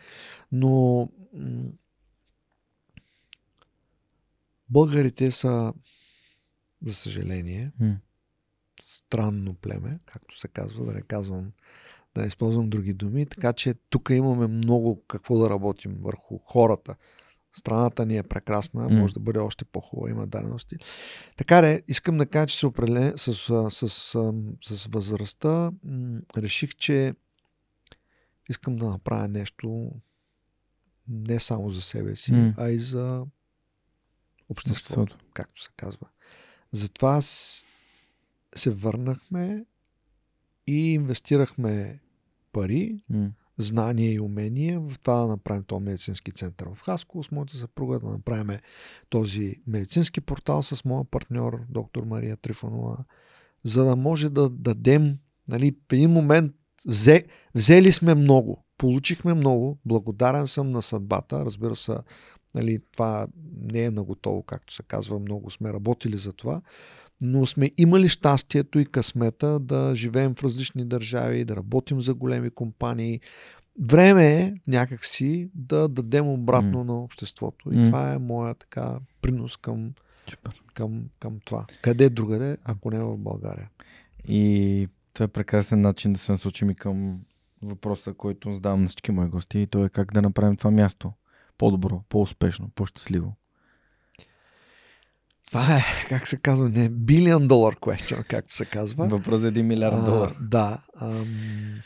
Но 0.52 1.08
Българите 4.68 5.30
са, 5.30 5.72
за 6.86 6.94
съжаление, 6.94 7.72
mm. 7.82 7.96
странно 8.82 9.54
племе, 9.54 9.98
както 10.06 10.38
се 10.38 10.48
казва, 10.48 10.84
да 10.84 10.92
не 10.92 11.02
казвам, 11.02 11.52
да 12.14 12.26
използвам 12.26 12.70
други 12.70 12.92
думи. 12.92 13.26
Така 13.26 13.52
че 13.52 13.74
тук 13.74 14.10
имаме 14.10 14.46
много 14.46 15.04
какво 15.08 15.38
да 15.38 15.50
работим 15.50 15.96
върху 16.00 16.38
хората. 16.38 16.96
Страната 17.52 18.06
ни 18.06 18.16
е 18.16 18.22
прекрасна, 18.22 18.88
mm. 18.88 19.00
може 19.00 19.14
да 19.14 19.20
бъде 19.20 19.38
още 19.38 19.64
по-хубава, 19.64 20.10
има 20.10 20.26
дадености. 20.26 20.76
Така 21.36 21.60
де, 21.60 21.82
искам 21.88 22.18
да 22.18 22.26
кажа, 22.26 22.46
че 22.46 22.58
се 22.58 22.66
определен, 22.66 23.12
с, 23.16 23.34
с, 23.34 23.70
с, 23.70 23.88
с, 23.88 24.32
с 24.62 24.86
възрастта 24.86 25.72
реших, 26.36 26.74
че 26.74 27.14
искам 28.48 28.76
да 28.76 28.90
направя 28.90 29.28
нещо 29.28 29.90
не 31.08 31.40
само 31.40 31.70
за 31.70 31.82
себе 31.82 32.16
си, 32.16 32.32
mm. 32.32 32.54
а 32.56 32.70
и 32.70 32.78
за 32.78 33.26
обществото, 34.48 35.00
обществото, 35.00 35.18
както 35.34 35.62
се 35.62 35.70
казва. 35.76 36.06
Затова 36.72 37.20
се 37.20 38.70
върнахме 38.70 39.64
и 40.70 40.94
инвестирахме 40.94 42.00
пари, 42.52 43.00
mm. 43.12 43.30
знания 43.58 44.12
и 44.12 44.20
умения 44.20 44.80
в 44.80 44.98
това 44.98 45.20
да 45.20 45.26
направим 45.26 45.62
този 45.62 45.84
медицински 45.84 46.32
център 46.32 46.68
в 46.74 46.80
Хаско 46.80 47.22
с 47.22 47.30
моята 47.30 47.56
съпруга, 47.56 48.00
да 48.00 48.06
направим 48.06 48.58
този 49.08 49.56
медицински 49.66 50.20
портал 50.20 50.62
с 50.62 50.84
моя 50.84 51.04
партньор, 51.04 51.60
доктор 51.68 52.04
Мария 52.04 52.36
Трифонова, 52.36 52.96
за 53.64 53.84
да 53.84 53.96
може 53.96 54.30
да 54.30 54.48
дадем, 54.48 55.18
нали, 55.48 55.76
в 55.90 55.92
един 55.92 56.10
момент 56.10 56.52
взе, 56.86 57.24
взели 57.54 57.92
сме 57.92 58.14
много, 58.14 58.64
получихме 58.78 59.34
много, 59.34 59.78
благодарен 59.84 60.46
съм 60.46 60.70
на 60.70 60.82
съдбата, 60.82 61.44
разбира 61.44 61.76
се, 61.76 61.96
Нали, 62.54 62.78
това 62.92 63.26
не 63.56 63.84
е 63.84 63.90
наготово, 63.90 64.42
както 64.42 64.74
се 64.74 64.82
казва, 64.82 65.18
много 65.18 65.50
сме 65.50 65.72
работили 65.72 66.16
за 66.16 66.32
това, 66.32 66.62
но 67.22 67.46
сме 67.46 67.70
имали 67.76 68.08
щастието 68.08 68.78
и 68.78 68.86
късмета 68.86 69.58
да 69.60 69.92
живеем 69.94 70.34
в 70.34 70.42
различни 70.42 70.84
държави, 70.84 71.44
да 71.44 71.56
работим 71.56 72.00
за 72.00 72.14
големи 72.14 72.50
компании. 72.50 73.20
Време 73.80 74.42
е 74.42 74.54
някакси 74.66 75.50
да 75.54 75.88
дадем 75.88 76.28
обратно 76.28 76.78
mm. 76.78 76.86
на 76.86 77.02
обществото. 77.02 77.72
И 77.72 77.76
mm. 77.76 77.84
това 77.84 78.12
е 78.12 78.18
моя 78.18 78.54
така 78.54 78.98
принос 79.22 79.56
към, 79.56 79.92
към, 80.74 81.02
към 81.18 81.38
това. 81.44 81.66
Къде 81.82 82.04
е 82.04 82.10
другаде, 82.10 82.56
ако 82.64 82.90
не 82.90 82.96
е 82.96 83.02
в 83.02 83.16
България? 83.16 83.70
И 84.28 84.88
това 85.12 85.24
е 85.24 85.28
прекрасен 85.28 85.80
начин 85.80 86.12
да 86.12 86.18
се 86.18 86.32
насочим 86.32 86.70
и 86.70 86.74
към 86.74 87.20
въпроса, 87.62 88.14
който 88.14 88.52
задавам 88.52 88.80
на 88.80 88.86
всички 88.86 89.12
мои 89.12 89.28
гости 89.28 89.58
и 89.58 89.66
то 89.66 89.84
е 89.84 89.88
как 89.88 90.12
да 90.12 90.22
направим 90.22 90.56
това 90.56 90.70
място 90.70 91.12
по-добро, 91.58 92.02
по-успешно, 92.08 92.70
по-щастливо? 92.74 93.36
Това 95.50 95.76
е, 95.76 95.82
как 96.08 96.28
се 96.28 96.36
казва, 96.36 96.68
не 96.68 96.90
billion 96.90 97.46
dollar 97.46 97.78
question, 97.78 98.24
както 98.24 98.54
се 98.54 98.64
казва. 98.64 99.06
Въпрос 99.06 99.40
за 99.40 99.52
1 99.52 99.62
милиард 99.62 100.04
долар. 100.04 100.36
Да. 100.40 100.82
Ам... 101.00 101.80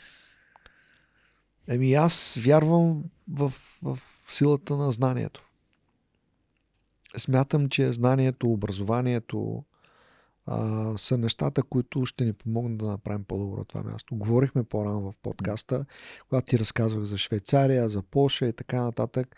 Еми 1.67 1.93
аз 1.93 2.37
вярвам 2.41 3.03
в, 3.31 3.53
в 3.83 3.99
силата 4.29 4.77
на 4.77 4.91
знанието. 4.91 5.49
Смятам, 7.17 7.69
че 7.69 7.93
знанието, 7.93 8.51
образованието 8.51 9.63
а, 10.45 10.91
са 10.97 11.17
нещата, 11.17 11.63
които 11.63 12.05
ще 12.05 12.25
ни 12.25 12.33
помогнат 12.33 12.77
да 12.77 12.87
направим 12.87 13.23
по-добро 13.23 13.63
това 13.63 13.83
място. 13.83 14.15
Говорихме 14.15 14.63
по-рано 14.63 15.01
в 15.01 15.13
подкаста, 15.21 15.85
когато 16.29 16.45
ти 16.45 16.59
разказвах 16.59 17.03
за 17.03 17.17
Швейцария, 17.17 17.89
за 17.89 18.01
Польша 18.01 18.45
и 18.45 18.53
така 18.53 18.81
нататък 18.81 19.35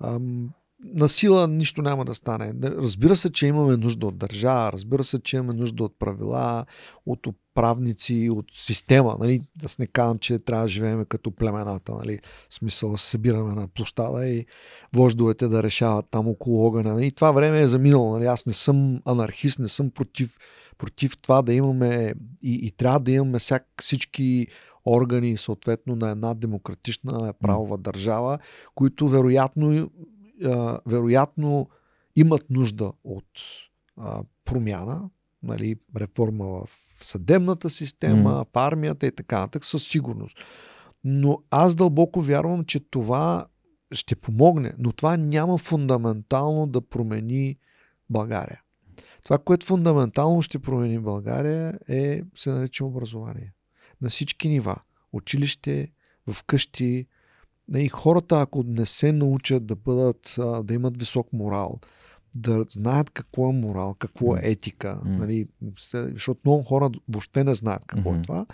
ам, 0.00 0.50
на 0.84 1.08
сила 1.08 1.48
нищо 1.48 1.82
няма 1.82 2.04
да 2.04 2.14
стане. 2.14 2.54
Разбира 2.62 3.16
се, 3.16 3.32
че 3.32 3.46
имаме 3.46 3.76
нужда 3.76 4.06
от 4.06 4.18
държава, 4.18 4.72
разбира 4.72 5.04
се, 5.04 5.18
че 5.18 5.36
имаме 5.36 5.52
нужда 5.52 5.84
от 5.84 5.98
правила, 5.98 6.66
от 7.06 7.26
управници, 7.26 8.30
от 8.32 8.46
система. 8.52 9.16
Нали? 9.20 9.40
Аз 9.64 9.78
не 9.78 9.86
казвам, 9.86 10.18
че 10.18 10.38
трябва 10.38 10.64
да 10.64 10.68
живеем 10.68 11.04
като 11.04 11.30
племената. 11.30 11.92
Нали? 11.94 12.18
В 12.50 12.54
смисъл 12.54 12.90
да 12.90 12.98
се 12.98 13.10
събираме 13.10 13.54
на 13.54 13.68
площада 13.68 14.28
и 14.28 14.46
вождовете 14.94 15.48
да 15.48 15.62
решават 15.62 16.06
там 16.10 16.28
около 16.28 16.66
огъня. 16.66 16.94
Нали? 16.94 17.12
Това 17.12 17.32
време 17.32 17.60
е 17.60 17.66
заминало. 17.66 18.12
Нали? 18.12 18.26
Аз 18.26 18.46
не 18.46 18.52
съм 18.52 19.00
анархист, 19.04 19.58
не 19.58 19.68
съм 19.68 19.90
против, 19.90 20.38
против 20.78 21.16
това 21.22 21.42
да 21.42 21.54
имаме 21.54 22.14
и, 22.42 22.54
и 22.66 22.70
трябва 22.70 23.00
да 23.00 23.10
имаме 23.10 23.38
всяк, 23.38 23.66
всички 23.82 24.46
органи 24.86 25.36
съответно 25.36 25.96
на 25.96 26.10
една 26.10 26.34
демократична 26.34 27.32
правова 27.32 27.78
държава, 27.78 28.38
които 28.74 29.08
вероятно, 29.08 29.90
вероятно 30.86 31.68
имат 32.16 32.50
нужда 32.50 32.92
от 33.04 33.24
промяна, 34.44 35.10
нали, 35.42 35.76
реформа 35.96 36.46
в 36.46 36.68
съдебната 37.00 37.70
система, 37.70 38.30
mm. 38.30 38.44
в 38.44 38.56
армията 38.56 39.06
и 39.06 39.12
така 39.12 39.40
нататък, 39.40 39.64
със 39.64 39.84
сигурност. 39.84 40.38
Но 41.04 41.38
аз 41.50 41.74
дълбоко 41.74 42.22
вярвам, 42.22 42.64
че 42.64 42.80
това 42.80 43.46
ще 43.92 44.16
помогне, 44.16 44.74
но 44.78 44.92
това 44.92 45.16
няма 45.16 45.58
фундаментално 45.58 46.66
да 46.66 46.80
промени 46.80 47.58
България. 48.10 48.62
Това, 49.24 49.38
което 49.38 49.66
фундаментално 49.66 50.42
ще 50.42 50.58
промени 50.58 50.98
България 50.98 51.78
е, 51.88 52.22
се 52.34 52.50
нарича 52.50 52.84
образование 52.84 53.52
на 54.00 54.08
всички 54.08 54.48
нива. 54.48 54.76
Училище, 55.12 55.92
в 56.26 56.44
къщи. 56.44 57.06
И 57.76 57.88
хората, 57.88 58.40
ако 58.40 58.64
не 58.66 58.86
се 58.86 59.12
научат 59.12 59.66
да 59.66 59.76
бъдат, 59.76 60.34
да 60.64 60.74
имат 60.74 60.98
висок 60.98 61.32
морал, 61.32 61.80
да 62.36 62.64
знаят 62.70 63.10
какво 63.10 63.50
е 63.50 63.52
морал, 63.52 63.94
какво 63.98 64.36
е 64.36 64.40
етика, 64.42 65.00
mm. 65.04 65.18
нали, 65.18 65.46
защото 65.92 66.40
много 66.44 66.62
хора 66.62 66.90
въобще 67.08 67.44
не 67.44 67.54
знаят 67.54 67.84
какво 67.86 68.10
mm-hmm. 68.10 68.18
е 68.18 68.22
това. 68.22 68.46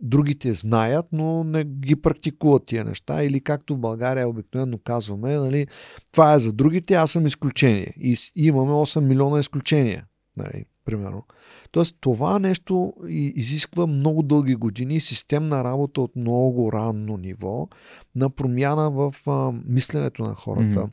Другите 0.00 0.54
знаят, 0.54 1.06
но 1.12 1.44
не 1.44 1.64
ги 1.64 1.96
практикуват 1.96 2.66
тия 2.66 2.84
неща. 2.84 3.22
Или 3.22 3.40
както 3.40 3.74
в 3.74 3.78
България 3.78 4.28
обикновено 4.28 4.78
казваме, 4.78 5.36
нали, 5.36 5.66
това 6.12 6.34
е 6.34 6.38
за 6.38 6.52
другите, 6.52 6.94
аз 6.94 7.10
съм 7.10 7.26
изключение. 7.26 7.94
И 8.00 8.16
имаме 8.34 8.72
8 8.72 9.00
милиона 9.00 9.40
изключения. 9.40 10.04
Нали 10.36 10.64
примерно. 10.86 11.24
Тоест 11.70 11.96
това 12.00 12.38
нещо 12.38 12.92
изисква 13.08 13.86
много 13.86 14.22
дълги 14.22 14.54
години, 14.54 15.00
системна 15.00 15.64
работа 15.64 16.00
от 16.00 16.16
много 16.16 16.72
ранно 16.72 17.16
ниво 17.16 17.68
на 18.14 18.30
промяна 18.30 18.90
в 18.90 19.14
а, 19.26 19.52
мисленето 19.66 20.22
на 20.22 20.34
хората. 20.34 20.78
Mm-hmm 20.78 20.90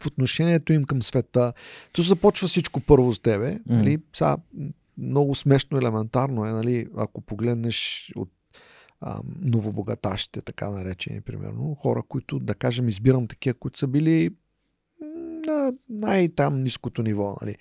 в 0.00 0.06
отношението 0.06 0.72
им 0.72 0.84
към 0.84 1.02
света. 1.02 1.52
То 1.92 2.02
започва 2.02 2.48
всичко 2.48 2.80
първо 2.80 3.14
с 3.14 3.20
тебе. 3.20 3.54
Mm. 3.54 3.60
Нали? 3.66 3.98
Сега, 4.12 4.36
много 4.98 5.34
смешно, 5.34 5.78
елементарно 5.78 6.46
е, 6.46 6.50
нали? 6.50 6.86
ако 6.96 7.20
погледнеш 7.20 8.10
от 8.16 8.30
а, 9.00 9.20
новобогаташите, 9.40 10.40
така 10.40 10.70
наречени, 10.70 11.20
примерно, 11.20 11.74
хора, 11.74 12.02
които, 12.08 12.38
да 12.38 12.54
кажем, 12.54 12.88
избирам 12.88 13.26
такива, 13.26 13.54
които 13.54 13.78
са 13.78 13.86
били 13.86 14.30
на 15.48 15.72
най-там 15.88 16.62
ниското 16.62 17.02
ниво. 17.02 17.36
Нали. 17.40 17.56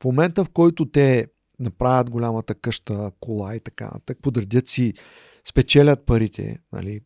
В 0.00 0.04
момента, 0.04 0.44
в 0.44 0.50
който 0.50 0.86
те 0.86 1.26
направят 1.58 2.10
голямата 2.10 2.54
къща, 2.54 3.12
кола 3.20 3.56
и 3.56 3.60
така 3.60 3.84
нататък, 3.84 4.18
подредят 4.22 4.68
си, 4.68 4.94
спечелят 5.48 6.06
парите, 6.06 6.58
нали, 6.72 7.00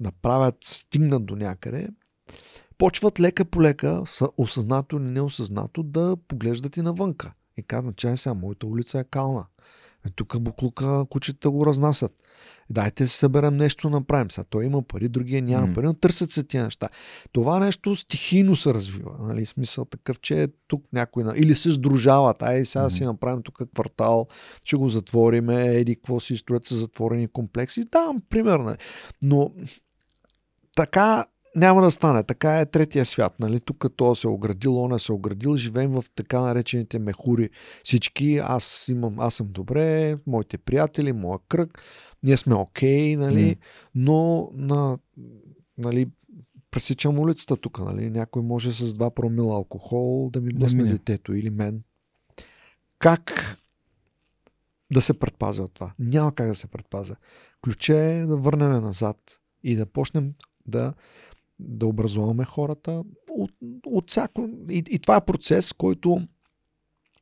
направят, 0.00 0.56
стигнат 0.64 1.26
до 1.26 1.36
някъде, 1.36 1.88
почват 2.78 3.20
лека 3.20 3.44
по 3.44 3.62
лека, 3.62 4.02
осъзнато 4.36 4.96
или 4.96 5.04
неосъзнато, 5.04 5.82
да 5.82 6.16
поглеждат 6.28 6.76
и 6.76 6.82
навънка. 6.82 7.32
И 7.56 7.62
казват, 7.62 7.96
че 7.96 8.16
сега 8.16 8.34
моята 8.34 8.66
улица 8.66 8.98
е 8.98 9.04
кална. 9.04 9.46
Е, 10.08 10.10
тук 10.10 10.40
буклука 10.40 11.04
кучета 11.10 11.50
го 11.50 11.66
разнасят. 11.66 12.12
Дайте 12.70 13.08
се 13.08 13.18
съберем 13.18 13.56
нещо 13.56 13.90
направим. 13.90 14.30
Сега 14.30 14.44
той 14.50 14.64
има 14.64 14.82
пари, 14.82 15.08
другия 15.08 15.42
няма 15.42 15.68
mm. 15.68 15.74
пари, 15.74 15.86
но 15.86 15.94
търсят 15.94 16.30
се 16.30 16.44
тия 16.44 16.64
неща. 16.64 16.88
Това 17.32 17.60
нещо 17.60 17.96
стихийно 17.96 18.56
се 18.56 18.74
развива. 18.74 19.16
Нали? 19.20 19.46
Смисъл 19.46 19.84
такъв, 19.84 20.20
че 20.20 20.42
е 20.42 20.48
тук 20.66 20.84
някой... 20.92 21.24
Или 21.36 21.54
се 21.54 21.72
сдружават. 21.72 22.42
Ай, 22.42 22.64
сега 22.64 22.84
mm. 22.84 22.88
си 22.88 23.04
направим 23.04 23.42
тук 23.42 23.60
квартал, 23.74 24.26
ще 24.64 24.76
го 24.76 24.88
затвориме, 24.88 25.76
еди, 25.76 25.96
какво 25.96 26.20
си 26.20 26.36
строят 26.36 26.64
се 26.64 26.74
затворени 26.74 27.28
комплекси. 27.28 27.84
Да, 27.84 28.14
примерно. 28.30 28.64
Нали? 28.64 28.76
Но 29.24 29.52
така 30.76 31.26
няма 31.58 31.82
да 31.82 31.90
стане. 31.90 32.22
Така 32.22 32.60
е 32.60 32.66
третия 32.66 33.04
свят. 33.04 33.34
Нали? 33.40 33.60
Тук 33.60 33.86
то 33.96 34.14
се 34.14 34.26
е 34.26 34.30
оградил, 34.30 34.78
он 34.82 34.92
е 34.92 34.98
се 34.98 35.12
оградил. 35.12 35.56
Живеем 35.56 35.90
в 35.90 36.04
така 36.14 36.40
наречените 36.40 36.98
мехури. 36.98 37.50
Всички, 37.84 38.40
аз, 38.44 38.88
имам, 38.88 39.20
аз 39.20 39.34
съм 39.34 39.46
добре, 39.50 40.16
моите 40.26 40.58
приятели, 40.58 41.12
моя 41.12 41.38
кръг, 41.48 41.82
ние 42.22 42.36
сме 42.36 42.54
окей, 42.54 43.14
okay, 43.14 43.16
нали? 43.16 43.56
Mm. 43.56 43.58
но 43.94 44.50
на, 44.54 44.98
нали, 45.78 46.08
пресичам 46.70 47.18
улицата 47.18 47.56
тук. 47.56 47.78
Нали? 47.78 48.10
Някой 48.10 48.42
може 48.42 48.72
с 48.72 48.94
2 48.94 49.14
промила 49.14 49.56
алкохол 49.56 50.30
да 50.32 50.40
ми 50.40 50.52
блъсне 50.52 50.84
да 50.84 50.92
детето 50.92 51.34
или 51.34 51.50
мен. 51.50 51.82
Как 52.98 53.56
да 54.92 55.02
се 55.02 55.18
предпазя 55.18 55.62
от 55.62 55.74
това? 55.74 55.92
Няма 55.98 56.34
как 56.34 56.48
да 56.48 56.54
се 56.54 56.66
предпазя. 56.66 57.16
Ключе 57.64 58.18
е 58.18 58.26
да 58.26 58.36
върнем 58.36 58.70
назад 58.70 59.40
и 59.62 59.76
да 59.76 59.86
почнем 59.86 60.34
да 60.66 60.94
да 61.60 61.86
образуваме 61.86 62.44
хората 62.44 63.02
от, 63.30 63.50
от 63.86 64.10
всяко. 64.10 64.48
И, 64.70 64.82
и 64.90 64.98
това 64.98 65.16
е 65.16 65.24
процес, 65.24 65.72
който 65.72 66.20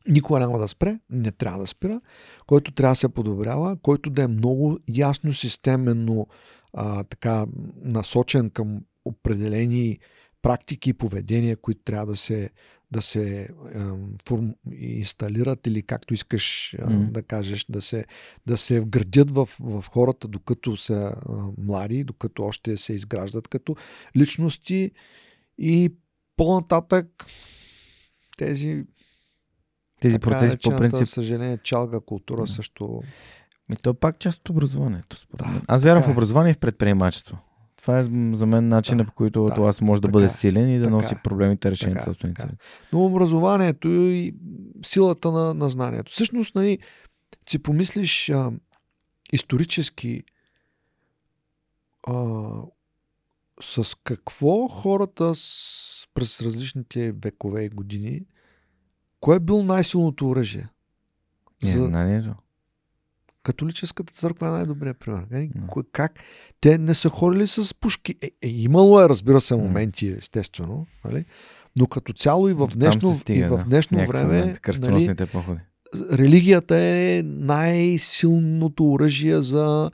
никога 0.08 0.40
няма 0.40 0.58
да 0.58 0.68
спре, 0.68 0.98
не 1.10 1.32
трябва 1.32 1.58
да 1.58 1.66
спира, 1.66 2.00
който 2.46 2.72
трябва 2.72 2.92
да 2.92 2.96
се 2.96 3.08
подобрява, 3.08 3.76
който 3.76 4.10
да 4.10 4.22
е 4.22 4.28
много 4.28 4.78
ясно, 4.88 5.32
системенно 5.32 6.26
а, 6.72 7.04
така 7.04 7.46
насочен 7.82 8.50
към 8.50 8.80
определени 9.04 9.98
практики 10.42 10.90
и 10.90 10.94
поведения, 10.94 11.56
които 11.56 11.80
трябва 11.84 12.06
да 12.06 12.16
се 12.16 12.50
да 12.90 13.02
се 13.02 13.48
форм, 14.28 14.54
инсталират 14.72 15.66
или 15.66 15.82
както 15.82 16.14
искаш 16.14 16.76
mm. 16.78 17.10
да 17.10 17.22
кажеш, 17.22 17.66
да 17.68 17.82
се, 17.82 18.04
да 18.46 18.56
се 18.56 18.80
вградят 18.80 19.30
в, 19.30 19.48
в 19.60 19.84
хората, 19.90 20.28
докато 20.28 20.76
са 20.76 21.14
млади, 21.58 22.04
докато 22.04 22.42
още 22.42 22.76
се 22.76 22.92
изграждат 22.92 23.48
като 23.48 23.76
личности 24.16 24.90
и 25.58 25.94
по-нататък 26.36 27.26
тези 28.36 28.84
тези 30.00 30.18
процеси 30.18 30.56
по 30.62 30.76
принцип. 30.76 31.06
съжаление, 31.06 31.58
чалга 31.58 32.00
култура 32.00 32.42
mm. 32.42 32.46
също. 32.46 33.02
И 33.72 33.76
то 33.76 33.90
е 33.90 33.94
пак 33.94 34.18
част 34.18 34.38
от 34.40 34.50
образованието. 34.50 35.16
Според 35.16 35.46
да, 35.46 35.62
Аз 35.68 35.84
вярвам 35.84 36.02
в 36.02 36.08
е. 36.08 36.10
образование 36.10 36.50
и 36.50 36.54
в 36.54 36.58
предприемачество. 36.58 37.38
Това 37.86 37.98
е 37.98 38.02
за 38.02 38.46
мен 38.46 38.68
начинът, 38.68 39.06
да, 39.06 39.10
по 39.10 39.16
който 39.16 39.44
да, 39.44 39.54
това 39.54 39.72
може 39.82 40.02
да 40.02 40.08
бъде 40.08 40.26
е, 40.26 40.28
силен 40.28 40.70
и 40.70 40.78
да 40.78 40.90
носи 40.90 41.14
е. 41.14 41.20
проблемите 41.24 41.70
решения 41.70 42.04
собствените. 42.04 42.42
Е. 42.42 42.56
Но 42.92 43.04
образованието 43.04 43.88
и 43.88 44.34
силата 44.86 45.32
на, 45.32 45.54
на 45.54 45.68
знанието. 45.68 46.12
Всъщност, 46.12 46.54
нали, 46.54 46.78
си 47.48 47.58
помислиш 47.58 48.30
а, 48.30 48.52
исторически 49.32 50.22
а, 52.06 52.42
с 53.60 53.96
какво 54.04 54.68
хората 54.68 55.34
с, 55.34 56.08
през 56.14 56.42
различните 56.42 57.12
векове 57.12 57.64
и 57.64 57.68
години, 57.68 58.22
кое 59.20 59.36
е 59.36 59.40
бил 59.40 59.62
най-силното 59.62 60.28
оръжие? 60.28 60.68
Не, 61.64 61.70
за... 61.70 61.86
знанието. 61.86 62.34
Католическата 63.46 64.12
църква 64.12 64.48
е 64.48 64.50
най-добрият 64.50 64.98
пример. 64.98 65.26
Mm. 65.30 65.84
Как? 65.92 66.12
Те 66.60 66.78
не 66.78 66.94
са 66.94 67.08
ходили 67.08 67.46
с 67.46 67.74
пушки. 67.74 68.14
Е, 68.22 68.30
е, 68.42 68.48
имало 68.48 69.00
е, 69.00 69.08
разбира 69.08 69.40
се, 69.40 69.56
моменти, 69.56 70.14
естествено. 70.18 70.86
Нали? 71.04 71.24
Но 71.78 71.86
като 71.86 72.12
цяло 72.12 72.48
и 72.48 72.52
в 72.52 72.66
днешно, 72.66 73.14
стига, 73.14 73.46
и 73.46 73.48
в 73.48 73.64
днешно 73.68 73.98
да. 73.98 74.04
време. 74.04 74.54
нали, 74.78 75.14
походи. 75.32 75.60
Религията 76.12 76.76
е 76.76 77.22
най-силното 77.24 78.92
оръжие 78.92 79.40
за 79.40 79.90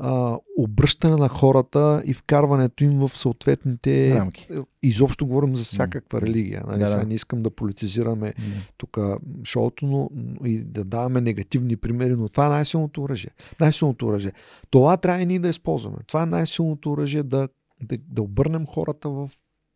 а, 0.00 0.38
обръщане 0.58 1.16
на 1.16 1.28
хората 1.28 2.02
и 2.06 2.14
вкарването 2.14 2.84
им 2.84 2.98
в 2.98 3.08
съответните 3.08 4.14
рамки. 4.14 4.48
Изобщо 4.82 5.26
говорим 5.26 5.56
за 5.56 5.64
всякаква 5.64 6.20
религия. 6.20 6.62
Нали? 6.66 6.80
Да. 6.80 6.88
Сега 6.88 7.04
не 7.04 7.14
искам 7.14 7.42
да 7.42 7.50
политизираме 7.50 8.34
тук 8.76 8.98
шоуто, 9.44 9.86
но 9.86 10.10
и 10.44 10.58
да 10.58 10.84
даваме 10.84 11.20
негативни 11.20 11.76
примери, 11.76 12.16
но 12.16 12.28
това 12.28 12.46
е 12.46 12.50
най-силното 12.50 13.02
оръжие. 13.02 13.30
Най-силното 13.60 14.06
оръжие. 14.06 14.32
Това 14.70 14.96
трябва 14.96 15.22
и 15.22 15.26
ние 15.26 15.38
да 15.38 15.48
използваме. 15.48 15.96
Това 16.06 16.22
е 16.22 16.26
най-силното 16.26 16.92
оръжие 16.92 17.22
да, 17.22 17.48
да, 17.82 17.98
да 18.08 18.22
обърнем 18.22 18.66
хората 18.66 19.08
в, 19.08 19.30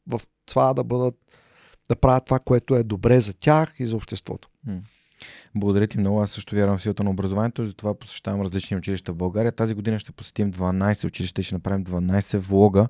в 0.07 0.20
това 0.47 0.74
да 0.74 0.84
бъдат 0.84 1.15
да 1.89 1.97
правят 1.97 2.24
това, 2.24 2.39
което 2.39 2.74
е 2.74 2.82
добре 2.82 3.20
за 3.20 3.34
тях 3.34 3.74
и 3.78 3.86
за 3.86 3.97
обществото. 3.97 4.49
Mm. 4.68 4.81
Благодаря 5.55 5.86
ти 5.86 5.99
много. 5.99 6.23
Аз 6.23 6.31
също 6.31 6.55
вярвам 6.55 6.78
в 6.78 6.82
силата 6.82 7.05
на 7.05 7.10
образованието, 7.10 7.65
затова 7.65 7.94
посещавам 7.94 8.40
различни 8.40 8.76
училища 8.76 9.12
в 9.12 9.16
България. 9.16 9.52
Тази 9.52 9.74
година 9.74 9.99
ще 9.99 10.12
посетим 10.12 10.52
12 10.52 11.07
училища 11.07 11.40
и 11.40 11.44
ще 11.44 11.55
направим 11.55 11.84
12 11.84 12.39
влога 12.39 12.89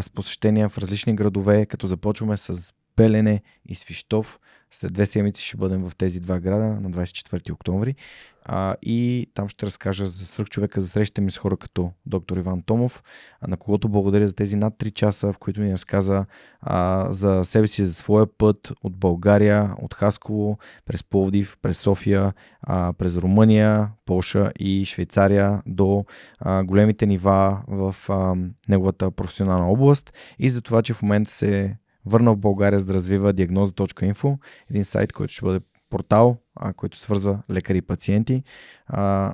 с 0.00 0.10
посещения 0.10 0.68
в 0.68 0.78
различни 0.78 1.16
градове, 1.16 1.66
като 1.66 1.86
започваме 1.86 2.36
с 2.36 2.72
Белене 2.96 3.42
и 3.68 3.74
Свищов. 3.74 4.40
След 4.70 4.92
две 4.92 5.06
седмици 5.06 5.44
ще 5.44 5.56
бъдем 5.56 5.88
в 5.88 5.96
тези 5.96 6.20
два 6.20 6.40
града 6.40 6.64
на 6.64 6.90
24 6.90 7.52
октомври. 7.52 7.94
А, 8.48 8.76
и 8.82 9.26
там 9.34 9.48
ще 9.48 9.66
разкажа 9.66 10.06
за 10.06 10.26
свръхчовека, 10.26 10.80
за 10.80 10.88
срещите 10.88 11.20
ми 11.20 11.30
с 11.30 11.38
хора 11.38 11.56
като 11.56 11.90
доктор 12.06 12.36
Иван 12.36 12.62
Томов, 12.62 13.02
на 13.48 13.56
когото 13.56 13.88
благодаря 13.88 14.28
за 14.28 14.34
тези 14.34 14.56
над 14.56 14.74
3 14.74 14.92
часа, 14.92 15.32
в 15.32 15.38
които 15.38 15.60
ни 15.60 15.72
разказа 15.72 16.26
а, 16.60 17.08
за 17.12 17.44
себе 17.44 17.66
си, 17.66 17.84
за 17.84 17.94
своя 17.94 18.26
път 18.38 18.72
от 18.82 18.96
България, 18.96 19.74
от 19.82 19.94
Хасково, 19.94 20.58
през 20.84 21.04
Пловдив, 21.04 21.56
през 21.62 21.78
София, 21.78 22.32
а, 22.62 22.92
през 22.92 23.16
Румъния, 23.16 23.88
Полша 24.04 24.52
и 24.58 24.84
Швейцария 24.84 25.62
до 25.66 26.04
а, 26.40 26.64
големите 26.64 27.06
нива 27.06 27.62
в 27.68 27.96
а, 28.08 28.34
неговата 28.68 29.10
професионална 29.10 29.70
област 29.70 30.12
и 30.38 30.48
за 30.48 30.62
това, 30.62 30.82
че 30.82 30.94
в 30.94 31.02
момента 31.02 31.30
се 31.30 31.76
върна 32.06 32.32
в 32.32 32.38
България 32.38 32.78
за 32.78 32.86
да 32.86 32.94
развива 32.94 33.32
диагноза.info, 33.32 34.38
един 34.70 34.84
сайт, 34.84 35.12
който 35.12 35.32
ще 35.32 35.44
бъде 35.44 35.60
портал, 35.96 36.36
а, 36.56 36.72
който 36.72 36.98
свързва 36.98 37.38
лекари 37.50 37.78
и 37.78 37.82
пациенти. 37.82 38.42
А, 38.86 39.32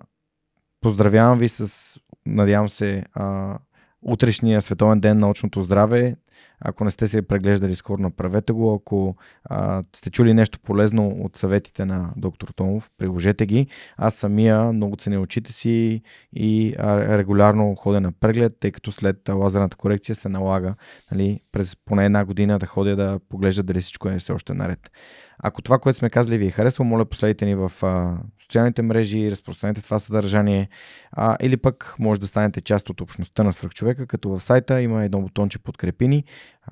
поздравявам 0.81 1.39
ви 1.39 1.49
с, 1.49 1.99
надявам 2.27 2.69
се, 2.69 3.05
а, 3.15 3.59
утрешния 4.03 4.63
световен 4.63 5.01
ден 5.01 5.19
на 5.19 5.27
научното 5.27 5.63
здраве. 5.63 6.17
Ако 6.65 6.85
не 6.85 6.91
сте 6.91 7.07
се 7.07 7.23
преглеждали 7.23 7.75
скоро, 7.75 8.03
направете 8.03 8.53
го. 8.53 8.75
Ако 8.75 9.17
а, 9.45 9.83
сте 9.97 10.11
чули 10.11 10.35
нещо 10.35 10.59
полезно 10.61 11.09
от 11.09 11.37
съветите 11.37 11.85
на 11.85 12.11
доктор 12.17 12.49
Томов, 12.49 12.91
приложете 12.99 13.47
ги. 13.47 13.67
Аз 13.97 14.15
самия 14.15 14.73
много 14.73 14.97
ценя 14.97 15.21
очите 15.21 15.53
си 15.53 16.03
и 16.33 16.75
а, 16.79 17.19
регулярно 17.19 17.75
ходя 17.75 18.01
на 18.01 18.13
преглед, 18.13 18.53
тъй 18.61 18.71
като 18.71 18.93
след 18.93 19.29
лазерната 19.29 19.77
корекция 19.77 20.15
се 20.15 20.29
налага 20.29 20.75
нали, 21.13 21.41
през 21.53 21.77
поне 21.77 22.05
една 22.05 22.25
година 22.25 22.59
да 22.59 22.67
ходя 22.67 22.97
да 22.97 23.21
поглежда 23.29 23.63
дали 23.63 23.81
всичко 23.81 24.09
е 24.09 24.19
все 24.19 24.33
още 24.33 24.55
наред. 24.55 24.91
Ако 25.39 25.63
това, 25.63 25.79
което 25.79 25.99
сме 25.99 26.11
казали 26.11 26.39
ви 26.39 26.47
е 26.47 26.51
харесало, 26.51 26.89
моля 26.89 27.05
последите 27.05 27.47
ни 27.47 27.55
в 27.55 27.73
а, 27.83 28.17
социалните 28.43 28.83
мрежи, 28.83 29.31
разпространете 29.31 29.83
това 29.83 29.99
съдържание 29.99 30.69
а, 31.13 31.37
или 31.41 31.57
пък 31.57 31.95
може 31.99 32.21
да 32.21 32.27
станете 32.27 32.61
част 32.61 32.91
от 32.91 33.01
общността 33.01 33.43
на 33.45 33.53
свръхчовека, 33.53 34.07
като 34.07 34.29
в 34.31 34.41
сайта 34.41 34.83
има 34.83 35.05
едно 35.05 35.21
бутонче 35.21 35.59
подкрепи 35.59 36.09
ни, 36.09 36.25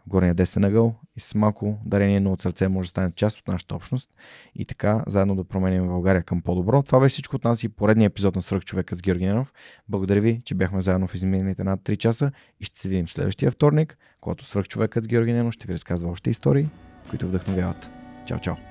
горния 0.07 0.35
десен 0.35 0.65
ъгъл 0.65 0.95
и 1.17 1.21
с 1.21 1.35
малко 1.35 1.79
дарение 1.85 2.21
но 2.21 2.33
от 2.33 2.43
сърце 2.43 2.69
може 2.69 2.87
да 2.87 2.91
станете 2.91 3.15
част 3.15 3.39
от 3.39 3.49
нашата 3.49 3.75
общност 3.75 4.11
и 4.55 4.65
така 4.65 5.05
заедно 5.07 5.37
да 5.37 5.45
променим 5.45 5.87
България 5.87 6.23
към 6.23 6.43
по-добро. 6.43 6.83
Това 6.83 7.01
беше 7.01 7.13
всичко 7.13 7.37
от 7.37 7.45
нас 7.45 7.63
и 7.63 7.69
поредния 7.69 8.07
епизод 8.07 8.37
на 8.37 8.43
Свръхчовека 8.43 8.95
с 8.95 9.03
Георги 9.03 9.27
Ненов. 9.27 9.53
Благодаря 9.89 10.21
ви, 10.21 10.43
че 10.45 10.55
бяхме 10.55 10.81
заедно 10.81 11.07
в 11.07 11.15
изминалите 11.15 11.65
над 11.65 11.81
3 11.81 11.97
часа 11.97 12.33
и 12.61 12.65
ще 12.65 12.81
се 12.81 12.89
видим 12.89 13.09
следващия 13.09 13.51
вторник, 13.51 13.99
когато 14.21 14.45
Свръхчовекът 14.45 15.05
с 15.05 15.09
Георги 15.09 15.33
Ненов 15.33 15.55
ще 15.55 15.67
ви 15.67 15.73
разказва 15.73 16.11
още 16.11 16.31
истории, 16.31 16.69
които 17.11 17.29
вдъхновяват. 17.29 17.89
Чао, 18.27 18.39
чао! 18.39 18.70